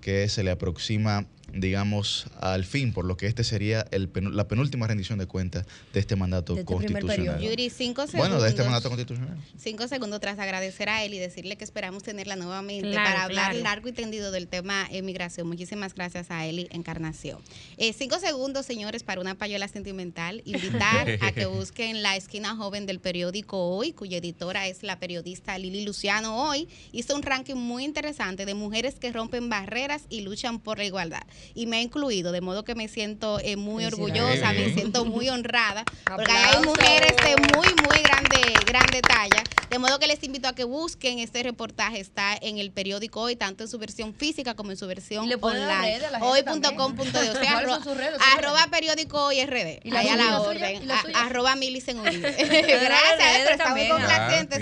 que 0.00 0.28
se 0.28 0.44
le 0.44 0.50
aproxima, 0.50 1.26
digamos, 1.56 2.26
al 2.40 2.64
fin, 2.64 2.92
por 2.92 3.04
lo 3.04 3.16
que 3.16 3.26
este 3.26 3.44
sería 3.44 3.86
el 3.90 4.12
penu- 4.12 4.32
la 4.32 4.48
penúltima 4.48 4.86
rendición 4.86 5.18
de 5.18 5.26
cuentas 5.26 5.66
de 5.92 6.00
este 6.00 6.16
mandato 6.16 6.54
De 6.54 6.60
este 6.60 6.72
constitucional. 6.72 7.16
periodo. 7.16 7.40
Yuri, 7.40 7.70
cinco 7.70 8.02
segundos. 8.06 8.28
Bueno, 8.28 8.42
de 8.42 8.48
este 8.50 8.62
mandato 8.62 8.88
constitucional. 8.88 9.36
Cinco 9.58 9.88
segundos 9.88 10.20
tras 10.20 10.38
agradecer 10.38 10.88
a 10.88 11.04
él 11.04 11.14
y 11.14 11.18
decirle 11.18 11.56
que 11.56 11.64
esperamos 11.64 12.02
tenerla 12.02 12.36
nuevamente 12.36 12.90
Claro, 12.90 13.08
para 13.10 13.22
hablar 13.24 13.50
claro. 13.52 13.64
largo 13.64 13.88
y 13.88 13.92
tendido 13.92 14.30
del 14.30 14.48
tema 14.48 14.86
emigración. 14.90 15.46
Muchísimas 15.46 15.94
gracias 15.94 16.30
a 16.30 16.46
Eli 16.46 16.68
Encarnación. 16.70 17.38
Eh, 17.76 17.92
cinco 17.92 18.18
segundos, 18.18 18.66
señores, 18.66 19.02
para 19.02 19.20
una 19.20 19.34
payola 19.36 19.68
sentimental. 19.68 20.42
Invitar 20.44 21.18
a 21.20 21.32
que 21.32 21.46
busquen 21.46 22.02
la 22.02 22.16
esquina 22.16 22.56
joven 22.56 22.86
del 22.86 23.00
periódico 23.00 23.58
Hoy, 23.76 23.92
cuya 23.92 24.18
editora 24.18 24.66
es 24.68 24.82
la 24.82 24.98
periodista 24.98 25.56
Lili 25.58 25.84
Luciano. 25.84 26.48
Hoy 26.48 26.68
hizo 26.92 27.14
un 27.14 27.22
ranking 27.22 27.54
muy 27.54 27.84
interesante 27.84 28.44
de 28.46 28.54
mujeres 28.54 28.96
que 28.96 29.12
rompen 29.12 29.48
barreras 29.48 30.02
y 30.08 30.20
luchan 30.22 30.58
por 30.60 30.78
la 30.78 30.84
igualdad. 30.84 31.22
Y 31.54 31.66
me 31.66 31.78
ha 31.78 31.82
incluido, 31.82 32.32
de 32.32 32.40
modo 32.40 32.64
que 32.64 32.74
me 32.74 32.88
siento 32.88 33.38
eh, 33.40 33.56
muy 33.56 33.84
orgullosa, 33.84 34.52
me 34.52 34.72
siento 34.72 35.04
muy 35.04 35.28
honrada, 35.28 35.84
porque 36.04 36.32
hay 36.32 36.62
mujeres 36.64 37.14
de 37.16 37.36
muy, 37.56 37.68
muy 37.88 38.02
grande, 38.02 38.54
grande 38.66 39.02
talla. 39.02 39.42
De 39.70 39.78
modo 39.78 39.98
que 39.98 40.06
les 40.06 40.22
invito 40.22 40.46
a 40.46 40.54
que 40.54 40.64
busquen 40.64 41.18
este 41.18 41.42
reportaje. 41.42 41.98
Está 41.98 42.36
en 42.40 42.58
el 42.58 42.70
periódico 42.70 43.20
hoy, 43.22 43.34
tanto 43.34 43.64
en 43.64 43.68
su 43.68 43.78
versión 43.78 44.14
física 44.14 44.54
como 44.54 44.70
en 44.70 44.76
su 44.76 44.86
versión 44.86 45.28
le 45.28 45.34
online. 45.34 46.00
Hoy.com.de. 46.20 47.00
O 47.00 47.12
sea, 47.12 47.32
¿Cuáles 47.52 47.70
son 47.70 47.80
arro- 47.80 47.82
sus 47.82 47.96
redes? 47.96 48.18
arroba 48.36 48.66
periódico 48.70 49.24
hoy 49.24 49.44
RD. 49.44 49.80
¿Y 49.82 49.90
la 49.90 50.00
Ahí 50.00 50.08
a 50.08 50.16
la 50.16 50.40
orden. 50.40 50.88
Arroba 51.14 51.56
Uribe. 52.00 52.30
redes 52.36 52.82
Gracias, 52.84 53.40
pero 53.42 53.50
está 53.50 53.74
muy 53.74 53.88
complaciente 53.88 54.58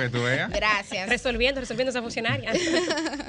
que 0.00 0.08
tú 0.08 0.22
veas. 0.22 0.50
Gracias. 0.50 1.08
Resolviendo, 1.08 1.60
resolviendo 1.60 1.90
esa 1.90 2.02
funcionaria. 2.02 2.52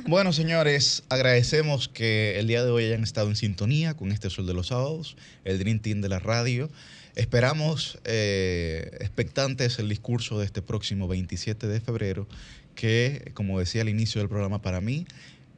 Bueno, 0.07 0.33
señores, 0.33 1.03
agradecemos 1.09 1.87
que 1.87 2.39
el 2.39 2.47
día 2.49 2.65
de 2.65 2.71
hoy 2.71 2.85
hayan 2.85 3.03
estado 3.03 3.29
en 3.29 3.35
sintonía 3.35 3.93
con 3.93 4.11
este 4.11 4.31
Sol 4.31 4.47
de 4.47 4.55
los 4.55 4.67
Sábados, 4.67 5.15
el 5.45 5.59
Dream 5.59 5.79
Team 5.81 6.01
de 6.01 6.09
la 6.09 6.17
radio. 6.17 6.67
Esperamos 7.15 7.99
eh, 8.05 8.89
expectantes 9.01 9.77
el 9.77 9.87
discurso 9.87 10.39
de 10.39 10.45
este 10.45 10.63
próximo 10.63 11.07
27 11.07 11.67
de 11.67 11.79
febrero, 11.79 12.27
que, 12.73 13.31
como 13.35 13.59
decía 13.59 13.83
al 13.83 13.89
inicio 13.89 14.19
del 14.19 14.29
programa, 14.29 14.63
para 14.63 14.81
mí 14.81 15.05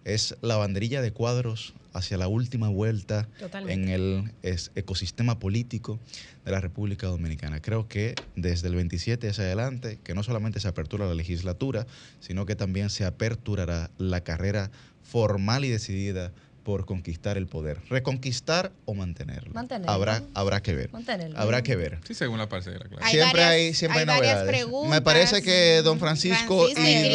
es 0.04 0.36
la 0.42 0.58
banderilla 0.58 1.02
de 1.02 1.14
cuadros 1.14 1.76
hacia 1.94 2.18
la 2.18 2.28
última 2.28 2.68
vuelta 2.68 3.30
Totalmente. 3.40 3.74
en 3.74 3.88
el 3.88 4.32
ecosistema 4.76 5.40
político 5.40 5.98
de 6.44 6.52
la 6.52 6.60
República 6.60 7.08
Dominicana. 7.08 7.62
Creo 7.62 7.88
que 7.88 8.16
desde 8.36 8.68
el 8.68 8.76
27 8.76 9.30
hacia 9.30 9.46
adelante, 9.46 9.98
que 10.04 10.14
no 10.14 10.24
solamente 10.24 10.60
se 10.60 10.68
apertura 10.68 11.06
la 11.06 11.14
legislatura, 11.14 11.88
sino 12.20 12.46
que 12.46 12.58
también 12.58 12.90
se 12.90 13.06
aperturará 13.06 13.92
la 13.98 14.26
carrera 14.26 14.72
formal 15.04 15.64
y 15.64 15.70
decidida 15.70 16.34
por 16.64 16.86
conquistar 16.86 17.38
el 17.38 17.48
poder. 17.48 17.80
¿Reconquistar 17.90 18.72
o 18.86 18.94
mantenerlo? 18.94 19.52
Mantenerlo. 19.54 19.92
Habrá, 19.92 20.22
habrá 20.36 20.62
que 20.62 20.76
ver. 20.76 20.92
Mantenerlo. 20.94 21.40
Habrá 21.40 21.64
que 21.64 21.76
ver. 21.76 22.00
Sí, 22.08 22.14
según 22.14 22.38
la 22.38 22.48
parcela, 22.50 22.80
claro. 22.80 22.98
Hay 23.04 23.12
siempre 23.14 23.42
varias- 23.42 23.50
hay, 23.50 23.74
siempre 23.74 24.00
hay, 24.00 24.02
hay 24.02 24.08
varias 24.16 24.34
novedades. 24.36 24.50
preguntas. 24.62 24.90
Me 24.92 25.02
parece 25.02 25.42
que 25.42 25.82
don 25.84 25.98
Francisco, 26.00 26.68
Francisco 26.72 26.82
y, 26.82 27.08
y 27.08 27.12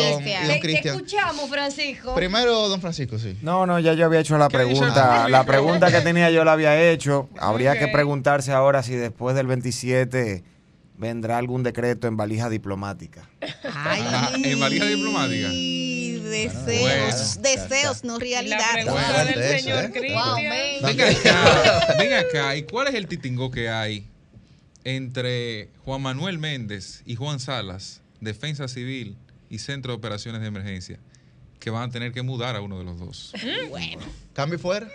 don, 0.49 0.59
Cristian. 0.61 0.83
Te, 0.83 0.89
escuchamos, 0.89 1.49
Francisco. 1.49 2.15
Primero, 2.15 2.69
don 2.69 2.81
Francisco, 2.81 3.19
sí. 3.19 3.37
No, 3.43 3.67
no, 3.67 3.79
ya 3.79 3.95
yo 3.95 4.05
había 4.07 4.21
hecho 4.21 4.37
la 4.37 4.49
¿Qué 4.49 4.57
ha 4.57 4.65
dicho 4.65 4.81
pregunta. 4.81 5.29
La 5.29 5.45
pregunta 5.45 5.93
que 5.93 6.01
tenía 6.01 6.31
yo 6.31 6.45
la 6.45 6.53
había 6.53 6.91
hecho. 6.91 7.29
Habría 7.39 7.79
que 7.79 7.87
preguntarse 7.89 8.53
ahora 8.53 8.83
si 8.83 8.95
después 8.95 9.37
del 9.37 9.47
27 9.47 10.43
vendrá 10.99 11.39
algún 11.39 11.63
decreto 11.63 12.09
en 12.09 12.17
valija 12.17 12.49
diplomática. 12.49 13.29
Ajá, 13.65 14.31
en 14.43 14.59
valija 14.59 14.87
diplomática. 14.87 15.49
Deseos, 16.45 17.39
Bueno. 17.39 17.49
deseos, 17.49 18.05
no 18.05 18.15
La 18.15 18.19
realidad. 18.19 18.59
pregunta 18.73 19.13
Bueno, 19.13 19.25
del 19.31 19.43
eso, 19.43 19.59
señor 19.59 19.85
¿eh? 19.85 19.91
Cristian. 19.93 21.11
Acá, 21.11 21.95
venga 21.99 22.21
acá. 22.21 22.57
¿Y 22.57 22.63
cuál 22.65 22.89
es 22.89 22.95
el 22.95 23.07
titingo 23.09 23.51
que 23.51 23.69
hay 23.69 24.07
entre 24.85 25.71
Juan 25.85 26.03
Manuel 26.03 26.39
Méndez 26.39 27.03
y 27.07 27.17
Juan 27.17 27.41
Salas, 27.41 28.01
Defensa 28.21 28.69
Civil 28.69 29.17
y 29.51 29.59
Centro 29.59 29.93
de 29.93 29.97
Operaciones 29.99 30.41
de 30.41 30.47
Emergencia, 30.49 30.99
que 31.59 31.71
van 31.71 31.89
a 31.89 31.93
tener 31.93 32.13
que 32.13 32.23
mudar 32.23 32.55
a 32.57 32.61
uno 32.61 32.79
de 32.79 32.85
los 32.85 32.99
dos? 32.99 33.33
Bueno. 33.71 34.03
Cambio 34.33 34.59
fuera. 34.59 34.89